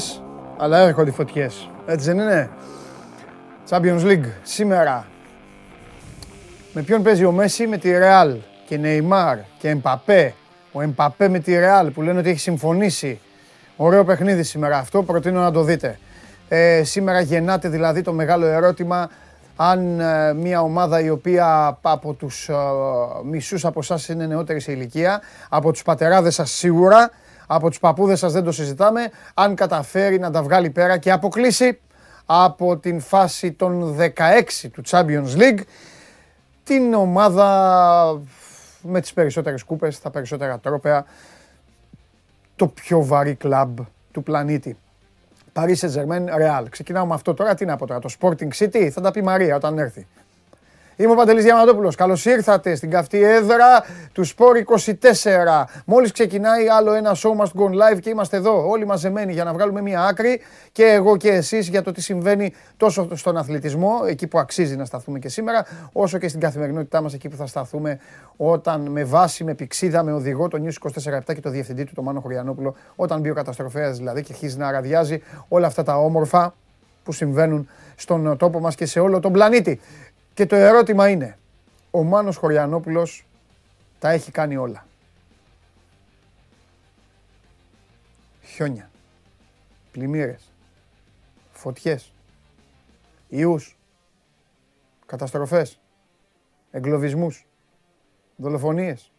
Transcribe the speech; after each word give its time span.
φωτιές, 0.00 0.22
αλλά 0.58 0.78
έρχονται 0.78 1.10
οι 1.10 1.12
φωτιές. 1.12 1.70
Έτσι 1.86 2.12
δεν 2.12 2.18
είναι; 2.18 2.50
Champions 3.70 4.02
League 4.04 4.26
σήμερα. 4.42 5.06
Με 6.72 6.82
ποιον 6.82 7.02
παίζει 7.02 7.24
ο 7.24 7.32
Μέση; 7.32 7.66
Με 7.66 7.76
τη 7.76 7.90
Real 7.92 8.36
και 8.66 8.76
Νεϊμάρ 8.76 9.38
και 9.58 9.68
Εμπαπέ. 9.68 10.34
Ο 10.72 10.82
Εμπαπέ 10.82 11.28
με 11.28 11.38
τη 11.38 11.52
Real 11.56 11.88
που 11.94 12.02
λένε 12.02 12.18
ότι 12.18 12.28
έχει 12.28 12.38
συμφωνήσει. 12.38 13.20
Ωραίο 13.76 14.04
παιχνίδι 14.04 14.42
σήμερα 14.42 14.78
αυτό, 14.78 15.02
προτείνω 15.02 15.40
να 15.40 15.50
το 15.50 15.62
δείτε. 15.62 15.98
Ε, 16.48 16.82
σήμερα 16.84 17.20
γεννάται 17.20 17.68
δηλαδή 17.68 18.02
το 18.02 18.12
μεγάλο 18.12 18.46
ερώτημα 18.46 19.08
αν 19.56 20.00
ε, 20.00 20.32
μια 20.32 20.62
ομάδα 20.62 21.00
η 21.00 21.10
οποία 21.10 21.78
από 21.82 22.12
τους 22.12 22.48
ε, 22.48 22.54
μισούς 23.24 23.64
από 23.64 23.80
εσάς 23.80 24.08
είναι 24.08 24.26
νεότερη 24.26 24.60
σε 24.60 24.72
ηλικία, 24.72 25.20
από 25.48 25.72
τους 25.72 25.82
πατεράδες 25.82 26.34
σας 26.34 26.50
σίγουρα, 26.50 27.10
από 27.46 27.68
τους 27.68 27.78
παππούδες 27.78 28.18
σας 28.18 28.32
δεν 28.32 28.44
το 28.44 28.52
συζητάμε, 28.52 29.10
αν 29.34 29.54
καταφέρει 29.54 30.18
να 30.18 30.30
τα 30.30 30.42
βγάλει 30.42 30.70
πέρα 30.70 30.98
και 30.98 31.10
αποκλείσει 31.10 31.80
από 32.26 32.76
την 32.76 33.00
φάση 33.00 33.52
των 33.52 33.96
16 33.98 34.68
του 34.72 34.82
Champions 34.86 35.36
League 35.36 35.60
την 36.64 36.94
ομάδα 36.94 38.20
με 38.82 39.00
τις 39.00 39.12
περισσότερες 39.12 39.62
κούπες, 39.62 40.00
τα 40.00 40.10
περισσότερα 40.10 40.58
τρόπαια, 40.58 41.04
το 42.56 42.66
πιο 42.66 43.04
βαρύ 43.04 43.34
κλαμπ 43.34 43.78
του 44.12 44.22
πλανήτη. 44.22 44.76
Paris 45.52 45.74
Saint-Germain, 45.76 46.24
Real. 46.24 46.64
Ξεκινάω 46.68 47.06
με 47.06 47.14
αυτό 47.14 47.34
τώρα. 47.34 47.54
Τι 47.54 47.64
να 47.64 47.76
πω 47.76 47.86
τώρα, 47.86 48.00
το 48.00 48.14
Sporting 48.20 48.48
City, 48.58 48.88
θα 48.88 49.00
τα 49.00 49.10
πει 49.10 49.22
Μαρία 49.22 49.56
όταν 49.56 49.78
έρθει. 49.78 50.06
Είμαι 50.96 51.12
ο 51.12 51.14
Παντελής 51.14 51.44
Διαμαντόπουλος. 51.44 51.94
Καλώς 51.94 52.24
ήρθατε 52.24 52.74
στην 52.74 52.90
καυτή 52.90 53.22
έδρα 53.22 53.84
του 54.12 54.26
Sport 54.26 54.56
24. 54.92 55.64
Μόλις 55.84 56.12
ξεκινάει 56.12 56.68
άλλο 56.68 56.92
ένα 56.92 57.16
show 57.16 57.30
must 57.40 57.60
go 57.60 57.64
live 57.64 58.00
και 58.00 58.10
είμαστε 58.10 58.36
εδώ 58.36 58.68
όλοι 58.68 58.86
μαζεμένοι 58.86 59.32
για 59.32 59.44
να 59.44 59.52
βγάλουμε 59.52 59.80
μια 59.80 60.04
άκρη 60.04 60.40
και 60.72 60.84
εγώ 60.84 61.16
και 61.16 61.28
εσείς 61.28 61.68
για 61.68 61.82
το 61.82 61.92
τι 61.92 62.00
συμβαίνει 62.00 62.52
τόσο 62.76 63.08
στον 63.16 63.36
αθλητισμό, 63.36 64.00
εκεί 64.06 64.26
που 64.26 64.38
αξίζει 64.38 64.76
να 64.76 64.84
σταθούμε 64.84 65.18
και 65.18 65.28
σήμερα, 65.28 65.66
όσο 65.92 66.18
και 66.18 66.28
στην 66.28 66.40
καθημερινότητά 66.40 67.00
μας 67.00 67.14
εκεί 67.14 67.28
που 67.28 67.36
θα 67.36 67.46
σταθούμε 67.46 67.98
όταν 68.36 68.80
με 68.80 69.04
βάση, 69.04 69.44
με 69.44 69.54
πηξίδα, 69.54 70.02
με 70.02 70.12
οδηγό 70.12 70.48
το 70.48 70.62
News 70.64 70.90
24 71.26 71.34
και 71.34 71.40
το 71.40 71.50
διευθυντή 71.50 71.84
του, 71.84 71.94
τον 71.94 72.04
Μάνο 72.04 72.20
Χωριανόπουλο, 72.20 72.74
όταν 72.96 73.20
μπει 73.20 73.30
ο 73.30 73.34
καταστροφέας 73.34 73.96
δηλαδή 73.96 74.22
και 74.22 74.32
αρχίζει 74.32 74.56
να 74.56 74.68
αραδιάζει 74.68 75.22
όλα 75.48 75.66
αυτά 75.66 75.82
τα 75.82 75.96
όμορφα 75.96 76.54
που 77.04 77.12
συμβαίνουν 77.12 77.68
στον 77.96 78.36
τόπο 78.36 78.60
μας 78.60 78.74
και 78.74 78.86
σε 78.86 79.00
όλο 79.00 79.20
τον 79.20 79.32
πλανήτη. 79.32 79.80
Και 80.34 80.46
το 80.46 80.56
ερώτημα 80.56 81.08
είναι, 81.08 81.38
ο 81.90 82.02
Μάνος 82.02 82.36
Χωριανόπουλος 82.36 83.26
τα 83.98 84.10
έχει 84.10 84.30
κάνει 84.30 84.56
όλα. 84.56 84.86
Χιόνια, 88.42 88.90
πλημμύρες, 89.92 90.52
φωτιές, 91.52 92.12
ιούς, 93.28 93.78
καταστροφές, 95.06 95.80
εγκλωβισμούς, 96.70 97.46
δολοφονίες, 98.36 99.12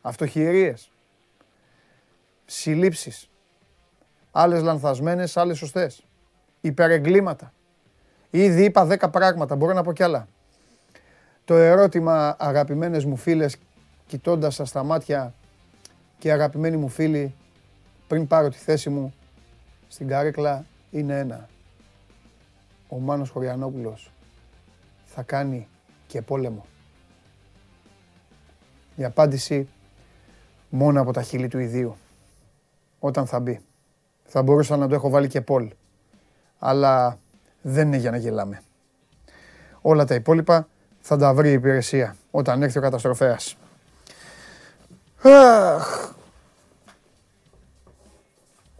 αυτοχειρίες, 0.00 0.90
συλλήψεις, 2.44 3.30
άλλες 4.30 4.62
λανθασμένες, 4.62 5.36
άλλες 5.36 5.58
σωστές, 5.58 6.06
υπερεγκλήματα. 6.60 7.52
Ήδη 8.30 8.64
είπα 8.64 8.84
δέκα 8.84 9.10
πράγματα, 9.10 9.56
μπορώ 9.56 9.72
να 9.72 9.82
πω 9.82 9.92
κι 9.92 10.02
άλλα. 10.02 10.28
Το 11.46 11.54
ερώτημα, 11.54 12.36
αγαπημένες 12.38 13.04
μου 13.04 13.16
φίλες, 13.16 13.56
κοιτώντας 14.06 14.54
σας 14.54 14.68
στα 14.68 14.82
μάτια 14.82 15.34
και 16.18 16.32
αγαπημένοι 16.32 16.76
μου 16.76 16.88
φίλοι, 16.88 17.34
πριν 18.08 18.26
πάρω 18.26 18.48
τη 18.48 18.56
θέση 18.56 18.90
μου 18.90 19.14
στην 19.88 20.08
καρέκλα, 20.08 20.64
είναι 20.90 21.18
ένα. 21.18 21.48
Ο 22.88 22.98
Μάνος 22.98 23.30
Χωριανόπουλος 23.30 24.10
θα 25.04 25.22
κάνει 25.22 25.68
και 26.06 26.22
πόλεμο. 26.22 26.66
Η 28.96 29.04
απάντηση 29.04 29.68
μόνο 30.70 31.00
από 31.00 31.12
τα 31.12 31.22
χείλη 31.22 31.48
του 31.48 31.58
ιδίου. 31.58 31.96
Όταν 32.98 33.26
θα 33.26 33.40
μπει. 33.40 33.60
Θα 34.24 34.42
μπορούσα 34.42 34.76
να 34.76 34.88
το 34.88 34.94
έχω 34.94 35.10
βάλει 35.10 35.28
και 35.28 35.40
πόλ. 35.40 35.70
Αλλά 36.58 37.18
δεν 37.62 37.86
είναι 37.86 37.96
για 37.96 38.10
να 38.10 38.16
γελάμε. 38.16 38.62
Όλα 39.80 40.04
τα 40.04 40.14
υπόλοιπα 40.14 40.68
θα 41.08 41.16
τα 41.16 41.34
βρει 41.34 41.48
η 41.48 41.52
υπηρεσία 41.52 42.16
όταν 42.30 42.62
έρθει 42.62 42.78
ο 42.78 42.80
καταστροφέας. 42.80 43.56
Αχ. 45.22 46.10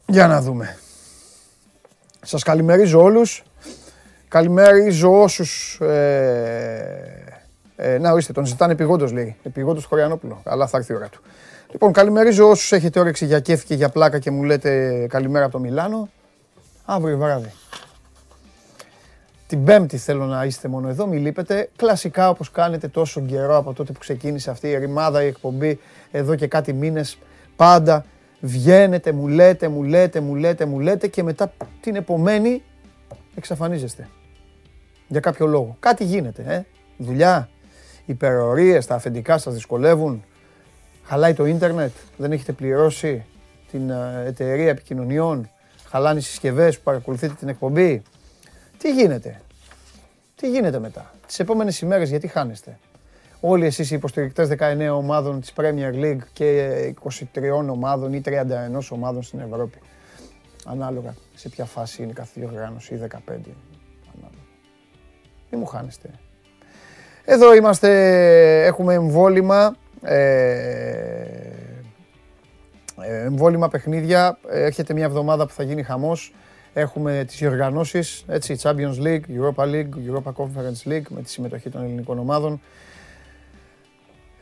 Για 0.06 0.26
να 0.26 0.40
δούμε. 0.40 0.78
Σας 2.22 2.42
καλημερίζω 2.42 3.02
όλους. 3.02 3.42
Καλημερίζω 4.28 5.22
όσους... 5.22 5.80
Ε, 5.80 7.24
ε, 7.76 7.98
να 7.98 8.12
ορίστε, 8.12 8.32
τον 8.32 8.46
ζητάνε 8.46 8.72
επιγόντως 8.72 9.12
λέει. 9.12 9.36
Επιγόντως 9.42 9.84
Χωριανόπουλο. 9.84 10.40
Αλλά 10.44 10.66
θα 10.66 10.78
έρθει 10.78 10.92
η 10.92 10.96
ώρα 10.96 11.08
του. 11.08 11.22
Λοιπόν, 11.70 11.92
καλημερίζω 11.92 12.48
όσους 12.48 12.72
έχετε 12.72 13.00
όρεξη 13.00 13.26
για 13.26 13.40
κέφι 13.40 13.64
και 13.64 13.74
για 13.74 13.88
πλάκα 13.88 14.18
και 14.18 14.30
μου 14.30 14.42
λέτε 14.42 15.06
καλημέρα 15.08 15.44
από 15.44 15.52
το 15.52 15.58
Μιλάνο. 15.58 16.08
Αύριο 16.84 17.18
βράδυ. 17.18 17.52
Την 19.46 19.64
Πέμπτη 19.64 19.96
θέλω 19.96 20.24
να 20.24 20.44
είστε 20.44 20.68
μόνο 20.68 20.88
εδώ, 20.88 21.06
μη 21.06 21.16
λείπετε. 21.16 21.68
Κλασικά 21.76 22.28
όπως 22.28 22.50
κάνετε 22.50 22.88
τόσο 22.88 23.20
καιρό 23.20 23.56
από 23.56 23.72
τότε 23.72 23.92
που 23.92 23.98
ξεκίνησε 23.98 24.50
αυτή 24.50 24.68
η 24.68 24.78
ρημάδα, 24.78 25.22
η 25.22 25.26
εκπομπή, 25.26 25.80
εδώ 26.10 26.34
και 26.34 26.46
κάτι 26.46 26.72
μήνες, 26.72 27.18
πάντα 27.56 28.04
βγαίνετε, 28.40 29.12
μου 29.12 29.28
λέτε, 29.28 29.68
μου 29.68 29.82
λέτε, 29.82 30.20
μου 30.20 30.34
λέτε, 30.34 30.64
μου 30.64 30.80
λέτε 30.80 31.08
και 31.08 31.22
μετά 31.22 31.52
την 31.80 31.96
επομένη 31.96 32.62
εξαφανίζεστε. 33.34 34.08
Για 35.08 35.20
κάποιο 35.20 35.46
λόγο. 35.46 35.76
Κάτι 35.80 36.04
γίνεται, 36.04 36.44
ε. 36.46 36.62
Δουλειά, 36.98 37.48
υπερορίες, 38.06 38.86
τα 38.86 38.94
αφεντικά 38.94 39.38
σας 39.38 39.54
δυσκολεύουν. 39.54 40.24
Χαλάει 41.04 41.34
το 41.34 41.46
ίντερνετ, 41.46 41.92
δεν 42.16 42.32
έχετε 42.32 42.52
πληρώσει 42.52 43.24
την 43.70 43.90
ε, 43.90 44.22
εταιρεία 44.26 44.68
επικοινωνιών. 44.68 45.50
Χαλάνε 45.88 46.18
οι 46.18 46.22
συσκευές 46.22 46.76
που 46.76 46.82
παρακολουθείτε 46.82 47.34
την 47.38 47.48
εκπομπή. 47.48 48.02
Τι 48.86 48.92
γίνεται; 48.92 49.40
Τι 50.36 50.50
γίνεται 50.50 50.78
μετά; 50.78 51.10
Τις 51.26 51.38
επόμενες 51.38 51.80
ημέρες 51.80 52.08
γιατί 52.08 52.26
χάνεστε; 52.26 52.78
Όλοι 53.40 53.66
εσείς 53.66 53.90
οι 53.90 53.94
υποστηρικτές 53.94 54.48
19 54.48 54.96
ομάδων 54.96 55.40
της 55.40 55.52
Premier 55.56 55.94
League 55.94 56.22
και 56.32 56.94
23 57.34 57.68
ομάδων 57.70 58.12
ή 58.12 58.20
31 58.24 58.90
ομάδων 58.90 59.22
στην 59.22 59.40
Ευρώπη. 59.40 59.78
Ανάλογα 60.66 61.14
σε 61.34 61.48
ποια 61.48 61.64
φάση 61.64 62.02
είναι 62.02 62.12
κάθε 62.12 62.40
διοργάνωση 62.40 62.94
ή 62.94 62.96
15. 62.96 63.06
Ανάλογα. 63.28 64.44
Μην 65.50 65.60
μου 65.60 65.66
χάνεστε. 65.66 66.10
Εδώ 67.24 67.54
είμαστε, 67.54 67.90
έχουμε 68.66 68.94
εμβόλυμα, 68.94 69.76
ε, 70.02 70.26
εμβόλυμα 73.24 73.68
παιχνίδια. 73.68 74.38
Έρχεται 74.48 74.92
μια 74.92 75.04
εβδομάδα 75.04 75.46
που 75.46 75.52
θα 75.52 75.62
γίνει 75.62 75.82
χαμός. 75.82 76.34
Έχουμε 76.78 77.24
τις 77.26 77.42
οργανώσεις, 77.42 78.24
έτσι, 78.26 78.56
Champions 78.62 78.98
League, 79.02 79.20
Europa 79.20 79.64
League, 79.64 79.88
Europa 80.08 80.32
Conference 80.36 80.88
League 80.88 81.06
με 81.08 81.22
τη 81.22 81.30
συμμετοχή 81.30 81.70
των 81.70 81.82
ελληνικών 81.82 82.18
ομάδων. 82.18 82.60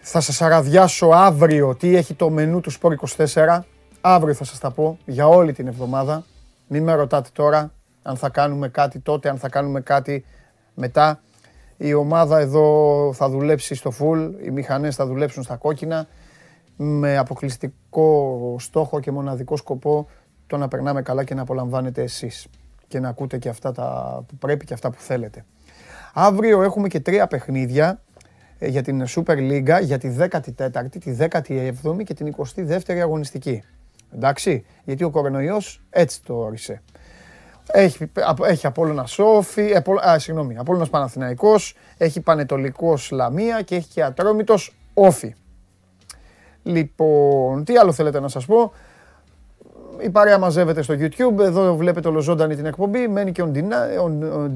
Θα 0.01 0.21
σας 0.21 0.43
αραδιάσω 0.43 1.07
αύριο 1.07 1.75
τι 1.75 1.97
έχει 1.97 2.15
το 2.15 2.31
μενού 2.31 2.61
του 2.61 2.73
Sport 2.73 2.95
24. 3.35 3.61
Αύριο 4.01 4.35
θα 4.35 4.45
σας 4.45 4.59
τα 4.59 4.71
πω 4.71 4.99
για 5.05 5.29
όλη 5.29 5.53
την 5.53 5.67
εβδομάδα. 5.67 6.25
Μην 6.67 6.83
με 6.83 6.95
ρωτάτε 6.95 7.29
τώρα 7.33 7.73
αν 8.03 8.17
θα 8.17 8.29
κάνουμε 8.29 8.69
κάτι 8.69 8.99
τότε, 8.99 9.29
αν 9.29 9.39
θα 9.39 9.49
κάνουμε 9.49 9.81
κάτι 9.81 10.25
μετά. 10.75 11.21
Η 11.77 11.95
ομάδα 11.95 12.39
εδώ 12.39 13.11
θα 13.15 13.29
δουλέψει 13.29 13.75
στο 13.75 13.93
full, 14.01 14.33
οι 14.45 14.51
μηχανές 14.51 14.95
θα 14.95 15.07
δουλέψουν 15.07 15.43
στα 15.43 15.57
κόκκινα 15.57 16.07
με 16.77 17.19
αποκλειστικό 17.19 18.57
στόχο 18.59 19.01
και 19.01 19.11
μοναδικό 19.11 19.57
σκοπό 19.57 20.09
το 20.55 20.61
να 20.61 20.69
περνάμε 20.69 21.03
καλά 21.03 21.25
και 21.25 21.35
να 21.35 21.43
απολαμβάνετε 21.43 22.03
εσείς 22.03 22.47
και 22.89 23.01
να 23.01 23.09
ακούτε 23.09 23.39
και 23.39 23.49
αυτά 23.49 23.73
τα 23.73 24.19
που 24.29 24.37
πρέπει 24.37 24.65
και 24.65 24.75
αυτά 24.75 24.91
που 24.91 25.01
θέλετε. 25.01 25.45
Αύριο 26.13 26.63
έχουμε 26.63 26.89
και 26.89 27.01
τρία 27.01 27.27
παιχνίδια 27.27 28.01
ε, 28.59 28.69
για 28.69 28.83
την 28.83 29.05
Super 29.09 29.37
League 29.37 29.83
για 29.83 29.99
τη 29.99 30.17
14η, 30.19 30.89
τη 31.01 31.17
17η 31.19 32.05
και 32.05 32.15
την 32.15 32.35
22η 32.37 32.99
αγωνιστική. 33.03 33.63
Εντάξει, 34.15 34.65
γιατί 34.85 35.05
ο 35.05 35.11
κορονοϊός 35.11 35.83
έτσι 35.91 36.23
το 36.23 36.35
όρισε. 36.35 36.83
Έχει, 37.67 38.11
έχει 38.47 38.67
Απόλλωνα 38.67 39.07
Σόφι, 39.07 39.75
α, 40.09 40.19
συγγνώμη, 40.19 40.57
Απόλλωνας 40.59 40.91
Παναθηναϊκός, 40.91 41.77
έχει 41.97 42.21
Πανετολικός 42.21 43.11
Λαμία 43.11 43.63
και 43.63 43.75
έχει 43.75 43.89
και 43.89 44.03
Ατρόμητος 44.03 44.75
Όφι. 44.95 45.35
Λοιπόν, 46.63 47.65
τι 47.65 47.77
άλλο 47.77 47.93
θέλετε 47.93 48.21
να 48.21 48.29
σας 48.29 48.47
πω; 48.47 48.73
Η 49.99 50.11
παρέα 50.11 50.39
μαζεύεται 50.39 50.83
στο 50.83 50.95
YouTube. 50.99 51.39
Εδώ 51.39 51.77
βλέπετε 51.77 52.09
ολοζώντανη 52.09 52.57
την 52.57 52.67
εκπομπή. 52.67 53.09
Μένει 53.09 53.33
και 53.33 53.45
on 53.45 53.51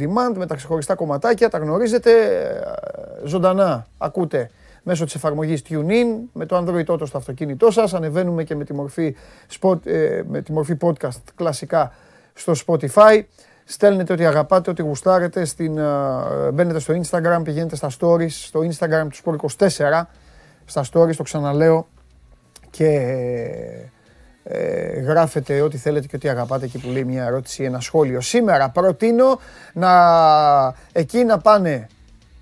demand 0.00 0.36
με 0.36 0.46
τα 0.46 0.54
ξεχωριστά 0.54 0.94
κομματάκια. 0.94 1.48
Τα 1.48 1.58
γνωρίζετε. 1.58 2.10
Ε, 2.10 3.26
ζωντανά 3.26 3.86
ακούτε 3.98 4.50
μέσω 4.82 5.04
της 5.04 5.14
εφαρμογής 5.14 5.62
TuneIn, 5.68 6.06
με 6.32 6.46
το 6.46 6.64
Android 6.64 6.84
Auto 6.84 7.06
στο 7.06 7.18
αυτοκίνητό 7.18 7.70
σας. 7.70 7.94
Ανεβαίνουμε 7.94 8.44
και 8.44 8.54
με 8.54 8.64
τη 8.64 8.74
μορφή, 8.74 9.16
spot, 9.60 9.86
ε, 9.86 10.22
με 10.28 10.42
τη 10.42 10.52
μορφή 10.52 10.76
podcast 10.80 11.22
κλασικά 11.34 11.92
στο 12.34 12.52
Spotify. 12.66 13.22
Στέλνετε 13.64 14.12
ό,τι 14.12 14.24
αγαπάτε, 14.24 14.70
ό,τι 14.70 14.82
γουστάρετε. 14.82 15.44
Στην, 15.44 15.78
uh, 15.78 16.52
μπαίνετε 16.52 16.78
στο 16.78 16.94
Instagram, 17.02 17.40
πηγαίνετε 17.42 17.76
στα 17.76 17.90
stories, 18.00 18.28
στο 18.28 18.60
Instagram 18.60 19.06
του 19.10 19.38
Sport24, 19.48 20.02
στα 20.64 20.84
stories, 20.92 21.16
το 21.16 21.22
ξαναλέω, 21.22 21.86
και 22.70 22.88
ε, 24.50 25.00
γράφετε 25.00 25.60
ό,τι 25.60 25.76
θέλετε 25.76 26.06
και 26.06 26.16
ό,τι 26.16 26.28
αγαπάτε 26.28 26.64
εκεί 26.64 26.78
που 26.78 26.88
λέει 26.88 27.04
μια 27.04 27.24
ερώτηση 27.24 27.62
ή 27.62 27.64
ένα 27.64 27.80
σχόλιο. 27.80 28.20
Σήμερα 28.20 28.70
προτείνω 28.70 29.40
να 29.72 30.74
εκεί 30.92 31.24
να 31.24 31.38
πάνε 31.38 31.86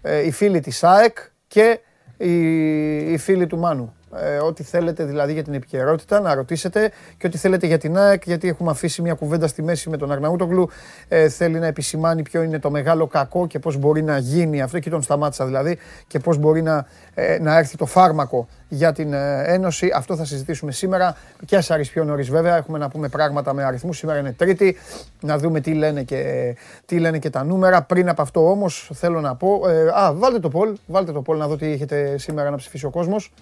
ε, 0.02 0.26
οι 0.26 0.30
φίλοι 0.30 0.60
της 0.60 0.84
ΑΕΚ 0.84 1.18
και 1.46 1.80
οι, 2.16 3.12
οι 3.12 3.18
φίλοι 3.18 3.46
του 3.46 3.58
Μάνου. 3.58 3.95
Ε, 4.14 4.36
ό,τι 4.36 4.62
θέλετε 4.62 5.04
δηλαδή 5.04 5.32
για 5.32 5.42
την 5.42 5.54
επικαιρότητα 5.54 6.20
να 6.20 6.34
ρωτήσετε 6.34 6.90
και 7.18 7.26
ό,τι 7.26 7.38
θέλετε 7.38 7.66
για 7.66 7.78
την 7.78 7.98
ΑΕΚ 7.98 8.22
γιατί 8.24 8.48
έχουμε 8.48 8.70
αφήσει 8.70 9.02
μια 9.02 9.14
κουβέντα 9.14 9.46
στη 9.46 9.62
μέση 9.62 9.90
με 9.90 9.96
τον 9.96 10.12
Αρναούτογλου 10.12 10.68
ε, 11.08 11.28
θέλει 11.28 11.58
να 11.58 11.66
επισημάνει 11.66 12.22
ποιο 12.22 12.42
είναι 12.42 12.58
το 12.58 12.70
μεγάλο 12.70 13.06
κακό 13.06 13.46
και 13.46 13.58
πώς 13.58 13.76
μπορεί 13.76 14.02
να 14.02 14.18
γίνει 14.18 14.62
αυτό 14.62 14.78
και 14.78 14.90
τον 14.90 15.02
σταμάτησα 15.02 15.46
δηλαδή 15.46 15.78
και 16.06 16.18
πώς 16.18 16.38
μπορεί 16.38 16.62
να, 16.62 16.86
ε, 17.14 17.38
να 17.40 17.58
έρθει 17.58 17.76
το 17.76 17.86
φάρμακο 17.86 18.48
για 18.68 18.92
την 18.92 19.12
ε, 19.12 19.42
Ένωση. 19.46 19.90
Αυτό 19.94 20.16
θα 20.16 20.24
συζητήσουμε 20.24 20.72
σήμερα 20.72 21.16
και 21.44 21.56
ας 21.56 21.70
πιο 21.92 22.04
νωρίς 22.04 22.30
βέβαια. 22.30 22.56
Έχουμε 22.56 22.78
να 22.78 22.88
πούμε 22.88 23.08
πράγματα 23.08 23.52
με 23.52 23.64
αριθμούς. 23.64 23.98
Σήμερα 23.98 24.18
είναι 24.18 24.32
Τρίτη. 24.32 24.76
Να 25.20 25.38
δούμε 25.38 25.60
τι 25.60 25.74
λένε 25.74 26.02
και, 26.02 26.54
τι 26.86 26.98
λένε 26.98 27.18
και 27.18 27.30
τα 27.30 27.44
νούμερα. 27.44 27.82
Πριν 27.82 28.08
από 28.08 28.22
αυτό 28.22 28.50
όμως 28.50 28.90
θέλω 28.94 29.20
να 29.20 29.34
πω... 29.34 29.68
Ε, 29.68 29.88
α, 29.94 30.12
βάλτε 30.14 30.38
το 30.38 30.50
poll. 30.54 30.72
Βάλτε 30.86 31.12
το 31.12 31.22
poll 31.26 31.36
να 31.36 31.46
δω 31.46 31.56
τι 31.56 31.66
έχετε 31.66 32.18
σήμερα 32.18 32.50
να 32.50 32.56
ψηφίσει 32.56 32.86
ο 32.86 32.90
κόσμος. 32.90 33.32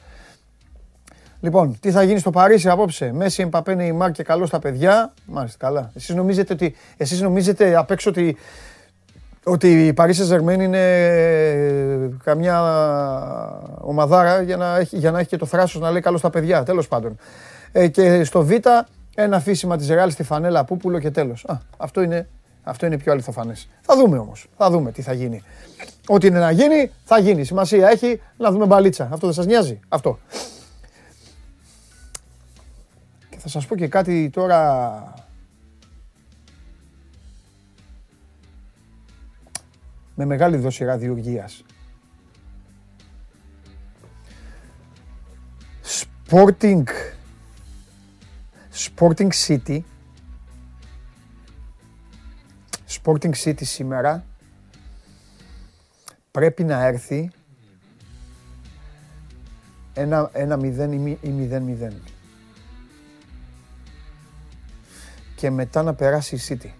Λοιπόν, 1.44 1.76
τι 1.81 1.91
θα 1.91 2.02
γίνει 2.02 2.19
στο 2.19 2.31
Παρίσι 2.31 2.69
απόψε; 2.69 3.12
Μέση, 3.12 3.43
Εμπαπέ, 3.43 3.75
Νεϊμάρ 3.75 4.11
και 4.11 4.23
καλός 4.23 4.49
στα 4.49 4.58
παιδιά. 4.58 5.12
Μάλιστα, 5.26 5.67
καλά. 5.67 5.91
Εσείς 5.94 6.14
νομίζετε, 6.14 6.52
ότι, 6.52 6.75
εσείς 6.96 7.20
νομίζετε 7.20 7.76
απ' 7.76 7.91
έξω 7.91 8.11
ότι, 8.11 8.37
ότι 9.44 9.87
η 9.87 9.93
Παρίσι 9.93 10.23
Ζερμέν 10.23 10.61
είναι 10.61 10.81
καμιά 12.25 12.61
ομαδάρα 13.81 14.43
για 14.43 14.56
να, 14.56 14.76
έχει, 14.76 14.99
για 14.99 15.11
να 15.11 15.19
έχει 15.19 15.29
και 15.29 15.37
το 15.37 15.46
θράσος 15.46 15.81
να 15.81 15.91
λέει 15.91 16.00
καλός 16.00 16.20
στα 16.20 16.31
παιδιά. 16.31 16.62
Τέλος 16.62 16.88
πάντων. 16.88 17.17
Ε, 17.73 17.88
και 17.88 18.25
στο 18.25 18.44
Β, 18.44 18.50
ένα 19.14 19.37
αφήσιμα 19.37 19.76
της 19.76 19.88
Ρεάλ 19.88 20.11
στη 20.11 20.23
φανέλα 20.23 20.64
Πούπουλο 20.64 20.99
και 20.99 21.11
τέλος. 21.11 21.44
Α, 21.49 21.58
αυτό 21.76 22.02
είναι, 22.02 22.29
αυτό 22.62 22.87
είναι 22.87 22.99
πιο 22.99 23.12
αληθοφανές. 23.12 23.69
Θα 23.81 23.97
δούμε 23.97 24.19
όμως. 24.19 24.47
Θα 24.56 24.70
δούμε 24.70 24.93
τι 24.93 25.02
θα 25.02 25.12
γίνει. 25.12 25.43
Ό,τι 26.06 26.26
είναι 26.26 26.38
να 26.38 26.50
γίνει, 26.50 26.90
θα 27.05 27.19
γίνει. 27.19 27.44
Σημασία 27.44 27.88
έχει 27.88 28.20
να 28.37 28.50
δούμε 28.50 28.67
μπαλίτσα. 28.67 29.08
Αυτό 29.12 29.26
δεν 29.26 29.35
σας 29.35 29.47
νοιάζει; 29.47 29.81
Αυτό. 29.88 30.19
Θα 33.46 33.50
σας 33.50 33.67
πω 33.67 33.76
και 33.76 33.88
κάτι 33.88 34.31
τώρα... 34.31 35.14
Με 40.14 40.25
μεγάλη 40.25 40.56
δόση 40.56 40.85
ραδιουργίας. 40.85 41.64
Sporting. 46.29 46.82
Sporting 48.73 49.31
City. 49.47 49.81
Sporting 52.88 53.35
City 53.44 53.64
σήμερα. 53.64 54.25
Πρέπει 56.31 56.64
να 56.64 56.85
έρθει. 56.85 57.31
Ένα, 59.94 60.31
ένα 60.32 60.56
0 60.56 61.19
ή 61.20 61.49
0-0. 61.50 62.13
Και 65.44 65.50
μετά 65.50 65.82
να 65.82 65.94
περάσει 65.94 66.37
η 66.37 66.41
City. 66.49 66.70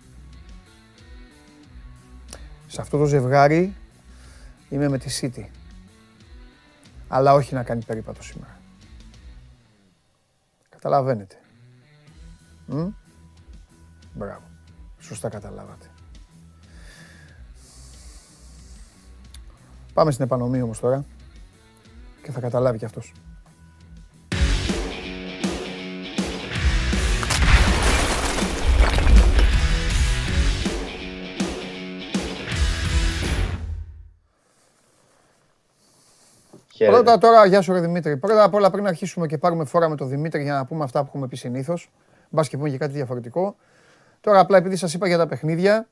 Σε 2.67 2.81
αυτό 2.81 2.99
το 2.99 3.05
ζευγάρι 3.05 3.75
είμαι 4.69 4.89
με 4.89 4.99
τη 4.99 5.19
City. 5.21 5.45
Αλλά 7.09 7.33
όχι 7.33 7.55
να 7.55 7.63
κάνει 7.63 7.85
περίπατο 7.85 8.23
σήμερα. 8.23 8.59
Καταλαβαίνετε. 10.69 11.37
Μ; 12.67 12.89
Μπράβο. 14.15 14.47
Σωστά 14.99 15.29
καταλάβατε. 15.29 15.87
Πάμε 19.93 20.11
στην 20.11 20.25
επανομή 20.25 20.63
όμως 20.63 20.81
τώρα 20.81 21.05
και 22.23 22.31
θα 22.31 22.41
καταλάβει 22.41 22.79
κι 22.79 22.85
αυτός. 22.85 23.13
Πρώτα 36.79 37.19
τώρα, 37.19 37.47
γεια 37.47 37.61
σου 37.61 37.73
ρε 37.73 37.81
Δημήτρη. 37.81 38.17
Πρώτα 38.17 38.43
απ' 38.43 38.55
όλα 38.55 38.71
πριν 38.71 38.87
αρχίσουμε 38.87 39.27
και 39.27 39.39
πάρουμε 39.39 39.65
φόρα 39.65 39.89
με 39.89 39.97
τον 39.97 40.09
Δημήτρη 40.09 40.43
για 40.43 40.53
να 40.53 40.65
πούμε 40.65 40.85
αυτά 40.85 41.01
που 41.01 41.07
έχουμε 41.09 41.27
πει 41.27 41.37
συνήθως. 41.37 41.91
Μπας 42.31 42.49
και 42.49 42.57
πούμε 42.57 42.71
και 42.71 42.79
κάτι 42.79 42.93
διαφορετικό. 42.93 43.57
Τώρα 44.21 44.41
απλά 44.41 44.57
επειδή 44.57 44.77
σας 44.77 44.95
είπα 44.95 45.07
για 45.07 45.19
τα 45.19 45.27
παιχνίδια, 45.27 45.89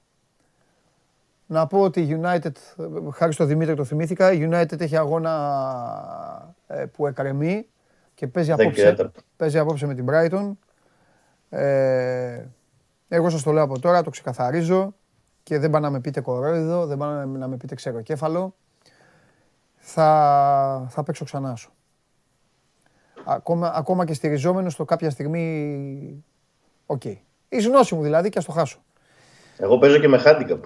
να 1.46 1.67
πω 1.67 1.81
ότι 1.81 2.00
η 2.00 2.20
United, 2.23 2.52
χάρη 3.12 3.32
στο 3.32 3.44
Δημήτρη 3.44 3.75
το 3.75 3.84
θυμήθηκα, 3.84 4.32
η 4.32 4.49
United 4.50 4.81
έχει 4.81 4.96
αγώνα 4.96 6.55
ε, 6.67 6.85
που 6.85 7.06
εκρεμεί 7.06 7.67
και 8.14 8.26
παίζει 8.26 8.52
απόψε, 8.52 9.12
παίζει 9.37 9.58
απόψε 9.58 9.87
με 9.87 9.94
την 9.94 10.06
Brighton. 10.11 10.52
Ε, 11.49 12.45
εγώ 13.09 13.30
σας 13.30 13.42
το 13.42 13.52
λέω 13.52 13.62
από 13.62 13.78
τώρα, 13.78 14.02
το 14.02 14.11
ξεκαθαρίζω 14.11 14.95
και 15.42 15.59
δεν 15.59 15.71
πάνε 15.71 15.87
να 15.87 15.92
με 15.92 16.00
πείτε 16.00 16.21
κορόιδο, 16.21 16.87
δεν 16.87 16.97
πάνε 16.99 17.38
να 17.38 17.49
με 17.49 17.56
πείτε 17.56 17.75
ξεροκέφαλο 17.75 18.54
θα, 19.84 20.86
θα 20.90 21.02
παίξω 21.02 21.24
ξανά 21.24 21.56
άσσο. 21.56 21.73
Ακόμα, 23.24 23.72
ακόμα 23.74 24.04
και 24.04 24.14
στηριζόμενος 24.14 24.72
στο 24.72 24.84
κάποια 24.84 25.10
στιγμή, 25.10 26.24
ok. 26.87 27.00
Okay. 27.04 27.16
Η 27.48 27.62
γνώση 27.62 27.94
μου 27.94 28.02
δηλαδή 28.02 28.28
και 28.28 28.38
ας 28.38 28.44
το 28.44 28.52
χάσω. 28.52 28.82
Εγώ 29.56 29.78
παίζω 29.78 29.98
και 29.98 30.08
με 30.08 30.22
handicap. 30.24 30.60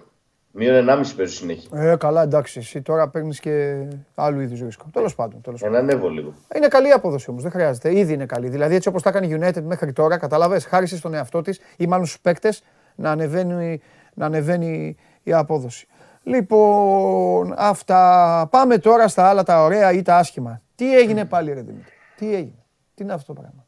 Μείον 0.51 0.87
1,5 0.89 1.13
παίζω 1.17 1.33
συνέχεια. 1.33 1.91
Ε, 1.91 1.97
καλά, 1.97 2.23
εντάξει. 2.23 2.59
Εσύ 2.59 2.83
τώρα 2.83 3.09
παίρνεις 3.09 3.41
και 3.41 3.87
άλλου 4.15 4.41
είδους 4.41 4.61
ρίσκο. 4.61 4.87
Τέλος 4.93 5.15
πάντων. 5.15 5.41
Τέλος 5.41 5.63
Ένα 5.63 5.79
ανέβω 5.79 6.09
λίγο. 6.09 6.35
Είναι 6.57 6.69
καλή 6.69 6.91
απόδοση 6.91 7.31
όμως. 7.31 7.43
Δεν 7.43 7.51
χρειάζεται. 7.51 7.99
Ήδη 7.99 8.13
είναι 8.13 8.27
καλή. 8.27 8.49
Δηλαδή 8.49 8.75
έτσι 8.75 8.89
όπως 8.89 9.03
τα 9.03 9.11
κάνει 9.11 9.27
η 9.27 9.39
United 9.41 9.63
μέχρι 9.63 9.93
τώρα, 9.93 10.19
κατάλαβες, 10.19 10.65
χάρισες 10.65 10.99
στον 10.99 11.15
εαυτό 11.15 11.41
της 11.41 11.61
ή 11.77 11.87
μάλλον 11.87 12.07
στους 12.07 12.21
παίκτες 12.21 12.63
να 12.95 13.11
ανεβαίνει, 13.11 13.81
να 14.15 14.27
ανεβαίνει 14.27 14.97
η 15.23 15.33
απόδοση. 15.33 15.87
Λοιπόν, 16.29 17.55
αυτά. 17.57 18.49
Πάμε 18.51 18.79
τώρα 18.79 19.09
στα 19.09 19.29
άλλα 19.29 19.43
τα 19.43 19.63
ωραία 19.63 19.93
ή 19.93 20.03
τα 20.03 20.17
άσχημα. 20.17 20.63
Τι 20.75 20.97
έγινε 20.97 21.25
πάλι, 21.25 21.53
ρε 21.53 21.61
Δημήτρη; 21.61 21.93
Τι 22.17 22.27
έγινε; 22.35 22.65
Τι 22.95 23.03
είναι 23.03 23.13
αυτό 23.13 23.33
το 23.33 23.41
πράγμα; 23.41 23.67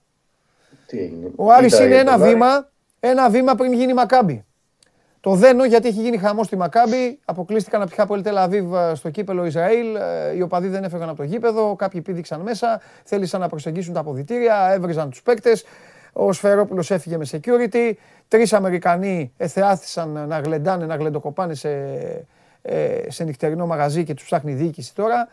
Τι 0.87 0.99
έγινε; 0.99 1.31
Ο 1.37 1.53
Άρης 1.53 1.79
είναι 1.79 1.97
ένα 1.97 2.19
βήμα, 2.19 2.69
ένα 3.01 3.31
βήμα 3.31 3.55
πριν 3.55 3.73
γίνει 3.73 3.95
Μακάμπι. 3.95 4.45
Το 5.21 5.35
δένω 5.35 5.65
γιατί 5.65 5.89
έχει 5.89 6.01
γίνει 6.01 6.17
χαμός 6.17 6.47
στη 6.47 6.57
Μακάμπι. 6.57 7.21
Αποκλείστηκαν 7.25 7.83
από 7.83 8.07
πολύ 8.07 8.23
Τελαβίβ 8.23 8.75
ε, 8.75 8.95
στο 8.95 9.11
κύπελο 9.11 9.45
Ισραήλ. 9.45 9.97
Ε, 9.97 10.37
οι 10.37 10.43
οπαδοί 10.43 10.69
δεν 10.69 10.85
έφευγαν 10.85 11.09
από 11.09 11.19
το 11.19 11.25
γήπεδο. 11.25 11.77
Κάποιοι 11.77 12.01
πήδηξαν 12.01 12.41
μέσα. 12.41 12.81
Θέλησαν 13.05 13.41
να 13.41 13.49
προσεγγίσουν 13.49 13.95
τα 13.95 14.01
αποδητήρια. 14.01 14.71
Έβριζαν 14.73 15.11
τους 15.11 15.23
παίκτες. 15.23 15.65
Ο 16.13 16.33
Σφερόπουλος 16.33 16.91
έφυγε 16.91 17.17
με 17.17 17.27
security. 17.31 17.93
Τρεις 18.29 18.53
Αμερικανοί 18.53 19.33
εθεάθησαν 19.37 20.25
να 20.29 20.39
γλεντάνε, 20.39 20.87
να 20.87 20.97
γλεντοκοπάνε 20.97 21.55
σε 21.55 21.71
ε, 21.71 22.27
σε 23.09 23.25
νυχτερινό 23.25 23.67
μαγαζί 23.67 24.05
και 24.05 24.15
τους 24.15 24.25
ψάχνει 24.25 24.53
διοίκηση 24.53 24.95
τώρα, 24.95 25.29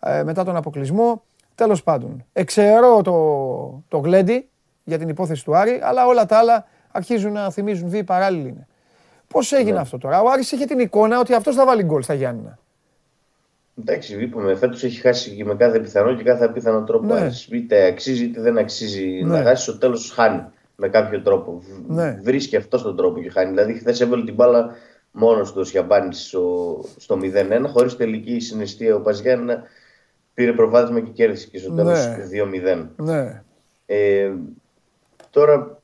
ε, 0.00 0.22
μετά 0.22 0.44
τον 0.44 0.56
αποκλεισμό. 0.56 1.22
Τέλος 1.54 1.82
πάντων, 1.82 2.24
εξαιρώ 2.32 3.02
το, 3.02 3.82
το 3.88 3.98
γλέντι 3.98 4.48
για 4.84 4.98
την 4.98 5.08
υπόθεση 5.08 5.44
του 5.44 5.56
Άρη, 5.56 5.80
αλλά 5.82 6.06
όλα 6.06 6.26
τα 6.26 6.38
άλλα 6.38 6.66
αρχίζουν 6.92 7.32
να 7.32 7.50
θυμίζουν 7.50 7.88
βίαιοι 7.88 8.04
παράλληλοι 8.04 8.48
είναι. 8.48 8.66
Πώς 9.28 9.52
έγινε 9.52 9.72
ναι. 9.72 9.78
αυτό 9.78 9.98
τώρα, 9.98 10.22
Ο 10.22 10.30
Άρης 10.30 10.52
είχε 10.52 10.64
την 10.64 10.78
εικόνα 10.78 11.18
ότι 11.18 11.34
αυτός 11.34 11.54
θα 11.54 11.66
βάλει 11.66 11.82
γκολ 11.82 12.02
στα 12.02 12.14
Γιάννηνα. 12.14 12.58
Εντάξει, 13.80 14.22
είπαμε, 14.22 14.54
φέτος 14.54 14.84
έχει 14.84 15.00
χάσει 15.00 15.30
και 15.30 15.44
με 15.44 15.54
κάθε 15.54 15.80
πιθανό 15.80 16.14
και 16.14 16.22
κάθε 16.22 16.44
απίθανο 16.44 16.84
τρόπο. 16.84 17.14
Ναι. 17.14 17.28
Είτε 17.50 17.84
αξίζει 17.84 18.24
είτε 18.24 18.40
δεν 18.40 18.58
αξίζει 18.58 19.22
ναι. 19.24 19.38
να 19.38 19.42
χάσει, 19.42 19.62
στο 19.62 19.78
τέλος 19.78 20.10
χάνει 20.10 20.44
με 20.76 20.88
κάποιο 20.88 21.22
τρόπο. 21.22 21.62
Ναι. 21.86 22.20
Βρίσκει 22.22 22.56
αυτό 22.56 22.82
τον 22.82 22.96
τρόπο 22.96 23.20
και 23.20 23.30
χάνει. 23.30 23.50
Δηλαδή, 23.50 23.74
χθες 23.74 24.00
έβαλε 24.00 24.24
την 24.24 24.34
μπάλα 24.34 24.74
μόνος 25.12 25.52
τους 25.52 25.60
ο 25.60 25.64
Σιαμπάνη 25.64 26.14
στο, 26.14 26.84
στο 26.96 27.18
0-1, 27.22 27.64
χωρίς 27.66 27.96
τελική 27.96 28.40
συναισθία. 28.40 28.94
Ο 28.94 29.00
Παζιάννα 29.00 29.62
πήρε 30.34 30.52
προβάδισμα 30.52 31.00
και 31.00 31.10
κέρδισε 31.10 31.48
και 31.50 31.58
στο 31.58 31.72
τέλος 31.72 32.06
ναι. 32.06 32.26
2-0. 32.76 32.86
Ναι. 32.96 33.42
Ε, 33.86 34.32
τώρα 35.30 35.78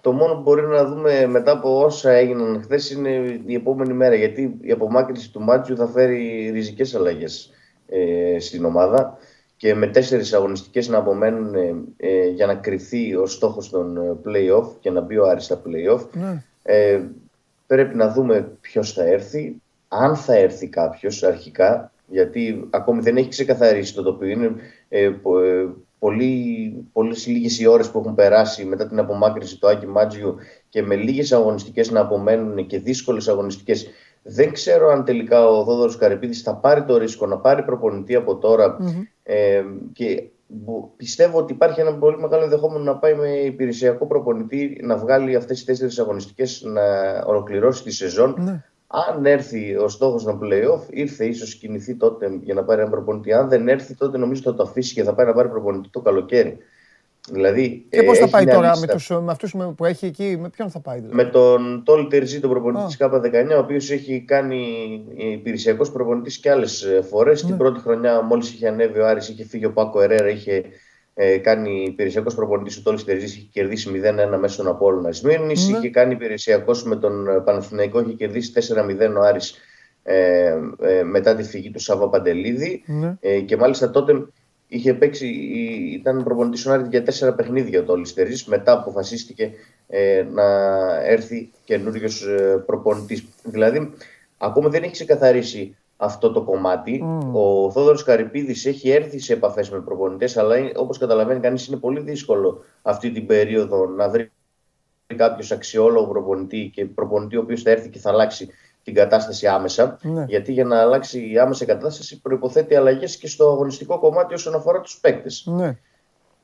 το 0.00 0.12
μόνο 0.12 0.34
που 0.34 0.40
μπορεί 0.40 0.66
να 0.66 0.84
δούμε 0.84 1.26
μετά 1.26 1.52
από 1.52 1.84
όσα 1.84 2.10
έγιναν 2.10 2.60
χθες 2.62 2.90
είναι 2.90 3.40
η 3.46 3.54
επόμενη 3.54 3.92
μέρα. 3.92 4.14
Γιατί 4.14 4.58
η 4.60 4.70
απομάκρυνση 4.70 5.32
του 5.32 5.40
Μάτσιου 5.40 5.76
θα 5.76 5.86
φέρει 5.86 6.50
ριζικές 6.52 6.94
αλλαγές 6.94 7.50
ε, 7.86 8.40
στην 8.40 8.64
ομάδα. 8.64 9.18
και 9.56 9.74
με 9.74 9.86
τέσσερις 9.86 10.32
αγωνιστικές 10.32 10.88
να 10.88 10.98
απομένουν 10.98 11.54
ε, 11.96 12.26
για 12.28 12.46
να 12.46 12.54
κρυθεί 12.54 13.16
ο 13.16 13.26
στόχος 13.26 13.70
των 13.70 13.96
ε, 13.96 14.16
play-off 14.24 14.66
και 14.80 14.90
να 14.90 15.00
μπει 15.00 15.18
ο 15.18 15.28
Άρης 15.28 15.44
στα 15.44 15.62
play-off. 15.66 16.06
Ναι. 16.12 16.42
Ε, 16.62 17.00
πρέπει 17.70 17.96
να 17.96 18.12
δούμε 18.12 18.52
ποιος 18.60 18.92
θα 18.92 19.02
έρθει, 19.02 19.62
αν 19.88 20.16
θα 20.16 20.34
έρθει 20.34 20.68
κάποιος 20.68 21.22
αρχικά, 21.22 21.92
γιατί 22.06 22.66
ακόμη 22.70 23.00
δεν 23.00 23.16
έχει 23.16 23.28
ξεκαθαρίσει 23.28 23.94
το 23.94 24.02
τοπίο. 24.02 24.28
Είναι 24.28 24.52
ε, 24.88 25.04
ε, 25.04 25.12
πολύ, 25.98 26.74
πολλές 26.92 27.26
λίγες 27.26 27.60
οι 27.60 27.66
ώρες 27.66 27.90
που 27.90 27.98
έχουν 27.98 28.14
περάσει 28.14 28.64
μετά 28.64 28.88
την 28.88 28.98
απομάκρυνση 28.98 29.58
του 29.58 29.68
Άκη 29.68 29.86
Μάτζιου 29.86 30.36
και 30.68 30.82
με 30.82 30.94
λίγες 30.94 31.32
αγωνιστικές 31.32 31.90
να 31.90 32.00
απομένουν 32.00 32.66
και 32.66 32.78
δύσκολες 32.78 33.28
αγωνιστικές. 33.28 33.86
Δεν 34.22 34.52
ξέρω 34.52 34.88
αν 34.88 35.04
τελικά 35.04 35.46
ο 35.46 35.64
Δόδωρος 35.64 35.96
Καρυπίδης 35.96 36.42
θα 36.42 36.54
πάρει 36.54 36.84
το 36.84 36.96
ρίσκο 36.96 37.26
να 37.26 37.38
πάρει 37.38 37.62
προπονητή 37.62 38.14
από 38.14 38.38
ε, 39.22 39.62
και 39.92 40.22
πιστεύω 40.96 41.38
ότι 41.38 41.52
υπάρχει 41.52 41.80
ένα 41.80 41.94
πολύ 41.94 42.18
μεγάλο 42.18 42.42
ενδεχόμενο 42.42 42.84
να 42.84 42.96
πάει 42.96 43.14
με 43.14 43.28
υπηρεσιακό 43.28 44.06
προπονητή 44.06 44.80
να 44.82 44.96
βγάλει 44.96 45.36
αυτές 45.36 45.56
τις 45.56 45.66
τέσσερις 45.66 45.98
αγωνιστικές 45.98 46.62
να 46.64 46.82
ολοκληρώσει 47.26 47.82
τη 47.82 47.90
σεζόν. 47.92 48.34
Ναι. 48.38 48.64
Αν 48.86 49.26
έρθει 49.26 49.76
ο 49.76 49.88
στόχος 49.88 50.24
των 50.24 50.40
playoff, 50.42 50.80
ήρθε 50.90 51.24
ίσως 51.24 51.54
κινηθεί 51.54 51.96
τότε 51.96 52.38
για 52.42 52.54
να 52.54 52.64
πάρει 52.64 52.80
ένα 52.80 52.90
προπονητή. 52.90 53.32
Αν 53.32 53.48
δεν 53.48 53.68
έρθει, 53.68 53.94
τότε 53.94 54.18
νομίζω 54.18 54.42
θα 54.42 54.54
το 54.54 54.62
αφήσει 54.62 54.94
και 54.94 55.02
θα 55.02 55.14
πάει 55.14 55.26
να 55.26 55.32
πάρει 55.32 55.48
προπονητή 55.48 55.88
το 55.90 56.00
καλοκαίρι. 56.00 56.58
Δηλαδή, 57.32 57.86
και 57.90 58.02
πώς 58.02 58.18
θα 58.18 58.28
πάει 58.28 58.44
τώρα 58.44 58.78
με, 58.78 58.86
τους, 58.86 59.08
με 59.08 59.30
αυτούς 59.30 59.54
που 59.76 59.84
έχει 59.84 60.06
εκεί, 60.06 60.36
με 60.40 60.48
ποιον 60.48 60.70
θα 60.70 60.80
πάει 60.80 60.98
δηλαδή; 60.98 61.14
Με 61.14 61.24
τον 61.24 61.82
Τόλ 61.84 62.06
Τερζή, 62.08 62.40
τον 62.40 62.50
προπονητής 62.50 62.96
τη 62.96 63.04
ΚΑΠΑ19, 63.04 63.54
ο 63.56 63.58
οποίος 63.58 63.90
έχει 63.90 64.24
κάνει 64.26 64.64
υπηρεσιακός 65.16 65.92
προπονητής 65.92 66.38
και 66.38 66.50
άλλες 66.50 66.86
φορές. 67.10 67.42
Ναι. 67.42 67.48
Την 67.48 67.58
πρώτη 67.58 67.80
χρονιά, 67.80 68.22
μόλις 68.22 68.52
είχε 68.52 68.68
ανέβει 68.68 68.98
ο 68.98 69.06
Άρης, 69.06 69.28
είχε 69.28 69.44
φύγει 69.44 69.64
ο 69.64 69.72
Πάκο 69.72 70.00
Ερέρα, 70.00 70.28
είχε 70.28 70.62
ε, 71.14 71.38
κάνει 71.38 71.84
υπηρεσιακός 71.86 72.34
προπονητής 72.34 72.76
ο 72.76 72.82
Τόλις 72.82 73.04
Τερζής, 73.04 73.36
είχε 73.36 73.48
κερδίσει 73.52 73.90
0-1 74.34 74.38
μέσα 74.38 74.54
στον 74.54 74.68
Απόλυνα 74.68 75.12
Σμύρνης. 75.12 75.68
Ναι. 75.68 75.78
Είχε 75.78 75.90
κάνει 75.90 76.12
υπηρεσιακός 76.12 76.84
με 76.84 76.96
τον 76.96 77.26
Παναθηναϊκό, 77.44 78.00
είχε 78.00 78.12
κερδίσει 78.12 78.52
4-0 78.54 79.16
ο 79.16 79.20
Άρης 79.20 79.54
ε, 80.02 80.54
ε, 80.80 81.02
μετά 81.02 81.34
τη 81.34 81.42
φυγή 81.42 81.70
του 81.70 81.78
Σάβα 81.78 82.08
Παντελίδη. 82.08 82.82
Ναι. 82.86 83.16
Ε, 83.20 83.40
και 83.40 83.56
μάλιστα 83.56 83.90
τότε 83.90 84.12
είχε 84.72 84.94
παίξει, 84.94 85.26
ήταν 85.92 86.24
προπονητής 86.24 86.66
ο 86.66 86.72
Άρης 86.72 86.88
για 86.88 87.02
τέσσερα 87.02 87.34
παιχνίδια 87.34 87.80
ο 87.80 87.82
Τόλι 87.82 88.10
Τερζή. 88.10 88.44
Μετά 88.46 88.72
αποφασίστηκε 88.72 89.52
ε, 89.86 90.26
να 90.32 90.44
έρθει 91.04 91.50
καινούριος 91.64 92.22
ε, 92.22 92.62
προπονητής. 92.66 93.24
Δηλαδή, 93.42 93.92
ακόμα 94.38 94.68
δεν 94.68 94.82
έχει 94.82 94.92
ξεκαθαρίσει 94.92 95.76
αυτό 95.96 96.32
το 96.32 96.42
κομμάτι. 96.42 97.04
Mm. 97.04 97.32
Ο 97.32 97.70
Θόδωρος 97.70 98.04
Καρυπίδης 98.04 98.66
έχει 98.66 98.90
έρθει 98.90 99.18
σε 99.18 99.32
επαφές 99.32 99.70
με 99.70 99.80
προπονητές, 99.80 100.36
αλλά 100.36 100.56
όπως 100.76 100.98
καταλαβαίνει 100.98 101.40
κανείς 101.40 101.66
είναι 101.66 101.76
πολύ 101.76 102.00
δύσκολο 102.00 102.64
αυτή 102.82 103.10
την 103.10 103.26
περίοδο 103.26 103.86
να 103.86 104.08
βρει 104.08 104.30
κάποιος 105.16 105.50
αξιόλογο 105.50 106.06
προπονητή 106.06 106.70
και 106.74 106.84
προπονητή 106.84 107.36
ο 107.36 107.40
οποίος 107.40 107.62
θα 107.62 107.70
έρθει 107.70 107.88
και 107.88 107.98
θα 107.98 108.10
αλλάξει 108.10 108.48
την 108.84 108.94
κατάσταση 108.94 109.46
άμεσα. 109.46 109.98
Ναι. 110.02 110.24
Γιατί 110.28 110.52
για 110.52 110.64
να 110.64 110.80
αλλάξει 110.80 111.30
η 111.30 111.38
άμεσα 111.38 111.64
κατάσταση 111.64 112.20
προποθέτει 112.20 112.74
αλλαγές 112.74 113.16
και 113.16 113.28
στο 113.28 113.48
αγωνιστικό 113.48 113.98
κομμάτι 113.98 114.34
όσον 114.34 114.54
αφορά 114.54 114.80
τους 114.80 114.98
παίκτες. 115.00 115.44
Ναι. 115.46 115.76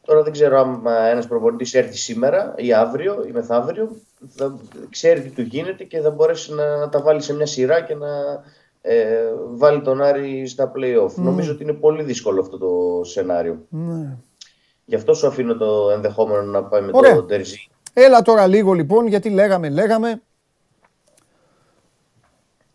Τώρα 0.06 0.22
δεν 0.22 0.32
ξέρω 0.32 0.58
αν 0.58 0.82
ένας 1.10 1.26
προπονητής 1.26 1.74
έρθει 1.74 1.96
σήμερα 1.96 2.54
ή 2.56 2.72
αύριο 2.72 3.24
ή 3.28 3.30
μεθαύριο, 3.32 3.96
θα 4.28 4.58
ξέρει 4.90 5.20
τι 5.20 5.28
του 5.28 5.42
γίνεται 5.42 5.84
και 5.84 6.00
θα 6.00 6.10
μπορέσει 6.10 6.54
να, 6.54 6.76
να 6.76 6.88
τα 6.88 7.00
βάλει 7.00 7.22
σε 7.22 7.34
μια 7.34 7.46
σειρά 7.46 7.80
και 7.80 7.94
να 7.94 8.08
ε, 8.80 9.32
βάλει 9.48 9.82
τον 9.82 10.02
Άρη 10.02 10.46
στα 10.46 10.72
play-off. 10.76 11.10
Mm. 11.10 11.14
Νομίζω 11.14 11.52
ότι 11.52 11.62
είναι 11.62 11.72
πολύ 11.72 12.02
δύσκολο 12.02 12.40
αυτό 12.40 12.58
το 12.58 13.04
σενάριο. 13.04 13.58
Mm. 13.72 14.16
Γι' 14.84 14.94
αυτό 14.94 15.14
σου 15.14 15.26
αφήνω 15.26 15.56
το 15.56 15.90
ενδεχόμενο 15.90 16.42
να 16.42 16.64
πάει 16.64 16.80
με 16.80 16.90
Ωραία. 16.92 17.14
το 17.14 17.22
Τερζή. 17.22 17.68
Έλα 17.92 18.22
τώρα 18.22 18.46
λίγο 18.46 18.72
λοιπόν, 18.72 19.06
γιατί 19.06 19.30
λέγαμε, 19.30 19.68
λέγαμε. 19.68 20.22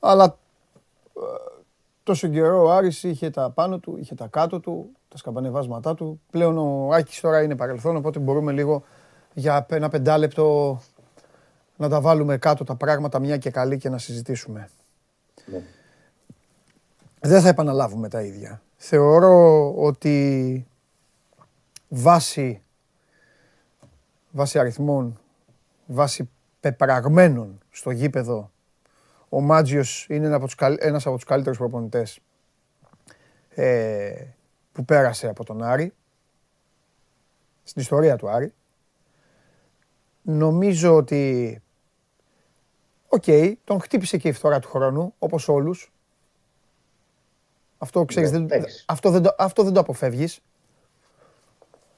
Αλλά 0.01 0.38
ε, 1.15 1.20
τόσο 2.03 2.27
καιρό 2.27 2.63
ο 2.65 2.72
Άρης 2.72 3.03
είχε 3.03 3.29
τα 3.29 3.50
πάνω 3.50 3.77
του, 3.79 3.98
είχε 3.98 4.15
τα 4.15 4.27
κάτω 4.27 4.60
του, 4.60 4.89
τα 5.08 5.17
σκαμπανεβάσματά 5.17 5.96
του. 5.96 6.22
Πλέον 6.31 6.58
ο 6.58 6.89
Άκης 6.93 7.20
τώρα 7.20 7.41
είναι 7.41 7.55
παρελθόν, 7.55 7.96
οπότε 7.96 8.20
μπορούμε 8.20 8.51
λίγο 8.51 8.84
για 9.34 9.65
ένα 9.70 9.89
πεντάλεπτο 9.89 10.79
να 11.77 11.89
τα 11.89 12.01
βάλουμε 12.01 12.38
κάτω 12.38 12.63
τα 12.63 12.75
πράγματα 12.75 13.20
μια 13.20 13.38
και 13.38 13.50
καλή 13.50 13.77
και 13.77 13.89
να 13.89 13.98
συζητήσουμε. 13.98 14.70
Ναι 15.46 15.62
δεν 17.22 17.41
θα 17.41 17.48
επαναλάβουμε 17.48 18.10
τα 18.10 18.22
ίδια. 18.22 18.62
Θεωρώ 18.77 19.74
ότι 19.75 20.67
βάσει, 21.89 22.62
βάσει 24.31 24.60
αριθμών, 24.60 25.20
βάσει 25.86 26.29
πεπραγμένων 26.60 27.60
στο 27.70 27.91
γήπεδο, 27.91 28.50
ο 29.33 29.41
Μάτζιος 29.41 30.05
είναι 30.09 30.25
ένα 30.25 30.35
από 30.35 30.45
τους, 30.45 30.55
ένας 30.79 31.05
από 31.05 31.15
τους 31.15 31.23
καλύτερους 31.23 31.57
προπονητές 31.57 32.19
ε, 33.50 34.25
που 34.71 34.85
πέρασε 34.85 35.27
από 35.27 35.45
τον 35.45 35.63
Άρη, 35.63 35.93
στην 37.63 37.81
ιστορία 37.81 38.15
του 38.15 38.29
Άρη. 38.29 38.53
Νομίζω 40.21 40.95
ότι, 40.95 41.61
οκ, 43.07 43.23
τον 43.63 43.81
χτύπησε 43.81 44.17
και 44.17 44.27
η 44.27 44.31
φθορά 44.31 44.59
του 44.59 44.69
χρόνου, 44.69 45.13
όπως 45.19 45.47
όλους, 45.47 45.91
αυτό, 47.77 48.05
ξέρεις, 48.05 48.31
ναι, 48.31 48.45
δεν, 48.45 48.63
αυτό, 48.85 49.09
δεν, 49.09 49.21
το, 49.21 49.35
αυτό 49.38 49.63
δεν 49.63 49.73
το 49.73 49.79
αποφεύγεις. 49.79 50.41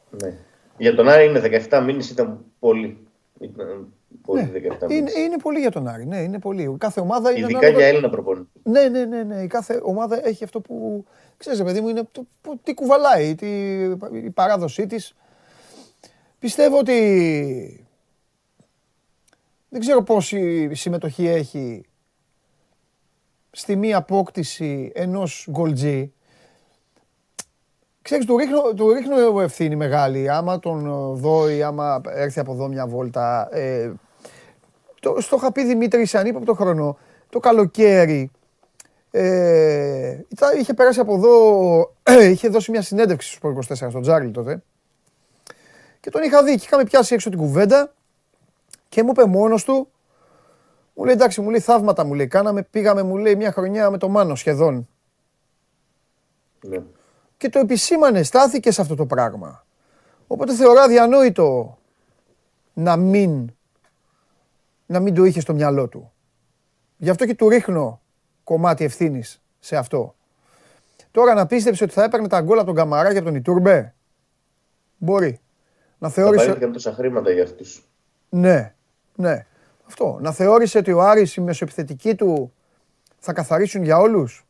Ναι. 0.10 0.38
Για 0.78 0.96
τον 0.96 1.08
Άρη 1.08 1.26
είναι 1.26 1.68
17 1.70 1.84
μήνες, 1.86 2.10
ήταν 2.10 2.46
πολύ. 2.60 3.08
Ήταν 3.40 3.68
πολύ 3.68 3.88
ναι. 4.28 4.52
17 4.88 4.92
είναι, 4.92 5.12
είναι 5.18 5.38
πολύ 5.38 5.60
για 5.60 5.72
τον 5.72 5.88
Άρη, 5.88 6.06
ναι, 6.06 6.18
είναι 6.18 6.40
πολύ. 6.40 6.76
Κάθε 6.78 7.00
ομάδα 7.00 7.32
είναι 7.32 7.40
Ειδικά 7.40 7.70
για 7.70 7.86
Έλληνα 7.86 8.10
προπονητή. 8.10 8.50
Ναι, 8.64 8.88
ναι, 8.88 9.06
ναι, 9.06 9.24
ναι. 9.24 9.42
Η 9.42 9.48
κάθε 9.48 9.80
ομάδα 9.84 10.28
έχει 10.28 10.44
αυτό 10.44 10.62
που, 10.62 11.06
ξέρεις, 11.38 11.64
παιδί 11.64 11.82
μου, 11.82 11.88
είναι 11.88 12.04
το, 12.12 12.26
που, 12.42 12.60
τι 12.64 12.74
κουβαλάει, 12.74 13.36
τι, 13.36 13.48
η 14.14 14.30
παράδοσή 14.34 14.88
της. 14.88 15.16
Πιστεύω 16.40 16.78
ότι 16.78 17.88
δεν 19.70 19.80
ξέρω 19.80 20.04
πόση 20.04 20.74
συμμετοχή 20.74 21.28
έχει 21.28 21.86
στη 23.52 23.76
μία 23.76 23.98
απόκτηση 23.98 24.92
ενός 24.96 25.48
γκολτζή, 25.52 26.14
ξέρεις, 28.04 28.26
του 28.26 28.38
ρίχνω, 28.38 28.74
του 28.74 28.94
ρίχνω 28.94 29.40
ευθύνη 29.40 29.76
μεγάλη. 29.76 30.30
Άμα 30.30 30.60
τον 30.60 31.14
δω 31.16 31.50
ή 31.50 31.64
άμα 31.64 32.02
έρθει 32.06 32.40
από 32.40 32.52
εδώ 32.52 32.68
μια 32.68 32.88
βόλτα. 32.88 33.56
Ε, 33.56 33.92
το, 35.00 35.22
στο 35.22 35.36
είχα 35.36 35.52
πει 35.52 35.64
Δημήτρη 35.64 36.06
σε 36.06 36.18
ανύποπτο 36.18 36.54
χρόνο, 36.54 36.98
το 37.30 37.40
καλοκαίρι, 37.40 38.32
ε, 39.12 40.18
είχε 40.60 40.74
περάσει 40.74 41.00
από 41.00 41.14
εδώ, 41.14 41.94
είχε 42.32 42.48
δώσει 42.48 42.72
μια 42.72 42.82
συνέντευξη 42.82 43.36
στους 43.36 43.70
24 43.70 43.90
στον 43.90 44.02
Τζάρλι 44.02 44.32
τότε. 44.32 44.64
Και 46.00 46.10
τον 46.10 46.24
είχα 46.24 46.44
δει 46.44 46.56
και 46.56 46.64
είχαμε 46.66 46.84
πιάσει 46.84 47.14
έξω 47.14 47.30
την 47.30 47.40
κουβέντα 47.40 47.94
και 48.90 49.04
μου 49.04 49.10
είπε 49.10 49.26
μόνος 49.26 49.64
του, 49.64 49.88
μου 50.94 51.04
λέει 51.04 51.14
εντάξει, 51.14 51.42
μου 51.42 51.50
λέει 51.50 51.60
θαύματα 51.60 52.06
μου 52.06 52.14
λέει. 52.14 52.28
Κάναμε, 52.28 52.64
πήγαμε 52.64 53.04
μου 53.04 53.18
λέει 53.18 53.36
μια 53.36 53.52
χρονιά 53.52 53.90
με 53.90 53.98
το 53.98 54.10
Μάνο 54.10 54.36
σχεδόν. 54.36 54.88
Ναι. 56.68 56.82
Και 57.44 57.50
το 57.50 57.60
επισήμανε, 57.60 58.24
στάθηκε 58.24 58.72
σε 58.72 58.82
αυτό 58.82 58.96
το 58.96 59.06
πράγμα. 59.06 59.66
Οπότε 60.28 60.54
θεωρώ 60.54 60.82
αδιανόητο 60.82 61.78
να 62.74 62.96
μην, 62.96 63.52
να 64.86 65.00
μην 65.00 65.14
το 65.14 65.24
είχε 65.24 65.40
στο 65.40 65.54
μυαλό 65.54 65.88
του. 65.88 66.12
Γι' 66.98 67.10
αυτό 67.10 67.26
και 67.26 67.36
του 67.36 67.50
ρίχνω 67.50 68.02
κομμάτι 68.44 68.84
ευθύνης 68.84 69.42
σε 69.60 69.76
αυτό. 69.76 70.16
Τώρα 71.12 71.34
να 71.34 71.46
πίστεψε 71.46 71.84
ότι 71.84 71.94
θα 71.94 72.04
έπαιρνε 72.04 72.28
τα 72.28 72.42
γκολ 72.42 72.58
από 72.58 72.66
τον 72.66 72.76
Καμαρά 72.76 73.12
και 73.12 73.18
από 73.18 73.26
τον 73.26 73.36
Ιτούρμπε; 73.36 73.94
Μπορεί. 74.98 75.40
Να 75.98 76.10
θεώρησε. 76.10 76.54
Θα 76.54 76.72
τόσα 76.72 76.94
χρήματα 76.94 77.32
για 77.32 77.44
αυτούς. 77.44 77.88
Ναι, 78.30 78.74
ναι. 79.16 79.46
Αυτό. 79.88 80.18
Να 80.22 80.32
θεώρησε 80.32 80.78
ότι 80.78 80.92
ο 80.92 81.02
Άρης, 81.02 81.36
η 81.36 81.42
μεσοεπιθετική 81.42 82.16
του 82.16 82.54
θα 83.20 83.34
καθαρίσουν 83.34 83.84
για 83.84 83.98
όλους; 83.98 84.46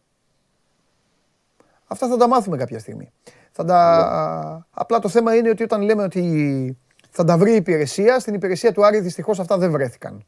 Αυτά 1.87 2.07
θα 2.07 2.17
τα 2.17 2.27
μάθουμε 2.27 2.57
κάποια 2.57 2.79
στιγμή. 2.79 3.11
Θα 3.51 3.65
τα... 3.65 4.55
Ναι. 4.57 4.63
Απλά 4.71 4.99
το 4.99 5.09
θέμα 5.09 5.35
είναι 5.35 5.49
ότι 5.49 5.63
όταν 5.63 5.81
λέμε 5.81 6.03
ότι 6.03 6.77
θα 7.09 7.23
τα 7.23 7.37
βρει 7.37 7.51
η 7.51 7.55
υπηρεσία, 7.55 8.19
στην 8.19 8.33
υπηρεσία 8.33 8.71
του 8.71 8.85
Άρη 8.85 8.99
δυστυχώς 8.99 9.39
αυτά 9.39 9.57
δεν 9.57 9.71
βρέθηκαν. 9.71 10.25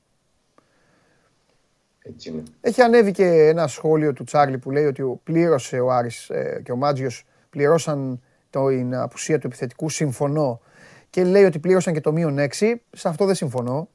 Έτσι 2.01 2.29
είναι. 2.29 2.43
Έχει 2.61 2.81
ανέβει 2.81 3.11
και 3.11 3.25
ένα 3.25 3.67
σχόλιο 3.67 4.13
του 4.13 4.23
Τσάρλι 4.23 4.57
που 4.57 4.71
λέει 4.71 4.85
ότι 4.85 5.03
πλήρωσε 5.23 5.79
ο 5.79 5.91
Άρης 5.91 6.29
ε, 6.29 6.61
και 6.63 6.71
ο 6.71 6.75
Μάτζιος 6.75 7.25
πληρώσαν 7.49 8.21
την 8.49 8.95
απουσία 8.95 9.39
του 9.39 9.47
επιθετικού. 9.47 9.89
Συμφωνώ. 9.89 10.61
Και 11.09 11.23
λέει 11.23 11.43
ότι 11.43 11.59
πλήρωσαν 11.59 11.93
και 11.93 12.01
το 12.01 12.11
μείον 12.11 12.37
6. 12.39 12.47
Σε 12.91 13.07
αυτό 13.07 13.25
δεν 13.25 13.35
συμφωνώ. 13.35 13.89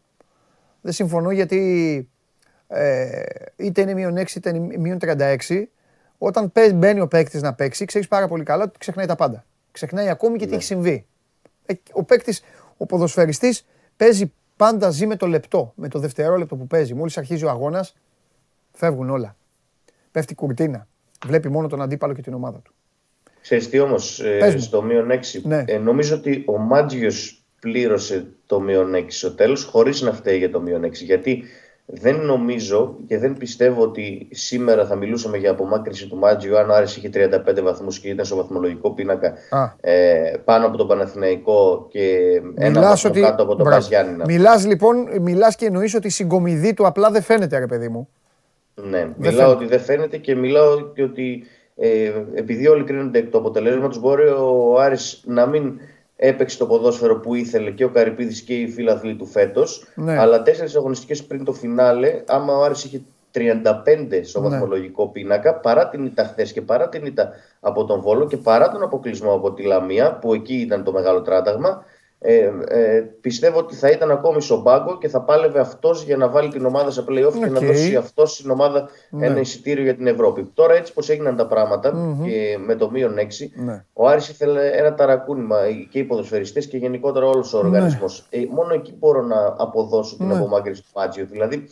Δεν 0.81 0.93
συμφωνώ 0.93 1.31
γιατί 1.31 2.09
ε, 2.67 3.23
είτε 3.57 3.81
είναι 3.81 3.95
μείον 3.95 4.19
6 4.19 4.35
είτε 4.37 4.49
είναι 4.49 4.79
μείον 4.79 4.99
36. 5.00 5.62
Όταν 6.23 6.53
μπαίνει 6.75 7.00
ο 7.00 7.09
παίκτης 7.09 7.43
να 7.43 7.55
παίξει, 7.55 7.85
ξέρεις 7.85 8.09
πάρα 8.09 8.29
πολύ 8.29 8.43
καλά 8.43 8.65
ότι 8.65 8.79
ξεχνάει 8.79 9.07
τα 9.07 9.17
πάντα. 9.17 9.45
Ξεχνάει 9.73 10.09
ακόμη 10.09 10.39
και 10.39 10.45
τι 10.45 10.50
ναι. 10.50 10.57
έχει 10.57 10.65
συμβεί. 10.65 11.07
Ε, 11.67 11.75
ο 11.93 12.05
παίκτης, 12.05 12.43
ο 12.77 12.87
ποδοσφαιριστής 12.87 13.67
παίζει 13.97 14.33
πάντα 14.57 14.91
ζει 14.91 15.07
με 15.07 15.17
το 15.17 15.27
λεπτό, 15.27 15.73
με 15.77 15.89
το 15.89 15.99
δευτερόλεπτο 15.99 16.57
που 16.57 16.67
παίζει. 16.67 16.95
Μόλις 16.95 17.19
αρχίζει 17.19 17.45
ο 17.45 17.50
αγώνας, 17.50 17.97
φεύγουν 18.73 19.11
όλα. 19.11 19.37
Πέφτει 20.11 20.35
κουρτίνα. 20.35 20.87
Βλέπει 21.27 21.49
μόνο 21.49 21.69
τον 21.69 21.83
αντίπαλο 21.83 22.12
και 22.12 22.23
την 22.23 22.35
ομάδα 22.35 22.59
του. 22.59 22.73
Ξέρεις 23.41 23.69
τι 23.69 23.79
όμως, 23.79 24.21
ε, 24.21 24.59
στο 24.59 24.83
μείον 24.83 25.11
6, 25.11 25.41
ναι. 25.43 25.65
ε, 25.67 25.79
νομίζω 25.79 26.17
ότι 26.17 26.45
ο 26.47 26.59
Μάτζιος 26.59 27.45
πλήρωσε 27.61 28.27
το 28.47 28.61
μείον 28.61 28.95
6 28.95 29.05
στο 29.09 29.35
τέλος 29.35 29.65
χωρίς 29.65 30.00
να 30.00 30.12
φταίει 30.12 30.39
για 30.39 30.50
το 30.50 30.61
μείον 30.61 30.85
6. 30.85 30.93
Γιατί 30.93 31.45
δεν 31.93 32.17
νομίζω 32.17 32.97
και 33.07 33.19
δεν 33.19 33.37
πιστεύω 33.37 33.83
ότι 33.83 34.29
σήμερα 34.31 34.87
θα 34.87 34.97
μιλούσαμε 34.97 35.37
για 35.37 35.51
απομάκρυνση 35.51 36.07
του 36.09 36.17
Μάτζιου 36.17 36.59
αν 36.59 36.71
ο 36.71 36.75
Άρης 36.75 36.97
είχε 36.97 37.11
35 37.15 37.63
βαθμούς 37.63 37.99
και 37.99 38.09
ήταν 38.09 38.25
στο 38.25 38.37
βαθμολογικό 38.37 38.91
πίνακα 38.91 39.35
ε, 39.81 40.33
πάνω 40.45 40.67
από 40.67 40.77
τον 40.77 40.87
Παναθηναϊκό 40.87 41.87
και 41.91 42.19
ένα 42.55 42.81
βαθμό 42.81 43.11
ότι... 43.11 43.21
κάτω 43.21 43.43
από 43.43 43.57
τον 43.57 43.67
Παζιάννηνα. 43.71 44.25
Μιλάς 44.25 44.67
λοιπόν, 44.67 44.97
μιλάς 45.21 45.57
και 45.57 45.67
εννοείς 45.67 45.95
ότι 45.95 46.07
η 46.07 46.11
συγκομιδή 46.11 46.75
του 46.75 46.87
απλά 46.87 47.11
δεν 47.11 47.23
φαίνεται 47.23 47.59
ρε 47.59 47.67
παιδί 47.67 47.89
μου. 47.89 48.09
Ναι, 48.75 48.99
δεν 48.99 49.15
μιλάω 49.17 49.33
φαίνεται. 49.33 49.55
ότι 49.55 49.67
δεν 49.67 49.81
φαίνεται 49.81 50.17
και 50.17 50.35
μιλάω 50.35 50.93
και 50.93 51.03
ότι 51.03 51.45
ε, 51.77 52.13
επειδή 52.35 52.69
όλοι 52.69 52.85
κρίνονται 52.85 53.19
εκ 53.19 53.31
του 53.31 53.39
αποτελέσματος, 53.39 54.01
μπορεί 54.01 54.27
ο 54.29 54.81
Άρης 54.81 55.23
να 55.27 55.47
μην 55.47 55.81
έπαιξε 56.23 56.59
το 56.59 56.67
ποδόσφαιρο 56.67 57.17
που 57.17 57.35
ήθελε 57.35 57.71
και 57.71 57.85
ο 57.85 57.89
Καρυπίδης 57.89 58.43
και 58.43 58.55
οι 58.55 58.69
φίλαθλοι 58.69 59.15
του 59.15 59.27
φέτος. 59.27 59.87
Ναι. 59.95 60.19
Αλλά 60.19 60.43
τέσσερις 60.43 60.77
αγωνιστικές 60.77 61.25
πριν 61.25 61.45
το 61.45 61.53
φινάλε, 61.53 62.23
άμα 62.27 62.57
ο 62.57 62.62
Άρης 62.62 62.85
είχε 62.85 63.03
35 63.35 63.41
στο 64.23 64.41
ναι. 64.41 64.49
βαθμολογικό 64.49 65.09
πίνακα, 65.09 65.55
παρά 65.55 65.89
την 65.89 66.05
ήττα 66.05 66.25
χθες 66.25 66.53
και 66.53 66.62
παρά 66.62 66.89
την 66.89 67.07
ήττα 67.07 67.31
από 67.61 67.85
τον 67.85 68.00
Βόλο 68.00 68.27
και 68.27 68.37
παρά 68.37 68.71
τον 68.71 68.83
αποκλεισμό 68.83 69.33
από 69.33 69.53
τη 69.53 69.62
Λαμία, 69.62 70.15
που 70.15 70.35
εκεί 70.35 70.55
ήταν 70.55 70.85
το 70.85 70.93
μεγάλο 70.93 71.23
τράταγμα, 71.23 71.85
ε, 72.23 72.50
ε, 72.69 73.00
πιστεύω 73.21 73.59
ότι 73.59 73.75
θα 73.75 73.91
ήταν 73.91 74.11
ακόμη 74.11 74.43
στον 74.43 74.62
πάγκο 74.62 74.99
και 74.99 75.09
θα 75.09 75.21
πάλευε 75.21 75.61
αυτός 75.61 76.03
για 76.03 76.17
να 76.17 76.29
βάλει 76.29 76.49
την 76.49 76.65
ομάδα 76.65 76.91
σε 76.91 77.05
playoff 77.09 77.29
okay. 77.29 77.39
και 77.39 77.47
να 77.47 77.61
δώσει 77.61 77.97
αυτός 77.97 78.33
στην 78.33 78.50
ομάδα 78.50 78.89
ναι. 79.11 79.27
ένα 79.27 79.41
εισιτήριο 79.41 79.83
για 79.83 79.95
την 79.95 80.07
Ευρώπη. 80.07 80.50
Τώρα 80.55 80.75
έτσι 80.75 80.93
πως 80.93 81.09
έγιναν 81.09 81.37
τα 81.37 81.47
πραγματα 81.47 82.17
και 82.25 82.59
με 82.67 82.75
το 82.75 82.91
μείον 82.91 83.15
6, 83.17 83.21
ναι. 83.55 83.85
ο 83.93 84.09
Άρης 84.09 84.29
ήθελε 84.29 84.71
ένα 84.71 84.95
ταρακούνημα 84.95 85.57
και 85.91 85.99
οι 85.99 86.05
ποδοσφαιριστές 86.05 86.67
και 86.67 86.77
γενικότερα 86.77 87.27
όλος 87.27 87.55
ο 87.55 87.59
οργανισμός. 87.59 88.29
Ναι. 88.31 88.43
Ε, 88.43 88.47
μόνο 88.50 88.75
εκεί 88.75 88.95
μπορώ 88.99 89.23
να 89.23 89.55
αποδώσω 89.59 90.17
την 90.17 90.27
ναι. 90.27 90.35
απομάκρυνση 90.35 90.83
του 90.83 90.91
Μάτζιο. 90.95 91.27
Δηλαδή 91.31 91.69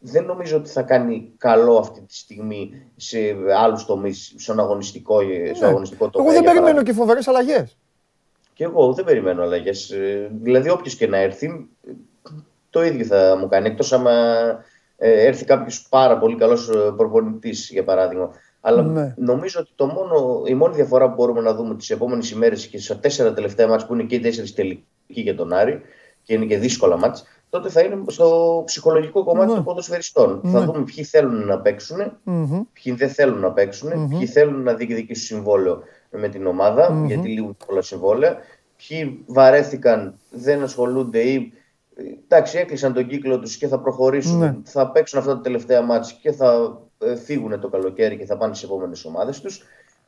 δεν 0.00 0.24
νομίζω 0.24 0.56
ότι 0.56 0.70
θα 0.70 0.82
κάνει 0.82 1.32
καλό 1.38 1.76
αυτή 1.76 2.00
τη 2.00 2.14
στιγμή 2.14 2.70
σε 2.96 3.18
άλλους 3.58 3.84
τομείς, 3.84 4.34
στον 4.36 4.60
αγωνιστικό, 4.60 5.22
ναι. 5.22 5.66
αγωνιστικό 5.66 6.10
τομέα. 6.10 6.32
Εγώ 6.32 6.42
δεν 6.42 6.52
περιμένω 6.52 6.82
και 6.82 6.92
φοβερές 6.92 7.28
αλλαγές. 7.28 7.76
Και 8.52 8.64
εγώ 8.64 8.92
δεν 8.92 9.04
περιμένω 9.04 9.42
αλλαγές. 9.42 9.90
Ε, 9.90 10.30
δηλαδή, 10.42 10.70
όποιος 10.70 10.94
και 10.94 11.06
να 11.06 11.16
έρθει, 11.16 11.68
το 12.70 12.84
ίδιο 12.84 13.04
θα 13.04 13.36
μου 13.40 13.48
κάνει. 13.48 13.66
Εκτός 13.68 13.92
άμα 13.92 14.12
ε, 14.96 15.26
έρθει 15.26 15.44
κάποιος 15.44 15.86
πάρα 15.88 16.18
πολύ 16.18 16.36
καλός 16.36 16.68
ε, 16.68 16.92
προπονητής, 16.96 17.70
για 17.70 17.84
παράδειγμα. 17.84 18.30
Αλλά 18.60 18.82
ναι. 18.82 19.14
νομίζω 19.16 19.60
ότι 19.60 19.70
το 19.74 19.86
μόνο, 19.86 20.42
η 20.46 20.54
μόνη 20.54 20.74
διαφορά 20.74 21.08
που 21.08 21.14
μπορούμε 21.14 21.40
να 21.40 21.54
δούμε 21.54 21.76
τις 21.76 21.90
επόμενες 21.90 22.30
ημέρες 22.30 22.66
και 22.66 22.78
στα 22.78 22.98
τέσσερα 22.98 23.32
τελευταία 23.32 23.68
μάτια 23.68 23.86
που 23.86 23.94
είναι 23.94 24.02
και 24.02 24.14
οι 24.14 24.20
τέσσερις 24.20 24.54
τελικοί 24.54 24.84
για 25.06 25.34
τον 25.34 25.52
Άρη 25.52 25.80
και 26.22 26.34
είναι 26.34 26.44
και 26.44 26.58
δύσκολα 26.58 26.96
μάτια, 26.96 27.24
τότε 27.50 27.68
θα 27.68 27.80
είναι 27.80 28.04
στο 28.06 28.62
ψυχολογικό 28.66 29.24
κομμάτι 29.24 29.48
ναι. 29.48 29.54
των 29.54 29.64
ποδοσφαιριστών. 29.64 30.40
Ναι. 30.42 30.50
Θα 30.50 30.64
δούμε 30.64 30.84
ποιοι 30.84 31.04
θέλουν 31.04 31.46
να 31.46 31.58
παίξουν, 31.58 31.98
mm-hmm. 32.26 32.60
ποιοι 32.72 32.92
δεν 32.92 33.08
θέλουν 33.08 33.40
να 33.40 33.52
παίξουν, 33.52 33.90
mm-hmm. 33.90 34.08
ποιοι 34.08 34.26
θέλουν 34.26 34.62
να 34.62 34.74
διεκδικήσουν 34.74 35.24
συμβόλαιο 35.24 35.82
με 36.12 36.28
την 36.28 36.46
ομάδα, 36.46 36.90
mm-hmm. 36.90 37.06
γιατί 37.06 37.28
λείπουν 37.28 37.56
πολλά 37.66 37.82
συμβόλαια. 37.82 38.36
Ποιοι 38.76 39.24
βαρέθηκαν, 39.26 40.18
δεν 40.30 40.62
ασχολούνται 40.62 41.20
ή 41.20 41.52
εντάξει, 42.24 42.58
έκλεισαν 42.58 42.92
τον 42.92 43.06
κύκλο 43.06 43.38
τους 43.38 43.56
και 43.56 43.68
θα 43.68 43.80
προχωρήσουν, 43.80 44.38
ναι. 44.38 44.56
θα 44.64 44.90
παίξουν 44.90 45.18
αυτά 45.18 45.34
τα 45.34 45.40
τελευταία 45.40 45.82
μάτια 45.82 46.16
και 46.20 46.32
θα 46.32 46.80
ε, 46.98 47.16
φύγουν 47.16 47.60
το 47.60 47.68
καλοκαίρι 47.68 48.16
και 48.16 48.24
θα 48.24 48.36
πάνε 48.36 48.54
στις 48.54 48.68
επόμενες 48.68 49.04
ομάδες 49.04 49.40
τους. 49.40 49.62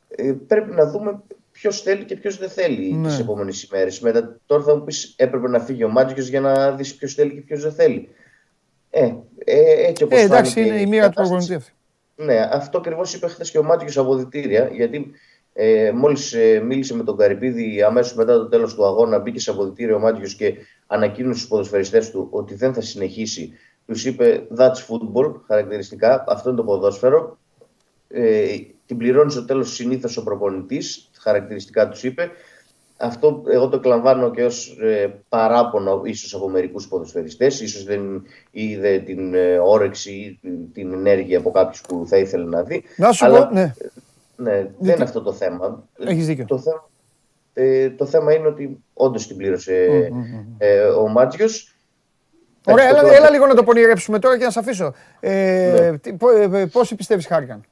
Ε, 0.07 0.33
πρέπει 0.47 0.71
να 0.71 0.85
δούμε 0.85 1.21
ποιος 1.51 1.81
θέλει 1.81 2.03
και 2.03 2.15
ποιος 2.15 2.37
δεν 2.37 2.49
θέλει 2.49 2.93
ναι. 2.93 3.07
τι 3.07 3.21
επόμενες 3.21 3.63
ημέρες. 3.63 3.99
Μετά 3.99 4.39
τώρα 4.45 4.63
θα 4.63 4.75
μου 4.75 4.83
πεις 4.83 5.13
έπρεπε 5.17 5.49
να 5.49 5.59
φύγει 5.59 5.83
ο 5.83 5.89
Μάτζιο 5.89 6.23
για 6.23 6.41
να 6.41 6.71
δεις 6.71 6.95
ποιος 6.95 7.13
θέλει 7.13 7.33
και 7.33 7.41
ποιος 7.41 7.61
δεν 7.61 7.73
θέλει. 7.73 8.09
Ε, 8.89 9.13
ε, 9.37 9.87
έτσι 9.87 10.03
όπως 10.03 10.19
ε, 10.19 10.21
εντάξει, 10.21 10.61
είναι 10.61 10.81
η 10.81 10.85
μία 10.85 11.09
του 11.09 11.13
προπονητή 11.13 11.53
αυτή. 11.53 11.71
Ναι, 12.15 12.49
αυτό 12.51 12.77
ακριβώς 12.77 13.13
είπε 13.13 13.27
χθες 13.27 13.51
και 13.51 13.57
ο 13.57 13.63
Μάτζιο 13.63 14.01
από 14.01 14.15
διτήρια, 14.15 14.69
γιατί 14.73 15.11
ε, 15.57 15.91
Μόλις 15.91 16.33
ε, 16.33 16.59
μίλησε 16.59 16.95
με 16.95 17.03
τον 17.03 17.17
Καρυπίδη 17.17 17.81
αμέσως 17.81 18.15
μετά 18.15 18.37
το 18.37 18.47
τέλος 18.47 18.75
του 18.75 18.85
αγώνα, 18.85 19.19
μπήκε 19.19 19.39
σε 19.39 19.51
αποδητήριο 19.51 19.95
ο 19.95 19.99
Μάτιος 19.99 20.35
και 20.35 20.53
ανακοίνωσε 20.87 21.37
στους 21.37 21.49
ποδοσφαιριστές 21.49 22.11
του 22.11 22.27
ότι 22.31 22.55
δεν 22.55 22.73
θα 22.73 22.81
συνεχίσει. 22.81 23.53
Τους 23.85 24.05
είπε 24.05 24.47
That's 24.57 24.65
football, 24.87 25.33
χαρακτηριστικά. 25.47 26.23
Αυτό 26.27 26.49
είναι 26.49 26.57
το 26.57 26.63
ποδόσφαιρο. 26.63 27.37
Ε, 28.07 28.45
την 28.85 28.97
πληρώνει 28.97 29.31
στο 29.31 29.45
τέλος 29.45 29.73
συνήθως 29.73 30.17
ο 30.17 30.23
προπονητής, 30.23 31.09
χαρακτηριστικά 31.19 31.89
τους 31.89 32.03
είπε. 32.03 32.31
Αυτό 32.97 33.43
εγώ 33.47 33.69
το 33.69 33.77
εκλαμβάνω 33.77 34.31
και 34.31 34.43
ως 34.43 34.77
ε, 34.81 35.13
παράπονο 35.29 36.01
ίσως 36.03 36.33
από 36.33 36.49
μερικούς 36.49 36.87
ποδοσφαιριστές. 36.87 37.55
σω 37.55 37.83
δεν 37.83 38.23
είδε 38.51 38.99
την 38.99 39.33
ε, 39.33 39.57
όρεξη 39.57 40.11
ή 40.11 40.39
την 40.73 40.93
ενέργεια 40.93 41.37
από 41.37 41.51
κάποιους 41.51 41.81
που 41.81 42.05
θα 42.07 42.17
ήθελε 42.17 42.45
να 42.45 42.63
δει. 42.63 42.83
Να 42.97 43.11
σου 43.11 43.25
πω, 43.25 43.49
ναι. 43.51 43.73
Ναι, 44.35 44.69
δεν 44.79 44.95
είναι 44.95 45.03
αυτό 45.03 45.21
το 45.21 45.33
θέμα. 45.33 45.83
Έχεις 45.97 46.25
δίκιο. 46.25 46.45
Το 46.45 46.59
θέμα, 46.59 46.89
ε, 47.53 47.89
το 47.89 48.05
θέμα 48.05 48.33
είναι 48.33 48.47
ότι 48.47 48.83
όντως 48.93 49.27
την 49.27 49.37
πλήρωσε 49.37 50.09
ε, 50.57 50.81
ο 50.81 51.07
Μάτζιος. 51.07 51.75
Ωραία, 52.67 52.87
έλα, 52.87 53.13
έλα, 53.13 53.29
λίγο 53.29 53.45
να 53.45 53.55
το 53.55 53.63
πονηρέψουμε 53.63 54.19
τώρα 54.19 54.37
και 54.37 54.43
να 54.43 54.49
σε 54.49 54.59
αφήσω. 54.59 54.93
Ε, 55.19 55.97
ναι. 56.03 56.57
Ε, 56.57 56.65
πόσοι 56.65 56.95
πιστεύεις 56.95 57.27
χάρηκαν. 57.27 57.63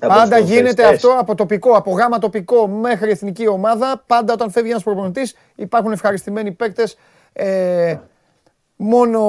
Πάντα 0.00 0.38
γίνεται 0.38 0.86
αυτό 0.86 1.16
από 1.18 1.34
τοπικό, 1.34 1.72
από 1.72 1.90
γάμα 1.90 2.18
τοπικό 2.18 2.66
μέχρι 2.66 3.10
εθνική 3.10 3.46
ομάδα. 3.46 4.02
Πάντα 4.06 4.32
όταν 4.32 4.50
φεύγει 4.50 4.70
ένας 4.70 4.82
προπονητής 4.82 5.36
υπάρχουν 5.54 5.92
ευχαριστημένοι 5.92 6.52
παίκτες. 6.52 6.96
Ε, 7.32 7.96
μόνο, 8.76 9.20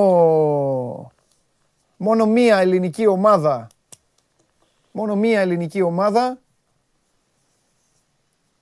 μόνο 1.98 2.26
μία 2.26 2.58
ελληνική 2.58 3.08
ομάδα 3.08 3.68
μόνο 4.92 5.16
μία 5.16 5.40
ελληνική 5.40 5.82
ομάδα 5.82 6.40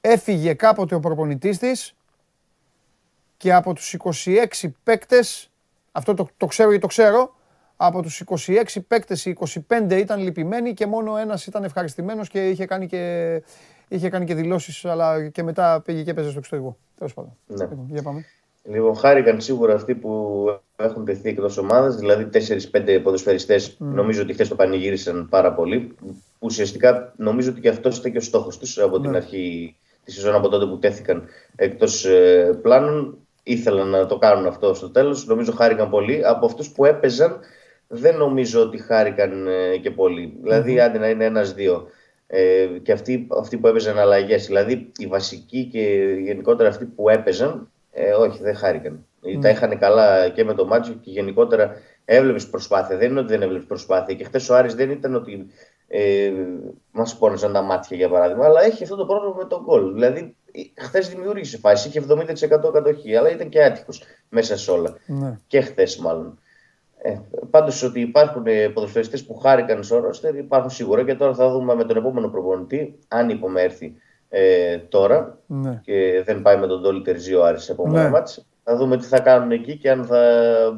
έφυγε 0.01 0.53
κάποτε 0.53 0.95
ο 0.95 0.99
προπονητής 0.99 1.57
της 1.57 1.95
και 3.37 3.53
από 3.53 3.73
τους 3.73 3.97
26 4.25 4.45
παίκτες, 4.83 5.49
αυτό 5.91 6.13
το, 6.13 6.27
το 6.37 6.45
ξέρω 6.45 6.69
γιατί 6.69 6.81
το 6.81 6.87
ξέρω, 6.87 7.35
από 7.77 8.01
τους 8.01 8.23
26 8.25 8.63
παίκτες 8.87 9.25
οι 9.25 9.37
25 9.69 9.91
ήταν 9.91 10.19
λυπημένοι 10.19 10.73
και 10.73 10.85
μόνο 10.85 11.17
ένας 11.17 11.45
ήταν 11.45 11.63
ευχαριστημένος 11.63 12.29
και 12.29 12.49
είχε 12.49 12.65
κάνει 12.65 12.87
και, 12.87 13.43
είχε 13.87 14.09
κάνει 14.09 14.25
και 14.25 14.35
δηλώσεις 14.35 14.85
αλλά 14.85 15.29
και 15.29 15.43
μετά 15.43 15.81
πήγε 15.81 16.03
και 16.03 16.11
έπαιζε 16.11 16.29
στο 16.29 16.37
εξωτερικό. 16.37 16.77
Τέλος 16.97 17.13
πάντων. 17.13 17.37
Ναι. 17.47 17.63
Λοιπόν, 17.63 17.87
για 17.89 18.01
πάμε. 18.01 18.25
Λοιπόν, 18.71 18.95
χάρηκαν 18.95 19.41
σίγουρα 19.41 19.73
αυτοί 19.73 19.95
που 19.95 20.45
έχουν 20.75 21.05
τεθεί 21.05 21.29
εκτός 21.29 21.57
ομάδας, 21.57 21.95
δηλαδή 21.95 22.29
4-5 22.71 22.99
ποδοσφαιριστές. 23.03 23.71
Mm. 23.71 23.75
Νομίζω 23.79 24.21
ότι 24.21 24.33
χθες 24.33 24.47
το 24.47 24.55
πανηγύρισαν 24.55 25.27
πάρα 25.29 25.53
πολύ. 25.53 25.95
Ουσιαστικά 26.39 27.13
νομίζω 27.17 27.49
ότι 27.49 27.61
και 27.61 27.69
αυτός 27.69 27.97
ήταν 27.97 28.11
και 28.11 28.17
ο 28.17 28.21
στόχος 28.21 28.57
τους 28.57 28.77
από 28.77 28.99
την 28.99 29.11
ναι. 29.11 29.17
αρχή 29.17 29.75
της 30.03 30.13
σεζόν, 30.13 30.35
από 30.35 30.49
τότε 30.49 30.65
που 30.65 30.79
τέθηκαν 30.79 31.23
εκτός 31.55 32.05
ε, 32.05 32.59
πλάνων. 32.61 33.17
Ήθελαν 33.43 33.87
να 33.87 34.05
το 34.05 34.17
κάνουν 34.17 34.45
αυτό 34.45 34.73
στο 34.73 34.89
τέλος. 34.89 35.25
Νομίζω 35.25 35.51
χάρηκαν 35.51 35.89
πολύ. 35.89 36.25
Από 36.25 36.45
αυτούς 36.45 36.69
που 36.69 36.85
έπαιζαν, 36.85 37.39
δεν 37.87 38.17
νομίζω 38.17 38.61
ότι 38.61 38.77
χάρηκαν 38.77 39.47
ε, 39.47 39.77
και 39.77 39.91
πολύ. 39.91 40.33
Mm-hmm. 40.33 40.43
Δηλαδή, 40.43 40.79
άντε 40.79 40.97
να 40.97 41.09
είναι 41.09 41.25
ένα-δύο. 41.25 41.87
Ε, 42.27 42.65
και 42.83 42.91
αυτοί, 42.91 43.27
αυτοί 43.39 43.57
που 43.57 43.67
έπαιζαν 43.67 43.99
αλλαγές. 43.99 44.45
Δηλαδή, 44.45 44.91
οι 44.97 45.07
βασικοί 45.07 45.65
και 45.65 45.79
γενικότερα 46.23 46.69
αυτοί 46.69 46.85
που 46.85 47.09
έπαιζαν 47.09 47.67
ε, 48.01 48.11
όχι, 48.11 48.43
δεν 48.43 48.55
χάρηκαν. 48.55 49.05
Mm. 49.23 49.41
Τα 49.41 49.49
είχαν 49.49 49.79
καλά 49.79 50.29
και 50.29 50.43
με 50.43 50.53
το 50.53 50.65
Μάτσο 50.65 50.93
και 50.93 51.11
γενικότερα 51.11 51.75
έβλεπες 52.05 52.47
προσπάθεια. 52.47 52.97
Δεν 52.97 53.09
είναι 53.09 53.19
ότι 53.19 53.29
δεν 53.29 53.41
έβλεπες 53.41 53.65
προσπάθεια. 53.65 54.15
Και 54.15 54.23
χθες 54.23 54.49
ο 54.49 54.55
Άρης 54.55 54.75
δεν 54.75 54.89
ήταν 54.89 55.15
ότι 55.15 55.47
ε, 55.87 56.31
μας 56.91 57.17
πόνεσαν 57.17 57.53
τα 57.53 57.61
μάτια 57.61 57.97
για 57.97 58.09
παράδειγμα, 58.09 58.45
αλλά 58.45 58.63
έχει 58.63 58.83
αυτό 58.83 58.95
το 58.95 59.05
πρόβλημα 59.05 59.35
με 59.37 59.45
τον 59.45 59.63
γκολ. 59.63 59.93
Δηλαδή, 59.93 60.35
χθες 60.77 61.09
δημιούργησε 61.09 61.57
φάση, 61.57 61.87
είχε 61.87 62.05
70% 62.09 62.71
κατοχή, 62.73 63.15
αλλά 63.15 63.31
ήταν 63.31 63.49
και 63.49 63.63
άτυχος 63.63 64.03
μέσα 64.29 64.57
σε 64.57 64.71
όλα. 64.71 64.97
Mm. 65.07 65.35
Και 65.47 65.61
χθες 65.61 65.97
μάλλον. 65.97 66.39
Ε, 66.97 67.19
Πάντως 67.49 67.83
ότι 67.83 67.99
υπάρχουν 67.99 68.43
ε, 68.45 68.67
ποδοσφαιριστές 68.67 69.25
που 69.25 69.35
χάρηκαν 69.35 69.83
στο 69.83 69.99
ρόστερ 69.99 70.35
υπάρχουν 70.35 70.69
σίγουρα 70.69 71.03
και 71.03 71.15
τώρα 71.15 71.33
θα 71.33 71.49
δούμε 71.49 71.75
με 71.75 71.83
τον 71.83 71.97
επόμενο 71.97 72.29
προπονητή, 72.29 72.99
αν 73.07 73.29
υπομέρθει 73.29 73.95
ε, 74.29 74.77
τώρα 74.77 75.37
ναι. 75.45 75.79
και 75.83 76.23
δεν 76.25 76.41
πάει 76.41 76.57
με 76.57 76.67
τον 76.67 76.81
Τόλι 76.81 77.01
Τερζίο 77.01 77.43
Άρης 77.43 77.63
σε 77.63 77.71
επόμενα 77.71 78.03
ναι. 78.03 78.09
μάτς. 78.09 78.45
Θα 78.63 78.75
δούμε 78.75 78.97
τι 78.97 79.05
θα 79.05 79.19
κάνουν 79.19 79.51
εκεί 79.51 79.77
και 79.77 79.89
αν 79.89 80.05
θα 80.05 80.21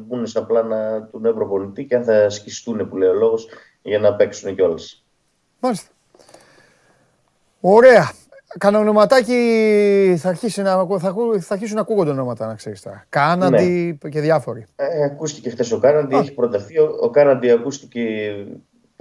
μπουν 0.06 0.26
στα 0.26 0.44
πλάνα 0.44 1.08
του 1.10 1.18
νέου 1.20 1.34
προπονητή 1.34 1.84
και 1.84 1.94
αν 1.94 2.04
θα 2.04 2.30
σκιστούν 2.30 2.88
που 2.88 2.96
λέει 2.96 3.08
ο 3.08 3.14
λόγος 3.14 3.48
για 3.82 3.98
να 3.98 4.14
παίξουν 4.14 4.54
κιόλας. 4.54 5.04
Μάλιστα. 5.60 5.90
Ωραία. 7.60 8.10
Κανονοματάκι 8.58 10.16
θα, 10.18 10.28
αρχίσει 10.28 10.62
να, 10.62 10.86
θα, 10.86 11.14
θα 11.40 11.54
αρχίσουν 11.54 11.74
να 11.74 11.80
ακούγονται 11.80 12.10
ονόματα, 12.10 12.46
να 12.46 12.54
ξέρεις 12.54 12.82
τα. 12.82 13.04
Κάναντι 13.08 13.98
ναι. 14.02 14.10
και 14.10 14.20
διάφοροι. 14.20 14.66
Ε, 14.76 15.04
ακούστηκε 15.04 15.50
χθες 15.50 15.72
ο 15.72 15.78
Κάναντι, 15.78 16.16
έχει 16.16 16.34
προταθεί. 16.34 16.78
Ο, 16.78 16.96
ο 17.00 17.10
Κάναντι 17.10 17.50
ακούστηκε, 17.50 18.34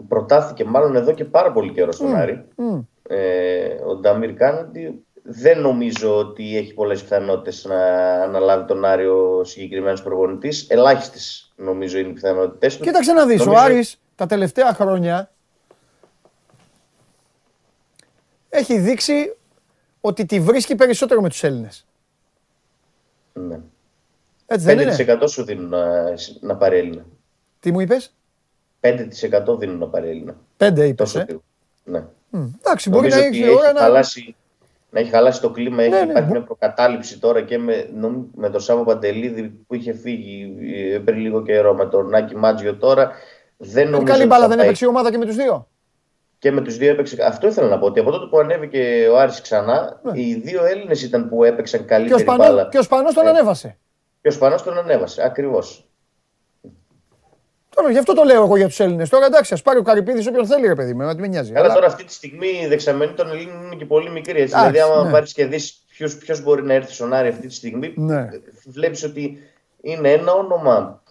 προτάθηκε 0.08 0.64
μάλλον 0.64 0.96
εδώ 0.96 1.14
και 1.14 1.26
πάρα 1.26 1.52
πολύ 1.52 1.72
καιρό 1.72 1.92
στον 1.92 2.12
mm. 2.12 2.16
Άρη. 2.16 2.46
Mm. 2.58 2.86
Ε, 3.14 3.80
ο 3.86 3.96
Νταμίρ 3.96 4.34
Κάναντι 4.34 5.06
δεν 5.24 5.60
νομίζω 5.60 6.18
ότι 6.18 6.58
έχει 6.58 6.74
πολλές 6.74 7.02
πιθανότητες 7.02 7.66
να 7.66 7.86
αναλάβει 8.14 8.66
τον 8.66 8.86
Άρη 8.86 9.08
ο 9.08 9.44
συγκεκριμένος 9.44 10.04
προπονητής. 10.04 10.70
Ελάχιστες 10.70 11.54
νομίζω 11.56 11.98
είναι 11.98 12.10
οι 12.10 12.14
πιθανότητες 12.14 12.78
του. 12.78 12.84
Κοίταξε 12.84 13.14
να 13.14 13.26
δεις. 13.26 13.40
Νομίζω... 13.40 13.58
Ο 13.58 13.62
Άρης 13.62 14.02
τα 14.16 14.26
τελευταία 14.26 14.74
χρόνια 14.74 15.32
έχει 18.50 18.78
δείξει 18.78 19.36
ότι 20.02 20.26
τη 20.26 20.40
βρίσκει 20.40 20.76
περισσότερο 20.76 21.22
με 21.22 21.30
τους 21.30 21.44
Έλληνες. 21.44 21.86
Ναι. 23.34 23.60
Έτσι 24.46 24.66
δεν 24.66 24.78
5% 24.78 24.82
είναι. 24.82 25.28
σου 25.28 25.44
δίνουν 25.44 25.70
να, 25.70 26.14
να 26.40 26.56
πάρει 26.56 26.78
Έλληνα. 26.78 27.06
Τι 27.60 27.72
μου 27.72 27.80
είπες; 27.80 28.16
5% 28.82 29.60
δίνουν 29.60 29.78
να 29.78 29.88
πάρει 29.88 30.10
Έλληνα. 30.10 30.36
5 30.58 30.78
είπες, 30.78 31.16
ε; 31.16 31.26
Ναι. 31.84 32.04
Mm. 32.34 32.50
Εντάξει, 32.60 32.90
μπορεί 32.90 33.10
να 33.10 33.16
έχει, 33.16 33.44
έχει 33.44 33.74
να... 33.74 33.80
Χαλάσει, 33.80 34.36
να 34.90 35.00
έχει 35.00 35.10
χαλάσει 35.10 35.42
το 35.42 35.50
κλίμα, 35.50 35.84
έχει, 35.84 35.92
ναι, 35.92 36.04
ναι. 36.04 36.12
υπάρχει 36.12 36.32
μια 36.32 36.42
προκατάληψη 36.42 37.20
τώρα 37.20 37.42
και 37.42 37.58
με, 37.58 37.90
με 38.36 38.50
τον 38.50 38.62
Σάββο 38.62 38.84
Παντελίδη 38.84 39.44
που 39.68 39.76
είχε 39.76 39.94
φύγει 39.94 40.58
ε, 40.94 40.98
πριν 40.98 41.20
λίγο 41.20 41.44
καιρό 41.44 41.74
με 41.74 41.86
τον 41.86 42.10
Νάκη 42.10 42.36
Μάτζιο 42.36 42.76
τώρα. 42.76 43.12
Δεν 43.58 43.90
νομίζω 43.90 44.14
καλή 44.14 44.26
μπάλα, 44.26 44.48
δεν 44.48 44.60
έπαιξε 44.60 44.86
η 44.86 44.88
ομάδα 44.88 45.12
και 45.12 45.18
με 45.18 45.26
τους 45.26 45.36
δύο 45.36 45.68
και 46.42 46.52
με 46.52 46.62
τους 46.62 46.78
δύο 46.78 46.92
έπαιξε. 46.92 47.24
Αυτό 47.24 47.48
ήθελα 47.48 47.68
να 47.68 47.80
πω 47.80 47.86
ότι 47.86 48.00
από 48.00 48.12
τότε 48.12 48.26
που 48.26 48.38
ανέβηκε 48.40 49.08
ο 49.12 49.20
Άρης 49.20 49.42
ξανά, 49.42 50.00
ναι. 50.04 50.20
οι 50.22 50.36
δύο 50.36 50.66
Έλληνες 50.66 51.02
ήταν 51.04 51.30
που 51.30 51.44
έπαιξαν 51.44 51.86
καλύτερη 51.86 52.24
και 52.24 52.32
μπάλα. 52.38 52.68
Και 52.72 52.78
ο 52.78 52.82
Σπανό 52.82 53.12
τον 53.14 53.26
ε, 53.26 53.30
ανέβασε. 53.30 53.78
Και 54.22 54.28
ο 54.28 54.32
Σπανό 54.32 54.56
τον 54.56 54.78
ανέβασε, 54.78 55.24
ακριβώς. 55.26 55.91
Τώρα 57.76 57.92
γι' 57.92 57.98
αυτό 57.98 58.14
το 58.14 58.24
λέω 58.24 58.44
εγώ 58.44 58.58
για 58.58 58.68
τους 58.68 58.80
Έλληνες. 58.80 59.10
Τώρα 59.10 59.26
εντάξει, 59.26 59.54
ας 59.54 59.62
πάρει 59.62 59.80
ο 59.80 59.82
Καρυπίδης 59.82 60.28
όποιον 60.28 60.46
θέλει, 60.46 60.68
ρε 60.68 60.76
παιδί 60.76 60.94
μου, 60.94 61.16
με 61.18 61.28
νοιάζει. 61.28 61.54
Αλλά, 61.56 61.74
τώρα 61.74 61.86
αυτή 61.86 62.04
τη 62.04 62.14
στιγμή 62.14 62.48
η 62.64 62.68
δεξαμενή 62.68 63.14
των 63.14 63.30
Ελλήνων 63.30 63.66
είναι 63.66 63.76
και 63.76 63.86
πολύ 63.86 64.10
μικρή. 64.10 64.42
Έτσι. 64.42 64.56
δηλαδή, 64.56 64.80
άμα 64.80 65.04
ναι. 65.04 65.12
πάρεις 65.12 65.34
και 65.34 65.46
δεις 65.46 65.84
ποιος 66.20 66.44
μπορεί 66.44 66.64
να 66.64 66.74
έρθει 66.74 66.94
στον 66.94 67.14
Άρη 67.14 67.28
αυτή 67.28 67.48
τη 67.48 67.54
στιγμή, 67.54 67.94
ναι. 67.96 68.30
βλέπεις 68.66 69.04
ότι 69.04 69.38
είναι 69.82 70.12
ένα 70.12 70.34
όνομα. 70.34 71.04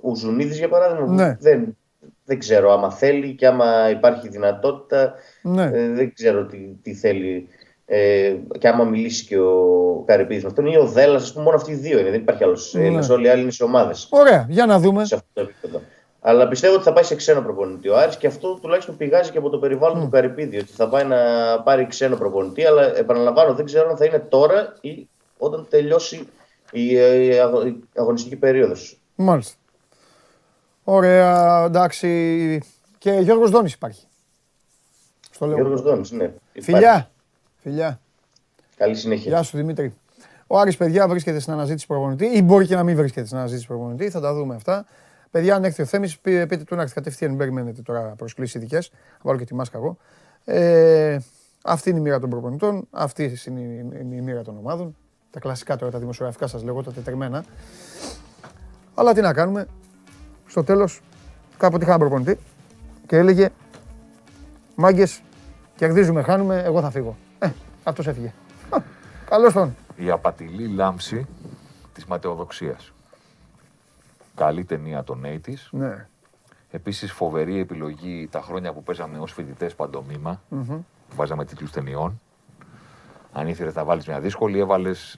Ο 0.00 0.14
Ζουνίδης, 0.14 0.58
για 0.58 0.68
παράδειγμα, 0.68 1.06
ναι. 1.06 1.36
δεν, 1.40 1.76
δεν 2.24 2.38
ξέρω 2.38 2.72
άμα 2.72 2.90
θέλει 2.90 3.34
και 3.34 3.46
άμα 3.46 3.90
υπάρχει 3.90 4.28
δυνατότητα. 4.28 5.14
Ναι. 5.42 5.62
Ε, 5.62 5.88
δεν 5.88 6.14
ξέρω 6.14 6.46
τι, 6.46 6.58
τι 6.82 6.94
θέλει. 6.94 7.48
Ε, 7.86 8.34
και 8.58 8.68
άμα 8.68 8.84
μιλήσει 8.84 9.24
και 9.24 9.38
ο 9.38 10.04
Καρυπίδης 10.06 10.42
με 10.42 10.48
αυτόν 10.48 10.66
ή 10.66 10.76
ο 10.76 10.86
Δέλλα, 10.86 11.16
ας 11.16 11.32
πούμε, 11.32 11.44
μόνο 11.44 11.56
αυτοί 11.56 11.70
οι 11.70 11.74
δύο 11.74 11.98
είναι. 11.98 12.10
Δεν 12.10 12.20
υπάρχει 12.20 12.44
άλλος 12.44 12.74
ναι. 12.74 13.06
Όλοι 13.10 13.26
οι 13.26 13.28
άλλοι 13.28 13.42
είναι 13.42 13.50
σε 13.50 13.64
ομάδες. 13.64 14.06
Ωραία, 14.10 14.46
για 14.48 14.66
να 14.66 14.78
δούμε. 14.78 15.04
Σε 15.04 15.14
αυτό 15.14 15.28
το 15.32 15.40
επίπεδο. 15.40 15.82
Αλλά 16.20 16.48
πιστεύω 16.48 16.74
ότι 16.74 16.82
θα 16.82 16.92
πάει 16.92 17.04
σε 17.04 17.14
ξένο 17.14 17.40
προπονητή 17.40 17.88
ο 17.88 17.98
Άρης 17.98 18.16
και 18.16 18.26
αυτό 18.26 18.54
τουλάχιστον 18.54 18.96
πηγάζει 18.96 19.30
και 19.30 19.38
από 19.38 19.48
το 19.48 19.58
περιβάλλον 19.58 19.98
mm. 19.98 20.02
του 20.02 20.08
Καρυπίδη. 20.08 20.58
Ότι 20.58 20.72
θα 20.72 20.88
πάει 20.88 21.04
να 21.04 21.16
πάρει 21.62 21.86
ξένο 21.86 22.16
προπονητή. 22.16 22.64
Αλλά 22.64 22.96
επαναλαμβάνω, 22.96 23.54
δεν 23.54 23.64
ξέρω 23.64 23.88
αν 23.88 23.96
θα 23.96 24.04
είναι 24.04 24.18
τώρα 24.18 24.76
ή 24.80 25.08
όταν 25.38 25.66
τελειώσει 25.70 26.28
η, 26.72 26.92
η 26.92 27.38
αγωνιστική 27.96 28.36
περίοδος. 28.36 29.00
Μάλιστα. 29.14 29.56
Ωραία, 30.84 31.64
εντάξει. 31.64 32.62
Και 32.98 33.10
Γιώργος 33.10 33.50
Δόνης 33.50 33.72
υπάρχει. 33.72 34.06
Στο 35.30 35.46
λέω. 35.46 35.56
Γιώργος 35.56 35.82
Δόνης, 35.82 36.10
ναι. 36.10 36.32
Φιλιά. 36.60 37.10
Φιλιά. 37.62 38.00
Καλή 38.76 38.94
συνέχεια. 38.94 39.30
Γεια 39.32 39.42
σου 39.42 39.56
Δημήτρη. 39.56 39.94
Ο 40.46 40.58
Άρης, 40.58 40.76
παιδιά, 40.76 41.08
βρίσκεται 41.08 41.38
στην 41.38 41.52
αναζήτηση 41.52 41.86
προπονητή 41.86 42.26
ή 42.26 42.42
μπορεί 42.42 42.66
και 42.66 42.74
να 42.74 42.82
μην 42.82 42.96
βρίσκεται 42.96 43.26
στην 43.26 43.38
αναζήτηση 43.38 43.66
προπονητή. 43.66 44.10
Θα 44.10 44.20
τα 44.20 44.34
δούμε 44.34 44.54
αυτά. 44.54 44.86
Παιδιά, 45.30 45.54
αν 45.54 45.64
έρθει 45.64 45.82
ο 45.82 45.84
Θέμης, 45.84 46.18
πείτε 46.18 46.56
του 46.56 46.74
να 46.74 46.82
έρθει 46.82 46.94
κατευθείαν. 46.94 47.30
Μην 47.30 47.38
περιμένετε 47.38 47.82
τώρα 47.82 48.00
προσκλήσει 48.00 48.58
ειδικές. 48.58 48.88
Θα 48.88 49.20
βάλω 49.22 49.38
και 49.38 49.44
τη 49.44 49.54
μάσκα 49.54 49.78
εγώ. 49.78 49.96
Ε, 50.44 51.18
αυτή 51.64 51.90
είναι 51.90 51.98
η 51.98 52.02
μοίρα 52.02 52.20
των 52.20 52.30
προπονητών. 52.30 52.86
Αυτή 52.90 53.38
είναι 53.46 54.16
η 54.16 54.20
μοίρα 54.20 54.42
των 54.42 54.56
ομάδων. 54.58 54.96
Τα 55.30 55.40
κλασικά 55.40 55.76
τώρα, 55.76 55.90
τα 55.90 55.98
δημοσιογραφικά 55.98 56.46
σας 56.46 56.62
λέγω, 56.62 56.82
τα 56.82 56.92
τετριμένα. 56.92 57.44
Αλλά 58.94 59.12
τι 59.14 59.20
να 59.20 59.32
κάνουμε, 59.32 59.66
στο 60.46 60.64
τέλος 60.64 61.00
κάποτε 61.56 61.84
είχα 61.84 61.92
ένα 61.92 62.00
προπονητή 62.00 62.38
και 63.06 63.16
έλεγε 63.16 63.50
Μάγκες, 64.80 65.22
κερδίζουμε, 65.76 66.22
χάνουμε, 66.22 66.62
εγώ 66.64 66.80
θα 66.80 66.90
φύγω. 66.90 67.16
Ε, 67.38 67.50
αυτός 67.84 68.06
έφυγε. 68.06 68.32
Καλώς 69.28 69.52
τον. 69.52 69.76
Η 69.96 70.10
απατηλή 70.10 70.66
λάμψη 70.66 71.26
της 71.94 72.04
ματαιοδοξίας. 72.04 72.92
Καλή 74.38 74.64
ταινία 74.64 75.04
των 75.04 75.20
80's. 75.24 75.68
Ναι. 75.70 76.06
Επίσης 76.70 77.12
φοβερή 77.12 77.58
επιλογή 77.58 78.28
τα 78.30 78.40
χρόνια 78.40 78.72
που 78.72 78.82
παίζαμε 78.82 79.18
ως 79.18 79.32
φοιτητές 79.32 79.74
παντομήμα. 79.74 80.42
Mm-hmm. 80.50 80.78
Βάζαμε 81.16 81.44
τίτλους 81.44 81.70
ταινιών. 81.70 82.20
Αν 83.32 83.48
ήθελες 83.48 83.74
να 83.74 83.84
βάλεις 83.84 84.06
μια 84.06 84.20
δύσκολη, 84.20 84.66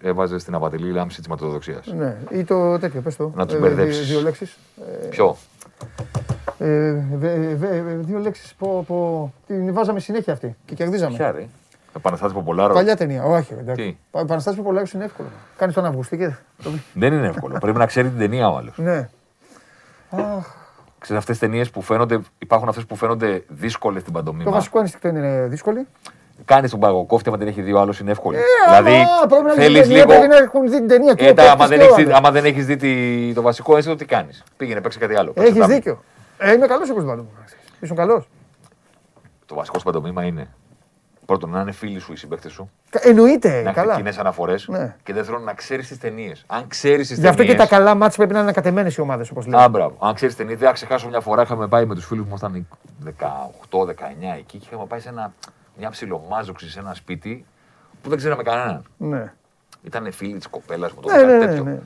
έβαζες 0.01 0.45
την 0.45 0.55
απατηλή 0.55 0.93
λάμψη 0.93 1.19
της 1.19 1.29
ματοδοξίας. 1.29 1.87
Ναι, 1.87 2.19
ή 2.31 2.45
το 2.45 2.79
τέτοιο, 2.79 3.01
πες 3.01 3.17
το. 3.17 3.33
Να 3.35 3.47
τους 3.47 3.55
ε, 3.55 3.59
μπερδέψεις. 3.59 4.09
Δύο 4.09 4.21
λέξεις. 4.21 4.59
Ποιο; 5.11 5.37
Ε, 6.59 6.93
δύο 8.01 8.19
λέξεις 8.19 8.55
που 8.55 9.33
την 9.47 9.73
βάζαμε 9.73 10.01
συνέχεια 10.01 10.33
αυτή 10.33 10.57
και 10.65 10.75
κερδίζαμε. 10.75 11.17
Ποια 11.17 11.31
ρε; 11.31 11.47
Επαναστάτη 11.97 12.33
Ποπολάρο. 12.33 12.75
Παλιά 12.75 12.97
ταινία. 12.97 13.25
Όχι, 13.25 13.55
εντάξει. 13.59 13.99
Επαναστάτη 14.13 14.57
Ποπολάρο 14.57 14.87
είναι 14.95 15.05
εύκολο. 15.05 15.29
Κάνεις 15.57 15.75
τον 15.75 15.85
Αυγουστή 15.85 16.17
και. 16.17 16.35
Δεν 16.93 17.13
είναι 17.13 17.27
εύκολο. 17.27 17.59
Πρέπει 17.61 17.79
να 17.79 17.87
ξέρει 17.87 18.09
την 18.09 18.19
ταινία 18.19 18.49
ο 18.49 18.57
άλλος. 18.57 18.79
Ναι. 18.79 19.09
Ξέρετε 20.99 21.19
αυτές 21.19 21.39
τις 21.39 21.49
ταινίες 21.49 21.71
που 21.71 21.83
φαίνονται, 21.83 22.21
υπάρχουν 22.39 22.69
αυτές 22.69 22.85
που 22.85 22.97
φαίνονται 22.97 23.45
δύσκολες 23.49 24.01
στην 24.01 24.13
παντομήμα. 24.13 24.45
Το 24.45 24.51
βασικό 24.51 24.79
ένστικτο 24.79 25.09
είναι 25.09 25.47
δύσκολη. 25.47 25.87
Κάνεις 26.45 26.71
τον 26.71 26.81
παγοκόφτη, 26.81 27.29
άμα 27.29 27.39
την 27.39 27.49
έχει 27.49 27.63
δει 27.63 27.73
ο 27.73 27.81
άλλος 27.81 28.01
είναι 28.01 28.11
εύκολο. 28.11 28.37
Ε, 28.37 28.41
δηλαδή 28.69 29.05
θέλεις 29.55 29.89
λίγο. 29.89 30.07
Πρέπει 30.07 30.27
να 30.27 30.37
έχουν 30.37 30.71
δει 30.71 30.77
την 30.77 30.89
ταινία 30.89 31.15
και 31.15 31.27
ε, 31.27 31.49
άμα, 31.49 31.67
δεν 31.67 31.81
έχεις, 31.81 32.07
άμα 32.13 32.31
δεν 32.31 32.45
έχεις 32.45 32.67
δει 32.67 33.33
το 33.35 33.43
βασικό 33.43 33.77
ένστικτο, 33.77 33.99
τι 33.99 34.05
κάνεις; 34.05 34.45
Πήγαινε, 34.57 34.81
παίξει 34.81 34.99
κάτι 34.99 35.17
άλλο. 35.17 35.33
Έχεις 35.37 35.67
δίκιο. 35.67 36.03
Ε, 36.39 36.53
είμαι 36.53 36.67
καλός 36.67 36.91
εγώ 36.91 37.01
στην 37.01 37.25
Ήσουν 37.81 37.97
καλός. 37.97 38.29
Το 39.47 39.55
βασικό 39.55 39.79
στο 39.79 39.91
παντομήμα 39.91 40.25
είναι 40.25 40.49
πρώτον 41.31 41.51
να 41.51 41.61
είναι 41.61 41.73
φίλοι 41.73 41.99
σου 41.99 42.13
οι 42.13 42.17
συμπαίκτες 42.17 42.53
σου. 42.53 42.71
Εννοείται. 42.91 43.63
Να 43.63 43.73
καλά. 43.73 43.97
κοινέ 43.97 44.13
αναφορές. 44.19 44.69
Ναι. 44.69 44.97
Και 45.03 45.13
δεύτερον 45.13 45.43
να 45.43 45.55
ξέρεις 45.55 45.89
τις 45.89 45.99
ταινίες. 45.99 46.45
Αν 46.47 46.65
ξέρεις 46.69 46.99
τις 46.99 47.17
ταινίε. 47.17 47.23
Γι' 47.23 47.29
αυτό 47.29 47.53
και 47.53 47.59
τα 47.59 47.67
καλά 47.67 47.95
μάτια 47.95 48.17
πρέπει 48.17 48.33
να 48.33 48.39
είναι 48.39 48.49
ανακατεμένες 48.49 48.97
οι 48.97 49.01
ομάδες 49.01 49.31
όπως 49.31 49.47
λέμε. 49.47 49.63
Άμπρα. 49.63 49.91
Αν 49.99 50.15
ξέρεις 50.15 50.37
ταινίες, 50.37 50.59
δεν 50.59 50.69
θα 50.69 50.75
ξεχάσω 50.75 51.09
μια 51.09 51.21
φορά 51.21 51.43
είχαμε 51.43 51.69
πάει 51.69 51.85
με 51.85 51.95
τους 51.95 52.07
φίλους 52.07 52.27
μου 52.27 52.35
ήταν 52.37 52.67
18-19 53.71 53.85
εκεί 54.39 54.59
και 54.59 54.67
είχαμε 54.71 54.87
πάει 54.89 55.01
σε 55.01 55.09
ένα 55.09 55.33
μια 55.79 55.91
ψιλομάζοξη 55.91 56.71
σε 56.71 56.79
ένα 56.79 56.95
σπίτι 56.95 57.45
που 58.03 58.09
δεν 58.09 58.19
ξέραμε 58.19 58.43
κανέναν. 58.43 58.85
Ναι. 58.97 59.33
Ήταν 59.83 60.13
φίλοι 60.13 60.37
της 60.37 60.47
κοπέλας 60.47 60.93
μου, 60.93 61.01
το 61.01 61.11
ναι, 61.11 61.23
ναι, 61.23 61.39
ναι, 61.39 61.47
τέτοιο. 61.47 61.65
Ναι, 61.65 61.71
ναι. 61.71 61.79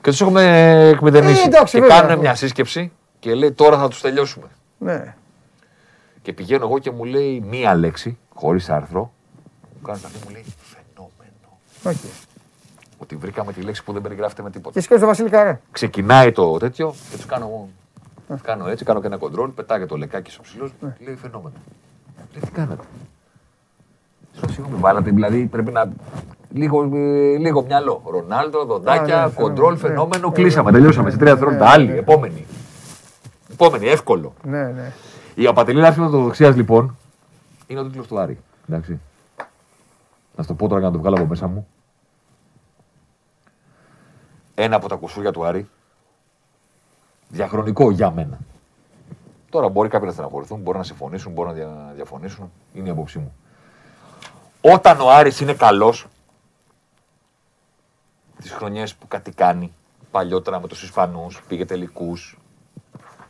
Και 0.00 0.10
τους 0.10 0.20
έχουμε 0.20 0.42
εκμεταλλευτεί. 0.88 1.48
Ε, 1.48 1.64
και 1.64 1.80
κάνουν 1.80 2.18
μια 2.18 2.34
σύσκεψη 2.34 2.92
και 3.18 3.34
λέει 3.34 3.52
τώρα 3.52 3.78
θα 3.78 3.88
τους 3.88 4.00
τελειώσουμε. 4.00 4.46
Ναι. 4.78 5.14
Και 6.22 6.32
πηγαίνω 6.32 6.64
εγώ 6.64 6.78
και 6.78 6.90
μου 6.90 7.04
λέει 7.04 7.42
μία 7.48 7.74
λέξη, 7.74 8.18
χωρίς 8.40 8.70
άρθρο. 8.70 9.12
Μου 9.74 9.86
κάνεις 9.86 10.02
τα 10.02 10.08
μου 10.24 10.30
λέει 10.30 10.44
φαινόμενο. 10.60 11.58
Okay. 11.84 12.26
Ότι 12.98 13.16
βρήκαμε 13.16 13.52
τη 13.52 13.60
λέξη 13.60 13.84
που 13.84 13.92
δεν 13.92 14.02
περιγράφεται 14.02 14.42
με 14.42 14.50
τίποτα. 14.50 14.74
Και 14.74 14.80
σκέφτομαι 14.80 15.12
το 15.12 15.18
Βασίλη 15.18 15.36
Καρέ. 15.36 15.60
Ξεκινάει 15.70 16.32
το 16.32 16.56
τέτοιο 16.56 16.94
και 17.10 17.16
τους 17.16 17.26
κάνω 17.26 17.44
εγώ. 17.44 17.68
Κάνω 18.42 18.68
έτσι, 18.68 18.84
κάνω 18.84 19.00
και 19.00 19.06
ένα 19.06 19.16
κοντρόλ, 19.16 19.50
πετάγεται 19.50 19.86
το 19.86 19.96
λεκάκι 19.96 20.30
στο 20.30 20.42
ψηλό, 20.42 20.70
λέει 20.98 21.14
φαινόμενο. 21.14 21.54
Λέει 22.32 22.42
τι 22.44 22.50
κάνατε; 22.50 22.82
Συγγνώμη, 24.50 24.76
βάλατε, 24.80 25.10
δηλαδή 25.10 25.46
πρέπει 25.46 25.72
να. 25.72 25.92
Λίγο, 26.52 26.82
ε, 26.82 27.36
λίγο 27.36 27.62
μυαλό. 27.62 28.02
Ρονάλντο, 28.06 28.64
δοντάκια, 28.64 29.24
ναι, 29.24 29.42
κοντρόλ, 29.42 29.72
ναι, 29.72 29.78
φαινόμενο. 29.78 30.28
Ναι. 30.28 30.34
Κλείσαμε, 30.34 30.72
τελειώσαμε. 30.72 31.10
Σε 31.10 31.16
τρία 31.16 31.30
δευτερόλεπτα. 31.30 31.70
Άλλη, 31.70 31.96
επόμενη. 31.96 32.46
Επόμενη, 33.52 33.86
εύκολο. 33.86 34.32
Ναι, 34.42 34.62
ναι. 34.62 34.92
Η 35.34 35.46
απατηλή 35.46 35.86
άρση 35.86 36.00
ορθοδοξία 36.00 36.50
λοιπόν 36.50 36.97
είναι 37.68 37.80
ο 37.80 37.84
τίτλος 37.84 38.06
του 38.06 38.18
Άρη. 38.18 38.38
Εντάξει. 38.68 39.00
Να 40.36 40.42
στο 40.42 40.54
πω 40.54 40.68
τώρα 40.68 40.80
για 40.80 40.88
να 40.88 40.94
το 40.94 41.00
βγάλω 41.00 41.16
από 41.16 41.26
μέσα 41.26 41.46
μου. 41.46 41.68
Ένα 44.54 44.76
από 44.76 44.88
τα 44.88 44.96
κουσούρια 44.96 45.32
του 45.32 45.44
Άρη. 45.44 45.68
Διαχρονικό 47.28 47.90
για 47.90 48.10
μένα. 48.10 48.38
Τώρα 49.50 49.68
μπορεί 49.68 49.88
κάποιοι 49.88 50.06
να 50.06 50.12
στεναχωρηθούν, 50.12 50.60
μπορεί 50.60 50.78
να 50.78 50.84
συμφωνήσουν, 50.84 51.32
μπορεί 51.32 51.60
να 51.60 51.92
διαφωνήσουν. 51.94 52.52
Είναι 52.72 52.88
η 52.88 52.90
άποψή 52.90 53.18
μου. 53.18 53.34
Όταν 54.60 55.00
ο 55.00 55.10
Άρης 55.10 55.40
είναι 55.40 55.54
καλός, 55.54 56.06
τις 58.40 58.50
χρονιές 58.50 58.94
που 58.94 59.08
κάτι 59.08 59.30
κάνει, 59.30 59.72
παλιότερα 60.10 60.60
με 60.60 60.68
τους 60.68 60.82
Ισπανούς, 60.82 61.42
πήγε 61.48 61.64
τελικούς. 61.64 62.38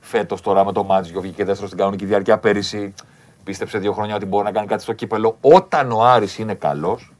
Φέτος 0.00 0.40
τώρα 0.40 0.64
με 0.64 0.72
το 0.72 0.84
Μάτζιο 0.84 1.20
βγήκε 1.20 1.44
δεύτερος 1.44 1.68
στην 1.68 1.78
κανονική 1.78 2.06
διάρκεια 2.06 2.38
πέρυσι. 2.38 2.94
Πίστεψε 3.48 3.78
δύο 3.78 3.92
χρόνια 3.92 4.14
ότι 4.14 4.26
μπορεί 4.26 4.44
να 4.44 4.52
κάνει 4.52 4.66
κάτι 4.66 4.82
στο 4.82 4.92
κύπελο. 4.92 5.36
Όταν 5.40 5.92
ο 5.92 6.04
Άρης 6.04 6.38
είναι 6.38 6.54
καλός, 6.54 7.14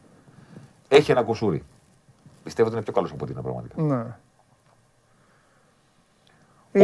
έχει 0.88 1.11
ένα 1.11 1.23
κουσούρι. 1.23 1.64
Πιστεύω 2.45 2.69
ότι 2.69 2.77
είναι 2.77 2.85
πιο 2.85 2.95
καλός 2.95 3.11
από 3.11 3.25
ότι 3.25 3.33
είναι 3.33 3.43
πραγματικά. 3.43 3.83
Ναι. 3.83 4.17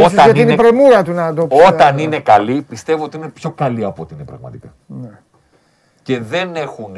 Όταν 0.04 0.28
είναι, 0.28 0.40
είναι 0.40 0.52
η 0.52 0.56
πρεμούρα 0.56 1.02
του 1.02 1.12
να 1.12 1.34
το 1.34 1.46
πει. 1.46 1.54
Όταν 1.54 1.98
είναι 1.98 2.20
καλή, 2.20 2.62
πιστεύω 2.62 3.04
ότι 3.04 3.16
είναι 3.16 3.28
πιο 3.28 3.50
καλή 3.50 3.84
από 3.84 4.02
ό,τι 4.02 4.14
είναι 4.14 4.24
πραγματικά. 4.24 4.74
Ναι. 4.86 5.20
Και 6.02 6.20
δεν 6.20 6.56
έχουν. 6.56 6.96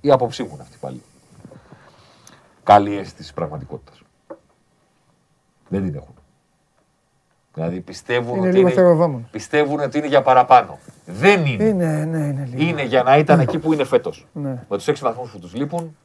Η 0.00 0.10
άποψή 0.10 0.42
μου 0.42 0.58
αυτή 0.60 0.76
πάλι. 0.80 1.02
Καλή 2.62 2.96
αίσθηση 2.96 3.34
πραγματικότητας. 3.34 4.02
Δεν 5.68 5.84
την 5.84 5.94
έχουν. 5.94 6.14
Δηλαδή 7.56 7.80
πιστεύουν, 7.80 8.36
είναι 8.36 8.48
ότι 8.48 8.58
είναι, 8.58 9.24
πιστεύουν 9.30 9.80
ότι 9.80 9.98
είναι 9.98 10.06
για 10.06 10.22
παραπάνω. 10.22 10.78
Δεν 11.04 11.46
είναι. 11.46 11.64
Είναι, 11.64 12.04
ναι, 12.10 12.18
είναι, 12.18 12.48
λίγο. 12.50 12.68
είναι 12.68 12.84
για 12.84 13.02
να 13.02 13.16
ήταν 13.16 13.40
εκεί 13.40 13.58
που 13.58 13.72
είναι 13.72 13.84
φέτος. 13.84 14.26
Ναι. 14.32 14.64
Με 14.68 14.76
τους 14.76 14.86
6 14.88 14.92
βαθμούς 15.00 15.30
που 15.30 15.38
τους 15.38 15.54
λείπουν. 15.54 15.96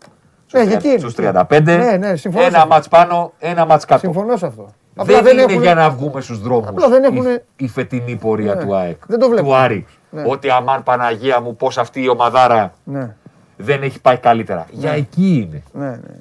Στους 0.98 1.16
ναι, 1.18 1.32
35. 1.50 1.62
Ναι, 1.64 1.98
ναι, 1.98 2.14
ένα 2.34 2.66
μάτς 2.66 2.88
πάνω, 2.88 3.34
ένα 3.40 3.66
μάτς 3.66 3.86
κάτω. 3.86 4.00
Συμφωνώ 4.00 4.38
σε 4.38 4.46
αυτό. 4.46 4.70
δεν, 4.94 5.24
δεν 5.24 5.38
είναι 5.38 5.54
για 5.54 5.74
να 5.74 5.90
βγούμε 5.90 6.22
στους 6.22 6.40
δρόμους. 6.42 6.84
έχουν... 7.04 7.26
η, 7.26 7.42
η 7.56 7.68
φετινή 7.68 8.16
πορεία 8.16 8.56
ναι. 8.56 8.64
του 8.64 8.76
ΑΕΚ. 8.76 8.98
Δεν 9.08 9.20
το 9.20 9.30
βλέπω. 9.30 9.48
Του 9.48 9.56
Άρη. 9.56 9.86
Ναι. 10.10 10.24
Ότι 10.26 10.50
αμάν 10.50 10.84
Παναγία 10.84 11.42
μου, 11.42 11.56
πώς 11.56 11.78
αυτή 11.78 12.02
η 12.02 12.10
ομαδάρα 12.10 12.74
ναι. 12.84 13.16
δεν 13.58 13.84
έχει 13.84 14.02
πάει 14.02 14.18
καλύτερα. 14.18 14.66
Για 14.72 14.92
ναι. 14.92 14.98
εκεί 14.98 15.48
είναι. 15.48 15.64
Ναι, 15.72 15.90
ναι. 15.90 16.16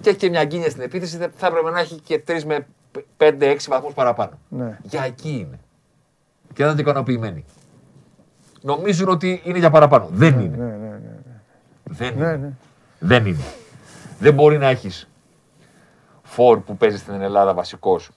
Και 0.00 0.10
έχει 0.10 0.18
και 0.18 0.28
μια 0.28 0.44
γκίνια 0.44 0.70
στην 0.70 0.82
επίθεση, 0.82 1.18
θα 1.36 1.46
έπρεπε 1.46 1.70
να 1.70 1.80
έχει 1.80 2.00
και 2.00 2.22
3 2.28 2.42
με 2.46 2.66
5-6 3.16 3.56
βαθμούς 3.68 3.94
παραπάνω. 3.94 4.38
Ναι. 4.48 4.78
Για 4.82 5.02
εκεί 5.02 5.30
είναι. 5.30 5.58
Και 6.52 6.62
δεν 6.64 6.72
είναι 6.72 6.80
ικανοποιημένοι. 6.80 7.44
Νομίζουν 8.60 9.08
ότι 9.08 9.40
είναι 9.44 9.58
για 9.58 9.70
παραπάνω. 9.70 10.08
Δεν 10.10 10.40
είναι. 10.40 10.56
Ναι, 10.56 10.76
ναι, 10.76 10.88
ναι, 10.88 11.20
Δεν 11.84 12.18
είναι. 12.18 12.56
Δεν 12.98 13.26
είναι. 13.26 13.44
Δεν 14.18 14.34
μπορεί 14.34 14.58
να 14.58 14.68
έχεις 14.68 15.08
φόρ 16.22 16.60
που 16.60 16.76
παίζεις 16.76 17.00
στην 17.00 17.20
Ελλάδα 17.20 17.54
βασικός 17.54 18.10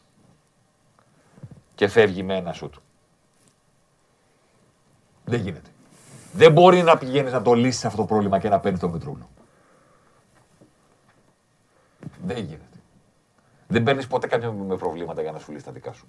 και 1.75 1.87
φεύγει 1.87 2.23
με 2.23 2.35
ένα 2.35 2.53
σουτ. 2.53 2.73
Δεν 5.25 5.39
γίνεται. 5.39 5.69
Δεν 6.31 6.51
μπορεί 6.51 6.81
να 6.81 6.97
πηγαίνεις 6.97 7.31
να 7.31 7.41
το 7.41 7.53
λύσεις 7.53 7.85
αυτό 7.85 7.97
το 7.97 8.05
πρόβλημα 8.05 8.39
και 8.39 8.49
να 8.49 8.59
παίρνεις 8.59 8.79
το 8.79 8.89
μετρούλο. 8.89 9.29
Δεν 12.25 12.37
γίνεται. 12.37 12.66
Δεν 13.67 13.83
παίρνεις 13.83 14.07
ποτέ 14.07 14.27
κάποιο 14.27 14.51
με 14.51 14.75
προβλήματα 14.75 15.21
για 15.21 15.31
να 15.31 15.39
σου 15.39 15.51
λύσει 15.51 15.65
τα 15.65 15.71
δικά 15.71 15.93
σου. 15.93 16.07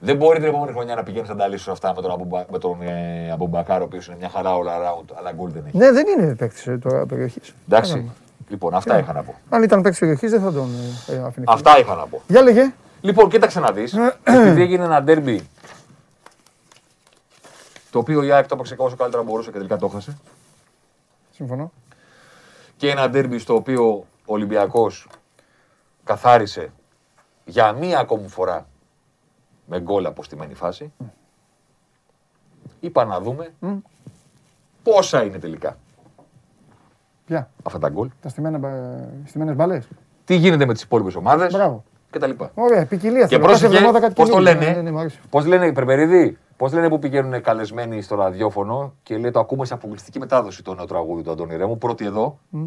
Δεν 0.00 0.16
μπορεί 0.16 0.38
την 0.38 0.48
επόμενη 0.48 0.72
χρονιά 0.72 0.94
να 0.94 1.02
πηγαίνεις 1.02 1.28
να 1.28 1.36
τα 1.36 1.48
λύσεις 1.48 1.68
αυτά 1.68 1.94
με 1.94 2.02
τον, 2.02 2.10
Αμπουμπα, 2.10 2.44
με 2.50 2.58
τον 2.58 2.82
ε, 2.82 3.30
Αμπουμπακάρο, 3.30 3.82
ο 3.82 3.86
οποίος 3.86 4.06
είναι 4.06 4.16
μια 4.16 4.28
χαρά 4.28 4.50
all 4.50 4.66
around, 4.66 5.04
αλλά 5.14 5.32
γκολ 5.32 5.50
δεν 5.50 5.64
έχει. 5.66 5.76
Ναι, 5.76 5.92
δεν 5.92 6.06
είναι 6.06 6.34
παίκτης 6.34 6.66
ε, 6.66 6.78
τώρα 6.78 7.06
περιοχής. 7.06 7.54
Εντάξει. 7.68 8.10
Λοιπόν, 8.48 8.74
αυτά 8.74 8.98
είχα 8.98 9.12
να 9.12 9.22
πω. 9.22 9.34
Αν 9.48 9.62
ήταν 9.62 9.82
παίκτης 9.82 10.00
περιοχής, 10.00 10.30
δεν 10.30 10.40
θα 10.40 10.52
τον 10.52 10.70
ε, 11.06 11.18
άφηνε. 11.18 11.44
Αυτά 11.48 11.78
είχα 11.78 11.94
να 11.94 12.06
πω. 12.06 12.22
Για 12.26 12.42
λέγε. 12.42 12.72
Λοιπόν, 13.00 13.28
κοίταξε 13.28 13.60
να 13.60 13.72
δεις. 13.72 13.94
επειδή 14.24 14.62
έγινε 14.62 14.84
ένα 14.84 15.02
ντέρμπι 15.02 15.48
το 17.94 17.98
οποίο 17.98 18.22
η 18.22 18.32
ΑΕΚ 18.32 18.46
το 18.46 18.54
έπαιξε 18.54 18.74
όσο 18.78 18.96
καλύτερα 18.96 19.22
μπορούσε 19.22 19.50
και 19.50 19.56
τελικά 19.56 19.76
το 19.76 19.86
έχασε. 19.86 20.18
Συμφωνώ. 21.30 21.72
Και 22.76 22.90
ένα 22.90 23.10
ντέρμπι 23.10 23.38
στο 23.38 23.54
οποίο 23.54 23.88
ο 24.24 24.32
Ολυμπιακός 24.32 25.08
καθάρισε 26.04 26.72
για 27.44 27.72
μία 27.72 27.98
ακόμη 27.98 28.28
φορά 28.28 28.66
με 29.66 29.80
γκολ 29.80 30.06
αποστημένη 30.06 30.54
φάση. 30.54 30.92
Mm. 31.02 31.04
Είπα 32.80 33.04
να 33.04 33.20
δούμε 33.20 33.54
mm. 33.62 33.76
πόσα 34.82 35.22
είναι 35.22 35.38
τελικά. 35.38 35.76
Ποια; 37.26 37.50
Αυτά 37.62 37.78
τα 37.78 37.88
γκολ. 37.88 38.10
Τα 38.20 38.28
στημένες 38.28 39.54
μπάλες. 39.56 39.88
Τι 40.24 40.34
γίνεται 40.34 40.66
με 40.66 40.72
τις 40.72 40.82
υπόλοιπες 40.82 41.14
ομάδες. 41.14 41.52
Μπράβο. 41.52 41.84
Και 42.10 42.18
τα 42.18 42.26
λοιπά. 42.26 42.50
Ωραία, 42.54 42.86
ποικιλία. 42.86 43.26
Και 43.26 43.38
πρόσεχε, 43.38 44.10
πώς 44.14 44.28
το 44.28 44.38
λένε, 44.38 44.70
ναι, 44.70 44.82
ναι, 44.82 44.90
ναι, 44.90 45.06
πώς 45.30 45.46
λένε 45.46 45.66
οι 45.66 45.72
Περπερίδη, 45.72 46.38
πώς 46.56 46.72
λένε 46.72 46.88
που 46.88 46.98
πηγαίνουν 46.98 47.42
καλεσμένοι 47.42 48.02
στο 48.02 48.14
ραδιόφωνο 48.14 48.94
και 49.02 49.18
λέει 49.18 49.30
το 49.30 49.40
ακούμε 49.40 49.64
σε 49.64 49.74
αποκλειστική 49.74 50.18
μετάδοση 50.18 50.62
το 50.62 50.74
νέο 50.74 50.84
τραγούδι 50.84 51.22
του 51.22 51.30
Αντώνη 51.30 51.56
Ρέμου, 51.56 51.78
πρώτη 51.78 52.04
εδώ. 52.04 52.38
Mm. 52.52 52.58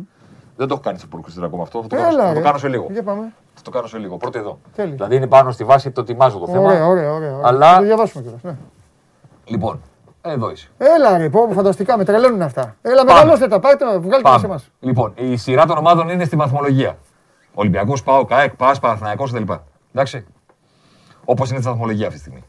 Δεν 0.57 0.67
το 0.67 0.73
έχω 0.73 0.83
κάνει 0.83 0.99
σε 0.99 1.07
προκριστήρα 1.07 1.45
ακόμα 1.45 1.63
αυτό. 1.63 1.81
Θα 1.81 1.87
το, 1.87 1.95
Έλα, 1.95 2.07
κάνω, 2.09 2.27
θα 2.27 2.33
το 2.33 2.41
κάνω 2.41 2.57
σε 2.57 2.67
λίγο. 2.67 2.87
Για 2.91 3.03
πάμε. 3.03 3.33
Θα 3.53 3.61
το 3.61 3.71
κάνω 3.71 3.87
σε 3.87 3.97
λίγο. 3.97 4.17
Πρώτη 4.17 4.39
εδώ. 4.39 4.59
Τέλει. 4.75 4.91
Δηλαδή 4.91 5.15
είναι 5.15 5.27
πάνω 5.27 5.51
στη 5.51 5.63
βάση, 5.63 5.91
το 5.91 6.01
ετοιμάζω 6.01 6.37
το 6.37 6.47
θέμα. 6.47 6.61
Ωραία, 6.61 6.87
ωραία, 6.87 7.13
ωραία. 7.13 7.39
Αλλά... 7.43 7.71
Θα 7.71 7.77
το 7.77 7.83
διαβάσουμε 7.83 8.23
κιόλας. 8.23 8.43
Ναι. 8.43 8.57
Λοιπόν, 9.45 9.81
εδώ 10.21 10.51
είσαι. 10.51 10.69
Έλα 10.77 11.17
ρε, 11.17 11.29
πω, 11.29 11.47
φανταστικά, 11.53 11.97
με 11.97 12.03
τρελαίνουν 12.03 12.41
αυτά. 12.41 12.75
Έλα, 12.81 13.05
μεγαλώστε 13.05 13.47
τα, 13.47 13.59
πάτε, 13.59 13.99
βγάλτε 13.99 14.29
τα 14.29 14.39
σε 14.39 14.45
εμάς. 14.45 14.69
Λοιπόν, 14.79 15.13
η 15.15 15.37
σειρά 15.37 15.65
των 15.65 15.77
ομάδων 15.77 16.09
είναι 16.09 16.25
στη 16.25 16.35
βαθμολογία. 16.35 16.97
Ολυμπιακός, 17.53 18.03
Πάο, 18.03 18.25
ΚΑΕΚ, 18.25 18.55
ΠΑΣ, 18.55 18.79
Παναθυναϊκό 18.79 19.23
κτλ. 19.23 19.53
Εντάξει. 19.93 20.25
Όπως 21.25 21.49
είναι 21.49 21.59
στη 21.59 21.69
βαθμολογία 21.69 22.07
αυτή 22.07 22.19
τη 22.19 22.25
στιγμή. 22.25 22.43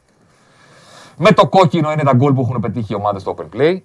Με 1.17 1.33
το 1.33 1.49
κόκκινο 1.49 1.93
είναι 1.93 2.03
τα 2.03 2.13
γκολ 2.15 2.33
που 2.33 2.41
έχουν 2.41 2.61
πετύχει 2.61 2.93
οι 2.93 2.97
ομάδες 2.97 3.23
στο 3.23 3.35
open 3.39 3.57
play. 3.57 3.81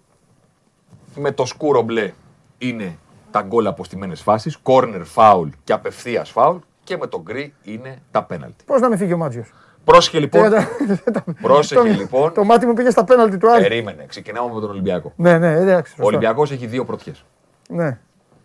Με 1.15 1.31
το 1.31 1.45
σκούρο 1.45 1.81
μπλε 1.81 2.13
είναι 2.57 2.97
τα 3.33 3.41
γκολ 3.41 3.67
από 3.67 3.83
στιμένε 3.83 4.15
φάσεις, 4.15 4.57
corner 4.63 5.03
foul 5.15 5.47
και 5.63 5.73
απευθείας 5.73 6.33
foul. 6.35 6.59
Και 6.83 6.97
με 6.97 7.07
το 7.07 7.21
γκρι 7.21 7.53
είναι 7.63 8.01
τα 8.11 8.23
πέναλτι. 8.23 8.63
Πώς 8.65 8.81
να 8.81 8.89
με 8.89 8.97
φύγει 8.97 9.13
ο 9.13 9.17
Μάτζιος; 9.17 9.53
Πρόσεχε 9.83 10.19
λοιπόν. 10.19 10.51
Πρόσεχε 11.41 11.89
λοιπόν. 11.89 12.33
Το 12.33 12.43
μάτι 12.43 12.65
μου 12.65 12.73
πήγε 12.73 12.89
στα 12.89 13.03
πέναλτι 13.03 13.37
του 13.37 13.51
Άρη. 13.51 13.61
Περίμενε. 13.61 14.05
Ξεκινάμε 14.05 14.53
με 14.53 14.59
τον 14.59 14.69
Ολυμπιακό. 14.69 15.13
Ναι, 15.15 15.37
ναι, 15.37 15.51
εντάξει. 15.53 15.95
Ο 16.01 16.05
Ολυμπιακός 16.05 16.51
έχει 16.51 16.65
δύο 16.65 16.85
πρωτιές. 16.85 17.25
Ναι. 17.69 17.99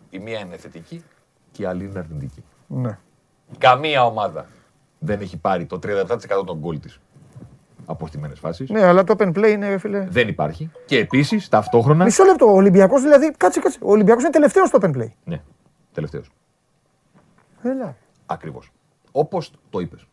Η 0.09 0.19
μία 0.19 0.39
είναι 0.39 0.55
θετική 0.57 1.03
και 1.51 1.61
η 1.61 1.65
άλλη 1.65 1.83
είναι 1.83 1.99
αρνητική. 1.99 2.43
Ναι. 2.67 2.97
Καμία 3.57 4.05
ομάδα 4.05 4.45
δεν 4.99 5.21
έχει 5.21 5.37
πάρει 5.37 5.65
το 5.65 5.79
37% 5.83 6.45
των 6.45 6.57
γκολ 6.57 6.79
της 6.79 6.99
από 7.89 8.07
στιμένε 8.07 8.35
φάσεις. 8.35 8.69
Ναι, 8.69 8.83
αλλά 8.83 9.03
το 9.03 9.15
open 9.17 9.27
play 9.27 9.49
είναι, 9.49 9.77
φίλε. 9.77 10.07
Δεν 10.09 10.27
υπάρχει. 10.27 10.71
Και 10.85 10.97
επίσης 10.97 11.49
ταυτόχρονα. 11.49 12.03
Μισό 12.03 12.23
λεπτό. 12.23 12.45
Ο 12.45 12.51
Ολυμπιακός 12.51 13.01
δηλαδή. 13.01 13.33
Κάτσε, 13.37 13.59
κάτσε. 13.59 13.79
Ο 13.81 13.91
Ολυμπιακός 13.91 14.23
είναι 14.23 14.31
τελευταίος 14.31 14.67
στο 14.67 14.77
open 14.81 14.95
play. 14.95 15.07
Ναι, 15.23 15.41
τελευταίος. 15.93 16.29
Έλα. 17.63 17.95
Ακριβώς. 18.25 18.71
Όπως 19.11 19.51
το 19.69 19.79
είπες. 19.79 20.07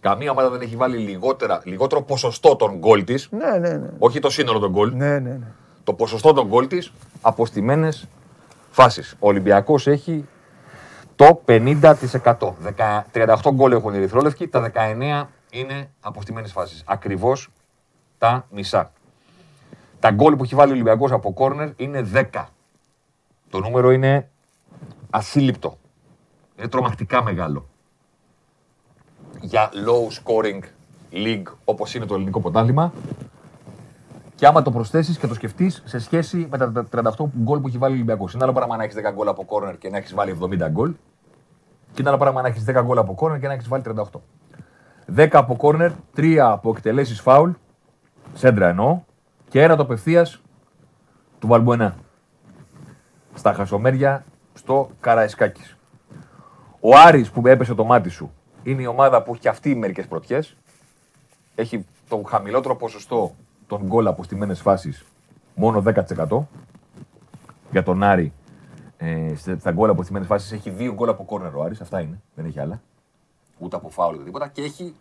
Καμία 0.00 0.30
ομάδα 0.30 0.50
δεν 0.50 0.60
έχει 0.60 0.76
βάλει 0.76 0.96
λιγότερα, 0.96 1.60
λιγότερο 1.64 2.02
ποσοστό 2.02 2.56
των 2.56 2.78
γκολ 2.78 3.04
της. 3.04 3.28
Ναι, 3.30 3.58
ναι, 3.58 3.76
ναι. 3.76 3.90
Όχι 3.98 4.20
το 4.20 4.30
σύνολο 4.30 4.58
των 4.58 4.70
γκολ. 4.70 4.92
Ναι, 4.94 5.18
ναι, 5.18 5.30
ναι. 5.30 5.46
Το 5.84 5.94
ποσοστό 5.94 6.32
των 6.32 6.46
γκολ 6.46 6.66
της 6.66 6.92
από 7.20 7.46
στιμένε 7.46 7.88
φάσεις. 8.70 9.16
Ο 9.18 9.28
Ολυμπιακός 9.28 9.86
έχει 9.86 10.24
το 11.16 11.42
50%. 11.46 12.54
38 13.12 13.34
γκολ 13.52 13.72
έχουν 13.72 13.94
οι 13.94 13.96
Ερυθρόλευκοι, 13.96 14.48
τα 14.48 14.60
19 14.60 15.28
είναι 15.52 15.90
αποστημένε 16.00 16.48
φάσεις. 16.48 16.82
Ακριβώς 16.86 17.48
τα 18.18 18.46
μισά. 18.50 18.92
Τα 20.00 20.10
γκολ 20.10 20.36
που 20.36 20.44
έχει 20.44 20.54
βάλει 20.54 20.70
ο 20.70 20.74
Ολυμπιακός 20.74 21.12
από 21.12 21.32
κόρνερ 21.32 21.68
είναι 21.76 22.08
10. 22.12 22.44
Το 23.50 23.58
νούμερο 23.58 23.90
είναι 23.90 24.30
ασύλληπτο. 25.10 25.78
Είναι 26.56 26.68
τρομακτικά 26.68 27.22
μεγάλο. 27.22 27.68
Για 29.40 29.70
low 29.72 30.22
scoring 30.22 30.60
league 31.12 31.52
όπως 31.64 31.94
είναι 31.94 32.06
το 32.06 32.14
ελληνικό 32.14 32.40
πρωτάθλημα. 32.40 32.92
Και 34.34 34.46
άμα 34.46 34.62
το 34.62 34.70
προσθέσεις 34.70 35.18
και 35.18 35.26
το 35.26 35.34
σκεφτείς 35.34 35.82
σε 35.84 35.98
σχέση 35.98 36.48
με 36.50 36.58
τα 36.58 36.86
38 36.90 37.24
γκολ 37.42 37.58
που 37.58 37.66
έχει 37.66 37.78
βάλει 37.78 37.92
ο 37.92 37.96
Ολυμπιακός. 37.96 38.34
Είναι 38.34 38.44
άλλο 38.44 38.52
πράγμα 38.52 38.76
να 38.76 38.82
έχεις 38.82 38.96
10 38.96 39.12
γκολ 39.12 39.28
από 39.28 39.44
κόρνερ 39.44 39.78
και 39.78 39.88
να 39.88 39.96
έχεις 39.96 40.14
βάλει 40.14 40.38
70 40.42 40.68
γκολ. 40.70 40.94
Και 41.92 42.00
είναι 42.00 42.08
άλλο 42.08 42.18
πράγμα 42.18 42.42
να 42.42 42.48
έχεις 42.48 42.64
10 42.64 42.82
γκολ 42.82 42.98
από 42.98 43.14
κόρνερ 43.14 43.40
και 43.40 43.46
να 43.46 43.52
έχεις 43.52 43.68
βάλει 43.68 43.82
38. 43.86 44.20
10 45.16 45.28
από 45.32 45.56
κόρνερ, 45.56 45.90
3 46.16 46.36
από 46.36 46.70
εκτελέσεις 46.70 47.20
φάουλ, 47.20 47.50
σέντρα 48.34 48.68
εννοώ, 48.68 49.00
και 49.48 49.62
ένα 49.62 49.76
το 49.76 49.82
απευθείας 49.82 50.40
του 51.38 51.46
Βαλμπουενά. 51.46 51.94
Στα 53.34 53.52
χασομέρια 53.52 54.24
στο 54.54 54.90
Καραϊσκάκης. 55.00 55.76
Ο 56.80 56.96
Άρης 56.96 57.30
που 57.30 57.46
έπεσε 57.46 57.74
το 57.74 57.84
μάτι 57.84 58.08
σου 58.08 58.32
είναι 58.62 58.82
η 58.82 58.86
ομάδα 58.86 59.22
που 59.22 59.34
έχει 59.34 59.48
αυτή 59.48 59.74
μερικές 59.74 60.06
πρωτιές. 60.06 60.56
Έχει 61.54 61.84
το 62.08 62.22
χαμηλότερο 62.26 62.76
ποσοστό 62.76 63.34
των 63.66 63.82
γκολ 63.82 64.06
από 64.06 64.22
στιμένε 64.22 64.54
φάσεις, 64.54 65.04
μόνο 65.54 65.82
10%. 65.82 66.48
Για 67.70 67.82
τον 67.82 68.02
Άρη, 68.02 68.32
ε, 68.96 69.34
στα 69.58 69.72
γκολ 69.72 69.90
από 69.90 70.02
στιμένε 70.02 70.24
φάσεις 70.24 70.52
έχει 70.52 70.70
δύο 70.70 70.92
γκολ 70.92 71.08
από 71.08 71.24
κόρνερ 71.24 71.54
ο 71.54 71.62
Άρης, 71.62 71.80
αυτά 71.80 72.00
είναι, 72.00 72.20
δεν 72.34 72.44
έχει 72.44 72.60
άλλα 72.60 72.80
ούτε 73.62 73.76
από 73.76 73.88
φάουλ 73.88 74.14
ούτε 74.14 74.24
τίποτα. 74.24 74.48
Και 74.48 74.62
έχει 74.62 74.94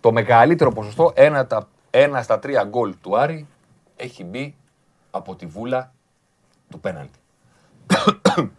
το 0.00 0.12
μεγαλύτερο 0.12 0.72
ποσοστό, 0.72 1.12
ένα, 1.14 1.46
τα, 1.46 1.68
ένα 1.90 2.22
στα 2.22 2.38
τρία 2.38 2.64
γκολ 2.64 2.94
του 3.00 3.18
Άρη, 3.18 3.46
έχει 3.96 4.24
μπει 4.24 4.54
από 5.10 5.34
τη 5.34 5.46
βούλα 5.46 5.92
του 6.70 6.80
πέναλτη. 6.80 7.18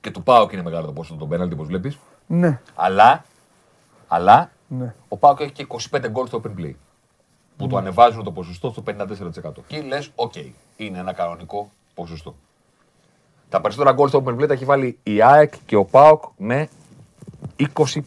και 0.00 0.10
του 0.10 0.22
Πάοκ 0.22 0.52
είναι 0.52 0.62
μεγάλο 0.62 0.86
το 0.86 0.92
ποσοστό 0.92 1.16
του 1.16 1.28
πέναλτι, 1.28 1.54
όπως 1.54 1.66
βλέπεις. 1.66 1.98
Ναι. 2.26 2.60
Αλλά, 2.74 3.24
αλλά 4.08 4.50
ναι. 4.68 4.94
ο 5.08 5.16
Πάοκ 5.16 5.40
έχει 5.40 5.52
και 5.52 5.66
25 5.90 6.06
γκολ 6.10 6.26
στο 6.26 6.40
open 6.44 6.60
play. 6.60 6.74
που 7.56 7.66
το 7.66 7.76
ανεβάζουν 7.76 8.24
το 8.24 8.32
ποσοστό 8.32 8.70
στο 8.70 8.82
54%. 8.86 9.52
Και 9.66 9.80
λες, 9.80 10.10
οκ, 10.14 10.34
είναι 10.76 10.98
ένα 10.98 11.12
κανονικό 11.12 11.70
ποσοστό. 11.94 12.34
Τα 13.48 13.60
περισσότερα 13.60 13.92
γκολ 13.92 14.08
στο 14.08 14.22
Open 14.24 14.30
Play 14.30 14.46
τα 14.46 14.52
έχει 14.52 14.64
βάλει 14.64 14.98
η 15.02 15.22
ΑΕΚ 15.22 15.54
και 15.66 15.76
ο 15.76 15.84
ΠΑΟΚ 15.84 16.22
με 16.36 16.68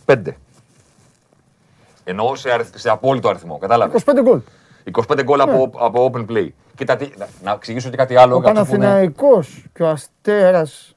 25. 0.05 0.23
Εννοώ 2.03 2.35
σε, 2.35 2.49
σε 2.75 2.89
απόλυτο 2.89 3.29
αριθμό. 3.29 3.57
Κατάλαβες; 3.57 4.03
25 4.05 4.21
γκολ. 4.21 4.41
25 5.07 5.23
γκολ 5.23 5.41
από, 5.41 5.51
ναι. 5.51 5.85
από 5.85 6.11
open 6.13 6.25
play. 6.29 6.49
Κοίτα, 6.75 6.95
τι, 6.95 7.09
να, 7.17 7.27
να 7.43 7.51
εξηγήσω 7.51 7.89
και 7.89 7.97
κάτι 7.97 8.15
άλλο. 8.15 8.35
Ο 8.35 8.41
Παναθηναϊκός 8.41 9.65
και 9.73 9.83
ο 9.83 9.89
Αστέρας 9.89 10.95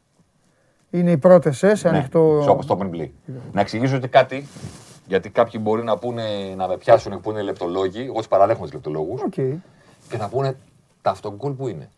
είναι 0.91 1.11
οι 1.11 1.19
πρώτες 1.19 1.57
σε 1.57 1.67
ναι, 1.67 1.97
ανοιχτό. 1.97 2.51
Όπως 2.51 2.67
το 2.67 2.79
open 2.81 2.97
play. 2.97 3.09
Να 3.53 3.61
εξηγήσω 3.61 3.99
και 3.99 4.07
κάτι, 4.07 4.47
γιατί 5.07 5.31
κάποιοι 5.31 5.61
μπορεί 5.63 5.83
να, 5.83 5.99
πούνε, 5.99 6.55
να 6.57 6.69
με 6.69 6.77
πιάσουν 6.77 7.21
που 7.21 7.31
είναι 7.31 7.43
λεπτολόγοι. 7.43 8.03
Εγώ 8.03 8.17
τους 8.17 8.29
παραδέχομαι 8.29 8.65
τους 8.65 8.75
λεπτολόγους. 8.75 9.21
Okay. 9.31 9.55
Και 10.09 10.17
θα 10.17 10.29
πούνε 10.29 10.57
τα 11.03 11.11
αυτογκολ 11.11 11.53
που 11.53 11.69
είναι. 11.69 11.91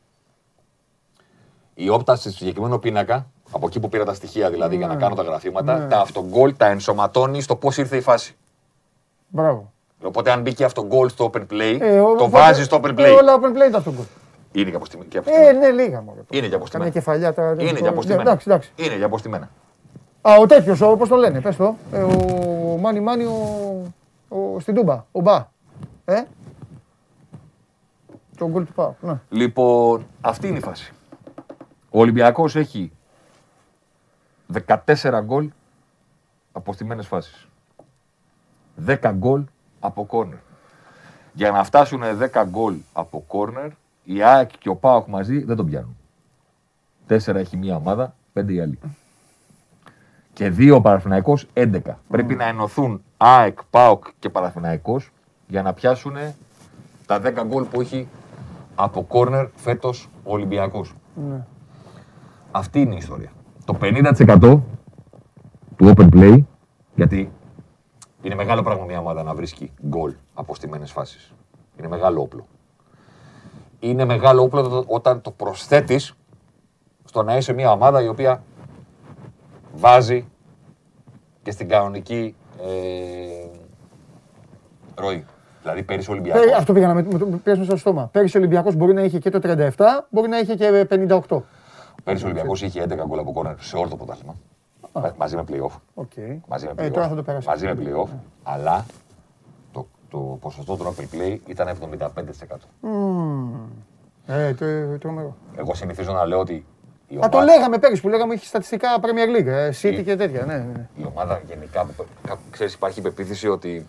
Η 1.75 1.89
όπτα 1.89 2.17
στο 2.17 2.31
συγκεκριμένο 2.31 2.79
πίνακα, 2.79 3.27
από 3.53 3.67
εκεί 3.67 3.81
που 3.81 3.89
πήρα 3.89 4.05
τα 4.05 4.15
στοιχεία 4.15 4.51
δηλαδή 4.51 4.77
για 4.77 4.87
να 4.87 4.95
ναι. 4.95 5.01
κάνω 5.01 5.15
τα 5.15 5.23
γραφήματα, 5.23 5.79
ναι. 5.79 5.87
τα 5.87 6.01
αυτογκολ 6.01 6.55
τα 6.57 6.67
ενσωματώνει 6.67 7.41
στο 7.41 7.57
πώς 7.57 7.77
ήρθε 7.77 7.97
η 7.97 8.01
φάση. 8.01 8.37
Μπράβο. 9.29 9.73
Οπότε 10.03 10.31
αν 10.31 10.41
μπήκε 10.41 10.65
αυτό 10.65 10.87
γκολ 10.87 11.09
στο 11.09 11.31
open 11.33 11.47
play, 11.51 11.79
ε, 11.81 12.03
το 12.19 12.31
βάζεις 12.31 12.65
στο 12.65 12.81
open 12.83 12.91
play. 12.91 12.99
Ε, 12.99 13.11
όλα 13.11 13.39
open 13.39 13.49
play 13.49 13.69
ήταν 13.69 13.75
αυτό 13.75 13.93
γκολ. 13.93 14.05
Είναι 14.53 14.71
και 14.71 14.77
αποστημένα. 14.77 15.11
Ε, 15.25 15.53
ναι, 15.53 15.71
λίγα 15.71 16.03
μόνο. 16.03 16.25
Είναι 16.31 16.47
και 16.47 16.55
αποστημένα. 16.55 16.91
Καμία 16.91 16.91
κεφαλιά 16.91 17.33
τα. 17.35 17.65
Είναι 17.65 17.81
και 17.81 17.89
αποστημένα. 17.89 18.23
εντάξει, 18.23 18.51
εντάξει. 18.51 18.73
Είναι 18.77 18.95
και 18.95 19.05
αποστημένα. 19.05 19.51
Α, 20.21 20.37
ο 20.41 20.47
τέτοιος, 20.47 20.81
όπω 20.81 21.09
το 21.09 21.17
λένε, 21.17 21.41
πες 21.41 21.57
το. 21.57 21.77
Ε, 21.93 22.03
ο 22.03 22.79
Μάνι 22.81 23.01
Μάνι, 23.01 23.25
ο, 23.25 23.93
ο, 24.29 24.61
στην 24.61 24.75
Τούμπα. 24.75 25.05
Ο 25.13 25.21
Μπα. 25.21 25.47
Ε; 26.05 26.23
Το 28.37 28.49
γκολ 28.49 28.65
του 28.65 28.73
Πάου. 28.73 28.97
Ναι. 29.01 29.21
Λοιπόν, 29.29 30.07
αυτή 30.21 30.49
είναι 30.49 30.59
η 30.59 30.61
φάση. 30.61 30.93
Ο 31.91 32.01
Ολυμπιακός 32.01 32.57
έχει 32.57 32.93
14 34.67 35.21
γκολ 35.25 35.51
από 36.53 36.73
στιμένε 36.73 37.03
φάσεις. 37.03 37.47
10 38.87 39.13
γκολ 39.15 39.45
από 39.81 40.05
κόρνερ. 40.05 40.39
Για 41.33 41.51
να 41.51 41.65
φτάσουν 41.65 42.03
10 42.33 42.45
γκολ 42.49 42.75
από 42.93 43.25
κόρνερ, 43.27 43.69
η 44.05 44.23
ΑΕΚ 44.23 44.51
και 44.59 44.69
ο 44.69 44.77
ΠΑΟΚ 44.77 45.07
μαζί 45.07 45.45
δεν 45.45 45.57
τον 45.57 45.67
πιάνουν. 45.67 45.97
Τέσσερα 47.07 47.39
έχει 47.39 47.57
μία 47.57 47.77
ομάδα, 47.77 48.15
πέντε 48.33 48.53
οι 48.53 48.61
άλλοι. 48.61 48.79
Και 50.33 50.51
δύο 50.51 50.77
ο 50.77 50.83
11. 51.53 51.81
Πρέπει 52.09 52.35
να 52.35 52.45
ενωθούν 52.45 53.03
ΑΕΚ, 53.17 53.59
ΠΑΟΚ 53.71 54.05
και 54.19 54.29
Παραθυναϊκός 54.29 55.11
για 55.47 55.63
να 55.63 55.73
πιάσουν 55.73 56.17
τα 57.07 57.21
10 57.21 57.45
γκολ 57.47 57.65
που 57.65 57.81
έχει 57.81 58.09
από 58.75 59.03
κόρνερ 59.03 59.47
φέτος 59.57 60.09
ο 60.25 60.33
Ολυμπιακός. 60.33 60.95
Ναι. 61.15 61.45
Αυτή 62.51 62.81
είναι 62.81 62.95
η 62.95 62.97
ιστορία. 62.97 63.31
Το 63.65 63.79
50% 63.81 64.61
του 65.77 65.93
open 65.97 66.09
play, 66.15 66.43
γιατί 66.95 67.33
είναι 68.23 68.35
μεγάλο 68.35 68.63
πράγμα 68.63 68.85
μια 68.85 68.99
ομάδα 68.99 69.23
να 69.23 69.35
βρίσκει 69.35 69.73
γκολ 69.87 70.15
από 70.35 70.55
στιμένε 70.55 70.87
φάσεις. 70.87 71.33
Είναι 71.79 71.89
μεγάλο 71.89 72.21
όπλο. 72.21 72.47
Είναι 73.81 74.05
μεγάλο 74.05 74.43
όπλο 74.43 74.85
όταν 74.87 75.21
το 75.21 75.31
προσθέτεις 75.31 76.17
στο 77.05 77.23
να 77.23 77.37
είσαι 77.37 77.53
μια 77.53 77.73
ομάδα 77.73 78.03
η 78.03 78.09
οποία 78.09 78.43
βάζει 79.75 80.29
και 81.43 81.51
στην 81.51 81.69
κανονική 81.69 82.35
ε, 82.63 83.47
ροή. 84.95 85.25
Δηλαδή 85.61 85.83
πέρυσι 85.83 86.11
ο 86.11 86.13
Ολυμπιακό. 86.13 86.43
Ε, 86.43 86.53
αυτό 86.57 86.73
πήγα 86.73 86.87
να 86.87 86.95
με 86.95 87.03
πιάσουμε 87.43 87.67
στο 87.67 87.77
στόμα. 87.77 88.09
Πέρυσι 88.13 88.37
ο 88.37 88.41
Ολυμπιακός 88.41 88.75
μπορεί 88.75 88.93
να 88.93 89.03
είχε 89.03 89.19
και 89.19 89.31
το 89.31 89.41
37, 89.43 89.69
μπορεί 90.11 90.29
να 90.29 90.39
είχε 90.39 90.55
και 90.55 90.87
58. 91.29 91.41
Πέρυσι 92.05 92.25
ο 92.25 92.27
Ολυμπιακός 92.27 92.63
είχε 92.63 92.83
11 92.89 93.07
γκολ 93.07 93.19
από 93.19 93.33
κόρνερ 93.33 93.61
σε 93.61 93.77
όλο 93.77 93.89
το 93.89 93.97
πρωτάθλημα. 93.97 94.35
Μαζί 95.17 95.37
με 95.37 95.45
playoff. 95.49 96.03
Okay. 96.03 96.39
Μαζί 96.49 96.67
με 96.67 96.73
playoff. 96.73 96.85
Ε, 96.85 96.91
τώρα 96.91 97.09
θα 97.09 97.15
το 97.15 97.41
Μαζί 97.47 97.67
με 97.67 97.77
playoff. 97.79 98.05
Yeah. 98.05 98.19
Αλλά 98.43 98.87
το, 99.73 99.87
το 100.11 100.19
ποσοστό 100.19 100.77
του 100.77 100.95
open 100.97 101.17
play 101.17 101.39
ήταν 101.47 101.77
75%. 101.99 102.09
Mm. 102.83 103.59
Ε, 104.27 104.55
το, 104.55 104.99
το, 104.99 105.35
Εγώ 105.57 105.75
συνηθίζω 105.75 106.13
να 106.13 106.25
λέω 106.25 106.39
ότι 106.39 106.67
η 107.09 107.17
ομάδα... 107.17 107.39
Α, 107.39 107.41
το 107.41 107.53
λέγαμε 107.53 107.79
πέρυσι 107.79 108.03
που 108.03 108.09
λέγαμε 108.09 108.35
είχε 108.35 108.47
στατιστικά 108.47 108.89
Premier 109.01 109.39
League, 109.39 109.47
ε, 109.47 109.71
City 109.83 109.99
η... 109.99 110.03
και 110.03 110.17
τέτοια. 110.17 110.45
Ναι, 110.45 110.57
ναι. 110.57 110.89
Η 110.97 111.05
ομάδα 111.15 111.43
γενικά, 111.47 111.87
ξέρεις, 112.51 112.75
υπάρχει 112.75 112.99
η 112.99 113.03
πεποίθηση 113.03 113.49
ότι 113.49 113.87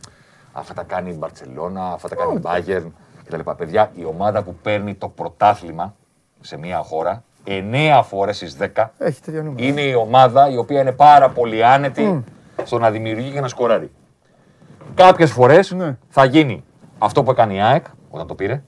αυτά 0.51 0.73
τα 0.73 0.83
κάνει 0.83 1.09
η 1.09 1.15
Μπαρτσελώνα, 1.19 1.91
αυτά 1.91 2.09
τα 2.09 2.15
κάνει 2.15 2.33
η 2.33 2.41
Bayern 2.43 2.85
κτλ. 3.25 3.51
Παιδιά, 3.57 3.91
η 3.95 4.05
ομάδα 4.05 4.43
που 4.43 4.55
παίρνει 4.55 4.95
το 4.95 5.07
πρωτάθλημα 5.07 5.95
σε 6.41 6.57
μια 6.57 6.77
χώρα 6.77 7.23
εννέα 7.43 8.01
φορέ 8.01 8.33
στι 8.33 8.71
10 8.75 8.85
είναι 9.55 9.81
η 9.81 9.93
ομάδα 9.93 10.49
η 10.49 10.57
οποία 10.57 10.81
είναι 10.81 10.91
πάρα 10.91 11.29
πολύ 11.29 11.65
άνετη 11.65 12.23
στο 12.63 12.79
να 12.79 12.91
δημιουργεί 12.91 13.31
και 13.31 13.41
να 13.41 13.47
σκοράρει. 13.47 13.91
Κάποιες 14.95 15.31
φορές 15.31 15.71
ναι. 15.71 15.97
θα 16.09 16.25
γίνει 16.25 16.63
αυτό 16.97 17.23
που 17.23 17.31
έκανε 17.31 17.53
η 17.53 17.61
ΑΕΚ 17.61 17.85
όταν 18.09 18.27
το 18.27 18.35
πήρε. 18.35 18.63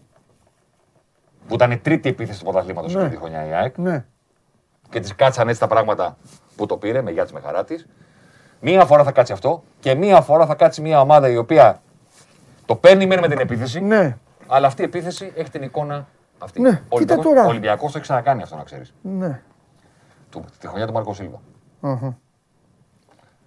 Που 1.47 1.53
ήταν 1.53 1.71
η 1.71 1.77
τρίτη 1.77 2.09
επίθεση 2.09 2.39
του 2.39 2.45
πρωταθλήματος 2.45 2.93
ναι. 2.93 3.09
τη 3.09 3.15
χρονιά 3.15 3.47
η 3.47 3.53
ΑΕΚ. 3.53 3.77
Ναι. 3.77 4.05
Και 4.89 4.99
τη 4.99 5.15
κάτσαν 5.15 5.47
έτσι 5.47 5.59
τα 5.59 5.67
πράγματα 5.67 6.17
που 6.55 6.65
το 6.65 6.77
πήρε 6.77 7.01
με 7.01 7.11
γεια 7.11 7.25
τη 7.25 7.33
με 7.33 7.39
χαρά 7.39 7.63
τη. 7.63 7.75
Μία 8.59 8.85
φορά 8.85 9.03
θα 9.03 9.11
κάτσει 9.11 9.33
αυτό 9.33 9.63
και 9.79 9.95
μία 9.95 10.21
φορά 10.21 10.45
θα 10.45 10.55
κάτσει 10.55 10.81
μια 10.81 11.01
ομάδα 11.01 11.29
η 11.29 11.37
οποία 11.37 11.81
το 12.65 12.75
παίρνει 12.75 13.07
με 13.07 13.27
την 13.27 13.39
επίθεση. 13.39 13.79
Ναι. 13.79 14.17
Αλλά 14.47 14.67
αυτή 14.67 14.81
η 14.81 14.85
επίθεση 14.85 15.31
έχει 15.35 15.49
την 15.49 15.61
εικόνα 15.61 16.07
αυτή. 16.45 16.61
Ναι, 16.61 16.81
ο 16.89 16.95
Ολυμπιακός, 17.47 17.91
το 17.91 17.97
έχει 17.97 18.07
ξανακάνει 18.07 18.41
αυτό 18.41 18.55
να 18.55 18.63
ξέρεις. 18.63 18.93
Ναι. 19.01 19.41
τη 20.59 20.67
χρονιά 20.67 20.87
του 20.87 20.93
Μάρκο 20.93 21.13
Σίλβα. 21.13 21.39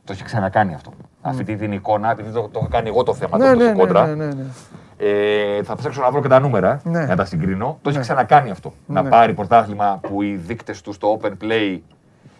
Το 0.04 0.14
έχει 0.14 0.24
ξανακάνει 0.24 0.74
αυτό. 0.74 0.92
Mm. 0.98 1.04
Αυτή 1.20 1.56
την 1.56 1.72
εικόνα, 1.72 2.10
επειδή 2.10 2.30
το, 2.30 2.40
το 2.40 2.58
έχω 2.58 2.68
κάνει 2.68 2.88
εγώ 2.88 3.02
το 3.02 3.14
θέμα 3.14 3.38
ναι, 3.38 3.52
το, 3.52 3.64
ναι, 3.64 3.72
κόντρα. 3.72 4.06
Ναι, 4.06 4.14
ναι, 4.14 4.26
ναι, 4.26 4.44
ε, 4.96 5.62
θα 5.62 5.76
ψάξω 5.76 6.00
να 6.00 6.10
βρω 6.10 6.22
και 6.22 6.28
τα 6.28 6.40
νούμερα 6.40 6.80
ναι. 6.84 7.06
να 7.06 7.16
τα 7.16 7.24
συγκρίνω. 7.24 7.78
Το 7.82 7.88
έχει 7.88 7.98
ναι. 7.98 8.04
ξανακάνει 8.04 8.50
αυτό. 8.50 8.72
Να 8.86 9.02
ναι. 9.02 9.08
πάρει 9.08 9.34
πρωτάθλημα 9.34 9.98
που 10.02 10.22
οι 10.22 10.36
δείκτες 10.36 10.80
του 10.80 10.92
στο 10.92 11.20
open 11.20 11.32
play 11.42 11.78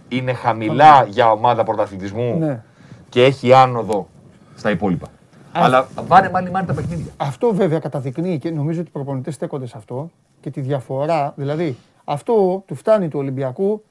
είναι 0.09 0.33
χαμηλά 0.33 1.05
για 1.09 1.31
ομάδα 1.31 1.65
πρωταθλητισμού 1.65 2.61
και 3.09 3.25
έχει 3.25 3.53
άνοδο 3.53 4.09
στα 4.57 4.71
υπόλοιπα. 4.71 5.07
Αλλά 5.53 5.89
βάρε 6.07 6.31
μάλλον 6.31 6.51
μάλλον 6.51 6.69
τα 6.69 6.75
παιχνίδια. 6.75 7.13
Αυτό 7.17 7.55
βέβαια 7.55 7.79
καταδεικνύει 7.79 8.39
και 8.39 8.51
νομίζω 8.51 8.81
ότι 8.81 8.89
οι 8.89 8.93
προπονητές 8.93 9.35
στέκονται 9.35 9.67
σε 9.67 9.75
αυτό 9.77 10.11
και 10.41 10.51
τη 10.51 10.61
διαφορά. 10.61 11.33
Δηλαδή, 11.37 11.77
αυτό 12.05 12.63
του 12.67 12.75
φτάνει 12.75 13.09
του 13.09 13.19
Ολυμπιακού 13.19 13.83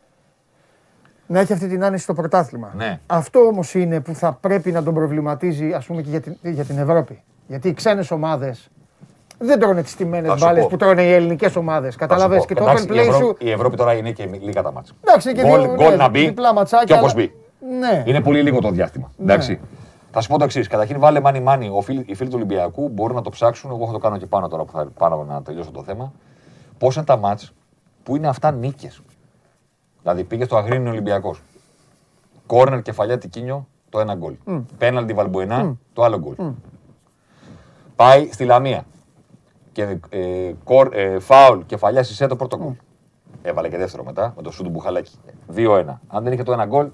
να 1.27 1.39
έχει 1.39 1.53
αυτή 1.53 1.67
την 1.67 1.83
άνεση 1.83 2.03
στο 2.03 2.13
πρωτάθλημα. 2.13 2.73
Ναι. 2.75 2.99
Αυτό 3.07 3.39
όμως 3.39 3.73
είναι 3.73 3.99
που 3.99 4.13
θα 4.13 4.33
πρέπει 4.33 4.71
να 4.71 4.83
τον 4.83 4.93
προβληματίζει 4.93 5.73
ας 5.73 5.85
πούμε, 5.85 6.01
και 6.01 6.09
για 6.09 6.21
την, 6.21 6.37
για 6.41 6.63
την 6.63 6.77
Ευρώπη. 6.77 7.23
Γιατί 7.47 7.67
οι 7.67 7.73
ξένες 7.73 8.11
ομάδες 8.11 8.69
δεν 9.37 9.59
τρώνε 9.59 9.83
τις 9.83 9.95
τιμένες 9.95 10.39
μπάλες 10.39 10.67
που 10.67 10.77
τρώνε 10.77 11.03
οι 11.03 11.11
ελληνικές 11.11 11.55
ομάδες. 11.55 11.95
Καταλαβέ 11.95 12.39
και 12.47 12.53
το 12.53 12.65
open 12.65 12.91
play 12.91 13.09
σου. 13.13 13.35
Η 13.39 13.51
Ευρώπη 13.51 13.77
τώρα 13.77 13.93
είναι 13.93 14.11
και 14.11 14.29
λίγα 14.41 14.61
τα 14.61 14.71
μάτσα. 14.71 14.93
Εντάξει, 15.03 15.33
και 15.33 15.41
γκολ, 15.41 15.67
γκολ 15.75 15.95
να 15.95 16.09
μπει 16.09 16.33
και 16.85 16.93
όπως 16.93 17.13
μπει. 17.13 17.33
Ναι. 17.79 18.03
Είναι 18.05 18.21
πολύ 18.21 18.41
λίγο 18.41 18.59
το 18.59 18.69
διάστημα. 18.69 19.11
Ναι. 19.17 19.23
Εντάξει. 19.33 19.59
Θα 20.11 20.21
σου 20.21 20.29
πω 20.29 20.37
το 20.37 20.43
εξής. 20.43 20.67
Καταρχήν, 20.67 20.99
βάλε 20.99 21.19
μάνι 21.19 21.39
μάνι. 21.39 21.71
Οι 22.05 22.15
φίλοι 22.15 22.29
του 22.29 22.35
Ολυμπιακού 22.35 22.89
μπορούν 22.89 23.15
να 23.15 23.21
το 23.21 23.29
ψάξουν. 23.29 23.71
Εγώ 23.71 23.85
θα 23.85 23.91
το 23.91 23.97
κάνω 23.97 24.17
και 24.17 24.25
πάνω 24.25 24.47
τώρα 24.47 24.63
που 24.63 24.71
θα 24.71 24.87
πάω 24.97 25.23
να 25.23 25.41
τελειώσω 25.41 25.71
το 25.71 25.83
θέμα. 25.83 26.11
Πώς 26.77 26.95
είναι 26.95 27.05
τα 27.05 27.17
μάτς 27.17 27.53
που 28.03 28.15
είναι 28.15 28.27
αυτά 28.27 28.51
νίκες. 28.51 29.01
Δηλαδή 30.01 30.23
πήγε 30.23 30.43
στο 30.43 30.57
Αγρίνιο 30.57 30.91
Ολυμπιακός. 30.91 31.41
Κόρνερ 32.45 32.81
κεφαλιά 32.81 33.17
Τικίνιο 33.17 33.67
το 33.89 33.99
ένα 33.99 34.15
γκολ. 34.15 34.35
Mm. 34.47 34.63
Πέναλτι 34.77 35.13
Βαλμποενά 35.13 35.65
mm. 35.65 35.75
το 35.93 36.03
άλλο 36.03 36.19
γκολ. 36.19 36.35
Mm. 36.37 36.53
Πάει 37.95 38.29
στη 38.31 38.45
Λαμία. 38.45 38.85
Και 39.71 39.97
ε, 40.09 40.51
κορ, 40.63 40.93
ε, 40.93 41.19
φάουλ 41.19 41.59
κεφαλιά 41.65 42.03
Σισε 42.03 42.27
το 42.27 42.35
πρώτο 42.35 42.57
γκολ. 42.57 42.73
Έβαλε 43.41 43.69
και 43.69 43.77
δεύτερο 43.77 44.03
μετά 44.03 44.33
με 44.35 44.41
το 44.41 44.51
σου 44.51 44.63
του 44.63 44.69
Μπουχαλάκη. 44.69 45.11
2-1. 45.55 45.83
Αν 46.07 46.23
δεν 46.23 46.33
είχε 46.33 46.43
το 46.43 46.51
ένα 46.51 46.65
γκολ. 46.65 46.89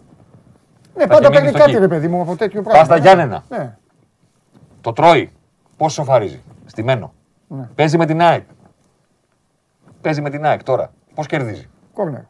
Ναι, 0.96 1.08
πάντα 1.08 1.30
παίρνει 1.30 1.52
κάτι 1.52 1.78
ρε 1.78 1.88
παιδί 1.88 2.08
μου 2.08 2.22
από 2.22 2.36
τέτοιο 2.36 2.62
πράγμα. 2.62 2.80
Πα 2.80 2.86
στα 2.86 2.98
Γιάννενα. 2.98 3.44
Ναι. 3.50 3.78
Το 4.82 4.94
τρώει. 4.94 5.32
Πώς 5.78 5.94
σοφαρίζει. 5.94 6.42
Στημένο. 6.66 7.14
Ναι. 7.48 7.70
Παίζει 7.76 7.98
με 7.98 8.06
την 8.06 8.22
ΑΕΚ. 8.22 8.44
Παίζει 10.04 10.22
με 10.22 10.30
την 10.30 10.46
ΑΕΚ 10.46 10.64
τώρα. 10.64 10.92
Πώς 11.16 11.28
κερδίζει; 11.28 11.70
Κόρνερ. 11.94 12.22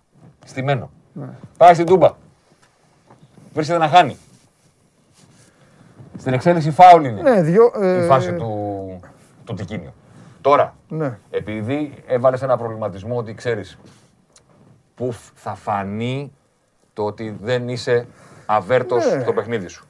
Στημένο. 0.46 0.90
Ναι. 1.14 1.30
Πάει 1.58 1.74
στην 1.74 1.86
Τούμπα. 1.86 2.12
Βρίσκεται 3.54 3.78
να 3.80 3.88
χάνει. 3.88 4.18
Στην 6.18 6.34
εξέλιξη 6.34 6.72
φάουλ 6.72 7.06
είναι 7.06 7.22
ναι, 7.22 7.42
δυο, 7.42 7.72
ε, 7.82 8.04
η 8.04 8.08
φάση 8.08 8.34
του, 8.34 9.00
του 9.46 9.54
Τικίνιου. 9.54 9.94
Τώρα, 10.42 10.76
ναι. 10.88 11.18
επειδή 11.30 11.94
έβαλες 12.08 12.42
ένα 12.42 12.58
προβληματισμό 12.58 13.18
ότι 13.18 13.34
ξέρεις 13.34 13.78
που 14.96 15.14
θα 15.34 15.56
φανεί 15.56 16.32
το 16.94 17.04
ότι 17.04 17.38
δεν 17.42 17.70
είσαι 17.70 18.08
αβέρτος 18.46 19.14
ναι. 19.14 19.22
στο 19.22 19.34
παιχνίδι 19.34 19.68
σου. 19.68 19.86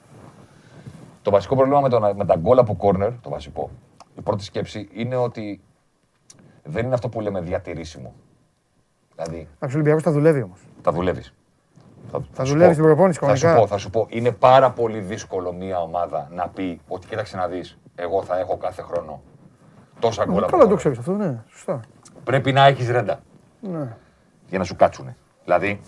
Το 1.22 1.32
βασικό 1.32 1.56
πρόβλημα 1.56 1.82
με, 1.82 1.90
το, 1.90 2.14
με 2.16 2.26
τα 2.26 2.36
γκολ 2.36 2.58
από 2.58 2.76
κόρνερ, 2.76 3.12
το 3.22 3.30
βασικό, 3.30 3.70
η 4.16 4.22
πρώτη 4.22 4.44
σκέψη 4.44 4.90
είναι 4.94 5.16
ότι 5.16 5.62
δεν 6.64 6.86
είναι 6.86 6.94
αυτό 6.94 7.10
που 7.10 7.22
λέμε 7.22 7.42
διατηρήσιμο. 7.42 8.14
Δηλαδή. 9.16 9.48
Ο 9.60 9.66
Ολυμπιακός 9.66 10.04
τα 10.04 10.12
δουλεύει 10.12 10.42
όμως. 10.42 10.60
Τα 10.82 10.92
δουλεύεις. 10.92 11.34
Θα, 12.12 12.20
θα 12.32 12.44
δουλεύεις 12.44 12.76
στην 12.76 12.88
προπόνηση 12.88 13.20
θα 13.20 13.36
σου, 13.36 13.54
πω, 13.56 13.68
θα 13.68 13.78
σου 13.78 13.90
πω, 13.90 14.06
είναι 14.10 14.32
πάρα 14.32 14.72
πολύ 14.72 15.00
δύσκολο 15.00 15.54
μια 15.54 15.82
ομάδα 15.82 16.28
να 16.32 16.48
πει 16.48 16.82
ότι 16.88 17.08
κοίταξε 17.08 17.38
να 17.38 17.48
δεις, 17.48 17.78
εγώ 17.96 18.24
θα 18.24 18.40
έχω 18.40 18.58
κάθε 18.58 18.82
χρόνο 18.82 19.22
τόσα 20.00 20.26
γκολ. 20.26 20.46
Καλά 20.46 20.68
το 20.68 20.76
ξέρεις 20.76 20.98
αυτό, 20.98 21.12
ναι, 21.12 21.44
σωστά. 21.50 21.80
Πρέπει 22.24 22.52
να 22.52 22.66
έχεις 22.66 22.90
ρέντα. 22.90 23.20
Ναι. 23.60 23.96
Για 24.50 24.58
να 24.58 24.64
σου 24.64 24.76
κάτσουν. 24.76 25.16
Δηλαδή, 25.44 25.82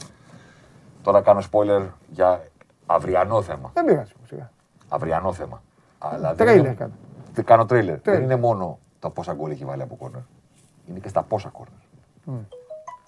τώρα 1.01 1.21
κάνω 1.21 1.41
spoiler 1.51 1.87
για 2.07 2.43
αυριανό 2.85 3.41
θέμα. 3.41 3.71
Δεν 3.73 3.85
πειράζει. 3.85 4.11
Αυριανό 4.89 5.33
θέμα. 5.33 5.63
Αλλά 5.97 6.35
τρέιλερ 6.35 6.75
κάνω. 6.75 6.93
Κάνω 7.45 7.65
τρέιλερ. 7.65 7.99
Δεν 8.01 8.23
είναι 8.23 8.35
μόνο 8.35 8.79
τα 8.99 9.09
πόσα 9.09 9.33
γκολ 9.33 9.51
έχει 9.51 9.65
βάλει 9.65 9.81
από 9.81 9.95
κόρνερ. 9.95 10.21
Είναι 10.89 10.99
και 10.99 11.07
στα 11.07 11.23
πόσα 11.23 11.49
κόρνερ. 11.49 12.45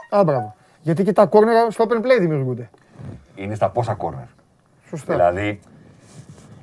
Α, 0.10 0.24
μπράβο. 0.24 0.56
Γιατί 0.82 1.04
και 1.04 1.14
τα 1.14 1.26
κόρνερ 1.26 1.72
στο 1.72 1.86
open 1.90 2.06
play 2.06 2.20
δημιουργούνται. 2.20 2.70
Είναι 3.36 3.56
στα 3.56 3.70
πόσα 3.70 3.94
κόρνερ. 3.94 4.26
Σωστά. 4.88 5.14
Δηλαδή, 5.14 5.60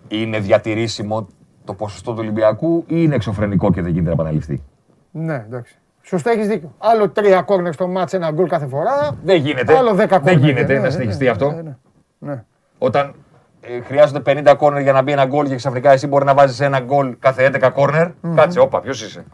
είναι 0.08 0.38
διατηρήσιμο 0.38 1.26
το 1.64 1.74
ποσοστό 1.74 2.12
του 2.12 2.18
Ολυμπιακού 2.20 2.78
ή 2.78 2.84
είναι 2.86 3.14
εξωφρενικό 3.14 3.72
και 3.72 3.82
δεν 3.82 3.90
γίνεται 3.90 4.08
να 4.08 4.14
επαναληφθεί; 4.14 4.62
Ναι, 5.10 5.34
εντάξει. 5.34 5.78
Σωστά 6.02 6.30
έχεις 6.30 6.48
δίκιο. 6.48 6.74
Άλλο 6.78 7.08
τρία 7.10 7.42
κόρνερ 7.42 7.72
στο 7.72 7.88
μάτς, 7.88 8.12
ένα 8.12 8.30
γκολ 8.30 8.48
κάθε 8.48 8.66
φορά. 8.66 9.16
Δεν 9.24 9.36
γίνεται. 9.36 9.76
Άλλο 9.76 9.94
δέκα 9.94 10.20
Δεν 10.20 10.38
γίνεται 10.38 10.78
να 10.78 10.90
συνεχιστεί 10.90 11.28
αυτό. 11.28 11.74
Ναι. 12.18 12.44
Όταν 12.78 13.14
ε, 13.60 13.80
χρειάζονται 13.80 14.42
50 14.46 14.54
κόρνερ 14.58 14.82
για 14.82 14.92
να 14.92 15.02
μπει 15.02 15.12
ένα 15.12 15.26
γκολ 15.26 15.48
και 15.48 15.56
ξαφνικά 15.56 15.90
εσύ 15.90 16.06
μπορεί 16.06 16.24
να 16.24 16.34
βάζεις 16.34 16.60
ένα 16.60 16.80
γκολ 16.80 17.16
κάθε 17.18 17.50
11 17.54 17.70
κόρνερ. 17.74 18.08
Κάτσε, 18.34 18.60
όπα, 18.60 18.80
ποιος 18.80 19.02
είσαι; 19.02 19.24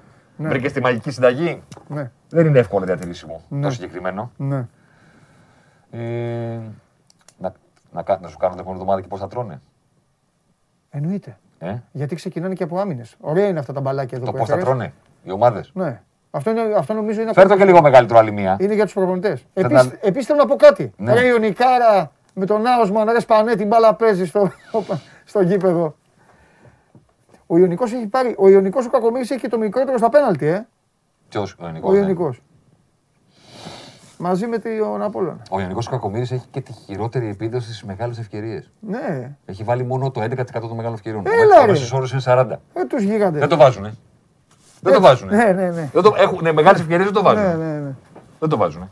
Ναι. 0.41 0.49
Βρήκες 0.49 0.73
τη 0.73 0.81
μαγική 0.81 1.11
συνταγή; 1.11 1.63
Ναι. 1.89 2.11
Δεν 2.29 2.47
είναι 2.47 2.59
εύκολο 2.59 2.85
διατηρήσιμο 2.85 3.43
ναι. 3.49 3.63
το 3.63 3.71
συγκεκριμένο. 3.71 4.31
Ναι. 4.37 4.67
Ε, 5.91 6.59
να, 7.39 7.53
να, 7.93 8.19
να 8.21 8.29
σου 8.29 8.37
κάνω 8.37 8.53
την 8.53 8.61
επόμενη 8.61 8.81
εβδομάδα 8.81 9.01
και 9.01 9.07
πώς 9.09 9.21
θα 9.21 9.27
τρώνε. 9.27 9.61
Εννοείται. 10.91 11.39
Ε; 11.59 11.75
Γιατί 11.93 12.15
ξεκινάνε 12.15 12.55
και 12.55 12.63
από 12.63 12.79
άμυνες. 12.79 13.17
Ωραία 13.21 13.47
είναι 13.47 13.59
αυτά 13.59 13.73
τα 13.73 13.81
μπαλάκια 13.81 14.17
εδώ 14.17 14.27
Το 14.27 14.33
πώς 14.33 14.49
θα 14.49 14.57
τρώνε 14.57 14.93
οι 15.23 15.31
ομάδες; 15.31 15.71
Ναι. 15.75 16.01
Αυτό, 16.31 16.51
είναι, 16.51 16.61
αυτό 16.77 16.95
νομίζω 16.95 17.21
είναι. 17.21 17.33
Φέρτε 17.33 17.57
και 17.57 17.65
λίγο 17.65 17.83
μεγαλύτερο 17.83 18.19
άλλη 18.19 18.33
μία. 18.33 18.57
Είναι 18.61 18.75
για 18.75 18.85
τους 18.85 18.93
προπονητές. 18.93 19.47
Επίση 19.55 19.75
να... 19.75 20.23
θέλω 20.23 20.39
να 20.39 20.47
πω 20.47 20.57
κάτι. 20.57 20.93
Ναι. 20.97 21.15
Ρε 21.15 21.27
Ιωνικάρα 21.27 22.13
με 22.35 22.47
τον 22.47 22.67
Άοσμαν, 22.67 23.11
ρε 23.11 23.21
Σπανέ, 23.21 23.55
την 23.55 23.67
μπάλα 23.67 23.95
παίζεις 23.95 24.29
στο, 24.29 24.51
στο 25.25 25.41
γήπεδο. 25.41 25.95
Ο 27.53 27.59
Ιωνικός 27.59 27.93
έχει 27.93 28.07
πάρει. 28.07 28.35
Ο 28.39 28.49
Ιωνικός 28.49 28.87
ο 28.87 28.91
Κακομίρη 28.91 29.27
έχει 29.31 29.41
και 29.41 29.49
το 29.49 29.59
μικρότερο 29.59 29.99
στα 29.99 30.09
πέναλτι, 30.09 30.47
ε. 30.47 30.67
Ποιος 31.29 31.57
ο 31.59 31.65
Ιωνικός. 31.67 31.93
Ο 31.93 31.97
Ιωνικός. 31.97 32.43
Ναι. 34.19 34.29
Μαζί 34.29 34.47
με 34.47 34.59
τον 34.59 35.03
Απόλλωνα. 35.03 35.43
Ο 35.51 35.61
Ιωνικός 35.61 35.89
Κακομίρη 35.89 36.23
έχει 36.23 36.47
και 36.51 36.61
τη 36.61 36.73
χειρότερη 36.73 37.29
επίδοση 37.29 37.67
στις 37.67 37.85
μεγάλες 37.85 38.19
ευκαιρίες. 38.19 38.71
Ναι. 38.81 39.37
Έχει 39.45 39.63
βάλει 39.63 39.85
μόνο 39.85 40.11
το 40.11 40.23
11% 40.23 40.45
των 40.61 40.71
μεγάλων 40.77 40.95
ευκαιριών. 40.95 41.23
Έλα, 41.27 41.63
ο 41.63 41.67
μέσο 41.67 41.97
όρο 41.97 42.07
είναι 42.13 42.21
40. 42.25 42.47
Ε, 42.75 42.85
τους 42.85 43.03
γίγαντε. 43.03 43.39
Δεν 43.39 43.49
το 43.49 43.57
βάζουν. 43.57 43.85
Ε. 43.85 43.95
Δεν 44.81 44.93
το 44.93 45.01
βάζουν. 45.01 45.29
Ναι, 45.29 45.45
ναι, 45.45 45.71
ναι. 45.71 45.91
Δεν 45.93 46.03
το, 46.03 46.15
έχουν 46.17 46.39
ναι, 46.43 46.53
μεγάλες 46.53 46.81
ευκαιρίες, 46.81 47.05
δεν 47.05 47.15
το 47.15 47.23
βάζουν. 47.23 47.43
Ναι, 47.43 47.55
ναι, 47.55 47.79
ναι. 47.79 47.95
Δεν 48.39 48.49
το 48.49 48.57
βάζουν. 48.57 48.91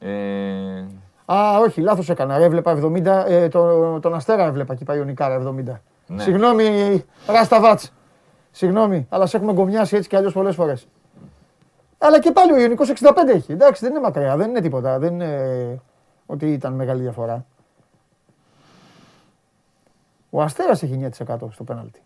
Ε... 0.00 0.84
Α, 1.24 1.58
όχι, 1.58 1.80
λάθος 1.80 2.10
έκανα. 2.10 2.34
Έβλεπα 2.34 2.78
70, 2.82 3.06
ε, 3.26 3.48
το, 3.48 4.00
τον 4.00 4.14
Αστέρα 4.14 4.44
έβλεπα 4.44 4.74
και 4.74 4.84
πάει 4.84 5.00
ο 5.00 5.04
Νικάρα 5.04 5.54
70. 5.68 5.72
Ναι. 6.12 6.22
Συγγνώμη, 6.22 7.04
Ράσταβάτ. 7.26 7.80
Συγγνώμη, 8.50 9.06
αλλά 9.08 9.26
σε 9.26 9.36
έχουμε 9.36 9.52
γκομιάσει 9.52 9.96
έτσι 9.96 10.08
κι 10.08 10.16
αλλιώς 10.16 10.32
πολλές 10.32 10.54
φορές. 10.54 10.88
Αλλά 11.98 12.20
και 12.20 12.32
πάλι 12.32 12.52
ο 12.52 12.58
Ιωνικός 12.58 12.88
65 12.88 13.12
έχει. 13.34 13.52
Εντάξει, 13.52 13.82
δεν 13.84 13.90
είναι 13.90 14.00
μακριά, 14.00 14.36
δεν 14.36 14.48
είναι 14.48 14.60
τίποτα. 14.60 14.98
Δεν 14.98 15.12
είναι 15.12 15.80
ότι 16.26 16.52
ήταν 16.52 16.72
μεγάλη 16.72 17.02
διαφορά. 17.02 17.46
Ο 20.30 20.42
Αστέρας 20.42 20.82
έχει 20.82 21.08
9% 21.26 21.36
στο 21.50 21.64
πέναλτι. 21.64 22.02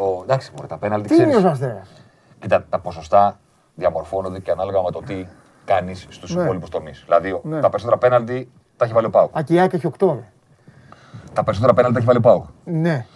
Ο, 0.00 0.22
εντάξει, 0.22 0.52
μωρέ, 0.56 0.66
τα 0.66 0.78
πέναλτι 0.78 1.08
Τι 1.08 1.22
είναι 1.22 1.36
ο 1.36 1.48
Αστέρας; 1.48 2.04
Κοίτα, 2.38 2.64
τα 2.68 2.78
ποσοστά 2.78 3.40
διαμορφώνονται 3.74 4.38
και 4.38 4.50
ανάλογα 4.50 4.82
με 4.82 4.90
το 4.90 5.00
τι 5.00 5.26
κάνεις 5.64 6.06
στους 6.10 6.34
ναι. 6.34 6.42
υπόλοιπους 6.42 6.68
τομείς. 6.68 7.02
Δηλαδή, 7.04 7.40
ναι. 7.42 7.60
τα 7.60 7.68
περισσότερα 7.68 7.98
πέναλτι 7.98 8.50
τα 8.76 8.84
έχει 8.84 8.94
βάλει 8.94 9.06
ο 9.06 9.10
Πάουκ. 9.10 9.30
Ακιάκ 9.32 9.72
έχει 9.72 9.90
8. 9.98 10.16
Τα 11.34 11.44
περισσότερα 11.44 11.74
πέναλτι 11.74 11.94
τα 11.94 11.98
έχει 11.98 12.06
βάλει 12.06 12.18
ο 12.18 12.20
Πάουκ. 12.20 12.44
Ναι. 12.64 13.06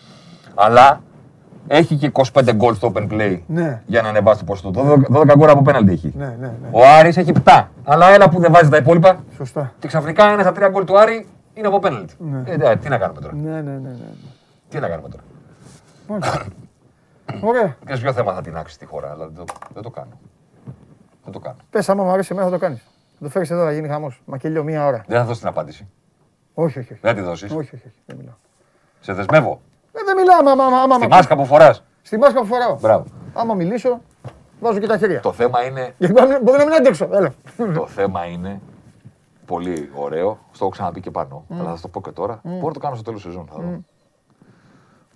Αλλά 0.55 1.01
έχει 1.67 1.97
και 1.97 2.11
25 2.33 2.55
γκολ 2.55 2.75
στο 2.75 2.93
open 2.95 3.13
play 3.13 3.41
ναι. 3.47 3.83
για 3.87 4.03
να 4.03 4.09
ανεβάσει 4.09 4.39
το 4.39 4.45
ποσοστό. 4.45 5.03
12 5.13 5.33
γκολ 5.37 5.49
από 5.49 5.63
πέναλτι 5.63 5.93
έχει. 5.93 6.13
Ναι, 6.17 6.37
ναι, 6.41 6.47
ναι. 6.47 6.69
Ο 6.71 6.81
Άρης 6.99 7.17
έχει 7.17 7.33
7. 7.45 7.65
Αλλά 7.85 8.09
ένα 8.15 8.29
που 8.29 8.41
δεν 8.41 8.53
βάζει 8.53 8.71
τα 8.71 8.77
υπόλοιπα. 8.77 9.25
Σωστά. 9.37 9.73
Και 9.79 9.87
ξαφνικά 9.87 10.33
ένα 10.33 10.43
στα 10.43 10.53
τρία 10.53 10.69
γκολ 10.69 10.85
του 10.85 10.99
Άρη 10.99 11.27
είναι 11.55 11.67
από 11.67 11.79
πέναλτι. 11.79 12.15
Ναι. 12.19 12.43
Ε, 12.47 12.77
τι 12.77 12.89
να 12.89 12.99
κάνουμε 12.99 13.21
τώρα. 13.21 13.35
Ναι, 13.35 13.51
ναι, 13.51 13.61
ναι, 13.61 13.89
ναι. 13.89 14.09
Τι 14.69 14.79
να 14.79 14.89
κάνουμε 14.89 15.09
τώρα. 15.09 15.23
Ωραία. 17.41 17.77
Ξέρεις 17.85 18.03
ποιο 18.03 18.13
θέμα 18.13 18.33
θα 18.35 18.41
την 18.41 18.57
άξεις 18.57 18.75
στη 18.75 18.85
χώρα, 18.85 19.11
αλλά 19.11 19.27
δεν 19.27 19.35
το, 19.35 19.45
δεν 19.75 19.83
το 19.83 19.91
κάνω. 19.91 20.19
Δεν 21.25 21.33
το 21.33 21.39
κάνω. 21.39 21.57
Πες 21.71 21.89
άμα 21.89 22.05
μου 22.05 22.11
αρέσει 22.11 22.29
εμένα 22.33 22.47
θα 22.47 22.53
το 22.53 22.59
κάνεις. 22.59 22.79
Θα 23.19 23.25
το 23.25 23.29
φέρεις 23.31 23.51
εδώ 23.51 23.65
να 23.65 23.73
γίνει 23.73 23.89
χαμός. 23.89 24.23
Μακελιό 24.25 24.65
μία 24.65 24.87
ώρα. 24.87 25.05
Δεν 25.07 25.19
θα 25.19 25.25
δώσει 25.25 25.39
την 25.39 25.49
απάντηση. 25.49 25.89
Όχι, 26.61 26.79
όχι. 26.79 26.93
όχι. 26.93 27.01
Δεν 27.03 27.15
θα 27.15 27.21
τη 27.21 27.27
δώσεις; 27.27 27.51
Όχι, 27.51 27.75
όχι, 27.75 27.87
όχι. 27.87 28.03
Δεν 28.07 28.17
μιλάω. 28.17 28.35
Σε 29.01 29.13
δεσμεύω. 29.13 29.61
Ε, 29.93 29.99
δεν 30.05 30.17
μιλάω, 30.17 30.39
άμα, 30.39 30.65
άμα, 30.65 30.77
άμα, 30.77 30.95
Στη 30.95 31.07
μάσκα 31.07 31.37
που 31.37 31.45
φοράς. 31.45 31.85
Στη 32.03 32.19
μάσκα 32.19 32.41
που 32.41 32.47
φοράω. 32.47 32.79
Μπράβο. 32.81 33.05
Άμα 33.35 33.55
μιλήσω, 33.55 34.01
βάζω 34.61 34.79
και 34.79 34.87
τα 34.87 34.99
χέρια. 34.99 35.21
Το 35.21 35.33
θέμα 35.33 35.65
είναι. 35.65 35.95
Γιατί 35.99 36.15
μπορεί 36.43 36.59
να 36.59 36.65
μην 36.65 36.75
αντέξω. 36.75 37.09
Έλα. 37.13 37.35
το 37.75 37.87
θέμα 37.87 38.25
είναι 38.25 38.61
πολύ 39.47 39.91
ωραίο. 39.95 40.39
Στο 40.53 40.65
έχω 40.65 40.73
ξαναπεί 40.73 41.01
και 41.01 41.11
πάνω. 41.11 41.45
Mm. 41.49 41.55
Αλλά 41.59 41.75
θα 41.75 41.81
το 41.81 41.89
πω 41.89 42.01
και 42.01 42.11
τώρα. 42.11 42.39
Mm. 42.39 42.43
Μπορώ 42.43 42.67
να 42.67 42.73
το 42.73 42.79
κάνω 42.79 42.95
στο 42.95 43.05
τέλος 43.05 43.23
σεζόν. 43.23 43.49
Θα 43.53 43.61
δω. 43.61 43.77
Mm. 43.77 43.85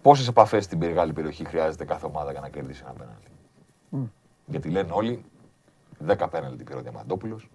Πόσες 0.03 0.29
επαφές 0.29 0.65
στην 0.65 0.79
μεγάλη 0.79 1.13
περιοχή 1.13 1.45
χρειάζεται 1.45 1.85
κάθε 1.85 2.07
ομάδα 2.07 2.31
για 2.33 2.41
να 2.41 2.49
κερδίσει 2.49 2.83
ένα 2.85 2.93
πέναλτι; 2.93 3.31
Mm. 3.93 4.11
Γιατί 4.47 4.69
λένε 4.69 4.89
όλοι 4.93 5.25
10 6.07 6.27
πέναλτι 6.31 6.65
πήρε 6.65 6.79
ο 6.79 6.83
Διαμαντόπουλος, 6.83 7.49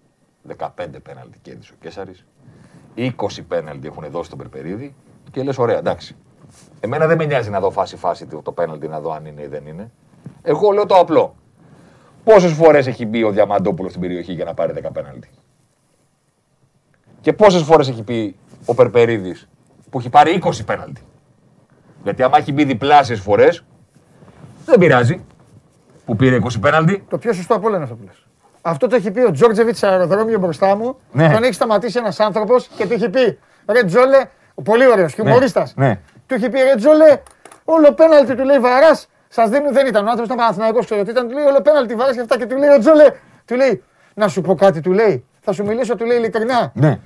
15 0.58 0.68
πέναλτι 1.04 1.38
κέρδισε 1.42 1.74
ο 1.74 1.78
Κέσσαρη, 1.80 2.16
20 2.98 3.12
πέναλτι 3.48 3.88
έχουν 3.88 4.04
δώσει 4.12 4.30
τον 4.30 4.38
Περπερίδη 4.38 4.95
και 5.32 5.43
λες: 5.43 5.58
Ωραία, 5.58 5.78
εντάξει. 5.78 6.16
Εμένα 6.80 7.08
δεν 7.08 7.18
με 7.18 7.26
νοιάζει 7.26 7.50
να 7.50 7.60
δω 7.60 7.72
φάση-φάση 7.72 8.26
το 8.26 8.52
πέναλτι 8.52 8.88
να 8.88 9.00
δω 9.00 9.12
αν 9.12 9.26
είναι 9.26 9.41
ή 9.41 9.48
δεν 9.48 9.66
είναι. 9.66 9.91
Εγώ 10.41 10.72
λέω 10.72 10.86
το 10.86 10.95
απλό. 10.95 11.36
Πόσες 12.24 12.52
φορές 12.52 12.88
έχει 12.88 13.06
μπει 13.06 13.24
ο 13.24 13.32
Διαμαντόπουλος 13.32 13.91
στην 13.91 14.02
περιοχή 14.04 14.34
για 14.34 14.45
να 14.45 14.54
πάρει 14.54 14.74
10 14.86 14.89
πέναλτι; 14.93 15.30
Και 17.22 17.34
πόσες 17.34 17.62
φορές 17.62 17.89
έχει 17.89 18.04
πει 18.04 18.36
ο 18.66 18.74
Περπερίδης 18.74 19.48
που 19.89 20.00
έχει 20.00 20.10
πάρει 20.10 20.41
20 20.43 20.66
πέναλτι; 20.66 21.02
Γιατί 22.04 22.24
άμα 22.24 22.38
έχει 22.38 22.52
μπει 22.54 22.64
διπλάσιες 22.64 23.20
φορές, 23.20 23.64
δεν 24.66 24.80
πειράζει. 24.80 25.26
Που 26.06 26.16
πήρε 26.16 26.39
20 26.43 26.60
πέναλτι. 26.60 27.06
Το 27.10 27.18
πιο 27.18 27.34
σωστό 27.34 27.56
από 27.56 27.68
όλα 27.68 27.76
είναι 27.76 27.84
αυτό 27.84 27.95
που 27.95 28.04
λες. 28.06 28.27
Αυτό 28.62 28.88
το 28.88 28.95
έχει 28.95 29.12
πει 29.12 29.20
ο 29.20 29.32
Τζόρτζεβιτς 29.32 29.78
σε 29.78 29.88
αεροδρόμιο 29.88 30.39
μπροστά 30.39 30.76
μου. 30.76 30.97
Ναι. 31.12 31.30
Τον 31.32 31.43
έχει 31.43 31.53
σταματήσει 31.53 31.97
ένας 31.97 32.20
άνθρωπος 32.20 32.70
και 32.78 32.88
του 32.88 32.93
έχει 32.93 33.10
πει 33.10 33.39
Ρε 33.68 33.84
Τζόλε, 33.84 34.26
πολύ 34.64 34.88
ωραίος, 34.88 35.14
χιουμορίστα. 35.14 35.68
Ναι. 35.76 35.88
ναι. 35.88 35.99
Του 36.28 36.34
έχει 36.34 36.49
πει 36.49 36.60
Ρε 36.60 36.76
Τζόλε, 36.76 37.22
όλο 37.66 37.93
πέναλτι 37.93 38.36
του 38.36 38.43
λέει 38.43 38.60
Βαράς. 38.60 39.08
Σας 39.28 39.49
δίνουν, 39.49 39.74
δεν 39.74 39.88
ήταν 39.88 40.05
ο 40.05 40.10
άνθρωπος, 40.10 40.26
ήταν 40.26 40.38
Παναθυναϊκό, 40.38 40.80
ξέρω 40.80 41.03
τι 41.03 41.10
ήταν. 41.10 41.28
Του 41.28 41.34
λέει 41.34 41.45
όλο 41.45 41.62
πέναλτι 41.62 41.95
Βαράς 41.95 42.16
και 42.16 42.22
αυτά 42.22 42.38
και 42.38 42.45
του 42.45 42.58
λέει 42.58 42.70
ο 42.70 42.80
Τζόλε, 42.80 43.05
του 43.45 43.55
λέει 43.55 43.84
Να 44.14 44.28
σου 44.28 44.41
πω 44.41 44.55
κάτι, 44.55 44.82
του 44.82 44.91
λέει. 44.91 45.26
Θα 45.41 45.51
σου 45.51 45.66
μιλήσω, 45.66 45.95
του 45.95 46.05
λέει 46.05 46.18
ειλικρινά. 46.18 46.72
Ναι. 46.74 46.99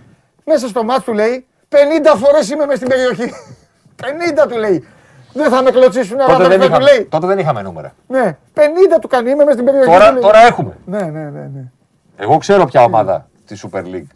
Μέσα 0.45 0.67
στο 0.67 0.83
μάτι 0.83 1.03
του 1.03 1.13
λέει 1.13 1.45
50 1.69 1.75
φορές 2.17 2.49
είμαι 2.49 2.65
μες 2.65 2.77
στην 2.77 2.89
περιοχή. 2.89 3.33
50 4.43 4.47
του 4.49 4.57
λέει. 4.57 4.87
Δεν 5.33 5.49
θα 5.49 5.63
με 5.63 5.71
κλωτσίσουν 5.71 6.17
τότε, 6.17 6.47
δεν 6.47 6.61
είχαμε, 6.61 6.83
λέει. 6.83 7.05
τότε 7.05 7.27
δεν 7.27 7.39
είχαμε 7.39 7.61
νούμερα. 7.61 7.93
Ναι, 8.07 8.37
50 8.53 8.59
του 9.01 9.07
κάνει, 9.07 9.29
είμαι 9.29 9.43
μες 9.43 9.53
στην 9.53 9.65
περιοχή. 9.65 9.89
Τώρα, 9.89 10.19
τώρα 10.19 10.39
έχουμε. 10.39 10.77
Ναι, 10.85 11.01
ναι, 11.01 11.29
ναι, 11.29 11.49
ναι. 11.53 11.71
Εγώ 12.17 12.37
ξέρω 12.37 12.65
ποια 12.65 12.83
ομάδα 12.83 13.27
τη 13.45 13.59
Super 13.63 13.83
League 13.83 14.15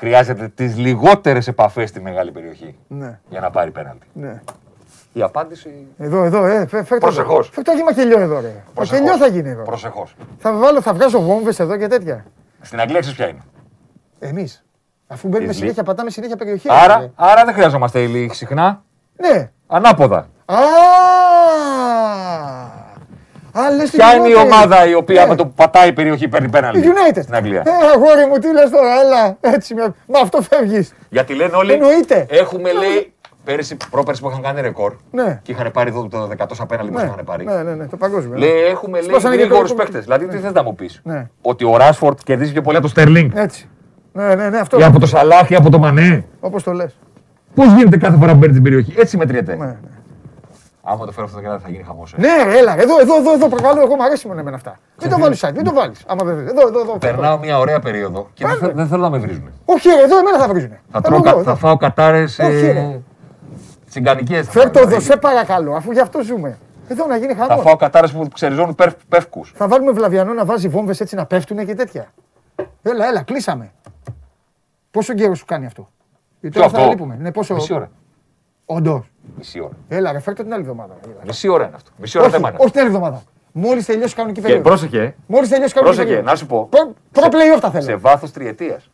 χρειάζεται 0.00 0.48
τις 0.48 0.76
λιγότερες 0.76 1.48
επαφές 1.48 1.88
στη 1.88 2.00
μεγάλη 2.00 2.30
περιοχή 2.30 2.76
ναι. 2.88 3.18
για 3.28 3.40
να 3.40 3.50
πάρει 3.50 3.70
πέναλτι. 3.70 4.06
Ναι. 4.12 4.40
Η 5.12 5.22
απάντηση. 5.22 5.86
Εδώ, 5.98 6.24
εδώ, 6.24 6.44
ε, 6.44 6.66
φέρτε. 6.66 6.98
Προσεχώς. 6.98 7.50
Φέρτε 7.52 7.72
το 7.72 7.84
μακελιό 7.84 8.20
εδώ, 8.20 8.40
ρε. 8.40 8.54
Μακελιό 8.78 9.16
θα 9.16 9.26
γίνει 9.26 9.48
εδώ. 9.48 9.62
Προσεχώς. 9.62 10.14
Θα, 10.38 10.52
βάλω, 10.52 10.80
θα 10.80 10.92
βγάζω 10.92 11.20
βόμβες 11.20 11.60
εδώ 11.60 11.76
και 11.76 11.86
τέτοια. 11.86 12.24
Στην 12.60 12.80
Αγγλία 12.80 13.00
ξέρεις 13.00 13.18
ποια 13.18 13.28
είναι. 13.28 13.40
Εμείς. 14.18 14.64
Αφού 15.06 15.28
μπαίνουμε 15.28 15.52
συνέχεια, 15.52 15.82
πατάμε 15.82 16.10
συνέχεια 16.10 16.36
περιοχή. 16.36 16.68
Άρα, 16.70 17.10
άρα 17.14 17.44
δεν 17.44 17.54
χρειαζόμαστε 17.54 18.00
ηλί 18.00 18.30
συχνά. 18.34 18.82
Ναι. 19.20 19.50
Ανάποδα. 19.66 20.28
Α, 20.44 20.54
Α, 23.52 23.70
λες 23.76 23.90
Ποια 23.90 24.14
είναι 24.14 24.28
η 24.28 24.34
ομάδα 24.34 24.86
η 24.86 24.94
οποία 24.94 25.26
με 25.26 25.34
το 25.34 25.46
που 25.46 25.52
πατάει 25.52 25.88
η 25.88 25.92
περιοχή 25.92 26.28
παίρνει 26.28 26.48
πέναλτι; 26.48 26.78
Η 26.78 26.82
United. 26.82 27.22
Στην 27.22 27.34
Αγγλία. 27.34 27.62
Ε, 27.66 27.70
αγόρι 27.94 28.26
μου, 28.26 28.38
τι 28.38 28.52
λες 28.52 28.70
τώρα, 28.70 29.00
έλα, 29.00 29.36
έτσι, 29.40 29.74
με, 29.74 29.94
με 30.06 30.18
αυτό 30.22 30.42
φεύγεις. 30.42 30.94
Γιατί 31.08 31.34
λένε 31.34 31.56
όλοι, 31.56 31.72
Εννοείται. 31.72 32.26
έχουμε 32.28 32.72
λέει 32.72 33.12
Πέρυσι, 33.44 33.76
πρόπερσι 33.90 34.22
που 34.22 34.28
είχαν 34.28 34.42
κάνει 34.42 34.60
ρεκόρ 34.60 34.94
ναι. 35.10 35.40
και 35.42 35.52
είχαν 35.52 35.70
πάρει 35.70 35.92
το 35.92 36.28
10 36.38 36.46
τόσα 36.48 36.66
πέναλτι 36.66 36.92
ναι. 36.92 36.98
που 36.98 37.12
είχαν 37.12 37.24
πάρει. 37.24 37.44
Ναι, 37.44 37.62
ναι, 37.62 37.74
ναι, 37.74 37.86
το 37.86 37.96
παγκόσμιο. 37.96 38.38
Λέει, 38.38 38.50
έχουμε 38.50 39.00
λέει, 39.00 39.36
γρήγορους 39.36 39.74
παίχτε. 39.74 39.98
Δηλαδή, 39.98 40.26
τι 40.26 40.34
ναι. 40.34 40.40
θες 40.40 40.52
να 40.52 40.62
μου 40.62 40.74
πεις; 40.74 41.00
Ναι. 41.04 41.28
Ότι 41.42 41.64
ο 41.64 41.76
Ράσφορντ 41.76 42.18
κερδίζει 42.24 42.52
πιο 42.52 42.62
πολύ 42.62 42.76
από 42.76 42.84
το 42.86 42.90
Στερλίνγκ. 42.90 43.30
Έτσι. 43.34 43.68
Ναι, 44.12 44.34
ναι, 44.34 44.48
ναι, 44.48 44.58
αυτό. 44.58 44.78
Ή 44.78 44.82
από 44.82 44.98
το 44.98 45.06
Σαλάχ 45.06 45.50
ή 45.50 45.54
από 45.54 45.70
το 45.70 45.78
Μανέ. 45.78 46.24
Όπως 46.40 46.62
το 46.62 46.72
λες. 46.72 46.98
Πώς 47.54 47.72
γίνεται 47.72 47.96
κάθε 47.96 48.16
φορά 48.16 48.32
που 48.32 48.38
μπαίνει 48.38 48.52
την 48.52 48.62
περιοχή; 48.62 48.94
Έτσι 48.96 49.16
μετριέται. 49.16 49.56
Ναι, 49.56 49.64
ναι. 49.64 49.76
Άμα 50.82 51.06
το 51.06 51.12
φέρω 51.12 51.26
αυτό 51.26 51.40
το 51.40 51.58
θα 51.62 51.68
γίνει 51.68 51.82
χαμός. 51.82 52.12
Ε. 52.12 52.20
Ναι, 52.20 52.28
ρε, 52.44 52.58
έλα, 52.58 52.80
εδώ, 52.80 53.00
εδώ, 53.00 53.16
εδώ, 53.16 53.32
εδώ 53.32 53.48
προκαλώ. 53.48 53.80
Εγώ 53.80 53.94
μου 53.96 54.02
αρέσει 54.02 54.26
μόνο 54.26 54.40
εμένα 54.40 54.56
αυτά. 54.56 54.78
Μην 55.00 55.10
το 55.10 55.18
βάλεις 55.18 55.44
site, 55.44 55.52
μην 55.54 55.64
το 55.64 55.72
βάλεις. 55.72 56.04
Άμα 56.06 56.24
δεν 56.24 56.38
Εδώ, 56.48 56.66
εδώ, 56.68 56.80
εδώ. 56.80 56.98
Περνάω 56.98 57.38
μια 57.38 57.58
ωραία 57.58 57.80
περίοδο 57.80 58.28
και 58.34 58.46
δεν, 58.46 58.56
θε- 58.56 58.74
δεν 58.74 58.86
θέλω 58.86 59.02
να 59.02 59.10
με 59.10 59.18
βρίζουν. 59.18 59.50
Όχι, 59.64 59.88
ρε, 59.88 60.02
εδώ 60.02 60.18
εμένα 60.18 60.38
θα 60.38 60.48
βρίζουν. 60.48 60.72
Θα, 60.90 61.00
τρώω, 61.00 61.20
κα- 61.20 61.42
θα 61.42 61.54
φάω 61.54 61.76
κατάρες 61.76 62.38
Όχι, 62.38 62.50
ε, 62.66 62.72
ρε. 62.72 63.00
τσιγκανικές. 63.88 64.48
Φέρ 64.48 64.70
το 64.70 64.78
εδώ, 64.80 65.00
σε 65.00 65.16
παρακαλώ, 65.16 65.74
αφού 65.74 65.92
γι' 65.92 66.00
αυτό 66.00 66.22
ζούμε. 66.22 66.58
Εδώ 66.88 67.06
να 67.06 67.16
γίνει 67.16 67.34
Θα 67.34 67.46
χαμός. 67.48 67.64
φάω 67.64 67.76
κατάρες 67.76 68.12
που 68.12 68.28
ξεριζώνουν 68.34 68.76
πεύκους. 69.08 69.52
Θα 69.56 69.68
βάλουμε 69.68 69.92
βλαβιανό 69.92 70.32
να 70.32 70.44
βάζει 70.44 70.68
βόμβες 70.68 71.00
έτσι 71.00 71.14
να 71.14 71.26
πέφτουν 71.26 71.66
και 71.66 71.74
τέτοια. 71.74 72.06
Έλα, 72.82 73.06
έλα, 73.08 73.22
κλείσαμε. 73.22 73.70
Πόσο 74.90 75.14
καιρό 75.14 75.34
σου 75.34 75.44
κάνει 75.44 75.66
αυτό; 75.66 75.88
Γιατί 76.40 76.58
Ποιο 76.58 76.60
τώρα 76.60 76.68
θα 76.68 76.78
αυτό; 76.78 76.90
λείπουμε. 76.90 77.16
Ναι, 77.20 77.32
πόσο. 77.32 77.54
Μισή 77.54 77.74
ώρα. 77.74 77.90
Όντως. 78.64 79.10
Μισή 79.36 79.60
ώρα. 79.60 79.72
Έλα, 79.88 80.12
ρε, 80.12 80.18
φέρτε 80.20 80.42
την 80.42 80.52
άλλη 80.52 80.62
εβδομάδα. 80.62 80.94
Έλα. 81.04 81.14
Μισή 81.26 81.48
ώρα 81.48 81.66
είναι 81.66 81.76
αυτό. 81.76 81.90
Μισή 81.96 82.18
ώρα 82.18 82.26
Όχι, 82.26 82.36
θέμα 82.36 82.48
είναι. 82.48 82.58
όχι 82.60 82.70
την 82.70 82.80
άλλη 82.80 82.88
εβδομάδα. 82.88 83.22
Μόλις 83.52 83.86
τελειώσει 83.86 84.12
η 84.12 84.16
κανονική 84.16 84.40
Και 84.40 84.46
περίοδος. 84.46 84.70
πρόσεχε, 84.72 85.14
Μόλις 85.26 85.48
τελειώσει 85.48 85.70
η 85.70 85.74
κανονική 85.74 85.96
πρόσεχε, 85.96 86.04
περίοδος. 86.04 86.30
να 86.32 86.36
σου 86.36 86.46
πω. 86.46 86.66
Προ- 86.70 86.94
Προ 87.12 87.24
playoff 87.30 87.60
τα 87.60 87.70
Σε 87.70 87.80
θέλω. 87.80 87.98
βάθος 88.00 88.32
τριετίας. 88.32 88.90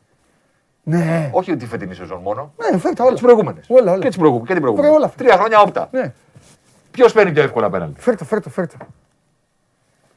Ναι. 0.83 1.31
Όχι 1.33 1.57
τη 1.57 1.67
φετινή 1.67 1.95
σεζόν 1.95 2.21
μόνο. 2.23 2.53
Ναι, 2.73 2.79
φέρτε 2.79 3.03
όλα. 3.03 3.13
Τις 3.13 3.21
προηγούμενες. 3.21 3.65
Όλα, 3.69 3.93
όλα. 3.93 4.01
Και, 4.01 4.07
τις 4.09 4.17
προηγούμενες- 4.17 4.49
και 4.49 4.53
την 4.55 4.63
προηγούμενη. 4.63 4.89
Βρε, 4.93 4.97
όλα 4.99 5.07
αυτά. 5.07 5.25
Τρία 5.25 5.37
χρόνια 5.37 5.61
όπτα. 5.61 5.89
Ναι. 5.93 6.13
Ποιος 6.91 7.13
παίρνει 7.13 7.33
πιο 7.33 7.43
εύκολα 7.43 7.67
απέναντι; 7.67 8.01
Φέρτε, 8.01 8.25
φέρτε, 8.25 8.51
φέρτε. 8.51 8.77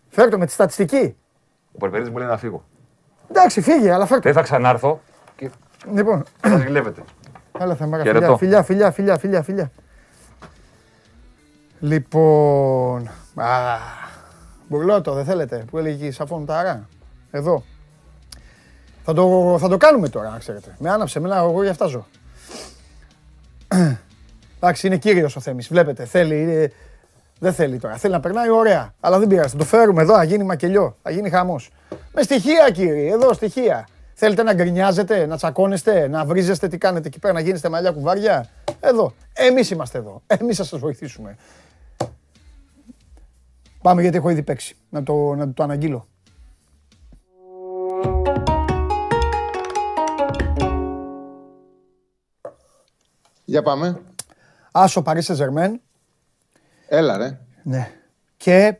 Φέρτε 0.10 0.38
με 0.38 0.46
τη 0.46 0.52
στατιστική. 0.52 1.16
Ο 1.72 1.78
Περπερίδη 1.78 2.10
μου 2.10 2.18
λέει 2.18 2.28
να 2.28 2.38
φύγω. 2.38 2.64
Εντάξει, 3.30 3.62
φύγε, 3.62 3.92
αλλά 3.92 4.06
φέρτε. 4.06 4.22
Δεν 4.24 4.34
θα 4.34 4.42
ξανάρθω 4.42 5.00
και 5.36 5.50
Λοιπόν, 5.94 6.24
θα 6.40 6.58
ζηλεύετε. 6.58 7.02
Άλλα 7.64 7.76
θα 7.76 7.86
μάγα. 7.86 8.04
Χαιρετώ. 8.04 8.38
Φιλιά, 8.38 8.64
φιλιά, 8.64 8.92
φιλιά, 8.92 9.18
φιλιά, 9.18 9.42
φιλιά. 9.44 9.72
Λοιπόν. 11.80 13.08
Α, 13.36 13.78
μπουρλότο, 14.68 15.14
δεν 15.14 15.26
θέλετε, 15.26 15.66
που 15.72 15.78
έλεγε 15.78 16.06
η 16.06 16.12
Σαφών 16.12 16.46
Ταρά. 16.46 16.88
Εδώ. 17.32 17.64
Θα 19.04 19.14
το, 19.14 19.58
θα 19.60 19.68
το 19.68 19.78
κάνουμε 19.78 20.10
τώρα, 20.10 20.30
να 20.30 20.38
ξέρετε. 20.38 20.76
Με 20.80 20.90
άναψε, 20.90 21.20
με 21.20 21.36
εγώ 21.36 21.62
για 21.62 21.72
αυτά 21.72 21.86
ζω. 21.86 22.06
Εντάξει, 24.62 24.88
είναι 24.88 24.98
κύριος 24.98 25.36
ο 25.36 25.40
Θέμης, 25.40 25.68
βλέπετε, 25.68 26.06
θέλει, 26.06 26.36
ε, 26.36 26.68
δεν 27.40 27.54
θέλει 27.54 27.78
τώρα, 27.78 27.96
θέλει 27.96 28.14
να 28.14 28.20
περνάει 28.20 28.50
ωραία. 28.50 28.94
Αλλά 29.00 29.20
δεν 29.20 29.28
πειράζει, 29.28 29.50
θα 29.50 29.58
το 29.58 29.64
φέρουμε 29.64 30.02
εδώ, 30.02 30.16
θα 30.16 30.24
γίνει 30.24 30.44
μακελιό, 30.44 30.96
θα 31.04 31.12
γίνει 31.12 31.30
χαμός. 31.30 31.70
Με 32.14 32.22
στοιχεία 32.22 32.70
κύριε, 32.72 33.14
εδώ 33.14 33.34
στοιχεία. 33.34 33.88
Θέλετε 34.22 34.44
να 34.44 34.54
γκρινιάζετε, 34.54 35.26
να 35.26 35.36
τσακώνεστε, 35.38 36.08
να 36.08 36.26
βρίζεστε, 36.26 36.68
τι 36.68 36.78
κάνετε 36.78 37.08
εκεί 37.08 37.20
πέρα, 37.20 37.34
να 37.34 37.40
γίνεστε 37.40 37.70
μαλλιά 37.70 37.92
κουβάρια; 37.92 38.50
Εδώ, 38.80 39.14
εμείς 39.34 39.70
είμαστε 39.72 39.98
εδώ, 39.98 40.22
εμείς 40.28 40.58
θα 40.58 40.64
σας 40.64 40.80
βοηθήσουμε. 40.80 41.38
Πάμε 43.82 44.02
γιατί 44.02 44.18
έχω 44.18 44.30
ήδη 44.30 44.44
παίξει, 44.44 44.76
να 44.90 45.04
το, 45.04 45.36
να 45.36 45.54
το 45.54 45.64
αναγγείλω. 45.64 46.08
Για 53.46 53.62
πάμε. 53.64 54.02
Άσο 54.72 55.04
Paris 55.06 55.22
Saint-Germain, 55.22 55.72
Έλα 56.88 57.18
ρε. 57.18 57.40
ναι. 57.64 57.92
Και 58.38 58.80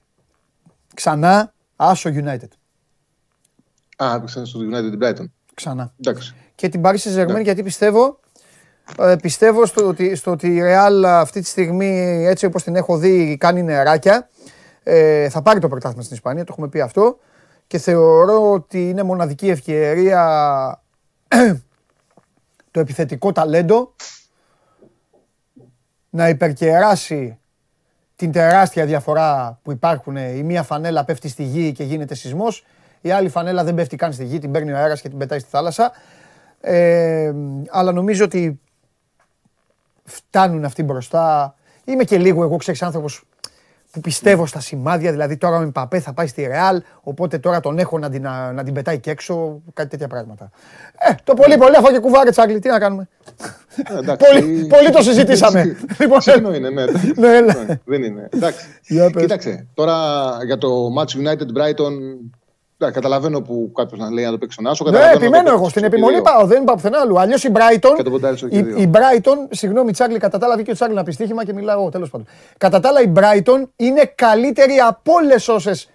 ξανά 0.94 1.54
Άσο 1.76 2.10
United, 2.14 2.50
Α, 4.04 4.14
άκουσα 4.14 4.46
στο 4.46 4.60
United 4.60 4.90
την 4.90 5.00
Brighton. 5.02 5.30
ξανά. 5.54 5.94
Εντάξει. 6.00 6.36
και 6.56 6.70
την 6.70 6.82
Paris 6.84 6.98
Saint-Germain 6.98 7.28
Ναι. 7.34 7.42
γιατί 7.42 7.64
πιστεύω, 7.64 8.20
ε, 9.00 9.16
πιστεύω 9.22 9.66
στο 9.66 9.88
ότι, 9.88 10.16
στο 10.16 10.32
ότι 10.32 10.48
η 10.48 10.62
Real 10.64 11.04
αυτή 11.06 11.42
τη 11.42 11.48
στιγμή 11.48 12.26
έτσι 12.26 12.46
όπως 12.46 12.64
την 12.64 12.76
έχω 12.76 12.98
δει 12.98 13.38
κάνει 13.40 13.64
νεράκια. 13.64 14.30
Ε, 14.84 15.30
θα 15.30 15.42
πάρει 15.42 15.60
το 15.60 15.68
πρωτάθλημα 15.68 16.04
στην 16.04 16.16
Ισπανία, 16.16 16.44
το 16.44 16.52
έχουμε 16.52 16.68
πει 16.70 16.82
αυτό. 16.82 17.18
Και 17.68 17.78
θεωρώ 17.78 18.52
ότι 18.52 18.90
είναι 18.90 19.04
μοναδική 19.04 19.50
ευκαιρία 19.50 20.24
το 22.72 22.80
επιθετικό 22.80 23.32
ταλέντο 23.32 23.94
να 26.10 26.30
υπερκεράσει 26.30 27.40
την 28.16 28.32
τεράστια 28.32 28.86
διαφορά 28.86 29.60
που 29.64 29.72
υπάρχουν. 29.72 30.16
Η 30.16 30.44
μία 30.44 30.64
φανέλα 30.64 31.04
πέφτει 31.06 31.28
στη 31.28 31.44
γη 31.44 31.72
και 31.72 31.84
γίνεται 31.84 32.16
σεισμός, 32.16 32.66
η 33.02 33.12
άλλη 33.12 33.30
φανέλα 33.30 33.64
δεν 33.64 33.76
πέφτει 33.76 33.96
καν 33.96 34.14
στη 34.14 34.26
γη, 34.26 34.40
την 34.40 34.52
παίρνει 34.52 34.72
ο 34.72 34.78
αέρας 34.78 35.02
και 35.02 35.10
την 35.10 35.18
πετάει 35.18 35.40
στη 35.40 35.50
θάλασσα. 35.50 35.92
Ε, 36.62 37.34
αλλά 37.70 37.92
νομίζω 37.92 38.24
ότι 38.24 38.60
φτάνουν 40.04 40.66
αυτοί 40.66 40.84
μπροστά. 40.84 41.56
Είμαι 41.86 42.04
και 42.04 42.18
λίγο 42.18 42.44
εγώ, 42.44 42.58
ξέρεις, 42.58 42.82
άνθρωπος 42.82 43.24
που 43.92 44.00
πιστεύω 44.02 44.46
στα 44.46 44.60
σημάδια, 44.60 45.12
δηλαδή 45.12 45.38
τώρα 45.38 45.58
ο 45.58 45.62
Εμπαπέ 45.62 46.00
θα 46.00 46.14
πάει 46.14 46.28
στη 46.28 46.46
Ρεάλ, 46.46 46.82
οπότε 47.02 47.38
τώρα 47.38 47.60
τον 47.60 47.78
έχω 47.80 48.00
να 48.00 48.10
την, 48.10 48.22
να, 48.22 48.52
να 48.52 48.64
την 48.64 48.74
πετάει 48.74 49.00
και 49.00 49.12
έξω, 49.12 49.62
κάτι 49.74 49.90
τέτοια 49.90 50.08
πράγματα. 50.08 50.50
Ε, 50.98 51.14
το 51.24 51.34
πολύ 51.34 51.58
πολύ 51.58 51.76
αφού 51.76 51.92
και 51.92 52.00
κουβάρε 52.00 52.30
τσάγκλι, 52.30 52.60
τι 52.60 52.70
να 52.70 52.80
κάνουμε; 52.80 53.08
Ε, 53.90 53.98
εντάξει. 53.98 54.26
πολύ, 54.28 54.68
πολύ 54.68 54.90
το 54.90 55.02
συζητήσαμε. 55.02 55.78
λοιπόν, 56.00 56.22
Συχνό 56.22 56.54
είναι, 56.54 56.70
ναι. 56.70 56.86
ναι, 57.16 57.38
έλα. 57.38 57.54
Ναι, 57.54 57.80
Δεν 57.86 58.04
είναι. 58.04 58.28
Εντάξει. 58.34 58.66
Για 58.88 59.10
πες. 59.12 59.22
Κοίταξε, 59.22 59.68
τώρα 59.74 59.96
για 60.46 60.58
το 60.58 60.88
match 61.00 61.28
United 61.28 61.58
Brighton. 61.58 61.94
Εντάξει, 62.80 63.00
καταλαβαίνω 63.02 63.42
που 63.42 63.72
κάποιος 63.76 64.00
να 64.00 64.12
λέει 64.12 64.26
να 64.26 64.32
το 64.32 64.38
παίξει 64.38 64.54
στον 64.54 64.68
Άσο. 64.72 64.84
Ναι, 64.84 64.90
καταλαβαίνω 64.92 65.14
να 65.14 65.20
το 65.20 65.26
επιμένω 65.26 65.44
παίξει 65.44 65.60
εγώ. 65.60 65.70
Στην 65.70 65.82
στο 65.84 65.92
επιμονή 65.96 66.14
δύο. 66.14 66.24
πάω. 66.24 66.46
Δεν 66.46 66.64
πάω 66.64 66.76
πουθενά 66.76 67.00
άλλου. 67.00 67.20
Αλλιώς 67.20 67.44
η 67.44 67.52
Brighton. 67.54 67.94
Και 67.96 68.04
το 68.04 68.10
ποντάρι 68.10 68.38
στο 68.38 68.46
η, 68.48 68.50
και 68.50 68.64
δύο. 68.64 68.78
η 68.78 68.90
Brighton, 68.94 69.38
συγγνώμη, 69.50 69.92
Τσάρλι, 69.92 70.18
κατά 70.20 70.38
τα 70.38 70.46
άλλα 70.46 70.56
βγήκε 70.56 70.72
ο 70.72 70.74
Τσάρλι 70.74 70.96
να 70.96 71.04
πει 71.04 71.12
στοίχημα 71.12 71.46
και 71.46 71.54
μιλάω 71.54 71.90
τέλος 71.90 72.10
πάντων. 72.10 72.28
Κατά 72.58 72.80
τα 72.80 72.90
άλλα, 72.90 73.02
η 73.02 73.12
Brighton 73.16 73.64
είναι 73.76 74.12
καλύτερη 74.16 74.78
από 74.88 75.14
όλες 75.14 75.48
όσες 75.48 75.90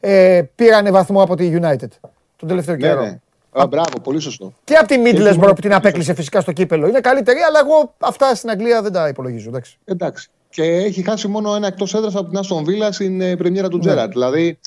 ε, 0.00 0.42
πήρανε 0.54 0.90
βαθμό 0.90 1.22
από 1.22 1.34
τη 1.36 1.52
United 1.60 1.88
τον 2.36 2.48
τελευταίο 2.48 2.74
Ναι, 2.74 2.80
καιρό. 2.86 3.00
ναι. 3.00 3.18
Α, 3.62 3.66
μπράβο, 3.66 4.00
πολύ 4.02 4.20
σωστό. 4.20 4.52
Και 4.64 4.74
από 4.74 4.88
τη 4.88 4.94
Middlesbrough 5.04 5.36
μόνο 5.36 5.52
που 5.52 5.60
την 5.60 5.74
απέκλεισε 5.74 6.14
φυσικά 6.14 6.40
στο 6.40 6.52
κύπελο. 6.52 6.86
Είναι 6.88 7.00
καλύτερη, 7.00 7.38
αλλά 7.40 7.58
εγώ 7.64 7.94
αυτά 7.98 8.34
στην 8.34 8.50
Αγγλία 8.50 8.82
δεν 8.82 8.92
τα 8.92 9.08
υπολογίζω. 9.08 9.48
Εντάξει. 9.48 9.78
Εντάξει. 9.84 10.28
Και 10.50 10.62
έχει 10.62 11.02
χάσει 11.02 11.28
μόνο 11.28 11.54
ένα 11.54 11.66
εκτός 11.66 11.94
έδρας 11.94 12.14
από 12.14 12.28
την 12.28 12.38
Άστον 12.38 12.64
Βίλα 12.64 12.92
στην 12.92 13.20
ε, 13.20 13.36
πρεμιέρα 13.36 13.68
του 13.68 13.78
Τζέραντ. 13.78 14.10
Δηλαδή, 14.12 14.58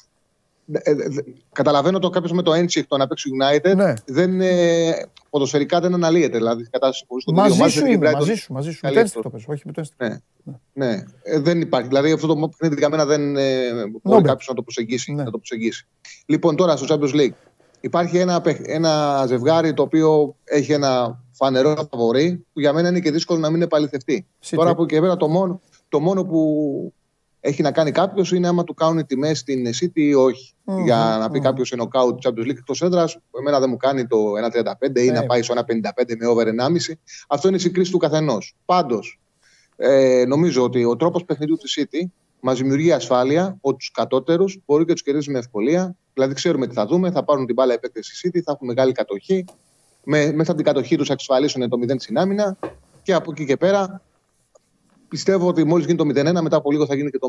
ε, 0.71 0.91
ε, 0.91 0.91
ε, 0.91 1.07
καταλαβαίνω 1.51 1.99
το 1.99 2.09
κάποιος 2.09 2.31
με 2.31 2.41
το 2.41 2.53
ένσυχτο 2.53 2.97
να 2.97 3.07
παίξει 3.07 3.29
United. 3.41 3.75
Ναι. 3.75 3.93
Δεν, 4.05 4.41
ε, 4.41 4.91
ποδοσφαιρικά 5.29 5.79
δεν 5.79 5.93
αναλύεται. 5.93 6.37
Δηλαδή, 6.37 6.61
η 6.61 6.67
κατάσταση 6.71 7.05
που 7.07 7.19
στο 7.21 7.31
Μαζί 7.31 7.45
δύο 7.55 7.55
σου 7.55 7.61
μάτς, 7.61 7.75
η 7.75 7.93
είμαι, 7.95 8.09
Brighton- 8.09 8.13
μαζί 8.13 8.33
σου. 8.33 8.53
Μαζί 8.53 8.71
σου. 8.71 8.79
καλή 8.81 8.95
Με 8.95 9.01
το 9.01 9.07
αυτό. 9.07 9.21
το 9.21 9.29
πες, 9.29 9.43
όχι 9.47 9.61
με 9.65 9.71
το 9.71 9.79
ένστικτο. 9.79 10.05
Ναι. 10.05 10.55
Ναι, 10.73 11.03
ε, 11.23 11.39
δεν 11.39 11.61
υπάρχει. 11.61 11.87
Δηλαδή 11.87 12.11
αυτό 12.11 12.27
το 12.27 12.35
παιχνίδι 12.49 12.75
για 12.79 12.89
μένα 12.89 13.05
δεν 13.05 13.35
ε, 13.37 13.71
μπορεί 13.73 13.99
Νόμπελ. 14.03 14.23
κάποιος 14.23 14.47
να 14.47 14.53
το 14.53 14.61
προσεγγίσει. 14.61 15.13
Ναι. 15.13 15.23
Να 15.23 15.31
το 15.31 15.37
προσεγγίσει. 15.37 15.87
Λοιπόν, 16.25 16.55
τώρα 16.55 16.75
στο 16.77 16.85
Champions 16.95 17.15
League 17.15 17.33
υπάρχει 17.81 18.17
ένα, 18.17 18.41
παιχ- 18.41 18.61
ένα 18.67 19.23
ζευγάρι 19.27 19.73
το 19.73 19.81
οποίο 19.81 20.35
έχει 20.43 20.71
ένα 20.73 21.23
φανερό 21.31 21.87
φαβορή 21.91 22.45
που 22.53 22.59
για 22.59 22.73
μένα 22.73 22.89
είναι 22.89 22.99
και 22.99 23.11
δύσκολο 23.11 23.39
να 23.39 23.49
μην 23.49 23.61
επαληθευτεί. 23.61 24.25
City. 24.45 24.53
Τώρα 24.55 24.69
από 24.69 24.83
εκεί 24.83 24.93
και 24.95 25.01
πέρα 25.01 25.17
το 25.17 25.27
μόνο, 25.27 25.61
το 25.89 25.99
μόνο 25.99 26.23
που 26.25 26.93
έχει 27.41 27.61
να 27.61 27.71
κάνει 27.71 27.91
κάποιος 27.91 28.31
είναι 28.31 28.47
άμα 28.47 28.63
του 28.63 28.73
κάνουν 28.73 29.05
τιμές 29.05 29.39
στην 29.39 29.67
City 29.67 29.91
ή 29.99 30.13
όχι. 30.13 30.53
Μμμ, 30.63 30.83
Για 30.83 31.17
να 31.19 31.29
πει 31.29 31.37
μμμ. 31.37 31.43
κάποιο 31.43 31.63
knockout 31.77 32.17
του 32.17 32.19
Champions 32.23 32.45
League 32.47 32.57
εκτός 32.57 32.81
έδρας, 32.81 33.17
εμένα 33.39 33.59
δεν 33.59 33.69
μου 33.69 33.77
κάνει 33.77 34.07
το 34.07 34.17
1,35 34.37 35.01
ή 35.03 35.07
Ε. 35.07 35.11
να 35.11 35.25
πάει 35.25 35.41
στο 35.41 35.53
1,55 35.53 36.15
με 36.19 36.27
over 36.27 36.47
1,5. 36.47 36.99
Αυτό 37.27 37.47
είναι 37.47 37.57
η 37.57 37.59
συγκρίση 37.59 37.91
του 37.91 37.97
καθενός. 37.97 38.55
Πάντως, 38.65 39.19
ε, 39.75 40.23
νομίζω 40.27 40.63
ότι 40.63 40.83
ο 40.83 40.95
τρόπος 40.95 41.25
παιχνιδιού 41.25 41.55
της 41.57 41.79
City 41.79 42.05
μας 42.39 42.57
δημιουργεί 42.57 42.91
ασφάλεια 42.91 43.57
ότι 43.61 43.77
τους 43.77 43.91
κατώτερους 43.91 44.59
μπορεί 44.65 44.85
και 44.85 44.91
τους 44.93 45.03
κερδίσει 45.03 45.31
με 45.31 45.39
ευκολία. 45.39 45.95
Δηλαδή, 46.13 46.33
ξέρουμε 46.33 46.67
τι 46.67 46.73
θα 46.73 46.85
δούμε, 46.85 47.11
θα 47.11 47.23
πάρουν 47.23 47.45
την 47.45 47.55
μπάλα 47.55 47.73
οι 47.73 47.82
παίκτες 47.82 48.14
της 48.14 48.27
City, 48.27 48.39
θα 48.43 48.51
έχουν 48.51 48.67
μεγάλη 48.67 48.91
κατοχή. 48.91 49.45
Με, 50.03 50.31
μέσα 50.31 50.51
από 50.51 50.61
την 50.61 50.63
κατοχή 50.73 50.95
τους 50.95 51.07
θα 51.07 51.13
εξασφαλίσουν 51.13 51.69
το 51.69 51.77
0 51.77 51.95
στην 51.99 52.17
άμυνα 52.17 52.57
και 53.03 53.13
από 53.13 53.31
εκεί 53.31 53.45
και 53.45 53.57
πέρα 53.57 54.01
πιστεύω 55.09 55.47
ότι 55.47 55.63
μόλις 55.63 55.85
γίνει 55.85 55.97
το 55.97 56.03
0-1, 56.03 56.41
μετά 56.41 56.55
από 56.55 56.71
λίγο 56.71 56.85
θα 56.85 56.95
γίνει 56.95 57.09
και 57.09 57.19
το 57.19 57.27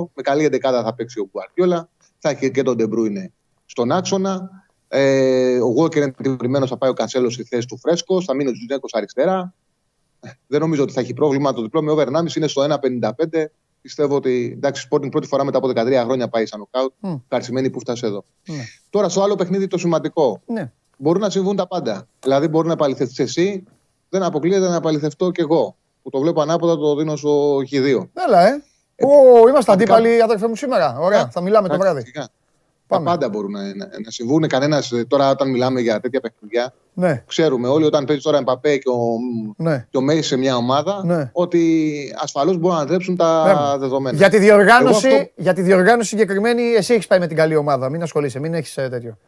0-2. 0.00 0.06
Με 0.14 0.22
καλή 0.22 0.44
εντεκάδα 0.44 0.82
θα 0.82 0.94
παίξει 0.94 1.20
ο 1.20 1.28
Γκουαρτιόλα, 1.30 1.88
θα 2.18 2.28
έχει 2.28 2.50
και 2.50 2.62
τον 2.62 2.76
Ντε 2.76 2.93
Μπρόινε 2.93 3.32
στον 3.66 3.92
άξονα. 3.92 4.50
Ε, 4.88 5.58
ο 5.58 5.74
Walker 5.78 5.96
είναι 5.96 6.14
τιμωρημένος, 6.22 6.66
θα 6.66 6.76
πάει 6.76 6.90
ο 6.90 6.92
Κανσέλο 6.92 7.30
στη 7.30 7.44
θέση 7.44 7.66
του 7.66 7.78
Φρέσκο, 7.78 8.22
θα 8.22 8.34
μείνει 8.34 8.50
ο 8.50 8.52
Ζιντσένκο 8.52 8.88
αριστερά. 8.90 9.54
Δεν 10.46 10.60
νομίζω 10.60 10.82
ότι 10.82 10.92
θα 10.92 11.00
έχει 11.00 11.14
πρόβλημα. 11.14 11.52
Το 11.52 11.62
διπλό 11.62 11.82
με 11.82 11.90
over 11.90 12.06
1,5 12.06 12.36
είναι 12.36 12.46
στο 12.46 12.62
1,55. 12.62 13.10
Πιστεύω 13.80 14.16
ότι 14.16 14.52
εντάξει, 14.54 14.88
Sporting 14.90 15.10
πρώτη 15.10 15.26
φορά 15.26 15.44
μετά 15.44 15.58
από 15.58 15.68
13 15.68 16.02
χρόνια 16.04 16.28
πάει 16.28 16.46
σαν 16.46 16.58
νοκάουτ. 16.58 16.92
Μμ. 17.00 17.14
Καρσιμένη 17.28 17.70
που 17.70 17.80
φτάσει 17.80 18.06
εδώ. 18.06 18.24
Ναι. 18.46 18.64
Τώρα 18.90 19.08
στο 19.08 19.22
άλλο 19.22 19.34
παιχνίδι 19.34 19.66
το 19.66 19.78
σημαντικό. 19.78 20.42
Ναι. 20.46 20.72
Μπορούν 20.98 21.20
να 21.20 21.30
συμβούν 21.30 21.56
τα 21.56 21.66
πάντα. 21.66 22.08
Δηλαδή, 22.20 22.48
μπορεί 22.48 22.66
να 22.66 22.72
επαληθευτεί 22.72 23.22
εσύ, 23.22 23.64
δεν 24.08 24.22
αποκλείεται 24.22 24.68
να 24.68 24.74
επαληθευτώ 24.74 25.30
κι 25.30 25.40
εγώ. 25.40 25.76
Που 26.06 26.12
το 26.12 26.18
βλέπω 26.18 26.40
ανάποδα 26.40 26.76
το 26.76 26.96
δίνω 26.96 27.16
στο 27.16 27.56
Χ2. 27.56 28.08
Έλα, 28.26 28.46
ε. 28.46 28.62
Ω, 29.06 29.48
είμαστε 29.48 29.72
αντίπαλοι, 29.72 30.22
αδερφέ 30.22 30.48
μου, 30.48 30.56
σήμερα. 30.56 30.98
Ωραία, 30.98 31.28
θα 31.28 31.40
μιλάμε 31.40 31.68
το 31.68 31.78
βράδυ. 31.78 32.12
Τα 32.86 33.02
πάντα 33.02 33.28
μπορούν 33.28 33.50
να, 33.50 33.62
να, 33.62 33.86
να 34.04 34.10
συμβούν. 34.10 34.48
Κανένας 34.48 34.92
τώρα, 35.08 35.30
όταν 35.30 35.50
μιλάμε 35.50 35.80
για 35.80 36.00
τέτοια 36.00 36.20
παιχνίδια, 36.20 36.74
ναι. 36.94 37.22
ξέρουμε 37.26 37.68
όλοι 37.68 37.84
όταν 37.84 38.04
παίζει 38.04 38.22
τώρα 38.22 38.38
Εμπαπέ 38.38 38.76
και 38.76 38.88
ο, 38.88 39.18
ναι. 39.56 39.86
και 39.90 39.96
ο 39.96 40.00
Μέση 40.00 40.22
σε 40.22 40.36
μια 40.36 40.56
ομάδα, 40.56 41.02
ναι. 41.04 41.30
ότι 41.32 42.14
ασφαλώς 42.22 42.58
μπορούν 42.58 42.76
να 42.76 42.82
αντρέψουν 42.82 43.16
τα 43.16 43.44
ναι. 43.46 43.78
δεδομένα. 43.78 44.16
Για 44.16 44.28
τη, 44.28 44.38
διοργάνωση, 44.38 45.08
αυτό... 45.08 45.30
για 45.36 45.54
τη 45.54 45.62
διοργάνωση 45.62 46.08
συγκεκριμένη, 46.08 46.62
εσύ 46.62 46.94
έχεις 46.94 47.06
πάει 47.06 47.18
με 47.18 47.26
την 47.26 47.36
καλή 47.36 47.56
ομάδα. 47.56 47.88
Μην 47.88 48.02
ασχολείσαι, 48.02 48.38
μην 48.38 48.54
έχεις 48.54 48.76
ε, 48.76 48.88
τέτοιο. 48.88 49.18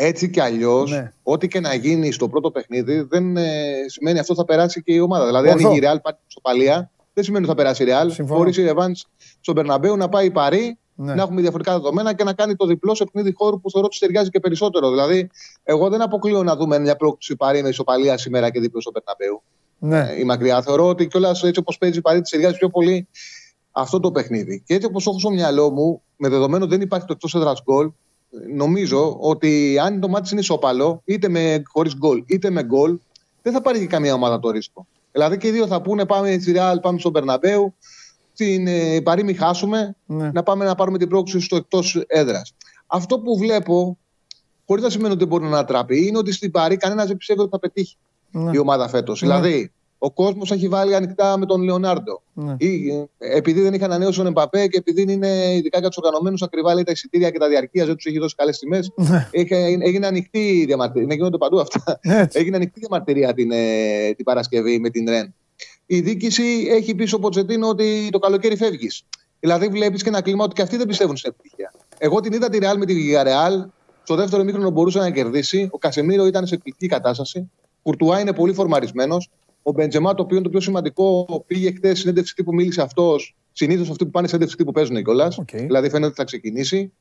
Έτσι 0.00 0.30
κι 0.30 0.40
αλλιώς, 0.40 0.90
ναι. 0.90 1.12
ό,τι 1.22 1.48
και 1.48 1.60
να 1.60 1.74
γίνει 1.74 2.12
στο 2.12 2.28
πρώτο 2.28 2.50
παιχνίδι, 2.50 3.00
δεν 3.00 3.36
ε, 3.36 3.72
σημαίνει 3.86 4.18
αυτό 4.18 4.34
θα 4.34 4.44
περάσει 4.44 4.82
και 4.82 4.92
η 4.92 4.98
ομάδα. 4.98 5.26
Δηλαδή, 5.26 5.48
αν 5.48 5.58
η 5.58 5.78
Real 5.82 5.96
πάει 6.02 6.14
στο 6.26 6.40
παλιά, 6.42 6.90
δεν 7.14 7.24
σημαίνει 7.24 7.44
ότι 7.44 7.52
θα 7.52 7.62
περάσει 7.62 7.82
η 7.82 7.86
Real. 7.90 8.24
Μπορεί 8.24 8.60
η 8.60 8.64
Ρεβάν 8.64 8.94
στον 9.40 9.54
Περναμπέου 9.54 9.96
να 9.96 10.08
πάει 10.08 10.30
παρή 10.30 10.78
ναι. 10.94 11.14
να 11.14 11.22
έχουμε 11.22 11.40
διαφορετικά 11.40 11.76
δεδομένα 11.76 12.14
και 12.14 12.24
να 12.24 12.32
κάνει 12.32 12.56
το 12.56 12.66
διπλό 12.66 12.94
σε 12.94 13.04
παιχνίδι 13.04 13.34
χώρου 13.36 13.60
που 13.60 13.70
θεωρώ 13.70 13.86
ότι 13.86 13.98
ταιριάζει 13.98 14.30
και 14.30 14.40
περισσότερο. 14.40 14.90
Δηλαδή, 14.90 15.30
εγώ 15.62 15.88
δεν 15.88 16.02
αποκλείω 16.02 16.42
να 16.42 16.56
δούμε 16.56 16.78
μια 16.78 16.96
πρόκληση 16.96 17.36
παρή 17.36 17.62
με 17.62 17.68
ισοπαλία 17.68 18.18
σήμερα 18.18 18.50
και 18.50 18.60
διπλό 18.60 18.80
στο 18.80 18.90
Περναμπέου. 18.90 19.42
Ναι. 19.78 20.12
Ε, 20.14 20.20
η 20.20 20.24
μακριά. 20.24 20.62
Θεωρώ 20.62 20.88
ότι 20.88 21.06
κιόλας 21.06 21.42
έτσι 21.42 21.60
όπως 21.60 21.78
παίζει 21.78 21.98
η 21.98 22.00
παρή, 22.00 22.20
της 22.20 22.30
ταιριάζει 22.30 22.56
πιο 22.56 22.68
πολύ 22.68 23.08
αυτό 23.72 24.00
το 24.00 24.12
παιχνίδι. 24.12 24.62
Και 24.66 24.74
έτσι 24.74 24.86
όπως 24.86 25.06
έχω 25.06 25.18
στο 25.18 25.30
μυαλό 25.30 25.70
μου, 25.70 26.02
με 26.16 26.28
δεδομένο 26.28 26.64
ότι 26.64 26.74
δεν 26.74 26.82
υπάρχει 26.82 27.06
το 27.06 27.12
εκτός 27.12 27.34
έδρας 27.34 27.62
γκολ, 27.62 27.90
νομίζω 28.54 29.16
ότι 29.20 29.78
αν 29.78 30.00
το 30.00 30.08
μάτι 30.08 30.28
είναι 30.32 30.40
ισοπαλό, 30.40 31.02
είτε 31.04 31.28
με 31.28 31.62
χωρίς 31.66 31.96
γκολ 31.96 32.22
είτε 32.26 32.50
με 32.50 32.64
γκολ, 32.64 32.98
δεν 33.42 33.52
θα 33.52 33.60
πάρει 33.60 33.78
και 33.78 33.86
καμία 33.86 34.14
ομάδα 34.14 34.40
το 34.40 34.50
ρίσκο. 34.50 34.86
Δηλαδή 35.12 35.36
και 35.36 35.46
οι 35.46 35.50
δύο 35.50 35.66
θα 35.66 35.82
πούνε 35.82 36.06
πάμε 36.06 36.38
στη 36.40 36.52
Real, 36.56 36.76
πάμε 36.82 36.98
στον 36.98 37.12
Περναμπέου, 37.12 37.74
την 38.34 38.66
ε, 38.66 39.00
Παρή 39.00 39.34
χάσουμε, 39.34 39.96
ναι. 40.06 40.30
να 40.32 40.42
πάμε 40.42 40.64
να 40.64 40.74
πάρουμε 40.74 40.98
την 40.98 41.08
πρόκληση 41.08 41.40
στο 41.40 41.56
εκτός 41.56 42.04
έδρας. 42.06 42.54
Αυτό 42.86 43.18
που 43.18 43.38
βλέπω, 43.38 43.98
χωρίς 44.66 44.84
να 44.84 44.90
σημαίνει 44.90 45.10
ότι 45.10 45.18
δεν 45.18 45.28
μπορεί 45.28 45.42
να 45.42 45.48
ανατραπεί, 45.48 46.06
είναι 46.06 46.18
ότι 46.18 46.32
στην 46.32 46.50
Παρή 46.50 46.76
κανένας 46.76 47.06
δεν 47.06 47.16
πιστεύει 47.16 47.40
ότι 47.40 47.50
θα 47.50 47.58
πετύχει 47.58 47.96
ναι. 48.30 48.50
η 48.54 48.58
ομάδα 48.58 48.88
φέτος. 48.88 49.22
Ναι. 49.22 49.28
Δηλαδή, 49.28 49.72
ο 49.98 50.10
κόσμος 50.10 50.50
έχει 50.50 50.68
βάλει 50.68 50.94
ανοιχτά 50.94 51.38
με 51.38 51.46
τον 51.46 51.62
Λεωνάρντο. 51.62 52.22
Ναι. 52.32 52.54
Ή, 52.58 52.88
ε, 53.18 53.36
επειδή 53.36 53.60
δεν 53.60 53.74
είχαν 53.74 53.90
ανανέωσει 53.90 54.18
τον 54.18 54.26
Εμπαπέ 54.26 54.66
και 54.66 54.78
επειδή 54.78 55.12
είναι 55.12 55.54
ειδικά 55.54 55.78
για 55.78 55.88
τους 55.88 55.96
οργανωμένους 55.96 56.42
ακριβά 56.42 56.74
λέει, 56.74 56.82
τα 56.82 56.92
εισιτήρια 56.92 57.30
και 57.30 57.38
τα 57.38 57.48
διαρκεία, 57.48 57.86
δεν 57.86 57.94
τους 57.94 58.04
έχει 58.04 58.18
δώσει 58.18 58.34
καλές 58.34 58.58
τιμές. 58.58 58.92
Ναι. 58.96 59.28
Έγινε 59.80 60.06
ανοιχτή 60.06 60.38
η 60.38 60.64
διαμαρτυρία. 60.64 61.14
Γίνονται 61.14 61.38
παντού 61.38 61.60
αυτά. 61.60 62.00
Έγινε 62.32 62.56
ανοιχτή 62.56 62.80
διαμαρτυρία 62.80 63.34
την, 63.34 63.50
ε, 63.52 64.12
την 64.16 64.24
Παρασκευή 64.24 64.78
με 64.78 64.90
την 64.90 65.08
Ρεν 65.08 65.34
η 65.90 66.00
διοίκηση 66.00 66.66
έχει 66.70 66.94
πει 66.94 67.06
στο 67.06 67.18
Ποτσετίνο 67.18 67.68
ότι 67.68 68.08
το 68.12 68.18
καλοκαίρι 68.18 68.56
φεύγεις. 68.56 69.02
Δηλαδή, 69.40 69.68
βλέπεις 69.68 70.02
και 70.02 70.08
ένα 70.08 70.22
κλίμα 70.22 70.44
ότι 70.44 70.54
και 70.54 70.62
αυτοί 70.62 70.76
δεν 70.76 70.86
πιστεύουν 70.86 71.16
στην 71.16 71.30
επιτυχία. 71.30 71.72
Εγώ 71.98 72.20
την 72.20 72.32
είδα 72.32 72.48
τη 72.48 72.58
Ρεάλ 72.58 72.78
με 72.78 72.84
τη 72.84 73.12
Ρεάλ. 73.22 73.66
Στο 74.02 74.14
δεύτερο 74.14 74.44
μήκρονο 74.44 74.70
μπορούσε 74.70 74.98
να 74.98 75.10
κερδίσει. 75.10 75.68
Ο 75.70 75.78
Κασεμίρο 75.78 76.26
ήταν 76.26 76.46
σε 76.46 76.54
εκπληκτική 76.54 76.86
κατάσταση. 76.86 77.50
Κουρτουά 77.82 78.20
είναι 78.20 78.32
πολύ 78.32 78.52
φορμαρισμένος. 78.52 79.30
Ο 79.62 79.72
Μπεντζεμά, 79.72 80.14
το 80.14 80.22
οποίο 80.22 80.36
είναι 80.36 80.44
το 80.44 80.50
πιο 80.50 80.60
σημαντικό, 80.60 81.26
πήγε 81.46 81.72
χθες 81.72 81.98
συνέντευξη 81.98 82.34
τύπου, 82.34 82.54
μίλησε 82.54 82.82
αυτός. 82.82 83.36
Συνήθως 83.52 83.90
αυτοί 83.90 84.04
που 84.04 84.10
πάνε 84.10 84.26
συνέντευξη 84.26 84.56
τύπου 84.56 84.72
παίζουν 84.72 85.02
κιόλα. 85.02 85.32
Okay. 85.36 85.58
Δηλαδή 85.58 85.88
φαίνεται 85.88 86.06
ότι 86.06 86.16
θα 86.16 86.24
ξεκινήσει. 86.24 86.92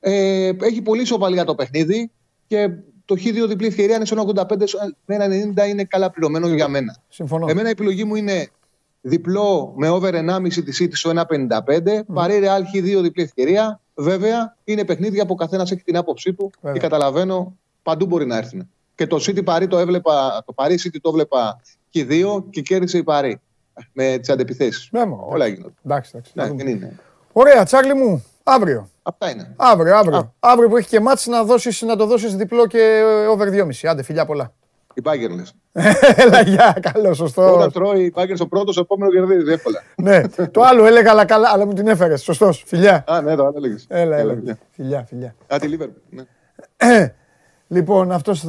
Ε, 0.00 0.52
έχει 0.60 0.82
πολύ 0.82 1.04
σοβαλία 1.04 1.44
το 1.44 1.54
παιχνίδι 1.54 2.10
και 2.46 2.70
το 3.04 3.14
Χ2 3.18 3.48
διπλή 3.48 3.66
ευκαιρία 3.66 3.96
είναι 3.96 4.04
στο 4.04 4.32
85, 4.34 4.46
με 5.04 5.14
ένα 5.14 5.52
90 5.64 5.68
είναι 5.68 5.84
καλά 5.84 6.10
πληρωμένο 6.10 6.48
για 6.48 6.68
μένα. 6.68 6.96
Συμφωνώ. 7.08 7.46
Εμένα 7.48 7.68
η 7.68 7.70
επιλογή 7.70 8.04
μου 8.04 8.14
είναι 8.14 8.48
διπλό 9.00 9.72
με 9.76 9.88
over 9.88 10.14
1,5 10.14 10.48
της 10.64 10.82
City 10.82 10.92
στο 10.92 11.10
1,55, 11.10 11.18
mm. 11.18 12.02
παρή 12.14 12.40
Real 12.42 12.76
Χ2 12.76 13.02
διπλή 13.02 13.22
ευκαιρία. 13.22 13.80
Βέβαια 13.94 14.56
είναι 14.64 14.84
παιχνίδια 14.84 15.26
που 15.26 15.32
ο 15.32 15.36
καθένας 15.36 15.70
έχει 15.70 15.82
την 15.82 15.96
άποψή 15.96 16.34
του 16.34 16.50
Βέβαια. 16.60 16.72
και 16.72 16.82
καταλαβαίνω 16.82 17.56
παντού 17.82 18.06
μπορεί 18.06 18.26
να 18.26 18.36
έρθει. 18.36 18.68
Και 18.96 19.06
το 19.06 19.16
City 19.16 19.44
Παρή 19.44 19.66
το 19.66 19.78
έβλεπα, 19.78 20.42
το 20.46 20.52
Παρή 20.52 20.78
City 20.84 20.96
το 21.00 21.08
έβλεπα 21.08 21.60
Χ2 21.94 22.42
και 22.50 22.60
κέρδισε 22.60 22.98
η 22.98 23.02
Παρή 23.02 23.40
με 23.92 24.18
τις 24.18 24.28
αντεπιθέσει. 24.28 24.88
Ναι, 24.92 25.02
Όλα 25.28 25.46
γίνονται. 25.46 25.74
Εντάξει, 25.84 26.10
εντάξει. 26.14 26.54
Ναι, 26.54 26.70
είναι. 26.70 26.98
Ωραία, 27.32 27.64
τσάγλι 27.64 27.94
μου. 27.94 28.24
Αύριο. 28.42 28.90
Αυτά 29.02 29.30
είναι. 29.30 29.52
Αύριο, 29.56 29.96
αύριο. 29.96 30.16
Α. 30.16 30.30
Αύριο 30.38 30.68
που 30.68 30.76
έχει 30.76 30.88
και 30.88 31.00
μάτς 31.00 31.26
να, 31.26 31.44
δώσεις, 31.44 31.82
να 31.82 31.96
το 31.96 32.06
δώσεις 32.06 32.36
διπλό 32.36 32.66
και 32.66 33.02
over 33.30 33.48
2,5. 33.48 33.88
Άντε, 33.88 34.02
φιλιά 34.02 34.26
πολλά. 34.26 34.52
Η 34.94 35.00
Μπάγκερ 35.00 35.30
λες. 35.30 35.54
Έλα, 36.22 36.40
γεια, 36.42 36.78
καλό, 36.92 37.14
σωστό. 37.14 37.54
Όταν 37.54 37.72
τρώει 37.72 38.04
η 38.04 38.12
Μπάγκερ 38.14 38.36
στο 38.36 38.46
πρώτο, 38.46 38.72
στο 38.72 38.80
επόμενο 38.80 39.10
κερδίζει 39.12 39.52
εύκολα. 39.52 39.82
ναι, 39.96 40.20
το 40.50 40.62
άλλο 40.62 40.84
έλεγα, 40.86 41.10
αλλά, 41.10 41.24
καλά, 41.24 41.48
αλλά 41.52 41.66
μου 41.66 41.72
την 41.72 41.88
έφερες. 41.88 42.22
Σωστός, 42.22 42.62
φιλιά. 42.66 43.04
Α, 43.08 43.20
ναι, 43.20 43.34
το 43.34 43.46
άλλο 43.46 43.54
έλεγες. 43.56 43.84
Έλα, 43.88 44.16
έλα, 44.16 44.32
έλα. 44.32 44.58
Φιλιά, 44.70 45.04
φιλιά. 45.08 45.34
Α, 45.54 45.56
τη 45.60 45.66
Λίβερ. 45.66 45.88
Ναι. 46.10 46.24
λοιπόν, 47.68 48.12
αυτός 48.12 48.42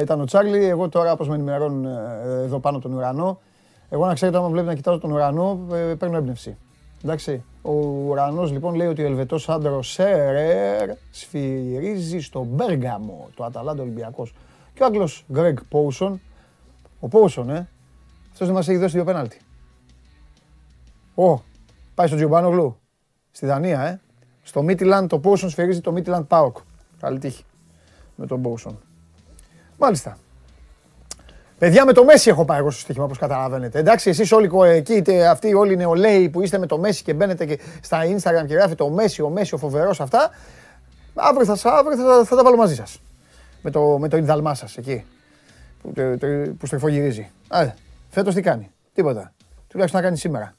ήταν 0.00 0.20
ο 0.20 0.24
Τσάρλι. 0.24 0.64
Εγώ 0.64 0.88
τώρα, 0.88 1.12
όπως 1.12 1.28
με 1.28 1.34
ενημερώνουν 1.34 1.84
ε, 1.84 2.42
εδώ 2.42 2.58
πάνω 2.58 2.78
τον 2.78 2.92
ουρανό, 2.92 3.40
εγώ 3.88 4.06
να 4.06 4.14
ξέρετε, 4.14 4.38
άμα 4.38 4.48
βλέπει 4.48 4.66
να 4.66 4.74
κοιτάζω 4.74 4.98
τον 4.98 5.10
ουρανό, 5.12 5.66
ε, 5.72 5.94
παίρνω 5.94 6.16
έμπνευση. 6.16 6.56
Εντάξει. 7.04 7.44
Ο 7.62 7.72
ουρανός 7.72 8.52
λοιπόν 8.52 8.74
λέει 8.74 8.86
ότι 8.86 9.02
ο 9.02 9.06
Ελβετός 9.06 9.48
άντρο 9.48 9.82
Σέρερ 9.82 10.90
σφυρίζει 11.10 12.20
στο 12.20 12.44
Μπέργαμο, 12.44 13.28
το 13.34 13.44
Αταλάντα 13.44 13.82
Ολυμπιακός. 13.82 14.34
Και 14.74 14.82
ο 14.82 14.86
Άγγλος 14.86 15.24
Γκρέγκ 15.32 15.58
Πόουσον, 15.68 16.20
ο 17.00 17.08
Πόουσον, 17.08 17.50
ε, 17.50 17.68
αυτός 18.32 18.46
δεν 18.46 18.56
μας 18.56 18.68
έχει 18.68 18.78
δώσει 18.78 18.94
δύο 18.94 19.04
πέναλτι. 19.04 19.40
Ω, 21.14 21.40
πάει 21.94 22.06
στο 22.06 22.16
Τζιομπάνογλου, 22.16 22.76
στη 23.30 23.46
Δανία, 23.46 23.80
ε. 23.80 24.00
Στο 24.42 24.62
Μίτιλαντ, 24.62 25.08
το 25.08 25.18
Πόουσον 25.18 25.50
σφυρίζει 25.50 25.80
το 25.80 25.92
Μίτιλαντ 25.92 26.24
Πάοκ. 26.24 26.56
Καλή 27.00 27.18
τύχη 27.18 27.44
με 28.20 28.26
τον 28.26 28.42
Πόουσον. 28.42 28.78
Μάλιστα. 29.78 30.18
Παιδιά 31.58 31.84
με 31.84 31.92
το 31.92 32.04
Μέση 32.04 32.30
έχω 32.30 32.44
πάει 32.44 32.58
εγώ 32.58 32.70
στο 32.70 32.80
στοίχημα, 32.80 33.04
όπως 33.04 33.18
καταλαβαίνετε. 33.18 33.78
Εντάξει, 33.78 34.10
εσείς 34.10 34.32
όλοι 34.32 34.50
εκεί, 34.64 34.92
είτε 34.92 35.28
αυτοί 35.28 35.54
όλοι 35.54 35.72
οι 35.72 35.76
νεολαίοι 35.76 36.28
που 36.28 36.42
είστε 36.42 36.58
με 36.58 36.66
το 36.66 36.78
Μέση 36.78 37.02
και 37.02 37.14
μπαίνετε 37.14 37.44
και 37.46 37.58
στα 37.80 37.98
Instagram 38.04 38.46
και 38.46 38.54
γράφετε 38.54 38.82
ο 38.82 38.88
Μέση, 38.88 39.22
ο 39.22 39.28
Μέση, 39.28 39.54
ο 39.54 39.58
φοβερός 39.58 40.00
αυτά. 40.00 40.30
Αύριο 41.14 41.56
θα, 41.56 41.70
αύριο 41.70 41.96
θα, 41.96 42.24
θα, 42.24 42.36
τα 42.36 42.42
βάλω 42.42 42.56
μαζί 42.56 42.74
σας. 42.74 43.02
Με 43.62 43.70
το, 43.70 43.98
με 43.98 44.08
το 44.08 44.16
Ινδαλμά 44.16 44.54
σας 44.54 44.76
εκεί. 44.76 45.04
Που, 45.82 45.92
το, 45.92 46.18
το, 46.18 46.26
που 46.58 46.66
στρεφογυρίζει. 46.66 47.30
φέτος 48.08 48.34
τι 48.34 48.40
κάνει; 48.40 48.70
Τίποτα. 48.92 49.32
Τουλάχιστον 49.68 50.00
να 50.00 50.06
κάνει 50.06 50.18
σήμερα. 50.18 50.54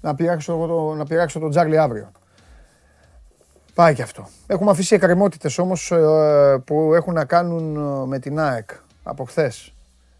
Να 0.00 0.14
πειράξω, 0.14 0.66
το, 0.66 0.94
να 0.94 1.04
πειράξω 1.04 1.38
τον 1.38 1.50
Τζάρλι 1.50 1.78
αύριο. 1.78 2.12
Πάει 3.74 3.94
και 3.94 4.02
αυτό. 4.02 4.28
Έχουμε 4.46 4.70
αφήσει 4.70 4.94
εκκρεμότητες 4.94 5.58
όμως 5.58 5.90
ε, 5.90 6.62
που 6.64 6.94
έχουν 6.94 7.14
να 7.14 7.24
κάνουν 7.24 7.76
ε, 7.76 8.06
με 8.06 8.18
την 8.18 8.38
ΑΕΚ 8.38 8.70
από 9.02 9.24
χθες. 9.24 9.74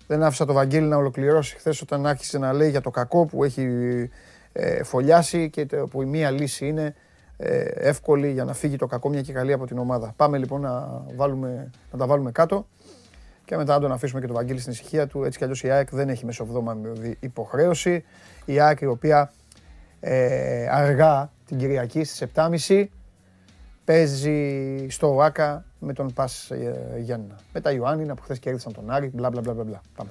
Δεν 0.07 0.23
άφησα 0.23 0.45
το 0.45 0.53
Βαγγέλη 0.53 0.87
να 0.87 0.97
ολοκληρώσει 0.97 1.57
χθες 1.57 1.81
όταν 1.81 2.07
άρχισε 2.07 2.39
να 2.39 2.53
λέει 2.53 2.71
για 2.71 2.81
το 2.81 2.91
κακό 2.91 3.27
που 3.27 3.45
έχει 3.45 3.69
ε, 4.53 4.83
φωλιάσει 4.83 5.51
και 5.51 5.67
το, 5.67 5.77
που 5.77 6.03
η 6.03 6.05
μία 6.05 6.31
λύση 6.31 6.67
είναι 6.67 6.95
ε, 7.37 7.59
εύκολη 7.63 8.31
για 8.31 8.45
να 8.45 8.53
φύγει 8.53 8.77
το 8.77 8.87
κακό 8.87 9.09
μια 9.09 9.21
και 9.21 9.33
καλή 9.33 9.53
από 9.53 9.67
την 9.67 9.79
ομάδα. 9.79 10.13
Πάμε 10.17 10.39
λοιπόν 10.39 10.61
να, 10.61 11.03
βάλουμε, 11.17 11.71
να 11.93 11.99
τα 11.99 12.07
βάλουμε 12.07 12.33
κάτω 12.33 12.67
και 13.45 13.57
μετά 13.57 13.75
να 13.75 13.81
τον 13.81 13.93
αφήσουμε 13.93 14.21
και 14.21 14.27
το 14.27 14.33
Βαγγέλη 14.33 14.61
στην 14.61 14.73
ησυχία 14.73 15.07
του. 15.07 15.25
Έτσι 15.25 15.39
κι 15.39 15.45
αλλιώς 15.45 15.63
η 15.63 15.71
ΑΕΚ 15.71 15.89
δεν 15.91 16.09
έχει 16.09 16.25
μεσοβδόμα 16.25 16.77
υποχρέωση. 17.21 18.05
Η 18.45 18.61
ΑΕΚ 18.61 18.81
η 18.81 18.87
οποία 18.87 19.33
ε, 20.01 20.67
αργά 20.71 21.31
την 21.47 21.59
Κυριακή 21.59 22.05
στις 22.05 22.29
7.30 22.35 22.85
παίζει 23.85 24.87
στο 24.89 25.15
ΟΑΚΑ 25.15 25.65
με 25.79 25.93
τον 25.93 26.13
Πας 26.13 26.51
ε, 26.51 26.97
Γιάννηνα. 26.99 27.41
Με 27.53 27.61
τα 27.61 27.73
Ιωάννινα 27.73 28.15
που 28.15 28.23
χθες 28.23 28.39
κέρδισαν 28.39 28.73
τον 28.73 28.91
Άρη, 28.91 29.11
μπλα 29.15 29.31
μπλα 29.31 29.41
μπλα 29.41 29.65
μπλα. 29.65 29.81
Πάμε. 29.97 30.11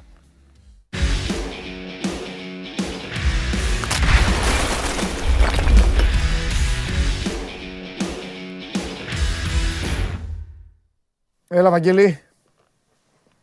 Έλα, 11.47 11.69
Βαγγέλη. 11.69 12.19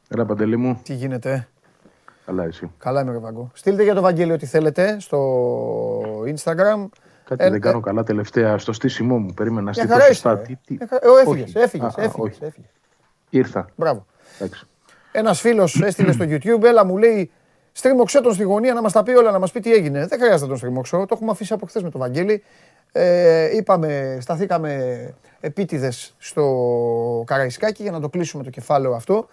Έλα, 0.09 0.27
Παντελή 0.27 0.57
μου. 0.57 0.81
Τι 0.83 0.95
γίνεται; 0.95 1.49
Καλά, 2.27 2.45
εσύ. 2.45 2.71
Καλά 2.79 3.01
είμαι, 3.01 3.19
Βαγκό. 3.19 3.51
Στείλτε 3.55 3.83
για 3.83 3.95
το 3.95 4.01
Βαγγέλη 4.01 4.33
ό,τι 4.33 4.47
θέλετε 4.47 5.01
στο 5.01 6.23
Instagram. 6.23 6.89
Κάτι 7.29 7.45
ε, 7.45 7.51
δεν 7.51 7.61
κάνω 7.61 7.79
ε, 7.79 7.81
καλά 7.81 8.03
τελευταία 8.03 8.59
στο 8.59 8.73
στήσιμό 8.73 9.19
μου. 9.19 9.35
Περίμενα 9.35 9.63
να 9.63 9.73
στείλω 9.73 10.01
σωστά. 10.01 10.39
Τι, 10.39 10.57
τι... 10.67 10.79
Έφυγες, 11.21 11.55
έφυγες, 11.55 11.95
έφυγες, 11.97 12.39
έφυγες. 12.41 12.71
Ήρθα. 13.31 13.67
Μπράβο. 13.77 14.07
Ένας 15.13 15.41
φίλος 15.41 15.81
έστειλε 15.87 16.13
στο 16.13 16.25
YouTube, 16.29 16.63
έλα 16.63 16.85
μου 16.85 16.97
λέει, 16.97 17.31
στρίμωξε 17.73 18.21
τον 18.21 18.35
στη 18.35 18.43
γωνία 18.43 18.75
να 18.75 18.83
μας 18.83 18.93
τα 18.93 19.03
πει 19.03 19.11
όλα, 19.11 19.31
να 19.31 19.39
μας 19.39 19.53
πει 19.53 19.61
τι 19.61 19.73
έγινε. 19.73 20.07
Δεν 20.07 20.19
χρειάζεται 20.19 20.43
να 20.43 20.49
τον 20.49 20.57
στρίμωξω. 20.57 20.99
Το 20.99 21.15
έχουμε 21.15 21.31
αφήσει 21.31 21.53
από 21.53 21.67
χθες 21.67 21.83
με 21.83 21.91
τον 21.91 22.01
Βαγγέλη. 22.01 22.43
Ε, 22.93 23.57
είπαμε, 23.57 24.19
σταθήκαμε 24.21 25.15
επίτηδες 25.41 26.15
στο 26.19 26.45
Καραϊσκάκι 27.27 27.83
για 27.83 27.93
να 27.93 28.01
το 28.01 28.09
κλείσουμε 28.09 28.43
το 28.43 28.51
κεφάλαιο 28.51 28.95
αυτό 28.95 29.29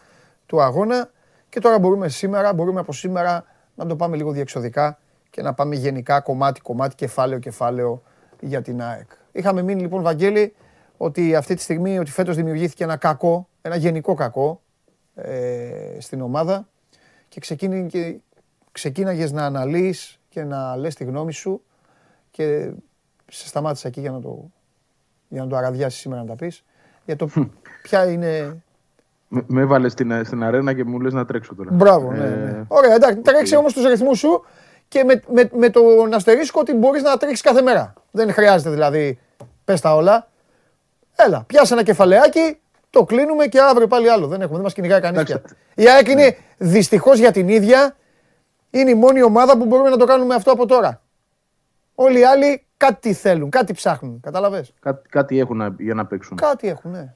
του 0.45 0.61
αγώνα. 0.61 1.09
Και 1.49 1.59
τώρα 1.59 1.79
μπορούμε 1.79 2.09
σήμερα, 2.09 2.53
μπορούμε 2.53 2.79
από 2.79 2.93
σήμερα 2.93 3.45
να 3.75 3.85
το 3.85 3.95
πάμε 3.95 4.15
λίγο 4.15 4.31
διεξοδικά 4.31 4.99
και 5.35 5.41
να 5.41 5.53
πάμε 5.53 5.75
γενικά 5.75 6.19
κομμάτι-κομμάτι, 6.19 6.95
κεφάλαιο-κεφάλαιο 6.95 8.01
για 8.39 8.61
την 8.61 8.81
ΑΕΚ. 8.81 9.09
Είχαμε 9.31 9.61
μείνει 9.61 9.81
λοιπόν, 9.81 10.01
Βαγγέλη, 10.01 10.55
ότι 10.97 11.35
αυτή 11.35 11.55
τη 11.55 11.61
στιγμή, 11.61 11.99
ότι 11.99 12.11
φέτος 12.11 12.35
δημιουργήθηκε 12.35 12.83
ένα 12.83 12.97
κακό, 12.97 13.47
ένα 13.61 13.75
γενικό 13.75 14.13
κακό 14.13 14.61
ε, 15.15 15.97
στην 15.99 16.21
ομάδα 16.21 16.67
και, 17.29 17.39
ξεκίνη, 17.39 17.85
και 17.85 18.15
ξεκίναγες 18.71 19.31
να 19.31 19.45
αναλύεις 19.45 20.19
και 20.29 20.43
να 20.43 20.75
λες 20.75 20.95
τη 20.95 21.03
γνώμη 21.03 21.33
σου 21.33 21.61
και 22.31 22.71
σε 23.27 23.47
σταμάτησα 23.47 23.87
εκεί 23.87 23.99
για 23.99 24.11
να 24.11 24.21
το, 24.21 24.51
για 25.27 25.41
να 25.41 25.47
το 25.47 25.55
αραδιάσεις 25.55 25.99
σήμερα 25.99 26.21
να 26.21 26.27
τα 26.27 26.35
πεις 26.35 26.63
για 27.05 27.15
το 27.15 27.29
ποια 27.83 28.11
είναι 28.11 28.61
με, 29.27 29.43
με 29.47 29.61
έβαλες 29.61 29.91
στην, 29.91 30.25
στην 30.25 30.43
αρένα 30.43 30.73
και 30.73 30.83
μου 30.83 30.99
λες 30.99 31.13
να 31.13 31.25
τρέξω 31.25 31.55
τώρα. 31.55 31.69
Μπράβο, 31.73 32.11
ναι, 32.11 32.17
ναι. 32.17 32.49
Ε, 32.49 32.65
Ωραία, 32.67 32.93
εντάξει, 32.93 33.17
τρέξε 33.17 33.55
όμως 33.55 33.73
τους 33.73 33.85
ρυθμούς 33.85 34.19
σου 34.19 34.43
και 34.95 35.03
με, 35.03 35.21
με, 35.33 35.49
με 35.53 35.69
τον 35.69 36.13
αστερίσκο 36.13 36.59
ότι 36.59 36.73
μπορείς 36.73 37.01
να 37.01 37.17
τρέξεις 37.17 37.41
κάθε 37.41 37.61
μέρα. 37.61 37.93
Δεν 38.11 38.33
χρειάζεται 38.33 38.69
δηλαδή, 38.69 39.19
πες 39.63 39.81
τα 39.81 39.95
όλα. 39.95 40.27
Έλα, 41.15 41.43
πιάσε 41.47 41.73
ένα 41.73 41.83
κεφαλαιάκι, 41.83 42.59
το 42.89 43.03
κλείνουμε 43.03 43.47
και 43.47 43.59
αύριο 43.61 43.87
πάλι 43.87 44.09
άλλο. 44.09 44.27
Δεν 44.27 44.41
έχουμε, 44.41 44.55
δεν 44.55 44.63
μας 44.63 44.73
κυνηγάει 44.73 45.01
κανείς 45.01 45.23
πια. 45.23 45.41
Η 45.75 45.89
ΑΕΚ 45.89 46.07
είναι 46.07 46.23
ναι. 46.23 46.35
δυστυχώς 46.57 47.19
για 47.19 47.31
την 47.31 47.47
ίδια, 47.47 47.95
είναι 48.69 48.89
η 48.89 48.93
μόνη 48.93 49.23
ομάδα 49.23 49.57
που 49.57 49.65
μπορούμε 49.65 49.89
να 49.89 49.97
το 49.97 50.05
κάνουμε 50.05 50.35
αυτό 50.35 50.51
από 50.51 50.65
τώρα. 50.65 51.01
Όλοι 51.95 52.19
οι 52.19 52.23
άλλοι 52.25 52.65
κάτι 52.77 53.13
θέλουν, 53.13 53.49
κάτι 53.49 53.73
ψάχνουν. 53.73 54.19
Καταλαβες; 54.19 54.73
Κά, 54.79 55.01
κάτι 55.09 55.39
έχουν 55.39 55.75
για 55.79 55.93
να 55.93 56.05
παίξουν. 56.05 56.37
Κάτι 56.37 56.67
έχουν, 56.67 56.91
ναι. 56.91 57.13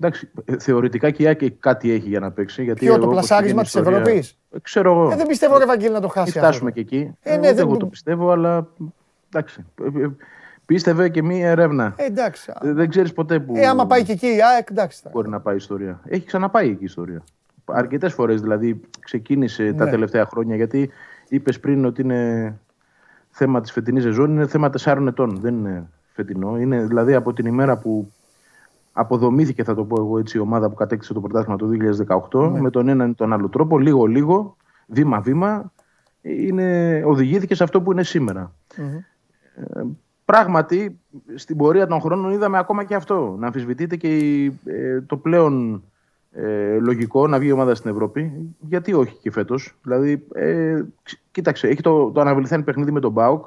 Εντάξει, 0.00 0.30
ε, 0.44 0.58
θεωρητικά 0.58 1.10
και 1.10 1.22
η 1.22 1.26
Άκη 1.26 1.50
κάτι 1.50 1.90
έχει 1.90 2.08
για 2.08 2.20
να 2.20 2.30
παίξει. 2.30 2.62
Γιατί 2.62 2.84
Ποιο 2.84 2.98
το 2.98 3.08
πλασάρισμα 3.08 3.62
της 3.62 3.74
Ευρώπης; 3.74 4.37
Ε, 4.50 4.58
ξέρω 4.62 4.92
εγώ. 4.92 5.10
Ε, 5.10 5.16
δεν 5.16 5.26
πιστεύω, 5.26 5.58
ρε 5.58 5.66
Βαγγέλη, 5.66 5.92
να 5.92 6.00
το 6.00 6.08
χάσει. 6.08 6.38
Φτάσουμε 6.38 6.72
και 6.72 6.80
εκεί. 6.80 7.16
Ε, 7.22 7.36
ναι, 7.36 7.52
δεν 7.52 7.58
εγώ 7.58 7.76
το 7.76 7.86
πιστεύω, 7.86 8.30
αλλά 8.30 8.66
εντάξει. 9.32 9.64
Πίστευε 10.66 11.08
και 11.08 11.22
μία 11.22 11.48
ερεύνα. 11.48 11.94
Ε, 11.96 12.04
εντάξει. 12.04 12.52
Δεν 12.60 12.88
ξέρεις 12.88 13.12
ποτέ 13.12 13.40
που. 13.40 13.56
Ε, 13.56 13.66
άμα 13.66 13.86
πάει 13.86 14.04
και 14.04 14.12
εκεί, 14.12 14.40
α, 14.40 14.64
εντάξει. 14.70 15.02
Μπορεί 15.12 15.28
να 15.28 15.40
πάει 15.40 15.54
η 15.54 15.56
ιστορία. 15.56 16.00
Έχει 16.04 16.26
ξαναπάει 16.26 16.68
εκεί 16.68 16.82
η 16.82 16.84
ιστορία. 16.84 17.22
Αρκετές 17.64 18.12
φορές 18.12 18.40
δηλαδή 18.40 18.80
ξεκίνησε 19.00 19.72
τα 19.72 19.84
ναι. 19.84 19.90
τελευταία 19.90 20.26
χρόνια 20.26 20.56
γιατί 20.56 20.90
είπες 21.28 21.60
πριν 21.60 21.84
ότι 21.84 22.02
είναι 22.02 22.54
θέμα 23.30 23.60
της 23.60 23.72
φετινής 23.72 24.02
ζεζόν, 24.02 24.30
είναι 24.30 24.46
θέμα 24.46 24.70
4 24.84 25.06
ετών. 25.08 25.38
Δεν 25.40 25.54
είναι 25.54 25.88
φετινό. 26.12 26.58
Είναι 26.58 26.84
δηλαδή 26.84 27.14
από 27.14 27.32
την 27.32 27.46
ημέρα 27.46 27.76
που 27.78 28.12
αποδομήθηκε, 28.98 29.64
θα 29.64 29.74
το 29.74 29.84
πω 29.84 29.96
εγώ 29.98 30.18
έτσι, 30.18 30.36
η 30.36 30.40
ομάδα 30.40 30.68
που 30.68 30.74
κατέκτησε 30.74 31.12
το 31.12 31.20
πρωτάθλημα 31.20 31.56
το 31.56 31.68
2018 32.30 32.50
ναι. 32.50 32.60
με 32.60 32.70
τον 32.70 32.88
έναν 32.88 33.10
ή 33.10 33.14
τον 33.14 33.32
άλλο 33.32 33.48
τρόπο, 33.48 33.78
λίγο-λίγο, 33.78 34.56
βήμα-βήμα, 34.86 35.72
είναι, 36.20 37.02
οδηγήθηκε 37.06 37.54
σε 37.54 37.62
αυτό 37.62 37.82
που 37.82 37.92
είναι 37.92 38.02
Ε, 39.54 39.82
πράγματι, 40.24 41.00
στην 41.34 41.56
πορεία 41.56 41.86
των 41.86 42.00
χρόνων 42.00 42.32
είδαμε 42.32 42.58
ακόμα 42.58 42.84
και 42.84 42.94
αυτό. 42.94 43.36
Να 43.38 43.46
αμφισβητείται 43.46 43.96
και 43.96 44.08
ε, 44.64 45.00
το 45.00 45.16
πλέον 45.16 45.82
ε, 46.32 46.78
λογικό 46.78 47.26
να 47.26 47.38
βγει 47.38 47.48
η 47.48 47.52
ομάδα 47.52 47.74
στην 47.74 47.90
Ευρώπη. 47.90 48.32
Γιατί 48.60 48.92
όχι 48.92 49.16
και 49.20 49.30
φέτος. 49.30 49.74
Δηλαδή, 49.82 50.26
ε, 50.32 50.82
κοίταξε, 51.30 51.68
έχει 51.68 51.80
το, 51.80 52.10
το 52.10 52.20
αναβληθέν 52.20 52.64
παιχνίδι 52.64 52.90
με 52.90 53.00
τον 53.00 53.12
Μπάουκ 53.12 53.44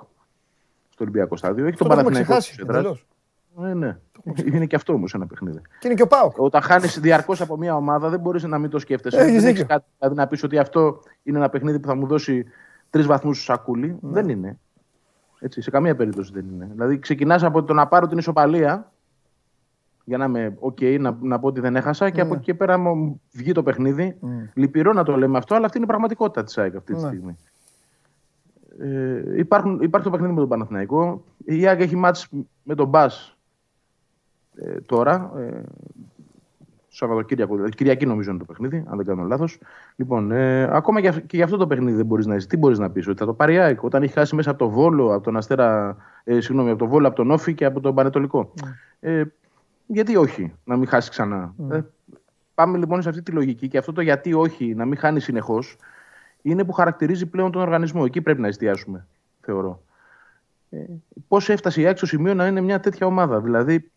στο 0.90 1.04
Ολυμπιακό 1.04 1.36
Στάδιο. 1.36 1.66
Έχει 1.66 1.78
το 1.78 1.88
τον 1.88 1.96
Παναθηναϊκό. 1.96 2.36
Ε, 3.66 3.74
ναι. 3.74 3.98
Είναι 4.54 4.66
και 4.66 4.76
αυτό 4.76 4.94
όμως 4.94 5.14
ένα 5.14 5.28
παιχνίδι. 5.28 5.62
Και 5.80 5.88
είναι 5.88 5.96
και 5.96 6.02
ο 6.02 6.08
Πάοκ. 6.08 6.38
Όταν 6.38 6.62
χάνεις 6.62 7.00
διαρκώς 7.00 7.42
από 7.42 7.58
μια 7.58 7.76
ομάδα, 7.76 8.10
δεν 8.10 8.20
μπορείς 8.20 8.44
να 8.44 8.58
μην 8.58 8.70
το 8.70 8.80
σκέφτεσαι. 8.80 9.18
δεν 9.18 9.46
έχεις 9.46 9.66
κάτι 9.66 9.86
δηλαδή, 10.00 10.18
να 10.18 10.28
πεις 10.28 10.44
ότι 10.44 10.58
αυτό 10.58 11.00
είναι 11.24 11.38
ένα 11.38 11.50
παιχνίδι 11.50 11.80
που 11.80 11.88
θα 11.88 11.96
μου 11.96 12.08
δώσει 12.08 12.46
τρεις 12.90 13.06
βαθμούς 13.06 13.44
στο 13.44 13.54
σακούλι. 13.54 13.98
Ναι. 14.02 14.12
Δεν 14.12 14.30
είναι. 14.30 14.60
Έτσι, 15.40 15.62
σε 15.62 15.70
καμία 15.70 15.96
περίπτωση 15.96 16.32
δεν 16.34 16.46
είναι. 16.54 16.70
Δηλαδή, 16.72 17.00
ξεκινάς 17.00 17.44
από 17.44 17.64
το 17.64 17.74
να 17.74 17.88
πάρω 17.88 18.08
την 18.08 18.18
ισοπαλία 18.18 18.92
για 20.04 20.18
να 20.18 20.26
είμαι 20.26 20.58
OK, 20.60 21.00
να, 21.00 21.18
να 21.22 21.40
πω 21.40 21.48
ότι 21.48 21.60
δεν 21.60 21.76
έχασα 21.76 22.10
και 22.10 22.22
από 22.22 22.30
ναι. 22.30 22.36
εκεί 22.36 22.46
και 22.46 22.54
πέρα 22.54 22.78
μου 22.78 23.22
βγει 23.32 23.52
το 23.52 23.64
παιχνίδι. 23.64 24.18
Mm. 24.22 24.28
Λυπηρό 24.54 24.94
να 24.94 25.04
το 25.04 25.18
λέμε 25.18 25.38
αυτό, 25.38 25.56
αλλά 25.56 25.66
αυτή 25.66 25.78
είναι 25.78 25.86
η 25.86 25.90
πραγματικότητα 25.90 26.44
της 26.44 26.58
ΑΕΚ 26.58 26.76
αυτή 26.76 26.94
τη 26.94 27.02
ναι. 27.02 27.08
στιγμή. 27.08 27.36
Ε, 28.80 29.38
υπάρχουν, 29.38 29.82
υπάρχει 29.82 30.06
το 30.06 30.12
παιχνίδι 30.12 30.34
με 30.34 30.40
τον 30.40 30.50
Παναθηναϊκό. 30.50 31.24
Η 31.46 31.68
ΑΕΚ 31.68 31.80
έχει 31.80 31.96
μάτς 31.96 32.28
με 32.64 32.76
τον 32.76 32.88
Μπας 32.88 33.38
ε, 34.66 34.82
τώρα. 34.86 35.32
Ε, 35.38 35.62
Σαββατοκύριακο, 36.94 37.56
δηλαδή 37.56 37.72
Κυριακή 37.76 38.06
νομίζω 38.06 38.30
είναι 38.30 38.40
το 38.40 38.46
παιχνίδι, 38.46 38.84
αν 38.88 38.98
δεν 38.98 39.06
κάνω 39.06 39.24
λάθος. 39.24 39.60
Λοιπόν, 39.96 40.32
ε, 40.32 40.64
ακόμα 40.76 41.02
και, 41.02 41.12
και 41.12 41.36
για 41.36 41.46
αυτό 41.46 41.58
το 41.58 41.68
παιχνίδι 41.68 41.98
δεν 41.98 42.06
μπορείς 42.06 42.26
να 42.26 42.36
είσαι. 42.36 42.48
Τι 42.48 42.58
μπορείς 42.58 42.80
να 42.80 42.90
πεις, 42.90 43.08
Ότι 43.08 43.18
θα 43.18 43.26
το 43.26 43.34
πάρει 43.34 43.60
ΑΕΚ 43.60 43.84
όταν 43.84 44.04
έχει 44.04 44.14
χάσει 44.14 44.36
μέσα 44.36 44.50
από 44.50 44.60
το 44.60 44.70
Βόλο, 44.70 45.14
από 45.14 45.24
τον 45.24 45.38
Αστέρα, 45.38 45.98
ε, 46.24 46.40
συγγνώμη, 46.40 46.70
από 46.70 46.80
το 46.80 46.88
Βόλο, 46.88 47.08
από 47.08 47.16
τον 47.16 47.32
Όφη 47.32 47.54
και 47.54 47.66
από 47.66 47.80
τον 47.80 47.96
Πανετολικό. 47.96 48.54
Mm. 48.62 48.68
Ε, 49.00 49.24
γιατί 49.88 50.16
όχι 50.16 50.54
να 50.64 50.78
μην 50.78 50.88
χάσεις 50.88 51.10
ξανά; 51.10 51.54
Mm. 51.58 51.72
Ε, 51.72 51.82
πάμε 52.54 52.78
λοιπόν 52.78 53.02
σε 53.02 53.10
αυτή 53.10 53.22
τη 53.22 53.32
λογική 53.32 53.68
και 53.68 53.78
αυτό 53.78 53.94
το 53.94 54.02
γιατί 54.02 54.34
όχι 54.34 54.76
να 54.76 54.86
μην 54.86 54.98
χάνεις 54.98 55.24
συνεχώς 55.24 55.78
είναι 56.42 56.64
που 56.64 56.72
χαρακτηρίζει 56.72 57.26
πλέον 57.26 57.52
τον 57.52 57.62
οργανισμό. 57.62 58.04
Εκεί 58.06 58.22
πρέπει 58.22 58.42
να 58.42 58.48
εστιάσουμε, 58.48 59.08
θεωρώ. 59.42 59.84
Ε, 60.70 60.78
Πώς 61.28 61.50
έφτασε 61.50 61.82
η 61.82 61.86
ΑΕΚ 61.86 61.98
στο 61.98 62.06
σημείο 62.06 62.34
να 62.34 62.48
είναι 62.48 62.62
μια 62.62 62.80
τέτοια 62.80 63.08
ομάδα. 63.08 63.42
Δηλαδή, 63.42 63.92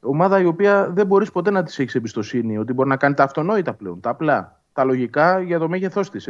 ομάδα 0.00 0.40
η 0.40 0.44
οποία 0.44 0.90
δεν 0.90 1.06
μπορείς 1.06 1.32
ποτέ 1.32 1.50
να 1.50 1.62
της 1.62 1.78
έχεις 1.78 1.94
εμπιστοσύνη 1.94 2.58
ότι 2.58 2.72
μπορεί 2.72 2.88
να 2.88 2.96
κάνει 2.96 3.14
τα 3.14 3.22
αυτονόητα 3.22 3.74
πλέον, 3.74 4.00
τα 4.00 4.10
απλά, 4.10 4.60
τα 4.72 4.84
λογικά 4.84 5.40
για 5.40 5.58
το 5.58 5.68
μέγεθός 5.68 6.10
της. 6.10 6.26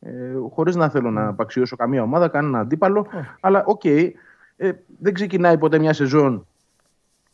Ε, 0.00 0.12
Χωρίς 0.50 0.76
να 0.76 0.88
θέλω 0.88 1.10
να 1.10 1.26
απαξιώσω 1.26 1.76
καμία 1.76 2.02
ομάδα, 2.02 2.28
κανένα 2.28 2.58
αντίπαλο. 2.58 3.06
Αλλά 3.40 3.62
ok, 3.66 3.80
okay, 3.84 4.10
ε, 4.56 4.72
δεν 4.98 5.12
ξεκινάει 5.12 5.58
ποτέ 5.58 5.78
μια 5.78 5.92
σεζόν 5.92 6.46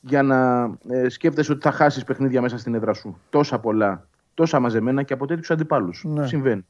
για 0.00 0.22
να 0.22 0.70
ε, 0.88 1.08
σκέφτεσαι 1.08 1.52
ότι 1.52 1.60
θα 1.60 1.70
χάσεις 1.70 2.04
παιχνίδια 2.04 2.40
μέσα 2.40 2.58
στην 2.58 2.74
έδρα 2.74 2.92
σου. 2.92 3.20
Τόσα 3.30 3.58
πολλά, 3.58 4.06
τόσα 4.34 4.60
μαζεμένα 4.60 5.02
και 5.02 5.12
από 5.12 5.26
τέτοιους 5.26 5.50
αντιπάλους. 5.50 6.04
Ναι. 6.06 6.26
Συμβαίνει. 6.26 6.66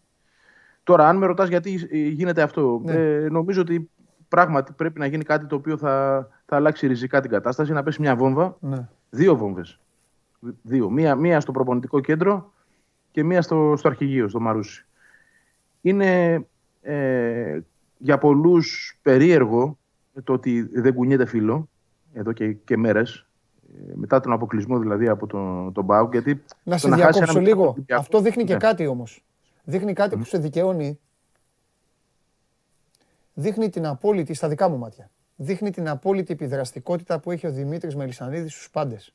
Τώρα, 0.85 1.09
αν 1.09 1.17
με 1.17 1.27
ρωτάς 1.27 1.49
γιατί 1.49 1.89
ε, 1.91 1.99
γίνεται 1.99 2.43
αυτό, 2.43 2.81
ναι. 2.85 2.93
ε, 2.93 3.29
νομίζω 3.31 3.61
ότι 3.61 3.91
πράγματι 4.29 4.73
πρέπει 4.77 4.99
να 4.99 5.07
γίνει 5.07 5.25
κάτι 5.25 5.47
το 5.47 5.55
οποίο 5.55 5.77
θα, 5.77 6.29
θα 6.47 6.57
αλλάξει 6.57 6.87
ριζικά 6.87 7.21
την 7.21 7.31
κατάσταση, 7.31 7.73
να 7.73 7.83
πέσει 7.83 8.01
μια 8.01 8.17
βόμβα. 8.17 8.57
Ναι. 9.13 9.23
Δύο 9.23 9.37
βόμβες. 9.37 9.79
Δύο. 10.63 10.91
Μία, 10.91 11.15
μία 11.15 11.41
στο 11.41 11.53
προπονητικό 11.53 12.01
κέντρο 12.01 12.53
και 13.11 13.23
μία 13.25 13.43
στο, 13.43 13.75
στο 13.77 13.89
αρχηγείο, 13.89 14.29
στο 14.29 14.41
Μαρούσι. 14.41 14.87
Είναι 15.81 16.45
ε, 16.83 17.61
για 17.99 18.19
πολλούς 18.19 18.99
περίεργο 19.03 19.79
το 20.25 20.33
ότι 20.33 20.63
δεν 20.63 20.95
κουνιέται 20.95 21.27
φίλο 21.27 21.69
εδώ 22.13 22.33
και, 22.33 22.53
και 22.53 22.77
μέρες 22.77 23.27
ε, 23.89 23.93
μετά 23.95 24.21
τον 24.21 24.33
αποκλεισμό 24.33 24.79
δηλαδή 24.79 25.09
από 25.09 25.27
τον, 25.27 25.73
τον 25.73 25.85
Μπάουκ. 25.85 26.13
Γιατί 26.13 26.43
να 26.63 26.79
σε 26.79 26.91
διακόψω 26.91 27.41
λίγο. 27.41 27.77
Αυτό 27.91 28.21
δείχνει 28.21 28.45
και 28.45 28.53
ναι. 28.53 28.59
κάτι 28.59 28.87
όμως. 28.87 29.25
Δείχνει 29.65 29.93
κάτι 29.93 30.17
που 30.17 30.25
σε 30.25 30.39
δικαιώνει. 30.39 30.99
Δείχνει 33.35 33.71
την 33.71 33.87
απόλυτη, 33.87 34.35
στα 34.35 34.49
δικά 34.49 34.69
μου 34.69 34.79
μάτια, 34.79 35.11
δείχνει 35.43 35.71
την 35.71 35.89
απόλυτη 35.89 36.33
επιδραστικότητα 36.33 37.21
που 37.21 37.31
έχει 37.31 37.47
ο 37.47 37.51
Δημήτρης 37.51 37.97
Μελισανίδης 37.97 38.53
στους 38.53 38.71
πάντες. 38.71 39.15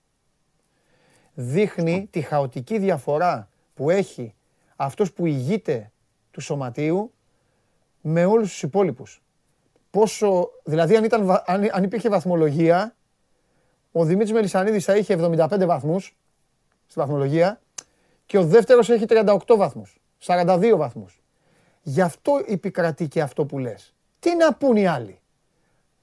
Δείχνει 1.34 2.08
τη 2.12 2.22
χαοτική 2.22 2.78
διαφορά 2.78 3.50
που 3.74 3.90
έχει 3.90 4.36
αυτός 4.76 5.14
που 5.14 5.26
ηγείται 5.26 5.92
του 6.32 6.42
σωματείου 6.42 7.14
με 8.02 8.26
όλους 8.26 8.50
τους 8.50 8.64
υπόλοιπους. 8.64 9.22
Πόσο, 9.90 10.50
δηλαδή 10.64 10.96
αν, 10.96 11.04
ήταν, 11.04 11.30
αν, 11.46 11.70
αν 11.72 11.84
υπήρχε 11.84 12.10
βαθμολογία, 12.10 12.96
ο 13.92 14.04
Δημήτρης 14.04 14.32
Μελισανίδης 14.32 14.86
θα 14.86 14.96
είχε 14.96 15.14
75 15.20 15.66
βαθμούς 15.66 16.18
στη 16.88 17.00
βαθμολογία 17.00 17.62
και 18.26 18.38
ο 18.38 18.46
δεύτερος 18.46 18.90
έχει 18.90 19.06
38 19.08 19.56
βαθμούς. 19.58 19.98
42 20.26 20.74
βαθμούς. 20.78 21.22
Γι' 21.82 22.02
αυτό 22.02 22.44
επικρατεί 22.48 23.08
και 23.08 23.22
αυτό 23.22 23.46
που 23.46 23.60
λες. 23.60 23.94
Τι 24.20 24.36
να 24.36 24.54
πούν 24.54 24.76
οι 24.76 24.88
άλλοι; 24.88 25.17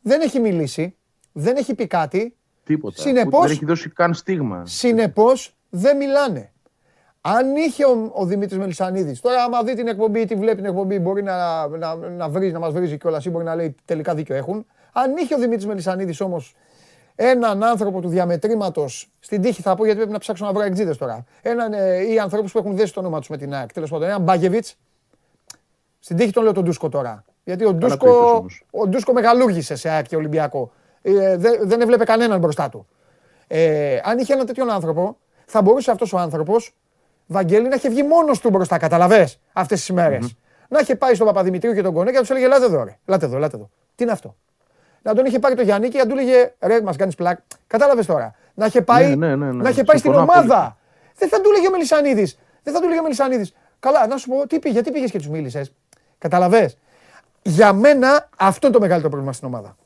Δεν 0.06 0.20
έχει 0.20 0.40
μιλήσει, 0.40 0.96
δεν 1.32 1.56
έχει 1.56 1.74
πει 1.74 1.86
κάτι. 1.86 2.36
Τίποτα. 2.64 3.00
Συνεπώς, 3.00 3.42
δεν 3.42 3.50
έχει 3.50 3.64
δώσει 3.64 3.90
καν 3.90 4.14
στίγμα. 4.14 4.62
Συνεπώς 4.66 5.56
δεν 5.70 5.96
μιλάνε. 5.96 6.52
Αν 7.20 7.56
είχε 7.56 7.84
ο, 7.84 8.10
ο 8.14 8.26
Δημήτρης 8.26 8.58
Μελισανίδης, 8.58 9.20
τώρα 9.20 9.42
άμα 9.44 9.62
δει 9.62 9.74
την 9.74 9.88
εκπομπή 9.88 10.20
ή 10.20 10.24
τη 10.24 10.34
βλέπει 10.34 10.56
την 10.56 10.64
εκπομπή 10.64 10.98
μπορεί 10.98 11.22
να, 11.22 11.66
να, 11.68 11.94
να, 11.94 12.28
βρει, 12.28 12.52
να 12.52 12.58
μας 12.58 12.72
βρίζει 12.72 12.98
κιόλας 12.98 13.24
ή 13.24 13.30
μπορεί 13.30 13.44
να 13.44 13.54
λέει 13.54 13.74
τελικά 13.84 14.14
δίκιο 14.14 14.34
έχουν. 14.34 14.66
Αν 14.92 15.16
είχε 15.16 15.34
ο 15.34 15.38
Δημήτρης 15.38 15.66
Μελισανίδης 15.66 16.20
όμως 16.20 16.54
έναν 17.14 17.62
άνθρωπο 17.62 18.00
του 18.00 18.08
διαμετρήματος 18.08 19.10
στην 19.20 19.42
τύχη, 19.42 19.62
θα 19.62 19.74
πω 19.74 19.84
γιατί 19.84 19.98
πρέπει 19.98 20.12
να 20.12 20.18
ψάξω 20.18 20.44
να 20.44 20.52
βρω 20.52 20.62
εξήδε 20.62 20.94
τώρα. 20.94 21.24
Έναν 21.42 21.72
ε, 21.72 22.12
ή 22.12 22.18
ανθρώπους 22.18 22.52
που 22.52 22.58
έχουν 22.58 22.76
δέσει 22.76 22.92
το 22.92 23.00
όνομα 23.00 23.18
τους 23.18 23.28
με 23.28 23.36
την 23.36 23.54
ΑΕΚ. 23.54 23.72
Τέλος 23.72 23.90
πάντων, 23.90 24.08
έναν 24.08 24.22
Μπάγεβιτ. 24.22 24.66
Στην 25.98 26.16
τύχη 26.16 26.32
τον 26.32 26.42
λέω 26.42 26.52
τον 26.52 26.64
Ντούσκο 26.64 26.88
τώρα. 26.88 27.24
Γιατί 27.44 27.64
ο 27.64 27.72
Ντούσκο, 27.72 28.46
ο 28.70 28.86
Ντούσκο 28.86 29.12
μεγαλούργησε 29.12 29.76
σε 29.76 29.88
ΑΕΚ 29.88 30.06
και 30.06 30.16
Ολυμπιακό. 30.16 30.72
Ε, 31.02 31.36
δε, 31.36 31.50
δεν 31.60 31.80
έβλεπε 31.80 32.04
κανέναν 32.04 32.38
μπροστά 32.38 32.68
του. 32.68 32.86
Ε, 33.46 34.00
αν 34.02 34.18
είχε 34.18 34.32
έναν 34.32 34.46
τέτοιον 34.46 34.70
άνθρωπο, 34.70 35.16
θα 35.44 35.62
μπορούσε 35.62 35.90
αυτός 35.90 36.12
ο 36.12 36.18
άνθρωπος, 36.18 36.74
Βαγγέλη, 37.26 37.68
να 37.68 37.74
έχει 37.74 37.88
βγει 37.88 38.02
μόνος 38.02 38.40
του 38.40 38.50
μπροστά, 38.50 38.78
καταλαβέ 38.78 39.28
αυτές 39.52 39.78
τις 39.78 39.88
ημερε 39.88 40.18
Να 40.68 40.78
είχε 40.78 40.96
πάει 40.96 41.14
στον 41.14 41.26
Παπαδημητρίου 41.26 41.74
και 41.74 41.82
τον 41.82 41.92
Κονέ 41.92 42.10
και 42.10 42.14
να 42.14 42.20
τους 42.20 42.30
έλεγε 42.30 42.44
Ελάτε 42.44 42.64
εδώ, 42.64 42.84
ρε. 42.84 42.98
Ελάτε 43.04 43.24
εδώ, 43.26 43.36
ελάτε 43.36 43.56
εδώ. 43.56 43.70
Τι 43.94 44.02
είναι 44.02 44.12
αυτό; 44.12 44.36
Να 45.02 45.14
τον 45.14 45.24
είχε 45.24 45.38
πάρει 45.38 45.54
το 45.54 45.62
Γιάννη 45.62 45.88
και 45.88 45.98
να 45.98 46.06
του 46.06 46.12
έλεγε 46.12 46.54
Ρε, 46.60 46.82
μας 46.82 46.96
κάνεις 46.96 47.14
πλάκ. 47.14 47.38
Κατάλαβες 47.66 48.06
τώρα. 48.06 48.34
Να 48.54 48.66
είχε 48.66 48.82
πάει, 48.82 49.16
Ναι, 49.16 49.26
ναι, 49.26 49.36
ναι, 49.36 49.52
ναι. 49.52 49.62
να 49.62 49.68
είχε 49.68 49.84
πάει 49.84 49.98
στην 49.98 50.12
Συμφωνώ 50.12 50.32
ομάδα. 50.32 50.76
Δεν 51.16 51.28
θα 51.28 51.40
του 51.40 51.50
έλεγε 51.50 51.66
ο 51.66 51.70
Μελισανίδης. 51.70 52.38
Δεν 52.62 52.74
θα 52.74 52.78
του 52.78 52.84
έλεγε 52.84 53.00
ο 53.00 53.02
Μελισανίδης. 53.02 53.54
Καλά, 53.78 54.06
να 54.06 54.16
σου 54.16 54.28
πω, 54.28 54.46
τι 54.46 54.58
πήγε, 54.58 54.74
γιατί 54.74 54.90
πήγες 54.90 55.10
και 55.10 55.18
τους 55.18 55.28
μίλησες; 55.28 55.72
Καταλαβέ. 56.18 56.72
Για 57.46 57.72
μένα 57.72 58.28
αυτό 58.36 58.66
είναι 58.66 58.76
το 58.76 58.80
μεγαλύτερο 58.82 59.08
πρόβλημα 59.10 59.32
στην 59.32 59.48
ομάδα. 59.48 59.76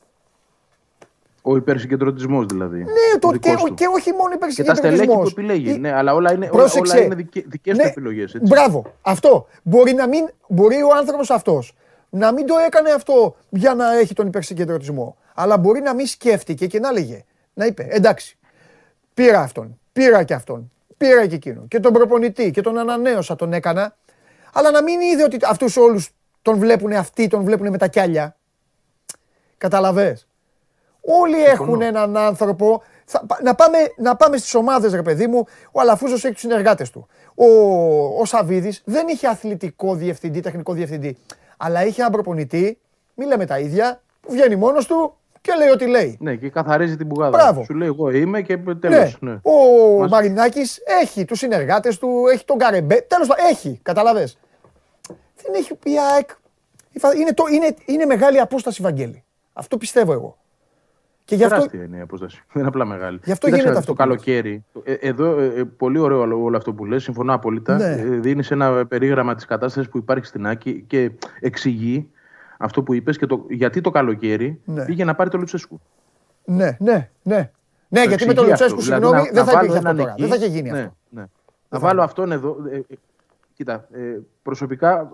Ο 1.42 1.56
υπερσυγκεντρωτισμός 1.56 2.46
δηλαδή. 2.46 2.78
Ναι, 2.78 3.18
το, 3.18 3.28
Ο 3.28 3.32
και, 3.32 3.38
δικός 3.50 3.62
του. 3.68 3.74
και 3.74 3.86
όχι 3.94 4.12
μόνο 4.12 4.30
Και 4.34 4.38
τα 4.38 4.50
στελέχη 4.50 4.70
υπερσυγκεντρωτισμό. 4.78 5.22
που 5.22 5.28
επιλέγει. 5.28 5.78
Ναι, 5.78 5.92
αλλά 5.92 6.14
όλα 6.14 6.32
είναι, 6.32 6.44
όλα, 6.44 6.52
Πρόσεξε. 6.59 6.96
όλα 6.96 7.04
είναι 7.04 7.14
δικές, 7.14 7.44
δικές 7.46 7.76
Ναι, 7.76 7.82
του 7.82 7.88
επιλογές. 7.88 8.34
Έτσι. 8.34 8.46
Μπράβο. 8.46 8.92
Αυτό. 9.02 9.46
Μπορεί, 9.62 9.92
να 9.92 10.09
μην, 10.09 10.28
μπορεί 10.48 10.82
ο 10.82 10.88
άνθρωπος 10.98 11.30
αυτός 11.30 11.74
να 12.11 12.32
μην 12.32 12.46
το 12.46 12.54
έκανε 12.66 12.90
αυτό 12.90 13.36
για 13.48 13.74
να 13.74 13.98
έχει 13.98 14.14
τον 14.14 14.26
υπερσυγκεντρωτισμό. 14.26 15.16
Αλλά 15.34 15.59
μπορεί 15.59 15.80
να 15.80 15.94
μην 15.94 16.06
σκέφτηκε 16.06 16.66
και 16.66 16.80
να 16.80 16.88
έλεγε. 16.88 17.24
Να 17.54 17.66
είπε 17.66 17.86
εντάξει. 17.90 18.38
Πήρα 19.14 19.40
αυτόν. 19.40 19.78
Πήρα 19.92 20.22
και 20.22 20.34
αυτόν. 20.34 20.72
Πήρα 20.96 21.26
και 21.26 21.34
εκείνον. 21.34 21.68
Και 21.68 21.80
τον 21.80 21.92
προπονητή 21.92 22.50
και 22.50 22.61
τον 22.61 22.78
ανανέωσα, 22.78 23.36
τον 23.36 23.52
έκανα. 23.52 23.96
Αλλά 24.52 24.70
να 24.70 24.82
μην 24.82 25.00
είδε 25.00 25.22
ότι 25.24 25.36
αυτούς 25.48 25.76
όλους 25.76 26.11
τον 26.49 26.59
βλέπουν 26.59 26.92
αυτοί, 26.92 27.26
τον 27.28 27.44
βλέπουν 27.44 27.70
με 27.70 27.78
τα 27.78 27.86
κιάλια. 27.86 28.36
Καταλαβες. 29.59 30.26
Όλοι 31.01 31.44
έχουν 31.44 31.82
έναν 31.82 32.16
άνθρωπο. 32.16 32.82
Θα- 33.05 33.24
πα- 33.26 33.38
να 33.42 33.55
πάμε, 33.55 33.78
να 33.96 34.16
πάμε 34.16 34.36
στις 34.36 34.55
ομάδες 34.55 34.92
ρε 34.92 35.03
παιδί 35.03 35.26
μου. 35.26 35.44
Ο 35.72 35.80
Αλαφούζος 35.80 36.24
έχει 36.24 36.32
τους 36.32 36.40
συνεργάτες 36.42 36.90
του. 36.90 37.07
Ο, 37.34 37.44
ο 38.20 38.24
Σαβίδης 38.24 38.82
δεν 38.84 39.09
είχε 39.09 39.26
αθλητικό 39.26 39.94
διευθυντή, 39.94 40.40
τεχνικό 40.40 40.72
διευθυντή. 40.72 41.16
Αλλά 41.57 41.84
είχε 41.86 42.01
έναν 42.01 42.12
προπονητή, 42.12 42.78
μη 43.14 43.26
λέμε 43.26 43.46
τα 43.46 43.59
ίδια, 43.59 44.01
που 44.20 44.32
βγαίνει 44.32 44.57
μόνος 44.57 44.86
του 44.86 45.14
και 45.40 45.53
λέει 45.59 45.68
ό,τι 45.68 45.86
λέει. 45.86 46.16
Ναι, 46.20 46.34
και 46.34 46.51
καθαρίζει 46.51 46.96
την 46.96 47.09
πουγάδα. 47.09 47.30
Μπράβο. 47.38 47.64
Σου 47.64 47.74
λέει 47.74 47.88
εγώ 47.88 48.11
είμαι 48.11 48.42
και 48.42 48.57
Ναι. 48.57 48.74
τέλος. 48.74 49.16
Ναι. 49.20 49.32
Ο 49.42 49.53
Μας- 49.99 50.11
Μαρινάκης 50.11 50.80
έχει 51.03 51.24
τους 51.24 51.38
συνεργάτες 51.38 51.99
του, 51.99 52.09
έχει 52.32 52.44
τον 52.44 52.59
Καρεμπέ. 52.59 52.94
Τέλος 53.09 53.26
πάντων, 53.28 53.44
έχει, 53.51 53.80
καταλαβες. 53.82 54.38
Δεν 55.51 55.61
έχει 55.61 55.74
πει 55.74 55.90
η 55.90 55.94
ΑΕΚ. 56.14 56.30
Η 56.92 56.99
φα- 56.99 57.14
Είναι, 57.14 57.32
το, 57.32 57.44
είναι, 57.53 57.74
είναι 57.86 58.05
μεγάλη 58.05 58.40
απόσταση, 58.40 58.82
Βαγγέλη. 58.82 59.24
Αυτό 59.53 59.76
πιστεύω 59.76 60.12
εγώ. 60.12 60.36
Και 61.24 61.34
γι' 61.34 61.44
αυτό, 61.44 61.57
Τεράστια 61.57 61.82
είναι 61.84 61.96
η 61.96 62.01
απόσταση. 62.01 62.36
Δεν 62.53 62.57
είναι 62.61 62.68
απλά 62.68 62.84
μεγάλη. 62.84 63.20
Γι' 63.24 63.32
αυτό 63.32 63.46
Κοίταξε, 63.46 63.66
γίνεται 63.68 63.78
αυτό 63.78 63.94
Το 63.94 64.03
που 64.03 64.09
λες. 64.09 64.22
καλοκαίρι. 64.24 64.64
ε, 64.84 64.92
εδώ, 64.92 65.38
ε, 65.38 65.46
ε, 65.46 65.64
πολύ 65.64 65.99
ωραίο 65.99 66.18
όλο 66.20 66.42
όλο 66.42 66.57
αυτό 66.57 66.72
που 66.72 66.84
λες, 66.84 67.03
συμφωνώ 67.03 67.34
απόλυτα. 67.34 67.76
Ναι. 67.76 67.84
Ε, 67.92 68.05
Δίνεις 68.05 68.51
ένα 68.51 68.86
περίγραμμα 68.86 69.34
της 69.34 69.44
κατάστασης 69.44 69.90
που 69.90 69.99
υπάρχει 69.99 70.24
στην 70.24 70.46
Άκη 70.46 70.84
και 70.86 71.11
εξηγεί 71.40 72.11
αυτό 72.59 72.82
που 72.82 72.94
είπες 72.94 73.18
και 73.18 73.26
το, 73.26 73.44
γιατί 73.49 73.80
το 73.80 73.90
καλοκαίρι 73.90 74.61
Ναι. 74.64 74.84
πήγε 74.84 75.05
να 75.05 75.14
πάρει 75.14 75.30
το 75.30 75.38
Λουτσέσκου. 75.38 75.80
Ναι, 76.44 76.76
ναι, 76.80 77.11
ναι. 77.22 77.51
Ναι, 77.88 78.03
γιατί 78.03 78.09
με 78.09 78.12
εξηγεί 78.14 78.32
τον 78.34 78.46
Λουτσέσκου, 78.46 78.78
αυτό. 78.78 78.84
Δηλαδή, 78.99 79.05
συγγνώμη, 79.05 79.16
να- 79.16 79.32
δεν 79.32 79.44
να 79.44 79.51
θα 79.51 79.53
βάλω 79.53 79.64
υπήρχε 79.64 79.76
αυτό 79.78 79.88
έναν 79.88 79.96
τώρα. 79.96 80.11
εκεί. 80.12 80.20
Δεν 80.22 80.30
θα 80.30 80.36
είχε 80.36 80.46
γίνει 80.57 80.70
ναι, 80.70 80.78
αυτό. 80.78 80.94
Ναι. 81.09 81.24
Να 81.68 81.78
βάλω 81.78 82.03
αυτόν 82.03 82.32
εδώ. 82.32 82.57
Ε, 83.59 83.72
ε, 83.72 83.74
κοίτα, 83.82 83.98
ε, 83.98 84.18
προσωπικά 84.42 85.00
ε, 85.00 85.06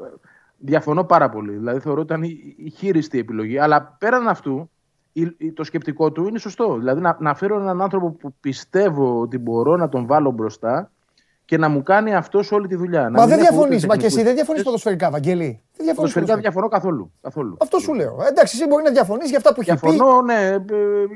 διαφωνώ 0.59 1.05
πάρα 1.05 1.29
πολύ. 1.31 1.53
Δηλαδή 1.53 1.79
θεωρώ 1.81 2.01
ότι 2.01 2.13
ήταν 2.13 2.23
η, 2.23 2.55
η 2.57 2.71
χείριστη 2.71 3.19
επιλογή. 3.19 3.59
Αλλά 3.59 3.97
πέραν 3.99 4.29
αυτού, 4.29 4.71
η- 5.13 5.35
η- 5.37 5.53
το 5.53 5.65
σκεπτικό 5.65 6.13
του 6.13 6.27
είναι 6.27 6.39
σωστό. 6.39 6.75
Δηλαδή 6.79 7.01
να, 7.01 7.17
να 7.21 7.35
φέρω 7.35 7.61
έναν 7.61 7.83
άνθρωπο 7.83 8.11
που 8.11 8.35
πιστεύω 8.41 9.21
ότι 9.21 9.39
μπορώ 9.39 9.77
να 9.77 9.89
τον 9.89 10.07
βάλω 10.07 10.31
μπροστά 10.31 10.91
και 11.45 11.59
να 11.59 11.69
μου 11.69 11.83
κάνει 11.83 12.15
αυτός 12.15 12.53
όλη 12.53 12.67
τη 12.69 12.75
δουλειά. 12.77 13.03
Να 13.03 13.11
Μα 13.11 13.21
μην 13.27 13.29
δεν 13.29 13.39
έχω 13.39 13.47
ούτε 13.47 13.55
διαφωνείς, 13.55 13.87
μα 13.87 13.95
και 13.95 14.01
τεχνικούς. 14.01 14.15
εσύ 14.17 14.25
δεν 14.25 14.35
διαφωνείς 14.35 14.61
Ε, 14.61 14.65
ποδοσφαιρικά, 14.65 15.11
Βαγγέλη. 15.11 15.43
Δεν 15.47 15.57
διαφωνείς. 15.73 15.95
Ποδοσφαιρικά 15.97 16.33
δεν 16.33 16.43
διαφωνώ 16.43 16.69
καθόλου. 16.69 17.13
καθόλου. 17.21 17.57
Αυτό 17.61 17.79
σου 17.79 17.95
λέω. 17.95 18.17
Εντάξει, 18.29 18.57
εσύ 18.57 18.67
μπορεί 18.69 18.83
να 18.83 18.91
διαφωνείς 18.91 19.29
για 19.29 19.39
αυτά 19.39 19.55
που 19.55 19.61
έχει 19.61 19.71
πει. 19.71 19.79
Διαφωνώ, 19.91 20.23
ναι, 20.23 20.35
ε, 20.49 20.59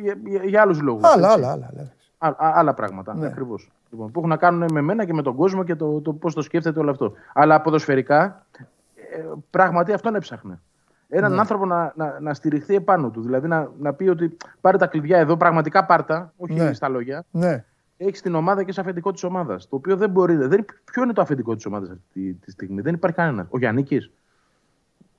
για, 0.03 0.15
για, 0.27 0.43
για 0.45 0.61
άλλους 0.61 0.81
λόγους. 0.81 1.03
Άλλα, 1.05 1.29
άλλα, 1.33 1.49
άλλα. 1.53 1.93
Άλλα. 2.19 2.37
Α, 2.39 2.47
α- 2.49 2.53
άλλα 2.59 2.75
πράγματα. 2.75 3.15
Ναι. 3.15 3.27
Ακριβώς. 3.27 3.71
Λοιπόν, 3.91 4.11
που 4.11 4.19
έχουν 4.19 4.31
να 4.31 4.37
κάνουν 4.37 4.69
με 4.73 4.81
μένα 4.81 5.05
και 5.05 5.13
με 5.13 5.23
τον 5.23 5.35
κόσμο 5.35 5.65
και 5.65 5.75
το, 5.75 6.01
το 6.01 6.13
πώς 6.13 6.35
το 6.35 6.43
σκέφτεται 6.43 6.81
όλο 6.81 6.91
αυτό. 6.91 7.13
Αλλά 7.33 7.61
ποδοσφαιρικά, 7.61 8.47
ε, 8.95 9.23
πράγματι 9.51 9.93
αυτόν 9.93 10.15
έψαχνε. 10.15 10.61
Έναν 11.09 11.33
Ναι. 11.33 11.39
άνθρωπο 11.39 11.67
να, 11.67 11.93
να, 11.97 12.21
να 12.21 12.35
στηριχθεί 12.35 12.75
επάνω 12.75 13.11
του. 13.11 13.23
Δηλαδή 13.23 13.49
να, 13.49 13.71
να 13.79 13.93
πει 13.93 14.09
ότι 14.09 14.37
πάρε 14.61 14.77
τα 14.77 14.87
κλειδιά 14.87 15.19
εδώ, 15.19 15.37
πραγματικά 15.37 15.85
πάρτα, 15.87 16.33
όχι 16.37 16.55
Ναι. 16.55 16.73
στα 16.73 16.89
λόγια. 16.89 17.25
Ναι. 17.31 17.65
Έχεις 17.97 18.23
την 18.23 18.35
ομάδα 18.35 18.63
και 18.63 18.73
σε 18.73 18.81
αφεντικό 18.81 19.13
της 19.13 19.23
ομάδας. 19.25 19.69
Το 19.69 19.77
οποίο 19.77 19.97
δεν 19.97 20.11
μπορεί. 20.11 20.37
Δεν, 20.37 20.65
ποιο 20.85 21.03
είναι 21.03 21.13
το 21.13 21.21
αφεντικό 21.21 21.55
της 21.55 21.67
ομάδας 21.67 21.89
αυτή 21.91 22.03
τη, 22.13 22.33
τη 22.35 22.51
στιγμή, 22.51 22.81
δεν 22.81 22.95
υπάρχει 22.95 23.17
κανένας. 23.17 23.47
Ο 23.51 23.59
Γιάννη. 23.59 23.87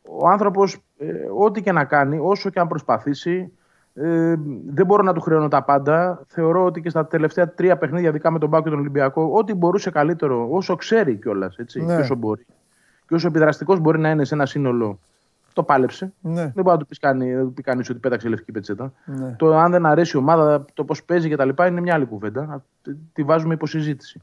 Ο 0.09 0.27
άνθρωπος, 0.27 0.77
ε, 0.97 1.11
ό,τι 1.37 1.61
και 1.61 1.71
να 1.71 1.83
κάνει, 1.85 2.17
όσο 2.21 2.49
και 2.49 2.59
αν 2.59 2.67
προσπαθήσει, 2.67 3.51
ε, 4.01 4.35
δεν 4.67 4.85
μπορώ 4.85 5.03
να 5.03 5.13
του 5.13 5.21
χρεώνω 5.21 5.47
τα 5.47 5.63
πάντα. 5.63 6.21
Θεωρώ 6.27 6.65
ότι 6.65 6.81
και 6.81 6.89
στα 6.89 7.05
τελευταία 7.07 7.49
τρία 7.49 7.77
παιχνίδια, 7.77 8.11
δικά 8.11 8.31
με 8.31 8.39
τον 8.39 8.49
Πάο 8.49 8.61
και 8.63 8.69
τον 8.69 8.79
Ολυμπιακό, 8.79 9.31
ό,τι 9.33 9.53
μπορούσε 9.53 9.89
καλύτερο, 9.91 10.47
όσο 10.51 10.75
ξέρει 10.75 11.15
κιόλας, 11.15 11.55
έτσι, 11.57 11.81
Ναι. 11.81 11.95
και 11.95 12.01
όσο 12.01 12.15
μπορεί. 12.15 12.45
Και 13.07 13.15
όσο 13.15 13.27
επιδραστικός 13.27 13.79
μπορεί 13.79 13.99
να 13.99 14.09
είναι 14.09 14.23
σε 14.25 14.33
ένα 14.33 14.45
σύνολο, 14.45 14.99
το 15.53 15.63
πάλεψε. 15.63 16.13
Ναι. 16.21 16.41
Δεν 16.41 16.51
μπορεί 16.63 16.67
να 16.69 16.77
του 16.77 16.85
πεις 16.85 16.99
κανεί 16.99 17.33
δεν 17.35 17.45
του 17.45 17.53
πει 17.53 17.61
κανείς 17.61 17.89
ότι 17.89 17.99
πέταξε 17.99 18.29
λευκή 18.29 18.51
πετσέτα. 18.51 18.93
Ναι. 19.05 19.35
Το 19.37 19.57
αν 19.57 19.71
δεν 19.71 19.85
αρέσει 19.85 20.17
η 20.17 20.19
ομάδα, 20.19 20.65
το 20.73 20.83
πώς 20.83 21.03
παίζει 21.03 21.29
κτλ. 21.29 21.49
είναι 21.67 21.81
μια 21.81 21.93
άλλη 21.93 22.05
κουβέντα. 22.05 22.41
Α, 22.41 22.57
Τη 23.13 23.23
βάζουμε 23.23 23.53
υποσυζήτηση. 23.53 24.21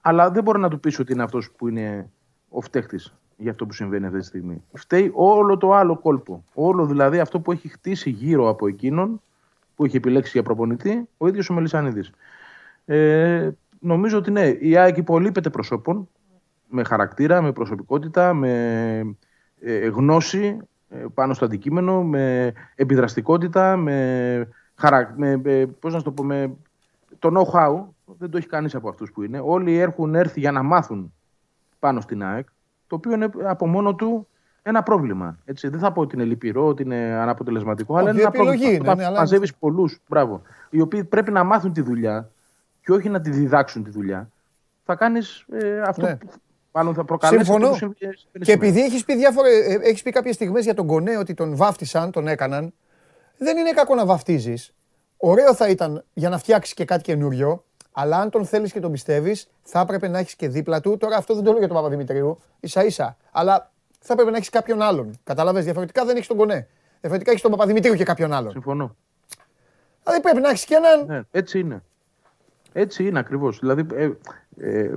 Αλλά 0.00 0.30
δεν 0.30 0.42
μπορεί 0.42 0.58
να 0.58 0.68
του 0.68 0.80
πεις 0.80 0.98
ότι 0.98 1.12
είναι 1.12 1.22
αυτός 1.22 1.50
που 1.56 1.68
είναι 1.68 2.10
ο 2.48 2.60
φταίχτης 2.60 3.14
για 3.36 3.50
αυτό 3.50 3.66
που 3.66 3.72
συμβαίνει 3.72 4.06
αυτή 4.06 4.18
τη 4.18 4.24
στιγμή. 4.24 4.62
Φταίει 4.72 5.10
όλο 5.14 5.56
το 5.56 5.72
άλλο 5.72 5.98
κόλπο. 5.98 6.44
Όλο 6.54 6.86
δηλαδή 6.86 7.18
αυτό 7.18 7.40
που 7.40 7.52
έχει 7.52 7.68
χτίσει 7.68 8.10
γύρω 8.10 8.48
από 8.48 8.66
εκείνον 8.66 9.20
που 9.74 9.84
έχει 9.84 9.96
επιλέξει 9.96 10.30
για 10.34 10.42
προπονητή 10.42 11.08
ο 11.16 11.28
ίδιος 11.28 11.50
ο 11.50 11.54
Μελισανίδης. 11.54 12.10
Ε, 12.84 13.50
νομίζω 13.80 14.18
ότι 14.18 14.30
ναι, 14.30 14.46
η 14.46 14.76
ΑΕΚ 14.76 14.96
υπολείπεται 14.96 15.50
προσώπων 15.50 16.08
με 16.68 16.84
χαρακτήρα, 16.84 17.42
με 17.42 17.52
προσωπικότητα, 17.52 18.34
με 18.34 19.16
ε, 19.60 19.86
γνώση 19.88 20.58
ε, 20.88 21.04
πάνω 21.14 21.34
στο 21.34 21.44
αντικείμενο, 21.44 22.02
με 22.02 22.52
επιδραστικότητα, 22.74 23.76
με, 23.76 24.48
χαρα... 24.74 25.14
με, 25.16 25.36
με, 25.36 25.66
πώς 25.66 25.92
να 25.92 25.98
σου 25.98 26.04
το 26.04 26.12
πω, 26.12 26.24
με 26.24 26.56
το 27.18 27.30
know-how. 27.36 27.84
Δεν 28.18 28.30
το 28.30 28.36
έχει 28.36 28.46
κανείς 28.46 28.74
από 28.74 28.88
αυτούς 28.88 29.12
που 29.12 29.22
είναι. 29.22 29.40
Όλοι 29.44 29.78
έχουν 29.78 30.14
έρθει 30.14 30.40
για 30.40 30.52
να 30.52 30.62
μάθουν 30.62 31.12
πάνω 31.78 32.00
στην 32.00 32.22
ΑΕΚ, 32.22 32.46
το 32.86 32.94
οποίο 32.96 33.12
είναι 33.12 33.28
από 33.44 33.66
μόνο 33.66 33.94
του 33.94 34.28
ένα 34.62 34.82
πρόβλημα. 34.82 35.38
Έτσι. 35.44 35.68
Δεν 35.68 35.78
θα 35.80 35.92
πω 35.92 36.00
ότι 36.00 36.14
είναι 36.14 36.24
λυπηρό, 36.24 36.66
ότι 36.66 36.82
είναι 36.82 36.96
αναποτελεσματικό, 36.96 37.94
αλλά 37.96 38.02
Όχι, 38.10 38.12
είναι 38.12 38.20
ένα 38.20 38.28
επιλογή 38.34 38.56
πρόβλημα. 38.58 38.74
είναι, 38.80 38.82
Όταν 38.88 38.96
ναι, 38.96 39.04
αλλά- 39.04 39.18
μαζεύει 39.18 39.48
πολλούς, 39.58 39.98
μπράβο, 40.08 40.42
οι 40.70 40.80
οποίοι 40.80 41.04
πρέπει 41.04 41.30
να 41.30 41.44
μάθουν 41.44 41.72
τη 41.72 41.80
δουλειά 41.80 42.30
και 42.82 42.92
όχι 42.92 43.08
να 43.08 43.20
τη 43.20 43.30
διδάξουν 43.30 43.84
τη 43.84 43.90
δουλειά, 43.90 44.28
θα 44.84 44.94
κάνεις 44.94 45.44
ε, 45.52 45.80
αυτό 45.80 46.06
Ναι. 46.06 46.16
που 46.16 46.28
μάλλον 46.72 46.94
θα 46.94 47.04
προκαλέσει. 47.04 47.44
Συμφωνώ. 47.44 47.68
αυτό 47.68 47.86
που 47.86 47.94
συμβαίνει 47.98 48.14
Και 48.32 48.44
σήμερα. 48.44 48.66
επειδή 48.66 48.80
έχεις 48.84 49.04
πει, 49.04 49.16
διάφορε, 49.16 49.48
ε, 49.48 49.74
έχεις 49.82 50.02
πει 50.02 50.10
κάποιες 50.10 50.34
στιγμές 50.34 50.64
για 50.64 50.74
τον 50.74 50.86
Κονέ 50.86 51.16
ότι 51.16 51.34
τον 51.34 51.56
βάφτισαν, 51.56 52.10
τον 52.10 52.28
έκαναν, 52.28 52.72
δεν 53.38 53.56
είναι 53.56 53.70
κακό 53.70 53.94
να 53.94 54.06
βαφτίζεις. 54.06 54.74
Ωραίο 55.16 55.54
θα 55.54 55.68
ήταν 55.68 56.04
για 56.12 56.28
να 56.28 56.38
φτιάξεις 56.38 56.74
και 56.74 56.84
κάτι 56.84 57.02
καινούριο, 57.02 57.64
αλλά 57.96 58.18
αν 58.18 58.30
τον 58.30 58.44
θέλεις 58.46 58.72
και 58.72 58.80
τον 58.80 58.92
πιστεύεις, 58.92 59.48
θα 59.62 59.80
έπρεπε 59.80 60.08
να 60.08 60.18
έχεις 60.18 60.34
και 60.34 60.48
δίπλα 60.48 60.80
του. 60.80 60.96
Τώρα 60.96 61.16
αυτό 61.16 61.34
δεν 61.34 61.44
το 61.44 61.50
λέω 61.50 61.58
για 61.58 61.68
τον 61.68 61.76
Παπαδημητρίου, 61.76 62.38
ίσα 62.60 62.84
ίσα. 62.84 63.16
Αλλά 63.32 63.70
θα 64.00 64.12
έπρεπε 64.12 64.30
να 64.30 64.36
έχεις 64.36 64.50
κάποιον 64.50 64.82
άλλον. 64.82 65.10
Κατάλαβε. 65.24 65.60
Διαφορετικά 65.60 66.04
δεν 66.04 66.16
έχεις 66.16 66.28
τον 66.28 66.36
Κονέ. 66.36 66.68
Διαφορετικά 67.00 67.30
έχεις 67.30 67.42
τον 67.42 67.50
Παπαδημητρίου 67.50 67.94
και 67.94 68.04
κάποιον 68.04 68.32
άλλον. 68.32 68.50
Συμφωνώ. 68.50 68.96
Δηλαδή 70.02 70.22
πρέπει 70.22 70.40
να 70.40 70.48
έχεις 70.48 70.64
και 70.64 70.74
έναν. 70.74 71.06
Ναι, 71.06 71.22
έτσι 71.30 71.58
είναι. 71.58 71.82
Έτσι 72.72 73.06
είναι 73.06 73.18
ακριβώς. 73.18 73.58
Δηλαδή, 73.58 73.86
ε, 73.94 74.10
ε, 74.58 74.92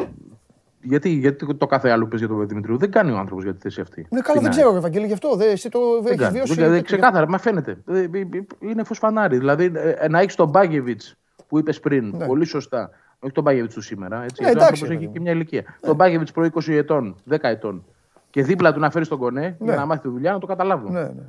γιατί, 0.82 1.10
γιατί 1.10 1.56
το 1.56 1.66
κάθε 1.66 1.90
άλλο 1.90 2.08
πες 2.08 2.20
για 2.20 2.28
τον 2.28 2.48
Δημητρίου 2.48 2.78
δεν 2.78 2.92
κάνει 2.92 3.12
ο 3.12 3.18
άνθρωπος 3.18 3.44
για 3.44 3.54
τη 3.54 3.60
θέση 3.60 3.82
αυτή. 3.82 4.08
Ναι, 4.10 4.20
καλά, 4.22 4.24
Στην 4.24 4.42
δεν 4.42 4.52
ΑΕΚ. 4.52 4.62
ξέρω, 4.62 4.76
Ευαγγέλη, 4.76 5.06
γι' 5.06 5.14
αυτό. 5.14 5.36
Δεν, 5.36 5.50
εσύ 5.50 5.70
το 5.70 5.80
Δεν 6.02 6.06
έχεις 6.12 6.22
κάνει. 6.22 6.34
βιώσει. 6.34 6.54
Δηλαδή, 6.54 6.72
τέτοιο. 6.72 6.98
ξεκάθαρα, 6.98 7.28
μα 7.30 7.38
φαίνεται. 7.38 7.78
Ε, 7.88 8.00
ε, 8.00 8.04
ε, 8.04 8.46
Είναι 8.60 8.84
φως 8.84 8.98
φανάρι. 8.98 9.38
Δηλαδή, 9.38 9.72
ε, 9.76 10.08
να 10.08 10.20
έχεις 10.20 10.36
τον 10.36 10.50
Μπάγκεβιτς 10.50 11.16
που 11.48 11.58
είπες 11.60 11.80
πριν, 11.80 12.14
Ναι. 12.18 12.26
πολύ 12.26 12.46
σωστά. 12.46 12.90
Όχι 13.20 13.34
τον 13.34 13.44
Μπάγκεβιτς 13.44 13.74
του 13.74 13.82
σήμερα. 13.82 14.24
Έτσι, 14.24 14.44
Ναι, 14.44 14.48
γιατί 14.50 14.60
ο 14.60 14.64
εντάξει, 14.64 14.64
άνθρωπος 14.68 14.88
ρε 14.88 14.94
έχει 14.94 15.04
παιδί 15.04 15.14
και 15.14 15.20
μια 15.20 15.32
ηλικία. 15.32 15.64
Τον 15.82 15.96
Μπάγκεβιτς 15.96 16.32
προ 16.32 16.44
20 16.44 16.74
ετών, 16.74 17.16
10 17.30 17.38
ετών. 17.50 17.86
Και 18.30 18.44
δίπλα 18.44 18.74
του 18.74 18.80
να 18.80 18.90
φέρεις 18.92 19.08
τον 19.08 19.18
κονέ 19.18 19.56
για 19.60 19.76
να 19.76 19.86
μάθει 19.86 20.02
τη 20.02 20.08
δουλειά 20.08 20.32
να 20.32 20.40
το 20.40 20.48
καταλάβουν. 20.48 20.92
Ναι, 20.92 21.02
ναι. 21.04 21.24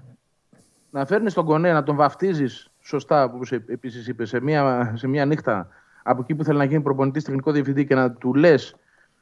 Να 0.90 1.04
φέρνεις 1.06 1.34
τον 1.34 1.44
κονέ, 1.44 1.72
να 1.72 1.82
τον 1.82 1.96
βαφτίζεις 1.96 2.70
σωστά, 2.80 3.24
όπως 3.24 3.52
επίσης 3.52 4.08
είπες, 4.08 4.28
σε 4.28 4.40
μια, 4.40 4.92
σε 4.96 5.06
μια 5.06 5.24
νύχτα 5.24 5.68
από 6.02 6.20
εκεί 6.22 6.34
που 6.34 6.44
θέλει 6.44 6.58
να 6.58 6.64
γίνει 6.64 6.82
προπονητής 6.82 7.24
τεχνικό 7.24 7.52
διευθυντή 7.52 7.86
και 7.86 7.94
να 7.94 8.10
του 8.10 8.34
λες 8.34 8.76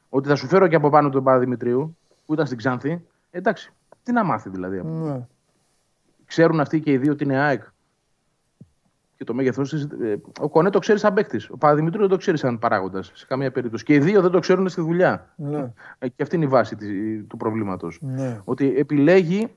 ότι 0.09 0.27
θα 0.27 0.35
σου 0.35 0.47
φέρω 0.47 0.67
και 0.67 0.75
από 0.75 0.89
πάνω 0.89 1.09
τον 1.09 1.23
Παπαδημητρίου, 1.23 1.97
που 2.25 2.33
ήταν 2.33 2.45
στην 2.45 2.57
Ξάνθη. 2.57 3.01
Εντάξει, 3.31 3.71
τι 4.03 4.11
να 4.11 4.23
μάθει 4.23 4.49
δηλαδή. 4.49 4.81
ναι. 4.83 5.25
Ξέρουν 6.25 6.59
αυτοί 6.59 6.79
και 6.79 6.91
οι 6.91 6.97
δύο 6.97 7.11
ότι 7.11 7.23
είναι 7.23 7.37
ΑΕΚ. 7.37 7.63
Και 9.17 9.23
το 9.23 9.33
μέγεθό 9.33 9.61
της. 9.61 9.83
Ε, 9.83 10.21
ο 10.39 10.49
Κονέ 10.49 10.69
το 10.69 10.79
ξέρει 10.79 10.99
σαν 10.99 11.13
παίκτης. 11.13 11.49
Ο 11.49 11.57
Παπαδημητρίου 11.57 12.01
δεν 12.01 12.09
το 12.09 12.17
ξέρει 12.17 12.37
σαν 12.37 12.59
παράγοντας 12.59 13.11
σε 13.13 13.25
καμία 13.25 13.51
περίπτωση. 13.51 13.83
Και 13.83 13.93
οι 13.93 13.99
δύο 13.99 14.21
δεν 14.21 14.31
το 14.31 14.39
ξέρουν 14.39 14.69
στη 14.69 14.81
δουλειά. 14.81 15.33
Ναι. 15.35 15.71
Ε, 15.99 16.07
και 16.07 16.23
αυτή 16.23 16.35
είναι 16.35 16.45
η 16.45 16.47
βάση 16.47 16.75
του 17.27 17.37
προβλήματος. 17.37 17.99
Ναι. 18.01 18.39
Ότι 18.43 18.73
επιλέγει 18.77 19.47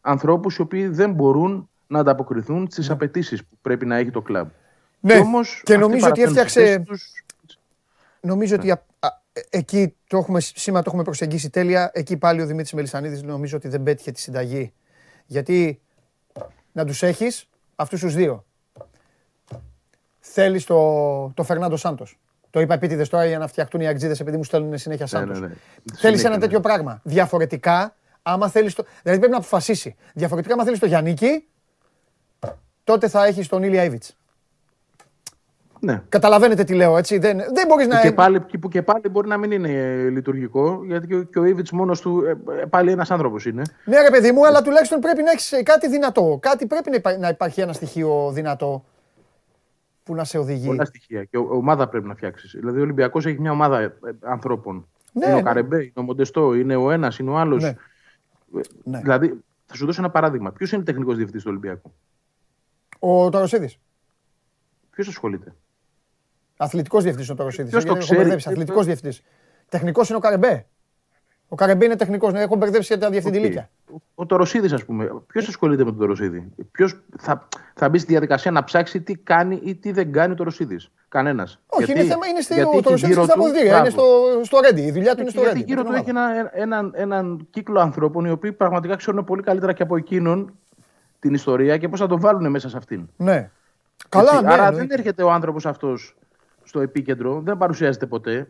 ανθρώπους 0.00 0.56
οι 0.56 0.60
οποίοι 0.60 0.88
δεν 0.88 1.12
μπορούν 1.12 1.68
να 1.86 1.98
ανταποκριθούν 1.98 2.68
στις 2.70 2.88
ναι. 2.88 2.94
απαιτήσεις 2.94 3.44
που 3.44 3.54
πρέπει 3.62 3.86
να 3.86 3.96
έχει 3.96 4.10
το 4.10 4.22
κλαμπ. 4.22 4.48
Ναι, 5.00 5.14
και, 5.14 5.20
όμως, 5.20 5.62
και 5.64 5.76
νομίζω 5.76 6.08
ότι 6.08 6.22
έφτιαξε. 6.22 6.78
Τους... 6.86 7.12
Νομίζω 8.20 8.54
ότι 8.54 8.66
ναι. 8.66 8.74
εκεί 9.50 9.94
το 10.06 10.16
έχουμε, 10.16 10.40
σήμερα 10.40 10.82
το 10.82 10.88
έχουμε 10.88 11.02
προσεγγίσει 11.04 11.50
τέλεια. 11.50 11.90
Εκεί 11.94 12.16
πάλι 12.16 12.42
ο 12.42 12.46
Δημήτρης 12.46 12.72
Μελισανίδης 12.72 13.22
νομίζω 13.22 13.56
ότι 13.56 13.68
δεν 13.68 13.82
πέτυχε 13.82 14.10
τη 14.10 14.20
συνταγή. 14.20 14.72
Γιατί 15.26 15.80
να 16.72 16.84
τους 16.84 17.02
έχεις 17.02 17.48
αυτούς 17.76 18.00
τους 18.00 18.14
δύο 18.14 18.46
θέλεις 20.32 20.64
το, 20.64 21.30
το 21.34 21.42
Φερνάντο 21.42 21.76
Σάντος. 21.76 22.18
Το 22.50 22.60
είπα 22.60 22.74
επίτηδες 22.74 23.08
τώρα 23.08 23.24
για 23.26 23.38
να 23.38 23.46
φτιαχτούν 23.46 23.80
οι 23.80 23.86
αγτζίδε 23.86 24.16
επειδή 24.20 24.36
μου 24.36 24.44
στέλνουν 24.44 24.78
συνέχεια 24.78 25.06
Σάντο. 25.06 25.32
Ναι, 25.32 25.38
ναι, 25.38 25.46
ναι. 25.46 25.54
Θέλεις 25.94 26.24
ένα 26.24 26.38
τέτοιο 26.38 26.60
πράγμα. 26.60 27.00
Διαφορετικά, 27.04 27.94
άμα 28.22 28.48
θέλεις. 28.48 28.74
Το... 28.74 28.84
Δηλαδή 29.02 29.18
πρέπει 29.18 29.32
να 29.32 29.38
αποφασίσει. 29.38 29.96
Διαφορετικά, 30.14 30.54
άμα 30.54 30.64
θέλεις 30.64 30.78
το 30.78 30.86
Γιάννικη, 30.86 31.46
τότε 32.84 33.08
θα 33.08 33.24
έχεις 33.24 33.48
τον 33.48 33.62
Ήλια 33.62 33.84
Ήβιτ. 33.84 34.04
Ναι. 35.80 36.02
Καταλαβαίνετε 36.08 36.64
τι 36.64 36.74
λέω, 36.74 36.96
έτσι. 36.96 37.18
Δεν, 37.18 37.36
δεν 37.36 37.66
μπορείς 37.66 37.86
να. 37.86 38.00
Και 38.00 38.12
πάλι, 38.12 38.40
που 38.40 38.68
και 38.68 38.82
πάλι 38.82 39.08
μπορεί 39.10 39.28
να 39.28 39.36
μην 39.36 39.50
είναι 39.50 39.68
ε, 39.68 40.08
λειτουργικό, 40.08 40.80
γιατί 40.86 41.06
και, 41.06 41.24
και 41.32 41.38
ο 41.38 41.44
Ήβιτ 41.44 41.68
μόνος 41.70 42.00
του 42.00 42.24
ε, 42.24 42.30
ε, 42.60 42.64
πάλι 42.64 42.90
ένας 42.90 43.10
άνθρωπος 43.10 43.46
είναι. 43.46 43.62
Ναι, 43.84 44.00
ρε 44.00 44.10
παιδί 44.10 44.32
μου, 44.32 44.46
αλλά 44.46 44.62
τουλάχιστον 44.62 45.00
πρέπει 45.00 45.22
να 45.22 45.30
έχεις 45.30 45.52
κάτι 45.62 45.88
δυνατό. 45.88 46.38
Κάτι 46.42 46.66
πρέπει 46.66 47.02
να 47.18 47.28
υπάρχει 47.28 47.60
ένα 47.60 47.72
στοιχείο 47.72 48.30
δυνατό 48.32 48.84
που 50.08 50.14
να 50.14 50.24
σε 50.24 50.38
οδηγεί. 50.38 50.66
Πολλά 50.66 50.84
στοιχεία. 50.84 51.24
Και 51.24 51.36
ομάδα 51.36 51.88
πρέπει 51.88 52.06
να 52.06 52.14
φτιάξεις. 52.14 52.50
Δηλαδή, 52.50 52.78
ο 52.78 52.82
Ολυμπιακός 52.82 53.26
έχει 53.26 53.40
μια 53.40 53.50
ομάδα 53.50 53.80
ε, 53.80 53.94
ανθρώπων. 54.20 54.88
Ναι, 55.12 55.24
είναι 55.26 55.34
ο 55.34 55.36
ναι. 55.36 55.42
Καρεμπέ, 55.42 55.82
είναι 55.82 55.92
ο 55.94 56.02
Μοντεστό, 56.02 56.54
είναι 56.54 56.76
ο 56.76 56.90
ένας, 56.90 57.18
είναι 57.18 57.30
ο 57.30 57.38
άλλος. 57.38 57.62
Ναι. 57.62 57.68
Ε, 57.68 58.60
ναι. 58.84 59.00
Δηλαδή, 59.00 59.40
θα 59.66 59.74
σου 59.74 59.86
δώσω 59.86 60.00
ένα 60.00 60.10
παράδειγμα. 60.10 60.52
Ποιος 60.52 60.72
είναι 60.72 60.82
τεχνικός 60.82 61.14
διευθυντής 61.16 61.42
του 61.42 61.48
Ολυμπιακού, 61.50 61.92
Ο 62.98 63.28
Ταροσίδης. 63.28 63.78
Ποιος 64.90 65.08
ασχολείται; 65.08 65.54
Αθλητικός 66.56 67.02
διευθυντής 67.02 67.30
ο 67.30 67.34
Ταροσίδης. 67.34 67.70
Ποιος 67.70 67.84
το 67.84 67.94
ξέρει. 67.96 68.30
Αθλητικός 68.30 68.86
διευθυντής. 68.86 69.22
Τεχνικός 69.68 70.08
είναι 70.08 70.18
ο 70.18 70.20
Καρεμπέ. 70.20 70.66
Ο 71.48 71.54
Καρεμπέ 71.54 71.84
είναι 71.84 71.96
τεχνικός. 71.96 72.32
Ναι, 72.32 72.40
έχω 72.40 72.56
μπερδέψει 72.56 72.86
για 72.94 72.98
τα 72.98 73.10
διευθυντηλίκια. 73.10 73.68
Okay. 73.68 73.96
Ο 74.14 74.26
Τωροσίδης, 74.26 74.72
ας 74.72 74.84
πούμε. 74.84 75.10
Ποιος 75.26 75.48
ασχολείται 75.48 75.84
με 75.84 75.90
τον 75.90 75.98
Τωροσίδη; 75.98 76.52
Ποιος 76.72 77.00
θα, 77.18 77.48
θα 77.74 77.88
μπει 77.88 77.98
στη 77.98 78.12
διαδικασία 78.12 78.50
να 78.50 78.64
ψάξει 78.64 79.00
τι 79.00 79.14
κάνει 79.14 79.60
ή 79.64 79.74
τι 79.74 79.92
δεν 79.92 80.12
κάνει 80.12 80.32
ο 80.32 80.34
Τωροσίδης; 80.34 80.90
Κανένας. 81.08 81.60
Όχι, 81.66 81.84
γιατί, 81.84 82.00
είναι 82.00 82.10
θέμα. 82.10 82.26
Είναι 82.26 82.40
στο, 82.40 82.76
ο 82.76 82.80
Τωροσίδη 82.80 83.12
στα 83.12 83.22
αποδητήρια. 83.22 83.78
Είναι 83.78 83.90
στο, 83.90 84.02
στο 84.42 84.60
Ρέντι. 84.60 84.80
Η 84.80 84.90
δουλειά 84.90 85.14
του 85.14 85.20
είναι 85.20 85.30
στο 85.30 85.42
Ρέντι. 85.42 85.56
Γιατί 85.56 85.72
γύρω 85.72 85.84
του 85.84 85.92
έχει 85.92 86.10
έναν 86.10 86.50
ένα, 86.52 86.90
ένα 86.92 87.36
κύκλο 87.50 87.80
ανθρώπων 87.80 88.24
οι 88.24 88.30
οποίοι 88.30 88.52
πραγματικά 88.52 88.96
ξέρουν 88.96 89.24
πολύ 89.24 89.42
καλύτερα 89.42 89.72
και 89.72 89.82
από 89.82 89.96
εκείνον 89.96 90.52
την 91.20 91.34
ιστορία 91.34 91.76
και 91.76 91.88
πώς 91.88 92.00
θα 92.00 92.06
το 92.06 92.20
βάλουν 92.20 92.50
μέσα 92.50 92.68
σε 92.68 92.76
αυτήν. 92.76 93.08
Ναι. 93.16 93.50
Καλά, 94.08 94.42
ναι, 94.42 94.52
Άρα 94.52 94.72
δεν 94.72 94.90
έρχεται 94.90 95.22
ο 95.22 95.30
άνθρωπος 95.30 95.66
αυτός 95.66 96.16
στο 96.68 96.80
επίκεντρο, 96.80 97.40
δεν 97.44 97.56
παρουσιάζεται 97.56 98.06
ποτέ. 98.06 98.48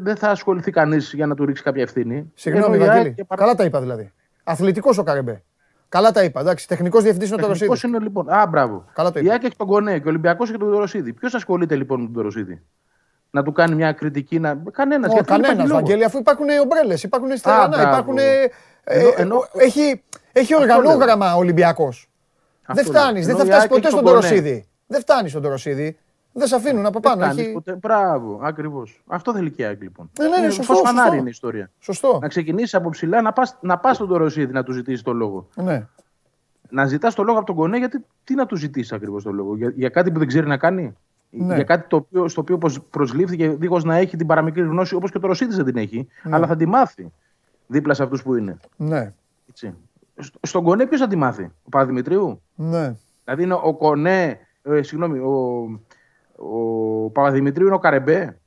Δεν 0.00 0.16
θα 0.16 0.28
ασχοληθεί 0.28 0.70
κανείς 0.70 1.12
για 1.14 1.26
να 1.26 1.34
του 1.34 1.44
ρίξει 1.44 1.62
κάποια 1.62 1.82
ευθύνη. 1.82 2.32
Συγγνώμη, 2.34 2.78
Βαγγέλη. 2.78 3.14
Καλά 3.36 3.54
τα 3.54 3.64
είπα 3.64 3.80
δηλαδή. 3.80 4.12
Αθλητικός 4.44 4.98
ο 4.98 5.02
Καρεμπέ. 5.02 5.42
Καλά 5.88 6.10
τα 6.10 6.22
είπα. 6.24 6.40
Εντάξει, 6.40 6.68
τεχνικός 6.68 7.02
διευθυντής 7.02 7.28
είναι 7.28 7.38
ο 7.38 7.42
Τωροσίδη. 7.42 7.70
Τεχνικό 7.70 7.96
είναι 7.96 8.04
λοιπόν. 8.04 8.30
Α, 8.30 8.46
μπράβο. 8.46 8.84
Καλά 8.92 9.12
το 9.12 9.18
είπα. 9.18 9.30
Η 9.30 9.34
Άκη 9.34 9.46
έχει 9.46 9.56
τον 9.56 9.66
Κονέ 9.66 9.98
και 9.98 10.06
ο 10.06 10.08
Ολυμπιακός 10.08 10.48
έχει 10.48 10.58
τον 10.58 10.70
Τωροσίδη. 10.70 11.12
Ποιος 11.12 11.34
ασχολείται 11.34 11.76
λοιπόν 11.76 12.00
με 12.00 12.04
τον 12.04 12.14
Τωροσίδη; 12.14 12.62
Να 13.30 13.42
του 13.42 13.52
κάνει 13.52 13.74
μια 13.74 13.92
κριτική. 13.92 14.38
Να... 14.38 14.62
Κανένας. 14.72 15.12
Oh, 15.14 15.24
Κανένας, 15.24 15.70
Βαγγέλη, 15.70 16.04
αφού 16.04 16.18
υπάρχουν 16.18 16.46
ομπρέλες, 16.62 17.02
υπάρχουν 17.02 17.36
στερεανά, 17.36 17.82
υπάρχουν. 17.82 18.18
Ε, 18.18 18.50
ενώ, 18.84 19.12
ενώ... 19.16 19.44
Έχει, 19.52 20.02
έχει 20.32 20.56
οργανόγραμμα 20.56 21.34
ο 21.34 21.38
Ολυμπιακός. 21.38 22.10
Δεν 22.66 22.84
φτάνεις, 22.84 23.26
δεν 23.26 23.36
θα 23.36 23.44
φτάσεις 23.44 23.68
ποτέ 23.68 23.88
στον 23.88 24.04
Τωροσίδη. 24.04 24.68
Δεν 24.86 25.00
φτάνεις 25.00 25.30
στον 25.30 25.42
Τωροσίδη. 25.42 25.98
Δεν 26.36 26.46
σε 26.46 26.54
αφήνουν 26.54 26.86
από 26.86 27.00
πάνω. 27.00 27.24
Έχει... 27.24 27.52
Ποτέ. 27.52 27.76
Μπράβο, 27.80 28.40
ακριβώς. 28.42 29.02
Αυτό 29.06 29.32
θέλει 29.32 29.50
και 29.50 29.62
η 29.62 29.78
λοιπόν. 29.80 30.10
Ναι, 30.18 30.28
ναι, 30.28 30.36
ναι, 30.38 30.50
σωστό, 30.50 30.62
σωστό. 30.62 30.86
φανάρι 30.86 31.16
είναι 31.16 31.26
η 31.26 31.30
ιστορία. 31.30 31.70
Σωστό. 31.78 32.18
Να 32.22 32.28
ξεκινήσεις 32.28 32.74
από 32.74 32.88
ψηλά, 32.88 33.22
να 33.22 33.32
πα 33.32 33.58
να 33.60 33.78
πας 33.78 33.96
στον 33.96 34.08
Τωροσίδη 34.08 34.52
να 34.52 34.62
του 34.62 34.72
ζητήσεις 34.72 35.02
το 35.02 35.12
λόγο. 35.12 35.48
Ναι. 35.54 35.86
Να 36.70 36.86
ζητάς 36.86 37.14
το 37.14 37.22
λόγο 37.22 37.36
από 37.38 37.46
τον 37.46 37.56
Κονέ, 37.56 37.78
γιατί 37.78 38.04
τι 38.24 38.34
να 38.34 38.46
του 38.46 38.56
ζητήσεις 38.56 38.92
ακριβώς 38.92 39.22
το 39.22 39.32
λόγο; 39.32 39.56
Για, 39.56 39.72
για 39.76 39.88
κάτι 39.88 40.12
που 40.12 40.18
δεν 40.18 40.28
ξέρει 40.28 40.46
να 40.46 40.56
κάνει; 40.56 40.94
Ναι. 41.30 41.54
Για 41.54 41.64
κάτι 41.64 41.88
το 41.88 41.96
οποίο, 41.96 42.28
στο 42.28 42.40
οποίο 42.40 42.58
προσλήφθηκε 42.90 43.48
δίχως 43.48 43.84
να 43.84 43.96
έχει 43.96 44.16
την 44.16 44.26
παραμικρή 44.26 44.62
γνώση 44.62 44.94
όπως 44.94 45.10
και 45.10 45.18
το 45.18 45.26
Ρωσίδη 45.26 45.54
δεν 45.54 45.64
την 45.64 45.76
έχει, 45.76 46.08
ναι. 46.22 46.34
αλλά 46.34 46.46
θα 46.46 46.56
τη 46.56 46.66
μάθει 46.66 47.12
δίπλα 47.66 47.94
σε 47.94 48.02
αυτούς 48.02 48.22
που 48.22 48.34
είναι. 48.34 48.56
Ναι. 48.76 49.12
Έτσι. 49.48 49.74
Στον 50.40 50.64
Κονέ 50.64 50.86
ποιος 50.86 51.00
θα 51.00 51.06
τη 51.06 51.16
μάθει, 51.16 51.42
ο 51.42 51.68
Παπαδημητρίου; 51.70 52.42
Ναι. 52.54 52.94
Δηλαδή 53.24 53.42
είναι 53.42 53.58
ο 53.62 53.74
Κονέ, 53.74 54.38
ε, 54.62 54.82
συγγνώμη, 54.82 55.18
ο, 55.18 55.66
ο 56.36 57.10
Παπαδημητρίου 57.10 57.66
είναι 57.66 57.74
ο 57.74 57.78
Καρεμπέ. 57.78 58.40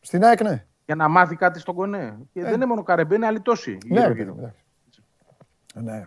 Στην 0.00 0.24
ΑΕΚ, 0.24 0.42
ναι. 0.42 0.64
Για 0.86 0.94
να 0.94 1.08
μάθει 1.08 1.36
κάτι 1.36 1.58
στον 1.58 1.74
Κονέ. 1.74 2.18
Και 2.32 2.40
ε. 2.40 2.42
δεν 2.42 2.52
είναι 2.52 2.66
μόνο 2.66 2.80
ο 2.80 2.84
Καρεμπέ, 2.84 3.14
είναι 3.14 3.26
άλλοι 3.26 3.40
τόσοι. 3.40 3.78
Ναι, 3.86 4.12
γύρω, 4.14 4.34
ναι, 4.34 4.52
ναι. 5.82 6.06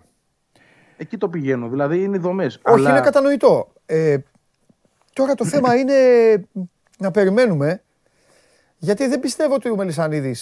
Εκεί 0.97 1.17
το 1.17 1.29
πηγαίνω. 1.29 1.69
Δηλαδή 1.69 2.03
είναι 2.03 2.15
οι 2.15 2.19
δομές. 2.19 2.59
Όχι, 2.63 2.79
αλλά... 2.79 2.89
είναι 2.89 2.99
κατανοητό. 2.99 3.73
Ε, 3.85 4.17
τώρα 5.13 5.35
το 5.35 5.45
θέμα 5.45 5.75
είναι 5.79 5.93
να 6.97 7.11
περιμένουμε. 7.11 7.81
Γιατί 8.77 9.07
δεν 9.07 9.19
πιστεύω 9.19 9.53
ότι 9.53 9.69
ο 9.69 9.75
Μελισανίδη. 9.75 10.35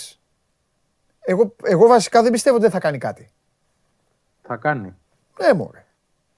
Εγώ, 1.19 1.55
εγώ 1.63 1.87
βασικά 1.87 2.21
δεν 2.21 2.31
πιστεύω 2.31 2.55
ότι 2.55 2.63
δεν 2.63 2.73
θα 2.73 2.79
κάνει 2.79 2.97
κάτι. 2.97 3.29
Θα 4.41 4.55
κάνει. 4.55 4.95
Ναι, 5.41 5.53
μωρέ. 5.53 5.84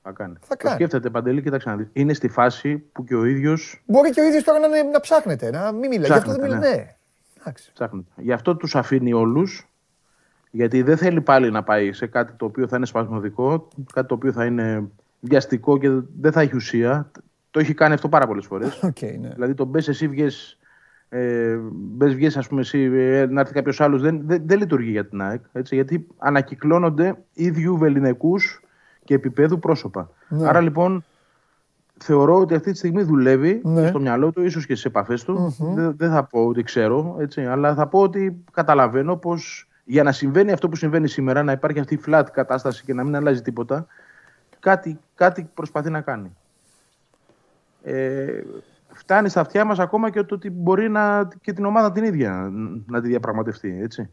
Θα 0.07 0.13
κάνει. 0.13 0.33
Θα 0.41 0.55
κάνει. 0.55 0.75
Το 0.75 0.83
σκέφτεται 0.83 1.09
παντελή, 1.09 1.41
κοίταξε 1.41 1.69
να 1.69 1.75
δεις. 1.75 1.87
Είναι 1.93 2.13
στη 2.13 2.27
φάση 2.27 2.77
που 2.77 3.03
και 3.03 3.15
ο 3.15 3.25
ίδιο. 3.25 3.57
Μπορεί 3.85 4.09
και 4.09 4.21
ο 4.21 4.23
ίδιος 4.23 4.43
τώρα 4.43 4.59
να, 4.59 4.83
να 4.83 4.99
ψάχνεται, 4.99 5.51
να 5.51 5.71
μην 5.71 5.89
μιλάει. 5.89 6.07
Γι' 6.07 6.13
αυτό 6.13 6.31
δεν 6.31 6.41
μιλάει. 6.41 6.59
Ναι. 6.59 6.67
ναι. 6.67 7.53
Ψάχνεται. 7.73 8.11
Γι' 8.15 8.31
αυτό 8.31 8.55
τους 8.55 8.75
αφήνει 8.75 9.13
όλους. 9.13 9.67
Γιατί 10.51 10.81
δεν 10.81 10.97
θέλει 10.97 11.21
πάλι 11.21 11.51
να 11.51 11.63
πάει 11.63 11.93
σε 11.93 12.07
κάτι 12.07 12.33
το 12.33 12.45
οποίο 12.45 12.67
θα 12.67 12.77
είναι 12.77 12.85
σπασμωδικό, 12.85 13.67
κάτι 13.93 14.07
το 14.07 14.13
οποίο 14.13 14.31
θα 14.31 14.45
είναι 14.45 14.89
βιαστικό 15.19 15.77
και 15.77 15.89
δεν 16.19 16.31
θα 16.31 16.41
έχει 16.41 16.55
ουσία. 16.55 17.11
Το 17.51 17.59
έχει 17.59 17.73
κάνει 17.73 17.93
αυτό 17.93 18.09
πάρα 18.09 18.27
πολλές 18.27 18.45
φορές. 18.45 18.79
Okay, 18.87 19.17
ναι. 19.19 19.29
Δηλαδή, 19.29 19.53
το 19.53 19.65
μπες 19.65 19.87
εσύ 19.87 20.07
βγες, 20.07 20.57
ε, 21.09 21.57
μπες 21.71 22.15
βγες 22.15 22.37
ας 22.37 22.47
πούμε 22.47 22.61
εσύ, 22.61 22.79
ε, 22.79 23.25
να 23.25 23.39
έρθει 23.39 23.53
κάποιος 23.53 23.81
άλλος, 23.81 24.01
δεν, 24.01 24.21
δεν, 24.25 24.41
δεν, 24.45 24.59
λειτουργεί 24.59 24.91
για 24.91 25.05
την 25.05 25.21
ΑΕΚ. 25.21 25.41
Έτσι, 25.51 25.75
γιατί 25.75 26.07
ανακυκλώνονται 26.17 27.17
ίδιου 27.33 27.77
βεληνικούς 27.77 28.61
και 29.07 29.13
επίπεδου 29.13 29.59
πρόσωπα. 29.59 30.09
Ναι. 30.27 30.47
Άρα 30.47 30.61
λοιπόν 30.61 31.03
θεωρώ 31.97 32.39
ότι 32.39 32.55
αυτή 32.55 32.71
τη 32.71 32.77
στιγμή 32.77 33.03
δουλεύει 33.03 33.61
ναι. 33.63 33.87
στο 33.87 33.99
μυαλό 33.99 34.31
του, 34.31 34.43
ίσως 34.43 34.65
και 34.65 34.73
στις 34.73 34.85
επαφές 34.85 35.23
του. 35.23 35.55
Mm-hmm. 35.59 35.93
Δεν, 35.95 36.11
θα 36.11 36.23
πω 36.23 36.45
ότι 36.45 36.63
ξέρω, 36.63 37.15
έτσι, 37.19 37.45
αλλά 37.45 37.73
θα 37.73 37.87
πω 37.87 37.99
ότι 37.99 38.43
καταλαβαίνω 38.51 39.15
πως 39.15 39.67
για 39.85 40.03
να 40.03 40.11
συμβαίνει 40.11 40.51
αυτό 40.51 40.69
που 40.69 40.75
συμβαίνει 40.75 41.07
σήμερα, 41.07 41.43
να 41.43 41.51
υπάρχει 41.51 41.79
αυτή 41.79 41.93
η 41.93 42.01
flat 42.07 42.23
κατάσταση 42.31 42.83
και 42.83 42.93
να 42.93 43.03
μην 43.03 43.15
αλλάζει 43.15 43.41
τίποτα, 43.41 43.87
κάτι, 44.59 44.99
κάτι 45.15 45.49
προσπαθεί 45.53 45.89
να 45.89 46.01
κάνει. 46.01 46.35
Ε, 47.83 48.41
φτάνει 48.89 49.29
στα 49.29 49.41
αυτιά 49.41 49.65
μας 49.65 49.79
ακόμα 49.79 50.09
και 50.09 50.23
το 50.23 50.35
ότι 50.35 50.49
μπορεί 50.49 50.89
να, 50.89 51.27
και 51.41 51.53
την 51.53 51.65
ομάδα 51.65 51.91
την 51.91 52.03
ίδια 52.03 52.51
να 52.85 53.01
τη 53.01 53.07
διαπραγματευτεί, 53.07 53.79
έτσι, 53.81 54.09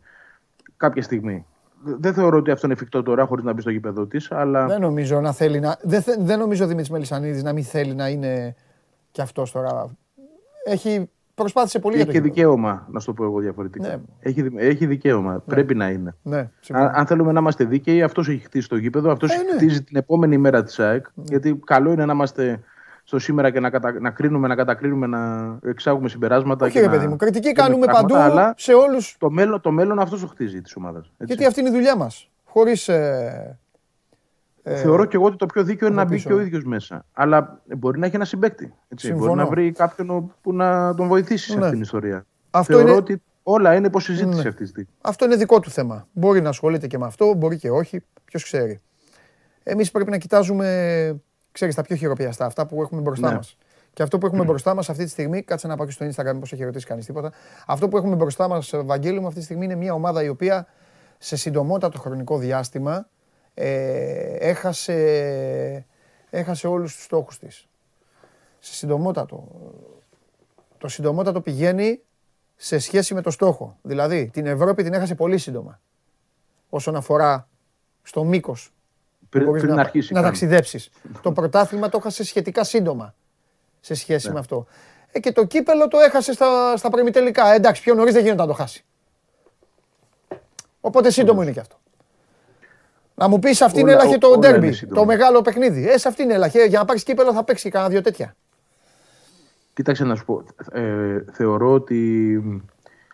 κάποια 0.77 1.03
στιγμή 1.03 1.47
δεν 1.85 2.15
θεωρώ 2.15 2.39
ότι 2.39 2.51
αυτό 2.51 2.67
είναι 2.67 2.75
εφικτό 2.75 3.03
τώρα 3.03 3.27
χωρίς 3.27 3.45
να 3.45 3.53
μπει 3.53 3.61
στο 3.61 3.71
γήπεδο 3.71 4.07
της. 4.07 4.33
Αλλά... 4.33 4.67
Δεν 4.67 4.81
νομίζω 4.81 5.21
να 5.21 5.33
θέλει 5.33 5.61
να. 5.61 5.77
Δεν, 5.83 6.03
δεν 6.19 6.39
νομίζω 6.39 6.65
ο 6.65 6.67
Δημήτρης 6.67 6.91
Μελισανίδης 6.91 7.43
να 7.43 7.53
μην 7.53 7.65
θέλει 7.65 7.95
να 7.95 8.09
είναι 8.09 8.55
και 9.11 9.23
αυτός 9.23 9.53
τώρα. 9.53 9.97
Έχει 10.65 11.09
προσπάθησε 11.35 11.79
πολύ 11.79 11.95
έχει 11.95 12.05
για 12.05 12.13
το 12.13 12.19
και 12.19 12.25
δικαίωμα, 12.25 12.87
να 12.91 13.01
σου 13.01 13.07
το 13.07 13.13
πω 13.13 13.25
εγώ 13.25 13.41
διαφορετικά. 13.41 13.89
Ναι. 13.89 14.01
Έχει, 14.21 14.51
έχει 14.57 14.87
δικαίωμα. 14.87 15.33
Ναι. 15.33 15.39
Πρέπει 15.39 15.75
να 15.75 15.89
είναι. 15.89 16.15
Ναι, 16.23 16.51
αν, 16.69 16.91
αν, 16.95 17.07
θέλουμε 17.07 17.33
να 17.33 17.41
είμαστε 17.41 17.65
δίκαιοι, 17.65 18.03
αυτός 18.03 18.29
έχει 18.29 18.39
χτίσει 18.39 18.69
το 18.69 18.77
γήπεδο, 18.77 19.11
αυτός 19.11 19.33
ε, 19.33 19.37
ναι. 19.37 19.53
χτίζει 19.55 19.83
την 19.83 19.97
επόμενη 19.97 20.39
μέρα 20.39 20.63
της 20.63 20.81
ΑΕΚ. 20.81 21.07
Ναι. 21.15 21.25
Γιατί 21.29 21.61
καλό 21.65 21.93
είναι 21.93 22.05
να 22.05 22.13
είμαστε 22.13 22.61
στο 23.05 23.19
σήμερα 23.19 23.51
και 23.51 23.61
να, 23.61 23.71
κατα... 23.71 24.01
να 24.01 24.11
κρίνουμε, 24.11 24.49
να 24.49 24.55
κατακρίνουμε, 24.55 25.07
να 25.07 25.59
εξάγουμε 25.63 26.09
συμπεράσματα. 26.09 26.67
Όχι, 26.67 26.81
και 26.81 26.89
παιδί 26.89 27.07
μου. 27.07 27.17
Κριτική 27.17 27.53
κάνουμε 27.53 27.87
παντού 27.87 28.17
αλλά 28.17 28.55
σε 28.57 28.73
όλους. 28.73 29.17
Το 29.19 29.31
μέλλον, 29.31 29.61
το 29.61 29.71
μέλλον 29.71 29.99
αυτό 29.99 30.19
το 30.19 30.27
χτίζει 30.27 30.61
της 30.61 30.77
ομάδας. 30.77 31.13
Γιατί 31.19 31.47
αυτή 31.47 31.61
είναι 31.61 31.69
η 31.69 31.73
δουλειά 31.73 31.97
μας. 31.97 32.31
Χωρίς. 32.45 32.89
Ε, 32.89 33.59
ε... 34.63 34.77
Θεωρώ 34.77 35.05
και 35.05 35.17
εγώ 35.17 35.27
ότι 35.27 35.37
το 35.37 35.47
πιο 35.47 35.63
δίκαιο 35.63 35.87
είναι 35.87 35.97
να 35.97 36.05
μπει 36.05 36.23
και 36.23 36.33
ο 36.33 36.41
ίδιος 36.41 36.65
μέσα. 36.65 37.05
Αλλά 37.13 37.61
μπορεί 37.77 37.99
να 37.99 38.07
έχει 38.07 38.17
ένα 38.17 38.25
συμπέκτη. 38.25 38.75
Έτσι. 38.89 39.13
Μπορεί 39.13 39.35
να 39.35 39.47
βρει 39.47 39.73
κάποιον 39.73 40.35
που 40.43 40.53
να 40.53 40.95
τον 40.95 41.09
βοηθήσει 41.09 41.51
σε 41.51 41.53
ναι. 41.53 41.59
αυτήν 41.59 41.73
την 41.73 41.83
ιστορία. 41.83 42.27
Αυτό 42.51 42.73
Θεωρώ 42.73 42.89
είναι... 42.89 42.97
ότι 42.97 43.23
όλα 43.43 43.75
είναι 43.75 43.87
υποσυζήτηση 43.87 44.43
ναι. 44.43 44.49
αυτή 44.49 44.63
τη 44.63 44.69
στιγμή. 44.69 44.89
Αυτό 45.01 45.25
είναι 45.25 45.37
δικό 45.37 45.61
του 45.61 45.71
θέμα. 45.71 46.09
Μπορεί 46.13 46.41
να 46.41 46.49
ασχολείται 46.49 46.87
και 46.87 46.99
με 46.99 47.07
αυτό, 47.07 47.35
μπορεί 47.35 47.57
και 47.57 47.71
όχι. 47.71 48.01
Ποιος 48.25 48.43
ξέρει. 48.43 48.81
Εμείς 49.63 49.91
πρέπει 49.91 50.11
να 50.11 50.19
κοιτάζουμε 50.19 51.21
ξέρεις, 51.55 51.75
τα 51.75 51.83
πιο 51.83 51.97
χειροπιαστά, 51.97 52.45
αυτά 52.45 52.67
που 52.67 52.83
έχουμε 52.83 53.01
μπροστά 53.01 53.29
ναι. 53.29 53.35
μας. 53.35 53.57
Και 53.93 54.03
αυτό 54.03 54.19
που 54.19 54.27
έχουμε 54.27 54.45
μπροστά 54.45 54.75
μας 54.75 54.91
αυτή 54.91 55.05
τη 55.05 55.11
στιγμή, 55.11 55.43
κάτσε 55.43 55.67
να 55.67 55.77
πάω 55.77 55.87
και 55.87 55.93
στο 55.93 56.07
Instagram, 56.07 56.37
πώς 56.41 56.53
έχει 56.53 56.65
ρωτήσει 56.65 56.87
κανείς 56.87 57.07
τίποτα. 57.07 57.33
Αυτό 57.67 57.89
που 57.89 57.97
έχουμε 57.97 58.15
μπροστά 58.17 58.49
μας, 58.49 58.71
Βαγγέλη 58.75 59.21
μου, 59.21 59.27
αυτή 59.27 59.39
τη 59.39 59.45
στιγμή 59.45 59.65
είναι 59.65 59.75
μια 59.75 59.93
ομάδα 59.93 60.23
η 60.23 60.29
οποία 60.29 60.67
σε 61.19 61.37
συντομότατο 61.37 61.99
χρονικό 61.99 62.39
διάστημα 62.39 63.09
ε, 63.55 64.37
έχασε, 64.39 65.87
έχασε 66.31 66.67
όλους 66.67 66.95
τους 66.95 67.05
στόχους 67.05 67.39
της. 67.39 67.69
Σε 68.59 68.75
συντομότατο. 68.75 69.49
Το 70.79 70.89
συντομότατο 70.89 71.41
πηγαίνει 71.41 72.01
σε 72.57 72.79
σχέση 72.79 73.15
με 73.15 73.21
το 73.21 73.31
στόχο. 73.31 73.79
Δηλαδή, 73.83 74.31
την 74.33 74.47
Ευρώπη 74.47 74.83
την 74.83 74.93
έχασε 74.93 75.15
πολύ 75.15 75.39
σύντομα. 75.39 75.81
Όσον 76.69 76.97
αφορά 76.97 77.49
στο 78.03 78.25
μήκος 78.25 78.73
πριν, 79.39 79.53
πριν 79.53 79.75
να, 79.75 79.81
αρχίσει 79.81 80.13
να 80.13 80.23
ταξιδέψεις. 80.23 80.91
το 81.23 81.33
πρωτάθλημα 81.33 81.89
το 81.89 81.97
έχασες 82.01 82.27
σχετικά 82.27 82.65
σύντομα 82.65 83.15
σε 83.81 83.95
σχέση 83.95 84.27
ναι. 84.27 84.33
με 84.33 84.39
αυτό. 84.39 84.67
Ε, 85.13 85.21
και 85.21 85.33
το 85.33 85.45
κύπελο 85.45 85.89
το 85.89 85.99
έχασε 85.99 86.33
στα, 86.33 86.77
στα 86.77 86.91
προημιτελικά. 86.91 87.53
Ε, 87.53 87.57
εντάξει, 87.57 87.83
πιο 87.83 87.95
νωρίς 87.95 88.13
δεν 88.13 88.23
γίνεται 88.23 88.43
να 88.43 88.49
το 88.49 88.55
χάσει. 88.55 88.85
Οπότε 90.81 91.11
σύντομο 91.11 91.43
είναι 91.43 91.53
και 91.53 91.61
αυτό. 91.61 91.77
Να 93.15 93.29
μου 93.29 93.39
πεις 93.39 93.63
αυτήν 93.63 93.89
έλαχε 93.89 94.19
το 94.19 94.39
ντέρμπι, 94.39 94.87
το 94.87 95.05
μεγάλο 95.05 95.43
παιχνίδι. 95.43 95.89
Ε, 95.89 95.99
σε 95.99 96.09
αυτήν 96.09 96.31
έλαχε. 96.31 96.65
Για 96.65 96.79
να 96.79 96.85
πάρεις 96.85 97.03
κύπελο 97.03 97.33
θα 97.33 97.45
παίξεις 97.45 97.71
κανένα 97.71 97.91
δύο 97.91 98.01
τέτοια. 98.01 98.37
Κοίταξε 99.75 100.05
να 100.05 100.15
σου 100.15 100.25
πω. 100.25 100.45
Ε, 100.73 101.25
θεωρώ 101.33 101.73
ότι 101.73 102.43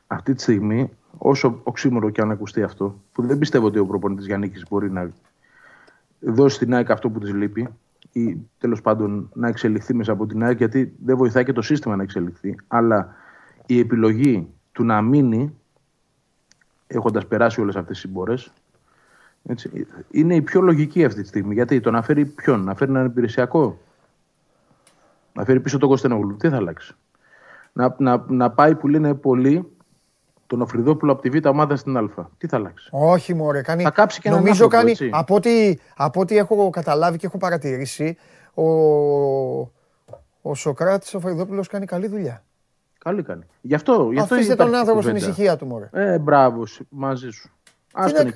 αυτή 0.07 0.35
τη 0.35 0.43
στιγμή, 0.43 0.91
όσο 1.19 1.61
οξύμορο 1.63 2.11
και 2.11 2.21
αν 2.21 2.31
ακουστεί 2.31 2.63
αυτό, 2.63 3.01
που 3.13 3.27
δεν 3.27 3.39
πιστεύω 3.39 3.67
ότι 3.67 3.79
ο 3.79 3.87
προπονητής 3.87 4.27
Γιάννη 4.27 4.53
μπορεί 4.69 4.91
να 4.91 5.11
δώσει 6.21 6.57
στην 6.57 6.75
ΑΕΚ 6.75 6.91
αυτό 6.91 7.11
που 7.11 7.19
της 7.19 7.33
λείπει 7.33 7.69
ή 8.13 8.37
τέλος 8.59 8.81
πάντων 8.81 9.31
να 9.35 9.49
εξελιχθεί 9.49 9.95
μέσα 9.95 10.13
από 10.13 10.27
την 10.27 10.43
ΑΕΚ, 10.43 10.57
γιατί 10.57 10.95
δεν 11.05 11.17
βοηθάει 11.17 11.45
και 11.45 11.53
το 11.53 11.63
σύστημα 11.63 11.97
να 11.97 12.03
εξελιχθεί. 12.03 12.57
Αλλά 12.69 13.15
η 13.67 13.79
επιλογή 13.79 14.49
του 14.73 14.85
να 14.85 15.03
μείνει 15.03 15.55
έχοντας 16.87 17.27
περάσει 17.27 17.61
όλες 17.61 17.77
αυτές 17.77 18.01
τις 18.01 18.01
συμπορές, 18.01 18.53
είναι 20.11 20.35
η 20.35 20.43
πιο 20.43 20.61
λογική 20.61 21.05
αυτή 21.05 21.23
τη 21.23 21.29
στιγμή. 21.29 21.55
Γιατί 21.55 21.81
το 21.81 21.91
να 21.91 22.03
φέρει 22.03 22.25
ποιον, 22.25 22.65
να 22.65 22.75
φέρει 22.75 22.91
έναν 22.91 23.07
υπηρεσιακό, 23.07 23.79
να 25.33 25.45
φέρει 25.45 25.61
πίσω 25.61 25.79
τον 25.79 25.89
Κωνσταντινόγλου, 25.89 26.37
τι 26.37 26.49
θα 26.49 26.57
αλλάξει. 26.57 26.95
Να, 27.73 27.95
να, 27.99 28.25
να 28.29 28.51
πάει 28.51 28.75
που 28.75 28.89
λένε 28.89 29.15
πολλοί 29.15 29.73
τον 30.51 30.61
Οφριδόπουλο 30.61 31.13
από 31.13 31.23
τη 31.23 31.31
Β' 31.31 31.47
ομάδα 31.47 31.77
στην 31.77 31.97
Α. 31.97 32.29
Τι 32.39 32.47
θα 32.47 32.57
αλλάξει; 32.57 32.89
Όχι, 32.91 33.35
μωρέ. 33.35 33.63
Κάνει... 33.63 33.83
Θα 33.83 33.91
κάψει 33.91 34.21
και 34.21 34.31
Νομίζω 34.31 34.69
κάνει. 34.69 34.95
Από 35.11 35.35
ό,τι, 35.35 35.75
από 35.97 36.21
ό,τι 36.21 36.37
έχω 36.37 36.71
καταλάβει 36.71 37.19
και 37.19 37.27
έχω 37.27 37.39
παρατηρήσει, 37.39 38.17
ο, 38.55 38.65
ο 40.43 40.55
Σοκράτης 40.55 41.15
Οφριδόπουλο 41.15 41.65
κάνει 41.71 41.87
καλή 41.87 42.09
δουλειά. 42.09 42.45
Καλή 42.99 43.23
κάνει. 43.23 43.43
Γι' 43.61 43.75
αυτό, 43.75 44.09
γι 44.13 44.19
αυτό 44.19 44.35
Αφήστε 44.35 44.55
τον 44.55 44.75
άνθρωπο 44.75 45.03
στην 45.03 45.17
ησυχία 45.17 45.57
του, 45.57 45.67
μωρέ. 45.67 45.89
Ε, 45.93 46.19
μπράβο, 46.19 46.63
μαζί 46.89 47.31
σου. 47.31 47.51
Τι 48.05 48.33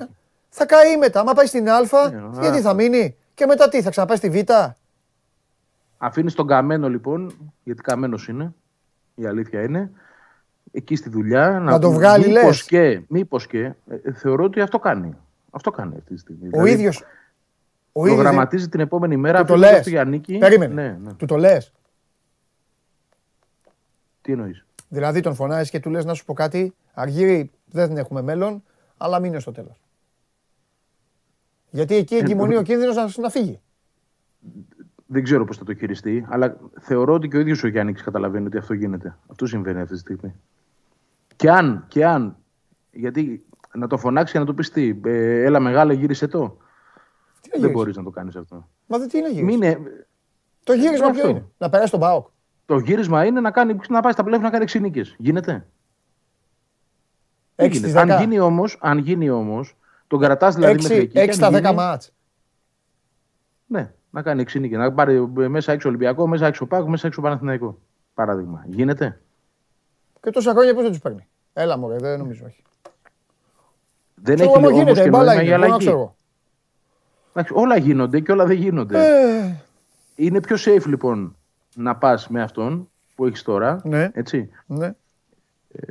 θα 0.49 0.65
καεί 0.65 0.97
μετά. 0.97 1.23
Μα 1.23 1.33
πάει 1.33 1.45
στην 1.45 1.69
Α, 1.69 1.77
ε, 1.77 2.39
γιατί 2.39 2.61
θα 2.61 2.73
μείνει; 2.73 3.15
Και 3.33 3.45
μετά 3.45 3.69
τι, 3.69 3.81
θα 3.81 3.89
ξαναπάει 3.89 4.17
στη 4.17 4.29
Β; 4.29 4.35
Αφήνεις 5.97 6.33
τον 6.33 6.47
καμένο 6.47 6.89
λοιπόν, 6.89 7.51
γιατί 7.63 7.81
καμένος 7.81 8.27
είναι. 8.27 8.53
Η 9.15 9.25
αλήθεια 9.25 9.61
είναι 9.61 9.91
εκεί 10.71 10.95
στη 10.95 11.09
δουλειά. 11.09 11.49
Να, 11.49 11.59
να 11.59 11.79
το 11.79 11.91
βγάλει, 11.91 12.27
λες. 12.27 12.63
και, 12.63 13.01
μήπως 13.07 13.47
και 13.47 13.73
ε, 13.87 14.11
θεωρώ 14.13 14.43
ότι 14.43 14.61
αυτό 14.61 14.79
κάνει. 14.79 15.17
Αυτό 15.51 15.71
κάνει 15.71 15.95
αυτή 15.97 16.13
τη 16.13 16.19
στιγμή. 16.19 16.47
Ο 16.47 16.49
δηλαδή, 16.49 16.71
ίδιος. 16.71 17.03
Ο 17.91 18.01
προγραμματίζει 18.01 18.69
την 18.69 18.79
επόμενη 18.79 19.17
μέρα 19.17 19.39
του 19.39 19.45
το 19.45 19.55
λες. 19.55 19.83
του 19.83 19.89
Γιάννικη. 19.89 20.37
Περίμενε. 20.37 20.73
Ναι, 20.73 20.97
ναι. 21.01 21.13
Του 21.13 21.25
το 21.25 21.37
λες. 21.37 21.73
Τι 24.21 24.31
εννοείς; 24.31 24.65
Δηλαδή 24.89 25.19
τον 25.19 25.35
φωνάζεις 25.35 25.69
και 25.69 25.79
του 25.79 25.89
λες 25.89 26.05
να 26.05 26.13
σου 26.13 26.25
πω 26.25 26.33
κάτι. 26.33 26.73
Αργύρι 26.93 27.51
δεν 27.65 27.97
έχουμε 27.97 28.21
μέλλον, 28.21 28.63
αλλά 28.97 29.19
μείνει 29.19 29.39
στο 29.39 29.51
τέλος. 29.51 29.81
Γιατί 31.69 31.95
εκεί 31.95 32.15
εγκυμονεί 32.15 32.53
ε, 32.53 32.57
ο 32.57 32.61
κίνδυνος 32.61 32.95
να, 32.95 33.09
να 33.17 33.29
φύγει. 33.29 33.59
Δεν 35.05 35.23
ξέρω 35.23 35.45
πώς 35.45 35.57
θα 35.57 35.63
το 35.63 35.73
χειριστεί, 35.73 36.25
αλλά 36.29 36.57
θεωρώ 36.79 37.13
ότι 37.13 37.27
και 37.27 37.37
ο 37.37 37.39
ίδιος 37.39 37.63
ο 37.63 37.67
Γιάννη 37.67 37.93
καταλαβαίνει 37.93 38.45
ότι 38.45 38.57
αυτό 38.57 38.73
γίνεται. 38.73 39.17
Αυτό 39.27 39.45
συμβαίνει 39.45 39.81
αυτή 39.81 39.93
τη 39.93 39.99
στιγμή. 39.99 40.33
Και 41.35 41.51
αν, 41.51 41.85
και 41.87 42.05
αν, 42.05 42.37
γιατί 42.91 43.45
να 43.73 43.87
το 43.87 43.97
φωνάξει 43.97 44.33
και 44.33 44.39
να 44.39 44.45
το 44.45 44.53
πεις 44.53 44.71
τι, 44.71 44.99
ε, 45.05 45.43
έλα 45.43 45.59
μεγάλα 45.59 45.93
γύρισε 45.93 46.27
το. 46.27 46.57
Τι 47.41 47.59
δεν 47.59 47.71
μπορείς 47.71 47.95
να 47.95 48.03
το 48.03 48.09
κάνεις 48.09 48.35
αυτό. 48.35 48.67
Μα 48.85 48.97
δεν 48.97 49.07
τι 49.07 49.17
είναι 49.17 49.29
γύρισε; 49.29 49.45
Μήνε... 49.45 49.77
Το 50.63 50.73
γύρισμα 50.73 51.09
ποιο 51.09 51.29
είναι, 51.29 51.45
να 51.57 51.69
περάσει 51.69 51.91
τον 51.91 51.99
Πάοκ. 51.99 52.27
Το 52.65 52.77
γύρισμα 52.77 53.25
είναι 53.25 53.39
να, 53.39 53.51
κάνει, 53.51 53.77
να 53.89 54.01
πάει 54.01 54.11
στα 54.11 54.23
πλέον 54.23 54.41
να 54.41 54.49
κάνει 54.49 54.63
εξηνίκε. 54.63 55.03
Γίνεται. 55.17 55.67
Έγινε. 57.55 57.99
Αν 57.99 58.09
γίνει 58.19 58.39
όμω, 58.39 58.63
αν 58.79 58.97
γίνει 58.97 59.29
όμως, 59.29 59.75
τον 60.07 60.19
κρατά 60.19 60.49
δηλαδή 60.49 60.81
μέχρι 60.81 60.97
εκεί. 60.97 61.19
6 61.19 61.29
στα 61.31 61.49
10 61.53 61.73
μάτς. 61.73 62.13
Ναι, 63.65 63.93
να 64.09 64.21
κάνει 64.21 64.41
εξηνίκε. 64.41 64.77
Να 64.77 64.93
πάρει 64.93 65.27
μέσα 65.27 65.71
έξω 65.71 65.87
Ολυμπιακό, 65.87 66.27
μέσα 66.27 66.47
έξω 66.47 66.65
Πάοκ, 66.65 66.89
μέσα 66.89 67.07
έξω 67.07 67.21
Παναθηναϊκό. 67.21 67.79
Παράδειγμα. 68.13 68.63
Γίνεται. 68.67 69.19
Και 70.25 70.31
τόσα 70.31 70.51
χρόνια 70.51 70.73
πώς 70.73 70.83
δεν 70.83 70.91
τους 70.91 71.01
παίρνει; 71.01 71.27
Έλα 71.53 71.77
μου, 71.77 71.87
δεν 71.87 72.17
νομίζω 72.17 72.45
όχι. 72.45 72.63
Δεν 74.15 74.39
έχει 74.39 74.57
όμως 74.57 74.71
γίνεται, 74.71 75.03
και 75.03 75.09
νόημα 75.09 75.41
για 75.41 75.55
αλλαγή. 75.55 76.09
Όλα 77.53 77.77
γίνονται 77.77 78.19
και 78.19 78.31
όλα 78.31 78.45
δεν 78.45 78.57
γίνονται. 78.57 78.99
Ε... 78.99 79.55
Είναι 80.15 80.41
πιο 80.41 80.55
safe 80.59 80.85
λοιπόν 80.85 81.35
να 81.75 81.95
πας 81.95 82.27
με 82.27 82.41
αυτόν 82.41 82.89
που 83.15 83.25
έχεις 83.25 83.41
τώρα. 83.41 83.81
Ναι. 83.83 84.09
Έτσι. 84.13 84.49
Ναι. 84.65 84.85
Ε, 84.85 84.93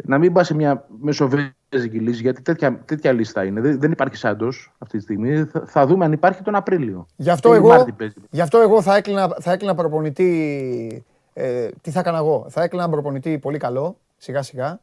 να 0.03 0.18
μην 0.18 0.32
πας 0.32 0.47
σε 0.47 0.55
μια 0.55 0.87
μεσοβέζικη 1.01 1.99
λύση, 1.99 2.22
γιατί 2.22 2.43
τέτοια, 2.43 2.78
τέτοια 2.85 3.12
λίστα 3.12 3.45
είναι. 3.45 3.61
Δεν, 3.61 3.80
δεν 3.80 3.93
υπάρχει 3.93 4.16
Σάντος 4.16 4.72
αυτή 4.78 4.97
τη 4.97 5.03
στιγμή. 5.03 5.45
Θα, 5.45 5.64
θα, 5.66 5.87
δούμε 5.87 6.05
αν 6.05 6.12
υπάρχει 6.12 6.43
τον 6.43 6.55
Απρίλιο. 6.55 7.06
Γι' 7.16 7.31
αυτό, 7.31 7.55
εγώ, 7.55 7.86
γι 8.31 8.40
αυτό 8.40 8.59
εγώ 8.59 8.82
θα 8.82 8.97
έκλεινα, 8.97 9.36
θα 9.40 9.52
έκλεινα 9.52 9.74
προπονητή. 9.74 11.05
Ε, 11.32 11.69
τι 11.81 11.90
θα 11.90 12.01
έκανα 12.01 12.19
εγώ; 12.19 12.47
Θα 12.48 12.62
έκλεινα 12.62 12.89
προπονητή 12.89 13.39
πολύ 13.39 13.59
καλό 13.59 13.97
σιγά 14.24 14.42
σιγά. 14.42 14.80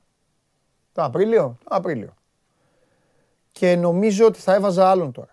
Το 0.93 1.03
Απρίλιο, 1.03 1.57
το 1.63 1.75
Απρίλιο. 1.75 2.13
Και 3.51 3.75
νομίζω 3.75 4.25
ότι 4.25 4.39
θα 4.39 4.53
έβαζα 4.53 4.89
άλλον 4.89 5.11
τώρα. 5.11 5.31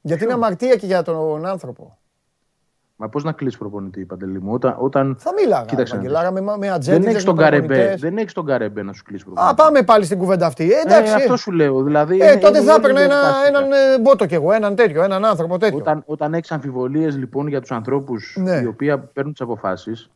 Γιατί 0.00 0.24
είναι 0.24 0.32
αμαρτία 0.32 0.76
και 0.76 0.86
για 0.86 1.02
τον 1.02 1.46
άνθρωπο. 1.46 1.98
Μα 2.96 3.08
πώς 3.08 3.24
να 3.24 3.32
κλείσει 3.32 3.58
προπονητή, 3.58 4.04
Παντελή 4.04 4.40
μου, 4.40 4.52
όταν. 4.52 4.76
όταν... 4.78 5.16
Θα 5.18 5.32
μίλαγα. 5.32 5.64
Κοίταξε. 5.64 6.00
με, 6.32 6.40
με 6.58 6.70
ατζέντες. 6.70 7.00
Δεν 7.00 7.10
έχεις 7.10 7.24
τον, 7.24 7.36
καρεμπέ, 7.36 7.94
δεν 7.98 8.18
έχεις 8.18 8.32
τον 8.32 8.46
καρεμπέ 8.46 8.82
να 8.82 8.92
σου 8.92 9.02
κλείσει 9.02 9.24
προπονητή. 9.24 9.52
Α, 9.52 9.54
πάμε 9.54 9.82
πάλι 9.82 10.04
στην 10.04 10.18
κουβέντα 10.18 10.46
αυτή. 10.46 10.72
Ε, 10.72 10.80
εντάξει. 10.80 11.12
Ε, 11.12 11.14
αυτό 11.14 11.36
σου 11.36 11.52
λέω. 11.52 11.82
Δηλαδή, 11.82 12.20
ε, 12.20 12.36
τότε 12.36 12.62
θα 12.62 12.74
έπαιρνα 12.74 13.00
ένα, 13.00 13.20
έναν 13.46 13.72
ε, 13.72 13.98
μπότο 14.00 14.26
κι 14.26 14.34
εγώ, 14.34 14.52
έναν 14.52 14.74
τέτοιο, 14.74 15.02
έναν 15.02 15.24
άνθρωπο 15.24 15.58
τέτοιο. 15.58 15.78
Όταν, 15.78 16.02
όταν 16.06 16.34
έχεις 16.34 16.52
αμφιβολίες 16.52 17.16
λοιπόν 17.16 17.46
για 17.46 17.60
τους 17.60 17.70
ανθρώπους 17.70 18.36
ναι. 18.38 18.60
οι 18.62 18.66
οποίοι 18.66 18.98
παίρνουν 18.98 19.32
τις 19.32 19.42
αποφάσεις, 19.42 20.10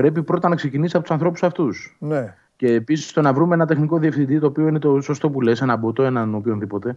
πρέπει 0.00 0.22
πρώτα 0.22 0.48
να 0.48 0.54
ξεκινήσει 0.54 0.96
από 0.96 1.04
τους 1.04 1.14
ανθρώπους 1.14 1.42
αυτούς. 1.42 1.96
Ναι. 1.98 2.34
Και 2.56 2.72
επίσης 2.72 3.12
το 3.12 3.20
να 3.20 3.32
βρούμε 3.32 3.54
ένα 3.54 3.66
τεχνικό 3.66 3.98
διευθυντή, 3.98 4.38
το 4.38 4.46
οποίο 4.46 4.68
είναι 4.68 4.78
το 4.78 5.00
σωστό 5.00 5.30
που 5.30 5.40
λες, 5.40 5.60
ένα 5.60 5.76
μποτό, 5.76 6.02
έναν 6.02 6.34
οποιονδήποτε, 6.34 6.96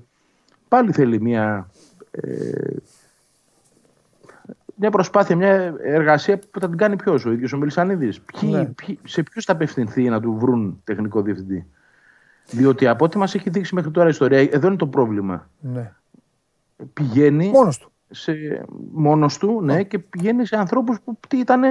πάλι 0.67 0.91
θέλει 0.91 1.21
μια, 1.21 1.69
ε, 2.11 2.75
μια 4.75 4.89
προσπάθεια, 4.89 5.35
μια 5.35 5.75
εργασία 5.83 6.39
που 6.51 6.59
θα 6.59 6.69
την 6.69 6.77
κάνει 6.77 6.95
ποιος, 6.95 7.25
ο 7.25 7.31
ίδιος 7.31 7.53
ο 7.53 7.57
Μελισανίδης. 7.57 8.21
Ναι. 8.41 8.69
Σε 9.03 9.23
ποιους 9.23 9.45
θα 9.45 9.51
απευθυνθεί 9.51 10.09
να 10.09 10.21
του 10.21 10.37
βρουν 10.39 10.81
τεχνικό 10.83 11.21
διευθυντή; 11.21 11.65
Διότι 12.51 12.87
από 12.87 13.05
ό,τι 13.05 13.17
μας 13.17 13.35
έχει 13.35 13.49
δείξει 13.49 13.75
μέχρι 13.75 13.91
τώρα 13.91 14.07
η 14.07 14.09
ιστορία, 14.09 14.39
εδώ 14.39 14.67
είναι 14.67 14.75
το 14.75 14.87
πρόβλημα. 14.87 15.49
Ναι. 15.59 15.91
Πηγαίνει. 16.93 17.49
Μόνος 17.49 17.77
του. 17.77 17.91
Σε, 18.09 18.33
μόνος 18.91 19.37
του, 19.37 19.61
ναι, 19.63 19.83
και 19.83 19.99
πηγαίνει 19.99 20.45
σε 20.45 20.55
ανθρώπους 20.55 20.99
που 21.01 21.17
ήταν 21.33 21.61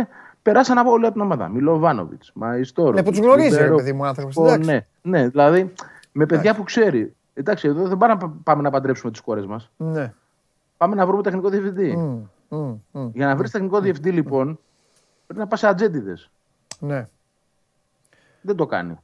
Περάσαν 0.42 0.78
από 0.78 0.90
όλη 0.90 1.12
την 1.12 1.20
ομάδα. 1.20 1.48
Μιλοβάνοβιτς, 1.48 2.30
Μαϊστόρος. 2.34 2.94
Ναι, 2.94 3.02
που 3.02 3.10
τους 3.10 3.18
γνωρίζει, 3.18 3.56
ρε 3.56 3.74
παιδί 3.74 3.92
μου, 3.92 4.06
άνθρωπος. 4.06 4.58
Ναι, 4.58 4.86
ναι, 5.02 5.28
δηλαδή 5.28 5.72
με 6.12 6.26
παιδιά 6.26 6.54
που 6.54 6.62
ξέρει. 6.62 7.14
Εντάξει, 7.34 7.68
εδώ 7.68 7.88
δεν 7.88 7.98
πάμε 7.98 8.14
να, 8.14 8.28
πάμε 8.28 8.62
να 8.62 8.70
παντρέψουμε 8.70 9.12
τις 9.12 9.20
κόρες 9.20 9.46
μας. 9.46 9.70
Ναι. 9.76 10.14
Πάμε 10.76 10.94
να 10.94 11.06
βρούμε 11.06 11.22
τεχνικό 11.22 11.48
διευθυντή. 11.48 11.94
Mm, 11.98 12.56
mm, 12.56 12.76
mm, 12.92 13.10
Για 13.12 13.26
να 13.26 13.36
βρεις 13.36 13.50
τεχνικό 13.50 13.80
διευθυντή, 13.80 14.10
λοιπόν, 14.10 14.58
πρέπει 15.26 15.40
να 15.40 15.46
πας 15.46 15.58
σε 15.58 15.66
ατζέντιδες. 15.66 16.30
Ναι. 16.78 17.08
Δεν 18.40 18.56
το 18.56 18.66
κάνει. 18.66 18.98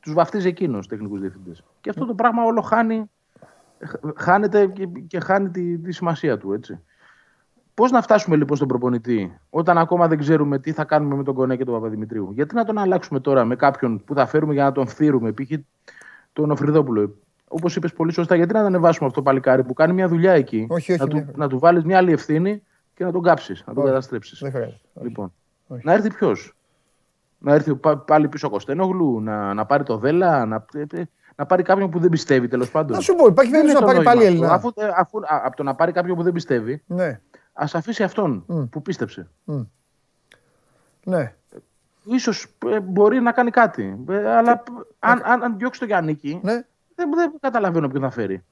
Τους 0.00 0.12
βαφτίζει 0.12 0.48
εκείνος 0.48 0.86
τεχνικούς 0.86 1.20
διευθυντές. 1.20 1.64
Και 1.80 1.90
αυτό 1.90 2.06
το 2.06 2.14
πράγμα 2.14 2.44
όλο 2.44 2.60
χάνει, 2.60 3.10
χάνεται 4.16 4.66
και, 4.66 4.86
και 4.86 5.20
χάνει 5.20 5.50
τη, 5.50 5.78
τη 5.78 5.92
σημασία 5.92 6.38
του. 6.38 6.52
Έτσι. 6.52 6.80
Πώς 7.80 7.90
να 7.90 8.02
φτάσουμε 8.02 8.36
λοιπόν 8.36 8.56
στον 8.56 8.68
προπονητή, 8.68 9.38
όταν 9.50 9.78
ακόμα 9.78 10.08
δεν 10.08 10.18
ξέρουμε 10.18 10.58
τι 10.58 10.72
θα 10.72 10.84
κάνουμε 10.84 11.16
με 11.16 11.22
τον 11.22 11.34
Κονέ 11.34 11.56
και 11.56 11.64
τον 11.64 11.74
Παπαδημητρίου; 11.74 12.30
Γιατί 12.32 12.54
να 12.54 12.64
τον 12.64 12.78
αλλάξουμε 12.78 13.20
τώρα 13.20 13.44
με 13.44 13.56
κάποιον 13.56 14.04
που 14.04 14.14
θα 14.14 14.26
φέρουμε 14.26 14.52
για 14.52 14.64
να 14.64 14.72
τον 14.72 14.86
φθείρουμε, 14.86 15.32
π.χ. 15.32 15.50
τον 16.32 16.50
Οφριδόπουλο. 16.50 17.16
Όπως 17.48 17.76
είπες 17.76 17.92
πολύ 17.92 18.12
σωστά, 18.12 18.34
γιατί 18.34 18.52
να 18.52 18.58
τον 18.58 18.66
ανεβάσουμε 18.66 19.06
αυτό 19.06 19.18
το 19.18 19.26
παλικάρι 19.26 19.64
που 19.64 19.72
κάνει 19.74 19.92
μια 19.92 20.08
δουλειά 20.08 20.32
εκεί. 20.32 20.66
Όχι, 20.70 20.92
όχι, 20.92 21.00
να, 21.00 21.08
του, 21.08 21.16
ναι. 21.16 21.26
να 21.34 21.48
του 21.48 21.58
βάλεις 21.58 21.84
μια 21.84 21.96
άλλη 21.96 22.12
ευθύνη 22.12 22.62
και 22.94 23.04
να 23.04 23.12
τον 23.12 23.22
κάψεις, 23.22 23.64
να 23.66 23.74
τον 23.74 23.84
καταστρέψεις. 23.84 24.38
Δεν 24.38 24.50
χρειάζεται. 24.50 24.80
Λοιπόν, 25.02 25.32
να 25.66 25.92
έρθει 25.92 26.14
ποιος; 26.14 26.56
Να 27.38 27.54
έρθει 27.54 27.78
πάλι 28.06 28.28
πίσω 28.28 28.46
ο 28.46 28.50
Κωστένογλου, 28.50 29.20
να, 29.20 29.54
να 29.54 29.66
πάρει 29.66 29.82
το 29.82 29.96
Δέλα, 29.96 30.46
να, 30.46 30.64
ε, 30.74 31.00
ε, 31.00 31.04
να 31.36 31.46
πάρει 31.46 31.62
κάποιον 31.62 31.90
που 31.90 31.98
δεν 31.98 32.10
πιστεύει 32.10 32.48
τέλος 32.48 32.70
πάντων. 32.70 32.96
Να 32.96 33.02
σου 33.02 33.14
πω, 33.14 33.26
υπάρχει 33.26 33.50
περίπτωση 33.50 33.80
να 33.80 33.86
πάρει 33.86 34.02
πάλι 34.02 34.24
Έλληνα. 34.24 34.52
Αφού, 34.52 34.72
αφού, 34.96 35.18
από 35.44 35.56
το 35.56 35.62
να 35.62 35.74
πάρει 35.74 35.92
κάποιον 35.92 36.16
που 36.16 36.22
δεν 36.22 36.32
πιστεύει, 36.32 36.82
ναι. 36.86 37.20
Ας 37.60 37.74
αφήσει 37.74 38.02
αυτόν 38.02 38.44
mm. 38.48 38.68
που 38.70 38.82
πίστεψε. 38.82 39.28
Mm. 39.46 39.66
Ναι. 41.04 41.34
Ίσως 42.04 42.46
ε, 42.66 42.80
μπορεί 42.80 43.20
να 43.20 43.32
κάνει 43.32 43.50
κάτι. 43.50 44.04
Ε, 44.08 44.36
αλλά 44.36 44.56
και... 44.56 44.72
αν, 44.98 45.22
αν, 45.24 45.42
αν 45.42 45.58
διώξει 45.58 45.80
το 45.80 45.86
Γιάννικη, 45.86 46.40
ναι. 46.42 46.52
δεν, 46.94 47.10
δεν 47.14 47.32
καταλαβαίνω 47.40 47.88
ποιον 47.88 48.02
θα 48.02 48.10
φέρει. 48.10 48.44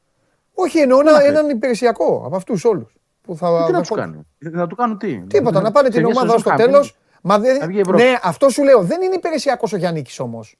Όχι, 0.55 0.78
εννοώ 0.78 1.02
να, 1.02 1.22
έναν 1.22 1.48
υπηρεσιακό 1.48 2.22
από 2.26 2.36
αυτούς 2.36 2.64
όλους. 2.64 2.97
Που 3.22 3.36
θα, 3.36 3.64
τι 3.66 3.72
να 3.72 3.82
του 3.82 3.94
κάνει; 3.94 4.26
Να 4.39 4.66
του 4.66 4.76
κάνουν 4.76 4.98
τι; 4.98 5.20
Τίποτα, 5.20 5.60
να 5.60 5.70
πάνε 5.70 5.89
την 5.89 6.05
ομάδα 6.05 6.39
στο 6.39 6.55
τέλος. 6.55 6.97
Μα 7.22 7.39
δεν... 7.39 7.70
Ναι, 7.89 8.18
αυτό 8.22 8.48
σου 8.48 8.62
λέω. 8.62 8.82
Δεν 8.82 9.02
είναι 9.02 9.14
υπηρεσιακός 9.14 9.72
ο 9.72 9.76
Γιάννη 9.76 10.05
όμως. 10.18 10.56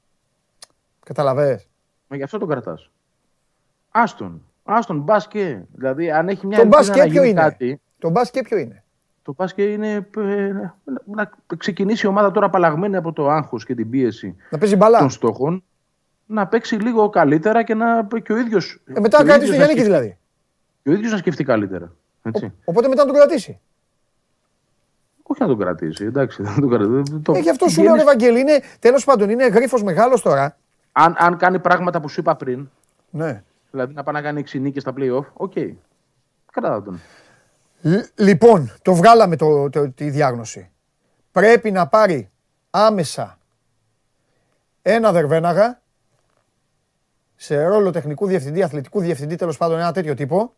Καταλαβέ. 1.05 1.63
Μα 2.07 2.15
γι' 2.15 2.23
αυτό 2.23 2.37
τον 2.37 2.47
κρατάς. 2.47 2.89
Άστον. 3.89 4.43
Άστον, 4.63 4.99
μπάσκε. 4.99 5.65
Δηλαδή, 5.73 6.11
αν 6.11 6.29
έχει 6.29 6.47
μια 6.47 6.57
το 6.57 6.65
μπάσκε 6.65 7.05
ποιο 7.09 7.23
είναι; 7.23 7.41
Κάτι, 7.41 7.81
το 7.99 8.09
μπάσκε 8.09 8.41
ποιο 8.41 8.57
είναι; 8.57 8.83
Το 9.21 9.33
μπάσκε 9.37 9.63
είναι 9.63 10.07
ε, 10.17 10.51
να 11.05 11.31
ξεκινήσει 11.57 12.05
η 12.05 12.09
ομάδα 12.09 12.31
τώρα 12.31 12.45
απαλλαγμένη 12.45 12.95
από 12.95 13.13
το 13.13 13.29
άγχος 13.29 13.65
και 13.65 13.75
την 13.75 13.89
πίεση 13.89 14.35
να 14.49 14.57
παίζει 14.57 14.75
μπάλα. 14.75 14.99
των 14.99 15.09
στόχων. 15.09 15.63
Να 16.25 16.47
παίξει 16.47 16.75
λίγο 16.75 17.09
καλύτερα 17.09 17.63
και, 17.63 17.73
να, 17.73 18.07
και 18.23 18.33
ο 18.33 18.37
ίδιο. 18.37 18.59
Ε, 18.85 18.99
μετά 18.99 19.23
κάτι 19.23 19.45
στο 19.45 19.55
Γιάννη 19.55 19.81
δηλαδή. 19.81 20.17
Και 20.83 20.89
ο 20.89 20.93
ίδιος 20.93 21.11
να 21.11 21.17
σκεφτεί 21.17 21.43
καλύτερα. 21.43 21.91
Έτσι. 22.21 22.45
Ο, 22.45 22.51
οπότε 22.63 22.87
μετά 22.87 23.05
να 23.05 23.11
τον 23.11 23.17
κρατήσει; 23.17 23.59
Όχι 25.23 25.41
να 25.41 25.47
τον 25.47 25.57
κρατήσει, 25.57 26.05
εντάξει. 26.05 26.41
Να 26.41 26.55
τον 26.59 26.69
κρατήσει. 26.69 27.19
Το... 27.19 27.33
Ε, 27.33 27.49
αυτό 27.49 27.67
σου 27.67 27.81
λέω, 27.81 27.95
Ευαγγέλη. 27.95 28.39
Είναι, 28.39 28.59
τέλος 28.79 29.05
πάντων, 29.05 29.29
είναι 29.29 29.47
γρίφος 29.47 29.83
μεγάλος 29.83 30.21
τώρα. 30.21 30.57
Αν, 30.91 31.15
αν 31.17 31.37
κάνει 31.37 31.59
πράγματα 31.59 32.01
που 32.01 32.09
σου 32.09 32.19
είπα 32.19 32.35
πριν, 32.35 32.69
ναι. 33.09 33.43
δηλαδή 33.71 33.93
να 33.93 34.03
πάει 34.03 34.13
να 34.13 34.21
κάνει 34.21 34.43
6 34.51 34.59
νίκες 34.59 34.81
στα 34.81 34.93
play-off, 34.97 35.25
ok. 35.33 35.51
Okay. 35.55 35.71
Κρατάω 36.51 36.81
τον. 36.81 36.99
Λοιπόν, 38.15 38.73
το 38.81 38.93
βγάλαμε 38.93 39.35
το, 39.35 39.69
το, 39.69 39.91
τη 39.91 40.09
διάγνωση. 40.09 40.71
Πρέπει 41.31 41.71
να 41.71 41.87
πάρει 41.87 42.31
άμεσα 42.69 43.37
ένα 44.81 45.11
δερβέναγα 45.11 45.81
σε 47.35 47.63
ρόλο 47.65 47.91
τεχνικού 47.91 48.27
διευθυντή, 48.27 48.63
αθλητικού 48.63 48.99
διευθυντή, 48.99 49.35
τέλος 49.35 49.57
πάντων 49.57 49.79
ένα 49.79 49.91
τέτοιο 49.91 50.13
τύπο. 50.13 50.53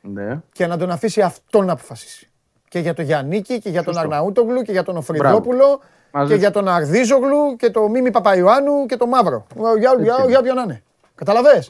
Ναι. 0.00 0.40
Και 0.52 0.66
να 0.66 0.76
τον 0.76 0.90
αφήσει 0.90 1.22
αυτόν 1.22 1.64
να 1.64 1.72
αποφασίσει. 1.72 2.30
Και 2.68 2.78
για 2.78 2.94
τον 2.94 3.04
Γιάννικη 3.04 3.58
και 3.58 3.70
για 3.70 3.82
τον 3.82 3.98
Αρναούτογλου 3.98 4.62
και 4.62 4.72
για 4.72 4.82
τον 4.82 4.96
Οφριδόπουλο 4.96 5.80
και 6.26 6.34
για 6.34 6.50
τον 6.50 6.68
Αρδίζογλου 6.68 7.56
και 7.56 7.70
τον 7.70 7.90
Μίμη 7.90 8.10
Παπαϊωάννου 8.10 8.86
και 8.86 8.96
τον 8.96 9.08
Μαύρο. 9.08 9.46
Για, 9.78 9.96
για, 10.00 10.24
για 10.28 10.38
όποιον 10.38 10.54
να 10.54 10.62
είναι. 10.62 10.82
Καταλαβέ. 11.14 11.64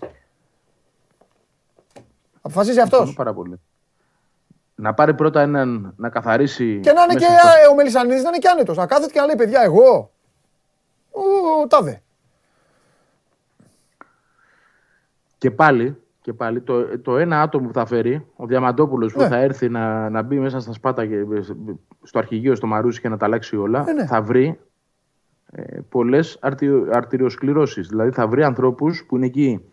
Αποφασίζει 2.41 2.81
αυτός. 2.81 3.15
Πάρα 3.15 3.35
πολύ. 3.35 3.61
Να 4.79 4.95
πάρει 4.95 5.15
πρώτα 5.15 5.41
έναν 5.41 5.95
να 5.97 6.09
καθαρίσει. 6.09 6.81
Και 6.83 6.93
να 6.93 7.03
είναι 7.03 7.15
και 7.15 7.27
ο 7.71 7.75
Μελισανίδης 7.75 8.23
να 8.23 8.29
είναι 8.29 8.39
και 8.39 8.49
άνετος. 8.49 8.77
Να 8.77 8.87
κάθεται 8.87 9.13
και 9.13 9.21
να 9.21 9.27
λέει 9.27 9.37
παιδιά, 9.37 9.61
εγώ. 9.63 10.11
Ο, 11.11 11.67
τάδε. 11.67 12.03
Και 15.39 15.51
πάλι 15.51 15.97
και 16.27 16.33
πάλι 16.33 16.61
το, 16.61 16.99
το 16.99 17.19
ένα 17.19 17.43
άτομο 17.43 17.67
που 17.67 17.73
θα 17.73 17.87
φέρει, 17.87 18.27
ο 18.37 18.47
Διαμαντόπουλος 18.47 19.13
που 19.13 19.21
ναι. 19.21 19.29
θα 19.29 19.37
έρθει 19.37 19.69
να, 19.69 20.11
να 20.11 20.23
μπει 20.23 20.39
μέσα 20.39 20.61
στα 20.61 20.73
σπάτα 20.73 21.07
και 21.07 21.25
στο 22.03 22.19
αρχηγείο, 22.19 22.55
στο 22.55 22.67
Μαρούσι 22.67 23.01
και 23.01 23.09
να 23.09 23.17
τα 23.17 23.27
αλλάξει 23.27 23.57
όλα, 23.57 23.83
ναι, 23.83 23.93
ναι. 23.93 24.07
θα 24.07 24.23
βρει 24.23 24.59
ε, 25.53 25.79
πολλές 25.89 26.39
αρτι, 26.41 26.69
Δηλαδή 27.89 28.11
θα 28.11 28.27
βρει 28.27 28.43
ανθρώπους 28.43 29.05
που 29.09 29.17
είναι 29.17 29.27
εκεί 29.27 29.65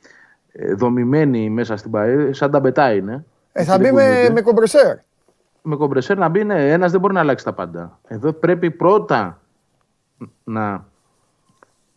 ε, 0.52 0.74
δομημένοι 0.74 1.50
μέσα 1.50 1.78
στην 1.78 1.92
ΠαΕ, 1.92 2.34
σαν 2.34 2.52
τα 2.52 2.60
μπετά 2.60 2.94
είναι. 2.94 3.26
Ε, 3.54 3.64
θα 3.64 3.78
μπει 3.78 3.92
με, 3.92 4.30
με 4.30 4.42
κομπρεσέρ. 4.42 4.98
Με 5.62 5.76
κομπρεσέρ 5.76 6.18
να 6.18 6.30
μπει, 6.30 6.44
ναι, 6.44 6.72
ένας 6.72 6.92
δεν 6.92 7.00
μπορεί 7.00 7.14
να 7.14 7.20
αλλάξει 7.20 7.46
τα 7.46 7.54
πάντα. 7.54 8.00
Εδώ 8.08 8.34
πρέπει 8.34 8.72
πρώτα 8.72 9.42
να 10.44 10.86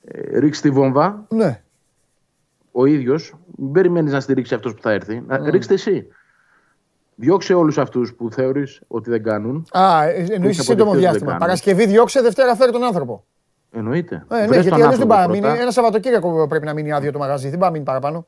ε, 0.04 0.38
ρίξει 0.38 0.62
τη 0.62 0.70
βόμβα. 0.70 1.24
Ναι 1.28 1.60
ο 2.78 2.86
ίδιος, 2.86 3.34
μην 3.56 3.72
περιμένεις 3.72 4.12
να 4.12 4.20
στηρίξει 4.20 4.54
αυτός 4.54 4.74
που 4.74 4.82
θα 4.82 4.90
έρθει. 4.90 5.22
Να 5.26 5.40
mm. 5.40 5.50
ρίξτε 5.50 5.74
εσύ. 5.74 6.06
Διώξε 7.14 7.54
όλους 7.54 7.78
αυτούς 7.78 8.14
που 8.14 8.30
θεωρείς 8.32 8.80
ότι 8.86 9.10
δεν 9.10 9.22
κάνουν. 9.22 9.66
Α, 9.70 10.02
εννοείς 10.28 10.62
σύντομο 10.62 10.94
διάστημα. 10.94 11.36
Παρασκευή 11.36 11.86
διώξε, 11.86 12.20
Δευτέρα 12.20 12.54
φέρει 12.54 12.72
τον 12.72 12.84
άνθρωπο. 12.84 13.24
Εννοείται. 13.72 14.24
Ε, 14.30 14.46
ναι, 14.46 14.58
γιατί 14.58 14.82
αλλιώς 14.82 14.98
δεν 14.98 15.06
πάει 15.06 15.28
μείνει. 15.28 15.46
Ένα 15.46 15.70
Σαββατοκύριακο 15.70 16.46
πρέπει 16.46 16.64
να 16.64 16.72
μείνει 16.72 16.92
άδειο 16.92 17.12
το 17.12 17.18
μαγαζί. 17.18 17.48
Δεν 17.48 17.58
πάει 17.58 17.68
να 17.68 17.72
μείνει 17.74 17.84
παραπάνω. 17.84 18.26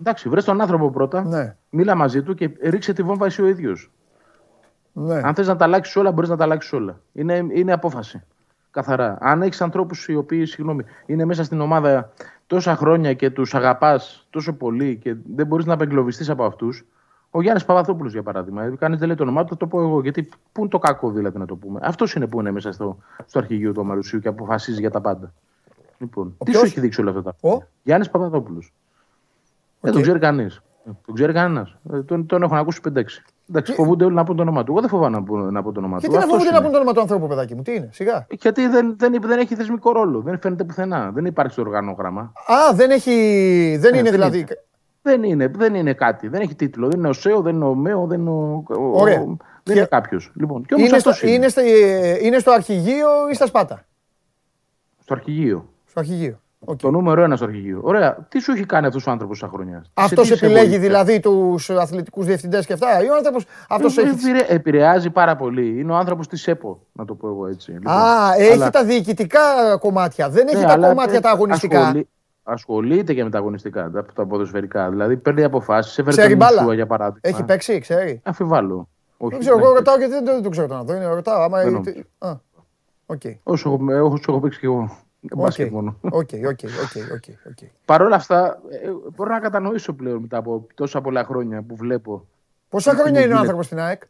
Εντάξει, 0.00 0.28
βρες 0.28 0.44
τον 0.44 0.60
άνθρωπο 0.60 0.90
πρώτα. 0.90 1.24
Ναι. 1.24 1.56
Μίλα 1.70 1.94
μαζί 1.94 2.22
του 2.22 2.34
και 2.34 2.50
ρίξε 2.62 2.92
τη 2.92 3.02
βόμβα 3.02 3.26
εσύ 3.26 3.42
ο 3.42 3.46
ίδιος. 3.46 3.90
Ναι. 4.92 5.20
Αν 5.24 5.34
θες 5.34 5.46
να 5.46 5.56
τα 5.56 5.64
αλλάξεις 5.64 5.96
όλα, 5.96 6.12
μπορείς 6.12 6.30
να 6.30 6.36
τα 6.36 6.44
αλλάξεις 6.44 6.72
όλα. 6.72 7.00
Είναι, 7.12 7.46
είναι 7.52 7.72
απόφαση. 7.72 8.22
Καθαρά. 8.70 9.18
Αν 9.20 9.42
έχεις 9.42 9.60
ανθρώπους 9.60 10.08
οι 10.08 10.14
οποίοι, 10.14 10.46
συγγνώμη, 10.46 10.84
είναι 11.06 11.24
μέσα 11.24 11.44
στην 11.44 11.60
ομάδα 11.60 12.12
τόσα 12.46 12.76
χρόνια 12.76 13.12
και 13.12 13.30
τους 13.30 13.54
αγαπάς 13.54 14.26
τόσο 14.30 14.52
πολύ 14.52 14.96
και 14.96 15.16
δεν 15.34 15.46
μπορείς 15.46 15.66
να 15.66 15.74
απεγκλωβιστείς 15.74 16.30
από 16.30 16.44
αυτούς. 16.44 16.84
Ο 17.30 17.42
Γιάννης 17.42 17.64
Παπαδόπουλο, 17.64 18.08
για 18.08 18.22
παράδειγμα. 18.22 18.76
Κανείς 18.76 18.98
δεν 18.98 19.06
λέει 19.06 19.16
το 19.16 19.22
όνομά 19.22 19.42
του, 19.42 19.48
θα 19.48 19.56
το 19.56 19.66
πω 19.66 19.80
εγώ. 19.80 20.00
Γιατί 20.00 20.28
πού 20.52 20.60
είναι 20.60 20.68
το 20.68 20.78
κακό, 20.78 21.10
δηλαδή, 21.10 21.38
να 21.38 21.46
το 21.46 21.56
πούμε. 21.56 21.80
Αυτός 21.82 22.14
είναι 22.14 22.26
που 22.26 22.40
είναι 22.40 22.50
μέσα 22.50 22.72
στο, 22.72 22.98
στο 23.26 23.38
αρχηγείο 23.38 23.72
του 23.72 23.80
Αμαρουσίου 23.80 24.20
και 24.20 24.28
αποφασίζει 24.28 24.80
για 24.80 24.90
τα 24.90 25.00
πάντα. 25.00 25.32
Λοιπόν, 25.98 26.36
τι 26.44 26.52
σου 26.52 26.64
έχει 26.64 26.80
δείξει 26.80 27.00
όλα 27.00 27.10
αυτά 27.10 27.22
τα 27.22 27.48
Ο; 27.48 27.62
Γιάννης 27.82 28.10
Παπαδόπουλο. 28.10 28.62
Δεν 29.80 29.92
τον 29.92 30.02
ξέρει 30.02 30.18
κανείς. 30.18 30.62
Τον 31.06 31.14
ξέρει 31.14 31.32
κανένας. 31.32 31.76
Ε, 31.92 32.02
τον, 32.02 32.26
τον 32.26 32.42
έχουν 32.42 32.56
ακούσει 32.56 32.80
5-6. 32.88 33.02
Εντάξει, 33.50 33.72
φοβούνται 33.72 34.04
όλοι 34.04 34.14
να 34.14 34.24
πούν 34.24 34.36
το 34.36 34.42
όνομα 34.42 34.64
του. 34.64 34.70
Εγώ 34.70 34.80
δεν 34.80 34.88
φοβάμαι 34.88 35.16
να 35.16 35.22
πω, 35.22 35.36
να 35.36 35.62
πω 35.62 35.72
το 35.72 35.78
όνομα 35.78 35.98
του. 35.98 36.06
Γιατί 36.10 36.26
να 36.26 36.32
φοβούνται 36.32 36.50
να 36.50 36.62
πούν 36.62 36.70
το 36.70 36.76
όνομα 36.76 36.92
του 36.92 37.00
ανθρώπου, 37.00 37.26
παιδάκι 37.26 37.54
μου, 37.54 37.62
τι 37.62 37.74
είναι, 37.74 37.88
σιγά. 37.92 38.26
Γιατί 38.30 38.66
δεν, 38.66 38.94
δεν, 38.98 39.20
δεν 39.20 39.38
έχει 39.38 39.54
θεσμικό 39.54 39.92
ρόλο. 39.92 40.20
Δεν 40.20 40.38
φαίνεται 40.40 40.64
πουθενά. 40.64 41.10
Δεν 41.10 41.24
υπάρχει 41.24 41.52
στο 41.52 41.62
οργανόγραμμα. 41.62 42.32
Α, 42.46 42.74
δεν 42.74 42.90
έχει. 42.90 43.12
Δεν 43.80 43.94
ε, 43.94 43.98
είναι 43.98 44.10
δηλαδή. 44.10 44.46
Δεν 45.02 45.22
είναι, 45.22 45.48
δεν 45.48 45.74
είναι 45.74 45.92
κάτι. 45.92 46.28
Δεν 46.28 46.40
έχει 46.40 46.54
τίτλο. 46.54 46.88
Δεν 46.88 46.98
είναι 46.98 47.08
ο 47.08 47.12
ΣΕΟ, 47.12 47.40
δεν 47.40 47.54
είναι 47.54 47.64
ο 47.64 47.74
ΜΕΟ, 47.74 48.06
δεν 48.06 48.20
είναι 48.20 48.30
ο. 48.30 48.64
Ωραία. 48.68 49.20
Ο, 49.20 49.36
δεν 49.62 49.76
είναι 49.76 49.86
κάποιος. 49.86 50.32
Λοιπόν, 50.34 50.66
είναι, 50.76 50.98
στο, 50.98 51.10
είναι. 51.22 51.34
Είναι, 51.34 51.48
στο, 51.48 51.60
είναι 52.22 52.38
στο 52.38 52.52
αρχηγείο 52.52 53.08
ή 53.30 53.34
στα 53.34 53.46
σπάτα; 53.46 53.84
Στο 54.98 55.14
αρχηγείο. 55.14 55.72
Στο 55.86 56.00
αρχηγείο. 56.00 56.40
Okay. 56.66 56.76
Το 56.76 56.90
νούμερο 56.90 57.22
ένας 57.22 57.38
στο 57.38 57.46
αρχηγείο. 57.46 57.80
Ωραία. 57.82 58.26
Τι 58.28 58.38
σου 58.38 58.52
έχει 58.52 58.64
κάνει 58.64 58.86
αυτός 58.86 59.06
ο 59.06 59.10
άνθρωπος 59.10 59.38
σαν 59.38 59.48
χρονιάς; 59.48 59.90
Αυτός 59.94 60.30
επιλέγει 60.30 60.78
δηλαδή 60.78 61.20
τους 61.20 61.70
αθλητικούς 61.70 62.26
διευθυντές 62.26 62.66
και 62.66 62.72
αυτά. 62.72 63.04
Ή 63.04 63.08
ο 63.08 63.14
άνθρωπο. 63.16 63.38
Αυτός 63.68 63.98
έχει. 63.98 64.14
Επηρεάζει 64.48 65.10
πάρα 65.10 65.36
πολύ. 65.36 65.80
Είναι 65.80 65.92
ο 65.92 65.96
άνθρωπος 65.96 66.28
της 66.28 66.48
ΕΠΟ, 66.48 66.86
να 66.92 67.04
το 67.04 67.14
πω 67.14 67.28
εγώ 67.28 67.46
έτσι. 67.46 67.70
Λοιπόν. 67.72 67.92
Α, 67.92 68.34
έχει 68.36 68.52
αλλά... 68.52 68.70
τα 68.70 68.84
διοικητικά 68.84 69.40
κομμάτια. 69.80 70.28
Δεν 70.30 70.48
έχει 70.48 70.56
ναι, 70.56 70.66
τα 70.66 70.76
κομμάτια 70.76 71.20
τα 71.20 71.30
αγωνιστικά. 71.30 71.80
Ασχολεί... 71.80 72.08
Ασχολείται 72.42 73.14
και 73.14 73.24
με 73.24 73.30
τα 73.30 73.38
αγωνιστικά, 73.38 73.90
τα, 73.90 74.04
τα 74.14 74.26
ποδοσφαιρικά. 74.26 74.90
Δηλαδή 74.90 75.16
παίρνει 75.16 75.44
αποφάσεις. 75.44 75.98
Έφερε 75.98 76.36
τον 76.36 76.40
Ισούα 76.40 76.74
για 76.74 76.86
παράδειγμα. 76.86 77.20
Έχει 77.22 77.44
παίξει, 77.44 77.78
ξέρει; 77.78 78.20
Αμφιβάλλω. 78.24 78.88
Όχι, 79.16 79.30
δεν 79.30 79.40
ξέρω, 79.40 79.58
εγώ 79.58 79.72
ρωτάω 79.72 79.96
γιατί 79.96 80.24
δεν 80.24 80.42
το 80.42 80.48
ξέρω 80.48 80.66
τον 80.66 80.76
αυτό. 80.76 81.14
Ρωτάω. 81.14 81.42
Άμα... 81.42 81.58
Όσο 83.42 83.80
έχω 84.28 84.40
παίξει 84.40 84.58
κι 84.58 84.64
εγώ. 84.64 84.96
Μπάσκετ 85.20 85.70
μόνο. 85.70 85.96
Ok, 86.00 86.30
ok, 86.48 86.60
ok. 87.46 87.68
Παρ' 87.84 88.02
όλα 88.02 88.16
αυτά, 88.16 88.60
ε, 88.70 88.90
μπορώ 89.14 89.32
να 89.32 89.40
κατανοήσω 89.40 89.92
πλέον 89.92 90.20
μετά 90.20 90.36
από 90.36 90.66
τόσα 90.74 91.00
πολλά 91.00 91.24
χρόνια 91.24 91.62
που 91.62 91.76
βλέπω. 91.76 92.26
Πόσα 92.68 92.94
χρόνια 92.94 93.20
είναι 93.20 93.34
ο 93.34 93.38
άνθρωπος 93.38 93.66
στην 93.66 93.78
ΑΕΚ, 93.78 94.02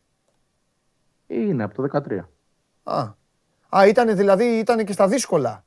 Είναι 1.27 1.63
από 1.63 1.75
το 1.75 1.83
13. 1.83 2.29
Α, 2.83 3.01
Α 3.69 3.87
ήταν 3.87 4.17
δηλαδή 4.17 4.45
ήταν 4.45 4.85
και 4.85 4.93
στα 4.93 5.09
δύσκολα. 5.09 5.65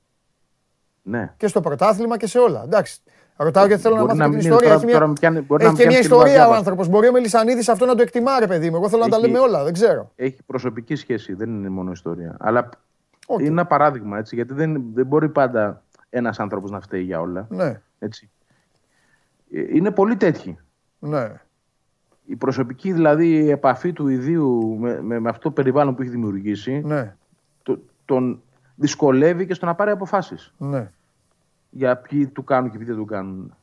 Ναι. 1.02 1.34
Και 1.38 1.48
στο 1.48 1.62
πρωτάθλημα 1.62 2.18
και 2.18 2.28
σε 2.28 2.40
όλα. 2.40 2.64
Εντάξει. 2.64 3.02
Ρωτάω 3.36 3.66
γιατί 3.66 3.82
θέλω 3.82 3.96
να 3.96 4.16
μάθω 4.16 4.30
την 4.30 4.40
ιστορία. 4.40 4.74
Έχει 4.74 4.86
μια, 4.86 5.16
έχει 5.60 5.76
και 5.76 5.86
μια 5.86 6.00
ιστορία 6.00 6.48
ο 6.48 6.54
άνθρωπος. 6.54 6.88
Μπορεί 6.88 7.08
ο 7.08 7.12
Μελισανίδης 7.12 7.70
αυτό 7.70 7.86
να 7.86 7.96
το 7.96 8.02
εκτιμά, 8.02 8.40
ρε 8.40 8.48
παιδί 8.48 8.70
μου. 8.70 8.76
Εγώ 8.76 8.90
θέλω 8.90 9.04
να 9.04 9.10
τα 9.10 9.20
λέμε 9.20 9.40
όλα. 9.40 9.64
Δεν 9.64 9.74
ξέρω. 9.74 10.12
Έχει 10.16 10.44
προσωπική 10.46 10.96
σχέση. 10.96 11.34
Δεν 11.34 11.50
είναι 11.50 11.70
μόνο 11.70 11.92
ιστορία. 11.92 12.38
Αλλά 12.40 12.70
Okay. 13.36 13.40
Είναι 13.40 13.50
ένα 13.50 13.66
παράδειγμα, 13.66 14.18
έτσι, 14.18 14.36
γιατί 14.36 14.54
δεν, 14.54 14.84
δεν 14.94 15.06
μπορεί 15.06 15.30
πάντα 15.30 15.84
ένας 16.10 16.40
άνθρωπος 16.40 16.72
να 16.72 16.80
φταίει 16.80 17.04
για 17.04 17.20
όλα. 17.20 17.48
Ναι. 17.50 17.82
Έτσι. 18.00 18.30
Ε, 19.52 19.76
είναι 19.76 19.92
πολύ 19.92 20.16
τέτοιοι. 20.16 20.58
Ναι. 21.00 21.32
Η 22.26 22.36
προσωπική 22.36 22.92
δηλαδή 22.92 23.50
επαφή 23.50 23.94
του 23.94 24.08
ιδίου 24.08 24.78
με, 24.80 25.02
με, 25.02 25.20
με 25.20 25.30
αυτό 25.30 25.42
το 25.42 25.52
περιβάλλον 25.52 25.96
που 25.96 26.02
έχει 26.02 26.12
δημιουργήσει 26.12 26.82
ναι. 26.86 27.16
το, 27.64 27.80
τον 28.06 28.42
δυσκολεύει 28.76 29.46
και 29.46 29.54
στο 29.54 29.66
να 29.66 29.76
πάρει 29.76 29.92
αποφάσεις. 29.92 30.54
Ναι. 30.58 30.92
Για 31.70 31.98
ποιοι 31.98 32.28
του 32.28 32.44
κάνουν 32.44 32.72
και 32.72 32.78
ποιοι 32.78 32.88
δεν 32.88 32.96
του 32.96 33.06
κάνουν. 33.06 33.56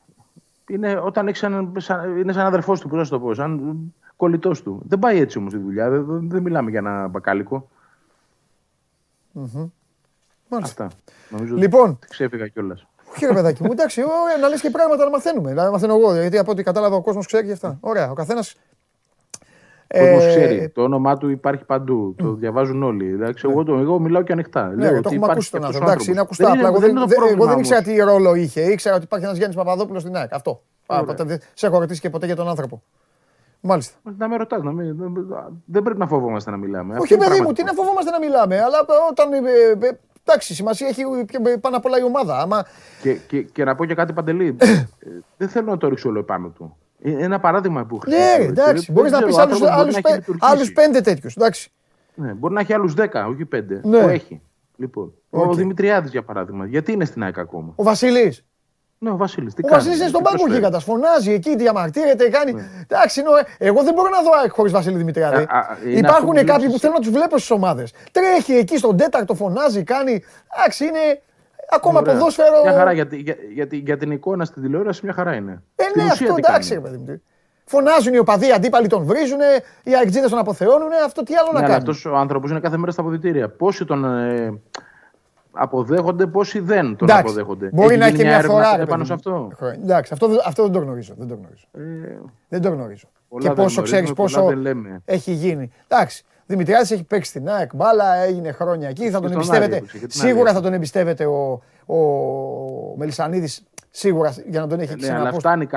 Είναι, 0.67 0.95
όταν 0.95 1.27
έχεις 1.27 1.43
ένα, 1.43 1.71
σαν, 1.77 2.17
είναι 2.17 2.31
σαν 2.31 2.45
αδερφός 2.45 2.79
του, 2.79 2.89
πώς 2.89 3.09
να 3.09 3.17
το 3.17 3.25
πω, 3.25 3.33
σαν 3.33 3.93
κολλητός 4.15 4.63
του. 4.63 4.81
Δεν 4.87 4.99
πάει 4.99 5.19
έτσι 5.19 5.37
όμως 5.37 5.53
η 5.53 5.57
δουλειά. 5.57 5.89
Δεν, 5.89 6.29
δεν 6.29 6.41
μιλάμε 6.41 6.69
για 6.69 6.79
ένα 6.79 7.07
μπακάλικο. 7.07 7.69
Mm-hmm. 9.35 9.69
Αυτά. 10.49 10.87
Νομίζω 11.29 11.55
λοιπόν, 11.55 11.89
ότι 11.89 12.07
ξέφυγα 12.07 12.47
κιόλας. 12.47 12.87
Όχι, 13.11 13.25
ρε 13.25 13.33
παιδάκι 13.33 13.63
μου, 13.63 13.71
εντάξει, 13.71 14.01
ωραία, 14.01 14.37
να 14.41 14.47
λες 14.47 14.61
και 14.61 14.69
πράγματα 14.69 15.03
να 15.03 15.09
μαθαίνουμε. 15.09 15.53
Να 15.53 15.71
μαθαίνω 15.71 15.95
εγώ, 15.95 16.15
γιατί 16.15 16.37
από 16.37 16.51
ό,τι 16.51 16.63
κατάλαβα 16.63 16.95
ο 16.95 17.01
κόσμος 17.01 17.25
ξέρει 17.25 17.45
και 17.45 17.51
αυτά. 17.51 17.77
Ωραία, 17.79 18.11
ο 18.11 18.13
καθένας. 18.13 18.55
Ο 19.93 19.99
κόσμος 19.99 20.23
ε... 20.23 20.27
ξέρει. 20.27 20.69
Το 20.69 20.81
όνομά 20.81 21.17
του 21.17 21.29
υπάρχει 21.29 21.63
παντού. 21.63 22.15
Το 22.17 22.33
διαβάζουν 22.33 22.83
όλοι. 22.83 23.07
Εντάξει, 23.13 23.47
ναι. 23.47 23.53
εγώ, 23.53 23.63
το, 23.63 23.73
εγώ 23.73 23.99
μιλάω 23.99 24.21
και 24.21 24.31
ανοιχτά. 24.31 24.67
Ναι, 24.67 24.91
Λέω 24.91 25.01
το 25.01 25.09
έχουμε 25.11 25.31
ακούσει 25.31 25.51
τον 25.51 25.63
άνθρωπος. 25.63 25.89
Εντάξει, 25.91 26.11
είναι 26.11 26.19
ακουστά. 26.19 26.49
Δεν, 26.49 26.65
εγώ 26.65 26.79
δεν, 26.79 26.97
εγώ 27.31 27.45
δεν 27.45 27.59
ήξερα 27.59 27.81
τι 27.81 27.97
ρόλο 27.97 28.35
είχε. 28.35 28.61
Ήξερα 28.61 28.95
ότι 28.95 29.03
υπάρχει 29.03 29.25
ένας 29.25 29.37
Γιάννης 29.37 29.57
Παπαδόπουλος 29.57 30.01
στην 30.01 30.15
ΑΕΚ. 30.15 30.33
Αυτό. 30.33 30.61
Σε 31.53 31.67
έχω 31.67 31.79
ρωτήσει 31.79 31.99
και 31.99 32.09
ποτέ 32.09 32.25
για 32.25 32.35
τον 32.35 32.47
άνθρωπο. 32.47 32.83
Μάλιστα. 33.61 33.97
Να 34.17 34.27
με 34.27 34.35
ρωτάς, 34.35 34.63
να 34.63 34.71
μην... 34.71 34.97
δεν 35.65 35.83
πρέπει 35.83 35.99
να 35.99 36.07
φοβόμαστε 36.07 36.51
να 36.51 36.57
μιλάμε. 36.57 36.97
Όχι, 36.99 37.17
παιδί 37.17 37.41
μου, 37.41 37.51
τι 37.51 37.63
να 37.63 37.73
φοβόμαστε 37.73 38.11
να 38.11 38.19
μιλάμε. 38.19 38.61
Αλλά 38.61 38.85
όταν. 39.09 39.33
Ε, 39.33 39.37
ε, 39.87 39.99
εντάξει, 40.23 40.53
σημασία 40.53 40.87
έχει 40.87 41.03
πάνω 41.61 41.77
απ' 41.77 41.85
όλα 41.85 41.99
η 41.99 42.03
ομάδα. 42.03 42.39
Άμα... 42.39 42.65
Και, 43.01 43.13
και, 43.13 43.41
και 43.41 43.63
να 43.63 43.75
πω 43.75 43.85
και 43.85 43.93
κάτι 43.93 44.13
παντελή. 44.13 44.55
δεν 45.37 45.49
θέλω 45.49 45.71
να 45.71 45.77
το 45.77 45.87
ρίξω 45.87 46.09
όλο 46.09 46.19
επάνω 46.19 46.47
του. 46.47 46.77
Είναι 47.01 47.23
ένα 47.23 47.39
παράδειγμα 47.39 47.85
που 47.85 47.99
χρησιμοποιεί. 47.99 48.37
Ναι, 48.37 48.43
εντάξει. 48.43 48.91
Μπορείς 48.91 49.11
να 49.11 49.23
πεις 49.23 49.37
άλλους 50.39 50.71
πέντε 50.71 51.01
τέτοιους. 51.01 51.37
Ναι, 52.15 52.33
μπορεί 52.33 52.53
να 52.53 52.59
έχει 52.59 52.73
άλλους 52.73 52.93
δέκα, 52.93 53.27
όχι 53.27 53.45
πέντε. 53.45 53.81
Ναι. 53.83 53.97
έχει. 53.97 54.41
Λοιπόν, 54.75 55.13
okay. 55.29 55.47
Ο 55.47 55.53
Δημητριάδης 55.53 56.11
για 56.11 56.23
παράδειγμα. 56.23 56.65
Γιατί 56.65 56.91
είναι 56.91 57.05
στην 57.05 57.23
ΑΕΚ 57.23 57.37
ακόμα; 57.37 57.73
Ο 57.75 57.83
Βασίλη. 57.83 58.37
Ναι, 59.01 59.09
ο 59.09 59.17
Βασίλης. 59.17 59.53
Ο 59.63 59.67
Βασίλης 59.67 59.99
είναι 59.99 60.07
στον 60.07 60.23
πάγκο 60.23 60.53
γίγαντα. 60.53 60.79
Φωνάζει 60.79 61.31
εκεί, 61.31 61.55
διαμαρτύρεται, 61.55 62.29
κάνει. 62.29 62.53
Ναι. 62.53 62.63
Εντάξει, 62.87 63.21
εγώ 63.57 63.83
δεν 63.83 63.93
μπορώ 63.93 64.09
να 64.09 64.21
δω 64.21 64.31
χωρίς 64.49 64.71
Βασίλη 64.71 64.97
Δημητριάδη. 64.97 65.47
Υπάρχουν 65.85 66.45
κάποιοι 66.45 66.69
που 66.69 66.79
θέλω 66.79 66.93
να 66.93 66.99
τους 66.99 67.09
βλέπω 67.09 67.37
στις 67.37 67.51
ομάδες. 67.51 67.93
Τρέχει 68.11 68.53
εκεί 68.53 68.77
στον 68.77 68.97
τέταρτο, 68.97 69.33
φωνάζει, 69.33 69.83
κάνει. 69.83 70.23
Εντάξει, 70.57 70.85
είναι. 70.85 71.21
Ακόμα 71.71 71.99
Ωραία. 71.99 72.13
ποδόσφαιρο. 72.13 72.61
Μια 72.63 72.73
χαρά 72.73 72.91
για, 72.91 73.07
για, 73.11 73.35
για, 73.53 73.67
για, 73.71 73.97
την 73.97 74.11
εικόνα 74.11 74.45
στην 74.45 74.61
τηλεόραση, 74.61 75.01
μια 75.03 75.13
χαρά 75.13 75.33
είναι. 75.33 75.63
Ε, 75.75 75.83
ναι, 75.95 76.03
αυτό 76.03 76.35
εντάξει, 76.37 76.79
παιδί 76.81 77.21
Φωνάζουν 77.65 78.13
οι 78.13 78.17
οπαδοί, 78.17 78.51
αντίπαλοι 78.51 78.87
τον 78.87 79.03
βρίζουν, 79.03 79.39
οι 79.83 79.95
αεκτζίδε 79.95 80.27
τον 80.27 80.39
αποθεώνουν. 80.39 80.89
Αυτό 81.05 81.23
τι 81.23 81.35
άλλο 81.35 81.49
ναι, 81.53 81.59
να 81.59 81.67
κάνει. 81.67 81.89
Αυτό 81.89 82.11
ο 82.11 82.15
άνθρωπος 82.15 82.49
είναι 82.51 82.59
κάθε 82.59 82.77
μέρα 82.77 82.91
στα 82.91 83.01
αποδητήρια. 83.01 83.49
Πόσοι 83.49 83.85
τον. 83.85 84.05
Ε, 84.05 84.59
αποδέχονται, 85.59 86.27
πόσοι 86.27 86.59
δεν 86.59 86.95
τον 86.95 87.09
Εντάξει, 87.09 87.23
αποδέχονται. 87.25 87.69
Μπορεί 87.73 87.93
έχει 87.93 87.99
να 87.99 88.05
έχει 88.05 88.23
μια 88.23 88.41
φορά. 88.41 88.85
Πάνω 88.85 89.03
σε 89.03 89.13
αυτό; 89.13 89.51
Εντάξει, 89.83 90.13
αυτό, 90.13 90.29
αυτό 90.45 90.63
δεν 90.63 90.71
το 90.71 90.79
γνωρίζω. 90.79 91.13
Δεν 91.17 91.27
το 91.27 91.35
γνωρίζω. 91.35 91.65
Ε, 91.71 92.19
δεν 92.49 92.61
το 92.61 92.69
γνωρίζω. 92.69 93.07
Και 93.39 93.49
πόσο 93.49 93.81
ξέρεις 93.81 94.13
πόσο 94.13 94.47
έχει 95.05 95.31
γίνει. 95.31 95.71
Εντάξει. 95.87 96.23
Δημητριάδης 96.45 96.91
έχει 96.91 97.03
παίξει 97.03 97.29
στην 97.29 97.49
ΑΕΚ, 97.49 97.75
μπάλα, 97.75 98.15
έγινε 98.15 98.51
χρόνια 98.51 98.89
εκεί. 98.89 99.09
Θα 99.09 99.19
τον 99.19 99.31
εμπιστεύεται. 99.31 99.81
Σίγουρα 100.07 100.53
θα 100.53 100.61
τον 100.61 100.73
εμπιστεύεται 100.73 101.25
ο, 101.25 101.61
ο 101.85 101.97
Μελισανίδης. 102.97 103.63
Σίγουρα 103.89 104.33
για 104.47 104.59
να 104.59 104.67
τον 104.67 104.79
έχει 104.79 104.95
ξαναπεί. 104.95 105.21
Ναι, 105.21 105.27
αλλά 105.27 105.33
φτάνει 105.39 105.67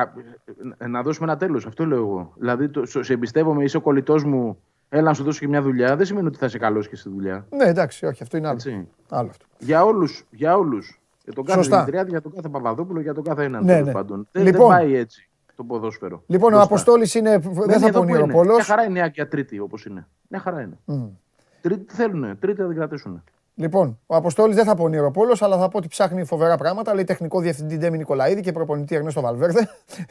να 0.88 1.02
δώσουμε 1.02 1.26
ένα 1.30 1.36
τέλος. 1.36 1.66
Αυτό 1.66 1.86
λέω 1.86 1.98
εγώ. 1.98 2.32
Δηλαδή, 2.36 2.68
το, 2.68 2.86
σε 2.86 3.12
εμπιστεύομαι, 3.12 3.64
είσαι 3.64 3.76
ο 3.76 3.80
κολλητός 3.80 4.24
μου 4.24 4.58
Έλα 4.94 5.02
να 5.02 5.14
σου 5.14 5.24
δώσω 5.24 5.38
και 5.38 5.48
μια 5.48 5.62
δουλειά. 5.62 5.96
Δεν 5.96 6.06
σημαίνει 6.06 6.26
ότι 6.26 6.38
θα 6.38 6.46
είσαι 6.46 6.58
καλός 6.58 6.88
και 6.88 6.96
στη 6.96 7.08
δουλειά. 7.08 7.46
Ναι, 7.50 7.64
εντάξει, 7.64 8.06
όχι, 8.06 8.22
αυτό 8.22 8.36
είναι 8.36 8.46
άλλο. 8.46 8.56
Έτσι. 8.56 8.88
άλλο 9.08 9.28
αυτό. 9.28 9.44
Για 9.58 9.84
όλους. 9.84 10.24
Για 10.30 10.56
όλους. 10.56 11.00
Για 11.24 11.32
τον 11.32 11.44
κάθε 11.44 11.60
Δημητριάδη, 11.60 12.10
για 12.10 12.20
τον 12.20 12.32
κάθε 12.34 12.48
Παπαδόπουλο, 12.48 13.00
για 13.00 13.14
τον 13.14 13.24
κάθε 13.24 13.44
έναν. 13.44 13.64
Ναι, 13.64 13.80
ναι. 13.80 13.92
Πάντων. 13.92 14.28
Δεν, 14.32 14.44
λοιπόν, 14.44 14.68
δεν 14.68 14.78
πάει 14.78 14.94
έτσι 14.96 15.28
το 15.56 15.64
ποδόσφαιρο. 15.64 16.22
Λοιπόν, 16.26 16.52
ο 16.52 16.60
Αποστόλης 16.60 17.14
είναι. 17.14 17.38
Δεν 17.66 17.80
θα 17.80 17.90
πω 17.90 18.04
Νιροπόλο. 18.04 18.54
Μια 18.54 18.64
χαρά 18.64 18.82
είναι 18.82 18.92
νέα 18.92 19.08
και 19.08 19.24
τρίτη 19.24 19.58
όπως 19.58 19.84
είναι. 19.84 20.06
Μια 20.28 20.40
χαρά 20.40 20.60
είναι. 20.60 20.78
Mm. 20.86 21.08
Τρίτη 21.60 21.84
τι 21.84 21.94
θέλουν, 21.94 22.38
τρίτη 22.38 22.60
θα 22.60 22.66
την 22.66 22.76
κρατήσουν. 22.76 23.22
Λοιπόν, 23.54 23.98
ο 24.06 24.16
Αποστόλης 24.16 24.56
δεν 24.56 24.64
θα 24.64 24.74
πω 24.74 24.88
Νιροπόλο, 24.88 25.36
αλλά 25.40 25.58
θα 25.58 25.68
πω 25.68 25.78
ότι 25.78 25.88
ψάχνει 25.88 26.24
φοβερά 26.24 26.56
πράγματα. 26.56 26.94
Λέει 26.94 27.04
τεχνικό 27.04 27.40
διευθυντή 27.40 27.76
Ντέμι 27.76 27.96
Νικολαίδη 27.96 28.40
και 28.40 28.52
προπονητή 28.52 28.94
Ερνέστο 28.94 29.20
Βαλβέρδε. 29.20 29.68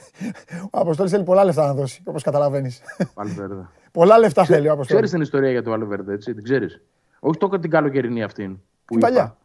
ο 0.74 0.80
Αποστόλης 0.80 1.12
θέλει 1.12 1.24
πολλά 1.24 1.44
λεφτά 1.44 1.66
να 1.66 1.74
δώσει, 1.74 2.02
όπως 2.06 2.24
καταλαβαίνεις. 2.24 2.82
Βαλβέρδε. 3.14 3.68
Πολλά 3.92 4.18
λεφτά 4.18 4.46
θέλει 4.46 4.68
ο 4.68 4.72
Αποστόλης. 4.72 4.88
Ξέρεις 4.88 5.12
την 5.12 5.22
ιστορία 5.22 5.52
για 5.52 5.64
το 5.64 5.70
Βαλβέρδε, 5.70 6.14
έτσι, 6.14 6.34
την 6.34 6.44
ξέρεις. 6.44 6.82
Όχι 7.20 7.38
τόσο 7.38 7.60
την 7.60 7.70
καλοκαιρινή 7.70 8.24
αυτή. 8.24 8.48
Που 8.86 8.94
την 8.94 9.00
παλιά. 9.00 9.38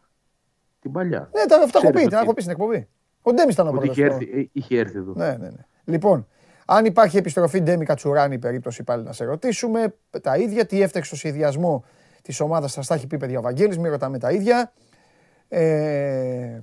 Την 0.80 0.92
παλιά. 0.92 1.30
Ναι, 1.32 1.44
τα, 1.46 1.56
αυτά 1.62 1.80
έχω 1.82 1.90
πει, 1.90 2.00
την 2.00 2.12
έχω 2.12 2.34
πει 2.34 2.40
στην 2.40 2.52
εκπομπή. 2.52 2.88
Ο 3.22 3.32
Ντέμις 3.32 3.54
ήταν 3.54 3.68
ο 3.68 3.70
πρώτος. 3.70 3.96
Είχε, 3.96 4.04
έρθει, 4.04 4.30
ε, 4.34 4.48
είχε 4.52 4.78
έρθει 4.78 4.98
εδώ. 4.98 5.12
Ναι, 5.16 5.28
ναι, 5.28 5.48
ναι. 5.48 5.64
Λοιπόν, 5.84 6.26
αν 6.66 6.84
υπάρχει 6.84 7.16
επιστροφή 7.16 7.60
Ντέμι 7.60 7.84
Κατσουράνη, 7.84 8.38
περίπτωση 8.38 8.82
πάλι 8.82 9.02
να 9.02 9.12
σε 9.12 9.24
ρωτήσουμε. 9.24 9.94
Τα 10.22 10.36
ίδια, 10.36 10.66
τι 10.66 10.82
έφταξε 10.82 11.08
στο 11.08 11.16
σχεδιασμό 11.16 11.84
της 12.26 12.40
ομάδας, 12.40 12.72
σας 12.72 12.86
τα 12.86 12.94
έχει 12.94 13.06
πει 13.06 13.16
παιδιά 13.16 13.38
ο 13.38 13.42
Βαγγέλης, 13.42 13.78
μην 13.78 13.90
ρωτάμε 13.90 14.18
τα 14.18 14.30
ίδια. 14.30 14.72
Ε, 15.48 16.60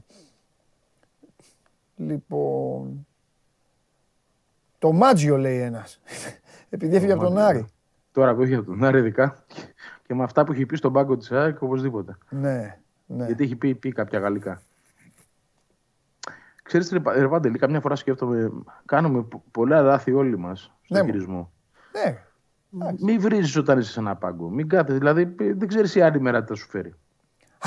λοιπόν. 1.95 3.07
Το 4.79 4.91
Μάτζιο 4.91 5.37
λέει 5.37 5.59
ένας. 5.59 6.01
Επειδή 6.69 6.95
έφυγε 6.95 7.11
από 7.11 7.23
τον 7.23 7.37
Άρη. 7.37 7.65
Τώρα 8.11 8.35
που 8.35 8.41
έφυγε 8.41 8.57
από 8.57 8.65
τον 8.65 8.83
Άρη, 8.83 8.97
ειδικά. 8.99 9.45
Και 10.07 10.13
με 10.13 10.23
αυτά 10.23 10.43
που 10.43 10.51
έχει 10.51 10.65
πει 10.65 10.75
στον 10.75 10.93
πάγκο 10.93 11.17
της 11.17 11.31
ΑΕΚ, 11.31 11.61
οπωσδήποτε. 11.61 12.17
Ναι, 12.29 12.79
ναι. 13.05 13.25
Γιατί 13.25 13.43
έχει 13.43 13.55
πει, 13.55 13.75
πει 13.75 13.91
κάποια 13.91 14.19
γαλλικά. 14.19 14.61
Ξέρεις, 16.63 16.91
ρε 17.13 17.27
Βάντελη, 17.27 17.57
καμιά 17.57 17.79
φορά 17.79 17.95
σκέφτομαι, 17.95 18.51
κάνουμε 18.85 19.27
πολλά 19.51 19.81
λάθη 19.81 20.13
όλοι 20.13 20.37
μας 20.37 20.73
στον 20.81 20.97
ναι, 20.97 21.05
χειρισμό. 21.05 21.51
Ναι. 21.91 22.23
Μην 22.99 23.21
βρίζεις 23.21 23.55
όταν 23.55 23.79
είσαι 23.79 23.91
σε 23.91 23.99
ένα 23.99 24.15
πάγκο. 24.15 24.49
Μην 24.49 24.69
κάτε, 24.69 24.93
δηλαδή 24.93 25.35
δεν 25.37 25.67
ξέρεις 25.67 25.95
η 25.95 26.01
άλλη 26.01 26.21
μέρα 26.21 26.41
τι 26.41 26.47
θα 26.47 26.55
σου 26.55 26.69
φέρει. 26.69 26.93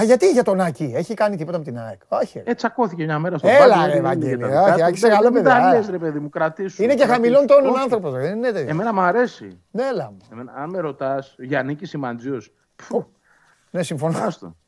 Α, 0.01 0.05
γιατί 0.05 0.31
για 0.31 0.43
τον 0.43 0.61
Άκη, 0.61 0.93
έχει 0.95 1.15
κάνει 1.15 1.37
τίποτα 1.37 1.59
με 1.59 1.65
την 1.65 1.79
ΑΕΚ; 1.79 2.01
Όχι. 2.09 2.39
Έτσι 2.39 2.55
τσακώθηκε 2.55 3.05
μια 3.05 3.19
μέρα 3.19 3.39
στο 3.39 3.49
πάγκο. 3.49 3.63
Έλα, 3.63 3.87
ρε 3.87 4.01
Βαγγέλη. 4.01 4.45
Όχι, 4.45 4.83
Άκη 4.83 4.99
σε 4.99 5.09
καλό 5.09 5.31
παιδί. 5.31 5.49
Δεν 5.73 5.87
ρε 5.91 5.99
παιδί 5.99 6.19
μου, 6.19 6.29
κρατήσου. 6.29 6.83
Είναι 6.83 6.95
και 6.95 7.05
χαμηλών 7.05 7.47
τόνων 7.47 7.79
άνθρωπο. 7.79 8.11
Δεν 8.11 8.37
είναι 8.37 8.49
Εμένα 8.49 8.95
μου 8.95 9.01
αρέσει. 9.01 9.61
Ναι, 9.71 9.83
έλα 9.83 10.13
Αν 10.57 10.71
με 10.71 10.79
ρωτάς, 10.79 11.35
Γιάννη 11.39 11.79
Σιμαντζίο. 11.83 12.41
Ναι, 13.71 13.83
συμφωνώ. 13.83 14.19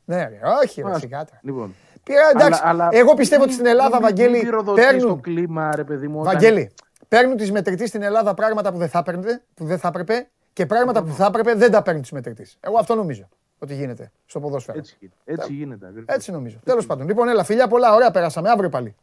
Ναι, 0.05 0.27
όχι, 0.63 0.81
ρε, 0.81 1.23
Λοιπόν. 1.41 1.75
Πήρα, 2.03 2.29
εντάξει, 2.33 2.61
εγώ 2.89 3.13
πιστεύω 3.13 3.43
ότι 3.43 3.53
στην 3.53 3.65
Ελλάδα, 3.65 3.99
Βαγγέλη, 3.99 4.49
παίρνουν... 4.75 5.21
κλίμα, 5.21 5.75
ρε 5.75 5.83
παιδί 5.83 6.07
μου. 6.07 6.23
Βαγγέλη, 6.23 6.71
παίρνουν 7.09 7.37
τις 7.37 7.51
μετρητής 7.51 7.89
στην 7.89 8.01
Ελλάδα 8.01 8.33
πράγματα 8.33 8.71
που 8.71 8.77
δεν 8.77 8.89
θα, 8.89 8.99
έπαιρνε, 8.99 9.41
που 9.53 9.65
δεν 9.65 9.79
θα 9.79 9.87
έπρεπε 9.87 10.29
και 10.53 10.65
πράγματα 10.65 11.03
που 11.03 11.13
θα 11.13 11.25
έπρεπε 11.25 11.53
δεν 11.53 11.71
τα 11.71 11.81
παίρνουν 11.81 12.01
τις 12.01 12.11
μετρητής. 12.11 12.57
Εγώ 12.59 12.77
αυτό 12.77 12.95
νομίζω 12.95 13.29
ότι 13.59 13.75
γίνεται 13.75 14.11
στο 14.25 14.39
ποδόσφαιρο. 14.39 14.77
Έτσι, 14.77 15.11
έτσι 15.25 15.53
γίνεται. 15.53 15.93
Έτσι 16.05 16.31
νομίζω. 16.31 16.59
Τέλος 16.63 16.85
πάντων. 16.85 17.07
Λοιπόν, 17.07 17.27
έλα, 17.29 17.43
φιλιά 17.43 17.67
πολλά, 17.67 17.93
ωραία 17.93 18.11
περάσαμε. 18.11 18.49
Αύριο 18.49 18.69
πάλι. 18.69 18.95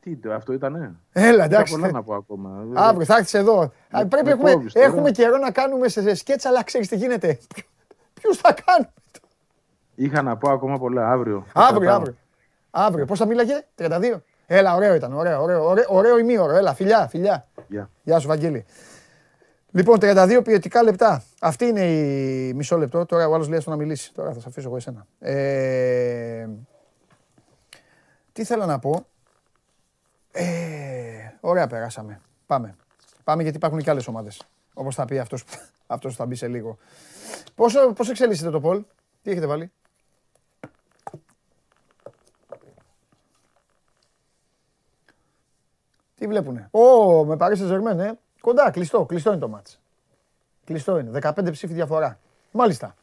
Τι, 0.00 0.16
το, 0.16 0.32
αυτό 0.32 0.52
ήτανε; 0.52 0.94
Έλα, 1.12 1.44
εντάξει. 1.44 1.72
Πολλά 1.72 1.90
να 1.90 2.02
πω 2.02 2.14
ακόμα. 2.14 2.64
Αύριο 2.74 3.04
θα 3.04 3.16
έρθεις 3.16 3.34
εδώ. 3.34 3.72
Με, 3.92 4.04
Πρέπει 4.04 4.24
με 4.24 4.30
έχουμε, 4.30 4.70
έχουμε 4.72 5.10
καιρό 5.10 5.36
να 5.36 5.50
κάνουμε 5.50 5.88
σε 5.88 6.14
σκέτσα, 6.14 6.48
αλλά 6.48 6.62
ξέρεις 6.62 6.88
τι 6.88 6.96
γίνεται. 6.96 7.38
Ποιους 8.14 8.36
θα 8.36 8.54
κάνουμε; 8.64 8.92
Είχα 9.94 10.22
να 10.22 10.36
πω 10.36 10.50
ακόμα 10.50 10.78
πολλά 10.78 11.10
αύριο. 11.10 11.46
Αύριο, 11.52 11.92
αύριο. 11.92 12.16
Αύριο. 12.70 13.04
Πώς 13.04 13.18
θα 13.18 13.26
μίλαγε, 13.26 13.64
32. 13.76 14.22
Έλα, 14.54 14.74
ωραίο 14.74 14.94
ήταν. 14.94 15.12
Ωραίο, 15.12 15.42
ωραίο, 15.42 15.64
ωραίο, 15.64 15.84
ωραίο 15.88 16.18
ημίωρο. 16.18 16.56
Έλα, 16.56 16.74
φιλιά, 16.74 17.08
φιλιά. 17.08 17.48
Yeah. 17.56 17.86
Γεια 18.02 18.18
σου, 18.18 18.28
Βαγγέλη. 18.28 18.64
Λοιπόν, 19.70 19.98
32 20.00 20.40
ποιοτικά 20.44 20.82
λεπτά. 20.82 21.22
Αυτή 21.40 21.64
είναι 21.64 21.84
η 21.84 22.52
μισό 22.54 22.76
λεπτό. 22.76 23.06
Τώρα 23.06 23.28
ο 23.28 23.34
άλλος 23.34 23.48
λέει 23.48 23.62
να 23.66 23.76
μιλήσει. 23.76 24.12
Τώρα 24.14 24.32
θα 24.32 24.40
σε 24.40 24.46
αφήσω 24.48 24.68
εγώ 24.68 24.76
εσένα. 24.76 25.06
Ε... 25.18 26.48
Τι 28.32 28.44
θέλω 28.44 28.66
να 28.66 28.78
πω; 28.78 29.06
Ε... 30.32 30.44
Ωραία, 31.40 31.66
περάσαμε. 31.66 32.20
Πάμε. 32.46 32.76
Πάμε 33.24 33.42
γιατί 33.42 33.56
υπάρχουν 33.56 33.82
και 33.82 33.90
άλλες 33.90 34.06
ομάδες. 34.06 34.42
Όπως 34.74 34.94
θα 34.94 35.04
πει 35.04 35.18
αυτός 35.18 35.44
αυτός 35.94 36.12
που 36.12 36.18
θα 36.18 36.26
μπει 36.26 36.34
σε 36.34 36.48
λίγο. 36.48 36.78
Πόσο, 37.54 37.92
πώς 37.92 38.10
εξελίσσεται 38.10 38.50
το 38.50 38.60
Πολ, 38.60 38.82
τι 39.22 39.30
έχετε 39.30 39.46
βάλει; 39.46 39.72
Τι 46.22 46.28
βλέπουνε; 46.28 46.68
Ω, 46.70 47.24
με 47.24 47.36
Paris 47.38 47.56
Saint-Germain, 47.56 47.98
ε. 47.98 48.10
Κοντά, 48.40 48.70
κλειστό, 48.70 49.04
κλειστό 49.04 49.30
είναι 49.30 49.40
το 49.40 49.48
μάτς. 49.48 49.80
Κλειστό 50.64 50.98
είναι, 50.98 51.10
15 51.22 51.50
ψήφι 51.50 51.72
διαφορά. 51.74 52.18
Μάλιστα. 52.50 52.94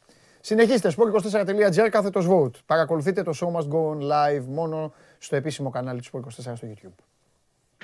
Συνεχίστε, 0.41 0.94
sport24.gr 0.98 1.88
κάθετος 1.91 2.28
vote. 2.30 2.52
Παρακολουθείτε 2.66 3.24
το 3.24 3.32
show 3.36 3.48
must 3.48 3.68
go 3.68 3.90
on 3.90 3.98
live 3.98 4.44
μόνο 4.48 4.94
στο 5.18 5.36
επίσημο 5.36 5.70
κανάλι 5.70 6.02
του 6.02 6.10
Sport24 6.14 6.54
στο 6.56 6.68
YouTube. 6.68 7.04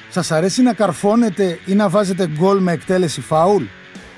Σας 0.09 0.31
αρέσει 0.31 0.61
να 0.61 0.73
καρφώνετε 0.73 1.57
ή 1.65 1.73
να 1.73 1.89
βάζετε 1.89 2.27
γκολ 2.27 2.59
με 2.59 2.71
εκτέλεση 2.71 3.21
φάουλ; 3.21 3.63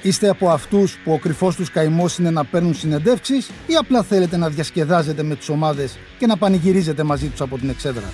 Είστε 0.01 0.29
από 0.29 0.49
αυτούς 0.49 0.97
που 0.97 1.11
ο 1.11 1.19
κρυφός 1.19 1.55
τους 1.55 1.71
καημός 1.71 2.17
είναι 2.17 2.31
να 2.31 2.45
παίρνουν 2.45 2.73
συνεντεύξεις 2.73 3.49
ή 3.67 3.75
απλά 3.75 4.03
θέλετε 4.03 4.37
να 4.37 4.49
διασκεδάζετε 4.49 5.23
με 5.23 5.35
τις 5.35 5.49
ομάδες 5.49 5.97
και 6.17 6.25
να 6.25 6.37
πανηγυρίζετε 6.37 7.03
μαζί 7.03 7.27
τους 7.27 7.41
από 7.41 7.57
την 7.57 7.69
εξέδρα; 7.69 8.13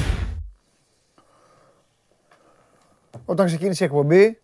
Όταν 3.31 3.45
ξεκίνησε 3.45 3.83
η 3.83 3.87
εκπομπή, 3.87 4.39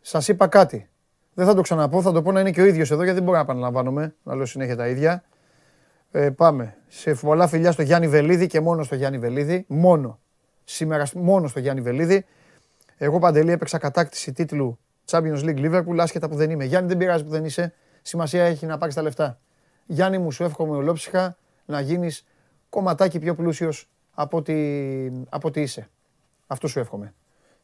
σας 0.00 0.28
είπα 0.28 0.46
κάτι. 0.46 0.88
Δεν 1.34 1.46
θα 1.46 1.54
το 1.54 1.60
ξαναπώ, 1.60 2.02
θα 2.02 2.12
το 2.12 2.22
πω 2.22 2.32
να 2.32 2.40
είναι 2.40 2.50
και 2.50 2.60
ο 2.60 2.64
ίδιος 2.64 2.90
εδώ, 2.90 3.02
γιατί 3.02 3.14
δεν 3.14 3.24
μπορώ 3.24 3.36
να 3.36 3.42
επαναλαμβάνομαι, 3.42 4.14
να 4.22 4.34
λέω 4.34 4.46
συνέχεια 4.46 4.76
τα 4.76 4.88
ίδια. 4.88 5.24
Ε, 6.10 6.30
πάμε. 6.30 6.76
Σε 6.88 7.14
πολλά 7.14 7.46
φιλιά 7.46 7.72
στο 7.72 7.82
Γιάννη 7.82 8.08
Βελίδη 8.08 8.46
και 8.46 8.60
μόνο 8.60 8.82
στο 8.82 8.94
Γιάννη 8.94 9.18
Βελίδη. 9.18 9.64
Μόνο. 9.68 10.18
Σήμερα 10.64 11.06
μόνο 11.14 11.48
στο 11.48 11.60
Γιάννη 11.60 11.80
Βελίδη. 11.80 12.24
Εγώ 12.96 13.18
παντελή 13.18 13.52
έπαιξα 13.52 13.78
κατάκτηση 13.78 14.32
τίτλου 14.32 14.78
Champions 15.10 15.42
League 15.42 15.58
Liverpool, 15.58 15.98
άσχετα 15.98 16.28
που 16.28 16.36
δεν 16.36 16.50
είμαι. 16.50 16.64
Γιάννη, 16.64 16.88
δεν 16.88 16.96
πειράζει 16.96 17.24
που 17.24 17.30
δεν 17.30 17.44
είσαι. 17.44 17.74
Σημασία 18.02 18.44
έχει 18.44 18.66
να 18.66 18.78
πάρεις 18.78 18.94
τα 18.94 19.02
λεφτά. 19.02 19.40
Γιάννη 19.86 20.18
μου, 20.18 20.32
σου 20.32 20.44
εύχομαι 20.44 20.76
ολόψυχα 20.76 21.36
να 21.64 21.80
γίνεις 21.80 22.24
κομματάκι 22.68 23.18
πιο 23.18 23.34
πλούσιος 23.34 23.88
από, 24.14 24.36
ότι, 24.36 25.60
είσαι. 25.60 25.88
Αυτό 26.46 26.68
σου 26.68 26.78
εύχομαι. 26.78 27.14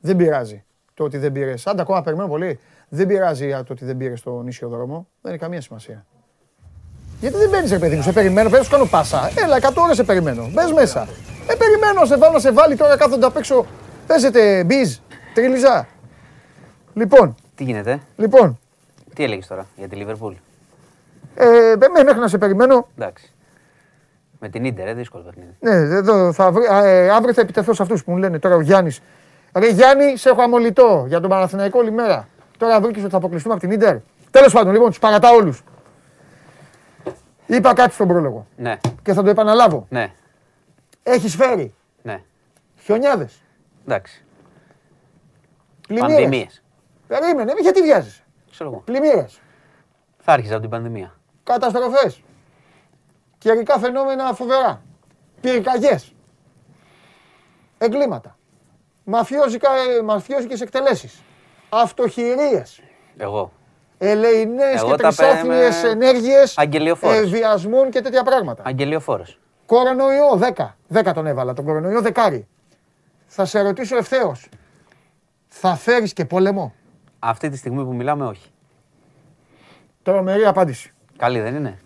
Δεν 0.07 0.17
πειράζει 0.17 0.65
το 0.95 1.05
ότι 1.05 1.19
δεν 1.19 1.33
πήρες. 1.33 1.67
Άντα, 1.67 1.83
ακόμα 1.83 2.03
περιμένω 2.03 2.29
πολύ. 2.29 2.59
Δεν 2.89 3.07
πειράζει 3.07 3.51
το 3.51 3.73
ότι 3.73 3.85
δεν 3.85 3.97
πήρες 3.97 4.19
στο 4.19 4.43
νησιό 4.43 4.69
δρόμο. 4.69 5.09
Δεν 5.21 5.33
έχει 5.33 5.41
καμία 5.41 5.61
σημασία. 5.61 6.07
Γιατί 7.21 7.37
δεν 7.37 7.49
μπαίνει, 7.49 7.79
παιδί 7.79 7.97
μου, 7.97 8.03
σε 8.03 8.13
περιμένω, 8.13 8.49
πρέπει 8.49 8.65
να 8.65 8.71
κάνω 8.71 8.85
πάσα. 8.85 9.31
Έλα, 9.45 9.57
100 9.61 9.73
ώρες 9.77 9.97
σε 9.97 10.05
περιμένω. 10.05 10.49
Μπες 10.53 10.73
μέσα. 10.73 11.09
Ε, 11.47 11.55
περιμένω, 11.55 12.05
σε 12.05 12.17
βάλω 12.17 12.33
να 12.33 12.39
σε 12.39 12.53
βάλει 12.53 12.77
τώρα 12.77 12.97
κάθονται 12.97 13.27
απ' 13.27 13.37
έξω. 13.37 13.67
Παίζετε 14.07 14.65
μπιζ, 14.65 14.97
τριλιζά. 15.35 15.89
Λοιπόν. 16.95 17.35
Τι 17.55 17.65
γίνεται; 17.65 18.01
Λοιπόν. 18.17 18.59
Τι 19.15 19.25
έλεγες 19.25 19.47
τώρα 19.47 19.67
για 19.77 19.89
τη 19.89 19.97
Λίβερπουλ. 19.97 20.35
Ε, 21.35 21.75
μέχρι 22.05 22.21
να 22.21 22.29
σε 22.29 22.39
περιμένω. 22.39 22.89
Εντάξει. 22.99 23.33
Με 24.41 24.49
την 24.49 24.75
ντερ, 24.75 24.89
ε, 24.89 24.95
δύσκολο 24.95 25.23
παιχνίδι. 25.23 25.57
Ναι, 25.61 25.97
εδώ 25.97 26.33
θα 26.33 26.53
βρει, 26.53 26.65
ε, 26.65 27.11
αύριο 27.11 27.35
θα 27.35 27.41
επιτεθώ 27.41 27.73
σε 27.73 27.83
αυτούς 27.83 28.05
που 28.05 28.11
μου 28.11 28.17
λένε 28.17 28.39
τώρα 28.39 28.55
ο 28.55 28.61
Γιάννης. 28.61 29.01
Ρε 29.55 29.69
Γιάννη, 29.69 30.17
σε 30.17 30.29
έχω 30.29 30.43
αμολυτό 30.43 31.05
για 31.09 31.21
τον 31.21 31.31
Παναθηναϊκό 31.31 31.79
όλη 31.79 31.91
μέρα. 31.91 32.29
Τώρα 32.59 32.81
βρήκε 32.81 33.01
ότι 33.01 33.11
θα 33.11 33.17
αποκλειστούμε 33.17 33.55
από 33.55 33.67
την 33.67 33.79
ντερ. 33.79 33.97
Τέλος 34.31 34.53
πάντων, 34.53 34.73
λοιπόν, 34.73 34.89
τους 34.89 34.99
παρατάω 34.99 35.35
όλους. 35.37 35.63
Είπα 37.47 37.73
κάτι 37.73 37.95
στον 37.95 38.09
πρόλογο. 38.09 38.47
Ναι. 38.57 38.77
Και 39.03 39.13
θα 39.13 39.23
το 39.23 39.31
επαναλάβω. 39.31 39.87
Ναι. 39.89 40.13
Έχεις 41.03 41.37
φέρει. 41.37 41.75
Ναι. 42.03 42.23
Χιονιάδες. 42.81 43.43
Εντάξει. 43.87 44.25
Πανδημίες. 45.99 46.63
Περίμενε, 47.07 47.53
γιατί 47.61 47.83
βιάζεσαι; 47.83 48.23
Ξέρω 48.51 48.71
εγώ. 48.71 48.83
Πλημμύρες. 48.85 49.41
Θα 50.19 50.33
άρχισε 50.33 50.53
από 50.53 50.63
την 50.63 50.71
πανδημία. 50.71 51.15
Καταστροφές. 51.43 52.23
Καιρικά 53.39 53.79
φαινόμενα 53.79 54.35
φοβερά. 54.35 54.83
Πυρκαγιές. 55.41 56.15
Εγκλήματα. 57.79 58.37
Ε, 59.05 60.03
μαφιόζικες 60.03 60.61
εκτελέσεις. 60.61 61.23
Αυτοχειρίες. 61.69 62.83
Εγώ 63.17 63.53
ελεηνές 63.99 64.83
και 64.83 64.95
τρισάθλιε 64.95 65.69
ενέργειες 65.91 66.57
βιασμών 67.27 67.91
και 67.91 68.01
τέτοια 68.01 68.23
πράγματα. 68.23 68.63
Αγγελιοφόρο. 68.67 69.25
Κορονοϊό, 69.67 70.41
10. 70.57 70.77
10 70.89 71.13
τον 71.15 71.27
έβαλα 71.27 71.53
τον 71.53 71.65
κορονοϊό, 71.65 72.01
δεκάρι. 72.01 72.47
Θα 73.27 73.45
σε 73.45 73.61
ρωτήσω 73.61 73.97
ευθέως. 73.97 74.49
Θα 75.49 75.75
φέρεις 75.75 76.13
και 76.13 76.25
πόλεμο; 76.25 76.75
Αυτή 77.19 77.49
τη 77.49 77.57
στιγμή 77.57 77.85
που 77.85 77.95
μιλάμε, 77.95 78.27
όχι. 78.27 78.51
Τρομερή 80.03 80.45
απάντηση. 80.45 80.93
Καλή 81.17 81.41
δεν 81.41 81.55
είναι; 81.55 81.79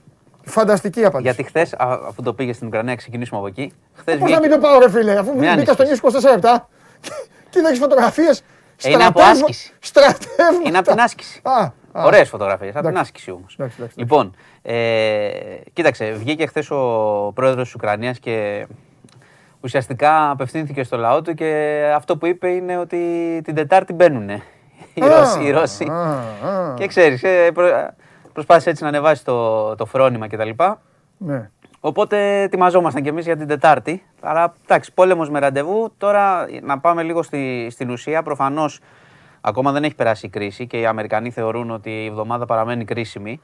Φανταστική 0.43 1.05
απάντηση. 1.05 1.23
Γιατί 1.23 1.43
χθες, 1.43 1.75
αφού 1.79 2.23
το 2.23 2.35
πήγες 2.35 2.57
στην 2.57 2.67
Ουκρανία, 2.67 2.95
ξεκινήσουμε 2.95 3.39
από 3.39 3.49
εκεί. 3.49 3.73
Χθες 3.95 4.19
Πώς 4.19 4.31
να 4.31 4.41
μην 4.41 4.51
το 4.51 4.59
πάω, 4.59 4.79
ρε 4.79 4.91
φίλε, 4.91 5.19
αφού 5.19 5.35
μπήκα 5.35 5.73
στο 5.73 5.83
νησί 5.83 6.01
24 6.03 6.31
λεπτά 6.31 6.69
και 7.51 7.61
δεν 7.61 7.65
έχεις 7.65 7.79
φωτογραφίες; 7.79 8.43
Είναι 8.85 9.05
από 9.05 9.23
άσκηση. 9.23 9.73
Στρατεύματα. 9.79 10.69
Είναι 10.69 10.79
από 10.79 10.91
την 10.91 11.01
άσκηση. 11.01 11.43
Ωραίες 11.93 12.29
φωτογραφίες, 12.29 12.77
από 12.77 12.87
την 12.89 12.99
άσκηση 12.99 13.31
όμως. 13.31 13.59
Λοιπόν, 13.95 14.35
ε, 14.63 15.31
κοίταξε, 15.73 16.13
βγήκε 16.13 16.47
χθες 16.47 16.71
ο 16.71 17.33
πρόεδρος 17.35 17.65
της 17.65 17.75
Ουκρανίας 17.75 18.19
και 18.19 18.67
ουσιαστικά 19.61 20.31
απευθύνθηκε 20.31 20.83
στο 20.83 20.97
λαό 20.97 21.23
του 21.23 21.35
και 21.35 21.83
αυτό 21.95 22.17
που 22.17 22.27
είπε 22.27 22.49
είναι 22.49 22.79
ότι 22.79 22.99
την 23.45 23.55
Τετάρτη 23.55 23.93
μπαίνουν 23.93 24.29
οι 25.43 25.51
Ρώσοι. 25.51 25.91
Και 26.77 26.87
ξέρεις, 26.87 27.23
ε, 27.23 27.53
προσπάθησε 28.33 28.71
έτσι 28.71 28.83
να 28.83 28.89
ανεβάσει 28.89 29.25
το, 29.25 29.75
το 29.75 29.87
φρόνημα 29.87 30.27
κτλ. 30.27 30.51
Ναι. 31.17 31.51
Οπότε 31.81 32.43
ετοιμαζόμασταν 32.43 33.03
κι 33.03 33.09
εμείς 33.09 33.25
για 33.25 33.37
την 33.37 33.47
Τετάρτη. 33.47 34.03
Αλλά 34.21 34.55
εντάξει, 34.65 34.93
πόλεμος 34.93 35.31
με 35.31 35.39
ραντεβού. 35.39 35.93
Τώρα 35.99 36.47
να 36.63 36.79
πάμε 36.79 37.03
λίγο 37.03 37.23
στη, 37.23 37.69
στην 37.71 37.91
ουσία. 37.91 38.23
Προφανώς 38.23 38.81
ακόμα 39.41 39.73
δεν 39.73 39.85
έχει 39.85 39.95
περάσει 39.95 40.27
η 40.27 40.29
κρίση 40.29 40.67
και 40.67 40.81
οι 40.81 40.87
Αμερικανοί 40.87 41.31
θεωρούν 41.31 41.71
ότι 41.71 41.91
η 41.91 42.07
εβδομάδα 42.07 42.47
παραμένει 42.47 42.85
κρίσιμη. 42.85 43.41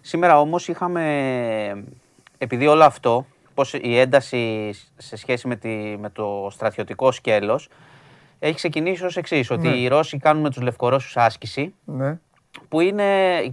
Σήμερα 0.00 0.40
όμως 0.40 0.68
είχαμε, 0.68 1.84
επειδή 2.38 2.66
όλο 2.66 2.84
αυτό, 2.84 3.26
πώς 3.54 3.74
η 3.74 3.98
ένταση 3.98 4.70
σε 4.96 5.16
σχέση 5.16 5.48
με, 5.48 5.56
τη, 5.56 5.68
με 6.00 6.10
το 6.10 6.48
στρατιωτικό 6.50 7.12
σκέλος 7.12 7.68
έχει 8.38 8.54
ξεκινήσει 8.54 9.04
ως 9.04 9.16
εξής 9.16 9.50
ότι 9.50 9.68
ναι. 9.68 9.76
οι 9.76 9.88
Ρώσοι 9.88 10.18
κάνουν 10.18 10.42
με 10.42 10.50
τους 10.50 10.62
Λευκορώσους 10.62 11.16
άσκηση, 11.16 11.74
ναι. 11.84 12.18
που 12.68 12.80
είναι, 12.80 13.04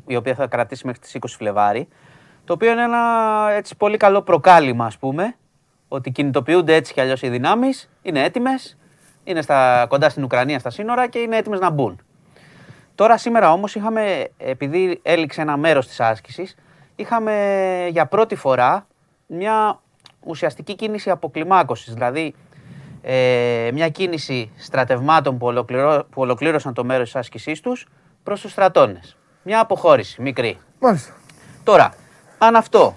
η 0.07 0.15
οποία 0.15 0.35
θα 0.35 0.48
κρατήσει 0.48 0.85
μέχρι 0.85 1.02
τις 1.02 1.18
20 1.19 1.26
Φλεβάρι, 1.27 1.88
το 2.47 2.53
οποίο 2.53 2.71
είναι 2.71 2.83
ένα 2.83 3.01
έτσι 3.51 3.75
πολύ 3.75 3.97
καλό 3.97 4.21
προκάλημα, 4.21 4.85
ας 4.85 4.97
πούμε, 4.97 5.35
ότι 5.87 6.11
κινητοποιούνται 6.11 6.75
έτσι 6.75 6.93
κι 6.93 7.01
αλλιώς 7.01 7.21
οι 7.21 7.29
δυνάμεις, 7.29 7.89
είναι 8.01 8.23
έτοιμες, 8.23 8.77
είναι 9.23 9.41
στα, 9.41 9.85
κοντά 9.89 10.09
στην 10.09 10.23
Ουκρανία 10.23 10.59
στα 10.59 10.69
σύνορα 10.69 11.07
και 11.07 11.19
είναι 11.19 11.37
έτοιμες 11.37 11.59
να 11.59 11.69
μπουν. 11.69 12.01
Τώρα 12.95 13.17
σήμερα 13.17 13.51
όμως 13.51 13.75
είχαμε, 13.75 14.27
επειδή 14.37 14.99
έληξε 15.03 15.41
ένα 15.41 15.57
μέρος 15.57 15.87
της 15.87 15.99
άσκησης, 15.99 16.55
είχαμε 16.95 17.33
για 17.91 18.05
πρώτη 18.05 18.35
φορά 18.35 18.87
μια 19.27 19.79
ουσιαστική 20.23 20.75
κίνηση 20.75 21.09
αποκλιμάκωσης, 21.09 21.93
δηλαδή 21.93 22.35
ε, 23.01 23.69
μια 23.73 23.89
κίνηση 23.89 24.51
στρατευμάτων 24.57 25.37
που, 25.37 25.45
ολοκληρώ, 25.45 26.05
που 26.09 26.21
ολοκλήρωσαν 26.21 26.73
το 26.73 26.83
μέρος 26.83 27.05
της 27.05 27.15
άσκησής 27.15 27.61
τους 27.61 27.87
προς 28.23 28.41
τους 28.41 28.51
στρατώνες. 28.51 29.17
Μια 29.43 29.59
αποχώρηση, 29.59 30.21
μικρή. 30.21 30.57
Μάλιστα. 30.79 31.13
Τώρα, 31.63 31.93
αν 32.38 32.55
αυτό 32.55 32.95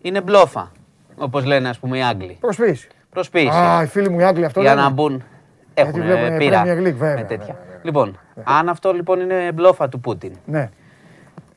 είναι 0.00 0.20
μπλόφα, 0.20 0.72
όπως 1.16 1.44
λένε 1.44 1.68
ας 1.68 1.78
πούμε 1.78 1.98
οι 1.98 2.02
Άγγλοι. 2.02 2.36
Προσποίηση. 2.40 2.88
Προσποίηση. 3.10 3.56
Α, 3.56 3.82
οι 3.82 3.86
φίλοι 3.86 4.08
μου 4.08 4.20
οι 4.20 4.24
Άγγλοι 4.24 4.44
αυτό 4.44 4.60
Για 4.60 4.74
να 4.74 4.88
μπουν 4.90 5.22
έχουν 5.74 6.02
πείρα 6.38 6.64
με 6.98 7.24
τέτοια. 7.28 7.58
Λοιπόν, 7.82 8.18
αν 8.44 8.68
αυτό 8.68 8.92
λοιπόν 8.92 9.20
είναι 9.20 9.52
μπλόφα 9.54 9.88
του 9.88 10.00
Πούτιν. 10.00 10.32
Ναι. 10.44 10.70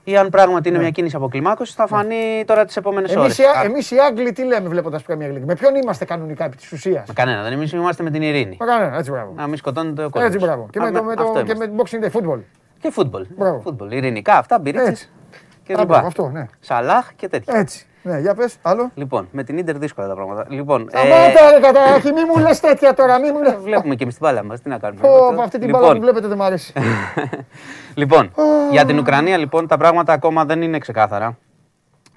Ή 0.08 0.18
αν 0.18 0.30
πράγματι 0.30 0.68
είναι 0.68 0.78
ναι. 0.78 0.84
μια 0.84 0.92
κίνηση 0.92 1.16
αποκλιμάκωσης, 1.16 1.76
θα 1.76 1.88
φανεί 1.88 2.44
τώρα 2.46 2.66
τις 2.66 2.78
επόμενες 2.78 3.16
ώρες. 3.16 3.40
Εμείς 3.64 3.92
οι 3.92 3.96
Άγγλοι 3.98 4.32
τι 4.32 4.44
λέμε 4.44 4.70
βλέποντας 4.70 5.04
Premier 5.08 5.32
League; 5.36 5.46
Με 5.46 5.56
ποιον 5.56 5.76
είμαστε 5.76 6.06
κανονικά 6.06 6.46
επί 6.46 6.56
της 6.56 6.72
ουσίας; 6.72 7.08
Με 7.08 7.14
κανένα. 7.14 7.44
Δεν 7.44 7.52
εμείς 7.52 7.72
είμαστε 7.72 8.04
με 8.04 8.12
την 8.12 8.22
ειρήνη. 8.22 8.58
Με 8.60 8.66
κανένα, 8.66 8.98
έτσι 8.98 9.12
μπράβο. 9.12 9.34
Να 9.36 9.48
μην 9.48 9.58
σκοτώνετε 9.58 10.04
ο 10.04 10.10
κόσμο. 10.10 10.28
Έτσι 10.28 10.40
μπράβο. 10.40 10.68
Και, 10.72 10.80
με, 10.80 10.92
το, 10.92 11.04
με, 11.04 11.16
το, 11.16 11.44
και 11.46 11.56
με 11.56 11.72
boxing 11.78 12.06
day, 12.06 12.12
football. 12.12 12.40
Και 12.80 12.94
football. 12.96 13.22
football. 13.66 13.92
Ειρηνικά 13.92 14.38
αυτά, 14.38 14.60
μπυρίτσε. 14.60 15.10
Και 15.66 15.76
λοιπά. 15.76 15.98
Αυτό, 15.98 16.30
ναι. 16.30 16.46
Σαλάχ 16.60 17.14
και 17.16 17.28
τέτοια. 17.28 17.58
Έτσι. 17.58 17.86
Ναι, 18.08 18.20
για 18.20 18.36
πες, 18.36 18.56
άλλο. 18.62 18.92
Λοιπόν, 18.96 19.28
με 19.32 19.44
την 19.44 19.58
Ίντερ 19.58 19.78
δύσκολα 19.78 20.08
τα 20.08 20.14
πράγματα. 20.14 20.46
Λοιπόν, 20.50 20.88
Σταμάτα, 20.90 21.16
ε... 21.16 21.54
ρε 21.54 21.60
καταρχήν, 21.60 22.14
μη 22.14 22.24
μου 22.24 22.38
λες 22.38 22.60
τέτοια 22.60 22.94
τώρα, 22.94 23.20
μη 23.20 23.32
μου 23.32 23.42
λες. 23.42 23.56
Βλέπουμε 23.64 23.96
και 23.96 24.04
εμείς 24.04 24.16
την 24.16 24.28
μπάλα 24.28 24.44
μας, 24.44 24.62
τι 24.62 24.70
να 24.70 24.78
κάνουμε. 24.78 25.08
Ω, 25.08 25.42
αυτή 25.42 25.58
την 25.58 25.66
λοιπόν... 25.66 25.82
μπάλα 25.82 25.94
που 25.94 26.02
βλέπετε 26.02 26.28
δεν 26.28 26.38
μου 26.38 26.44
αρέσει. 26.44 26.74
λοιπόν, 28.02 28.32
για 28.72 28.86
την 28.86 29.00
Ουκρανία 29.00 29.38
λοιπόν 29.38 29.68
τα 29.68 29.78
πράγματα 29.78 30.14
ακόμα 30.14 30.46
δεν 30.46 30.62
είναι 30.62 30.78
ξεκάθαρα. 30.78 31.38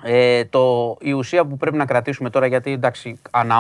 Ε, 0.02 0.44
το, 0.44 0.96
η 1.00 1.12
ουσία 1.12 1.44
που 1.44 1.56
πρέπει 1.56 1.76
να 1.76 1.84
κρατήσουμε 1.84 2.30
τώρα, 2.30 2.46
γιατί 2.46 2.72
εντάξει, 2.72 3.20
ανά 3.30 3.56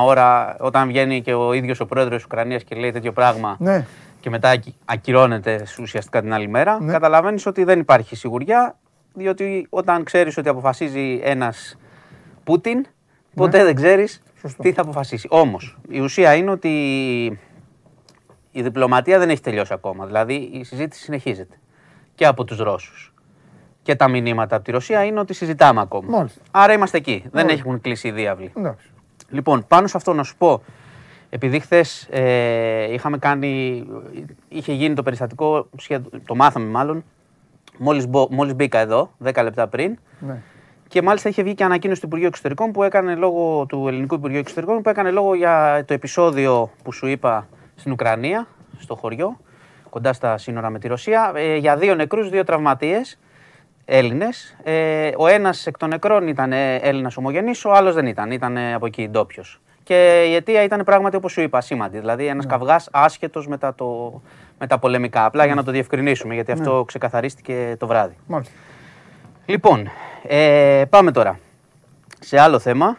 όταν 0.58 0.88
βγαίνει 0.88 1.22
και 1.22 1.34
ο 1.34 1.52
ίδιος 1.52 1.80
ο 1.80 1.86
πρόεδρος 1.86 2.16
της 2.16 2.24
Ουκρανίας 2.24 2.64
και 2.64 2.74
λέει 2.74 2.92
τέτοιο 2.92 3.12
πράγμα 3.12 3.56
ναι. 3.58 3.86
και 4.20 4.30
μετά 4.30 4.54
ακυρώνεται 4.84 5.66
ουσιαστικά 5.80 6.20
την 6.20 6.32
άλλη 6.32 6.48
μέρα, 6.48 6.78
ναι. 6.80 6.92
καταλαβαίνεις 6.92 7.46
ότι 7.46 7.64
δεν 7.64 7.80
υπάρχει 7.80 8.16
σιγουριά 8.16 8.76
διότι 9.18 9.66
όταν 9.70 10.04
ξέρεις 10.04 10.36
ότι 10.36 10.48
αποφασίζει 10.48 11.20
ένας 11.22 11.76
Πούτιν, 12.44 12.86
ποτέ 13.34 13.58
ναι. 13.58 13.64
δεν 13.64 13.74
ξέρεις 13.74 14.22
τι 14.62 14.72
θα 14.72 14.82
αποφασίσει. 14.82 15.28
Όμως, 15.30 15.78
η 15.88 16.00
ουσία 16.00 16.34
είναι 16.34 16.50
ότι 16.50 16.68
η 18.52 18.62
διπλωματία 18.62 19.18
δεν 19.18 19.30
έχει 19.30 19.40
τελειώσει 19.40 19.72
ακόμα. 19.72 20.06
Δηλαδή, 20.06 20.34
η 20.34 20.64
συζήτηση 20.64 21.02
συνεχίζεται 21.02 21.58
και 22.14 22.26
από 22.26 22.44
τους 22.44 22.58
Ρώσους 22.58 23.12
και 23.82 23.94
τα 23.94 24.08
μηνύματα 24.08 24.56
από 24.56 24.64
τη 24.64 24.70
Ρωσία 24.70 25.04
είναι 25.04 25.20
ότι 25.20 25.34
συζητάμε 25.34 25.80
ακόμα. 25.80 26.16
Μάλιστα. 26.16 26.40
Άρα 26.50 26.72
είμαστε 26.72 26.96
εκεί. 26.96 27.24
Δεν 27.30 27.48
έχουν 27.48 27.80
κλείσει 27.80 28.08
οι 28.08 28.10
διάβλοι. 28.10 28.52
Εντάξει. 28.56 28.90
Λοιπόν, 29.28 29.64
πάνω 29.68 29.86
σε 29.86 29.96
αυτό 29.96 30.12
να 30.12 30.22
σου 30.22 30.36
πω, 30.36 30.62
επειδή 31.30 31.60
χθες 31.60 32.08
ε, 32.10 32.92
είχαμε 32.92 33.18
κάνει, 33.18 33.84
είχε 34.48 34.72
γίνει 34.72 34.94
το 34.94 35.02
περιστατικό, 35.02 35.68
το 36.26 36.34
μάθαμε 36.34 36.66
μάλλον, 36.66 37.04
μόλις, 37.78 38.06
μόλις 38.30 38.54
μπήκα 38.54 38.78
εδώ, 38.78 39.10
10 39.24 39.42
λεπτά 39.42 39.68
πριν, 39.68 39.98
ναι. 40.18 40.42
Και 40.88 41.02
μάλιστα 41.02 41.28
είχε 41.28 41.42
βγει 41.42 41.54
και 41.54 41.64
ανακοίνωση 41.64 42.00
του 42.00 42.06
Υπουργείου 42.06 42.26
Εξωτερικών 42.28 42.72
που 42.72 42.82
έκανε 42.82 43.14
λόγο 43.14 43.66
του 43.66 43.88
Ελληνικού 43.88 44.14
Υπουργείου 44.14 44.38
Εξωτερικών 44.38 44.82
που 44.82 44.88
έκανε 44.88 45.10
λόγο 45.10 45.34
για 45.34 45.84
το 45.86 45.94
επεισόδιο 45.94 46.70
που 46.82 46.92
σου 46.92 47.06
είπα 47.06 47.48
στην 47.74 47.92
Ουκρανία, 47.92 48.46
στο 48.78 48.94
χωριό, 48.94 49.36
κοντά 49.90 50.12
στα 50.12 50.38
σύνορα 50.38 50.70
με 50.70 50.78
τη 50.78 50.88
Ρωσία, 50.88 51.32
ε, 51.34 51.56
για 51.56 51.76
δύο 51.76 51.94
νεκρούς, 51.94 52.30
δύο 52.30 52.44
τραυματίες 52.44 53.18
Έλληνες. 53.84 54.56
Ε, 54.62 55.10
ο 55.16 55.26
ένας 55.26 55.66
εκ 55.66 55.78
των 55.78 55.88
νεκρών 55.88 56.28
ήταν 56.28 56.52
Έλληνας 56.52 57.16
ομογενής, 57.16 57.64
ο 57.64 57.72
άλλος 57.72 57.94
δεν 57.94 58.06
ήταν, 58.06 58.30
ήταν 58.30 58.58
από 58.58 58.86
εκεί 58.86 59.08
ντόπιος. 59.08 59.60
Και 59.88 60.24
η 60.28 60.34
αιτία 60.34 60.62
ήταν 60.62 60.84
πράγματι 60.84 61.16
όπως 61.16 61.32
σου 61.32 61.40
είπα, 61.40 61.60
σήμαντη. 61.60 61.98
Δηλαδή 61.98 62.26
ένας 62.26 62.44
ναι. 62.44 62.50
καυγάς 62.50 62.88
άσχετος 62.92 63.46
με, 63.46 63.58
το, 63.76 64.20
με 64.58 64.66
τα 64.66 64.78
πολεμικά. 64.78 65.24
Απλά 65.24 65.44
για 65.44 65.54
να 65.54 65.64
το 65.64 65.70
διευκρινίσουμε, 65.70 66.34
γιατί 66.34 66.52
αυτό 66.52 66.76
ναι. 66.76 66.84
ξεκαθαρίστηκε 66.84 67.76
το 67.78 67.86
βράδυ. 67.86 68.16
Μάλιστα. 68.26 68.54
Λοιπόν, 69.46 69.88
ε, 70.22 70.84
πάμε 70.90 71.10
τώρα 71.10 71.38
σε 72.20 72.40
άλλο 72.40 72.58
θέμα. 72.58 72.98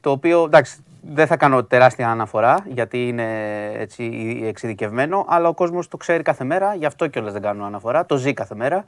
Το 0.00 0.10
οποίο 0.10 0.44
εντάξει, 0.44 0.84
δεν 1.00 1.26
θα 1.26 1.36
κάνω 1.36 1.64
τεράστια 1.64 2.10
αναφορά 2.10 2.64
γιατί 2.68 3.08
είναι 3.08 3.26
έτσι 3.74 4.40
εξειδικευμένο, 4.44 5.24
αλλά 5.28 5.48
ο 5.48 5.54
κόσμος 5.54 5.88
το 5.88 5.96
ξέρει 5.96 6.22
κάθε 6.22 6.44
μέρα, 6.44 6.74
γι' 6.74 6.86
αυτό 6.86 7.06
κιόλας 7.06 7.32
δεν 7.32 7.42
κάνω 7.42 7.64
αναφορά. 7.64 8.06
Το 8.06 8.16
ζει 8.16 8.32
κάθε 8.32 8.54
μέρα. 8.54 8.84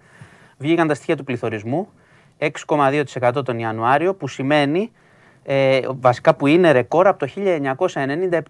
Βγήκαν 0.59 0.89
τα 0.89 0.95
στοιχεία 0.95 1.17
του 1.17 1.25
πληθωρισμού 1.25 1.89
6,2% 2.39 3.45
τον 3.45 3.59
Ιανουάριο, 3.59 4.15
που 4.15 4.29
σημαίνει 4.29 4.91
ε, 5.45 5.81
βασικά 6.01 6.35
που 6.35 6.47
είναι 6.47 6.73
ρεκόρ 6.73 7.07
από 7.07 7.19
το 7.19 7.33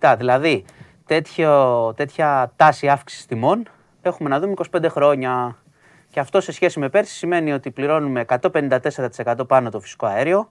1997. 0.01 0.15
Δηλαδή, 0.19 0.65
τέτοιο, 1.07 1.93
τέτοια 1.97 2.53
τάση 2.57 2.89
αύξησης 2.89 3.27
τιμών 3.27 3.69
έχουμε 4.03 4.29
να 4.29 4.41
δούμε 4.41 4.55
25 4.73 4.87
χρόνια. 4.89 5.57
Και 6.11 6.21
αυτό 6.21 6.41
σε 6.41 6.53
σχέση 6.53 6.79
με 6.79 6.89
πέρσι 6.89 7.15
σημαίνει 7.15 7.53
ότι 7.53 7.71
πληρώνουμε 7.71 8.25
154% 8.29 9.47
πάνω 9.47 9.71
το 9.71 9.81
φυσικό 9.81 10.07
αέριο, 10.07 10.49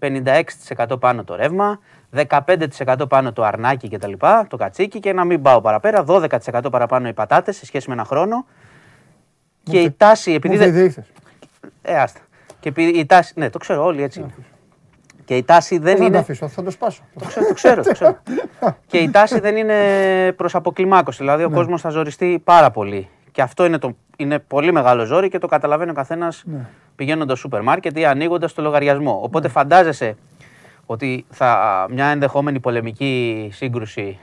56% 0.00 1.00
πάνω 1.00 1.24
το 1.24 1.34
ρεύμα, 1.34 1.78
15% 2.28 3.08
πάνω 3.08 3.32
το 3.32 3.44
αρνάκι 3.44 3.88
κτλ. 3.88 4.12
Το 4.48 4.56
κατσίκι 4.56 5.00
και 5.00 5.12
να 5.12 5.24
μην 5.24 5.42
πάω 5.42 5.60
παραπέρα, 5.60 6.04
12% 6.06 6.66
παραπάνω 6.70 7.08
οι 7.08 7.12
πατάτες 7.12 7.56
σε 7.56 7.66
σχέση 7.66 7.88
με 7.88 7.94
ένα 7.94 8.04
χρόνο. 8.04 8.46
Και 9.62 9.80
η 9.80 9.90
τάση. 9.90 10.32
Επειδή 10.32 10.56
δεν. 10.56 10.94
Ε, 11.82 12.00
άστα. 12.00 12.20
Και 12.60 12.68
επειδή 12.68 12.98
η 12.98 13.06
τάση. 13.06 13.32
Ναι, 13.36 13.50
το 13.50 13.58
ξέρω, 13.58 13.84
όλοι 13.84 14.02
έτσι. 14.02 14.26
Και 15.24 15.36
η 15.36 15.42
τάση 15.42 15.78
δεν 15.78 15.96
είναι. 15.96 16.04
Θα 16.06 16.12
το 16.12 16.18
αφήσω, 16.18 16.48
θα 16.48 16.62
το 16.62 16.70
σπάσω. 16.70 17.02
Το 17.18 17.24
ξέρω, 17.26 17.46
το 17.46 17.54
ξέρω. 17.54 17.82
Το 17.82 17.92
ξέρω. 17.92 18.18
και 18.86 18.98
η 18.98 19.10
τάση 19.10 19.40
δεν 19.40 19.56
είναι 19.56 19.74
προς 20.36 20.54
αποκλιμάκωση. 20.54 21.18
Δηλαδή 21.18 21.44
ο 21.44 21.48
ναι. 21.48 21.54
κόσμος 21.54 21.80
θα 21.80 21.88
ζοριστεί 21.88 22.40
πάρα 22.44 22.70
πολύ. 22.70 23.08
Και 23.32 23.42
αυτό 23.42 23.64
είναι, 23.64 23.78
το, 23.78 23.96
είναι 24.16 24.38
πολύ 24.38 24.72
μεγάλο 24.72 25.04
ζόρι 25.04 25.28
και 25.28 25.38
το 25.38 25.46
καταλαβαίνει 25.46 25.90
ο 25.90 25.94
καθένας 25.94 26.42
ναι. 26.46 26.66
πηγαίνοντας 26.96 27.38
στο 27.38 27.48
σούπερ 27.48 27.62
μάρκετ 27.62 27.98
ή 27.98 28.04
ανοίγοντας 28.04 28.52
το 28.52 28.62
λογαριασμό. 28.62 29.20
Οπότε 29.22 29.46
ναι. 29.46 29.52
φαντάζεσαι 29.52 30.16
ότι 30.86 31.24
θα, 31.30 31.86
μια 31.90 32.06
ενδεχόμενη 32.06 32.60
πολεμική 32.60 33.48
σύγκρουση 33.52 34.18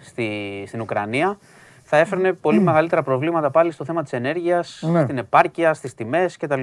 στη, 0.00 0.64
στην 0.66 0.80
Ουκρανία 0.80 1.38
θα 1.88 1.96
έφερνε 1.96 2.32
πολύ 2.32 2.60
μεγαλύτερα 2.60 3.02
προβλήματα 3.02 3.50
πάλι 3.50 3.70
στο 3.70 3.84
θέμα 3.84 4.02
της 4.02 4.12
ενέργειας, 4.12 4.82
ναι. 4.82 5.02
στην 5.02 5.18
επάρκεια, 5.18 5.74
στις 5.74 5.94
τιμές 5.94 6.36
κτλ. 6.36 6.62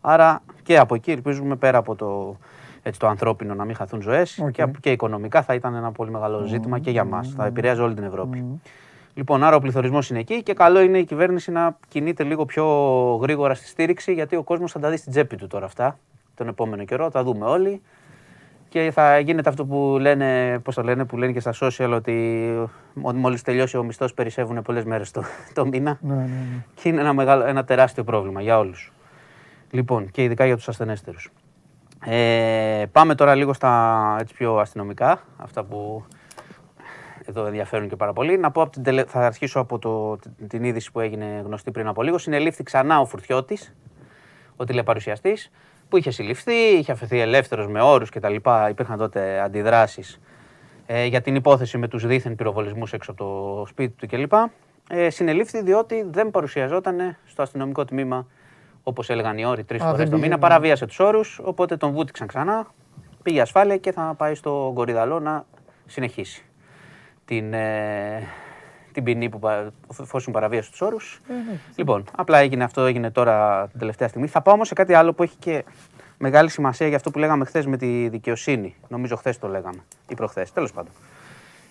Άρα 0.00 0.42
και 0.62 0.78
από 0.78 0.94
εκεί 0.94 1.10
ελπίζουμε 1.10 1.56
πέρα 1.56 1.78
από 1.78 1.94
το, 1.94 2.36
έτσι, 2.82 3.00
το 3.00 3.06
ανθρώπινο 3.06 3.54
να 3.54 3.64
μην 3.64 3.74
χαθούν 3.74 4.02
ζωές 4.02 4.44
και, 4.52 4.66
και 4.80 4.90
οικονομικά 4.90 5.42
θα 5.42 5.54
ήταν 5.54 5.74
ένα 5.74 5.92
πολύ 5.92 6.10
μεγάλο 6.10 6.44
ζήτημα 6.44 6.78
και 6.78 6.90
για 6.90 7.04
μας. 7.04 7.32
Θα 7.36 7.46
επηρέαζε 7.46 7.82
όλη 7.82 7.94
την 7.94 8.04
Ευρώπη. 8.04 8.60
Λοιπόν, 9.14 9.44
άρα 9.44 9.56
ο 9.56 9.60
πληθωρισμός 9.60 10.10
είναι 10.10 10.18
εκεί 10.18 10.42
και 10.42 10.54
καλό 10.54 10.80
είναι 10.80 10.98
η 10.98 11.04
κυβέρνηση 11.04 11.50
να 11.50 11.76
κινείται 11.88 12.24
λίγο 12.24 12.44
πιο 12.44 12.64
γρήγορα 13.22 13.54
στη 13.54 13.66
στήριξη 13.66 14.12
γιατί 14.12 14.36
ο 14.36 14.42
κόσμος 14.42 14.72
θα 14.72 14.78
τα 14.78 14.90
δει 14.90 14.96
στην 14.96 15.12
τσέπη 15.12 15.36
του 15.36 15.46
τώρα 15.46 15.64
αυτά 15.64 15.98
τον 16.34 16.48
επόμενο 16.48 16.84
καιρό, 16.84 17.10
τα 17.10 17.22
δούμε 17.22 17.46
όλοι 17.46 17.82
και 18.68 18.90
θα 18.92 19.18
γίνεται 19.18 19.48
αυτό 19.48 19.64
που 19.64 19.96
λένε, 20.00 20.58
πώς 20.58 20.74
το 20.74 20.82
λένε, 20.82 21.04
που 21.04 21.16
λένε 21.16 21.32
και 21.32 21.40
στα 21.40 21.54
social 21.60 21.92
ότι 21.94 22.54
μόλις 22.94 23.42
τελειώσει 23.42 23.76
ο 23.76 23.82
μισθός 23.82 24.14
περισσεύουν 24.14 24.62
πολλές 24.62 24.84
μέρες 24.84 25.10
το, 25.10 25.22
το 25.54 25.66
μήνα. 25.66 25.98
Ναι, 26.00 26.14
ναι, 26.14 26.20
ναι. 26.22 26.64
Και 26.74 26.88
είναι 26.88 27.00
ένα, 27.00 27.12
μεγάλο, 27.12 27.44
ένα 27.44 27.64
τεράστιο 27.64 28.04
πρόβλημα 28.04 28.42
για 28.42 28.58
όλους. 28.58 28.92
Λοιπόν, 29.70 30.10
και 30.10 30.22
ειδικά 30.22 30.46
για 30.46 30.56
τους 30.56 30.68
ασθενέστερους. 30.68 31.30
Ε, 32.04 32.84
πάμε 32.92 33.14
τώρα 33.14 33.34
λίγο 33.34 33.52
στα 33.52 34.16
έτσι 34.20 34.34
πιο 34.34 34.56
αστυνομικά, 34.56 35.20
αυτά 35.36 35.64
που 35.64 36.04
εδώ 37.24 37.46
ενδιαφέρουν 37.46 37.88
και 37.88 37.96
πάρα 37.96 38.12
πολύ. 38.12 38.38
Να 38.38 38.50
πω 38.50 38.62
από 38.62 38.80
την 38.80 39.06
θα 39.06 39.26
αρχίσω 39.26 39.60
από 39.60 39.78
το... 39.78 40.18
την 40.48 40.64
είδηση 40.64 40.92
που 40.92 41.00
έγινε 41.00 41.42
γνωστή 41.44 41.70
πριν 41.70 41.86
από 41.86 42.02
λίγο. 42.02 42.18
Συνελήφθη 42.18 42.62
ξανά 42.62 43.00
ο 43.00 43.06
Φουρτιώτης, 43.06 43.74
ο 44.56 44.64
τηλεπαρουσιαστής, 44.64 45.50
που 45.88 45.96
είχε 45.96 46.10
συλληφθεί, 46.10 46.52
είχε 46.52 46.92
αφαιθεί 46.92 47.20
ελεύθερος 47.20 47.68
με 47.68 47.82
όρους 47.82 48.10
κτλ. 48.10 48.34
Υπήρχαν 48.70 48.98
τότε 48.98 49.40
αντιδράσεις 49.40 50.20
ε, 50.86 51.04
για 51.04 51.20
την 51.20 51.34
υπόθεση 51.34 51.78
με 51.78 51.88
τους 51.88 52.06
δίθεν 52.06 52.34
πυροβολισμούς 52.34 52.92
έξω 52.92 53.10
από 53.10 53.24
το 53.24 53.66
σπίτι 53.66 53.94
του 53.96 54.06
κλπ. 54.06 54.32
Ε, 54.90 55.10
συνελήφθη 55.10 55.62
διότι 55.62 56.06
δεν 56.10 56.30
παρουσιαζόταν 56.30 57.16
στο 57.24 57.42
αστυνομικό 57.42 57.84
τμήμα 57.84 58.26
όπως 58.82 59.10
έλεγαν 59.10 59.38
οι 59.38 59.44
όροι 59.44 59.64
τρεις 59.64 59.82
φορές 59.82 60.10
το 60.10 60.18
μήνα. 60.18 60.38
Παραβίασε 60.38 60.86
τους 60.86 60.98
όρους, 60.98 61.40
οπότε 61.42 61.76
τον 61.76 61.92
βούτυξαν 61.92 62.26
ξανά. 62.26 62.66
Πήγε 63.22 63.40
ασφάλεια 63.40 63.76
και 63.76 63.92
θα 63.92 64.14
πάει 64.16 64.34
στο 64.34 64.72
Κορυδαλό 64.74 65.20
να 65.20 65.44
συνεχίσει 65.86 66.44
την, 67.24 67.52
ε, 67.52 68.22
την 68.92 69.04
ποινή 69.04 69.28
που 69.28 69.40
εφόσον 70.00 70.32
παραβίασε 70.32 70.70
τους 70.70 70.80
όρους. 70.80 71.20
Ε, 71.28 71.32
ναι, 71.32 71.58
λοιπόν, 71.76 72.04
απλά 72.16 72.38
έγινε 72.38 72.64
αυτό, 72.64 72.84
έγινε 72.84 73.10
τώρα 73.10 73.66
την 73.68 73.78
τελευταία 73.78 74.08
στιγμή. 74.08 74.26
Θα 74.26 74.42
πάω 74.42 74.54
όμως 74.54 74.68
σε 74.68 74.74
κάτι 74.74 74.94
άλλο 74.94 75.12
που 75.12 75.22
έχει 75.22 75.36
και 75.38 75.64
μεγάλη 76.18 76.50
σημασία 76.50 76.86
για 76.86 76.96
αυτό 76.96 77.10
που 77.10 77.18
λέγαμε 77.18 77.44
χθες 77.44 77.66
με 77.66 77.76
τη 77.76 78.08
δικαιοσύνη. 78.08 78.74
Νομίζω 78.88 79.16
χθες 79.16 79.38
το 79.38 79.48
λέγαμε 79.48 79.78
ή 80.08 80.14
προχθές. 80.14 80.52
Τέλος 80.52 80.72
πάντων. 80.72 80.92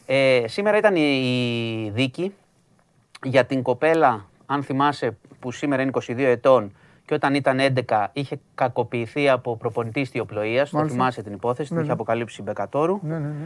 Ε, 0.06 0.44
σήμερα 0.48 0.78
ήταν 0.78 0.96
η 0.96 1.92
δίκη 1.94 2.34
για 3.24 3.46
την 3.46 3.62
κοπέλα, 3.62 4.26
αν 4.46 4.64
θυμάσαι, 4.64 5.18
που 5.40 5.52
σήμερα 5.52 5.82
είναι 5.82 5.92
22 5.94 6.18
ετών 6.18 6.72
και 7.10 7.16
όταν 7.16 7.34
ήταν 7.34 7.60
11 7.88 8.06
είχε 8.14 8.40
κακοποιηθεί 8.56 9.30
από 9.30 9.58
προπονητή 9.58 10.00
ιστιοπλοείας. 10.00 10.70
Το 10.70 10.88
θυμάσαι 10.88 11.22
την 11.22 11.34
υπόθεση, 11.34 11.62
ναι, 11.62 11.68
την 11.68 11.78
είχε 11.78 11.88
ναι. 11.88 11.94
αποκαλύψει 11.94 12.38
η 12.42 12.44
Μπεκατόρου. 12.48 13.00
Ναι, 13.04 13.14
ναι, 13.14 13.28
ναι. 13.28 13.46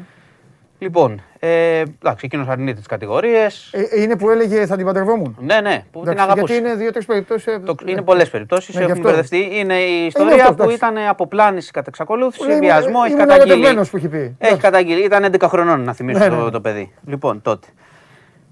Λοιπόν, 0.77 1.22
ε, 1.40 1.80
εντάξει, 1.80 2.26
εκείνος 2.26 2.48
αρνείται 2.48 2.77
τις 2.77 2.85
κατηγορίες. 2.85 3.69
Ε, 3.73 3.81
ε, 3.81 4.02
είναι 4.02 4.15
που 4.15 4.30
έλεγε 4.30 4.65
θα 4.65 4.76
την 4.76 4.85
παντρευόμουν. 4.85 5.38
Ναι, 5.40 5.61
ναι, 5.61 5.85
που 5.91 5.99
εντάξει, 6.02 6.19
την 6.19 6.31
αγαπούσε. 6.31 6.53
Γιατί 6.53 6.68
είναι 6.68 6.76
δύο-τρεις 6.76 7.06
περιπτώσεις. 7.06 7.53
Ε, 7.53 7.61
είναι 7.85 8.02
πολλές 8.02 8.30
περιπτώσεις. 8.30 8.76
Ναι, 8.76 8.84
έχουν 8.84 9.02
μπερδευτεί. 9.02 9.49
Είναι 9.52 9.80
η 9.80 10.06
ιστορία 10.06 10.34
είναι 10.34 10.41
αυτό, 10.41 10.64
που 10.64 10.69
ήταν 10.69 10.98
αποπλάνηση 10.98 11.72
κατά 11.72 11.85
εξακολούθηση, 11.88 12.60
βιασμό. 12.60 12.99
Έχει 13.06 13.15
καταγγείλει. 13.15 13.76
που 13.76 13.98
έχει 13.98 14.07
πει. 14.07 14.35
Έχει 14.38 14.60
καταγγείλει. 14.60 15.03
Ήταν 15.03 15.23
11 15.23 15.48
χρονών, 15.48 15.81
να 15.81 15.94
θυμίσω 15.94 16.19
ναι, 16.19 16.30
το, 16.30 16.44
ναι. 16.44 16.49
το 16.49 16.61
παιδί. 16.61 16.94
Λοιπόν, 17.06 17.41
τότε. 17.41 17.68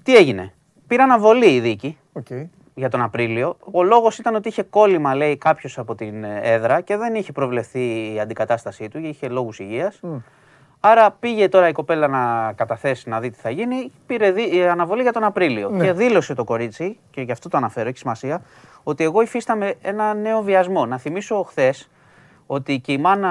Τι 0.02 0.16
έγινε. 0.16 0.52
Πήραν 0.86 1.10
αναβολή 1.10 1.54
η 1.54 1.60
δίκη. 1.60 1.98
Okay. 2.12 2.46
Για 2.74 2.88
τον 2.88 3.02
Απρίλιο. 3.02 3.56
Ο 3.70 3.82
λόγος 3.82 4.18
ήταν 4.18 4.34
ότι 4.34 4.48
είχε 4.48 4.62
κόλλημα, 4.62 5.14
λέει, 5.14 5.36
κάποιος 5.36 5.78
από 5.78 5.94
την 5.94 6.24
έδρα 6.42 6.80
και 6.80 6.96
δεν 6.96 7.14
είχε 7.14 7.32
προβλεφθεί 7.32 8.12
η 8.14 8.20
αντικατάστασή 8.20 8.88
του, 8.88 8.98
είχε 8.98 9.28
λόγους 9.28 9.58
υγείας. 9.58 10.00
Mm. 10.02 10.22
Άρα 10.80 11.10
πήγε 11.10 11.48
τώρα 11.48 11.68
η 11.68 11.72
κοπέλα 11.72 12.08
να 12.08 12.52
καταθέσει 12.52 13.08
να 13.08 13.20
δει 13.20 13.30
τι 13.30 13.38
θα 13.40 13.50
γίνει. 13.50 13.92
Πήρε 14.06 14.34
αναβολή 14.70 15.02
για 15.02 15.12
τον 15.12 15.24
Απρίλιο. 15.24 15.68
Ναι. 15.68 15.84
Και 15.84 15.92
δήλωσε 15.92 16.34
το 16.34 16.44
κορίτσι, 16.44 16.98
και 17.10 17.20
γι' 17.20 17.32
αυτό 17.32 17.48
το 17.48 17.56
αναφέρω, 17.56 17.88
έχει 17.88 17.98
σημασία, 17.98 18.42
ότι 18.82 19.04
εγώ 19.04 19.22
υφίσταμαι 19.22 19.74
ένα 19.82 20.14
νέο 20.14 20.42
βιασμό. 20.42 20.86
Να 20.86 20.98
θυμίσω 20.98 21.42
χθες 21.42 21.90
ότι 22.46 22.80
και 22.80 22.92
η 22.92 22.98
μάνα 22.98 23.30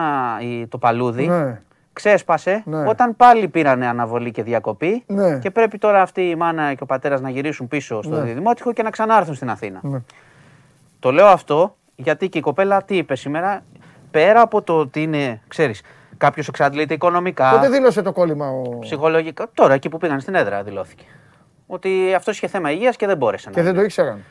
το 0.69 0.77
παλούδι 0.77 1.27
ναι. 1.27 1.61
Ξέσπασε 1.93 2.63
ναι. 2.65 2.87
όταν 2.87 3.15
πάλι 3.15 3.47
πήρανε 3.47 3.87
αναβολή 3.87 4.31
και 4.31 4.43
διακοπή. 4.43 5.03
Ναι. 5.07 5.39
Και 5.39 5.51
πρέπει 5.51 5.77
τώρα 5.77 6.01
αυτή 6.01 6.21
η 6.21 6.35
μάνα 6.35 6.73
και 6.73 6.83
ο 6.83 6.85
πατέρας 6.85 7.21
να 7.21 7.29
γυρίσουν 7.29 7.67
πίσω 7.67 8.01
στο 8.01 8.15
ναι. 8.15 8.33
Δημότυχο 8.33 8.73
και 8.73 8.83
να 8.83 8.89
ξανάρθουν 8.89 9.35
στην 9.35 9.49
Αθήνα. 9.49 9.79
Ναι. 9.83 10.01
Το 10.99 11.11
λέω 11.11 11.27
αυτό 11.27 11.75
γιατί 11.95 12.29
και 12.29 12.37
η 12.37 12.41
κοπέλα 12.41 12.83
τι 12.83 12.97
είπε 12.97 13.15
σήμερα, 13.15 13.63
πέρα 14.11 14.41
από 14.41 14.61
το 14.61 14.77
ότι 14.77 15.01
είναι, 15.01 15.41
ξέρεις, 15.47 15.81
Κάποιος 16.21 16.47
εξαντλείται 16.47 16.93
οικονομικά. 16.93 17.51
Πότε 17.51 17.69
δήλωσε 17.69 18.01
το 18.01 18.11
κόλλημα 18.11 18.49
ο. 18.49 18.79
Ψυχολογικά. 18.79 19.49
Τώρα 19.53 19.73
εκεί 19.73 19.89
που 19.89 19.97
πήγαν 19.97 20.19
στην 20.19 20.35
έδρα 20.35 20.63
δηλώθηκε. 20.63 21.03
Ότι 21.67 22.13
αυτός 22.15 22.35
είχε 22.35 22.47
θέμα 22.47 22.71
υγείας 22.71 22.95
και 22.95 23.07
δεν 23.07 23.17
μπόρεσε 23.17 23.49
να. 23.49 23.55
Και 23.55 23.61
δεν 23.61 23.75
το 23.75 23.81
ήξεραν. 23.81 24.23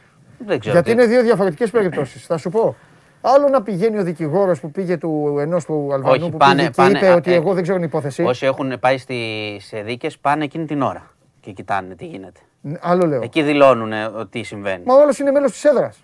Δεν 0.47 0.61
ξέρω. 0.61 0.75
Γιατί 0.75 0.91
είναι 0.91 1.07
δύο 1.07 1.23
διαφορετικές 1.23 1.71
περιπτώσεις. 1.71 2.27
Θα 2.27 2.37
σου 2.37 2.51
πω. 2.51 2.77
Άλλο 3.21 3.49
να 3.49 3.63
πηγαίνει 3.63 3.99
ο 3.99 4.03
δικηγόρος 4.03 4.61
που 4.61 4.71
πήγε 4.71 4.97
του 4.97 5.37
ενός 5.41 5.65
του 5.65 5.89
Αλβανού 5.93 6.15
Όχι, 6.21 6.31
που 6.31 6.37
πάνε, 6.37 6.55
πήγε 6.55 6.71
πάνε, 6.71 6.99
και 6.99 7.05
είπε 7.05 7.15
ότι 7.15 7.33
ε, 7.33 7.35
εγώ 7.35 7.55
δεν 7.55 7.63
ξέρω 7.63 7.79
την 7.79 7.87
υπόθεση. 7.87 8.23
Όσοι 8.23 8.47
έχουν 8.47 8.79
πάει 8.81 8.99
στι 8.99 9.61
δίκες 9.85 10.19
πάνε 10.19 10.45
εκείνη 10.45 10.65
την 10.67 10.83
ώρα 10.83 11.11
και 11.41 11.51
κοιτάνε 11.51 11.95
τι 11.95 12.07
γίνεται. 12.07 12.41
Άλλο 12.81 13.07
λέω. 13.07 13.23
Εκεί 13.23 13.43
δηλώνουν 13.43 13.93
ότι 14.17 14.43
συμβαίνει. 14.43 14.85
Μα 14.85 14.95
όλος 14.95 15.19
είναι 15.19 15.31
μέλος 15.31 15.53
της 15.53 15.65
έδρας. 15.65 15.99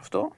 Αυτό 0.00 0.30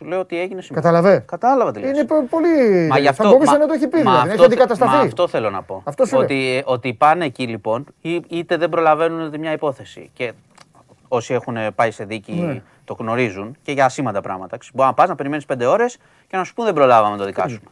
Σου 0.00 0.06
λέω 0.06 0.20
ότι 0.20 0.40
έγινε 0.40 0.62
σήμερα. 0.62 0.86
Καταλαβέ. 0.86 1.24
Κατάλαβα 1.26 1.72
τι 1.72 1.80
Είναι 1.80 2.06
πολύ. 2.30 2.86
Μα 2.90 2.98
γι 2.98 3.06
αυτό, 3.06 3.22
θα 3.22 3.28
μπορούσε 3.28 3.52
μα, 3.52 3.58
να 3.58 3.66
το 3.66 3.72
έχει 3.72 3.88
πει. 3.88 3.96
Μα 3.96 4.02
δηλαδή. 4.02 4.18
αυτό, 4.18 4.32
έχει 4.32 4.44
αντικατασταθεί. 4.44 4.96
Μα 4.96 5.00
αυτό 5.00 5.28
θέλω 5.28 5.50
να 5.50 5.62
πω. 5.62 5.82
Αυτό 5.84 6.18
ότι, 6.18 6.62
ότι 6.64 6.94
πάνε 6.94 7.24
εκεί 7.24 7.46
λοιπόν, 7.46 7.86
είτε 8.28 8.56
δεν 8.56 8.68
προλαβαίνουν 8.68 9.34
μια 9.38 9.52
υπόθεση. 9.52 10.10
Και 10.12 10.32
όσοι 11.08 11.34
έχουν 11.34 11.56
πάει 11.74 11.90
σε 11.90 12.04
δίκη 12.04 12.32
ναι. 12.32 12.62
Το 12.90 12.96
γνωρίζουν 13.02 13.56
και 13.62 13.72
για 13.72 13.84
ασήμαντα 13.84 14.20
πράγματα. 14.20 14.58
Μπορεί 14.74 14.88
να 14.88 14.94
πας 14.94 15.08
να 15.08 15.14
περιμένεις 15.14 15.44
πέντε 15.44 15.66
ώρες 15.66 15.98
και 16.26 16.36
να 16.36 16.44
σου 16.44 16.54
πούν 16.54 16.64
δεν 16.64 16.74
προλάβαμε 16.74 17.10
να 17.10 17.16
το 17.18 17.24
δικάσουμε. 17.24 17.70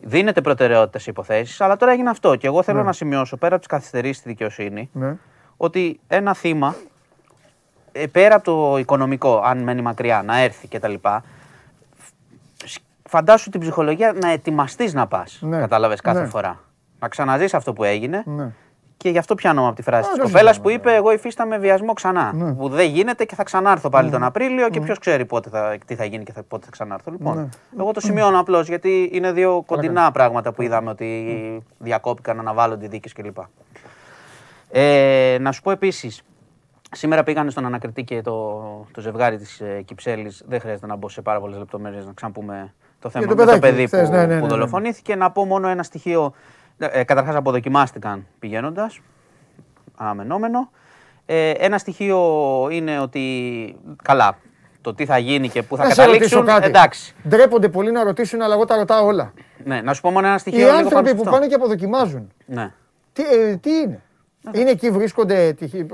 Δίνεται 0.00 0.40
προτεραιότητας 0.40 1.02
σε 1.02 1.10
υποθέσεις, 1.10 1.60
αλλά 1.60 1.76
τώρα 1.76 1.92
έγινε 1.92 2.10
αυτό. 2.10 2.36
Και 2.36 2.46
εγώ 2.46 2.62
θέλω 2.62 2.78
ναι. 2.78 2.84
να 2.84 2.92
σημειώσω 2.92 3.36
πέρα 3.36 3.54
από 3.54 3.58
τις 3.58 3.72
καθυστερήσεις 3.72 4.16
στη 4.16 4.28
δικαιοσύνη 4.28 4.90
ναι. 4.92 5.16
ότι 5.56 6.00
ένα 6.08 6.34
θύμα, 6.34 6.74
ε, 7.92 8.06
πέρα 8.06 8.34
από 8.34 8.44
το 8.44 8.78
οικονομικό, 8.78 9.42
αν 9.44 9.62
μένει 9.62 9.82
μακριά, 9.82 10.22
να 10.22 10.38
έρθει 10.38 10.68
κτλ. 10.68 10.94
Φαντάσου 13.08 13.50
την 13.50 13.60
ψυχολογία 13.60 14.12
να 14.12 14.28
ετοιμαστείς 14.28 14.94
να 14.94 15.06
πας. 15.06 15.38
Ναι. 15.40 15.58
Κατάλαβες 15.58 16.00
κάθε 16.00 16.20
ναι. 16.20 16.26
φορά. 16.26 16.60
Να 16.98 17.08
ξαναζεί 17.08 17.48
αυτό 17.52 17.72
που 17.72 17.84
έγινε 17.84 18.22
ναι. 18.26 18.52
Και 19.02 19.10
γι' 19.10 19.18
αυτό 19.18 19.34
πιάνω 19.34 19.66
από 19.66 19.76
τη 19.76 19.82
φράση 19.82 20.10
της 20.10 20.22
κοπέλας 20.22 20.60
που 20.60 20.70
είπε: 20.70 20.94
Εγώ 20.94 21.12
υφίσταμαι 21.12 21.58
βιασμό 21.58 21.92
ξανά. 21.92 22.32
Ναι. 22.32 22.52
Που 22.52 22.68
δεν 22.68 22.86
γίνεται 22.86 23.24
και 23.24 23.34
θα 23.34 23.42
ξανάρθω 23.42 23.88
πάλι 23.88 24.06
ναι. 24.06 24.12
τον 24.12 24.24
Απρίλιο 24.24 24.68
και 24.68 24.78
ναι. 24.78 24.84
ποιος 24.84 24.98
ξέρει 24.98 25.24
πότε 25.24 25.48
θα, 25.48 25.78
τι 25.86 25.94
θα 25.94 26.04
γίνει 26.04 26.24
και 26.24 26.32
θα, 26.32 26.42
πότε 26.42 26.64
θα 26.64 26.70
ξανάρθω. 26.70 27.10
Λοιπόν, 27.10 27.48
εγώ 27.78 27.92
το 27.92 28.00
σημειώνω 28.00 28.40
απλώς 28.40 28.68
γιατί 28.68 29.10
είναι 29.12 29.32
δύο 29.32 29.62
κοντινά 29.66 30.10
πράγματα 30.10 30.52
που 30.52 30.62
είδαμε 30.62 30.90
ότι 30.90 31.62
διακόπηκαν, 31.78 32.38
αναβάλλονται 32.38 32.86
δίκες 32.86 33.12
κλπ. 33.12 33.36
Ε, 34.70 35.36
να 35.40 35.52
σου 35.52 35.62
πω 35.62 35.70
επίσης, 35.70 36.22
σήμερα 36.90 37.22
πήγανε 37.22 37.50
στον 37.50 37.66
ανακριτή 37.66 38.04
και 38.04 38.20
το, 38.22 38.62
το 38.92 39.00
ζευγάρι 39.00 39.36
της 39.36 39.60
ε, 39.60 39.82
Κυψέλης. 39.84 40.42
Δεν 40.48 40.60
χρειάζεται 40.60 40.86
να 40.86 40.96
μπω 40.96 41.08
σε 41.08 41.22
πάρα 41.22 41.40
πολλές 41.40 41.58
λεπτομέρειες 41.58 42.06
να 42.06 42.12
ξαναπούμε 42.12 42.74
το 42.98 43.10
θέμα 43.10 43.34
με 43.34 43.44
το 43.44 43.58
παιδί 43.58 43.88
που, 43.88 44.38
που 44.40 44.46
δολοφονήθηκε. 44.46 45.14
Να 45.14 45.30
πω 45.30 45.44
μόνο 45.44 45.68
ένα 45.68 45.82
στοιχείο 45.82 46.32
ε, 46.78 47.04
καταρχάς 47.04 47.34
αποδοκιμάστηκαν 47.34 48.26
πηγαίνοντας, 48.38 49.00
αναμενόμενο. 49.96 50.70
Ε, 51.26 51.50
ένα 51.50 51.78
στοιχείο 51.78 52.18
είναι 52.70 53.00
ότι, 53.00 53.24
καλά, 54.02 54.38
το 54.80 54.94
τι 54.94 55.06
θα 55.06 55.18
γίνει 55.18 55.48
και 55.48 55.62
πού 55.62 55.76
θα 55.76 55.88
καταλήξουν, 55.88 56.44
κάτι. 56.44 56.66
εντάξει. 56.66 57.14
Ντρέπονται 57.28 57.68
πολύ 57.68 57.90
να 57.90 58.04
ρωτήσουν, 58.04 58.42
αλλά 58.42 58.54
εγώ 58.54 58.64
τα 58.64 58.76
ρωτάω 58.76 59.06
όλα. 59.06 59.32
Ναι, 59.64 59.80
να 59.80 59.94
σου 59.94 60.00
πω 60.00 60.10
μόνο 60.10 60.26
ένα 60.26 60.38
στοιχείο. 60.38 60.66
Οι 60.66 60.70
άνθρωποι 60.70 61.14
που 61.14 61.22
πάνε 61.24 61.46
και 61.46 61.54
αποδοκιμάζουν, 61.54 62.32
ναι. 62.46 62.72
τι, 63.12 63.22
ε, 63.22 63.56
τι 63.56 63.70
είναι; 63.70 64.02
Ναι. 64.40 64.60
Είναι 64.60 64.70
εκεί, 64.70 64.90
βρίσκονται. 64.90 65.52
Τι, 65.52 65.68
τι... 65.68 65.86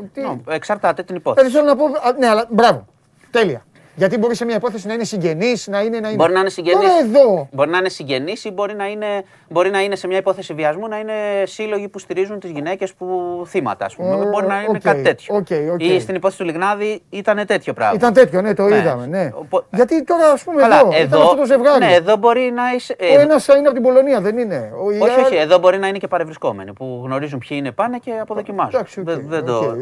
εξαρτάται 0.48 1.02
την 1.02 1.16
υπόθεση. 1.16 1.46
Ε, 1.46 1.50
θέλω 1.50 1.64
να 1.64 1.76
πω. 1.76 1.84
Ναι, 2.18 2.26
αλλά 2.26 2.46
μπράβο. 2.50 2.86
Τέλεια. 3.30 3.64
Γιατί 3.98 4.18
μπορεί 4.18 4.34
σε 4.34 4.44
μια 4.44 4.56
υπόθεση 4.56 4.86
να 4.86 4.92
είναι 4.92 5.04
συγγενής, 5.04 5.66
να 5.66 5.80
είναι. 5.80 6.00
Να 6.00 6.08
είναι... 6.08 6.16
Μπορεί 6.16 6.32
να 6.32 6.40
είναι 6.40 6.48
συγγενής. 6.48 6.88
εδώ. 7.02 7.48
Μπορεί 7.52 7.70
να 7.70 7.78
είναι 7.78 7.88
συγγενής 7.88 8.44
ή 8.44 8.50
μπορεί 8.50 8.74
να 8.74 8.86
είναι, 8.86 9.06
μπορεί 9.48 9.70
να 9.70 9.80
είναι 9.80 9.96
σε 9.96 10.06
μια 10.06 10.16
υπόθεση 10.16 10.54
βιασμού 10.54 10.88
να 10.88 10.98
είναι 10.98 11.12
σύλλογοι 11.44 11.88
που 11.88 11.98
στηρίζουν 11.98 12.40
τις 12.40 12.50
γυναίκες 12.50 12.94
που 12.94 13.06
θύματα, 13.46 13.84
ας 13.84 13.96
πούμε. 13.96 14.16
μπορεί 14.30 14.46
να 14.46 14.62
είναι 14.62 14.78
okay, 14.78 14.82
κάτι 14.82 15.02
τέτοιο. 15.02 15.36
Okay, 15.36 15.74
okay. 15.74 15.80
Ή 15.82 16.00
στην 16.00 16.14
υπόθεση 16.14 16.40
του 16.40 16.44
Λιγνάδη 16.44 17.02
ήταν 17.10 17.46
τέτοιο 17.46 17.72
πράγμα. 17.72 17.94
Ήταν 17.94 18.12
τέτοιο, 18.12 18.42
ναι, 18.42 18.54
το 18.54 18.62
ναι. 18.62 18.76
είδαμε. 18.76 19.06
Ναι. 19.06 19.30
Γιατί 19.74 20.04
τώρα, 20.04 20.30
ας 20.30 20.42
πούμε, 20.42 20.60
Καλά, 20.60 20.78
εδώ, 20.78 20.90
εδώ, 20.92 21.22
αυτό 21.22 21.36
το 21.36 21.44
ζευγάρι. 21.44 21.84
Ναι, 21.84 21.92
εδώ 21.92 22.16
μπορεί 22.16 22.52
να 22.54 22.62
είσαι. 22.74 22.96
Ο 23.16 23.20
ένας 23.20 23.46
είναι 23.46 23.58
από 23.58 23.72
την 23.72 23.82
Πολωνία, 23.82 24.20
δεν 24.20 24.38
είναι. 24.38 24.72
Ο 24.76 25.04
όχι, 25.04 25.20
όχι, 25.20 25.36
εδώ 25.36 25.58
μπορεί 25.58 25.78
να 25.78 25.88
είναι 25.88 25.98
και 25.98 26.08
παρευρισκόμενοι 26.08 26.72
που 26.72 27.02
γνωρίζουν 27.04 27.38
ποιοι 27.38 27.58
είναι 27.60 27.72
πάνε 27.72 27.98
και 27.98 28.12
αποδοκιμάζουν. 28.20 28.80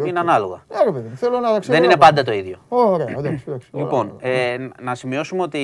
Είναι 0.07 0.19
ανάλογα. 0.19 0.65
Δεν 1.61 1.85
είναι 1.85 1.97
πάντα 1.97 2.23
το 2.23 2.33
ίδιο. 2.33 2.57
Λοιπόν, 3.73 4.06
ε, 4.21 4.57
να 4.83 4.95
σημειώσουμε 4.95 5.43
ότι 5.43 5.59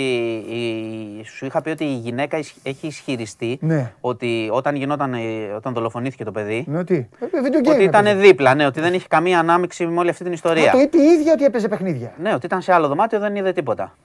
η, 0.49 1.25
σου 1.25 1.47
είχα 1.47 1.63
πει 1.63 1.71
ότι 1.71 1.85
η 1.85 1.95
γυναίκα 1.95 2.37
έχει 2.63 2.87
ισχυριστεί 2.87 3.59
ναι. 3.61 3.93
ότι 4.01 4.49
όταν, 4.53 4.75
γινόταν, 4.75 5.15
όταν 5.57 5.73
δολοφονήθηκε 5.73 6.25
το 6.25 6.33
παιδί. 6.33 6.65
Ναι, 6.69 6.85
τι. 6.85 6.95
Ε, 6.95 7.71
ότι 7.71 7.83
ήταν 7.83 8.21
δίπλα, 8.21 8.55
ναι, 8.55 8.67
ότι 8.67 8.81
δεν 8.81 8.95
είχε 8.95 9.07
καμία 9.09 9.39
ανάμειξη 9.39 9.87
με 9.87 9.99
όλη 9.99 10.11
αυτή 10.11 10.25
την 10.25 10.33
ιστορία. 10.33 10.69
Α, 10.69 10.73
το 10.73 10.79
είπε 10.79 10.97
η 10.97 11.05
ίδια 11.05 11.33
ότι 11.33 11.45
έπαιζε 11.45 11.69
παιχνίδια. 11.69 12.13
Ναι, 12.19 12.35
ότι 12.35 12.47
ήταν 12.47 12.61
σε 12.63 12.73
άλλο 12.73 12.89
δωμάτιο, 12.89 13.19
δεν 13.19 13.37
είδε 13.37 13.53
τίποτα. 13.53 13.97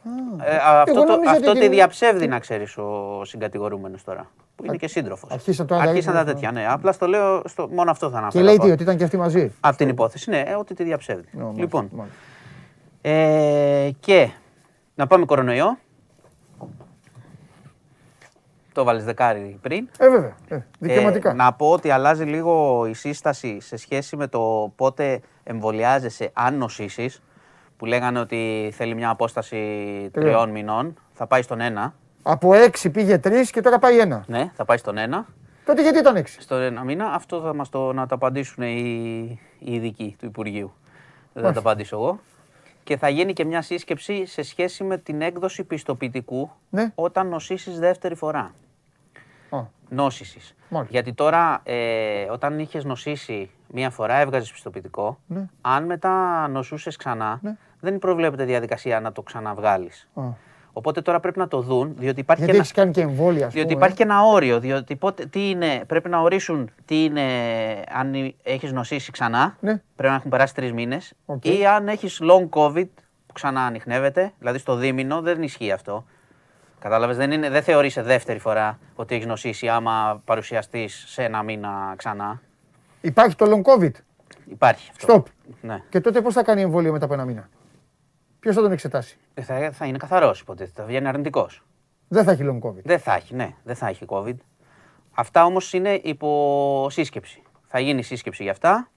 ε, 0.43 0.55
αυτό 0.81 1.03
το, 1.05 1.19
αυτό 1.29 1.51
τη 1.53 1.67
διαψεύδει, 1.67 2.27
να 2.27 2.39
ξέρεις 2.39 2.77
ο 2.77 3.21
συγκατηγορούμενος 3.23 4.03
τώρα. 4.03 4.29
Που 4.55 4.65
είναι 4.65 4.75
και 4.75 4.87
σύντροφος. 4.87 5.29
Αρχίσαν 5.69 6.13
τα 6.13 6.23
τέτοια, 6.23 6.51
ναι. 6.51 6.65
Απλά 6.69 6.91
στο 6.91 7.07
λέω, 7.07 7.41
στο, 7.45 7.69
μόνο 7.71 7.91
αυτό 7.91 8.09
θα 8.09 8.17
αναφέρω. 8.17 8.43
Και 8.43 8.49
λέει 8.49 8.57
τι, 8.57 8.71
ότι 8.71 8.83
ήταν 8.83 8.97
και 8.97 9.03
αυτή 9.03 9.17
μαζί. 9.17 9.51
Από 9.59 9.77
την 9.77 9.89
υπόθεση, 9.89 10.29
ναι, 10.29 10.43
ότι 10.59 10.73
τη 10.73 10.83
διαψεύδει. 10.83 11.27
Λοιπόν. 11.55 11.89
Ε, 13.09 13.89
και 13.99 14.29
να 14.95 15.07
πάμε 15.07 15.25
κορονοϊό. 15.25 15.77
Το 18.73 18.83
βάλεις 18.83 19.03
δεκάρι 19.03 19.57
πριν. 19.61 19.89
Ε, 19.97 20.09
βέβαια. 20.09 20.35
Ε, 20.47 20.59
δικαιωματικά. 20.79 21.29
Ε, 21.29 21.33
να 21.33 21.53
πω 21.53 21.71
ότι 21.71 21.89
αλλάζει 21.89 22.23
λίγο 22.23 22.85
η 22.85 22.93
σύσταση 22.93 23.59
σε 23.59 23.77
σχέση 23.77 24.15
με 24.15 24.27
το 24.27 24.73
πότε 24.75 25.21
εμβολιάζεσαι 25.43 26.29
αν 26.33 26.57
νοσήσεις, 26.57 27.21
που 27.77 27.85
λέγανε 27.85 28.19
ότι 28.19 28.71
θέλει 28.75 28.95
μια 28.95 29.09
απόσταση 29.09 29.57
τριών 30.13 30.49
μηνών. 30.49 30.99
Θα 31.13 31.27
πάει 31.27 31.41
στον 31.41 31.59
ένα. 31.59 31.93
Από 32.23 32.53
έξι 32.53 32.89
πήγε 32.89 33.17
τρεις 33.17 33.51
και 33.51 33.61
τώρα 33.61 33.79
πάει 33.79 33.99
ένα. 33.99 34.23
Ναι, 34.27 34.51
θα 34.55 34.65
πάει 34.65 34.77
στον 34.77 34.97
ένα. 34.97 35.25
Τότε 35.65 35.81
γιατί 35.81 35.97
ήταν 35.97 36.15
έξι; 36.15 36.41
Στον 36.41 36.61
ένα 36.61 36.83
μήνα. 36.83 37.05
Αυτό 37.13 37.41
θα 37.41 37.53
μας 37.53 37.69
το, 37.69 37.93
να 37.93 38.07
το 38.07 38.15
απαντήσουν 38.15 38.63
οι, 38.63 39.39
οι 39.59 39.73
ειδικοί 39.73 40.15
του 40.19 40.25
Υπουργείου. 40.25 40.73
Δεν 41.33 41.43
θα 41.43 41.51
το 41.51 41.59
απαντήσω 41.59 41.95
εγώ 41.95 42.19
και 42.87 42.97
θα 42.97 43.09
γίνει 43.09 43.33
και 43.33 43.45
μια 43.45 43.61
σύσκεψη 43.61 44.25
σε 44.25 44.41
σχέση 44.41 44.83
με 44.83 44.97
την 44.97 45.21
έκδοση 45.21 45.63
πιστοποιητικού 45.63 46.51
ναι. 46.69 46.91
όταν 46.95 47.27
νοσήσεις 47.27 47.79
δεύτερη 47.79 48.15
φορά. 48.15 48.53
Oh. 49.49 49.65
Νόσησης. 49.89 50.55
Γιατί 50.89 51.13
τώρα 51.13 51.61
ε, 51.63 52.23
όταν 52.31 52.59
είχες 52.59 52.83
νοσήσει 52.83 53.49
μία 53.67 53.89
φορά 53.89 54.15
έβγαζες 54.15 54.51
πιστοποιητικό, 54.51 55.19
ναι. 55.27 55.49
αν 55.61 55.85
μετά 55.85 56.47
νοσούσες 56.47 56.95
ξανά, 56.95 57.39
ναι. 57.41 57.55
δεν 57.79 57.99
προβλέπεται 57.99 58.43
διαδικασία 58.43 58.99
να 58.99 59.11
το 59.11 59.21
ξαναβγάλεις. 59.21 60.09
Οπότε 60.77 61.01
τώρα 61.01 61.19
πρέπει 61.19 61.39
να 61.39 61.47
το 61.47 61.61
δουν, 61.61 61.95
διότι 61.97 62.19
υπάρχει, 62.19 62.43
Γιατί 62.43 62.59
και, 62.59 62.65
ένα... 62.65 62.73
κάνει 62.73 62.91
και 62.91 63.01
εμβόλια, 63.01 63.47
διότι 63.47 63.73
υπάρχει 63.73 63.95
και 63.95 64.03
ένα 64.03 64.21
όριο. 64.21 64.59
Διότι 64.59 64.95
πότε, 64.95 65.25
τι 65.25 65.49
είναι, 65.49 65.83
πρέπει 65.87 66.09
να 66.09 66.19
ορίσουν 66.19 66.69
τι 66.85 67.03
είναι, 67.03 67.21
αν 67.91 68.35
έχεις 68.43 68.71
νοσήσει 68.71 69.11
ξανά, 69.11 69.57
ναι. 69.59 69.81
πρέπει 69.95 70.09
να 70.11 70.15
έχουν 70.15 70.29
περάσει 70.29 70.53
τρεις 70.53 70.73
μήνες, 70.73 71.13
ή 71.41 71.65
αν 71.65 71.87
έχεις 71.87 72.21
long 72.21 72.49
COVID 72.49 72.87
που 73.25 73.33
ξανά 73.33 73.61
ανοιχνεύεται, 73.65 74.31
δηλαδή 74.39 74.57
στο 74.57 74.75
δίμηνο, 74.75 75.21
δεν 75.21 75.43
ισχύει 75.43 75.71
αυτό. 75.71 76.05
Κατάλαβες, 76.79 77.17
δεν, 77.17 77.31
είναι, 77.31 77.49
δεν 77.49 77.63
θεωρείσαι 77.63 78.01
δεύτερη 78.01 78.39
φορά 78.39 78.79
ότι 78.95 79.15
έχεις 79.15 79.25
νοσήσει 79.25 79.67
άμα 79.67 80.21
παρουσιαστείς 80.25 81.03
σε 81.07 81.23
ένα 81.23 81.43
μήνα 81.43 81.93
ξανά. 81.95 82.41
Υπάρχει 83.01 83.35
το 83.35 83.45
long 83.45 83.71
COVID; 83.71 83.91
Υπάρχει 84.49 84.91
αυτό. 84.95 85.23
Stop. 85.25 85.31
Ναι. 85.61 85.81
Και 85.89 85.99
τότε 85.99 86.21
πώς 86.21 86.33
θα 86.33 86.43
κάνει 86.43 86.61
εμβόλιο 86.61 86.91
μετά 86.91 87.05
από 87.05 87.13
ένα 87.13 87.25
μήνα; 87.25 87.49
Ποιος 88.47 88.59
θα 88.59 88.65
τον 88.65 88.71
εξετάσει; 88.71 89.17
Ε, 89.33 89.41
θα, 89.41 89.71
θα 89.71 89.85
είναι 89.85 89.97
καθαρός, 89.97 90.39
υποτίθεται. 90.39 90.81
Θα 90.81 90.87
βγαίνει 90.87 91.07
αρνητικός. 91.07 91.63
Δεν 92.07 92.23
θα 92.23 92.31
έχει 92.31 92.43
long 92.45 92.67
COVID. 92.67 92.83
Δεν 92.83 92.99
θα 92.99 93.13
έχει, 93.13 93.35
ναι, 93.35 93.53
δεν 93.63 93.75
θα 93.75 93.87
έχει 93.87 94.05
COVID. 94.07 94.35
Αυτά 95.13 95.45
όμως 95.45 95.73
είναι 95.73 95.99
υπό 96.03 96.87
σύσκεψη. 96.89 97.41
Θα 97.65 97.79
γίνει 97.79 98.01
σύσκεψη 98.01 98.43
για 98.43 98.51
αυτά 98.51 98.89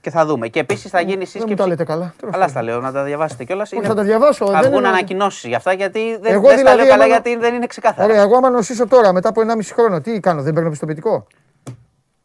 και 0.00 0.10
θα 0.10 0.26
δούμε. 0.26 0.48
Και 0.48 0.60
επίσης 0.60 0.90
θα 0.90 1.00
γίνει 1.00 1.24
σύσκεψη. 1.24 1.38
Δεν 1.38 1.48
μου 1.50 1.56
τα 1.56 1.66
λέτε 1.66 1.84
καλά. 1.84 2.14
Καλά 2.30 2.48
στα 2.48 2.62
λέω, 2.62 2.80
να 2.80 2.92
τα 2.92 3.04
διαβάσετε 3.04 3.44
κιόλας. 3.44 3.72
Όχι, 3.72 3.86
θα 3.86 3.94
τα 3.94 4.02
διαβάσω. 4.02 4.46
Θα 4.46 4.62
βγουν 4.62 4.86
ανακοινώσεις 4.86 5.44
για 5.44 5.56
αυτά 5.56 5.72
γιατί 5.72 6.16
δεν, 6.20 6.32
εγώ, 6.32 6.48
δεν 6.48 6.56
δηλαδή, 6.56 6.76
τα 6.76 6.84
λέω 6.84 6.86
καλά 6.86 7.06
γιατί 7.06 7.36
δεν 7.36 7.54
είναι 7.54 7.66
ξεκάθαρα. 7.66 8.04
Ωραία, 8.04 8.22
εγώ 8.22 8.36
άμα 8.36 8.50
νοσήσω 8.50 8.86
τώρα 8.86 9.12
μετά 9.12 9.28
από 9.28 9.40
1,5 9.40 9.58
χρόνο, 9.72 10.00
τι 10.00 10.20
κάνω, 10.20 10.42
δεν 10.42 10.54
παίρνω 10.54 10.70
πιστοποιητικό; 10.70 11.26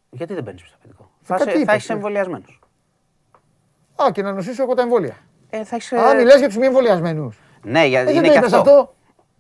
Γιατί 0.10 0.34
δεν 0.34 0.44
παίρνεις 0.44 0.62
πιστοποιητικό; 0.62 1.10
Θα, 1.22 1.38
θα 1.66 1.76
είσαι 1.76 1.94
εμβολιασμένος. 1.94 2.60
Α, 3.96 4.12
και 4.12 4.22
να 4.22 4.32
νοσήσω 4.34 4.64
εγώ 4.64 4.74
τα 4.74 4.82
εμβόλια. 4.82 5.16
Ε, 5.50 5.64
θα 5.64 5.76
έχεις... 5.76 5.94
Α, 5.94 6.16
μιλάς 6.16 6.40
για 6.40 6.48
τους 6.48 6.58
μη 6.58 6.66
εμβολιασμένους. 6.66 7.40
Ναι, 7.64 7.86
για, 7.86 8.00
ε, 8.00 8.14
είναι 8.14 8.30
και 8.30 8.38
αυτό. 8.38 8.58
αυτό. 8.58 8.96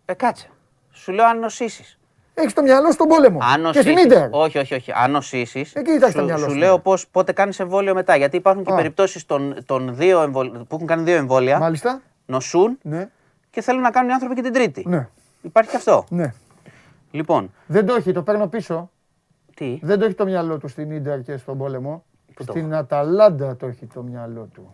Ε, 0.05 0.13
κάτσε. 0.13 0.49
Σου 0.91 1.11
λέω 1.11 1.25
αν 1.25 1.39
νοσήσεις. 1.39 1.99
Έχεις 2.33 2.53
το 2.53 2.61
μυαλό 2.61 2.91
στον 2.91 3.07
πόλεμο. 3.07 3.39
Αν 3.53 3.71
και 3.71 3.81
στην 3.81 3.97
Ιντερ. 3.97 4.27
Όχι, 4.31 4.57
όχι, 4.57 4.73
όχι. 4.73 4.91
Αν 4.95 5.11
νοσήσεις. 5.11 5.73
Εκεί 5.73 5.91
σου, 6.05 6.13
το 6.13 6.23
μυαλό 6.23 6.49
σου. 6.49 6.55
λέω 6.55 6.79
πώς, 6.79 7.07
πότε 7.07 7.31
κάνεις 7.31 7.59
εμβόλιο 7.59 7.93
μετά. 7.93 8.15
Γιατί 8.15 8.37
υπάρχουν 8.37 8.63
και 8.63 8.73
περιπτώσεις 8.73 9.25
των, 9.25 9.57
των 9.65 9.95
δύο 9.95 10.21
εμβολ... 10.21 10.49
που 10.49 10.75
έχουν 10.75 10.87
κάνει 10.87 11.03
δύο 11.03 11.15
εμβόλια. 11.15 11.59
Μάλιστα. 11.59 12.01
Νοσούν 12.25 12.77
ναι. 12.81 13.09
και 13.49 13.61
θέλουν 13.61 13.81
να 13.81 13.91
κάνουν 13.91 14.09
οι 14.09 14.13
άνθρωποι 14.13 14.35
και 14.35 14.41
την 14.41 14.53
τρίτη. 14.53 14.83
Ναι. 14.87 15.07
Υπάρχει 15.41 15.69
και 15.69 15.75
αυτό. 15.75 16.05
Ναι. 16.09 16.33
Λοιπόν. 17.11 17.53
Δεν 17.65 17.85
το 17.85 17.93
έχει, 17.93 18.11
το 18.11 18.21
παίρνω 18.21 18.47
πίσω. 18.47 18.89
Τι; 19.55 19.79
Δεν 19.81 19.99
το 19.99 20.05
έχει 20.05 20.13
το 20.13 20.25
μυαλό 20.25 20.57
του 20.57 20.67
στην 20.67 20.91
Ιντερ 20.91 21.21
και 21.21 21.37
στον 21.37 21.57
πόλεμο. 21.57 22.03
Στην 22.39 22.73
Αταλάντα 22.73 23.55
το 23.55 23.65
έχει 23.65 23.85
το 23.85 24.01
μυαλό 24.01 24.49
του 24.53 24.69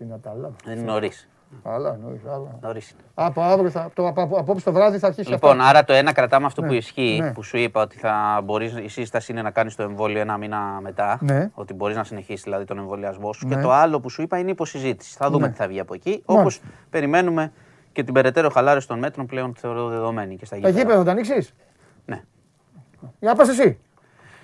στην 0.00 0.12
Αταλάντα. 0.12 0.56
Είναι 0.66 0.82
νωρίς. 0.82 1.28
Αλλά 1.62 1.96
νωρίς. 2.02 2.20
Αλλά. 2.24 2.58
Νωρίς. 2.60 2.94
Από 3.14 3.42
αύριο, 3.42 3.70
θα, 3.70 3.90
το, 3.94 4.06
από, 4.06 4.36
απόψε 4.38 4.64
το 4.64 4.72
βράδυ 4.72 4.98
θα 4.98 5.06
αρχίσει 5.06 5.30
Λοιπόν, 5.30 5.60
άρα 5.60 5.84
το 5.84 5.92
ένα 5.92 6.12
κρατάμε 6.12 6.46
αυτό 6.46 6.60
ναι. 6.60 6.66
που 6.66 6.72
ισχύει, 6.72 7.18
ναι. 7.22 7.32
που 7.32 7.42
σου 7.42 7.56
είπα 7.56 7.82
ότι 7.82 7.98
θα 7.98 8.40
μπορείς, 8.44 8.74
η 8.78 8.88
σύσταση 8.88 9.32
είναι 9.32 9.42
να 9.42 9.50
κάνεις 9.50 9.74
το 9.74 9.82
εμβόλιο 9.82 10.20
ένα 10.20 10.36
μήνα 10.36 10.58
μετά. 10.82 11.18
Ναι. 11.20 11.50
Ότι 11.54 11.74
μπορείς 11.74 11.96
να 11.96 12.04
συνεχίσεις 12.04 12.42
δηλαδή 12.42 12.64
τον 12.64 12.78
εμβολιασμό 12.78 13.32
σου. 13.32 13.48
Και 13.48 13.54
ναι. 13.54 13.62
το 13.62 13.72
άλλο 13.72 14.00
που 14.00 14.10
σου 14.10 14.22
είπα 14.22 14.38
είναι 14.38 14.50
υποσυζήτηση. 14.50 15.16
Θα 15.16 15.30
δούμε 15.30 15.46
ναι. 15.46 15.52
τι 15.52 15.58
θα 15.58 15.66
βγει 15.68 15.80
από 15.80 15.94
εκεί. 15.94 16.22
Όπως 16.24 16.60
περιμένουμε 16.90 17.52
Και 17.92 18.02
την 18.02 18.14
περαιτέρω 18.14 18.50
χαλάρωση 18.50 18.88
των 18.88 18.98
μέτρων 18.98 19.26
πλέον 19.26 19.54
θεωρώ 19.58 19.88
δεδομένη 19.88 20.36
και 20.36 20.44
στα 20.44 20.56
γήπεδα. 20.56 20.74
Τα 20.74 20.80
γήπεδα 20.80 20.98
θα 20.98 21.04
τα 21.04 21.10
ανοίξεις; 21.10 21.54
Ναι. 22.04 22.22
Για 23.18 23.34
πα 23.34 23.42
εσύ. 23.42 23.78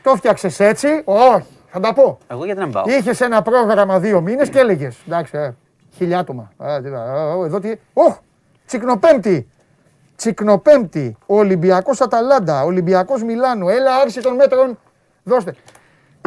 Το 0.03 0.17
φτιάξε 0.17 0.65
έτσι; 0.65 1.03
Όχι. 1.05 1.56
Θα 1.77 1.83
τα 1.83 1.93
πω. 1.93 2.19
Εγώ 2.29 2.45
γιατί 2.45 2.61
να 2.61 2.69
πάω; 2.69 2.85
Είχες 2.87 3.21
ένα 3.21 3.43
πρόγραμμα 3.43 3.99
δύο 3.99 4.21
μήνες 4.21 4.49
και 4.49 4.59
έλεγες. 4.59 4.99
Εντάξει, 5.07 5.37
ε, 5.37 5.55
χιλιάτομα. 5.95 6.53
Εδώ 7.45 7.61
τι. 7.61 7.75
Οχ! 7.93 8.17
Τσικνοπέμπτη. 8.67 9.49
Τσικνοπέμπτη. 10.17 11.17
Ολυμπιακός 11.27 12.01
Αταλάντα. 12.01 12.65
Ολυμπιακός 12.65 13.23
Μιλάνο. 13.23 13.69
Έλα, 13.69 13.97
άρχισε 13.97 14.21
των 14.21 14.35
μέτρων. 14.35 14.79
Δώστε. 15.23 15.55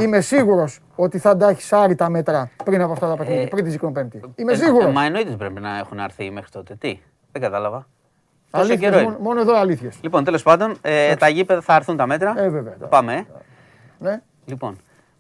Είμαι 0.02 0.22
σίγουρος 0.22 0.80
ότι 0.96 1.18
θα 1.18 1.38
τα 1.38 1.50
έχεις 1.50 1.74
άρει 1.74 1.96
τα 1.96 2.10
μέτρα 2.10 2.50
πριν 2.64 2.82
από 2.82 2.92
αυτά 2.92 3.08
τα 3.08 3.16
παιχνίδια, 3.16 3.42
ε, 3.42 3.46
πριν 3.46 3.64
τη 3.64 3.70
Τσικνοπέμπτη. 3.70 4.22
Είμαι 4.36 4.52
ε, 4.52 4.56
σίγουρο. 4.56 4.92
Μα 4.92 5.04
εννοείται 5.04 5.32
πρέπει 5.32 5.60
να 5.60 5.78
έχουν 5.78 6.00
αρθεί 6.00 6.32
μέχρι 6.32 6.50
τότε. 6.52 6.76
Τι. 6.76 7.00
Δεν 7.32 7.42
κατάλαβα. 7.42 7.88
Αλήθειες, 8.52 9.04
μόνο, 9.04 9.18
μόνο 9.20 9.42
εδώ 9.42 9.56
αλήθειες. 9.58 9.98
Λοιπόν, 10.02 10.24
τέλος 10.24 10.44
πάντων, 10.44 10.78
ε, 10.82 11.16
τα 11.16 11.28
γήπεδα 11.28 11.62
θα 11.62 11.76
έρθουν 11.76 11.98
τα 11.98 12.08
μέτρα. 12.08 12.34
Ε, 12.38 12.50
βέβαια. 12.50 12.74
Πάμε. 12.90 13.14
Ε. 13.14 13.24
Ναι. 13.98 14.22
Λοιπόν, 14.46 14.78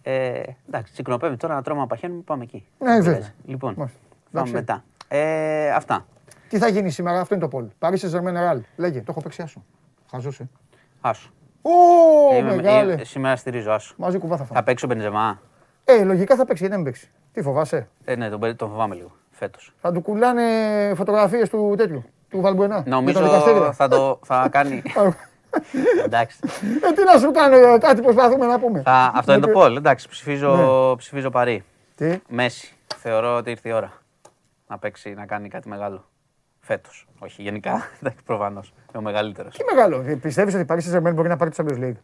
ε, 0.09 0.41
εντάξει, 0.67 0.93
τσικνοπέμπει 0.93 1.35
τώρα 1.35 1.53
να 1.53 1.61
τρώμε 1.61 1.81
απαχαίνουμε, 1.81 2.21
πάμε 2.21 2.43
εκεί. 2.43 2.65
Ναι, 2.79 2.99
βέβαια. 2.99 3.33
Λοιπόν, 3.45 3.73
Μάλιστα. 3.77 3.99
πάμε 4.31 4.51
μετά. 4.51 4.83
Ε, 5.07 5.71
αυτά. 5.71 6.05
Τι 6.49 6.57
θα 6.57 6.67
γίνει 6.67 6.89
σήμερα, 6.89 7.19
αυτό 7.19 7.33
είναι 7.33 7.43
το 7.43 7.49
πόλ. 7.49 7.65
Παρίσι 7.79 8.07
Ζερμέν 8.07 8.33
Ραλ. 8.33 8.61
Λέγε, 8.75 8.99
το 8.99 9.05
έχω 9.09 9.21
παίξει 9.21 9.41
άσο. 9.41 9.63
Χαζούσε. 10.11 10.49
Άσο. 11.01 11.29
Ω, 11.61 12.41
μεγάλε. 12.41 12.93
Ε, 12.93 13.03
σήμερα 13.03 13.35
στηρίζω 13.35 13.71
άσο. 13.71 13.93
Μαζί 13.97 14.17
κουβά 14.17 14.37
θα 14.37 14.43
Θα 14.43 14.63
παίξει 14.63 14.85
ο 14.85 14.87
Μπενζεμά. 14.87 15.41
Ε, 15.85 16.03
λογικά 16.03 16.35
θα 16.35 16.45
παίξει, 16.45 16.67
δεν 16.67 16.83
παίξει. 16.83 17.11
Τι 17.31 17.41
φοβάσαι; 17.41 17.87
Ε, 18.05 18.15
ναι, 18.15 18.29
τον, 18.29 18.55
τον 18.55 18.69
φοβάμαι 18.69 18.95
λίγο 18.95 19.11
φέτος. 19.31 19.73
Θα 19.81 19.91
του 19.91 20.01
κουλάνε 20.01 20.43
φωτογραφίες 20.95 21.49
του 21.49 21.73
τέτοιου. 21.77 22.03
Του 22.29 22.41
Βαλμπουενά. 22.41 22.83
Νομίζω 22.87 23.27
θα, 23.73 23.87
το, 23.87 24.19
θα 24.23 24.47
κάνει. 24.51 24.81
Εντάξει. 26.05 26.37
Ε, 26.89 26.93
τι 26.93 27.03
να 27.03 27.19
σου 27.19 27.31
κάνω, 27.31 27.55
ε, 27.55 27.77
κάτι 27.77 28.01
προσπαθούμε 28.01 28.45
να 28.45 28.59
πούμε. 28.59 28.81
Θα, 28.81 29.11
αυτό 29.15 29.33
είναι 29.33 29.45
το 29.45 29.51
πόλ. 29.51 29.75
Εντάξει, 29.75 30.09
ψηφίζω, 30.09 30.55
ναι. 30.55 30.95
ψηφίζω 30.97 31.29
παρή. 31.29 31.63
Τι; 31.95 32.19
Μέση. 32.27 32.73
Θεωρώ 32.95 33.35
ότι 33.35 33.49
ήρθε 33.49 33.69
η 33.69 33.71
ώρα 33.71 33.91
να 34.67 34.77
παίξει, 34.77 35.13
να 35.13 35.25
κάνει 35.25 35.47
κάτι 35.47 35.69
μεγάλο. 35.69 36.05
Φέτος. 36.59 37.07
Όχι, 37.19 37.41
γενικά. 37.41 37.89
Προφανώς. 38.25 38.73
Είναι 38.77 38.97
ο 38.97 39.01
μεγαλύτερος. 39.01 39.55
Τι 39.57 39.63
μεγάλο; 39.75 40.03
Ε, 40.07 40.15
Πιστεύεις 40.15 40.53
ότι 40.53 40.63
η 40.63 40.65
Paris 40.69 40.95
saint 40.95 41.13
μπορεί 41.13 41.27
να 41.27 41.37
πάρει 41.37 41.51
το 41.51 41.63
Champions 41.63 41.83
League; 41.83 41.97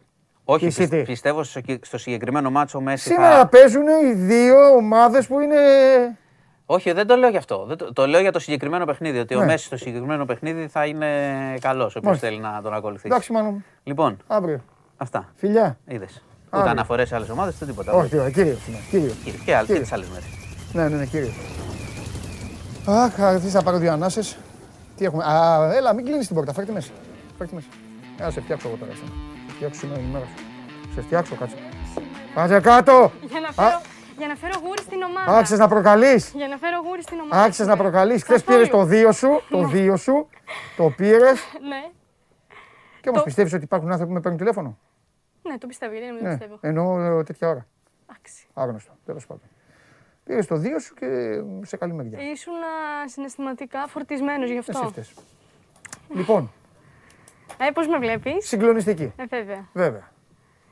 Όχι, 0.44 0.86
πι, 0.88 1.02
πιστεύω 1.02 1.42
στο 1.80 1.98
συγκεκριμένο 1.98 2.50
μάτσο 2.50 2.80
Μέση. 2.80 3.08
Σήμερα 3.08 3.38
θα... 3.38 3.46
παίζουν 3.46 3.86
οι 3.86 4.12
δύο 4.12 4.74
ομάδες 4.74 5.26
που 5.26 5.40
είναι. 5.40 5.56
Όχι, 6.66 6.92
δεν 6.92 7.06
το 7.06 7.16
λέω 7.16 7.28
γι' 7.28 7.36
αυτό. 7.36 7.64
Δεν 7.68 7.76
το, 7.76 7.92
το 7.92 8.06
λέω 8.06 8.20
για 8.20 8.32
το 8.32 8.38
συγκεκριμένο 8.38 8.84
παιχνίδι. 8.84 9.18
Ότι 9.18 9.34
ναι. 9.34 9.42
ο 9.42 9.44
Μέση 9.44 9.64
στο 9.64 9.76
συγκεκριμένο 9.76 10.24
παιχνίδι 10.24 10.66
θα 10.66 10.86
είναι 10.86 11.08
καλός. 11.60 11.96
Όποιο 11.96 12.16
θέλει 12.16 12.38
να 12.38 12.60
τον 12.62 12.74
ακολουθήσει. 12.74 13.06
Εντάξει, 13.06 13.32
μάλλον. 13.32 13.64
Λοιπόν. 13.82 14.16
Αύριο. 14.26 14.60
Αυτά. 14.96 15.28
Φιλιά. 15.34 15.78
Είδες. 15.86 16.22
Ούτε 16.52 16.68
αναφορές 16.68 17.08
σε 17.08 17.14
άλλες 17.14 17.28
ομάδες, 17.28 17.54
ούτε 17.54 17.66
τίποτα. 17.66 17.92
Όχι, 17.92 18.08
κύριο. 18.08 18.56
κύριο. 18.90 19.12
Και, 19.44 19.56
άλλες 19.56 19.88
μέρες. 19.90 20.24
Ναι, 20.72 20.88
ναι, 20.88 20.96
ναι, 20.96 21.06
κύριο. 21.06 21.30
Αχ, 22.86 23.40
τι 23.40 23.48
θα 23.48 23.62
πάρω 23.62 23.78
δύο 23.78 23.92
ανάσες. 23.92 24.36
Τι 24.96 25.04
έχουμε; 25.04 25.24
Α, 25.24 25.70
έλα, 25.74 25.94
μην 25.94 26.04
κλείνεις 26.04 26.26
την 26.26 26.36
πόρτα. 26.36 26.52
Φέρτε 26.52 26.72
μέσα. 26.72 26.90
Φέρτε 27.38 27.54
μέσα. 27.54 27.66
Έλα, 28.20 28.30
σε 28.30 28.40
φτιάξω 28.40 28.68
εγώ 28.68 28.76
τώρα. 28.76 28.92
Φτιάξω 29.48 29.80
σήμερα 29.80 30.00
η 30.00 30.04
μέρα 30.12 30.24
σου. 30.24 30.44
Σε 30.94 31.00
φτιάξω, 31.00 31.34
κάτσε. 31.34 31.56
Κάτσε 32.34 32.60
κάτω! 32.60 33.12
Για 33.30 33.40
να 33.40 33.52
φέρω, 33.52 33.80
για 34.18 34.26
να 34.26 34.34
φέρω 34.34 34.58
γούρι 34.64 34.82
στην 34.82 35.02
ομάδα. 35.02 35.38
Άξε 35.38 35.56
να 35.56 35.68
προκαλείς. 35.68 36.32
Για 36.34 36.48
να 36.48 36.56
φέρω 36.56 36.80
γούρι 36.84 37.02
στην 37.02 37.20
ομάδα. 37.20 37.42
Άξε 37.42 37.64
να 37.64 37.76
προκαλείς. 37.76 38.22
Χθες 38.22 38.44
πήρες 38.44 38.68
το 38.68 38.84
δύο 38.84 39.12
σου. 39.12 39.42
Το 39.50 39.60
ναι. 39.60 39.66
δύο 39.66 39.96
σου. 39.96 40.28
Το 40.76 40.90
πήρες. 40.96 41.40
Ναι. 41.68 41.90
Και 43.00 43.08
όμως 43.08 43.22
πιστεύεις 43.22 43.52
ότι 43.52 43.64
υπάρχουν 43.64 43.88
άνθρωποι 43.88 44.08
που 44.08 44.14
με 44.14 44.20
παίρνουν 44.20 44.38
τηλέφωνο; 44.38 44.78
Ναι, 45.42 45.58
το 45.58 45.66
πιστεύω. 45.66 45.92
Γιατί 45.92 46.06
δεν 46.06 46.22
ναι. 46.22 46.28
πιστεύω. 46.28 46.58
Εννοώ 46.60 47.18
ε, 47.18 47.22
τέτοια 47.22 47.48
ώρα. 47.48 47.66
Εντάξει. 48.08 48.46
Άγνωστο. 48.54 48.92
Τέλος 49.04 49.26
πάντων. 49.26 49.42
Πήρες 50.24 50.46
το 50.46 50.56
δύο 50.56 50.78
σου 50.78 50.94
και 50.94 51.06
σε 51.62 51.76
καλή 51.76 51.92
μεριά. 51.92 52.18
Ήσουν 52.30 52.54
συναισθηματικά 53.06 53.86
φορτισμένος 53.86 54.50
γι' 54.50 54.58
αυτό. 54.58 54.92
Εσύ 54.96 55.14
λοιπόν. 56.14 56.50
Ε, 57.58 57.70
πώς 57.70 57.88
με 57.88 57.98
βλέπεις; 57.98 58.48
Συγκλονιστική. 58.48 59.12
Ε, 59.16 59.24
βέβαια. 59.28 59.68
βέβαια. 59.72 60.10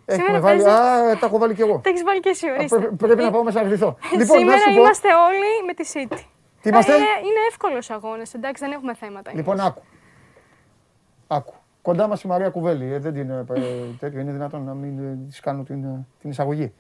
Έχουμε 0.05 0.41
βάλει, 0.41 0.63
παίζει... 0.63 0.79
Α, 1.13 1.19
τα 1.19 1.27
έχω 1.27 1.39
βάλει 1.39 1.55
κι 1.55 1.61
εγώ. 1.61 1.81
Τα 1.83 1.89
έχεις 1.89 2.03
βάλει 2.03 2.21
και 2.21 2.29
εσύ, 2.29 2.51
ορίστε. 2.51 2.79
πρέπει 2.79 3.23
να 3.23 3.31
πάω 3.31 3.43
μέσα 3.43 3.63
να 3.63 3.69
γρηθώ. 3.69 3.97
λοιπόν, 4.13 4.39
Σήμερα 4.39 4.59
να 4.67 4.73
είμαστε 4.73 5.09
όλοι 5.09 5.67
με 5.67 5.75
τη 5.75 5.85
City. 5.93 6.19
Τι 6.61 6.69
είμαστε; 6.69 6.93
Ε, 6.93 6.97
είναι 6.97 7.41
εύκολος 7.49 7.91
αγώνα, 7.91 8.23
εντάξει, 8.35 8.65
δεν 8.65 8.73
έχουμε 8.73 8.95
θέματα. 8.95 9.31
Λοιπόν, 9.35 9.61
άκου. 9.61 9.83
Άκου. 11.27 11.55
Κοντά 11.83 12.07
μας 12.07 12.23
η 12.23 12.27
Μαρία 12.27 12.51
Κουβέλη. 12.51 12.93
Ε, 12.93 12.99
δεν 12.99 13.13
την, 13.13 13.31
ε, 13.31 13.45
τέτοιο, 13.99 14.21
είναι 14.21 14.33
δυνατόν 14.33 14.65
να 14.65 14.75
μην 14.75 14.99
ε, 14.99 15.19
της 15.29 15.41
κάνω 15.41 15.63
την, 15.63 15.85
ε, 15.85 16.07
την 16.21 16.31
εισαγωγή. 16.31 16.73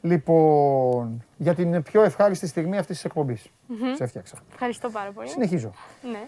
Λοιπόν, 0.00 1.24
για 1.36 1.54
την 1.54 1.82
πιο 1.82 2.02
ευχάριστη 2.02 2.46
στιγμή 2.46 2.78
αυτής 2.78 2.96
της 2.96 3.04
εκπομπής. 3.04 3.44
Mm-hmm. 3.44 3.94
Σε 3.96 4.04
έφτιαξα. 4.04 4.38
Ευχαριστώ 4.52 4.90
πάρα 4.90 5.10
πολύ. 5.10 5.28
Συνεχίζω. 5.28 5.70
Ναι. 6.02 6.22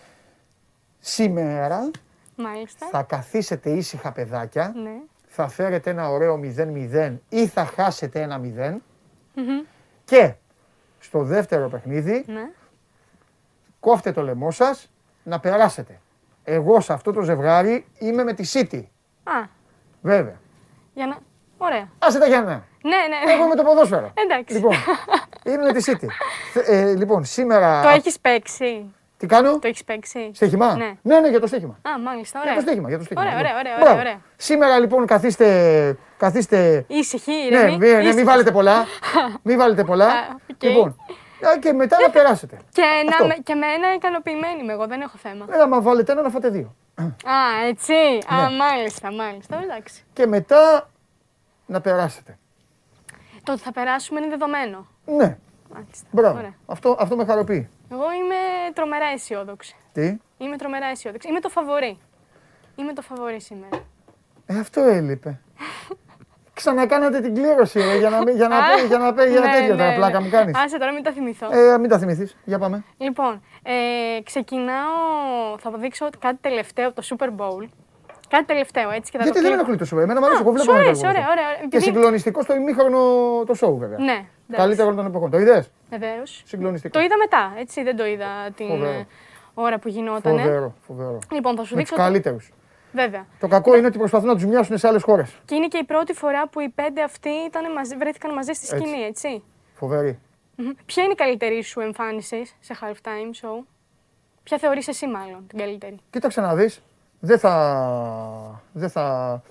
Σήμερα 0.98 1.90
Μάλιστα. 2.36 2.86
θα 2.90 3.02
καθίσετε 3.02 3.70
ήσυχα 3.70 4.12
παιδάκια. 4.12 4.72
Ναι. 4.82 4.96
Θα 5.32 5.48
φέρετε 5.48 5.90
ένα 5.90 6.10
ωραίο 6.10 6.40
0-0 6.56 7.16
ή 7.28 7.46
θα 7.46 7.64
χάσετε 7.64 8.20
ένα 8.20 8.40
0. 8.42 8.46
Mm-hmm. 8.46 9.66
Και 10.04 10.34
στο 10.98 11.22
δεύτερο 11.22 11.68
παιχνίδι 11.68 12.24
ναι. 12.26 12.50
κόφτε 13.80 14.12
το 14.12 14.22
λαιμό 14.22 14.50
σας 14.50 14.90
να 15.22 15.40
περάσετε. 15.40 16.00
Εγώ 16.44 16.80
σε 16.80 16.92
αυτό 16.92 17.12
το 17.12 17.22
ζευγάρι 17.22 17.86
είμαι 17.98 18.24
με 18.24 18.32
τη 18.32 18.50
City. 18.52 18.82
Α. 19.24 19.46
Βέβαια. 20.00 20.40
Για 20.94 21.06
να... 21.06 21.18
Ωραία. 21.58 21.88
Άσε 21.98 22.18
τα 22.18 22.26
Γιάννα. 22.26 22.64
Ναι, 22.82 22.96
ναι. 22.96 23.32
Εγώ 23.32 23.46
με 23.46 23.54
το 23.54 23.62
ποδόσφαιρο. 23.62 24.12
Εντάξει. 24.14 24.54
Λοιπόν, 24.54 24.74
είμαι 25.44 25.62
με 25.62 25.72
τη 25.72 25.84
City. 25.86 26.06
ε, 26.74 26.94
λοιπόν, 26.94 27.24
σήμερα. 27.24 27.82
Το 27.82 27.88
έχεις 27.88 28.20
παίξει; 28.20 28.94
Τι 29.20 29.26
κάνω; 29.26 29.58
Το 29.58 29.68
έχεις 29.68 29.84
παίξει. 29.84 30.30
Στέχημα. 30.34 30.76
Ναι. 30.76 30.92
ναι, 31.02 31.20
ναι, 31.20 31.28
για 31.28 31.40
το 31.40 31.46
στέχημα. 31.46 31.78
Α, 31.82 31.98
μάλιστα. 31.98 32.40
Ωραία. 32.40 32.52
Για 32.52 32.62
το 32.62 32.66
στέχημα. 32.66 32.88
Για 32.88 32.98
το 32.98 33.04
στέχημα. 33.04 33.26
Ωραία, 33.26 33.38
ωραία, 33.38 33.54
ωραία, 33.58 33.76
ωραία, 33.80 34.00
ωραία. 34.00 34.20
Σήμερα 34.36 34.78
λοιπόν 34.78 35.06
καθίστε. 35.06 35.96
καθίστε... 36.16 36.84
Ήσυχοι, 36.88 37.32
ναι, 37.50 37.62
ναι, 37.62 38.02
ναι, 38.02 38.12
μην 38.12 38.24
βάλετε 38.24 38.50
πολλά. 38.50 38.84
μην 39.46 39.58
βάλετε 39.58 39.84
πολλά. 39.84 40.08
okay. 40.08 40.54
Λοιπόν, 40.58 40.96
και 41.60 41.72
μετά 41.72 41.96
να 42.00 42.10
περάσετε. 42.10 42.56
Και, 42.72 42.82
να, 43.26 43.34
και 43.34 43.54
με 43.54 43.66
ένα 43.66 43.94
ικανοποιημένη 43.94 44.60
είμαι 44.62 44.72
εγώ, 44.72 44.86
δεν 44.86 45.00
έχω 45.00 45.16
θέμα. 45.16 45.46
Ναι, 45.48 45.56
άμα 45.56 45.80
βάλετε 45.80 46.12
ένα 46.12 46.22
να 46.22 46.28
φάτε 46.28 46.48
δύο. 46.48 46.74
Α, 47.24 47.66
έτσι. 47.68 47.92
Α, 48.28 48.50
ναι. 48.50 48.56
μάλιστα, 48.56 49.12
μάλιστα. 49.12 49.60
Εντάξει. 49.62 50.04
Και 50.12 50.26
μετά 50.26 50.90
να 51.66 51.80
περάσετε. 51.80 52.38
Το 53.42 53.52
ότι 53.52 53.60
θα 53.60 53.72
περάσουμε 53.72 54.20
είναι 54.20 54.28
δεδομένο. 54.28 54.86
Ναι. 55.04 55.36
Μάλιστα. 55.74 56.06
Μπράβο. 56.10 56.54
Αυτό, 56.66 56.96
αυτό 56.98 57.16
με 57.16 57.24
χαροποιεί. 57.24 57.68
Εγώ 57.92 58.12
είμαι 58.12 58.36
τρομερά 58.74 59.06
αισιόδοξη. 59.06 59.76
Τι; 59.92 60.16
Είμαι 60.38 60.56
τρομερά 60.56 60.86
αισιόδοξη. 60.86 61.28
Είμαι 61.28 61.40
το 61.40 61.48
φαβορή. 61.48 61.98
Είμαι 62.76 62.92
το 62.92 63.02
φαβορή 63.02 63.40
σήμερα. 63.40 63.84
Ε, 64.46 64.58
αυτό 64.58 64.80
έλειπε. 64.80 65.40
Ξανακάνατε 66.60 67.20
την 67.20 67.34
κλήρωση 67.34 67.78
ρε, 67.78 67.98
για 67.98 68.10
να, 68.10 68.30
για 68.30 68.48
να, 68.48 68.56
πει, 68.62 68.86
για 68.86 68.98
να, 68.98 69.14
πει, 69.14 69.30
για 69.30 69.40
ναι, 69.40 69.52
τέτοια 69.52 69.74
ναι, 69.74 69.88
ναι. 69.88 69.94
πλάκα 69.94 70.20
μου 70.20 70.30
κάνεις. 70.30 70.56
Άσε 70.56 70.78
τώρα 70.78 70.92
μην 70.92 71.02
τα 71.02 71.12
θυμηθώ. 71.12 71.48
Ε, 71.52 71.78
μην 71.78 71.88
τα 71.88 71.98
θυμηθείς. 71.98 72.36
Για 72.44 72.58
πάμε. 72.58 72.84
Λοιπόν, 72.96 73.42
ε, 73.62 73.72
ξεκινάω, 74.22 75.58
θα 75.58 75.70
δείξω 75.70 76.08
κάτι 76.18 76.38
τελευταίο 76.40 76.88
από 76.88 77.02
το 77.02 77.06
Super 77.10 77.28
Bowl. 77.28 77.68
Κάτι 78.30 78.44
τελευταίο, 78.44 78.90
έτσι 78.90 79.10
και 79.10 79.18
θα 79.18 79.24
Γιατί 79.24 79.38
το 79.38 79.48
δεν 79.48 79.58
ενοχλεί 79.58 79.76
το 79.76 79.86
show. 79.90 79.98
Εμένα 80.02 80.20
μου 80.20 80.26
αρέσει, 80.26 80.40
εγώ 80.42 80.52
βλέπω. 80.52 80.72
Ωραία, 80.72 80.90
ωραία, 80.90 81.26
ωραία. 81.30 81.68
Και 81.68 81.80
συγκλονιστικό 81.80 82.42
στο 82.42 82.54
ημίχρονο 82.54 82.98
το 83.46 83.54
show, 83.60 83.74
βέβαια. 83.78 83.98
Ναι. 83.98 84.24
Καλύτερο 84.52 84.94
των 84.94 85.06
εποχών. 85.06 85.30
Το 85.30 85.38
είδες; 85.38 85.70
Βεβαίως. 85.90 86.42
Συγκλονιστικό. 86.46 86.98
Το 86.98 87.04
είδα 87.04 87.16
μετά, 87.16 87.52
έτσι 87.58 87.82
δεν 87.82 87.96
το 87.96 88.06
είδα 88.06 88.26
την 88.56 88.68
φοβερό. 88.68 89.06
ώρα 89.54 89.78
που 89.78 89.88
γινόταν. 89.88 90.38
Φοβερό, 90.38 90.74
φοβερό. 90.86 91.18
Λοιπόν, 91.32 91.56
θα 91.56 91.64
σου 91.64 91.74
Με 91.74 91.78
δείξω. 91.80 91.94
Του 91.94 92.00
καλύτερους. 92.00 92.52
Βέβαια. 92.92 93.26
Το 93.40 93.48
κακό 93.48 93.76
είναι 93.76 93.86
ότι 93.86 93.98
προσπαθούν 93.98 94.28
να 94.28 94.34
τους 94.34 94.44
μοιάσουν 94.44 94.78
σε 94.78 94.86
άλλες 94.88 95.02
χώρες. 95.02 95.36
Και 95.44 95.54
είναι 95.54 95.66
και 95.66 95.78
η 95.78 95.84
πρώτη 95.84 96.12
φορά 96.12 96.48
που 96.48 96.60
οι 96.60 96.68
πέντε 96.68 97.02
αυτοί 97.02 97.30
ήταν 97.46 97.72
μαζί, 97.72 97.96
βρέθηκαν 97.96 98.34
μαζί 98.34 98.52
στη 98.52 98.66
σκηνή, 98.66 99.02
έτσι. 99.02 99.28
έτσι. 99.28 99.42
Φοβερή. 99.74 100.18
Ποια 100.86 101.02
είναι 101.02 101.12
η 101.12 101.16
καλύτερη 101.16 101.62
σου 101.62 101.80
εμφάνιση 101.80 102.42
σε 102.60 102.74
halftime 102.80 103.46
show, 103.46 103.64
Ποια 104.42 104.58
θεωρείς 104.58 104.88
εσύ 104.88 105.06
μάλλον 105.06 105.46
την 105.46 105.58
καλύτερη; 105.58 105.96
Κοίταξε 106.10 106.40
να 106.40 106.54
δεις, 106.54 106.82
δεν 107.20 107.38
θα, 107.38 108.62
δεν 108.72 108.90
θα, 108.90 109.42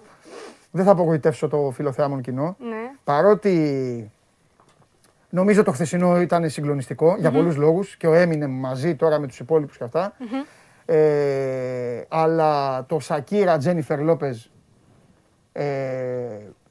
δεν 0.71 0.85
θα 0.85 0.91
απογοητεύσω 0.91 1.47
το 1.47 1.71
φιλοθεάμον 1.73 2.21
κοινό. 2.21 2.55
Ναι. 2.59 2.91
Παρότι 3.03 4.11
νομίζω 5.29 5.63
το 5.63 5.71
χθεσινό 5.71 6.21
ήταν 6.21 6.49
για 7.17 7.31
πολλούς 7.31 7.55
λόγους 7.55 7.95
και 7.95 8.07
ο 8.07 8.13
έμεινε 8.13 8.47
μαζί 8.47 8.95
τώρα 8.95 9.19
με 9.19 9.27
τους 9.27 9.39
υπόλοιπους 9.39 9.77
και 9.77 9.83
αυτά. 9.83 10.13
Ε, 10.85 12.01
αλλά 12.07 12.85
το 12.85 12.99
Σακύρα 12.99 13.57
Τζένιφερ 13.57 14.01
Λόπεζ 14.01 14.45
ε, 15.51 15.65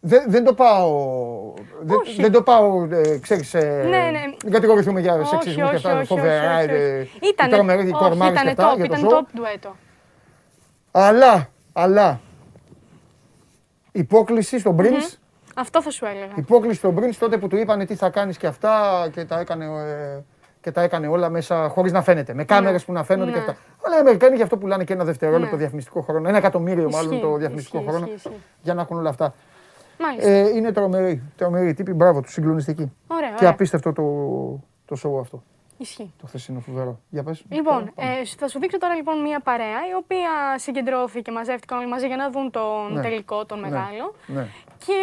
Δεν, 0.01 0.25
δεν 0.29 0.45
το 0.45 0.55
πάω. 0.55 1.53
Δεν, 1.83 1.97
δεν 2.19 2.33
το 2.33 2.43
πάω, 2.43 2.85
ε, 2.91 3.19
ξέρεις, 3.19 3.55
ε, 3.55 3.83
Ναι, 3.89 3.99
ναι. 3.99 4.21
Δεν 4.43 4.53
κατηγορηθούμε 4.53 5.01
για 5.01 5.15
Όχι, 5.15 5.27
σεξισμό 5.29 5.55
και 5.69 5.75
όχι, 5.75 5.75
αυτά. 5.77 5.97
όχι, 5.97 6.07
Φοβερά. 6.07 6.57
όχι, 6.59 6.65
όχι, 6.65 6.75
ε, 6.75 7.01
όχι. 7.01 7.19
Ήτανε- 7.23 7.53
οι 7.53 7.55
τρομεροί, 7.55 7.81
οι 7.83 7.85
όχι, 7.85 7.93
κορμάρες 7.93 8.41
και 8.43 8.49
ήτανε 8.51 8.69
αυτά, 8.69 8.73
top, 8.73 8.77
για 8.77 8.89
το 8.89 8.95
ήταν 8.97 9.09
show. 9.11 9.13
top 9.19 9.27
ντουέτο. 9.37 9.77
Αλλά, 11.01 11.49
αλλά, 11.73 12.21
υπόκληση 13.93 14.59
στον 14.59 14.77
Prince, 14.81 15.17
Αυτό 15.55 15.83
θα 15.83 15.91
σου 15.91 16.05
έλεγα. 16.05 16.33
υπόκληση 16.37 16.79
στον 16.79 16.97
Prince 16.99 17.15
τότε 17.19 17.39
που 17.39 17.49
του 17.49 17.57
είπανε 17.57 17.85
τι 17.85 17.95
θα 17.95 18.11
κάνεις 18.11 18.37
και 18.39 18.47
αυτά 18.47 18.73
και 19.13 19.25
τα 19.25 19.41
έκανε, 19.41 19.65
ε, 19.65 20.21
και 20.61 20.71
τα 20.73 20.83
έκανε 20.83 21.07
όλα 21.07 21.29
μέσα 21.29 21.69
χωρίς 21.69 21.93
να 21.93 22.03
φαίνεται. 22.03 22.35
Με 22.35 22.45
κάμερες 22.45 22.85
που 22.85 22.93
να 22.93 23.05
φαίνονται 23.05 23.31
και 23.31 23.37
Ναι. 23.37 23.43
αυτά. 23.43 23.57
Αλλά 23.87 23.97
οι 23.97 23.99
Αμερικάνοι 23.99 24.37
γι' 24.37 24.43
αυτό 24.43 24.57
πουλάνε 24.57 24.85
και 24.85 24.93
ένα 24.93 25.05
δευτερόλεπτο 25.05 25.55
Ναι. 25.55 25.61
διαφημιστικό 25.61 26.01
χρόνο. 26.01 26.29
Ένα 26.29 26.37
εκατομμύριο 26.39 26.91
μάλλον 26.91 27.11
Ισχύει, 27.13 27.23
το 27.25 27.37
διαφημιστικό 27.37 27.79
ισχύει, 27.79 27.91
χρόνο 27.91 28.05
ισχύει, 28.07 28.29
ισχύει. 28.29 28.43
για 28.63 28.75
να 28.75 28.81
έχουν 28.81 28.99
όλα 28.99 29.09
αυτά. 29.09 29.35
Μάλιστα. 30.01 30.31
Ε, 30.31 30.49
είναι 30.49 30.73
τρομερή. 30.73 31.23
Τρομερή 31.37 31.75
τύπη. 31.75 31.93
Μπράβο 31.93 32.21
τους, 32.21 32.33
συγκλονιστική. 32.33 32.93
Ωραία, 33.07 33.29
Και 33.29 33.35
ωραία. 33.37 33.51
απίστευτο 33.51 33.93
το, 33.93 34.03
το 34.85 34.97
show 35.03 35.21
αυτό. 35.21 35.43
Ισχύει. 35.81 36.13
Το 36.21 36.27
χθεσινό 36.27 36.61
φοβερό. 36.61 37.01
Για 37.09 37.23
πες. 37.23 37.43
Λοιπόν, 37.49 37.93
ε, 37.97 38.25
θα 38.25 38.49
σου 38.49 38.59
δείξω 38.59 38.79
τώρα 38.79 38.95
λοιπόν 38.95 39.21
μία 39.21 39.41
παρέα 39.41 39.89
η 39.91 39.95
οποία 39.95 40.31
συγκεντρώθηκε, 40.59 41.31
μαζεύτηκαν 41.31 41.79
όλοι 41.79 41.87
μαζί 41.89 42.07
για 42.07 42.17
να 42.17 42.31
δουν 42.31 42.51
τον 42.51 42.93
Ναι. 42.93 43.03
τελικό, 43.03 43.47
τον 43.47 43.61
Ναι. 43.61 43.69
μεγάλο. 43.69 44.15
Ναι. 44.27 44.47
Και 44.87 44.95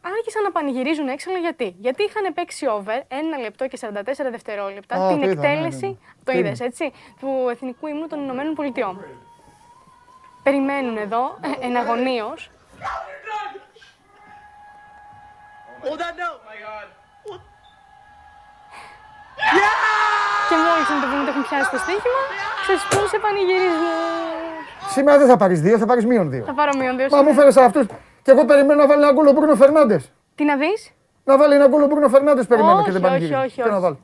άρχισαν 0.00 0.42
να 0.42 0.50
πανηγυρίζουν 0.52 1.08
έξαλλα 1.08 1.38
γιατί; 1.38 1.74
Γιατί 1.78 2.02
είχαν 2.02 2.34
παίξει 2.34 2.66
over 2.66 3.02
1 3.08 3.40
λεπτό 3.40 3.68
και 3.68 3.76
44 3.76 4.30
δευτερόλεπτα 4.30 4.96
Α, 4.96 5.08
την 5.08 5.20
το 5.20 5.26
είδα, 5.30 5.34
ναι, 5.34 5.48
ναι, 5.48 5.52
εκτέλεση, 5.52 5.86
ναι. 5.86 5.92
το 6.24 6.32
Το 6.32 6.38
είδες 6.38 6.58
είδα. 6.58 6.64
έτσι, 6.64 6.92
του 7.20 7.28
Εθνικού 7.50 7.86
Ύμνου 7.86 8.06
των 8.06 8.22
Ηνωμένων 8.22 8.54
Πολιτειών. 8.54 9.04
Περιμένουν 10.42 10.96
εδώ, 10.96 11.38
ε, 11.62 11.66
εναγωνίως, 11.66 12.50
και 20.48 20.56
μόλις 20.64 20.84
συνειδητοποιούν 20.88 21.20
ότι 21.24 21.30
έχουν 21.32 21.44
πιάσει 21.48 21.68
το 21.74 21.78
στοίχημα, 21.84 22.20
ξεσπούσε 22.62 23.16
πανηγυρισμό. 23.24 23.96
Σήμερα 24.94 25.16
δεν 25.20 25.28
θα 25.32 25.36
πάρεις 25.42 25.58
δύο, 25.66 25.76
θα 25.82 25.86
πάρεις 25.90 26.04
μείον 26.10 26.26
δύο. 26.32 26.44
Θα 26.50 26.54
πάρω 26.60 26.72
μείον 26.80 26.94
δύο 26.98 27.06
Μα 27.10 27.20
μου 27.22 27.30
σήμερα. 27.32 27.52
φέρε 27.52 27.66
αυτούς. 27.66 27.86
Και 28.24 28.30
εγώ 28.34 28.42
περιμένω 28.50 28.78
να 28.82 28.86
βάλει 28.90 29.02
ένα 29.02 29.12
γκολ 29.12 29.26
ο 29.26 29.32
Μπρούνο 29.36 29.54
Φερνάντες. 29.62 30.02
Τι 30.34 30.44
να 30.50 30.56
δεις, 30.56 30.80
Να 31.24 31.36
βάλει 31.40 31.54
ένα 31.54 31.66
γκολ 31.68 31.82
ο 31.82 31.86
Μπρούνο 31.86 32.08
Φερνάντες 32.14 32.46
περιμένω 32.46 32.74
Όχι, 32.74 32.84
και 32.84 32.90
δεν 32.92 33.02
όχι, 33.04 33.10
πανηγυρίζει. 33.10 33.44
όχι, 33.46 33.62
Τι 33.62 33.68
να 33.68 33.74
όχι. 33.76 33.82
βάλει. 33.84 33.98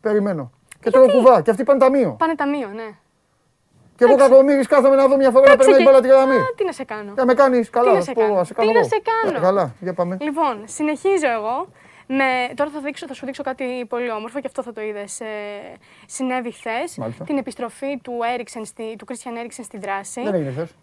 Περιμένω. 0.00 0.50
Και 0.82 0.90
τώρα 0.90 1.06
κουβά. 1.12 1.40
Και 1.42 1.50
αυτοί 1.50 1.64
πάνε 1.64 1.78
ταμείο. 1.78 2.10
πάνε 2.18 2.34
ταμείο, 2.34 2.68
ναι. 2.74 2.88
Και 3.96 4.04
εγώ 4.04 4.14
κακομίρι 4.16 4.64
κάθομαι 4.66 4.96
να 4.96 5.06
δω 5.06 5.16
μια 5.16 5.30
φορά 5.30 5.46
να 5.46 5.52
Εντάξει, 5.52 5.70
περνάει 5.70 5.80
η 5.80 5.84
και- 5.84 5.90
μπάλα 5.90 6.00
τη 6.00 6.08
γραμμή. 6.08 6.36
Α, 6.42 6.54
Τι 6.56 6.64
να 6.64 6.72
σε 6.72 6.84
κάνω. 6.84 7.10
Για 7.14 7.24
με 7.24 7.34
κάνεις 7.34 7.70
καλά. 7.70 7.92
να 7.92 8.00
σε 8.00 8.12
πω, 8.12 8.20
κάνω, 8.20 8.34
ας 8.38 8.46
σε 8.46 8.54
κάνω 8.54 8.68
τι 8.68 8.74
να 8.74 8.80
εγώ. 8.80 8.88
σε 8.88 9.00
κάνω. 9.10 9.36
Ε, 9.38 9.40
Καλά, 9.40 9.74
για 9.80 9.94
πάμε. 9.94 10.16
Λοιπόν, 10.20 10.54
συνεχίζω 10.64 11.28
εγώ. 11.38 11.56
Με... 12.08 12.24
Τώρα 12.54 12.70
θα, 12.70 12.80
δείξω, 12.80 13.06
θα 13.06 13.14
σου 13.14 13.26
δείξω 13.26 13.42
κάτι 13.42 13.84
πολύ 13.88 14.10
όμορφο 14.10 14.40
και 14.40 14.46
αυτό 14.46 14.62
θα 14.62 14.72
το 14.72 14.80
είδες. 14.80 15.20
συνέβη 16.06 16.50
χθες. 16.50 16.96
Μάλιστα. 16.96 17.24
Την 17.24 17.38
επιστροφή 17.38 17.98
του, 18.02 18.12
Έριξεν 18.34 18.64
στη, 18.64 18.96
του 18.98 19.06
Christian 19.08 19.36
Έριξεν 19.38 19.64
στη 19.64 19.78
δράση. 19.78 20.22
Δεν 20.22 20.34
έγινε 20.34 20.50
χθες. 20.50 20.74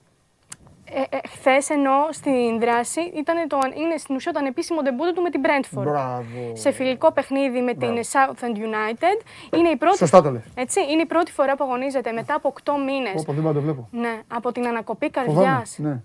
Ε, 0.90 1.00
ε, 1.00 1.20
χθες 1.28 1.70
ενώ 1.70 2.08
στην 2.12 2.60
δράση 2.60 3.02
ήταν 3.02 3.48
το, 3.48 3.58
είναι 3.76 3.98
στην 3.98 4.16
ουσία 4.16 4.32
το 4.32 4.40
ανεπίσημο 4.40 4.82
ντεμπούτο 4.82 5.14
του 5.14 5.22
με 5.22 5.30
την 5.30 5.42
Brentford. 5.44 5.84
Μπράβο. 5.84 6.52
Σε 6.54 6.72
φιλικό 6.72 7.12
παιχνίδι 7.12 7.62
με 7.62 7.74
την 7.74 7.96
Southend 7.96 8.58
United. 8.58 9.18
Είναι 9.58 9.70
η 9.70 9.76
πρώτη, 9.76 9.98
Σωστά 9.98 10.22
το 10.22 10.32
λες. 10.32 10.44
έτσι, 10.56 10.80
είναι 10.92 11.02
η 11.02 11.06
πρώτη 11.06 11.32
φορά 11.32 11.56
που 11.56 11.64
αγωνίζεται 11.64 12.12
μετά 12.12 12.36
από 12.36 12.54
8 12.64 12.72
μήνες. 12.86 13.22
Όπω 13.22 13.34
δεν 13.34 13.44
πάω 13.44 13.54
το 13.54 13.62
βλέπω. 13.62 13.88
Ναι, 13.92 14.22
από 14.28 14.52
την 14.52 14.68
ανακοπή 14.68 15.12
Φοβάμαι. 15.14 15.46
καρδιάς 15.46 15.78
Ναι. 15.78 16.02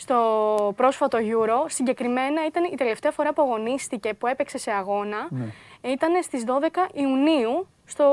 Στο 0.00 0.72
πρόσφατο 0.76 1.18
Euro. 1.20 1.64
Συγκεκριμένα 1.68 2.46
ήταν 2.46 2.64
η 2.72 2.74
τελευταία 2.76 3.10
φορά 3.10 3.32
που 3.32 3.42
αγωνίστηκε, 3.42 4.14
που 4.14 4.26
έπαιξε 4.26 4.58
σε 4.58 4.70
αγώνα. 4.70 5.26
Ναι. 5.30 5.44
Ήταν 5.92 6.22
στις 6.22 6.44
12 6.46 6.50
Ιουνίου 6.92 7.66
στο, 7.84 8.06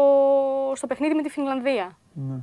στο 0.76 0.88
παιχνίδι 0.88 1.14
με 1.14 1.22
τη 1.22 1.30
Φινλανδία. 1.30 1.98
Ναι. 2.14 2.36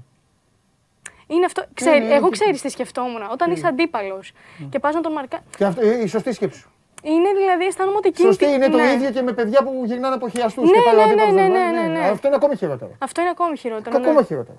Είναι 1.27 1.45
αυτό, 1.45 1.65
ξέρει, 1.75 2.05
ναι, 2.05 2.15
εγώ 2.15 2.25
ναι. 2.25 2.31
ξέρεις 2.31 2.61
τι 2.63 2.69
σκεφτόμουν. 2.69 3.23
Όταν 3.33 3.51
είσαι 3.51 3.67
αντίπαλος 3.67 4.33
και 4.71 4.79
πας 4.79 4.95
να 4.95 5.01
τον 5.01 5.13
μαρκά... 5.13 5.39
Και 5.57 5.65
αυτό, 5.65 5.81
ε, 5.87 6.03
η 6.03 6.07
σωστή 6.07 6.33
σκέψη 6.33 6.59
σου. 6.59 6.69
Είναι 7.03 7.33
δηλαδή, 7.33 7.65
αισθάνομαι 7.67 7.97
ότι 7.97 8.09
εκείνη 8.09 8.29
Σωστή 8.29 8.45
τη- 8.47 8.53
είναι 8.53 8.69
το 8.69 8.77
ναι. 8.77 8.93
ίδιο 8.93 9.11
και 9.11 9.23
με 9.23 9.33
παιδιά 9.33 9.63
που 9.63 9.83
γυρνάνε 9.85 10.15
από 10.15 10.29
χιαστούς 10.29 10.71
Ναι, 10.71 10.77
και 10.77 10.83
πάλι 10.85 10.99
ο 10.99 11.05
ναι, 11.05 11.11
αντίπαλος 11.11 11.35
ναι, 11.35 11.41
δεν 11.43 11.51
ναι, 11.51 11.59
πάει. 11.81 11.89
ναι, 11.89 11.99
ναι. 11.99 12.09
Αυτό 12.09 12.27
είναι 12.27 12.37
ακόμη 12.37 12.57
χειρότερο. 12.57 12.91
Αυτό 12.99 13.21
είναι 13.21 13.31
ακόμη 13.31 13.57
χειρότερο. 13.57 13.99
ναι. 13.99 14.05
Ακόμα 14.07 14.23
χειρότερο. 14.23 14.59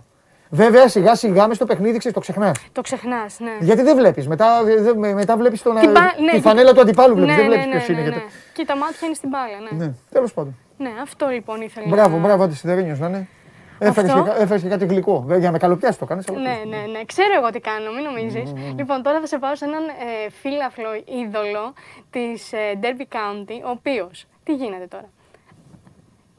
Βέβαια, 0.56 0.88
σιγά 0.88 1.16
σιγά 1.16 1.48
μες 1.48 1.56
στο 1.56 1.66
παιχνίδι 1.66 1.98
ξέρεις, 1.98 2.14
το 2.18 2.20
ξεχνάς. 2.22 2.58
Το 2.72 2.82
ξεχνάς, 2.82 3.40
ναι. 3.40 3.52
Γιατί 3.60 3.82
δεν 3.82 3.96
βλέπεις. 3.96 4.28
Μετά, 4.28 4.64
δε- 4.64 4.94
με- 4.96 5.14
μετά 5.14 5.38
βλέπεις 5.38 5.62
τον 5.62 5.76
Την 5.80 5.90
α- 5.90 5.92
μπα- 5.92 6.02
ναι, 6.02 6.30
τη 6.32 6.36
και- 6.36 6.42
φανέλα 6.42 6.74
του 6.74 6.82
αντιπάλου. 6.82 7.16
Βλέπεις. 7.16 7.36
Ναι, 7.36 7.42
δεν 7.42 7.50
ναι, 7.50 7.56
βλέπεις 7.56 7.74
ναι, 7.74 7.78
ποιος 7.80 7.88
είναι. 7.90 7.98
ναι, 7.98 8.04
γιατί- 8.04 8.18
ναι. 8.26 8.32
Και 8.54 8.66
τα 8.66 8.78
μάτια 8.78 9.00
είναι 9.08 9.14
στην 9.16 9.30
μπάλα, 9.30 9.58
ναι. 9.72 9.86
Ναι, 9.86 9.92
τέλος 10.12 10.34
πάντων. 10.34 10.58
Ναι, 10.78 10.90
αυτό 11.02 11.28
λοιπόν 11.28 11.62
ήθελα 11.62 11.86
Μπράβο, 11.90 12.16
να... 12.16 12.22
μπράβο, 12.22 12.44
αντισυδερένιο 12.44 12.96
να 13.00 13.08
είναι. 13.08 13.28
Έφερες 13.80 14.10
Αυτό. 14.12 14.24
και, 14.24 14.30
κα- 14.30 14.42
έφερες 14.42 14.62
και 14.62 14.68
κάτι 14.70 14.86
γλυκό. 14.86 15.20
Βέβαια, 15.20 15.38
για 15.38 15.46
να 15.46 15.52
με 15.52 15.58
καλοπιάσει 15.58 16.00
το 16.00 16.06
κάνεις. 16.06 16.26
Ναι, 16.28 16.38
ναι, 16.42 16.78
ναι. 16.92 17.02
Ξέρω 17.06 17.34
εγώ 17.38 17.50
τι 17.50 17.60
κάνω, 17.60 17.92
μην 17.92 18.04
νομίζεις. 18.04 18.54
Λοιπόν, 18.78 19.02
τώρα 19.04 19.20
θα 19.20 19.26
σε 19.28 19.38
πάω 19.38 19.56
σε 19.56 19.66
έναν 19.66 19.84
ε, 19.88 20.30
φύλαφλο 20.42 20.90
είδωλο 21.20 21.74
της 22.10 22.54
ε, 22.54 22.58
Derby 22.82 23.06
County, 23.16 23.58
ο 23.66 23.70
οποίος, 23.70 24.26
τι 24.44 24.54
γίνεται 24.56 24.88
τώρα; 24.88 25.10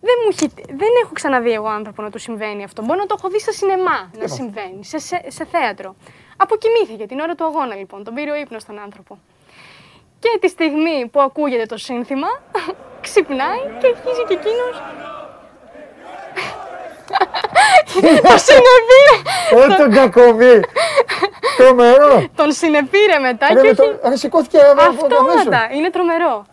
Δεν, 0.00 0.14
μου 0.24 0.28
έχει, 0.32 0.52
δεν 0.66 0.88
έχω 1.02 1.10
ξαναδεί 1.12 1.52
εγώ 1.52 1.66
άνθρωπο 1.68 2.02
να 2.02 2.10
του 2.10 2.18
συμβαίνει 2.18 2.64
αυτό. 2.64 2.82
Μπορεί 2.84 2.98
να 2.98 3.06
το 3.06 3.14
έχω 3.18 3.28
δει 3.28 3.40
σε 3.40 3.52
σινεμά 3.52 4.10
να 4.18 4.26
συμβαίνει, 4.28 4.84
σε, 4.84 4.98
σε, 4.98 5.22
σε 5.28 5.44
θέατρο. 5.44 5.96
Αποκοιμήθηκε 6.36 7.06
την 7.06 7.20
ώρα 7.20 7.34
του 7.34 7.44
αγώνα 7.44 7.74
λοιπόν, 7.74 8.04
τον 8.04 8.14
πήρε 8.14 8.30
ο 8.30 8.34
ύπνος 8.34 8.62
στον 8.62 8.78
άνθρωπο. 8.78 9.18
Και 10.18 10.38
τη 10.40 10.48
στιγμή 10.48 11.06
που 11.12 11.20
ακούγεται 11.20 11.66
το 11.66 11.76
σύνθημα, 11.76 12.28
ξυπνάει 13.00 13.58
και 13.80 13.86
αρχίζει 13.86 14.24
και 14.28 14.34
εκείνος 14.34 14.82
το 18.22 18.36
συνεπήρε, 18.38 19.14
Ε, 19.72 19.76
τον 19.76 19.90
κακομί. 19.92 20.60
Τρομερό. 21.56 22.24
τον 22.36 22.52
συνεπήρε 22.52 23.18
μετά 23.18 23.46
Ρε, 23.46 23.54
και 23.54 23.60
με 23.60 23.68
όχι... 23.68 23.74
το- 24.00 24.08
ρε, 24.08 24.16
σηκώθηκε 24.16 24.58
από 24.58 24.80
αμέσως. 24.80 25.02
Αυτόματα. 25.02 25.68
Είναι 25.74 25.90
τρομερό. 25.90 26.44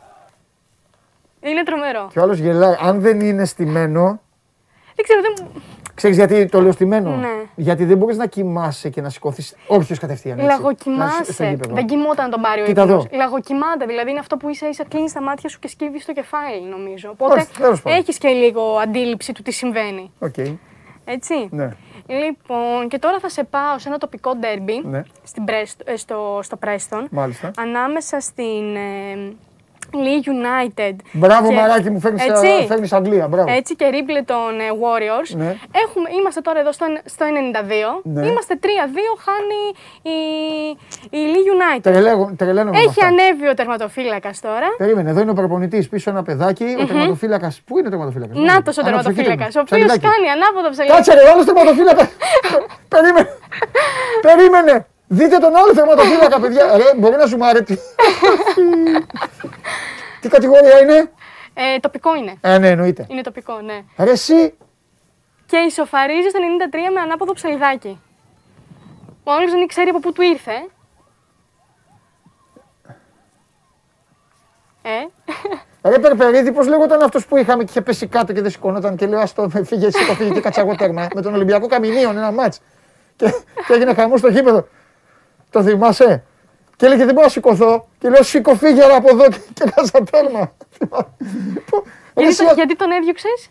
Είναι 1.44 1.64
τρομερό. 1.64 2.10
Και 2.11 2.20
ο 2.20 2.22
άλλος 2.22 2.38
γελάει. 2.40 2.76
Αν 2.82 2.99
δεν 3.02 3.20
είναι 3.20 3.45
στημένο, 3.45 4.20
Δεν 4.95 5.06
ξέρω, 5.06 5.22
δεν... 5.22 5.48
ξέρεις 5.95 6.18
γιατί 6.18 6.45
το 6.45 6.61
λέω 6.61 6.72
στημένο; 6.72 7.10
Ναι. 7.15 7.28
Γιατί 7.56 7.86
δεν 7.86 7.98
μπορείς 7.98 8.18
να 8.18 8.26
κοιμάσαι 8.26 8.90
και 8.90 9.02
να 9.02 9.10
σηκωθείς 9.10 9.56
όρθιος 9.68 9.95
κατευθείαν. 9.99 10.40
έτσι. 10.40 10.48
Να 10.48 10.53
είσαι 10.53 10.61
στο 10.61 10.70
λαγοκοιμάσαι. 10.70 11.49
γήπεδο. 11.49 11.74
Δεν 11.76 11.86
κοιμόταν 11.86 12.30
τον 12.30 12.41
πάρει 12.41 12.61
ο 12.61 12.65
Κοίτα 12.65 12.82
ύπνος. 12.84 13.06
εδώ. 13.06 13.18
Λαγοκοιμάται. 13.18 13.86
Δηλαδή 13.86 14.10
είναι 14.10 14.20
αυτό 14.20 14.38
που 14.38 14.49
ίσα 14.49 14.68
ίσα 14.70 14.84
κλείνεις 14.88 15.14
τα 15.14 15.22
μάτια 15.22 15.49
σου 15.49 15.60
και 15.60 15.68
σκύβεις 15.68 16.06
το 16.06 16.14
κεφάλι, 16.14 16.61
νομίζω. 16.70 17.10
Οπότε 17.10 17.40
Όχι, 17.40 17.48
τέλος 17.57 17.82
πάντων. 17.82 17.99
έχεις 17.99 18.18
και 18.18 18.28
λίγο 18.28 18.61
αντίληψη 18.84 19.32
του 19.32 19.41
τι 19.41 19.52
συμβαίνει. 19.52 20.11
Οκ. 20.20 20.38
Έτσι. 21.06 21.48
Ναι. 21.52 21.70
Λοιπόν, 22.07 22.88
και 22.88 22.99
τώρα 22.99 23.20
θα 23.20 23.30
σε 23.30 23.44
πάω 23.44 23.78
σε 23.80 23.88
ένα 23.90 23.98
τοπικό 23.98 24.36
ντέρμπι 24.36 24.82
Ναι. 24.86 25.03
στην 25.24 25.44
Πρέστ- 25.45 25.82
ε, 25.90 25.95
στο, 25.95 26.40
στο 26.44 26.56
Πρέστον. 26.57 27.07
Μάλιστα. 27.11 27.52
Ανάμεσα 27.57 28.20
στην 28.20 28.76
ε, 28.76 29.34
Lee 30.06 30.22
United. 30.36 30.95
Μπράβο, 31.11 31.48
και- 31.48 31.53
μαράκι 31.56 31.90
μου, 31.90 31.99
φέρνεις 31.99 32.24
Έτσι. 32.24 32.95
Αγγλία. 32.95 33.28
Μπράβο. 33.28 33.52
Έτσι 33.52 33.76
και 33.76 33.86
ρίμπλε 33.88 34.22
των 34.22 34.60
ε, 34.60 34.64
Warriors. 34.84 35.30
Ναι. 35.36 35.56
Έχουμε, 35.84 36.07
είμαστε 36.20 36.41
τώρα 36.41 36.60
εδώ 36.60 36.72
στο, 36.72 36.86
στο 37.06 37.26
92. 37.26 38.02
Ναι. 38.03 38.26
Είμαστε 38.28 38.60
3-2, 38.64 38.68
χάνει 39.26 39.61
η, 40.15 40.18
η 41.18 41.20
Lee 41.34 41.45
United. 41.53 41.82
Τρελαίνω- 41.82 42.32
Τρελαίνομαι 42.38 42.72
με 42.78 42.78
Έχει 42.78 42.88
αυτά. 42.88 43.06
ανέβει 43.06 43.48
ο 43.48 43.53
τερματοφύλακας 43.53 44.40
τώρα. 44.41 44.68
Περίμενε, 44.78 45.10
εδώ 45.10 45.22
είναι 45.22 45.32
ο 45.32 45.34
προπονητής 45.34 45.90
πίσω 45.90 46.10
ένα 46.10 46.24
παιδάκι. 46.24 46.76
Ο 46.82 46.86
τερματοφύλακα. 46.86 47.52
Πού 47.65 47.78
είναι 47.78 47.88
ο 47.88 47.90
τερματοφύλακας; 47.90 48.38
Να 48.38 48.56
ο 48.56 48.84
τερματοφύλακας, 48.84 49.56
ο 49.56 49.60
οποίος 49.60 49.88
κάνει 49.88 50.28
ανάποδο 50.36 50.70
ψελίδι. 50.70 50.94
Κάτσε 50.95 51.14
ρε, 51.14 51.30
άλλος 51.32 51.45
τερματοφύλακα. 51.45 52.10
Περίμενε. 52.94 53.30
Περίμενε. 54.22 54.86
Δείτε 55.07 55.38
τον 55.38 55.56
άλλο 55.56 55.74
τερματοφύλακα, 55.74 56.40
παιδιά. 56.40 56.64
Ρε, 56.78 56.84
μπορεί 56.98 57.15
να 57.15 57.26
σου 57.26 57.38
άρεσε. 57.41 57.78
Τι 60.24 60.30
κατηγορία 60.30 60.80
είναι; 60.80 61.12
Ε, 61.54 61.80
τοπικό 61.80 62.16
είναι. 62.16 62.38
Ε, 62.41 62.58
ναι, 62.58 62.68
εννοείται. 62.70 63.06
Είναι 63.10 63.22
τοπικό, 63.22 63.62
ναι. 63.62 63.84
Ρε, 63.98 64.12
εσύ; 64.12 64.54
Και 65.45 65.58
ισοφαρίζει 65.58 66.30
στο 66.30 66.40
93 66.72 66.94
με 66.94 67.00
ανάποδο 67.00 67.34
ψελιδάκι. 67.34 68.02
Ο 69.24 69.32
άλλο 69.32 69.50
δεν 69.50 69.68
ξέρει 69.68 69.90
από 69.90 70.00
πού 70.00 70.12
του 70.12 70.22
ήρθε. 70.22 70.52
Ε, 74.82 75.90
Ρε, 75.90 76.00
Περπερίδη, 76.00 76.52
πώς 76.52 76.68
λέγονταν 76.68 77.02
αυτός 77.02 77.26
που 77.26 77.38
είχαμε 77.38 77.64
και 77.64 77.70
είχε 77.70 77.82
πέσει 77.82 78.08
κάτω 78.08 78.34
και 78.34 78.41
δεν 78.41 78.52
σηκωνόταν 78.52 78.95
και 78.95 79.06
λέω 79.08 79.20
Αστό, 79.20 79.50
με 79.54 79.64
φύγε, 79.64 79.90
σήκω, 79.91 80.14
φύγε 80.14 80.30
και 80.30 80.40
κάτσα 80.41 80.62
εγώ 80.62 80.76
τέρμα. 80.76 81.08
Με 81.16 81.22
τον 81.22 81.34
Ολυμπιακό 81.34 81.68
Καμινίων, 81.68 82.18
ένα 82.18 82.32
μάτς. 82.32 82.60
Και, 83.16 83.26
και 83.68 83.74
έγινε 83.74 83.94
χαμός 83.94 84.20
στο 84.20 84.28
γήπεδο. 84.28 84.68
Το 85.50 85.64
θυμάσαι; 85.64 86.24
Και 86.84 86.89
έλεγε 86.89 87.05
δεν 87.05 87.14
μπορώ 87.14 87.26
να 87.26 87.31
σηκωθώ. 87.31 87.88
Και 87.99 88.10
λέω 88.10 88.23
σήκω 88.23 88.55
φύγε 88.55 88.85
ρε, 88.85 88.95
από 88.95 89.10
εδώ 89.11 89.27
και, 89.30 89.38
και 89.53 89.72
κάτσα 89.76 90.03
τέρμα. 90.11 90.51
Πού- 91.65 91.84
Ρε, 91.85 91.91
γιατί, 92.15 92.27
εσύ, 92.30 92.45
τον- 92.45 92.55
γιατί 92.55 92.76
τον 92.76 92.91
έδιωξες; 92.91 93.49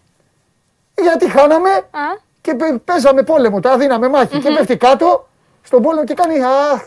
γιατί 1.03 1.31
χάναμε 1.31 1.71
Α, 1.71 2.21
και 2.41 2.55
παι- 2.55 2.79
παίζαμε 2.79 3.23
πόλεμο. 3.23 3.61
Τώρα 3.61 3.77
δίναμε 3.77 4.09
μάχη. 4.09 4.39
Και 4.39 4.51
πέφτει 4.57 4.77
κάτω 4.77 5.29
στον 5.63 5.83
πόλεμο 5.83 6.05
και 6.05 6.15
κάνει 6.15 6.35
Αχ, 6.45 6.81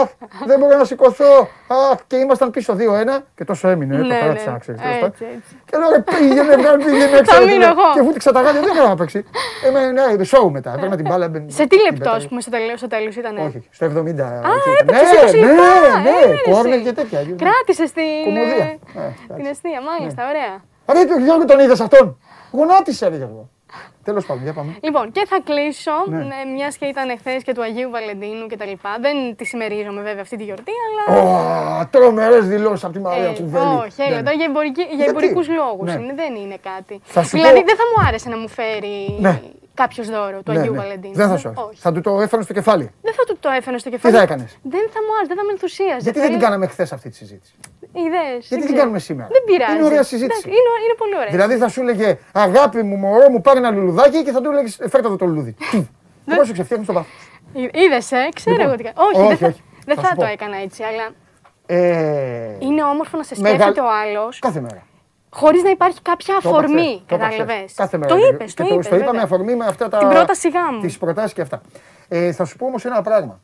αχ, 0.00 0.08
δεν 0.46 0.58
μπορώ 0.58 0.76
να 0.78 0.84
σηκωθώ. 0.84 1.48
Αχ, 1.92 1.98
και 2.06 2.16
ήμασταν 2.16 2.50
πίσω 2.50 2.76
2-1 2.78 3.22
και 3.34 3.44
τόσο 3.44 3.68
έμεινε. 3.68 3.96
Ναι, 3.96 4.02
το 4.02 4.06
ναι. 4.08 4.18
κράτησα, 4.18 4.56
ξέρεις. 4.60 4.80
Έτσι, 4.80 4.92
τέλος 4.98 5.10
πάντων. 5.18 5.28
έτσι. 5.36 5.52
Και 5.68 5.76
λέω 5.78 5.90
ρε 5.90 6.00
πήγαινε, 6.00 6.56
βγάλε, 6.56 6.84
πήγαινε 6.84 7.04
έξω. 7.18 7.32
Θα 7.32 7.38
ρε, 7.38 7.44
μείνω 7.44 7.56
πήγαινε. 7.56 7.64
εγώ. 7.64 7.86
Και 7.94 8.02
βούτυξα 8.02 8.32
τα 8.32 8.40
γάτια, 8.40 8.60
δεν 8.60 8.70
έκανα 8.74 8.88
να 8.88 8.96
παίξει. 8.96 9.24
Ε, 9.66 9.70
με- 9.70 10.14
ναι, 10.16 10.24
σοου 10.24 10.50
μετά. 10.50 10.72
Έπαιρνα 10.76 10.96
την 10.96 11.06
μπάλα. 11.08 11.24
έμπαινε- 11.24 11.50
Σε 11.50 11.62
τι 11.62 11.68
την 11.68 11.78
λεπτός, 11.78 11.98
πέταγα. 11.98 12.24
α 12.24 12.28
πούμε, 12.28 12.40
στο 12.40 12.50
τέλο 12.50 12.76
στο 12.76 12.86
τέλος 12.86 13.16
ήταν. 13.16 13.36
Όχι, 13.46 13.60
στο 13.70 13.84
70. 13.84 14.24
Α, 14.48 14.52
έπαιξες 14.80 15.10
20 15.12 15.34
ναι, 15.34 15.46
λεπτά. 15.46 15.98
ναι, 16.06 16.32
Ε, 16.32 16.50
κόρνερ 16.50 16.72
εσύ. 16.74 16.82
και 16.82 16.92
τέτοια. 16.92 17.18
Κράτησες 17.44 17.90
την. 17.92 18.04
Κομμωδία. 18.24 18.64
ε, 18.64 18.78
Ε, 18.94 19.00
εντάξει. 19.00 19.22
Την 19.36 19.46
αιστεία, 19.46 19.80
μάλιστα, 19.90 20.22
Ναι. 20.22 20.28
ωραία. 20.32 20.52
Ρε, 20.94 21.04
το 21.14 21.18
Γιώργο 21.24 21.44
τον 21.44 21.58
είδες 21.60 21.80
αυτόν; 21.80 22.18
Γονάτισε, 22.50 23.08
ρε 23.08 23.16
Γιώργο. 23.16 23.48
Τέλος 24.04 24.26
πάντων, 24.26 24.42
για 24.42 24.52
πάμε. 24.52 24.76
Λοιπόν, 24.82 25.12
και 25.12 25.24
θα 25.28 25.38
κλείσω, 25.44 25.90
Ναι. 26.06 26.24
μιας 26.54 26.76
και 26.76 26.84
ήταν 26.86 27.08
εχθές 27.08 27.42
και 27.42 27.52
του 27.54 27.62
Αγίου 27.62 27.90
Βαλεντίνου 27.90 28.46
κτλ. 28.46 28.72
Δεν 29.00 29.36
τη 29.36 29.44
συμμερίζομαι 29.44 30.02
βέβαια 30.02 30.20
αυτή 30.22 30.36
τη 30.36 30.44
γιορτή, 30.44 30.72
αλλά. 30.86 31.20
Ω, 31.80 31.86
τρομερές 31.90 32.46
δηλώσεις 32.48 32.84
από 32.84 32.92
τη 32.92 32.98
Μαρία 33.00 33.24
Ε, 33.28 33.32
Κουβέλη. 33.32 33.64
όχι, 33.86 34.02
έλα, 34.02 34.16
Ναι. 34.16 34.22
τώρα 34.22 34.36
για, 34.36 34.44
εμπορική, 34.44 34.82
για 34.82 34.94
Γιατί; 34.94 35.10
εμπορικούς 35.10 35.48
λόγους 35.48 35.94
Ναι. 35.94 36.00
είναι, 36.02 36.14
δεν 36.14 36.34
είναι 36.34 36.58
κάτι. 36.62 37.00
Θα 37.04 37.22
σου 37.22 37.36
δηλαδή, 37.36 37.58
πω- 37.58 37.66
δεν 37.66 37.76
θα 37.76 37.82
μου 37.96 38.06
άρεσε 38.08 38.28
να 38.28 38.36
μου 38.38 38.48
φέρει 38.48 39.16
Ναι. 39.18 39.40
κάποιος 39.74 40.08
δώρο 40.10 40.42
του 40.42 40.52
Ναι, 40.52 40.58
Αγίου 40.58 40.72
ναι. 40.72 40.78
Βαλεντίνου. 40.78 41.14
Δεν 41.14 41.28
θα 41.28 41.36
σου 41.36 41.48
άρεσε. 41.48 41.64
Όχι. 41.68 41.80
Θα 41.80 41.92
του 41.92 42.00
το 42.00 42.20
έφερε 42.20 42.42
στο 42.42 42.52
κεφάλι. 42.52 42.90
Δεν 43.02 43.14
θα 43.14 43.24
του 43.24 43.36
το 43.40 43.48
έφερε 43.48 43.78
στο 43.78 43.90
κεφάλι. 43.90 44.14
θα 44.16 44.22
έκανες; 44.22 44.58
Δεν 44.62 44.84
θα 44.94 45.00
μου 45.04 45.12
άρεσε, 45.16 45.28
δεν 45.28 45.36
θα 45.36 45.44
με 45.44 45.52
ενθουσίαζε. 45.52 45.98
Γιατί 46.00 46.20
δεν 46.20 46.30
την 46.30 46.38
κάναμε 46.38 46.66
χθε 46.66 46.86
αυτή 46.92 47.08
τη 47.08 47.16
συζήτηση; 47.16 47.54
Ιδέες, 48.06 48.46
Γιατί 48.48 48.48
την 48.48 48.60
ξέρω. 48.64 48.78
κάνουμε 48.78 48.98
σήμερα; 48.98 49.28
Δεν 49.32 49.42
πειράζει. 49.46 49.74
Είναι 49.76 49.84
ωραία 49.84 50.02
συζήτηση. 50.02 50.40
Εντάξει, 50.44 50.48
Είναι, 50.48 50.70
είναι 50.84 50.94
πολύ 50.98 51.14
ωραία. 51.16 51.30
Δηλαδή 51.30 51.56
θα 51.56 51.68
σου 51.68 51.80
έλεγε 51.80 52.18
Αγάπη 52.32 52.82
μου, 52.82 52.96
μωρό 52.96 53.30
μου, 53.30 53.40
πάρε 53.40 53.58
ένα 53.58 53.70
λουλουδάκι 53.70 54.22
και 54.24 54.30
θα 54.32 54.40
του 54.40 54.50
έλεγες 54.50 54.76
Φέρτε 54.76 55.06
εδώ 55.06 55.16
το 55.16 55.26
λουλούδι. 55.26 55.54
Πρόσεξε, 56.24 56.62
φτιάχνει 56.62 56.84
στο 56.84 56.92
βάθος. 56.92 57.12
Είδες, 57.72 58.12
ε, 58.12 58.28
ξέρω 58.34 58.56
Λοιπόν, 58.56 58.66
εγώ 58.68 58.76
τι 58.76 58.82
κάνω. 58.82 59.08
Όχι, 59.08 59.20
όχι, 59.20 59.28
δεν 59.28 59.36
θα, 59.38 59.46
όχι. 59.46 59.62
δεν 59.86 59.94
Θα 59.96 60.02
θα 60.02 60.08
σου 60.08 60.14
το 60.14 60.20
πω. 60.24 60.30
έκανα 60.32 60.56
έτσι, 60.56 60.82
αλλά 60.82 61.06
Ε, 61.66 62.56
είναι 62.58 62.82
όμορφο 62.84 63.16
να 63.16 63.22
σε 63.22 63.34
Μεγαλ- 63.40 63.60
σκέφτεται 63.60 63.86
ο 63.86 63.90
άλλος 64.02 64.38
Κάθε 64.38 64.60
μέρα. 64.60 64.82
χωρίς 65.30 65.62
να 65.62 65.70
υπάρχει 65.70 66.02
κάποια 66.02 66.34
Το 66.42 66.48
είπα 66.48 66.58
αφορμή. 66.58 66.80
χθες, 66.82 67.02
το 67.06 67.14
είπα 67.14 67.24
χθες. 67.24 67.36
Κατάλαβες. 67.38 67.72
Κάθε 67.76 67.96
μέρα. 67.98 68.14
Το 68.14 68.20
Και 68.20 68.26
είπες, 68.26 68.54
το 68.54 68.64
το, 68.64 68.74
είπες. 68.74 68.88
το 68.88 68.96
είπα 68.96 69.12
με 69.14 69.20
αφορμή 69.22 69.54
με 69.54 69.64
αυτά 69.66 69.88
τα. 69.88 69.98
Την 69.98 70.08
πρόταση 70.08 70.48
γάμου. 70.50 70.80
Τις 70.80 70.98
προτάσεις 70.98 71.32
και 71.32 71.40
αυτά. 71.40 71.60
Ε, 72.08 72.32
θα 72.32 72.44
σου 72.44 72.56
πω 72.56 72.66
όμως 72.66 72.84
ένα 72.84 73.02
πράγμα. 73.02 73.40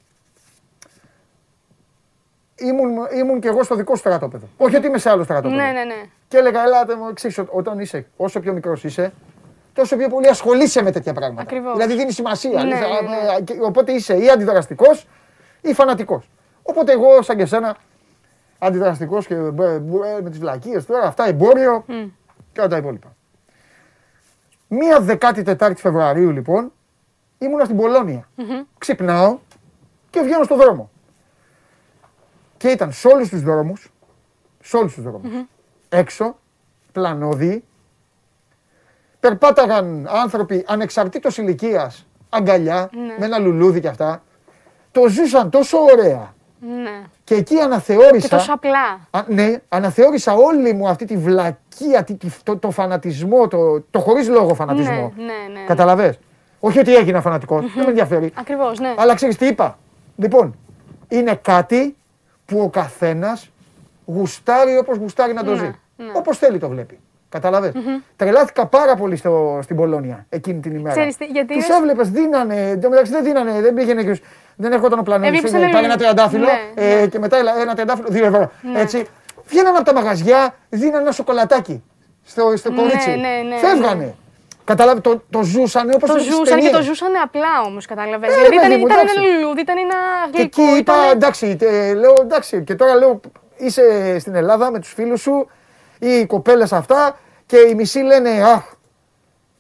Ήμουν, 2.62 2.90
ήμουν 3.18 3.40
και 3.40 3.48
εγώ 3.48 3.62
στο 3.62 3.74
δικό 3.74 3.94
σου 3.94 4.00
στρατόπεδο. 4.00 4.46
Όχι 4.56 4.76
ότι 4.76 4.86
είμαι 4.86 4.98
σε 4.98 5.10
άλλο 5.10 5.22
στρατόπεδο. 5.24 5.54
Ναι, 5.62 5.70
ναι, 5.70 5.84
ναι. 5.84 6.02
Και 6.28 6.36
έλεγα, 6.36 6.62
ελάτε 6.62 6.94
μου, 6.96 7.08
εξής, 7.08 7.38
ό- 7.38 7.46
όταν 7.50 7.78
είσαι, 7.78 8.06
όσο 8.16 8.40
πιο 8.40 8.52
μικρός 8.52 8.84
είσαι, 8.84 9.12
τόσο 9.72 9.96
πιο 9.96 10.08
πολύ 10.08 10.28
ασχολείσαι 10.28 10.82
με 10.82 10.90
τέτοια 10.90 11.12
πράγματα. 11.12 11.42
Ακριβώς. 11.42 11.72
Δηλαδή 11.72 11.94
δίνει 11.96 12.12
σημασία. 12.12 12.50
Ναι, 12.50 12.62
Δηλαδή, 12.62 12.82
ναι, 13.06 13.16
ναι. 13.16 13.36
ε, 13.38 13.42
και- 13.42 13.58
Οπότε 13.62 13.92
είσαι 13.92 14.16
ή 14.16 14.28
αντιδραστικός 14.30 15.06
ή 15.60 15.72
φανατικός. 15.74 16.30
Οπότε 16.62 16.92
εγώ, 16.92 17.22
σαν 17.22 17.36
και 17.36 17.42
εσένα, 17.42 17.76
αντιδραστικός 18.58 19.26
και 19.26 19.34
μπε- 19.34 19.78
μπε- 19.80 20.22
με 20.22 20.30
τις 20.30 20.38
βλακίες 20.38 20.86
τώρα, 20.86 21.02
αυτά 21.06 21.28
εμπόριο 21.28 21.84
και 22.52 22.60
όλα 22.60 22.68
τα 22.68 22.76
υπόλοιπα. 22.76 23.14
Μία 24.68 25.00
14η 25.00 25.72
Φεβρουαρίου 25.76 26.30
λοιπόν 26.30 26.72
ήμουνα 27.38 27.64
στην 27.64 27.76
πολωνια 27.76 28.28
Ξυπνάω 28.78 29.38
και 30.10 30.20
βγαίνω 30.20 30.42
στον 30.44 30.56
δρόμο. 30.58 30.90
Και 32.62 32.68
ήταν 32.68 32.92
σε 32.92 33.08
όλους 33.08 33.28
τους 33.28 33.42
δρόμους, 33.42 33.92
σε 34.62 34.76
όλους 34.76 34.94
τους 34.94 35.02
δρόμους, 35.02 35.30
έξω, 35.88 36.36
πλανόδιοι, 36.92 37.64
περπάταγαν 39.20 40.08
άνθρωποι 40.10 40.64
ανεξαρτήτως 40.68 41.38
ηλικίας, 41.38 42.06
αγκαλιά, 42.28 42.90
Ναι. 42.92 43.14
με 43.18 43.24
ένα 43.24 43.38
λουλούδι 43.38 43.80
και 43.80 43.88
αυτά. 43.88 44.22
Το 44.90 45.08
ζούσαν 45.08 45.50
τόσο 45.50 45.78
ωραία. 45.78 46.34
ναι. 46.60 47.02
Και 47.24 47.34
εκεί 47.34 47.54
Και 47.54 47.62
αναθεώρησα. 47.62 48.28
τόσο 48.28 48.52
απλά. 48.52 49.08
Α, 49.10 49.20
ναι, 49.28 49.54
αναθεώρησα 49.68 50.34
όλη 50.34 50.72
μου 50.72 50.88
αυτή 50.88 51.04
τη 51.04 51.16
βλακεία, 51.16 52.04
τη- 52.04 52.14
τη- 52.14 52.30
το, 52.42 52.56
το 52.56 52.70
φανατισμό, 52.70 53.48
το, 53.48 53.80
το 53.90 53.98
χωρίς 54.00 54.28
λόγο 54.28 54.54
φανατισμό. 54.54 55.12
Ναι, 55.16 55.22
ναι, 55.24 55.32
ναι. 55.60 55.64
Καταλαβες; 55.66 56.18
Όχι 56.60 56.78
ότι 56.78 56.94
έγινα 56.94 57.20
φανατικός, 57.20 57.60
δεν 57.74 57.84
με 57.84 57.88
ενδιαφέρει. 57.90 58.32
Ακριβώς, 58.34 58.78
ναι. 58.78 58.94
Αλλά 58.96 59.14
ξέρεις 59.14 59.36
τι 59.36 59.46
είπα; 59.46 59.78
Λοιπόν, 60.16 60.56
είναι 61.08 61.34
κάτι 61.34 61.96
που 62.52 62.60
ο 62.60 62.68
καθένας 62.68 63.50
γουστάρει 64.06 64.78
όπως 64.78 64.96
γουστάρει 64.96 65.32
να 65.32 65.44
το 65.44 65.50
Ναι, 65.50 65.56
ζει. 65.56 65.64
ναι. 65.96 66.06
Όπως 66.14 66.38
θέλει 66.38 66.58
το 66.58 66.68
βλέπει. 66.68 66.98
Καταλαβες; 67.28 67.72
Τρελάθηκα 68.16 68.66
πάρα 68.66 68.94
πολύ 68.96 69.16
στο, 69.16 69.58
στην 69.62 69.76
Πολώνια 69.76 70.26
εκείνη 70.28 70.60
την 70.60 70.74
ημέρα. 70.74 70.94
Ξέρεις 70.94 71.16
τι, 71.16 71.24
γιατί 71.24 71.54
Τους 71.54 71.64
είδες- 71.64 71.76
έβλεπες, 71.78 72.10
δίνανε, 72.10 72.68
εν 72.70 72.80
τω 72.80 72.88
μεταξύ 72.88 73.12
δεν 73.12 73.24
δίνανε, 73.24 73.60
δεν 73.60 73.74
πήγαινε 73.74 74.02
και 74.04 74.20
δεν 74.56 74.72
έρχονταν 74.72 74.98
ο 74.98 75.02
πλανήτης, 75.02 75.36
Έβλεπες 75.36 75.50
είναι, 75.50 75.62
ένα 75.64 75.72
πάρε 75.72 75.84
ένα 75.84 75.94
λι- 75.94 76.02
τριαντάφυλλο 76.02 76.44
Ναι, 76.44 76.82
ε, 76.84 77.00
ναι. 77.00 77.06
και 77.06 77.18
μετά 77.18 77.36
έλα, 77.38 77.60
ένα 77.60 77.72
τριαντάφυλλο, 77.74 78.08
δύο 78.10 78.24
ευρώ. 78.26 78.50
Ναι. 78.72 78.80
Έτσι. 78.80 79.06
Βγαίνανε 79.46 79.76
από 79.76 79.84
τα 79.86 79.92
μαγαζιά, 79.94 80.54
δίνανε 80.68 81.02
ένα 81.02 81.12
σοκολατάκι 81.12 81.82
στο, 82.24 82.52
στο 82.56 82.70
Ναι, 82.70 82.76
κορίτσι. 82.76 83.08
ναι, 83.10 83.16
ναι, 83.48 83.56
Φεύγανε. 83.56 84.14
Ναι. 84.64 84.74
Καταλάβει, 84.74 85.00
το, 85.00 85.22
το 85.30 85.42
ζούσανε 85.42 85.92
όπως 85.94 86.10
Το 86.10 86.18
στις 86.18 86.32
ζούσαν 86.32 86.44
και 86.58 86.64
το 86.64 86.70
ταινίες. 86.70 86.84
ζούσαν 86.84 87.12
απλά 87.22 87.60
όμως, 87.66 87.86
κατάλαβε. 87.86 88.26
Ε, 88.26 88.30
δηλαδή 88.30 88.48
ρε, 88.48 88.54
ήταν, 88.54 88.68
παιδί 88.68 88.80
μου, 88.80 88.86
ήταν 88.86 88.98
εντάξει. 88.98 89.16
ένα 89.18 89.26
λουλούδι, 89.38 89.60
ήταν 89.60 89.76
ένα 89.78 89.94
Και 90.30 90.38
γλυκό. 90.38 90.62
εκεί 90.62 90.78
είπα, 90.78 90.94
ήταν- 90.94 91.10
εντάξει, 91.10 91.56
τε- 91.56 91.94
λέω, 91.96 92.14
εντάξει, 92.20 92.62
και 92.64 92.74
τώρα 92.74 92.94
λέω, 92.94 93.20
είσαι 93.56 94.16
στην 94.18 94.34
Ελλάδα 94.34 94.70
με 94.70 94.78
τους 94.78 94.92
φίλους 94.92 95.20
σου 95.20 95.48
ή 95.98 96.08
οι 96.18 96.26
κοπέλες 96.26 96.72
αυτά 96.72 97.18
και 97.46 97.56
οι 97.56 97.74
μισοί 97.74 97.98
λένε, 98.00 98.30
αχ, 98.30 98.62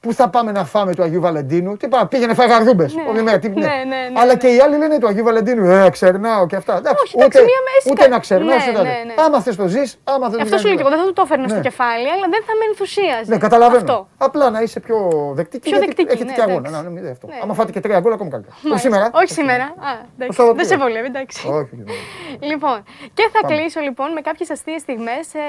πού 0.02 0.12
θα 0.12 0.28
πάμε 0.28 0.52
να 0.52 0.64
φάμε 0.64 0.94
του 0.94 1.02
Αγίου 1.02 1.20
Βαλεντίνου; 1.20 1.76
Τι 1.76 1.88
πάμε, 1.88 2.06
πήγαινε 2.08 2.34
φάει 2.34 2.48
γαρδούμπες. 2.48 2.94
Ναι. 2.94 3.02
όλη 3.08 3.22
μέρα, 3.22 3.38
τι- 3.38 3.48
Ναι, 3.48 3.54
ναι, 3.66 3.84
ναι, 3.84 4.20
Αλλά 4.20 4.32
ναι. 4.32 4.38
και 4.38 4.48
οι 4.48 4.58
άλλοι 4.60 4.76
λένε 4.76 4.98
του 4.98 5.06
Αγίου 5.06 5.24
Βαλεντίνου, 5.24 5.64
ε, 5.70 5.88
ξερνάω 5.90 6.46
και 6.46 6.56
αυτά. 6.56 6.76
Εντάξει, 6.76 7.02
Όχι, 7.04 7.14
εντάξει, 7.16 7.38
ούτε, 7.38 7.46
μία 7.50 7.60
μέση 7.68 7.88
ούτε 7.90 8.02
κα- 8.02 8.08
να 8.08 8.18
ξερνάω, 8.18 8.56
Ναι, 8.56 8.64
ούτε 8.68 8.72
να- 8.72 8.82
ναι, 8.82 8.88
ναι. 9.06 9.14
Άμα 9.24 9.40
θες 9.40 9.56
το 9.56 9.66
ζεις, 9.66 9.98
άμα 10.04 10.30
θες 10.30 10.40
Αυτός 10.40 10.60
σου 10.60 10.66
λέω 10.66 10.76
και 10.76 10.80
εγώ, 10.80 10.90
δεν 10.90 10.98
θα 10.98 11.06
του 11.06 11.12
το 11.12 11.22
έφερνα 11.24 11.46
στο 11.48 11.56
Ναι. 11.56 11.62
κεφάλι, 11.68 12.08
αλλά 12.14 12.26
δεν 12.34 12.42
θα 12.46 12.52
με 12.58 12.64
ενθουσίαζε. 12.70 13.30
Ναι, 13.32 13.38
καταλαβαίνω. 13.46 13.78
Αυτό. 13.92 14.08
Απλά 14.18 14.50
να 14.50 14.60
είσαι 14.60 14.80
πιο 14.80 14.96
δεκτική. 15.34 15.68
Πιο 15.68 15.78
γιατί 15.78 15.86
δεκτική, 15.86 16.08
Έχετε 16.14 16.28
ναι, 16.30 16.34
και 16.36 16.42
αγώνα. 16.42 16.68
εντάξει. 16.68 16.84
Να, 16.84 16.90
μην 16.90 17.06
αυτό. 17.10 17.26
Ναι. 17.26 17.38
Άμα 17.42 17.54
φάτε 17.54 17.70
και 17.72 17.80
τρία 17.80 18.00
γκολ, 18.00 18.12
ακόμα 18.12 18.30
καλύτερα. 18.30 18.54
Όχι 18.56 18.66
Μάλιστα. 18.68 18.88
σήμερα. 18.88 19.10
Όχι 19.20 19.32
σήμερα. 19.40 19.64
Α, 19.64 19.90
εντάξει. 20.14 20.36
Σαββατοκύριακο. 20.36 20.54
Δεν 20.60 20.66
σε 20.72 20.76
βολεύει, 20.82 21.06
εντάξει. 21.14 21.38
Όχι, 21.56 21.70
όχι, 21.74 21.82
όχι. 21.94 22.04
Λοιπόν, 22.50 22.78
και 23.16 23.24
θα 23.32 23.40
Πάμε. 23.40 23.48
κλείσω 23.52 23.80
λοιπόν 23.80 24.08
με 24.16 24.20
κάποιες 24.20 24.48
αστείες 24.50 24.80
στιγμές 24.80 25.24
ε, 25.34 25.44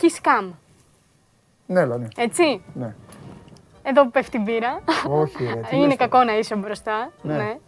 kiss 0.00 0.16
cam. 0.26 0.44
Ναι, 1.66 1.80
έλα, 1.80 1.96
ναι. 2.02 2.08
Έτσι. 2.16 2.46
Ναι. 3.88 4.00
Εδώ 4.00 4.04
που 4.04 4.10
πέφτει 4.10 4.36
η 4.36 4.40
μπύρα. 4.44 4.80
Όχι, 5.08 5.44
ρε, 5.44 5.60
τι 5.60 5.76
Είναι 5.76 5.86
λες 5.86 5.96
κακό 5.96 6.24
να 6.24 6.38
είσαι 6.38 6.54
μπροστά. 6.56 7.10
Ναι. 7.22 7.36
Ναι. 7.36 7.58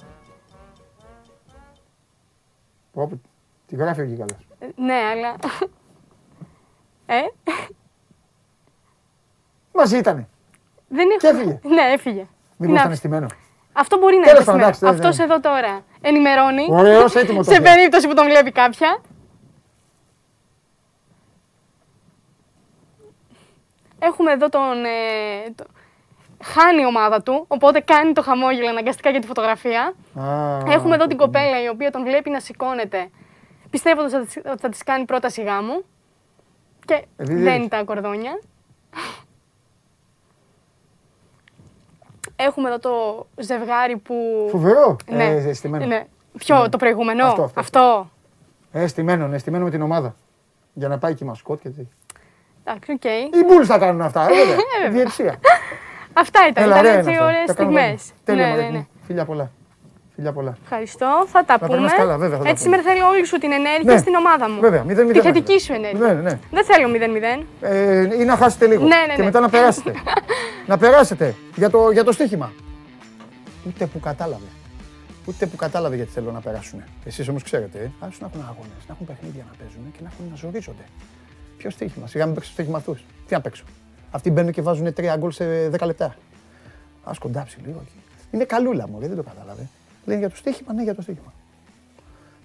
Πω, 2.92 3.06
πω, 3.08 3.20
Τη 3.66 3.76
γράφει 3.76 4.00
εκεί 4.00 4.12
καλά. 4.16 4.38
Ε, 4.58 4.66
Ναι, 4.76 4.94
αλλά. 5.12 5.34
Ε, 7.06 7.20
Μαζί 9.72 9.96
ήτανε. 9.98 10.28
δεν 10.88 11.08
έχω. 11.08 11.18
Και 11.18 11.26
έφυγε. 11.26 11.60
Ναι, 11.62 11.82
έφυγε. 11.92 12.26
Μήπως 12.56 12.66
Είναι 12.66 12.72
ήταν 12.72 12.86
αυ- 12.86 12.96
στημένο. 12.96 13.26
Αυτό 13.72 13.98
μπορεί 13.98 14.16
να 14.16 14.22
Τέλος 14.22 14.36
είναι. 14.36 14.44
πάντων, 14.44 14.74
σήμερα. 14.74 14.86
εντάξει, 14.88 15.00
δεν- 15.02 15.10
Αυτός 15.10 15.18
εδώ 15.24 15.40
τώρα 15.40 15.82
ενημερώνει. 16.00 16.66
Ωραίος, 16.70 17.14
έτοιμος 17.14 17.46
το 17.46 17.52
Σε 17.52 17.60
πια. 17.60 17.72
περίπτωση 17.74 18.08
που 18.08 18.14
τον 18.14 18.24
βλέπει 18.26 18.52
κάποια. 18.52 19.00
Έχουμε 23.98 24.32
εδώ 24.32 24.48
τον. 24.48 24.84
ε, 24.84 25.50
το- 25.54 25.64
Χάνει 26.42 26.80
η 26.82 26.84
ομάδα 26.86 27.22
του, 27.22 27.44
οπότε 27.48 27.80
κάνει 27.80 28.12
το 28.12 28.22
χαμόγελο 28.22 28.68
αναγκαστικά 28.68 29.10
για 29.10 29.20
τη 29.20 29.26
φωτογραφία. 29.26 29.94
Α, 30.20 30.58
Έχουμε 30.66 30.94
εδώ 30.94 31.06
την 31.06 31.16
κοπέλα 31.16 31.62
η 31.62 31.68
οποία 31.68 31.90
τον 31.90 32.02
βλέπει 32.02 32.30
να 32.30 32.40
σηκώνεται, 32.40 33.10
πιστεύοντας 33.70 34.12
ότι 34.12 34.26
θα 34.26 34.40
της- 34.42 34.60
θα 34.60 34.68
της 34.68 34.82
κάνει 34.82 35.04
πρόταση 35.04 35.42
γάμου. 35.42 35.84
Και 36.84 37.04
Επειδή 37.16 37.42
δένει 37.42 37.58
δεν- 37.58 37.68
τα 37.68 37.84
κορδόνια. 37.84 38.40
Έχουμε 42.36 42.68
εδώ 42.68 42.78
το 42.78 43.26
ζευγάρι 43.42 43.96
που. 43.96 44.14
Φοβερό. 44.50 44.96
Ναι, 45.10 45.24
Ε, 45.24 45.52
στημένο. 45.52 45.86
ναι. 45.86 46.04
Ποιο, 46.38 46.68
το 46.68 46.76
προηγούμενο; 46.76 47.26
Αυτό, 47.26 47.42
αυτό. 47.42 47.60
αυτό. 47.60 48.10
Ε, 48.72 48.86
στημένο, 48.86 49.26
ναι, 49.28 49.38
στημένο 49.38 49.64
με 49.64 49.70
την 49.70 49.82
ομάδα. 49.82 50.16
Για 50.72 50.88
να 50.88 50.98
πάει 50.98 51.14
και 51.14 51.24
η 51.24 51.26
μασκότ 51.26 51.60
και 51.60 51.68
τέτοια. 51.68 51.92
Εντάξει, 52.64 52.92
οκ. 52.92 53.04
Οι 53.04 53.44
Bulls 53.48 53.64
θα 53.66 53.78
κάνουν 53.78 54.00
αυτά, 54.00 54.22
ε, 54.30 54.32
βέβαια. 54.34 54.56
βέβαια. 54.90 55.38
Η 56.10 56.22
διαιτησία. 56.22 56.22
Αυτά 56.22 56.40
ήταν. 56.50 56.64
Έλα, 56.64 56.74
ήταν 56.74 56.84
ωραία 56.86 56.98
έτσι 56.98 57.10
είναι 57.10 57.18
αυτά. 57.18 57.26
ωραίες 57.30 57.46
Τα 57.46 57.54
κάνουμε. 57.54 57.80
στιγμές. 57.80 58.02
Τέλεια, 58.24 58.44
Ναι, 58.46 58.50
μωρέ 58.50 58.62
ναι, 58.62 58.68
μου. 58.68 58.72
ναι. 58.76 58.86
Φιλιά 59.06 59.24
πολλά. 59.24 59.50
Φιλιά 60.14 60.32
πολλά. 60.32 60.56
Ευχαριστώ. 60.62 61.24
Θα 61.32 61.44
τα 61.44 61.54
πούμε. 61.58 61.68
περνάς 61.70 61.92
καλά, 61.94 62.16
βέβαια, 62.18 62.38
θα 62.38 62.44
τα 62.44 62.50
έτσι 62.50 62.64
πούμε. 62.64 62.76
σήμερα 62.76 62.82
θέλω 62.96 63.08
όλη 63.12 63.24
σου 63.26 63.38
την 63.38 63.52
ενέργεια 63.52 63.92
Ναι. 63.94 63.98
στην 64.04 64.14
ομάδα 64.14 64.50
μου. 64.50 64.60
Βέβαια, 64.60 64.82
0-0 64.84 65.12
Τη 65.12 65.20
θετική 65.20 65.52
είναι. 65.52 65.60
σου 65.66 65.72
ενέργεια. 65.72 66.06
Ναι, 66.06 66.12
ναι, 66.14 66.20
ναι. 66.30 66.38
Δεν 66.50 66.64
θέλω 66.64 66.86
0-0. 66.88 67.46
Ε, 67.60 68.20
ή 68.20 68.24
να 68.24 68.36
χάσετε 68.36 68.66
λίγο. 68.66 68.82
Ναι, 68.82 68.96
ναι, 69.06 69.14
Και 69.14 69.18
ναι. 69.20 69.24
μετά 69.24 69.40
να 69.40 69.48
περάσετε. 69.48 69.92
να 70.70 70.76
περάσετε 70.78 71.34
για 71.56 71.70
το, 71.70 71.90
για 71.90 72.04
το 72.04 72.12
στοίχημα. 72.12 72.52
Ούτε 73.66 73.86
που 73.86 74.00
κατάλαβε. 74.00 74.48
Ούτε 75.26 75.46
που 75.46 75.56
κατάλαβε 75.56 75.96
γιατί 75.96 76.10
θέλω 76.10 76.30
να 76.32 76.40
περάσουν. 76.40 76.82
Εσείς 77.04 77.28
όμως 77.28 77.42
ξέρετε, 77.42 77.78
ε, 77.78 77.90
άσου 78.06 78.18
να 78.20 78.26
έχουν 78.26 78.40
αγώνες, 78.40 78.82
να 78.88 78.94
έχουν 78.94 79.06
παιχνίδια 79.06 79.44
να 79.50 79.56
παίζουν 79.58 79.92
και 79.92 79.98
να 80.02 80.08
έχουν 80.12 80.24
να 80.30 80.36
ζορίζονται. 80.36 80.82
Ποιο 81.56 81.70
στοίχημα, 81.70 82.06
σιγά 82.06 82.24
μην 82.26 82.34
παίξω 82.34 82.50
στοίχημα 82.50 82.76
αυτούς. 82.76 83.04
Τι 83.26 83.34
να 83.34 83.40
παίξω. 83.40 83.64
Αυτοί 84.10 84.30
μπαίνουν 84.30 84.52
και 84.52 84.62
βάζουν 84.62 84.92
τρία 84.92 85.16
γκολ 85.16 85.30
σε 85.30 85.68
10 85.68 85.86
λεπτά. 85.86 86.16
Α 87.04 87.12
κοντάψει 87.18 87.58
λίγο 87.64 87.80
εκεί. 87.82 88.04
Είναι 88.30 88.44
καλούλα 88.44 88.88
μου, 88.88 88.98
δεν 89.00 89.16
το 89.16 89.22
κατάλαβε. 89.22 89.68
Λένε 90.04 90.18
για 90.18 90.30
το 90.30 90.36
στοίχημα, 90.36 90.72
ναι, 90.72 90.82
για 90.82 90.94
το 90.94 91.02
στοίχημα. 91.02 91.32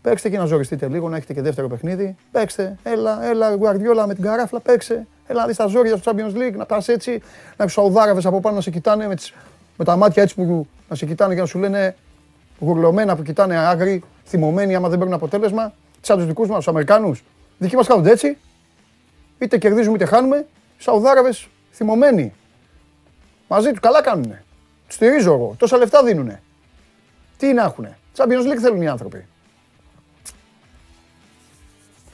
Παίξτε 0.01 0.29
και 0.29 0.37
να 0.37 0.45
ζοριστείτε 0.45 0.87
λίγο, 0.87 1.09
να 1.09 1.17
έχετε 1.17 1.33
και 1.33 1.41
δεύτερο 1.41 1.67
παιχνίδι. 1.67 2.15
Παίξτε, 2.31 2.77
έλα, 2.83 3.25
έλα, 3.25 3.55
Γουαρδιόλα 3.55 4.07
με 4.07 4.13
την 4.13 4.23
καράφλα, 4.23 4.59
παίξε. 4.59 5.07
Έλα 5.27 5.41
να 5.41 5.47
δεις 5.47 5.55
τα 5.55 5.67
ζόρια 5.67 5.97
στο 5.97 6.11
Champions 6.11 6.35
League, 6.35 6.55
να 6.55 6.65
πας 6.65 6.87
έτσι, 6.87 7.11
να 7.57 7.63
έχεις 7.63 7.73
Σαουδάραβες 7.73 8.25
από 8.25 8.39
πάνω 8.39 8.55
να 8.55 8.61
σε 8.61 8.69
κοιτάνε 8.69 9.07
με, 9.07 9.15
τις, 9.15 9.33
με 9.77 9.85
τα 9.85 9.95
μάτια 9.95 10.23
έτσι 10.23 10.35
που 10.35 10.67
να 10.89 10.95
σε 10.95 11.05
κοιτάνε 11.05 11.33
και 11.33 11.39
να 11.39 11.45
σου 11.45 11.59
λένε 11.59 11.95
γουρλωμένα 12.59 13.15
που 13.15 13.21
κοιτάνε 13.21 13.57
άγρι, 13.57 14.03
θυμωμένοι 14.25 14.75
άμα 14.75 14.89
δεν 14.89 14.97
παίρνουν 14.97 15.15
αποτέλεσμα. 15.15 15.73
Σαν 16.01 16.17
τους 16.17 16.25
δικούς 16.25 16.47
μας, 16.47 16.57
τους 16.57 16.67
Αμερικάνους. 16.67 17.23
Δικοί 17.57 17.75
μας 17.75 17.87
κάνονται 17.87 18.11
έτσι. 18.11 18.37
Είτε 19.39 19.57
κερδίζουμε 19.57 19.95
είτε 19.95 20.05
χάνουμε. 20.05 20.45
Σαουδάραβες 20.77 21.47
θυμωμένοι. 21.76 22.34
Μαζί 23.47 23.72
του 23.72 23.80
καλά 23.80 24.02
κάνουνε. 24.02 24.43
Τους 24.85 24.95
στηρίζω 24.95 25.34
εγώ. 25.34 25.56
Τόσα 25.57 25.77
λεφτά 25.77 26.03
δίνουνε. 26.03 26.41
Τι 27.38 27.53
να 27.53 27.64
έχουνε. 27.64 27.97
Champions 28.15 28.52
League 28.52 28.60
θέλουν 28.61 28.81
οι 28.81 28.88
άνθρωποι. 28.88 29.27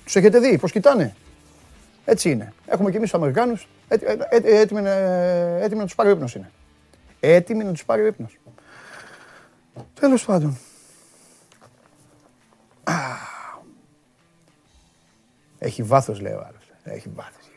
Τους 0.03 0.15
έχετε 0.15 0.39
δει 0.39 0.57
πώς 0.57 0.71
κοιτάνε. 0.71 1.15
Έτσι 2.05 2.29
είναι. 2.31 2.53
Έχουμε 2.65 2.91
και 2.91 2.97
εμείς 2.97 3.09
τους 3.09 3.19
Αμερικάνους. 3.19 3.67
Έτοιμοι 4.29 4.81
να 5.75 5.83
τους 5.83 5.95
πάρει 5.95 6.09
ο 6.09 6.11
ύπνος 6.11 6.35
είναι. 6.35 6.51
Έτοιμοι 7.19 7.63
να 7.63 7.71
τους 7.71 7.85
πάρει 7.85 8.01
ο 8.01 8.05
ύπνος. 8.05 8.37
Τέλος 9.93 10.25
πάντων. 10.25 10.57
Έχει 15.59 15.83
βάθος, 15.83 16.19
λέει 16.19 16.33
ο 16.33 16.45
άλλος. 16.47 16.71
Έχει 16.83 17.09
βάθος. 17.15 17.51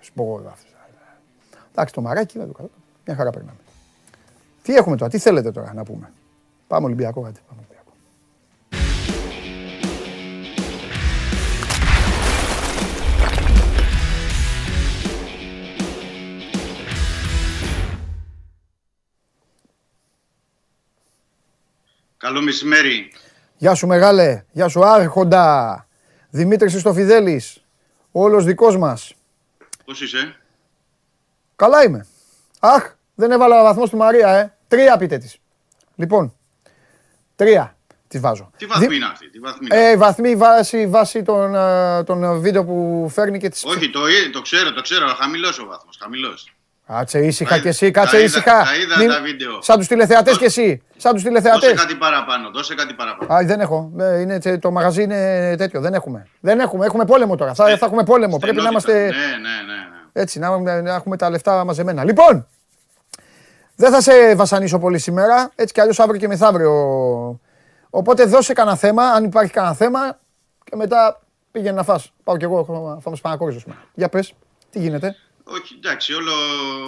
Σπογό 0.00 0.42
βάθος. 0.42 0.69
Εντάξει, 1.70 1.94
το 1.94 2.00
μαράκι 2.00 2.38
δεν 2.38 2.46
το 2.46 2.52
κάνω. 2.52 2.70
Μια 3.06 3.16
χαρά 3.16 3.30
περνάμε. 3.30 3.58
Τι 4.62 4.74
έχουμε 4.74 4.96
τώρα, 4.96 5.10
τι 5.10 5.18
θέλετε 5.18 5.50
τώρα 5.52 5.74
να 5.74 5.84
πούμε; 5.84 6.12
Πάμε 6.66 6.86
Ολυμπιακό, 6.86 7.20
κάτι. 7.20 7.40
Πάμε 7.48 7.60
Ολυμπιακό. 7.60 7.92
Καλό 22.16 22.42
μεσημέρι. 22.42 23.12
Γεια 23.56 23.74
σου 23.74 23.86
μεγάλε, 23.86 24.44
γεια 24.52 24.68
σου 24.68 24.84
άρχοντα. 24.84 25.86
Δημήτρης 26.30 26.74
Ιστοφιδέλης, 26.74 27.64
όλος 28.12 28.44
δικός 28.44 28.76
μας. 28.76 29.14
Πώς 29.84 30.00
είσαι; 30.00 30.39
Καλά 31.60 31.84
είμαι. 31.84 32.06
Αχ, 32.60 32.92
δεν 33.14 33.30
έβαλα 33.30 33.62
βαθμό 33.62 33.86
στη 33.86 33.96
Μαρία, 33.96 34.28
ε. 34.28 34.54
Τρία 34.68 34.96
πείτε 34.96 35.18
της. 35.18 35.38
Λοιπόν, 35.96 36.34
τρία 37.36 37.76
της 38.08 38.20
βάζω. 38.20 38.50
Τι 38.56 38.66
βαθμή 38.66 38.96
είναι 38.96 39.04
αυτή, 39.12 39.30
τι 39.30 39.38
βαθμή 39.38 39.66
Ε, 39.70 39.96
βαθμή 39.96 40.36
βάση, 40.36 40.86
βάση 40.86 41.22
των, 41.22 41.54
ε, 41.54 42.04
των 42.04 42.40
βίντεο 42.40 42.64
που 42.64 43.08
φέρνει 43.14 43.38
και 43.38 43.48
τις... 43.48 43.64
Όχι, 43.64 43.90
το, 43.90 44.00
το 44.32 44.40
ξέρω, 44.42 44.72
το 44.72 44.80
ξέρω, 44.80 45.06
χαμηλός 45.06 45.58
ο 45.58 45.66
βαθμός, 45.66 45.96
χαμηλός. 46.02 46.54
Κάτσε 46.86 47.18
ήσυχα 47.18 47.58
κι 47.58 47.68
εσύ, 47.68 47.90
κάτσε 47.90 48.22
ήσυχα. 48.22 48.64
Τα 48.64 48.76
είδα 48.76 49.14
τα 49.14 49.20
βίντεο. 49.22 49.62
Σαν 49.62 49.78
τους 49.78 49.86
τηλεθεατές 49.86 50.38
κι 50.38 50.44
εσύ. 50.44 50.82
Σαν 50.96 51.14
τους 51.14 51.22
τηλεθεατές. 51.22 51.70
Δώσε 51.70 51.74
κάτι 51.74 51.94
παραπάνω, 51.94 52.50
δώσε 52.50 52.74
κάτι 52.74 52.94
παραπάνω. 52.94 53.34
Α, 53.34 53.44
δεν 53.44 53.60
έχω. 53.60 53.92
Ε, 53.98 54.20
είναι, 54.20 54.58
το 54.60 54.70
μαγαζί 54.70 55.02
είναι 55.02 55.54
τέτοιο, 55.58 55.80
δεν 55.80 55.94
έχουμε. 55.94 56.26
Δεν 56.40 56.60
έχουμε, 56.60 56.86
έχουμε 56.86 57.04
πόλεμο 57.04 57.36
τώρα. 57.36 57.54
Θα, 57.54 57.76
θα 57.76 57.86
έχουμε 57.86 58.04
πόλεμο. 58.04 58.38
Πρέπει 58.38 58.60
να 58.60 58.68
είμαστε... 58.68 58.92
Ναι, 58.92 59.08
ναι, 59.08 59.72
ναι. 59.72 59.89
Ναι. 60.12 60.22
Έτσι, 60.22 60.38
να, 60.38 60.80
να 60.82 60.94
έχουμε 60.94 61.16
τα 61.16 61.30
λεφτά 61.30 61.64
μαζεμένα. 61.64 62.04
Λοιπόν, 62.04 62.46
δεν 63.76 63.92
θα 63.92 64.00
σε 64.00 64.34
βασανίσω 64.34 64.78
πολύ 64.78 64.98
σήμερα, 64.98 65.52
έτσι 65.54 65.74
κι 65.74 65.80
αλλιώς 65.80 66.00
αύριο 66.00 66.20
και 66.20 66.28
μεθαύριο. 66.28 66.72
Οπότε 67.90 68.24
δώσε 68.24 68.52
κανένα 68.52 68.76
θέμα, 68.76 69.02
αν 69.02 69.24
υπάρχει 69.24 69.52
κανένα 69.52 69.74
θέμα 69.74 70.18
και 70.64 70.76
μετά 70.76 71.22
πήγαινε 71.50 71.76
να 71.76 71.82
φας. 71.82 72.12
Πάω 72.24 72.36
κι 72.36 72.44
εγώ, 72.44 72.64
θα 73.02 73.10
μας 73.10 73.20
πανακόριζω 73.20 73.60
σήμερα. 73.60 73.84
Για 73.94 74.08
πες, 74.08 74.34
τι 74.70 74.78
γίνεται; 74.78 75.16
Όχι, 75.44 75.74
εντάξει, 75.74 76.14
όλο, 76.14 76.32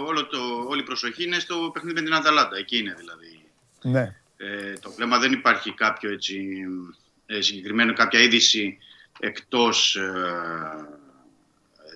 όλο 0.07 0.27
το, 0.27 0.39
όλη 0.69 0.81
η 0.81 0.85
προσοχή 0.85 1.25
είναι 1.25 1.39
στο 1.39 1.71
παιχνίδι 1.73 2.01
με 2.01 2.05
την 2.05 2.15
Αταλάντα. 2.15 2.57
Εκεί 2.57 2.79
είναι 2.79 2.95
δηλαδή. 2.99 3.45
Ναι. 3.83 4.17
Ε, 4.37 4.73
το 4.81 4.91
βλέμμα 4.91 5.19
δεν 5.19 5.33
υπάρχει 5.33 5.75
κάποιο 5.75 6.13
έτσι, 6.13 6.37
ε, 7.27 7.41
συγκεκριμένο, 7.41 7.93
κάποια 7.93 8.21
είδηση 8.21 8.79
εκτός 9.21 9.97
ε, 9.97 10.13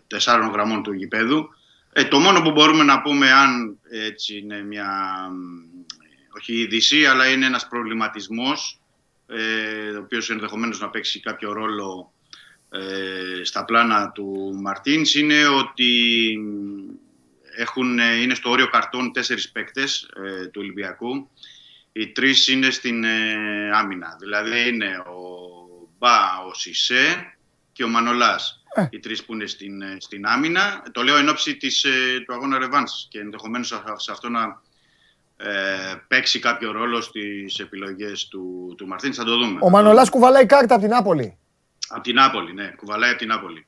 τεσσάρων 0.06 0.50
γραμμών 0.50 0.82
του 0.82 0.92
γηπέδου. 0.92 1.48
Ε, 1.92 2.04
το 2.04 2.18
μόνο 2.18 2.42
που 2.42 2.50
μπορούμε 2.50 2.84
να 2.84 3.02
πούμε, 3.02 3.32
αν 3.32 3.78
έτσι 3.90 4.38
είναι 4.38 4.62
μια, 4.62 4.88
όχι 6.36 6.52
είδηση, 6.52 7.06
αλλά 7.06 7.26
είναι 7.26 7.46
ένας 7.46 7.68
προβληματισμός, 7.68 8.80
ε, 9.26 9.90
ο 9.90 10.00
οποίος 10.00 10.30
ενδεχομένως 10.30 10.80
να 10.80 10.90
παίξει 10.90 11.20
κάποιο 11.20 11.52
ρόλο 11.52 12.12
ε, 12.70 13.44
στα 13.44 13.64
πλάνα 13.64 14.10
του 14.10 14.58
Μαρτίνς 14.62 15.14
είναι 15.14 15.46
ότι 15.46 16.38
έχουν, 17.56 17.98
είναι 17.98 18.34
στο 18.34 18.50
όριο 18.50 18.68
καρτών 18.68 19.12
τέσσερις 19.12 19.50
παίκτες 19.50 20.10
ε, 20.24 20.46
του 20.46 20.60
Ολυμπιακού. 20.62 21.30
Οι 21.92 22.08
τρεις 22.08 22.48
είναι 22.48 22.70
στην 22.70 23.04
ε, 23.04 23.70
άμυνα. 23.72 24.16
Δηλαδή 24.20 24.68
είναι 24.68 24.98
ο 24.98 25.26
Μπα, 25.98 26.38
ο 26.48 26.54
Σισε 26.54 27.36
και 27.72 27.84
ο 27.84 27.88
Μανολάς. 27.88 28.55
Οι 28.90 28.98
τρεις 28.98 29.24
που 29.24 29.34
είναι 29.34 29.46
στην, 29.46 29.82
στην 29.98 30.26
άμυνα. 30.26 30.82
Το 30.92 31.02
λέω 31.02 31.16
εν 31.16 31.28
ώψη 31.28 31.56
της, 31.56 31.86
του 32.26 32.34
αγώνα 32.34 32.58
Ρεβάνς 32.58 33.06
και 33.08 33.18
ενδεχομένως 33.18 33.82
σε 33.96 34.10
αυτό 34.10 34.28
να 34.28 34.60
ε, 35.36 35.94
παίξει 36.08 36.38
κάποιο 36.38 36.72
ρόλο 36.72 37.00
στις 37.00 37.58
επιλογές 37.58 38.28
του, 38.28 38.74
του 38.76 38.86
Μαρτίνς. 38.86 39.16
Θα 39.16 39.24
το 39.24 39.36
δούμε. 39.36 39.58
Ο 39.62 39.70
Μανολάς 39.70 40.10
κουβαλάει 40.10 40.46
κάρτα 40.46 40.74
από 40.74 40.82
την 40.82 40.92
Νάπολη. 40.92 41.36
Από 41.88 42.02
την 42.02 42.14
Νάπολη, 42.14 42.52
ναι. 42.52 42.72
Κουβαλάει 42.76 43.10
από 43.10 43.18
την 43.18 43.28
Νάπολη. 43.28 43.66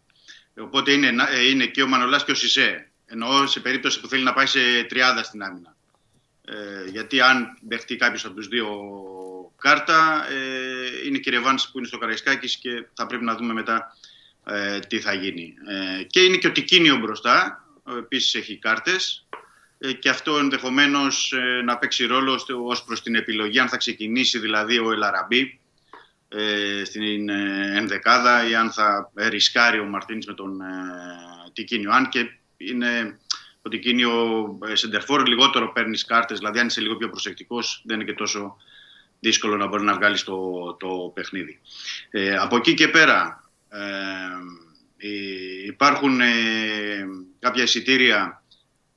Οπότε 0.59 0.93
είναι, 0.93 1.14
ε, 1.30 1.48
είναι 1.48 1.66
και 1.66 1.82
ο 1.82 1.86
Μανολάς 1.86 2.24
και 2.24 2.30
ο 2.30 2.35
Σισε. 2.35 2.90
Εννοώ 3.06 3.47
σε 3.47 3.60
περίπτωση 3.60 4.01
που 4.01 4.09
θέλει 4.09 4.24
να 4.24 4.32
πάει 4.32 4.47
σε 4.47 4.85
τριάδα 4.89 5.22
στην 5.22 5.43
άμυνα. 5.43 5.76
Ε, 6.44 6.90
γιατί 6.90 7.20
αν 7.20 7.59
δεχτεί 7.68 7.97
κάποιος 7.97 8.24
από 8.24 8.35
τους 8.35 8.48
δύο 8.48 8.68
κάρτα, 9.59 10.26
ε, 10.30 11.06
είναι 11.06 11.18
και 11.18 11.30
Ρεβάνς 11.30 11.70
που 11.70 11.78
είναι 11.78 11.86
στο 11.86 11.98
Καραϊσκάκης 11.98 12.56
και 12.56 12.86
θα 12.94 13.06
πρέπει 13.06 13.24
να 13.24 13.35
δούμε 13.35 13.52
μετά 13.52 13.97
ε, 14.49 14.79
τι 14.79 15.01
θα 15.01 15.12
γίνει. 15.12 15.55
Ε, 15.99 16.03
και 16.03 16.20
είναι 16.20 16.37
και 16.37 16.47
ο 16.47 16.53
Τικίνιο 16.53 16.97
μπροστά, 16.97 17.65
επίσης 17.99 18.35
έχει 18.35 18.57
κάρτες 18.57 19.27
ε, 19.79 19.93
και 19.93 20.09
αυτό 20.09 20.39
ενδεχομένως 20.39 21.33
ε, 21.33 21.62
να 21.62 21.79
παίξει 21.79 22.07
ρόλο 22.07 22.41
ως 22.65 22.85
προς 22.85 23.03
την 23.03 23.15
επιλογή 23.15 23.59
αν 23.59 23.69
θα 23.69 23.77
ξεκινήσει 23.77 24.39
δηλαδή 24.39 24.79
ο 24.79 24.93
Ελαραμπή 24.93 25.61
ε, 26.29 26.85
στην 26.85 27.29
ε, 27.29 27.73
ενδεκάδα 27.77 28.49
ή 28.49 28.55
αν 28.55 28.73
θα 28.73 29.11
ρισκάρει 29.15 29.79
ο 29.79 29.85
Μαρτίνς 29.85 30.27
με 30.27 30.35
τον 30.35 30.61
ε, 30.61 30.65
Τικίνιο. 31.53 31.91
Αν 31.93 32.09
και 32.09 32.31
είναι 32.57 33.19
ο 33.62 33.69
Τικίνιο 33.69 34.12
ε, 34.69 34.75
Σεντερφόρ 34.75 35.27
λιγότερο 35.27 35.73
παίρνεις 35.73 36.05
κάρτες, 36.05 36.39
δηλαδή 36.39 36.59
αν 36.59 36.66
είσαι 36.66 36.81
λίγο 36.81 36.97
πιο 36.97 37.11
προσεκτικός 37.11 37.83
δεν 37.85 38.01
είναι 38.01 38.11
και 38.11 38.16
τόσο 38.16 38.57
δύσκολο 39.20 39.57
να 39.57 39.66
μπορεί 39.66 39.85
να 39.85 39.95
βγάλεις 39.95 40.25
το, 40.25 40.73
το 40.79 41.12
παιχνίδι. 41.15 41.61
Ε, 42.11 42.37
από 42.37 42.57
εκεί 42.57 42.75
και 42.75 42.89
πέρα 42.89 43.48
ε, 43.48 43.48
υπάρχουν 45.66 46.20
κάποια 47.39 47.62
εισιτήρια 47.62 48.43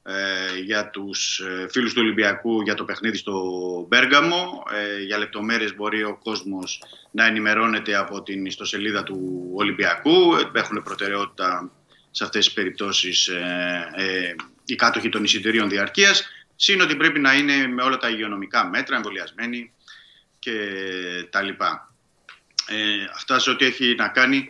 ε, 0.03 0.59
για 0.59 0.89
τους 0.89 1.39
ε, 1.39 1.67
φίλους 1.69 1.93
του 1.93 2.01
Ολυμπιακού 2.03 2.61
για 2.61 2.73
το 2.73 2.83
παιχνίδι 2.83 3.17
στο 3.17 3.41
Μπέργαμο. 3.87 4.63
Ε, 4.71 5.01
για 5.01 5.17
λεπτομέρειες 5.17 5.75
μπορεί 5.75 6.03
ο 6.03 6.19
κόσμος 6.23 6.83
να 7.11 7.25
ενημερώνεται 7.25 7.95
από 7.95 8.23
την 8.23 8.45
ιστοσελίδα 8.45 9.03
του 9.03 9.49
Ολυμπιακού. 9.53 10.35
Έχουν 10.53 10.83
προτεραιότητα 10.83 11.71
σε 12.11 12.23
αυτές 12.23 12.45
τις 12.45 12.53
περιπτώσεις 12.53 13.29
οι 14.65 14.75
κάτοχοι 14.75 15.09
των 15.09 15.23
εισιτηρίων 15.23 15.69
διαρκείας. 15.69 16.27
Συν 16.55 16.81
ότι 16.81 16.95
πρέπει 16.95 17.19
να 17.19 17.33
είναι 17.33 17.67
με 17.67 17.83
όλα 17.83 17.97
τα 17.97 18.09
υγειονομικά 18.09 18.65
μέτρα, 18.65 18.95
εμβολιασμένοι 18.95 19.73
και 20.39 20.53
τα 21.29 21.41
λοιπά. 21.41 21.93
αυτά 23.15 23.39
σε 23.39 23.49
ό,τι 23.49 23.65
έχει 23.65 23.95
να 23.95 24.07
κάνει 24.07 24.47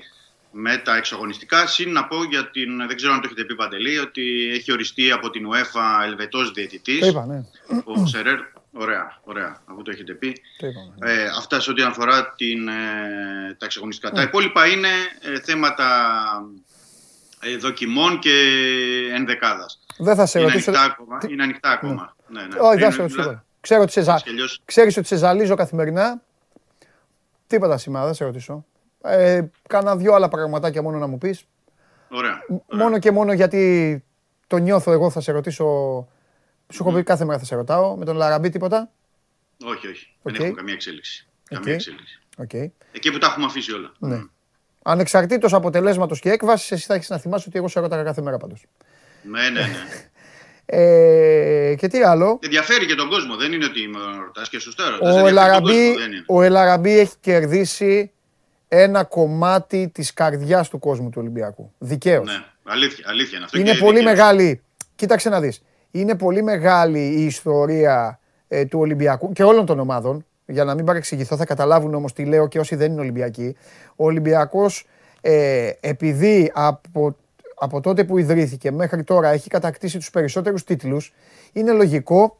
με 0.51 0.77
τα 0.77 0.95
εξαγωνιστικά. 0.95 1.67
Συν 1.67 1.91
να 1.91 2.05
πω 2.07 2.23
για 2.23 2.49
την, 2.49 2.87
δεν 2.87 2.95
ξέρω 2.95 3.13
αν 3.13 3.21
το 3.21 3.25
έχετε 3.25 3.43
πει 3.43 3.55
Παντελή, 3.55 3.97
ότι 3.97 4.51
έχει 4.53 4.71
οριστεί 4.71 5.11
από 5.11 5.29
την 5.29 5.47
UEFA 5.51 6.05
Ελβετός 6.05 6.51
διαιτητής. 6.51 6.99
Το 6.99 7.05
είπα, 7.05 7.25
ναι. 7.25 7.43
Ο 7.83 8.05
Σερέρ. 8.05 8.39
Ωραία, 8.73 9.19
ωραία, 9.23 9.61
αφού 9.65 9.81
το 9.81 9.91
έχετε 9.91 10.13
πει. 10.13 10.41
Το 10.57 10.67
είπα, 10.67 10.79
ναι. 10.97 11.11
ε, 11.11 11.25
αυτά 11.37 11.59
σε 11.59 11.71
ό,τι 11.71 11.81
αφορά 11.81 12.33
την, 12.35 12.67
ε, 12.67 12.73
τα 13.57 13.65
εξαγωνιστικά. 13.65 14.09
Ναι. 14.09 14.15
Τα 14.15 14.21
υπόλοιπα 14.21 14.67
είναι 14.67 14.87
ε, 15.21 15.39
θέματα 15.39 15.87
ε, 17.39 17.55
δοκιμών 17.55 18.19
και 18.19 18.31
ενδεκάδας. 19.13 19.79
Δεν 19.97 20.15
θα 20.15 20.25
σε 20.25 20.39
είναι 20.39 20.47
ρωτήσω. 20.47 20.71
Ανοιχτά 20.71 20.91
ακόμα, 20.91 21.17
Είναι 21.29 21.43
ανοιχτά 21.43 21.69
ακόμα. 21.69 22.15
Ναι. 22.27 22.41
Ναι, 22.41 22.47
ναι. 22.47 22.59
Όχι, 22.59 22.79
δεν 22.79 22.91
θα 22.91 22.91
σε 22.91 23.01
ρωτήσω. 23.01 23.43
Ξέρω 23.61 23.81
ότι 23.81 23.91
σε, 23.91 24.01
ζα... 24.01 24.21
Ξέρεις 24.65 24.97
ότι 24.97 25.07
σε 25.07 25.15
ζαλίζω 25.15 25.55
καθημερινά. 25.55 26.21
Τίποτα 27.47 27.77
σήμερα, 27.77 28.05
δεν 28.05 28.13
σε 28.13 28.25
ρωτήσω. 28.25 28.65
Ε, 29.03 29.41
κάνα 29.67 29.95
δυο 29.95 30.13
άλλα 30.13 30.29
πραγματάκια 30.29 30.81
μόνο 30.81 30.97
να 30.97 31.07
μου 31.07 31.17
πεις. 31.17 31.45
Ωραία. 32.09 32.45
Μόνο 32.71 32.99
και 32.99 33.11
μόνο 33.11 33.33
γιατί 33.33 34.03
το 34.47 34.57
νιώθω 34.57 34.91
εγώ 34.91 35.09
θα 35.09 35.21
σε 35.21 35.31
ρωτήσω. 35.31 35.65
Σου 36.73 36.83
έχω 36.87 36.91
πει 36.93 37.03
κάθε 37.03 37.25
μέρα 37.25 37.39
θα 37.39 37.45
σε 37.45 37.55
ρωτάω. 37.55 37.95
Με 37.95 38.05
τον 38.05 38.15
Λαραμπή 38.15 38.49
τίποτα; 38.49 38.91
Όχι, 39.65 39.87
όχι. 39.87 40.15
Δεν 40.21 40.35
έχουμε 40.35 40.51
καμία 40.51 40.73
εξέλιξη. 40.73 41.27
Καμία 41.49 41.73
εξέλιξη. 41.73 42.21
Okay. 42.37 42.71
Εκεί 42.91 43.11
που 43.11 43.17
τα 43.17 43.27
έχουμε 43.27 43.45
αφήσει 43.45 43.73
όλα. 43.73 43.91
Ναι. 43.99 44.23
Ανεξαρτήτως 44.83 45.53
αποτελέσματος 45.53 46.19
και 46.19 46.29
έκβασης, 46.29 46.71
εσύ 46.71 46.85
θα 46.85 46.93
έχεις 46.93 47.09
να 47.09 47.17
θυμάσαι 47.17 47.45
ότι 47.47 47.57
εγώ 47.57 47.67
σε 47.67 47.79
ρωτάω 47.79 48.03
κάθε 48.03 48.21
μέρα 48.21 48.37
πάντως. 48.37 48.65
Ναι, 49.23 49.49
ναι, 49.49 49.59
ναι. 49.59 49.67
Ε, 50.65 51.75
και 51.77 51.87
τι 51.87 52.01
άλλο; 52.03 52.39
Ενδιαφέρει 52.41 52.85
και 52.85 52.95
τον 52.95 53.09
κόσμο. 53.09 53.35
Δεν 53.35 53.53
είναι 53.53 53.65
ότι 53.65 53.87
με 53.87 53.99
ρωτάς 54.25 54.49
και 54.49 54.59
σωστά 54.59 54.97
Ο, 55.01 55.27
Ελαραμπή, 55.27 55.95
ο 56.27 56.41
Ελαραμπή 56.41 56.99
έχει 56.99 57.13
κερδίσει 57.19 58.11
ένα 58.73 59.03
κομμάτι 59.03 59.89
της 59.93 60.13
καρδιάς 60.13 60.69
του 60.69 60.79
κόσμου 60.79 61.09
του 61.09 61.17
Ολυμπιακού. 61.21 61.71
Δικαίως. 61.77 62.25
Ναι, 62.25 62.43
αλήθεια, 62.63 63.05
αλήθεια 63.07 63.35
είναι 63.37 63.45
αυτό. 63.45 63.59
Είναι 63.59 63.73
πολύ 63.73 64.01
μεγάλη, 64.01 64.61
κοίταξε 64.95 65.29
να 65.29 65.39
δεις, 65.39 65.63
είναι 65.91 66.15
πολύ 66.15 66.43
μεγάλη 66.43 66.99
η 66.99 67.25
ιστορία 67.25 68.19
ε, 68.47 68.65
του 68.65 68.79
Ολυμπιακού 68.79 69.31
και 69.31 69.43
όλων 69.43 69.65
των 69.65 69.79
ομάδων. 69.79 70.25
Για 70.45 70.63
να 70.63 70.73
μην 70.73 70.85
παρεξηγηθώ, 70.85 71.35
θα 71.35 71.45
καταλάβουν 71.45 71.93
όμως 71.93 72.13
τι 72.13 72.25
λέω 72.25 72.47
και 72.47 72.59
όσοι 72.59 72.75
δεν 72.75 72.91
είναι 72.91 73.01
Ολυμπιακοί. 73.01 73.55
Ο 73.95 74.05
Ολυμπιακός, 74.05 74.87
ε, 75.21 75.71
επειδή 75.79 76.51
από, 76.53 77.15
από 77.55 77.81
τότε 77.81 78.03
που 78.03 78.17
ιδρύθηκε 78.17 78.71
μέχρι 78.71 79.03
τώρα 79.03 79.29
έχει 79.29 79.49
κατακτήσει 79.49 79.97
τους 79.97 80.09
περισσότερους 80.09 80.63
τίτλους, 80.63 81.13
είναι 81.53 81.71
λογικό 81.71 82.39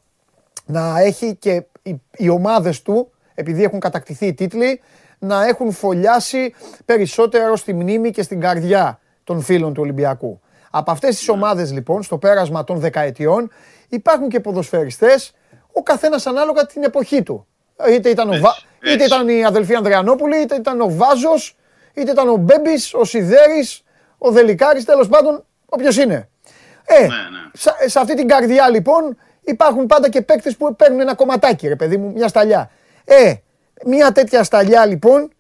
να 0.65 0.99
έχει 0.99 1.35
και 1.35 1.63
οι, 1.81 2.01
οι 2.17 2.29
ομάδες 2.29 2.81
του, 2.81 3.11
επειδή 3.33 3.63
έχουν 3.63 3.79
κατακτηθεί 3.79 4.25
οι 4.25 4.33
τίτλοι, 4.33 4.81
να 5.23 5.45
έχουν 5.45 5.71
φωλιάσει 5.71 6.53
περισσότερο 6.85 7.55
στη 7.55 7.73
μνήμη 7.73 8.11
και 8.11 8.23
στην 8.23 8.39
καρδιά 8.39 8.99
των 9.23 9.41
φίλων 9.41 9.73
του 9.73 9.81
Ολυμπιακού. 9.81 10.41
Από 10.71 10.91
αυτές 10.91 11.17
τις 11.17 11.29
ομάδες 11.29 11.71
λοιπόν, 11.71 12.03
στο 12.03 12.17
πέρασμα 12.17 12.63
των 12.63 12.77
δεκαετιών, 12.77 13.51
υπάρχουν 13.89 14.29
και 14.29 14.39
ποδοσφαιριστές, 14.39 15.33
ο 15.73 15.83
καθένας 15.83 16.25
ανάλογα 16.25 16.65
την 16.65 16.83
εποχή 16.83 17.23
του. 17.23 17.47
Είτε 17.89 18.09
ήταν, 18.09 18.29
ο 18.29 18.37
Βα... 18.39 18.55
είτε 18.93 19.03
ήταν 19.03 19.29
η 19.29 19.45
αδελφή 19.45 19.75
Ανδριανόπουλη, 19.75 20.37
είτε 20.37 20.55
ήταν 20.55 20.81
ο 20.81 20.89
Βάζος, 20.89 21.57
είτε 21.93 22.11
ήταν 22.11 22.29
ο 22.29 22.35
Μπέμπης, 22.35 22.93
ο 22.93 23.03
Σιδέρης, 23.03 23.83
ο 24.17 24.31
Δελικάρης, 24.31 24.85
τέλος 24.85 25.07
πάντων, 25.07 25.43
όποιος 25.65 25.97
είναι. 25.97 26.29
Ε, 26.85 26.99
ναι, 26.99 27.07
ναι. 27.07 27.87
Σε, 27.87 27.99
αυτή 27.99 28.15
την 28.15 28.27
καρδιά 28.27 28.69
λοιπόν 28.69 29.17
υπάρχουν 29.41 29.85
πάντα 29.85 30.09
και 30.09 30.21
παίκτες 30.21 30.57
που 30.57 30.75
παίρνουν 30.75 30.99
ένα 30.99 31.15
κομματάκι, 31.15 31.67
ρε 31.67 31.75
παιδί 31.75 31.97
μου, 31.97 32.11
μια 32.11 32.27
σταλιά. 32.27 32.71
Ε, 33.05 33.33
μια 33.85 34.11
τέτοια 34.11 34.43
σταλιά 34.43 34.85
λοιπόν 34.85 35.31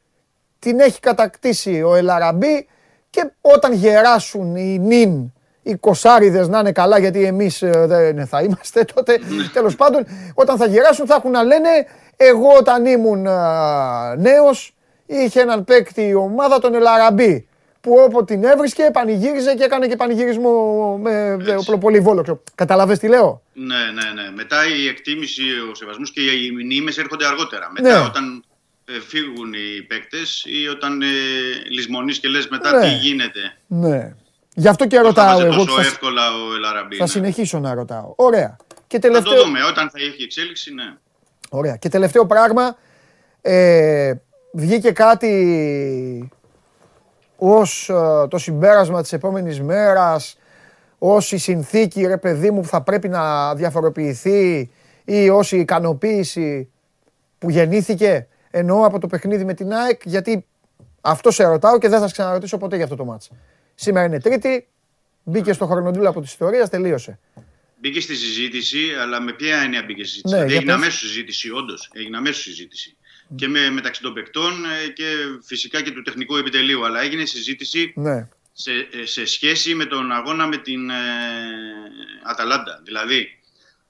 την 0.59 0.79
έχει 0.79 0.99
κατακτήσει 0.99 1.81
ο 1.81 1.95
Ελαραμπή 1.95 2.67
και 3.09 3.31
όταν 3.41 3.73
γεράσουν 3.73 4.55
οι 4.55 4.79
νυν, 4.79 5.33
οι 5.61 5.75
κοσάριδες 5.75 6.47
να 6.47 6.59
είναι 6.59 6.71
καλά 6.71 6.99
γιατί 6.99 7.23
εμείς 7.23 7.61
ε, 7.61 7.85
δεν 7.87 8.27
θα 8.27 8.41
είμαστε 8.41 8.83
τότε, 8.93 9.19
τέλος 9.53 9.75
πάντων 9.75 10.05
όταν 10.33 10.57
θα 10.57 10.65
γεράσουν 10.65 11.05
θα 11.05 11.15
έχουν 11.15 11.31
να 11.31 11.43
λένε 11.43 11.69
εγώ 12.15 12.53
όταν 12.57 12.85
ήμουν 12.85 13.27
α, 13.27 14.15
νέος 14.17 14.75
είχε 15.05 15.41
έναν 15.41 15.63
παίκτη 15.63 16.07
η 16.07 16.13
ομάδα 16.13 16.59
τον 16.59 16.75
Ελαραμπή 16.75 17.47
που 17.81 17.93
όποτε 18.05 18.33
την 18.33 18.43
έβρισκε 18.43 18.89
πανηγύριζε 18.93 19.55
και 19.55 19.63
έκανε 19.63 19.87
και 19.87 19.95
πανηγυρισμό 19.95 20.97
με 20.97 21.37
οπλοπολιβόλο. 21.59 22.43
Καταλαβες 22.55 22.99
τι 22.99 23.07
λέω; 23.07 23.41
Ναι, 23.53 23.75
ναι, 23.75 24.21
ναι. 24.21 24.31
Μετά 24.35 24.57
η 24.67 24.87
εκτίμηση, 24.87 25.41
ο 25.71 25.75
σεβασμός 25.75 26.11
και 26.11 26.21
οι 26.21 26.51
μνήμες 26.51 26.97
έρχονται 26.97 27.25
αργότερα. 27.25 27.71
Μετά 27.71 27.99
ναι. 27.99 28.05
όταν 28.05 28.43
ε, 28.85 28.99
φύγουν 29.07 29.53
οι 29.53 29.81
παίκτες 29.81 30.43
ή 30.45 30.67
όταν 30.67 31.01
ε, 31.01 31.05
λησμονείς 31.69 32.19
και 32.19 32.27
λες 32.27 32.47
μετά 32.47 32.71
ναι. 32.71 32.81
τι 32.81 32.93
γίνεται. 32.93 33.39
Ναι. 33.67 34.15
Γι' 34.53 34.67
αυτό 34.67 34.87
και 34.87 34.99
ρωτάω 34.99 35.41
εγώ. 35.41 35.65
Τόσο 35.65 35.79
εύκολα 35.79 36.21
ο 36.35 36.55
Ελαραμπή. 36.55 36.95
Θα 36.95 37.03
ναι. 37.03 37.09
συνεχίσω 37.09 37.59
να 37.59 37.73
ρωτάω. 37.73 38.13
Ωραία. 38.15 38.57
Και 38.87 38.99
τελευταίο... 38.99 39.31
Θα 39.31 39.37
το 39.37 39.45
δούμε. 39.45 39.63
Όταν 39.63 39.89
θα 39.89 39.99
έχει 39.99 40.23
εξέλιξη, 40.23 40.73
ναι. 40.73 40.93
Ωραία. 41.49 41.75
Και 41.75 41.89
τελευταίο 41.89 42.25
πράγμα. 42.25 42.77
Ε, 43.41 44.13
βγήκε 44.53 44.91
κάτι 44.91 46.31
ως 47.43 47.89
ε, 47.89 48.27
το 48.27 48.37
συμπέρασμα 48.37 49.01
της 49.01 49.13
επόμενης 49.13 49.61
μέρας, 49.61 50.37
ως 50.97 51.31
η 51.31 51.37
συνθήκη, 51.37 52.05
ρε 52.05 52.17
παιδί 52.17 52.51
μου, 52.51 52.61
που 52.61 52.67
θα 52.67 52.81
πρέπει 52.81 53.09
να 53.09 53.55
διαφοροποιηθεί 53.55 54.71
ή 55.05 55.29
ως 55.29 55.51
η 55.51 55.57
ικανοποίηση 55.57 56.71
που 57.37 57.49
γεννήθηκε, 57.49 58.27
εννοώ 58.51 58.85
από 58.85 58.99
το 58.99 59.07
παιχνίδι 59.07 59.43
με 59.43 59.53
την 59.53 59.73
ΑΕΚ, 59.73 60.01
γιατί 60.05 60.45
αυτό 61.01 61.31
σε 61.31 61.43
ρωτάω 61.43 61.77
και 61.77 61.87
δεν 61.87 61.99
θα 61.99 62.05
σε 62.07 62.13
ξαναρωτήσω 62.13 62.57
ποτέ 62.57 62.75
για 62.75 62.83
αυτό 62.83 62.95
το 62.95 63.05
μάτς. 63.05 63.29
Σήμερα 63.75 64.05
είναι 64.05 64.19
Τρίτη, 64.19 64.67
μπήκε 65.23 65.53
στο 65.53 65.65
χρονοτούλα 65.65 66.09
από 66.09 66.19
τη 66.19 66.25
ιστορία, 66.25 66.67
τελείωσε. 66.67 67.19
Μπήκε 67.79 68.01
στη 68.01 68.15
συζήτηση, 68.15 68.79
αλλά 69.01 69.21
με 69.21 69.33
ποια 69.33 69.57
έννοια 69.57 69.83
μπήκε 69.85 70.03
στη 70.03 70.11
συζήτηση; 70.11 70.45
Ναι, 70.45 70.53
έγινε 70.53 70.73
αμέσως 70.73 70.99
συζήτηση, 70.99 71.51
όντως. 71.51 71.91
Έγινε 71.93 72.17
αμέσως 72.17 72.41
συζήτηση 72.41 72.97
και 73.35 73.47
με, 73.47 73.69
μεταξύ 73.69 74.01
των 74.01 74.13
παικτών 74.13 74.65
ε, 74.65 74.87
και 74.87 75.05
φυσικά 75.43 75.81
και 75.81 75.91
του 75.91 76.01
τεχνικού 76.01 76.37
επιτελείου. 76.37 76.85
Αλλά 76.85 77.01
έγινε 77.01 77.25
συζήτηση 77.25 77.93
ναι. 77.95 78.27
σε, 78.53 78.71
ε, 78.91 79.05
σε 79.05 79.25
σχέση 79.25 79.75
με 79.75 79.85
τον 79.85 80.11
αγώνα 80.11 80.47
με 80.47 80.57
την 80.57 80.89
ε, 80.89 80.95
Αταλάντα. 82.23 82.81
Δηλαδή, 82.83 83.39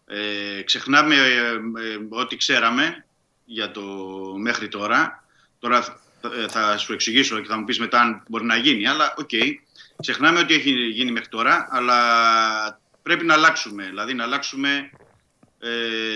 ε, 0.05 0.61
ξεχνάμε 0.61 1.15
ό,τι 2.09 2.37
ξέραμε 2.37 3.05
για 3.45 3.71
το 3.71 3.81
μέχρι 4.37 4.67
τώρα. 4.67 5.23
Τώρα 5.59 5.99
θα 6.49 6.77
σου 6.77 6.93
εξηγήσω 6.93 7.39
και 7.39 7.47
θα 7.47 7.57
μου 7.57 7.63
πεις 7.63 7.79
μετά 7.79 8.01
αν 8.01 8.23
μπορεί 8.27 8.45
να 8.45 8.55
γίνει, 8.55 8.87
αλλά 8.87 9.13
OK. 9.17 9.29
Okay. 9.31 9.51
Ξεχνάμε 10.01 10.39
ότι 10.39 10.53
έχει 10.53 10.71
γίνει 10.71 11.11
μέχρι 11.11 11.29
τώρα, 11.29 11.67
αλλά 11.71 11.95
πρέπει 13.01 13.25
να 13.25 13.33
αλλάξουμε. 13.33 13.85
Δηλαδή 13.85 14.13
να 14.13 14.23
αλλάξουμε 14.23 14.89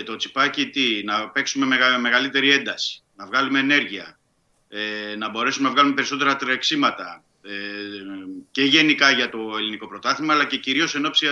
το 0.04 0.16
τσιπάκι, 0.16 0.68
τι, 0.68 1.02
να 1.04 1.28
παίξουμε 1.28 1.66
μεγαλύτερη 2.00 2.50
ένταση 2.50 3.05
να 3.16 3.26
βγάλουμε 3.26 3.58
ενέργεια, 3.58 4.18
ε, 4.68 5.16
να 5.16 5.30
μπορέσουμε 5.30 5.68
να 5.68 5.74
βγάλουμε 5.74 5.94
περισσότερα 5.94 6.36
τρεξίματα 6.36 7.24
ε, 7.42 7.50
και 8.50 8.62
γενικά 8.62 9.10
για 9.10 9.28
το 9.28 9.54
ελληνικό 9.56 9.88
πρωτάθλημα, 9.88 10.32
αλλά 10.34 10.44
και 10.44 10.56
κυρίως 10.56 10.94
εν 10.94 11.04
ώψη 11.04 11.26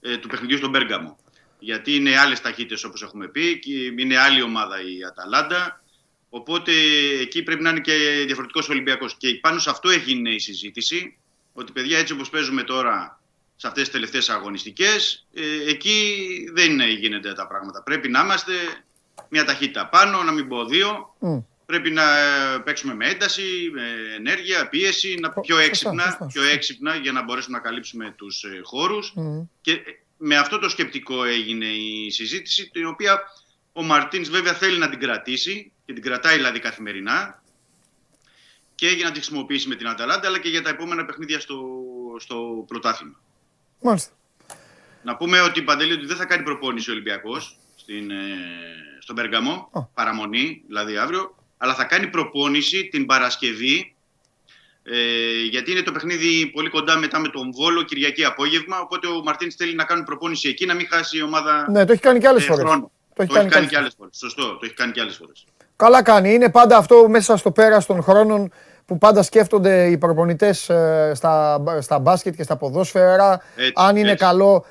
ε, 0.00 0.16
του 0.16 0.28
παιχνιδιού 0.28 0.56
στον 0.56 0.72
Πέργαμο. 0.72 1.18
Γιατί 1.58 1.94
είναι 1.94 2.18
άλλες 2.18 2.40
ταχύτητες 2.40 2.84
όπως 2.84 3.02
έχουμε 3.02 3.28
πει, 3.28 3.58
και 3.58 3.72
είναι 3.96 4.18
άλλη 4.18 4.42
ομάδα 4.42 4.80
η 4.80 5.04
Αταλάντα, 5.08 5.84
οπότε 6.28 6.72
εκεί 7.20 7.42
πρέπει 7.42 7.62
να 7.62 7.70
είναι 7.70 7.80
και 7.80 8.22
διαφορετικός 8.26 8.68
Ολυμπιακός. 8.68 9.16
Και 9.16 9.34
πάνω 9.34 9.58
σε 9.58 9.70
αυτό 9.70 9.90
έγινε 9.90 10.30
η 10.30 10.38
συζήτηση, 10.38 11.18
ότι 11.52 11.72
παιδιά 11.72 11.98
έτσι 11.98 12.12
όπως 12.12 12.30
παίζουμε 12.30 12.62
τώρα 12.62 13.20
σε 13.56 13.66
αυτές 13.66 13.82
τις 13.82 13.92
τελευταίες 13.92 14.28
αγωνιστικές, 14.30 15.26
εκεί 15.66 16.24
δεν 16.52 16.80
γίνονται 16.80 17.32
τα 17.32 17.46
πράγματα. 17.46 17.82
Πρέπει 17.82 18.08
να 18.08 18.20
είμαστε 18.20 18.52
μια 19.28 19.44
ταχύτητα 19.44 19.88
πάνω, 19.88 20.22
να 20.22 20.32
μην 20.32 20.48
πω 20.48 20.64
δύο. 20.64 21.16
Πρέπει 21.66 21.90
να 21.90 22.18
ε, 22.18 22.58
παίξουμε 22.64 22.94
με 22.94 23.08
ένταση, 23.08 23.70
με 23.72 23.82
ενέργεια, 24.16 24.68
πίεση, 24.68 25.16
να, 25.20 25.30
πιο, 25.30 25.58
έξυπνα, 25.58 26.18
πιο 26.32 26.42
έξυπνα 26.42 26.94
για 26.94 27.12
να 27.12 27.22
μπορέσουμε 27.22 27.56
να 27.56 27.62
καλύψουμε 27.62 28.14
τους 28.16 28.42
ε, 28.42 28.60
χώρους. 28.62 29.14
Και 29.60 29.72
ε, 29.72 29.80
με 30.16 30.36
αυτό 30.36 30.58
το 30.58 30.68
σκεπτικό 30.68 31.24
έγινε 31.24 31.66
η 31.66 32.10
συζήτηση, 32.10 32.70
την 32.70 32.86
οποία 32.86 33.20
ο 33.72 33.82
Μαρτίνς 33.82 34.28
βέβαια 34.28 34.52
θέλει 34.52 34.78
να 34.78 34.88
την 34.88 34.98
κρατήσει 34.98 35.72
και 35.84 35.92
την 35.92 36.02
κρατάει 36.02 36.36
δηλαδή 36.36 36.58
καθημερινά 36.58 37.42
και 38.74 38.88
για 38.88 39.04
να 39.04 39.10
την 39.10 39.22
χρησιμοποιήσει 39.22 39.68
με 39.68 39.74
την 39.74 39.88
Αταλάντα 39.88 40.28
αλλά 40.28 40.38
και 40.38 40.48
για 40.48 40.62
τα 40.62 40.68
επόμενα 40.68 41.04
παιχνίδια 41.04 41.40
στο, 41.40 41.60
στο 42.18 42.64
πρωτάθλημα. 42.66 43.20
Μάλιστα. 43.80 44.12
Να 45.02 45.16
πούμε 45.16 45.40
ότι 45.40 45.62
Παντελή 45.62 45.92
ότι 45.92 46.06
δεν 46.06 46.16
θα 46.16 46.24
κάνει 46.24 46.42
προπόνηση 46.42 46.90
ο 46.90 46.92
Ολυμπιακός 46.92 47.58
στην, 47.82 48.10
στον 48.98 49.16
Περγαμό, 49.16 49.70
παραμονή 49.94 50.62
δηλαδή 50.66 50.96
αύριο, 50.96 51.34
αλλά 51.56 51.74
θα 51.74 51.84
κάνει 51.84 52.06
προπόνηση 52.06 52.88
την 52.88 53.06
Παρασκευή 53.06 53.94
ε, 54.84 54.94
γιατί 55.50 55.70
είναι 55.70 55.82
το 55.82 55.92
παιχνίδι 55.92 56.46
πολύ 56.46 56.68
κοντά 56.68 56.96
μετά 56.96 57.18
με 57.18 57.28
τον 57.28 57.52
Βόλο 57.52 57.82
Κυριακή 57.82 58.24
απόγευμα. 58.24 58.80
Οπότε 58.80 59.06
ο 59.06 59.22
Μαρτίν 59.22 59.52
θέλει 59.52 59.74
να 59.74 59.84
κάνει 59.84 60.02
προπόνηση 60.02 60.48
εκεί, 60.48 60.66
να 60.66 60.74
μην 60.74 60.86
χάσει 60.90 61.18
η 61.18 61.22
ομάδα. 61.22 61.66
Ναι, 61.70 61.84
το 61.84 61.92
έχει 61.92 62.00
κάνει 62.00 62.18
και 62.18 62.28
άλλες 62.28 62.42
ε, 62.42 62.46
φορές. 62.46 62.64
Το, 62.64 62.90
το 63.14 63.22
έχει 63.22 63.32
κάνει, 63.32 63.48
κάνει 63.48 63.66
και 63.66 63.76
άλλες 63.76 63.94
φορές. 63.98 64.16
Σωστό, 64.16 64.42
το 64.42 64.60
έχει 64.62 64.74
κάνει 64.74 64.92
και 64.92 65.00
άλλες 65.00 65.16
φορές. 65.16 65.44
Καλά 65.76 66.02
κάνει. 66.02 66.34
Είναι 66.34 66.50
πάντα 66.50 66.76
αυτό 66.76 67.08
μέσα 67.08 67.36
στο 67.36 67.50
πέρας 67.50 67.86
των 67.86 68.02
χρόνων 68.02 68.52
που 68.86 68.98
πάντα 68.98 69.22
σκέφτονται 69.22 69.86
οι 69.86 69.98
προπονητές 69.98 70.68
ε, 70.68 71.12
στα, 71.14 71.62
στα 71.80 71.98
μπάσκετ 71.98 72.34
και 72.34 72.42
στα 72.42 72.56
ποδόσφαιρα. 72.56 73.42
αν 73.74 73.96
είναι 73.96 74.14
καλό 74.14 74.64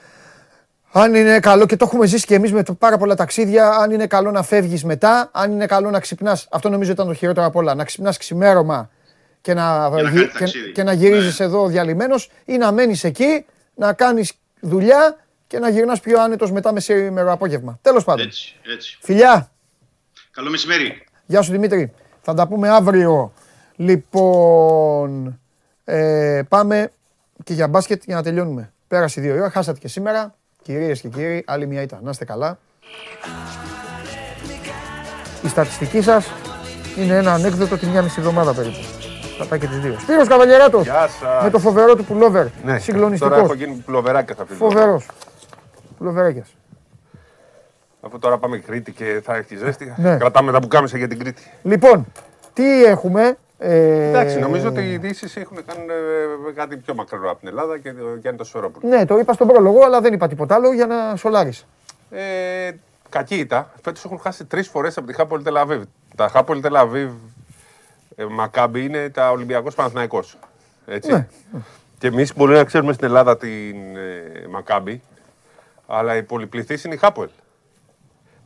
αν 0.91 1.15
είναι 1.15 1.39
καλό 1.39 1.65
και 1.65 1.76
το 1.76 1.85
έχουμε 1.85 2.05
ζήσει 2.05 2.26
και 2.26 2.35
εμείς 2.35 2.51
με 2.51 2.63
πάρα 2.80 2.97
πολλά 2.97 3.15
ταξίδια, 3.15 3.69
αν 3.69 3.91
είναι 3.91 4.07
καλό 4.07 4.31
να 4.31 4.43
φεύγεις 4.43 4.84
μετά, 4.84 5.30
αν 5.31 5.51
είναι 5.51 5.65
καλό 5.65 5.89
να 5.89 5.99
ξυπνάς. 5.99 6.47
Αυτό 6.51 6.69
νομίζω 6.69 6.91
ήταν 6.91 7.07
το 7.07 7.13
χειρότερο 7.13 7.45
απ' 7.45 7.55
όλα. 7.55 7.76
Να 7.76 7.84
ξυπνάς 7.84 8.18
ξημέρωμα 8.18 8.89
και 9.41 9.53
να, 9.53 9.89
και, 10.38 10.72
και, 10.73 10.84
να 10.84 10.93
γυρίζεις 10.93 11.39
ναι. 11.39 11.45
εδώ 11.45 11.68
διαλυμένος 11.68 12.30
ή 12.45 12.57
να 12.57 12.72
μένεις 12.72 13.03
εκεί, 13.03 13.45
να 13.76 13.93
κάνεις 13.93 14.34
δουλειά 14.59 15.18
και 15.47 15.59
να 15.59 15.69
γυρνάς 15.69 15.99
πιο 15.99 16.22
άνετος 16.22 16.51
μετά 16.51 16.73
μεσήμερο 16.73 17.31
απόγευμα. 17.31 17.80
Τέλος 17.81 18.03
πάντων. 18.03 18.26
Έτσι, 18.26 18.55
έτσι. 18.73 18.97
Φιλιά. 19.01 19.51
Καλό 20.31 20.49
μεσημέρι. 20.49 21.05
Γεια 21.26 21.41
σου 21.41 21.51
Δημήτρη. 21.51 21.93
Θα 22.22 22.34
τα 22.34 22.47
πούμε 22.47 22.69
αύριο. 22.69 23.34
Λοιπόν, 23.76 25.39
ε, 25.84 26.41
πάμε 26.49 26.91
και 27.43 27.53
για 27.53 27.68
μπάσκετ 27.68 28.03
για 28.05 28.15
να 28.15 28.23
τελειώνουμε. 28.23 28.73
Πέρασε 28.88 29.22
δύο 29.22 29.34
ώρα, 29.34 29.49
χάσατε 29.49 29.80
και 29.80 29.88
σήμερα. 29.88 30.35
Κυρίες 30.61 31.01
και 31.01 31.07
κύριοι, 31.07 31.43
άλλη 31.47 31.67
μια 31.67 31.81
ήταν. 31.81 31.99
Να 32.03 32.09
είστε 32.09 32.25
καλά. 32.25 32.57
η 35.41 35.47
στατιστική 35.47 36.01
σας 36.01 36.31
είναι 36.97 37.15
ένα 37.15 37.33
ανέκδοτο 37.33 37.77
τη 37.77 37.85
μια 37.85 38.01
μισή 38.01 38.15
εβδομάδα 38.19 38.53
περίπου. 38.53 38.77
Θα 39.38 39.45
πάει 39.45 39.59
και 39.59 39.67
τις 39.67 39.79
δύο. 39.79 39.95
Σπύρος 39.99 40.27
Καβαλιαράτος, 40.27 40.88
με 41.43 41.49
το 41.49 41.59
φοβερό 41.59 41.95
του 41.95 42.05
πουλόβερ. 42.05 42.45
Ναι, 42.63 42.79
Συγκλονιστικός. 42.79 43.35
Τώρα 43.35 43.45
έχω 43.45 43.53
γίνει 43.53 43.73
πουλοβεράκια 43.85 44.35
θα 44.35 44.45
πει. 44.45 44.53
Φοβερός. 44.53 45.05
Πουλοβεράκια. 45.97 46.45
Αφού 48.01 48.19
τώρα 48.19 48.38
πάμε 48.38 48.57
Κρήτη 48.57 48.91
και 48.91 49.21
θα 49.23 49.35
έχεις 49.35 49.59
ζέστη, 49.59 49.93
ναι. 49.97 50.17
κρατάμε 50.17 50.51
τα 50.51 50.59
μπουκάμισα 50.59 50.97
για 50.97 51.07
την 51.07 51.19
Κρήτη. 51.19 51.43
Λοιπόν, 51.63 52.05
τι 52.53 52.83
έχουμε; 52.83 53.38
Ε... 53.63 54.07
Εντάξει, 54.07 54.39
νομίζω 54.39 54.67
ότι 54.67 54.81
οι 54.81 54.91
ειδήσεις 54.91 55.35
έχουν 55.35 55.65
κάνει 55.65 55.85
ε, 56.49 56.51
κάτι 56.51 56.77
πιο 56.77 56.93
μακρινό 56.95 57.29
από 57.31 57.39
την 57.39 57.47
Ελλάδα 57.47 57.77
και 57.77 57.89
ο 57.89 58.17
Γιάννη 58.21 58.38
το 58.38 58.43
Σφερόπουλο. 58.43 58.89
Ναι, 58.89 59.05
το 59.05 59.17
είπα 59.17 59.33
στον 59.33 59.47
πρόλογο, 59.47 59.83
αλλά 59.83 60.01
δεν 60.01 60.13
είπα 60.13 60.27
τίποτα 60.27 60.55
άλλο 60.55 60.71
για 60.71 60.85
να 60.85 61.15
σολάρει. 61.15 61.53
Ε, 62.09 62.71
κακή 63.09 63.35
ήταν. 63.35 63.71
Φέτος 63.83 64.05
έχουν 64.05 64.19
χάσει 64.19 64.45
τρεις 64.45 64.67
φορές 64.67 64.97
από 64.97 65.07
τη 65.07 65.13
Χάπολη 65.13 65.43
Τελαβίβ. 65.43 65.83
Τα 66.15 66.27
Χάπολη 66.27 66.61
Τελαβίβ 66.61 67.11
ε, 68.15 68.25
Μακάμπι 68.25 68.83
είναι 68.83 69.09
τα 69.09 69.31
Ολυμπιακός 69.31 69.75
Παναθναϊκό. 69.75 70.23
Έτσι. 70.85 71.11
Ναι. 71.11 71.27
Και 71.97 72.07
εμείς 72.07 72.35
μπορεί 72.35 72.53
να 72.53 72.63
ξέρουμε 72.63 72.93
στην 72.93 73.05
Ελλάδα 73.05 73.38
την 73.38 73.95
ε, 73.95 74.47
Μακάμπι, 74.49 75.01
αλλά 75.88 76.15
η 76.15 76.23
πολυπληθή 76.23 76.77
είναι 76.85 76.95
η 76.95 76.97
Χάπολ. 76.97 77.29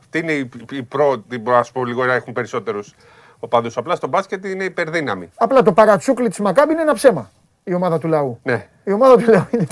Αυτή 0.00 0.18
είναι 0.18 0.32
η, 0.32 0.50
η 0.70 0.82
πρώτη, 0.82 1.38
μπορώ 1.38 1.56
να 1.56 1.62
σου 1.62 1.72
πω 1.72 1.84
λίγο 1.84 2.04
να 2.04 2.14
έχουν 2.14 2.32
περισσότερους 2.32 2.94
οπαδού. 3.38 3.70
Απλά 3.74 3.94
στο 3.94 4.06
μπάσκετ 4.06 4.44
είναι 4.44 4.64
υπερδύναμη. 4.64 5.30
Απλά 5.34 5.62
το 5.62 5.72
παρατσούκλι 5.72 6.28
της 6.28 6.38
Μακάμπι 6.38 6.72
είναι 6.72 6.82
ένα 6.82 6.94
ψέμα. 6.94 7.30
Η 7.64 7.74
ομάδα 7.74 7.98
του 7.98 8.08
λαού. 8.08 8.38
Ναι. 8.42 8.68
Η 8.84 8.92
ομάδα 8.92 9.16
του 9.16 9.30
λαού 9.30 9.46
είναι. 9.50 9.66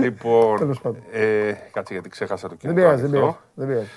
Λοιπόν. 0.00 0.76
ε, 1.12 1.52
κάτσε 1.72 1.92
γιατί 1.92 2.08
ξέχασα 2.08 2.48
το 2.48 2.54
κοινό. 2.54 2.72
Δεν 2.72 2.82
πειράζει, 2.82 3.06
δεν 3.54 3.66
πειράζει. 3.68 3.88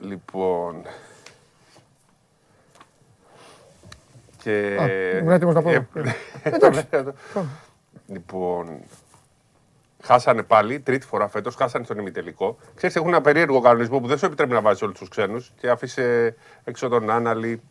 Λοιπόν. 0.00 0.82
Και... 4.42 4.76
Ήμουν 5.18 5.32
έτοιμος 5.32 5.54
να 5.54 5.62
πω. 5.62 5.70
Ε, 5.70 5.88
Εντάξει. 6.42 6.86
λοιπόν, 8.14 8.80
χάσανε 10.02 10.42
πάλι, 10.42 10.80
τρίτη 10.80 11.06
φορά 11.06 11.28
φέτος, 11.28 11.54
χάσανε 11.54 11.84
στον 11.84 11.98
ημιτελικό. 11.98 12.58
Ξέρεις, 12.74 12.96
έχουν 12.96 13.08
ένα 13.08 13.20
περίεργο 13.20 13.60
κανονισμό 13.60 14.00
που 14.00 14.06
δεν 14.06 14.18
σου 14.18 14.26
επιτρέπει 14.26 14.52
να 14.52 14.60
βάζει 14.60 14.84
όλους 14.84 14.98
τους 14.98 15.08
ξένους 15.08 15.52
και 15.60 15.68
άφησε 15.68 16.34
έξω 16.64 16.88
τον 16.88 17.10
Άναλη. 17.10 17.62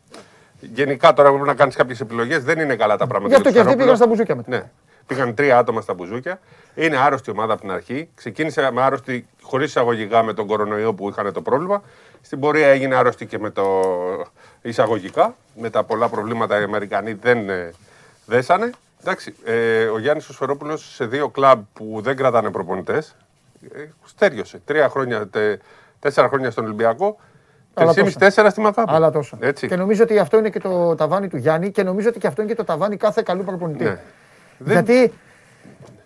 Γενικά 0.59 1.13
τώρα 1.13 1.29
πρέπει 1.29 1.45
να 1.45 1.53
κάνεις 1.53 1.75
κάποιες 1.75 1.99
επιλογές. 1.99 2.43
Δεν 2.43 2.59
είναι 2.59 2.75
καλά 2.75 2.97
τα 2.97 3.07
πράγματα. 3.07 3.33
Γι' 3.33 3.41
αυτό 3.41 3.51
και 3.51 3.59
αυτοί 3.59 3.75
πήγαν 3.75 3.95
στα 3.95 4.07
μπουζούκια 4.07 4.35
μετά. 4.35 4.49
Ναι. 4.49 4.69
Πήγαν 5.07 5.33
τρία 5.33 5.57
άτομα 5.57 5.81
στα 5.81 5.93
μπουζούκια. 5.93 6.39
Είναι 6.75 6.97
άρρωστη 6.97 7.31
ομάδα 7.31 7.53
από 7.53 7.61
την 7.61 7.71
αρχή. 7.71 8.09
Ξεκίνησε 8.15 8.71
με 8.71 8.81
άρρωστη 8.81 9.27
χωρίς 9.41 9.67
εισαγωγικά 9.67 10.23
με 10.23 10.33
τον 10.33 10.47
κορονοϊό 10.47 10.93
που 10.93 11.09
είχαν 11.09 11.33
το 11.33 11.41
πρόβλημα. 11.41 11.81
Στην 12.21 12.39
πορεία 12.39 12.67
έγινε 12.67 12.95
άρρωστη 12.95 13.25
και 13.25 13.39
με 13.39 13.49
το 13.49 13.81
εισαγωγικά. 14.61 15.35
Με 15.55 15.69
τα 15.69 15.83
πολλά 15.83 16.09
προβλήματα 16.09 16.59
οι 16.59 16.63
Αμερικανοί 16.63 17.13
δεν 17.13 17.49
ε, 17.49 17.73
δέσανε. 18.25 18.71
Εντάξει, 19.07 19.35
ε, 19.45 19.85
ο 19.85 19.99
Γιάννης 19.99 20.25
Σφερόπουλο 20.25 20.77
σε 20.77 21.05
δύο 21.05 21.29
κλαμπ 21.29 21.63
που 21.73 21.99
δεν 22.03 22.15
κρατάνε 22.15 22.51
προπονητές. 22.51 23.15
Ε, 23.73 23.83
στέριωσε. 24.05 24.61
Τρία 24.65 24.89
χρόνια, 24.89 25.27
τε, 25.27 25.57
τέσσερα 25.99 26.27
χρόνια 26.27 26.51
στον 26.51 26.65
Ολυμπιακό. 26.65 27.19
Τρεις 27.73 28.17
τέσσερα 28.17 28.49
στη 28.49 28.61
Μακάπη. 28.61 28.91
Αλλά 28.93 29.11
τόσο. 29.11 29.37
Έτσι. 29.39 29.67
Και 29.67 29.75
νομίζω 29.75 30.03
ότι 30.03 30.19
αυτό 30.19 30.37
είναι 30.37 30.49
και 30.49 30.59
το 30.59 30.95
ταβάνι 30.95 31.27
του 31.27 31.37
Γιάννη 31.37 31.71
και 31.71 31.83
νομίζω 31.83 32.09
ότι 32.09 32.19
και 32.19 32.27
αυτό 32.27 32.41
είναι 32.41 32.51
και 32.51 32.57
το 32.57 32.63
ταβάνι 32.63 32.97
κάθε 32.97 33.21
καλού 33.25 33.43
προπονητή. 33.43 33.83
Ναι. 33.83 33.99
Γιατί 34.57 35.13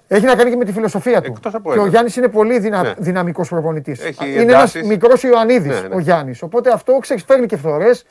έχει 0.07 0.25
να 0.25 0.35
κάνει 0.35 0.49
και 0.49 0.55
με 0.55 0.65
τη 0.65 0.71
φιλοσοφία 0.71 1.21
του. 1.21 1.33
και 1.73 1.79
ο 1.79 1.85
Γιάννης 1.85 2.15
είναι 2.15 2.27
πολύ 2.27 2.59
δυνα... 2.59 2.81
ναι. 2.81 2.93
δυναμικός 2.97 3.49
προπονητής. 3.49 3.99
Είναι 4.21 4.51
ένας 4.51 4.73
μικρός 4.73 5.23
Ιωαννίδης 5.23 5.81
ναι, 5.81 5.87
ναι. 5.87 5.95
ο 5.95 5.99
Γιάννης. 5.99 6.41
Οπότε 6.41 6.71
αυτό 6.71 6.97
ξέρεις, 7.01 7.23
φέρνει 7.23 7.45
και 7.45 7.57
φθορές. 7.57 8.05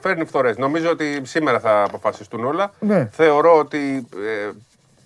Φέρνει 0.00 0.24
φθορές. 0.24 0.56
Νομίζω 0.56 0.90
ότι 0.90 1.20
σήμερα 1.22 1.60
θα 1.60 1.82
αποφασιστούν 1.82 2.44
όλα. 2.44 2.72
Ναι. 2.80 3.08
Θεωρώ 3.12 3.58
ότι 3.58 4.06
ε, 4.14 4.50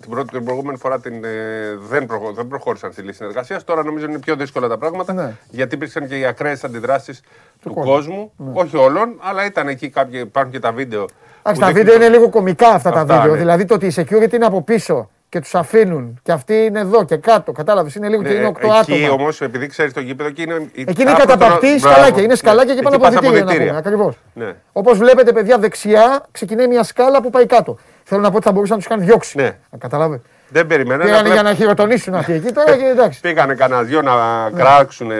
την, 0.00 0.10
πρώτη, 0.10 0.30
την 0.30 0.44
προηγούμενη 0.44 0.78
φορά 0.78 1.00
την, 1.00 1.24
ε, 1.24 1.76
δεν, 1.88 2.06
προχω, 2.06 2.32
δεν 2.32 2.48
προχώρησαν 2.48 2.92
στη 2.92 3.02
λύση 3.02 3.16
συνεργασίας. 3.16 3.64
Τώρα 3.64 3.84
νομίζω 3.84 4.04
είναι 4.04 4.18
πιο 4.18 4.36
δύσκολα 4.36 4.68
τα 4.68 4.78
πράγματα. 4.78 5.12
Ναι. 5.12 5.32
Γιατί 5.50 5.74
υπήρξαν 5.74 6.08
και 6.08 6.18
οι 6.18 6.24
ακραίες 6.24 6.64
αντιδράσεις 6.64 7.20
του, 7.62 7.68
του 7.68 7.74
κόσμου. 7.74 8.32
Ναι. 8.36 8.52
Όχι 8.54 8.76
όλων, 8.76 9.18
αλλά 9.22 9.44
ήταν 9.44 9.68
εκεί 9.68 9.88
κάποιοι, 9.88 10.20
υπάρχουν 10.24 10.52
και 10.52 10.60
τα 10.60 10.72
βίντεο. 10.72 11.06
Εντάξει, 11.42 11.60
τα 11.60 11.72
βίντεο 11.72 11.94
είναι 11.94 12.08
λίγο 12.08 12.28
κομικά 12.28 12.68
αυτά, 12.68 12.90
τα 12.90 13.04
βίντεο. 13.04 13.32
Ναι. 13.32 13.38
Δηλαδή 13.38 13.64
το 13.64 13.74
ότι 13.74 13.86
η 13.86 13.92
security 13.96 14.32
είναι 14.32 14.46
από 14.46 14.62
πίσω 14.62 15.08
και 15.28 15.40
τους 15.40 15.54
αφήνουν. 15.54 16.20
Και 16.22 16.32
αυτοί 16.32 16.54
είναι 16.54 16.80
εδώ 16.80 17.04
και 17.04 17.16
κάτω. 17.16 17.52
Κατάλαβες, 17.52 17.94
είναι 17.94 18.08
λίγο 18.08 18.22
και 18.22 18.32
είναι 18.32 18.46
οκτώ 18.46 18.66
άτομα. 18.66 18.96
Εκεί 18.96 19.08
όμως, 19.08 19.40
επειδή 19.40 19.66
ξέρεις 19.66 19.92
το 19.92 20.00
γήπεδο, 20.00 20.28
εκεί 20.28 20.42
είναι. 20.42 20.70
Εκεί 20.74 21.02
είναι 21.02 21.12
καταπακτή 21.12 21.78
σκαλάκια. 21.78 22.22
Είναι 22.22 22.34
σκαλάκια 22.34 22.74
και 22.74 22.82
πάνω 22.82 22.96
από 22.96 23.30
διτήρια. 23.30 23.76
Ακριβώς. 23.76 24.16
Ναι. 24.34 24.54
Όπως 24.72 24.98
βλέπετε, 24.98 25.32
παιδιά, 25.32 25.58
δεξιά 25.58 26.22
ξεκινάει 26.30 26.66
μια 26.66 26.82
σκάλα 26.82 27.22
που 27.22 27.30
πάει 27.30 27.46
κάτω. 27.46 27.78
Θέλω 28.04 28.20
να 28.20 28.30
πω 28.30 28.36
ότι 28.36 28.44
θα 28.44 28.52
μπορούσαν 28.52 28.76
να 28.76 28.82
τους 28.82 28.90
κάνουν 28.90 29.06
διώξει. 29.06 29.36
Ναι. 29.36 29.56
Κατάλαβε. 29.78 30.20
Δεν 30.48 30.66
περιμένανε. 30.66 31.10
Πήγανε 31.10 31.28
για 31.32 31.42
να 31.42 31.54
χειροτονήσουν 31.54 32.14
αυτοί 32.14 32.32
εκεί 32.32 32.52
τώρα 32.52 32.76
και 32.76 32.84
εντάξει. 32.84 33.20
Πήγανε 33.20 33.54
κανένα 33.54 33.82
δυο 33.82 34.02
να 34.02 34.12
κράξουν. 34.56 35.10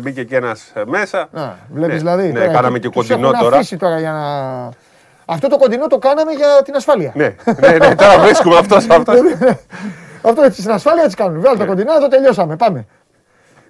Μπήκε 0.00 0.24
και 0.24 0.36
ένας 0.36 0.72
μέσα. 0.86 1.28
Βλέπεις 1.72 1.92
ναι, 1.92 1.98
δηλαδή. 1.98 2.32
Ναι, 2.32 2.46
κάναμε 2.46 2.78
και 2.78 2.88
κοντινό 2.88 3.30
τώρα. 3.40 3.60
τώρα 3.78 3.98
για 3.98 4.12
να. 4.12 4.84
Αυτό 5.26 5.48
το 5.48 5.56
κοντινό 5.56 5.86
το 5.86 5.98
κάναμε 5.98 6.32
για 6.32 6.62
την 6.64 6.74
ασφάλεια. 6.74 7.12
ναι, 7.14 7.34
ναι, 7.60 7.68
ναι, 7.68 7.94
τώρα 7.94 8.18
βρίσκουμε 8.18 8.56
αυτός. 8.56 8.88
αυτός. 8.88 9.20
αυτό 10.28 10.42
έτσι 10.42 10.60
στην 10.60 10.72
ασφάλεια 10.72 11.02
έτσι 11.02 11.16
κάνουμε. 11.16 11.38
Βγάλω 11.38 11.56
το 11.56 11.62
ναι. 11.62 11.68
κοντινό, 11.68 11.98
το 12.00 12.08
τελειώσαμε. 12.08 12.56
Πάμε. 12.56 12.86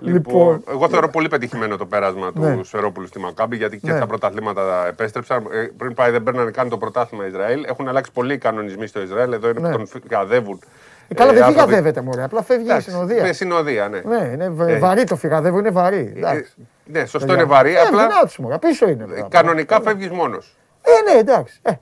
Λοιπόν, 0.00 0.34
λοιπόν, 0.34 0.64
εγώ 0.68 0.88
θεωρώ 0.88 1.08
πολύ 1.08 1.28
πετυχημένο 1.28 1.76
το 1.76 1.86
πέρασμα 1.86 2.32
του 2.32 2.40
ναι. 2.40 2.58
Σφερόπουλου 2.62 3.06
στη 3.06 3.18
Μακάμπη 3.18 3.56
γιατί 3.56 3.78
και 3.78 3.92
ναι. 3.92 3.98
τα 3.98 4.06
πρωταθλήματα 4.06 4.86
επέστρεψαν. 4.86 5.46
Ε, 5.52 5.68
πριν 5.76 5.94
πάει 5.94 6.10
δεν 6.10 6.22
παίρνανε 6.22 6.50
καν 6.50 6.68
το 6.68 6.78
πρωτάθλημα 6.78 7.26
Ισραήλ. 7.26 7.64
Έχουν 7.68 7.88
αλλάξει 7.88 8.10
πολλοί 8.12 8.32
οι 8.32 8.38
κανονισμοί 8.38 8.86
στο 8.86 9.00
Ισραήλ. 9.00 9.32
Εδώ 9.32 9.48
είναι 9.48 9.60
ναι. 9.60 9.70
που 9.70 9.76
τον 9.76 9.86
φυγαδεύουν. 9.86 10.60
Ε, 11.08 11.14
καλά, 11.14 11.32
δεν 11.32 11.44
φυγαδεύεται 11.44 12.00
μόνο. 12.00 12.24
Απλά 12.24 12.42
φεύγει 12.42 12.76
η 12.76 12.80
συνοδεία. 12.80 13.22
Με 13.22 13.32
συνοδεία, 13.32 13.88
ναι. 13.88 14.00
Ναι, 14.00 14.30
είναι 14.32 14.72
ε. 14.72 14.78
βαρύ 14.78 15.04
το 15.04 15.16
φυγαδεύω, 15.16 15.58
είναι 15.58 15.70
βαρύ. 15.70 16.12
Ε, 16.24 16.42
ναι, 16.84 17.04
σωστό 17.04 17.32
είναι 17.32 17.44
βαρύ. 17.44 17.74
Ε, 17.74 17.80
απλά 17.80 18.58
πίσω 18.58 18.88
είναι. 18.88 19.26
Κανονικά 19.28 19.80
φεύγεις 19.80 20.10
μόνος. 20.10 20.56
Ε, 20.86 21.12
ναι, 21.12 21.18
εντάξει. 21.18 21.58
Ε, 21.62 21.72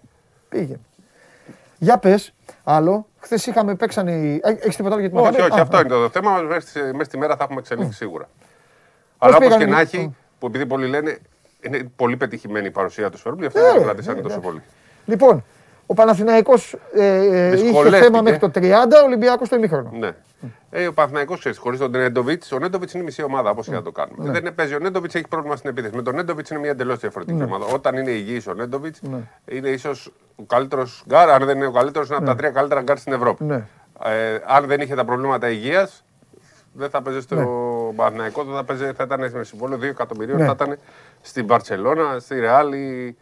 πήγε. 0.48 0.76
Για 1.78 1.98
πες, 1.98 2.34
άλλο. 2.64 3.06
Χθες 3.18 3.46
είχαμε 3.46 3.74
παίξανε. 3.74 4.40
Έχεις 4.42 4.76
τίποτα 4.76 4.94
άλλο 4.94 5.00
για 5.00 5.10
την 5.10 5.18
Όχι, 5.18 5.40
όχι, 5.40 5.60
αυτό 5.60 5.80
είναι 5.80 5.88
το 5.88 6.08
θέμα. 6.08 6.40
Μέσα 6.40 7.04
στη 7.04 7.18
μέρα 7.18 7.36
θα 7.36 7.44
έχουμε 7.44 7.60
εξελίξει 7.60 7.92
σίγουρα. 7.92 8.28
Αλλά 9.18 9.36
όπως 9.36 9.56
και 9.56 9.66
να 9.66 9.80
έχει, 9.80 10.16
που 10.38 10.46
επειδή 10.46 10.66
πολλοί 10.66 10.86
λένε 10.86 11.18
είναι 11.60 11.90
πολύ 11.96 12.16
πετυχημένη 12.16 12.66
η 12.66 12.70
παρουσία 12.70 13.10
του 13.10 13.18
Σφερόπουλου, 13.18 13.48
γι' 13.52 13.58
αυτό 13.58 13.72
δεν 13.72 13.82
κρατήσανε 13.82 14.20
τόσο 14.20 14.40
πολύ. 14.40 14.62
Λοιπόν, 15.04 15.44
ο 15.86 15.94
Παναθηναϊκός 15.94 16.76
ε, 16.94 17.56
είχε 17.56 17.90
θέμα 17.90 18.22
μέχρι 18.22 18.38
το 18.38 18.50
30, 18.54 18.60
ο 19.02 19.04
Ολυμπιακός 19.04 19.48
το 19.48 19.56
ημίχρονο. 19.56 19.90
Ναι. 19.98 20.10
Ε, 20.70 20.86
ο 20.86 20.92
Παναθηναϊκός 20.92 21.38
ξέρεις, 21.38 21.58
χωρίς 21.58 21.78
τον 21.78 21.90
Νέντοβιτς, 21.90 22.52
ο 22.52 22.58
Νέντοβιτς 22.58 22.92
είναι 22.94 23.02
μισή 23.02 23.22
ομάδα, 23.22 23.50
όπως 23.50 23.66
και 23.66 23.74
να 23.74 23.82
το 23.82 23.92
κάνουμε. 23.92 24.24
Ναι. 24.24 24.40
Δεν 24.40 24.54
παίζει. 24.54 24.74
Ο 24.74 24.78
Νέντοβιτς 24.78 25.14
έχει 25.14 25.28
πρόβλημα 25.28 25.56
στην 25.56 25.70
επίθεση. 25.70 25.96
Με 25.96 26.02
τον 26.02 26.14
Νέντοβιτς 26.14 26.50
είναι 26.50 26.60
μια 26.60 26.70
εντελώς 26.70 26.98
διαφορετική 26.98 27.38
ναι. 27.38 27.44
ομάδα. 27.44 27.64
Όταν 27.64 27.96
είναι 27.96 28.10
υγιής 28.10 28.46
ο 28.46 28.54
Νέντοβιτς, 28.54 29.02
ναι. 29.02 29.18
είναι 29.48 29.68
ίσως 29.68 30.12
ο 30.36 30.42
καλύτερος 30.42 31.04
γκαρντ, 31.08 31.30
αν 31.30 31.44
δεν 31.44 31.56
είναι 31.56 31.66
ο 31.66 31.70
καλύτερος, 31.70 32.08
είναι 32.08 32.16
από 32.16 32.26
τα 32.26 32.32
ναι. 32.32 32.38
τρία 32.38 32.50
καλύτερα 32.50 32.82
γκαρντ 32.82 32.98
στην 32.98 33.12
Ευρώπη. 33.12 33.44
Ναι. 33.44 33.66
Ε, 34.04 34.38
αν 34.46 34.66
δεν 34.66 34.80
είχε 34.80 34.94
τα 34.94 35.04
προβλήματα 35.04 35.50
υγείας, 35.50 36.04
δεν 36.72 36.90
θα 36.90 37.02
παίζει 37.02 37.20
στο 37.20 37.34
ναι. 37.34 37.44
Παναθηναϊκό, 37.96 38.44
θα, 38.44 38.64
παίζει, 38.64 38.92
θα 38.92 39.04
ήταν 39.04 39.30
με 39.32 39.44
συμβόλαιο 39.44 39.78
2 39.78 39.82
εκατομμυρίων, 39.82 40.38
ναι. 40.38 40.44
θα 40.44 40.52
ήταν 40.52 40.78
στην 41.20 41.46
Παρσελώνα, 41.46 42.18
στη 42.18 42.40
Ρεάλη, 42.40 43.16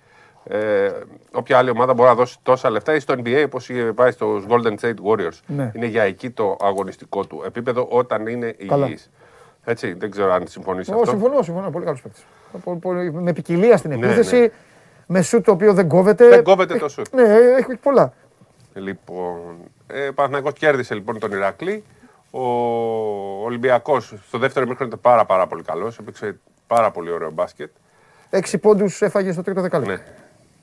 ε, 0.44 0.90
όποια 1.32 1.58
άλλη 1.58 1.70
ομάδα 1.70 1.94
μπορεί 1.94 2.08
να 2.08 2.14
δώσει 2.14 2.36
τόσα 2.42 2.70
λεφτά 2.70 2.94
ή 2.94 3.00
στο 3.00 3.14
NBA 3.16 3.42
όπως 3.46 3.68
είχε 3.68 3.82
πάει 3.82 4.10
στο 4.10 4.42
Golden 4.48 4.74
State 4.80 4.94
Warriors. 5.04 5.38
Ναι. 5.46 5.72
Είναι 5.74 5.86
για 5.86 6.02
εκεί 6.02 6.30
το 6.30 6.56
αγωνιστικό 6.60 7.26
του 7.26 7.42
επίπεδο 7.46 7.86
όταν 7.90 8.26
είναι 8.26 8.54
υγιή. 8.58 8.98
Έτσι, 9.64 9.92
δεν 9.92 10.10
ξέρω 10.10 10.32
αν 10.32 10.46
συμφωνείς 10.46 10.88
αυτό. 10.88 11.04
Συμφωνώ, 11.04 11.42
συμφωνώ. 11.42 11.70
Πολύ 11.70 11.84
καλός 11.84 12.02
παίκτης. 12.02 12.24
Με 13.12 13.32
ποικιλία 13.32 13.76
στην 13.76 13.90
ναι, 13.90 14.06
επίθεση. 14.06 14.40
Ναι. 14.40 14.48
Με 15.06 15.22
σουτ 15.22 15.44
το 15.44 15.52
οποίο 15.52 15.74
δεν 15.74 15.88
κόβεται. 15.88 16.28
Δεν 16.28 16.42
κόβεται 16.42 16.76
το 16.78 16.88
σουτ. 16.88 17.14
Ναι, 17.14 17.22
έχει 17.58 17.76
πολλά. 17.76 18.12
Λοιπόν, 18.74 19.56
ε, 19.86 20.10
Παναγιώ 20.14 20.50
κέρδισε 20.50 20.94
λοιπόν 20.94 21.18
τον 21.18 21.32
Ηρακλή. 21.32 21.84
Ο 22.30 22.44
Ολυμπιακός 23.44 24.14
στο 24.26 24.38
δεύτερο 24.38 24.66
μήχρονο 24.66 24.88
ήταν 24.88 25.00
πάρα, 25.00 25.24
πάρα 25.24 25.46
πολύ 25.46 25.62
καλός. 25.62 25.98
Έπαιξε 25.98 26.38
πάρα 26.66 26.90
πολύ 26.90 27.10
ωραίο 27.10 27.30
μπάσκετ. 27.30 27.70
Έξι 28.30 28.58
πόντους 28.58 29.02
έφαγε 29.02 29.32
στο 29.32 29.42
τρίτο 29.42 29.60
δεκάλεπτο. 29.60 29.92
Ναι. 29.92 30.02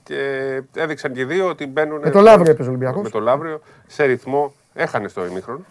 Και 0.09 0.61
έδειξαν 0.75 1.13
και 1.13 1.19
οι 1.19 1.23
δύο 1.23 1.47
ότι 1.47 1.67
μπαίνουν. 1.67 1.99
Με 1.99 2.09
το 2.09 2.21
Λαύριο 2.21 2.51
έπαιζε 2.51 2.69
ο 2.69 2.71
Ολυμπιακός. 2.71 3.03
Με 3.03 3.09
το 3.09 3.19
Λαύριο 3.19 3.61
σε 3.87 4.03
ρυθμό. 4.03 4.53
Έχανε 4.73 5.07
στο 5.07 5.25
ημίχρονο. 5.25 5.65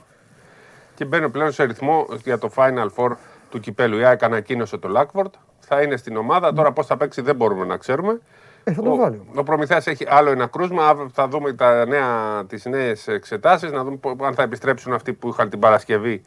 Και 0.95 1.05
μπαίνουν 1.05 1.31
πλέον 1.31 1.53
σε 1.53 1.65
ρυθμό 1.65 2.07
για 2.25 2.39
το 2.39 2.51
Final 2.57 2.89
Four 2.97 3.11
του 3.51 3.61
κυπέλου. 3.61 3.99
Η 3.99 4.05
ΑΕΚ 4.05 4.23
ανακοίνωσε 4.23 4.77
το 4.77 4.89
Λάκφορντ. 4.89 5.35
Θα 5.59 5.83
είναι 5.83 5.97
στην 5.97 6.17
ομάδα. 6.17 6.53
Τώρα 6.53 6.73
πώς 6.73 6.87
θα 6.87 6.97
παίξει 6.97 7.21
δεν 7.21 7.37
μπορούμε 7.37 7.65
να 7.65 7.77
ξέρουμε. 7.77 8.21
Ε, 8.65 8.73
θα 8.73 8.83
το 8.83 8.97
βάλει. 8.97 9.17
Ο, 9.17 9.39
ο 9.39 9.43
Προμηθέας 9.43 9.87
έχει 9.87 10.07
άλλο 10.09 10.31
ένα 10.31 10.47
κρούσμα. 10.47 11.09
Θα 11.13 11.29
δούμε 11.29 11.53
τα 11.53 11.87
νέα, 11.87 12.45
τις 12.47 12.65
νέες 12.65 13.09
εξετάσεις, 13.09 13.73
να 13.73 13.85
δούμε 13.85 13.99
αν 14.23 14.35
θα 14.35 14.43
επιστρέψουν 14.43 14.93
αυτοί 14.93 15.13
που 15.13 15.29
είχαν 15.29 15.49
την 15.51 15.59
Παρασκευή. 15.59 16.23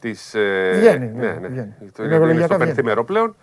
Της, 0.00 0.34
ε, 0.34 0.72
βγαίνει, 0.74 1.06
ναι, 1.06 1.38
ναι, 1.40 1.48
ναι. 1.48 2.32
Είναι 2.32 2.44
στο 2.44 2.56
πενθήμερο 2.56 3.04
πλέον. 3.04 3.36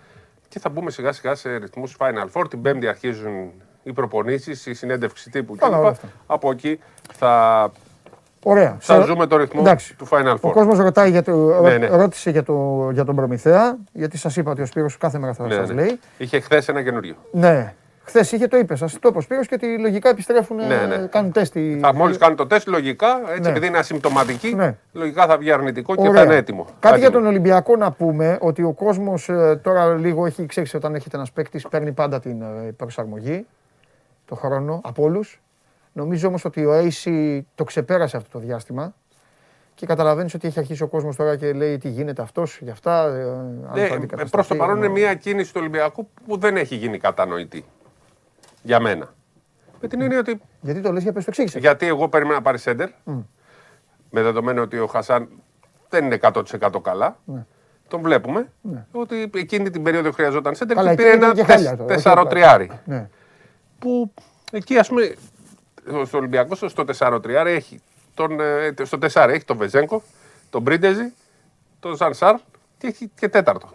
Και 0.48 0.60
θα 0.60 0.70
μπούμε 0.70 0.92
σιγά 0.92 1.12
σιγά 1.12 1.36
σε 1.36 1.56
ρυθμούς 1.56 1.96
Final 2.00 2.28
Four. 2.34 2.50
Την 2.50 2.62
Πέμπτη 2.62 2.88
αρχίζουν 2.88 3.52
οι 3.84 3.94
προπονήσεις, 3.94 4.66
η 4.66 4.74
συνέντευξη 4.74 5.30
τύπου 5.30 5.56
κλπ. 5.56 5.96
Από 6.26 6.52
εκεί 6.52 6.80
θα 7.14 7.72
Ωραία. 8.44 8.78
Θα 8.80 9.00
ζούμε 9.00 9.28
το 9.28 9.38
ρυθμό 9.38 9.64
του 9.98 10.08
Final 10.10 10.34
Four. 10.34 10.38
Ο 10.42 10.52
κόσμος 10.52 10.78
ρωτάει 10.78 11.10
για 11.10 11.24
το, 11.24 11.62
ναι, 11.62 11.78
ναι. 11.78 11.88
ρώτησε 11.88 12.30
για, 12.30 12.44
το, 12.44 12.90
για 12.94 13.06
τον 13.06 13.16
Προμηθέα, 13.16 13.78
γιατί 13.92 14.18
σας 14.18 14.36
είπα 14.36 14.52
ότι 14.52 14.62
ο 14.62 14.66
Σπύρος 14.66 14.98
κάθε 14.98 15.18
μέρα 15.18 15.34
θα 15.34 15.48
ναι, 15.48 15.54
σας 15.54 15.70
ναι. 15.70 15.74
λέει. 15.74 16.00
Είχε 16.18 16.40
χθες 16.40 16.68
ένα 16.68 16.84
καινούριο. 16.84 17.16
Ναι. 17.32 17.74
Χθες 18.06 18.32
είχε 18.32 18.48
το 18.48 18.58
είπες, 18.58 18.80
σα 18.80 18.86
το 18.86 19.00
είπε 19.08 19.18
ο 19.18 19.22
Σπύρος 19.22 19.48
και 19.48 19.56
ότι 19.56 19.80
λογικά 19.80 20.10
επιστρέφουν, 20.10 20.58
ναι, 20.58 20.86
ναι. 20.88 21.08
κάνουν 21.10 21.32
τεστ. 21.32 21.58
Θα 21.82 21.94
μόλις 21.94 22.18
κάνουν 22.18 22.38
το 22.38 22.48
τεστ, 22.48 22.68
λογικά, 22.68 23.22
έτσι 23.30 23.42
ναι. 23.42 23.50
επειδή 23.50 23.68
είναι 23.68 23.78
ασυμπτωματική, 23.78 24.56
ναι. 24.56 24.76
λογικά 24.94 25.26
θα 25.26 25.38
βγει 25.38 25.52
αρνητικό 25.52 25.94
Ωραία. 25.98 26.12
και 26.12 26.18
θα 26.18 26.24
είναι 26.24 26.36
έτοιμο. 26.36 26.66
Κάτι 26.80 27.00
για 27.00 27.12
τον 27.12 27.26
Ολυμπιακό 27.26 27.76
να 27.76 27.92
πούμε 27.92 28.38
ότι 28.42 28.64
ο 28.64 28.72
κόσμος 28.72 29.30
ε, 29.30 29.60
τώρα 29.64 29.94
λίγο 29.96 30.26
έχει 30.26 30.46
ξέρεις 30.46 30.74
όταν 30.74 30.96
έχετε 30.96 31.18
ένας 31.18 31.32
παίκτης, 31.32 31.68
παίρνει 31.68 31.92
πάντα 31.92 32.20
την 32.20 32.42
ε, 32.42 32.72
προσαρμογή, 32.78 33.46
το 34.26 34.36
χρόνο 34.36 34.82
από 34.84 35.04
όλους. 35.04 35.42
Νομίζω 35.94 36.28
όμως 36.28 36.46
ότι 36.46 36.66
ο 36.66 36.72
AC 36.74 37.42
το 37.56 37.64
ξεπέρασε 37.64 38.18
αυτό 38.18 38.30
το 38.30 38.46
διάστημα 38.46 38.94
και 39.76 39.86
καταλαβαίνεις 39.86 40.34
ότι 40.34 40.48
έχει 40.48 40.60
αρχίσει 40.60 40.84
ο 40.84 40.88
κόσμος 40.88 41.16
τώρα 41.16 41.36
και 41.36 41.54
λέει 41.54 41.78
τι 41.78 41.90
γίνεται 41.90 42.22
αυτός 42.22 42.60
για 42.62 42.72
αυτά. 42.72 43.08
Ε, 43.76 43.98
ναι, 43.98 44.28
Προς 44.32 44.48
το 44.48 44.56
παρόν 44.56 44.78
είναι 44.78 44.88
μια 44.88 45.14
κίνηση 45.14 45.54
του 45.54 45.60
Ολυμπιακού 45.60 46.10
που 46.26 46.38
δεν 46.38 46.58
έχει 46.58 46.76
γίνει 46.76 46.98
κατανοητή. 46.98 47.66
Για 48.62 48.80
μένα. 48.80 49.14
Με 49.82 49.88
την 49.88 50.02
έννοια 50.02 50.20
ότι. 50.20 50.42
Γιατί 50.62 50.82
το 50.82 50.92
λες 50.92 51.04
για 51.04 51.12
πες 51.12 51.24
το 51.24 51.30
εξήγησες. 51.30 51.62
Γιατί 51.62 51.88
εγώ 51.88 52.10
περίμενα 52.10 52.36
να 52.36 52.42
πάρει 52.42 52.58
σέντερ. 52.58 52.90
Με 54.10 54.22
δεδομένο 54.22 54.62
ότι 54.62 54.80
ο 54.80 54.88
Χασάν 54.88 55.30
δεν 55.90 56.06
είναι 56.06 56.18
100% 56.22 56.82
καλά. 56.82 57.18
Ναι. 57.26 57.46
Τον 57.88 58.02
βλέπουμε 58.02 58.52
ναι. 58.62 58.86
ότι 58.92 59.30
εκείνη 59.34 59.70
την 59.70 59.84
περίοδο 59.84 60.12
χρειαζόταν 60.12 60.56
σέντερ 60.56 60.88
και 60.88 60.96
πήρε 60.96 61.12
ένα 61.12 61.34
4-3. 62.04 62.68
Ναι. 63.84 63.92
Που 63.92 64.14
εκεί 64.52 64.78
ας 64.78 64.88
πούμε 64.88 65.16
στο 66.06 66.18
Ολυμπιακός 66.18 66.64
στο 66.66 66.86
4-3 67.00 67.46
έχει 67.46 67.82
τον, 68.14 68.40
ε, 68.40 68.74
στο 68.84 68.98
4 68.98 69.30
έχει 69.30 69.46
τον 69.46 69.58
Βεζέγκο, 69.58 70.04
τον 70.50 70.62
Μπρίντεζι, 70.62 71.14
τον 71.80 71.96
Ζανσάρ 71.96 72.36
και 72.78 72.88
έχει 72.88 73.12
και 73.16 73.30
τέταρτο. 73.30 73.70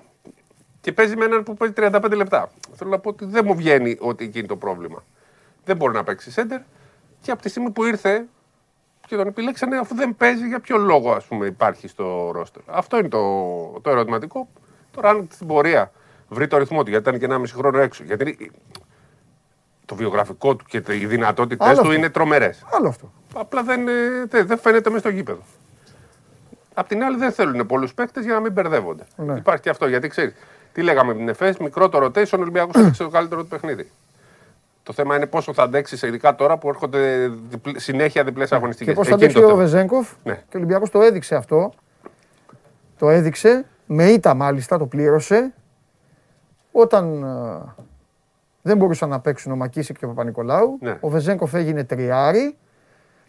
Και 0.80 0.92
παίζει 0.92 1.16
με 1.16 1.24
έναν 1.24 1.42
που 1.42 1.54
παίζει 1.54 1.74
35 1.76 2.16
λεπτά. 2.16 2.50
Θέλω 2.74 2.90
να 2.90 2.98
πω 2.98 3.08
ότι 3.08 3.24
δεν 3.24 3.44
μου 3.46 3.54
βγαίνει 3.54 3.96
ότι 4.00 4.24
εκεί 4.24 4.38
είναι 4.38 4.46
το 4.46 4.56
πρόβλημα. 4.56 5.04
Δεν 5.64 5.76
μπορεί 5.76 5.94
να 5.94 6.04
παίξει 6.04 6.30
σέντερ 6.30 6.60
και 7.20 7.30
από 7.30 7.42
τη 7.42 7.48
στιγμή 7.48 7.70
που 7.70 7.84
ήρθε 7.84 8.26
και 9.06 9.16
τον 9.16 9.26
επιλέξανε, 9.26 9.78
αφού 9.78 9.94
δεν 9.94 10.16
παίζει, 10.16 10.46
για 10.46 10.60
ποιο 10.60 10.76
λόγο 10.78 11.12
ας 11.12 11.24
πούμε, 11.24 11.46
υπάρχει 11.46 11.88
στο 11.88 12.30
ρόστερ. 12.34 12.62
Αυτό 12.66 12.98
είναι 12.98 13.08
το, 13.08 13.22
το 13.82 13.90
ερωτηματικό. 13.90 14.48
Τώρα, 14.90 15.08
αν 15.10 15.28
στην 15.30 15.46
πορεία 15.46 15.92
βρει 16.28 16.46
το 16.46 16.58
ρυθμό 16.58 16.82
του, 16.82 16.90
γιατί 16.90 17.08
ήταν 17.08 17.20
και 17.20 17.24
ένα 17.24 17.38
μισή 17.38 17.54
χρόνο 17.54 17.78
έξω. 17.78 18.04
Γιατί 18.04 18.50
το 19.88 19.94
βιογραφικό 19.94 20.56
του 20.56 20.64
και 20.68 20.82
οι 20.88 21.06
δυνατότητές 21.06 21.78
του 21.78 21.92
είναι 21.92 22.08
τρομερές. 22.08 22.64
Άλλο 22.70 22.88
αυτό. 22.88 23.12
Απλά 23.34 23.62
δεν, 23.62 23.88
ε, 23.88 24.42
δεν 24.42 24.58
φαίνεται 24.58 24.90
μέσα 24.90 25.00
στο 25.00 25.08
γήπεδο. 25.08 25.40
Απ' 26.74 26.88
την 26.88 27.02
άλλη, 27.02 27.16
δεν 27.16 27.32
θέλουν 27.32 27.66
πολλούς 27.66 27.94
παίκτες 27.94 28.24
για 28.24 28.34
να 28.34 28.40
μην 28.40 28.52
μπερδεύονται. 28.52 29.06
Ναι. 29.16 29.34
Υπάρχει 29.36 29.62
και 29.62 29.70
αυτό 29.70 29.88
γιατί 29.88 30.08
ξέρεις. 30.08 30.34
Τι 30.72 30.82
λέγαμε 30.82 31.12
με 31.12 31.18
την 31.18 31.28
ΕΦΕΣ, 31.28 31.56
μικρό 31.56 31.88
το 31.88 32.04
rotation, 32.04 32.38
ο 32.38 32.40
Ολυμπιακός 32.40 32.82
θα 32.96 33.04
το 33.04 33.08
καλύτερο 33.08 33.42
του 33.42 33.48
παιχνίδι. 33.48 33.90
Το 34.82 34.92
θέμα 34.92 35.16
είναι 35.16 35.26
πόσο 35.26 35.52
θα 35.52 35.62
αντέξει, 35.62 36.06
ειδικά 36.06 36.34
τώρα 36.34 36.58
που 36.58 36.68
έρχονται 36.68 37.28
διπλ, 37.48 37.70
συνέχεια 37.76 38.24
διπλές 38.24 38.52
αγωνιστικές. 38.52 38.92
Και 38.94 38.98
πώς 38.98 39.08
θα 39.08 39.14
αντέξει 39.14 39.42
ο 39.42 39.56
Βεζέγκοφ; 39.56 40.12
Ναι. 40.24 40.34
Και 40.34 40.56
ο 40.56 40.58
Ολυμπιακός 40.58 40.90
το 40.90 41.00
έδειξε 41.00 41.34
αυτό. 41.34 41.72
Το 42.98 43.08
έδειξε. 43.08 43.64
Με 43.86 44.04
ήττα 44.04 44.34
μάλιστα 44.34 44.78
το 44.78 44.86
πλήρωσε. 44.86 45.52
Όταν 46.72 47.22
ε, 47.22 47.84
δεν 48.68 48.76
μπορούσαν 48.76 49.08
να 49.08 49.20
παίξουν 49.20 49.52
ο 49.52 49.56
Μακίσικ 49.56 49.98
και 49.98 50.04
ο 50.04 50.08
Παπα-Νικολάου. 50.08 50.78
Ναι. 50.80 50.96
Ο 51.00 51.08
Βεζέγκοφ 51.08 51.54
έγινε 51.54 51.84
τριάρι. 51.84 52.56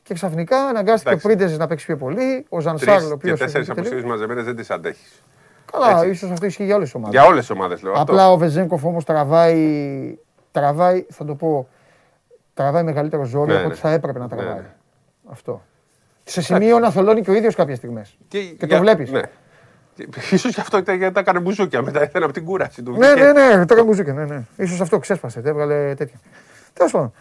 Και 0.04 0.14
ξαφνικά 0.14 0.58
αναγκάστηκε 0.58 1.10
Εντάξει. 1.10 1.28
ο 1.28 1.30
Πρίντεζ 1.30 1.58
να 1.58 1.68
παίξει 1.68 1.86
πιο 1.86 1.98
πολύ. 1.98 2.46
Ο 2.50 2.60
Ζανσάρ, 2.60 3.04
ο 3.04 3.12
οποίος. 3.14 3.40
Και 3.40 3.46
τέσσερι 3.46 3.66
αποσύρε 3.70 4.02
μαζεμένες 4.08 4.46
δεν 4.46 4.56
τις 4.56 4.70
αντέχεις. 4.72 5.24
Καλά, 5.72 6.06
ίσως 6.06 6.32
αυτό 6.32 6.46
ισχύει 6.46 6.64
για 6.64 6.76
όλες 6.76 6.88
τις 6.88 6.96
ομάδες. 6.96 7.20
Για 7.20 7.30
όλες 7.30 7.40
τις 7.40 7.50
ομάδες 7.50 7.82
λέω. 7.82 7.94
Απλά 7.94 8.22
αυτό. 8.22 8.34
ο 8.34 8.38
Βεζέγκοφ 8.38 8.86
όμως 8.86 9.04
τραβάει, 9.04 10.18
τραβάει, 10.52 11.06
θα 11.10 11.26
το 11.26 11.36
πω, 11.36 11.68
τραβάει 12.54 12.84
μεγαλύτερο 12.84 13.24
ζόρι 13.24 13.52
ναι, 13.52 13.58
από 13.58 13.66
ό,τι 13.66 13.74
ναι. 13.74 13.82
θα 13.82 13.90
έπρεπε 13.92 14.20
να 14.20 14.28
ναι, 14.28 14.36
τραβάει. 14.36 14.60
Ναι. 14.60 14.74
Αυτό. 15.32 15.62
Σε 16.24 16.42
σημείο 16.42 16.80
να 16.80 16.92
θολώνει 16.92 17.22
και 17.22 17.32
ο 17.32 17.34
ίδιος 17.34 17.56
κάποιες 17.56 17.78
στιγμές. 17.78 18.18
Και, 18.28 18.40
και 18.40 18.68
το 18.68 18.80
βλέπεις. 18.80 19.12
Ναι. 20.32 20.38
σω 20.38 20.50
γι' 20.50 20.60
αυτό 20.60 20.78
ήταν 20.78 20.98
γιατί 20.98 21.14
τα 21.14 21.20
έκανε 21.20 21.40
μπουζούκια 21.40 21.82
μετά 21.82 22.04
ήθελε 22.04 22.26
από 22.26 22.34
την 22.34 22.46
κούραση 22.46 22.84
του. 22.84 22.92
Ναι, 22.98 23.14
ναι, 23.14 23.32
ναι, 23.32 23.50
τα 23.50 23.62
έκανε 23.62 23.84
μπουζούκια. 23.84 24.14
Ναι, 24.14 24.26
ναι. 24.26 24.66
σω 24.66 24.84
αυτό 24.84 25.00
ξέσπασε, 25.00 25.42
έβγαλε 25.46 25.94
τέτοια. 25.96 26.20
Τέλος 26.74 26.92
πάντων. 26.92 27.14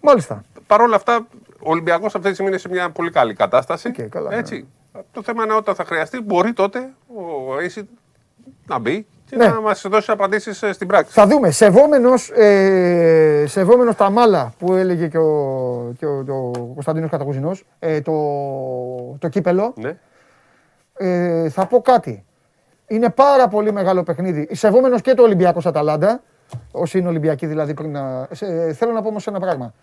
Μάλιστα. 0.00 0.44
Παρ' 0.66 0.80
όλα 0.80 0.96
αυτά, 0.96 1.26
ο 1.58 1.70
Ολυμπιακός 1.70 2.14
αυτή 2.14 2.28
τη 2.28 2.32
στιγμή 2.32 2.50
είναι 2.50 2.60
σε 2.60 2.68
μια 2.68 2.90
πολύ 2.90 3.10
καλή 3.10 3.34
κατάσταση. 3.34 3.90
Okay, 3.96 4.06
καλά, 4.08 4.30
ναι. 4.30 4.36
Έτσι. 4.36 4.66
Ναι. 4.92 5.00
Το 5.12 5.22
θέμα 5.22 5.44
είναι 5.44 5.54
όταν 5.54 5.74
θα 5.74 5.84
χρειαστεί, 5.84 6.20
μπορεί 6.20 6.52
τότε 6.52 6.92
ο 7.06 7.60
Αίση 7.60 7.88
να 8.66 8.78
μπει 8.78 9.06
και 9.24 9.36
ναι. 9.36 9.46
να 9.46 9.60
μας 9.60 9.86
δώσει 9.88 10.10
απαντήσεις 10.10 10.62
ε, 10.62 10.72
στην 10.72 10.86
πράξη. 10.86 11.12
Θα 11.12 11.26
δούμε. 11.26 11.50
Σεβόμενος 11.50 12.30
ε, 12.30 13.44
σεβόμενος 13.46 13.96
τα 13.96 14.10
μάλα 14.10 14.52
που 14.58 14.74
έλεγε 14.74 15.08
και 15.08 15.18
ο, 15.18 15.92
και 15.98 16.06
ο, 16.06 16.24
ο 16.28 16.50
Κωνσταντίνος 16.50 17.10
Κατακουζινό, 17.10 17.56
ε, 17.78 18.00
το, 18.00 18.12
το 19.18 19.28
κύπελο. 19.28 19.74
Ναι. 19.76 19.98
Ε, 20.96 21.48
θα 21.48 21.66
πω 21.66 21.80
κάτι. 21.80 22.24
Είναι 22.86 23.10
πάρα 23.10 23.48
πολύ 23.48 23.72
μεγάλο 23.72 24.02
παιχνίδι. 24.02 24.48
Σεβόμενος 24.52 25.00
και 25.00 25.14
το 25.14 25.22
Ολυμπιακός 25.22 25.66
Αταλάντα. 25.66 26.22
Όσοι 26.70 26.98
είναι 26.98 27.08
Ολυμπιακοί 27.08 27.46
δηλαδή 27.46 27.74
πριν 27.74 27.90
να. 27.90 28.28
Ε, 28.40 28.72
θέλω 28.72 28.92
να 28.92 29.02
πω 29.02 29.08
όμως 29.08 29.26
ένα 29.26 29.40
πράγμα. 29.40 29.74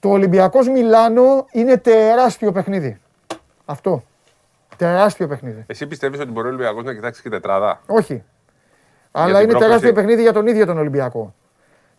Το 0.00 0.08
Ολυμπιακός 0.08 0.68
Μιλάνο 0.68 1.46
είναι 1.52 1.76
τεράστιο 1.76 2.52
παιχνίδι. 2.52 3.00
Αυτό. 3.64 4.04
Τεράστιο 4.76 5.26
παιχνίδι. 5.26 5.64
Εσύ 5.66 5.86
πιστεύεις 5.86 6.20
ότι 6.20 6.30
μπορεί 6.30 6.46
ο 6.46 6.50
Ολυμπιακός 6.50 6.84
να 6.84 6.94
κοιτάξει 6.94 7.22
και 7.22 7.28
τετράδα; 7.28 7.80
Όχι. 7.86 8.24
Αλλά 9.10 9.40
είναι 9.40 9.52
τεράστιο 9.52 9.92
παιχνίδι 9.92 10.22
για 10.22 10.32
τον 10.32 10.46
ίδιο 10.46 10.66
τον 10.66 10.78
Ολυμπιακό. 10.78 11.34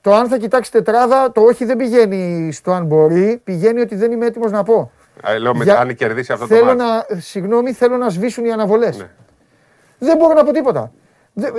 Το 0.02 0.14
αν 0.14 0.28
θα 0.28 0.38
κοιτάξει 0.38 0.72
τετράδα, 0.72 1.32
το 1.32 1.42
όχι 1.42 1.66
δεν 1.66 1.78
πηγαίνει 1.78 2.52
στο 2.52 2.72
αν 2.72 2.86
μπορεί, 2.86 3.42
πηγαίνει 3.44 3.80
ότι 3.82 3.96
δεν 3.96 4.12
είμαι 4.12 4.26
έτοιμος 4.26 4.52
να 4.52 4.64
πω. 4.64 4.92
Α, 5.22 5.40
λέω, 5.40 5.52
για... 5.64 5.80
αν 5.80 5.96
κερδίσει 5.96 6.32
αυτό 6.32 6.48
θέλω 6.48 6.66
το 6.66 6.74
να, 6.74 7.06
Συγγνώμη, 7.20 7.74
θέλω 7.74 7.98
να 7.98 8.10
σβήσουν 8.10 8.46
οι 8.46 8.52
αναβολές. 8.52 8.98
Ναι. 8.98 9.10
Δεν 9.98 10.18
μπορώ 10.18 10.34
να 10.34 10.44
πω 10.44 10.52
τίποτα. 10.52 10.92
Ε, 11.36 11.52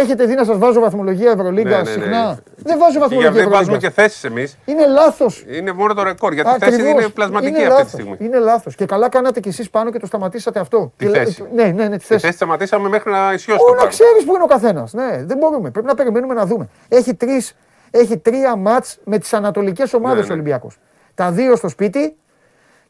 έχετε 0.00 0.24
δει 0.24 0.34
να 0.34 0.44
σας 0.44 0.58
βάζω 0.58 0.80
βαθμολογία 0.80 1.30
Ευρωλίγκα 1.30 1.70
ναι, 1.70 1.76
ναι, 1.76 1.96
ναι. 1.96 2.02
συχνά; 2.02 2.38
Δεν 2.56 2.78
βάζω 2.78 2.98
βαθμολογία 2.98 3.28
Ευρωλίγκα. 3.28 3.50
Δεν 3.50 3.58
βάζουμε 3.58 3.78
και 3.78 3.90
θέσεις 3.90 4.24
εμείς. 4.24 4.58
Είναι 4.64 4.86
λάθος. 4.86 5.44
Είναι 5.48 5.72
μόνο 5.72 5.94
το 5.94 6.02
ρεκόρ. 6.02 6.32
Γιατί 6.32 6.50
η 6.50 6.58
θέση 6.58 6.88
είναι 6.88 7.08
πλασματική 7.08 7.64
αυτή 7.64 7.84
τη 7.84 7.90
στιγμή. 7.90 8.16
Είναι 8.18 8.38
λάθος. 8.38 8.74
Και 8.74 8.86
καλά 8.86 9.08
κάνατε 9.08 9.40
κι 9.40 9.48
εσείς 9.48 9.70
πάνω 9.70 9.90
και 9.90 9.98
το 9.98 10.06
σταματήσατε 10.06 10.60
αυτό. 10.60 10.92
Τη 10.96 11.06
θέση. 11.06 11.44
Ναι, 11.54 11.64
ναι, 11.64 11.88
ναι, 11.88 11.98
τη 11.98 12.04
θέση. 12.04 12.20
Τη 12.20 12.26
θέση 12.26 12.36
σταματήσαμε 12.36 12.88
μέχρι 12.88 13.10
να 13.10 13.32
ισιώσει. 13.32 13.60
Όχι, 13.62 13.82
να 13.82 13.86
ξέρεις 13.88 14.24
που 14.24 14.34
είναι 14.34 14.42
ο 14.42 14.46
καθένας. 14.46 14.92
Ναι, 14.92 15.22
δεν 15.24 15.36
μπορούμε. 15.36 15.70
Πρέπει 15.70 15.86
να 15.86 15.94
περιμένουμε 15.94 16.34
να 16.34 16.46
δούμε. 16.46 16.68
Έχει, 16.88 17.14
τρεις, 17.14 17.56
έχει 17.90 18.18
τρία 18.18 18.56
μάτς 18.56 18.98
με 19.04 19.18
τις 19.18 19.32
ανατολικές 19.32 19.94
ομάδες 19.94 20.20
ναι, 20.20 20.26
ναι. 20.26 20.32
Ολυμπιακός. 20.32 20.78
Τα 21.14 21.30
δύο 21.30 21.56
στο 21.56 21.68
σπίτι 21.68 22.16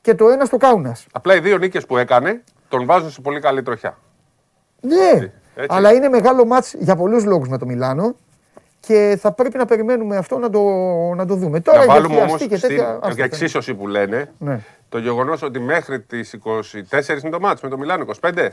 και 0.09 0.15
το 0.15 0.29
ένας 0.29 0.47
στο 0.47 0.57
Κάουνας. 0.57 1.07
Απλά 1.13 1.35
οι 1.35 1.41
δύο 1.41 1.59
νίκες 1.59 1.87
που 1.87 1.97
έκανε 1.97 2.43
τον 2.69 2.87
βάζουν 2.87 3.11
σε 3.11 3.21
πολύ 3.21 3.41
καλή 3.41 3.63
τροχιά. 3.63 3.99
Ναι. 4.81 5.31
Έτσι. 5.55 5.77
Αλλά 5.77 5.93
είναι 5.93 6.09
μεγάλο 6.09 6.45
μάτς 6.45 6.75
για 6.79 6.97
πολλούς 6.97 7.25
λόγους 7.25 7.49
με 7.49 7.59
το 7.59 7.67
Μιλάνο 7.67 8.15
και 8.81 9.19
θα 9.21 9.33
πρέπει 9.33 9.59
να 9.59 9.65
περιμένουμε 9.65 10.17
αυτό 10.17 10.39
να 10.39 10.51
το, 10.51 10.61
να 11.15 11.27
το 11.27 11.35
δούμε. 11.35 11.61
Τώρα 11.61 11.79
να 11.79 11.87
βάλουμε 11.87 12.21
όμως 12.21 12.47
και 12.47 12.59
τέτοια... 12.59 13.01
στην 13.11 13.25
εξίσωση 13.25 13.75
που 13.75 13.87
λένε 13.87 14.33
ναι. 14.39 14.61
το 14.89 14.99
γεγονός 14.99 15.43
ότι 15.43 15.59
μέχρι 15.59 16.01
τις 16.01 16.39
24 16.91 17.23
είναι 17.23 17.31
το 17.31 17.41
μάτς 17.41 17.61
με 17.61 17.69
το 17.69 17.79
Μιλάνο, 17.79 18.05
25. 18.21 18.49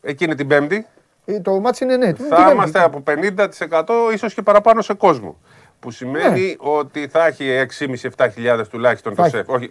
Εκείνη 0.00 0.34
την 0.34 0.48
Πέμπτη. 0.48 0.86
Ε, 1.24 1.40
το 1.40 1.60
μάτς 1.60 1.80
είναι 1.80 1.96
ναι. 1.96 2.12
Θα 2.12 2.50
είμαστε 2.52 2.82
από 2.82 3.02
50% 3.06 3.84
ίσως 4.12 4.34
και 4.34 4.42
παραπάνω 4.42 4.82
σε 4.82 4.94
κόσμο. 4.94 5.36
Που 5.80 5.90
σημαίνει 5.90 6.46
ναι. 6.46 6.54
ότι 6.58 7.08
θα 7.08 7.26
έχει 7.26 7.66
6.500-7.000 8.16 8.64
τουλάχιστον 8.70 9.14
το 9.14 9.24
σεφ. 9.24 9.48
Όχι, 9.48 9.70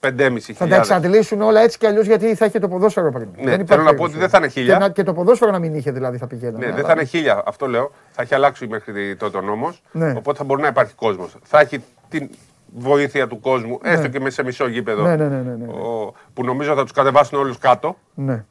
5.500. 0.00 0.38
Θα 0.54 0.66
τα 0.66 0.76
εξαντλήσουν 0.76 1.40
όλα 1.40 1.60
έτσι 1.60 1.78
κι 1.78 1.86
αλλιώς 1.86 2.06
γιατί 2.06 2.34
θα 2.34 2.44
έχει 2.44 2.58
το 2.58 2.68
ποδόσφαιρο 2.68 3.12
πριν. 3.12 3.28
Ναι, 3.36 3.56
δεν 3.56 3.66
θέλω 3.66 3.82
να 3.82 3.94
πω 3.94 4.04
ότι 4.04 4.18
δεν 4.18 4.28
θα 4.28 4.38
είναι 4.38 4.48
χίλια. 4.48 4.78
Και, 4.78 4.92
και 4.92 5.02
το 5.02 5.12
ποδόσφαιρο 5.12 5.50
να 5.50 5.58
μην 5.58 5.74
είχε 5.74 5.90
δηλαδή 5.90 6.18
θα 6.18 6.26
πηγαίνει. 6.26 6.58
Ναι, 6.58 6.72
δεν 6.72 6.84
θα 6.84 6.92
είναι 6.92 7.04
χίλια, 7.04 7.42
αυτό 7.46 7.66
λέω. 7.66 7.90
Θα 8.10 8.22
έχει 8.22 8.34
αλλάξει 8.34 8.66
μέχρι 8.66 9.16
τότε 9.16 9.36
ο 9.36 9.40
νόμος. 9.40 9.82
Ναι. 9.92 10.14
Οπότε 10.16 10.38
θα 10.38 10.44
μπορεί 10.44 10.62
να 10.62 10.68
υπάρχει 10.68 10.94
κόσμος. 10.94 11.36
Θα 11.42 11.60
έχει 11.60 11.84
την 12.08 12.30
βοήθεια 12.76 13.26
του 13.26 13.40
κόσμου, 13.40 13.78
ναι. 13.82 13.90
έστω 13.90 14.08
και 14.08 14.20
μέσα 14.20 14.34
σε 14.34 14.42
μισό 14.42 14.68
γήπεδο. 14.68 15.02
Ναι, 15.02 15.16
ναι, 15.16 15.28
ναι, 15.28 15.36
ναι, 15.36 15.54
ναι. 15.54 15.72
Ο, 15.72 16.14
που 16.34 16.44
νομίζω 16.44 16.74
θα 16.74 16.82
τους 16.82 16.92
κατεβάσουν 16.92 17.38
όλους 17.38 17.58
κάτω. 17.58 17.96
Ναι. 18.14 18.44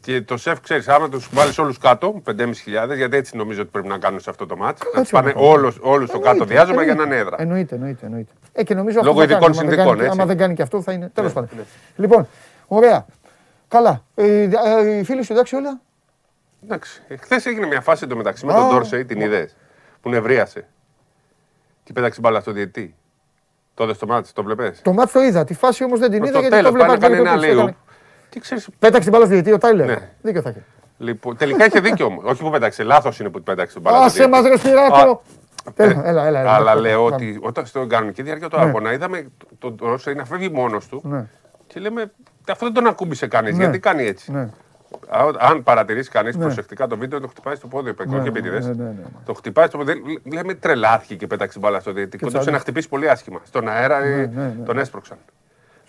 Και 0.00 0.22
το 0.22 0.36
σεφ, 0.36 0.60
ξέρεις, 0.60 0.88
άμα 0.88 1.08
του 1.08 1.22
βάλεις 1.30 1.58
όλους 1.58 1.78
κάτω, 1.78 2.22
5.500, 2.24 2.96
γιατί 2.96 3.16
έτσι 3.16 3.36
νομίζω 3.36 3.60
ότι 3.60 3.70
πρέπει 3.70 3.88
να 3.88 3.98
κάνουν 3.98 4.20
σε 4.20 4.30
αυτό 4.30 4.46
το 4.46 4.56
μάτσο. 4.56 4.90
Να 4.94 5.00
τους 5.00 5.10
πάνε 5.10 5.32
όλους 5.80 6.08
στο 6.08 6.18
κάτω 6.18 6.44
διάζωμα 6.44 6.82
για 6.82 6.94
να 6.94 7.02
είναι 7.02 7.16
έδρα. 7.16 7.36
Εννοείται, 7.38 7.74
εννοείται. 7.74 8.06
εννοείται. 8.06 8.32
Ε, 8.52 8.62
και 8.62 8.74
νομίζω 8.74 9.00
Λόγω 9.02 9.22
ειδικών 9.22 9.54
συνδικών. 9.54 10.00
Άμα 10.00 10.26
δεν 10.26 10.36
κάνει 10.36 10.54
και 10.54 10.62
αυτό 10.62 10.82
θα 10.82 10.92
είναι. 10.92 11.10
Τέλος 11.14 11.34
ναι, 11.34 11.40
πάντων. 11.40 11.56
Ναι. 11.56 11.62
Λοιπόν, 11.96 12.28
ωραία. 12.66 13.06
Καλά. 13.68 14.04
Ε, 14.14 14.48
ε, 14.82 14.98
οι 14.98 15.04
φίλοι 15.04 15.22
σου 15.22 15.32
εντάξει 15.32 15.56
όλα; 15.56 15.80
Εντάξει. 16.64 17.02
Χθες 17.20 17.46
έγινε 17.46 17.66
μια 17.66 17.80
φάση 17.80 18.04
εντωμεταξύ 18.04 18.46
με 18.46 18.52
τον 18.52 18.68
Ντόρσεϊ, 18.68 19.04
την 19.04 19.20
ιδέα 19.20 19.48
που 20.00 20.10
νευρίασε. 20.10 20.66
Και 21.84 21.92
πέταξε 21.92 22.20
μπάλα 22.20 22.40
στο 22.40 22.52
διετή. 22.52 22.94
Το 23.74 23.86
δε 23.86 23.92
στο 23.92 24.06
μάτι, 24.06 24.32
το 24.32 24.42
βλεπέ. 24.42 24.74
Το 24.82 24.92
μάτι 24.92 25.12
το 25.12 25.22
είδα. 25.22 25.44
Τη 25.44 25.54
φάση 25.54 25.84
όμως 25.84 25.98
δεν 25.98 26.10
την 26.10 26.24
είδα 26.24 26.40
γιατί 26.40 26.62
το 26.62 26.72
βλέπα. 26.72 27.74
Κάνει 28.30 28.38
ένα 28.38 28.38
λίγο. 28.38 28.38
Τι 28.38 28.40
ξέρεις... 28.40 28.68
Πέταξε 28.78 29.00
την 29.00 29.12
μπάλα 29.12 29.24
στο 29.24 29.34
διετή 29.34 29.52
ο 29.52 29.58
Τάιλερ. 29.58 29.86
Ναι. 29.86 30.10
Δίκιο 30.22 30.42
θα 30.42 30.48
έχει. 30.48 30.62
Λοιπόν, 30.98 31.36
τελικά 31.36 31.66
είχε 31.66 31.80
δίκιο 31.80 32.06
όμως. 32.06 32.24
Όχι 32.24 32.42
που 32.42 32.50
πέταξε. 32.50 32.82
Λάθος 32.82 33.20
είναι 33.20 33.28
που 33.28 33.42
πέταξε 33.42 33.72
την 33.72 33.82
μπάλα. 33.82 34.04
Άσε 34.04 34.28
μας 34.28 34.42
ρε 34.42 34.56
σπυράκο. 34.56 35.22
Έλα, 35.74 36.02
έλα, 36.04 36.26
έλα, 36.26 36.54
Αλλά 36.54 36.74
λέω 36.74 37.04
ότι 37.04 37.38
όταν 37.42 37.66
στην 37.66 37.88
κανονική 37.88 38.22
διάρκεια 38.22 38.48
του 38.48 38.60
αγώνα 38.60 38.92
είδαμε 38.92 39.26
τον 39.58 39.76
Ρώσο 39.80 40.12
να 40.12 40.24
φεύγει 40.24 40.48
μόνος 40.48 40.86
του 40.86 41.02
ναι. 41.04 41.26
και 41.66 41.80
λέμε 41.80 42.12
αυτό 42.50 42.64
δεν 42.64 42.74
τον 42.74 42.86
ακούμπησε 42.86 43.26
κανείς. 43.26 43.56
Γιατί 43.56 43.78
κάνει 43.78 44.04
έτσι. 44.04 44.50
Αν 45.38 45.62
παρατηρήσει 45.62 46.10
κανείς 46.10 46.36
ναι. 46.36 46.44
προσεκτικά 46.44 46.86
το 46.86 46.96
βίντεο, 46.96 47.20
το 47.20 47.26
χτυπάει 47.28 47.54
στο 47.54 47.66
πόδι 47.66 47.90
ο 47.90 47.94
ναι, 48.04 48.28
επίτηδε. 48.28 48.58
Ναι, 48.58 48.66
ναι, 48.66 48.72
ναι, 48.72 48.84
ναι, 48.84 49.02
Το 49.24 49.34
χτυπάει 49.34 49.66
στο 49.66 49.78
πόδι. 49.78 50.20
Λέμε 50.32 50.54
τρελάθηκε 50.54 51.14
και 51.14 51.26
πέταξε 51.26 51.58
μπάλα 51.58 51.80
στο 51.80 51.92
διαιτητή. 51.92 52.24
Κόντωσε 52.24 52.50
να 52.50 52.58
χτυπήσει 52.58 52.88
πολύ 52.88 53.10
άσχημα. 53.10 53.40
Στον 53.44 53.68
αέρα 53.68 54.04
ε, 54.04 54.30
τον 54.64 54.78
έσπρωξαν. 54.78 55.16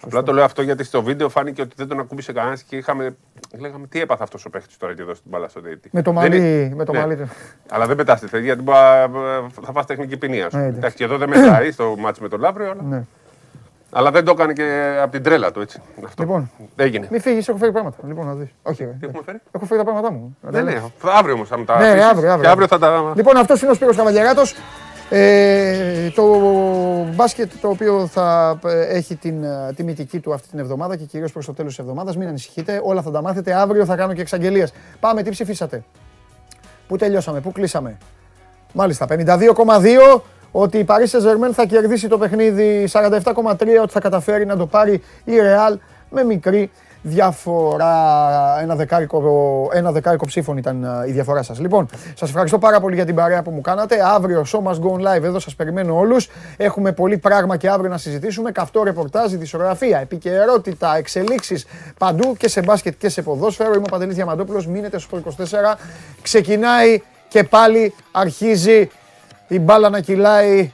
Απλά 0.05 0.23
το 0.23 0.33
λέω 0.33 0.43
αυτό 0.43 0.61
γιατί 0.61 0.83
στο 0.83 1.03
βίντεο 1.03 1.29
φάνηκε 1.29 1.61
ότι 1.61 1.73
δεν 1.77 1.87
τον 1.87 1.99
ακούμπησε 1.99 2.33
κανένας 2.33 2.63
και 2.63 2.75
είχαμε. 2.75 3.15
Λέγαμε 3.59 3.87
τι 3.87 4.01
έπαθε 4.01 4.23
αυτός 4.23 4.45
ο 4.45 4.49
παίχτης 4.49 4.77
τώρα 4.77 4.95
και 4.95 5.03
δώσει 5.03 5.21
την 5.21 5.31
μπάλα 5.31 5.47
στο 5.47 5.59
διαιτητή. 5.59 5.89
Με 5.91 6.01
το 6.01 6.13
μαλλί. 6.13 6.73
Με 6.75 6.85
το 6.85 6.93
μαλλί. 6.93 7.29
Αλλά 7.69 7.85
δεν 7.85 7.95
πετάστε 7.95 8.27
θέση 8.27 8.43
γιατί 8.43 8.63
θα 9.61 9.71
φας 9.71 9.85
τεχνική 9.85 10.17
ποινία. 10.17 10.47
Και 10.95 11.03
εδώ 11.03 11.17
δεν 11.17 11.29
μετράει 11.29 11.71
στο 11.71 11.95
μάτσο 11.99 12.21
με 12.21 12.29
τον 12.29 12.39
Λαύριο. 12.39 12.71
Αλλά... 12.71 13.05
Αλλά 13.93 14.11
δεν 14.11 14.25
το 14.25 14.31
έκανε 14.31 14.53
και 14.53 14.97
από 15.01 15.11
την 15.11 15.23
τρέλα 15.23 15.51
του 15.51 15.61
έτσι. 15.61 15.81
Αυτό. 16.05 16.23
Λοιπόν, 16.23 16.51
έγινε. 16.75 17.07
Μην 17.11 17.21
φύγεις, 17.21 17.47
έχω 17.47 17.57
φέρει 17.57 17.71
πράγματα. 17.71 17.97
Λοιπόν, 18.07 18.25
να 18.25 18.33
δεις. 18.33 18.49
Όχι, 18.61 18.85
Τι 18.85 19.05
έχουμε 19.05 19.21
φέρει; 19.25 19.37
Έχω 19.51 19.65
φέρει 19.65 19.79
τα 19.79 19.91
πράγματά 19.91 20.11
μου. 20.13 20.37
Ναι, 20.41 20.61
ναι, 20.61 20.81
αύριο 21.01 21.33
όμως 21.33 21.47
θα 21.47 21.57
μου 21.57 21.65
τα 21.65 21.79
ναι, 21.79 21.87
αύριο, 21.87 22.07
αύριο. 22.07 22.39
Και 22.41 22.47
αύριο 22.47 22.67
θα 22.67 22.79
τα... 22.79 23.13
Λοιπόν, 23.15 23.37
αυτός 23.37 23.61
είναι 23.61 23.71
ο 23.71 23.73
Σπύρος 23.73 23.95
Καβαλιαράτος. 23.95 24.55
Ε, 25.13 26.09
το 26.09 26.25
μπάσκετ 27.15 27.51
το 27.61 27.69
οποίο 27.69 28.07
θα 28.07 28.59
ε, 28.65 28.97
έχει 28.97 29.15
την 29.15 29.43
ε, 29.43 29.73
τιμητική 29.75 30.19
του 30.19 30.33
αυτή 30.33 30.47
την 30.47 30.59
εβδομάδα 30.59 30.95
και 30.95 31.03
κυρίως 31.03 31.31
προς 31.31 31.45
το 31.45 31.53
τέλος 31.53 31.71
της 31.71 31.79
εβδομάδας. 31.79 32.17
Μην 32.17 32.27
ανησυχείτε, 32.27 32.81
όλα 32.83 33.01
θα 33.01 33.11
τα 33.11 33.21
μάθετε. 33.21 33.53
Αύριο 33.53 33.85
θα 33.85 33.95
κάνω 33.95 34.13
και 34.13 34.21
εξαγγελίες. 34.21 34.73
Πάμε, 34.99 35.23
τι 35.23 35.29
ψηφίσατε; 35.29 35.83
Πού 36.87 36.97
τελειώσαμε, 36.97 37.39
πού 37.39 37.51
κλείσαμε; 37.51 37.97
Μάλιστα, 38.73 39.05
52,2 39.09 40.21
ότι 40.51 40.77
η 40.77 40.85
Paris 40.87 41.09
Saint-Germain 41.11 41.51
θα 41.53 41.65
κερδίσει 41.65 42.07
το 42.07 42.17
παιχνίδι 42.17 42.87
47,3, 42.91 43.81
ότι 43.81 43.91
θα 43.91 43.99
καταφέρει 43.99 44.45
να 44.45 44.57
το 44.57 44.67
πάρει 44.67 44.93
η 45.23 45.31
Real 45.41 45.77
με 46.09 46.23
μικρή 46.23 46.71
διαφορά. 47.01 47.93
Ένα 48.61 48.75
δεκάρικο, 48.75 49.69
ένα 49.73 49.91
δεκάρικο 49.91 50.25
ψήφων 50.25 50.57
ήταν 50.57 50.87
η 51.07 51.11
διαφορά 51.11 51.43
σας. 51.43 51.59
Λοιπόν, 51.59 51.87
σας 52.15 52.29
ευχαριστώ 52.29 52.57
πάρα 52.57 52.79
πολύ 52.79 52.95
για 52.95 53.05
την 53.05 53.15
παρέα 53.15 53.41
που 53.41 53.51
μου 53.51 53.61
κάνατε. 53.61 53.95
Αύριο 54.03 54.45
Show 54.51 54.59
Must 54.63 54.79
Go 54.79 55.17
Live, 55.17 55.23
εδώ 55.23 55.39
σας 55.39 55.55
περιμένω 55.55 55.97
όλους. 55.97 56.29
Έχουμε 56.57 56.91
πολύ 56.91 57.17
πράγμα 57.17 57.57
και 57.57 57.69
αύριο 57.69 57.89
να 57.89 57.97
συζητήσουμε. 57.97 58.51
Καυτό 58.51 58.83
ρεπορτάζ, 58.83 59.33
δισογραφία, 59.33 59.99
επικαιρότητα, 59.99 60.97
εξελίξεις 60.97 61.65
παντού 61.97 62.35
και 62.37 62.47
σε 62.47 62.61
μπάσκετ 62.61 62.93
και 62.97 63.09
σε 63.09 63.21
ποδόσφαιρο. 63.21 63.73
Είμαι 63.73 63.83
ο 63.85 63.89
Παντελής 63.89 64.15
Διαμαντόπουλος, 64.15 64.67
μείνετε 64.67 64.99
στο 64.99 65.17
24. 65.17 65.77
Ξεκινάει 66.21 67.01
και 67.27 67.43
πάλι 67.43 67.93
αρχίζει 68.11 68.89
η 69.47 69.59
μπάλα 69.59 69.89
να 69.89 69.99
κυλάει 69.99 70.71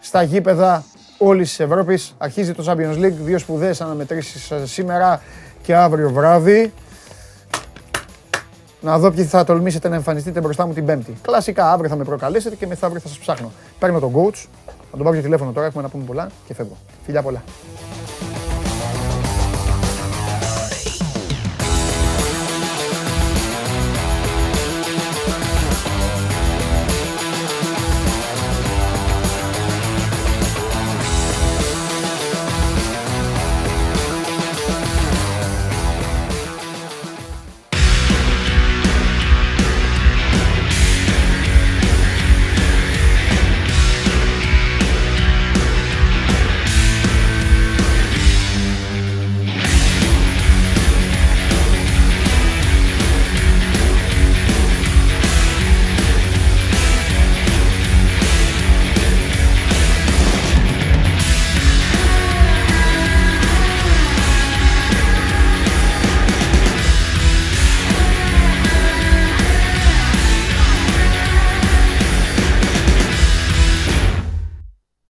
στα 0.00 0.22
γήπεδα 0.22 0.84
όλης 1.18 1.48
της 1.48 1.60
Ευρώπης. 1.60 2.14
Αρχίζει 2.18 2.52
το 2.52 2.64
Champions 2.66 3.04
League, 3.04 3.16
δύο 3.20 3.38
σπουδαίες 3.38 3.80
αναμετρήσεις 3.80 4.50
ε, 4.50 4.66
σήμερα 4.66 5.22
και 5.68 5.76
αύριο 5.76 6.10
βράδυ. 6.10 6.72
Να 8.80 8.98
δω 8.98 9.10
ποιοι 9.10 9.24
θα 9.24 9.44
τολμήσετε 9.44 9.88
να 9.88 9.94
εμφανιστείτε 9.94 10.40
μπροστά 10.40 10.66
μου 10.66 10.72
την 10.72 10.86
Πέμπτη. 10.86 11.16
Κλασικά 11.22 11.72
αύριο 11.72 11.88
θα 11.90 11.96
με 11.96 12.04
προκαλέσετε 12.04 12.56
και 12.56 12.66
μεθαύριο 12.66 13.00
θα 13.00 13.08
σας 13.08 13.18
ψάχνω. 13.18 13.52
Παίρνω 13.78 13.98
τον 13.98 14.12
coach, 14.14 14.46
θα 14.66 14.90
τον 14.90 14.98
πάρω 14.98 15.12
για 15.12 15.22
τηλέφωνο 15.22 15.52
τώρα, 15.52 15.66
έχουμε 15.66 15.82
να 15.82 15.88
πούμε 15.88 16.04
πολλά 16.04 16.28
και 16.46 16.54
φεύγω. 16.54 16.76
Φιλιά 17.04 17.22
πολλά. 17.22 17.42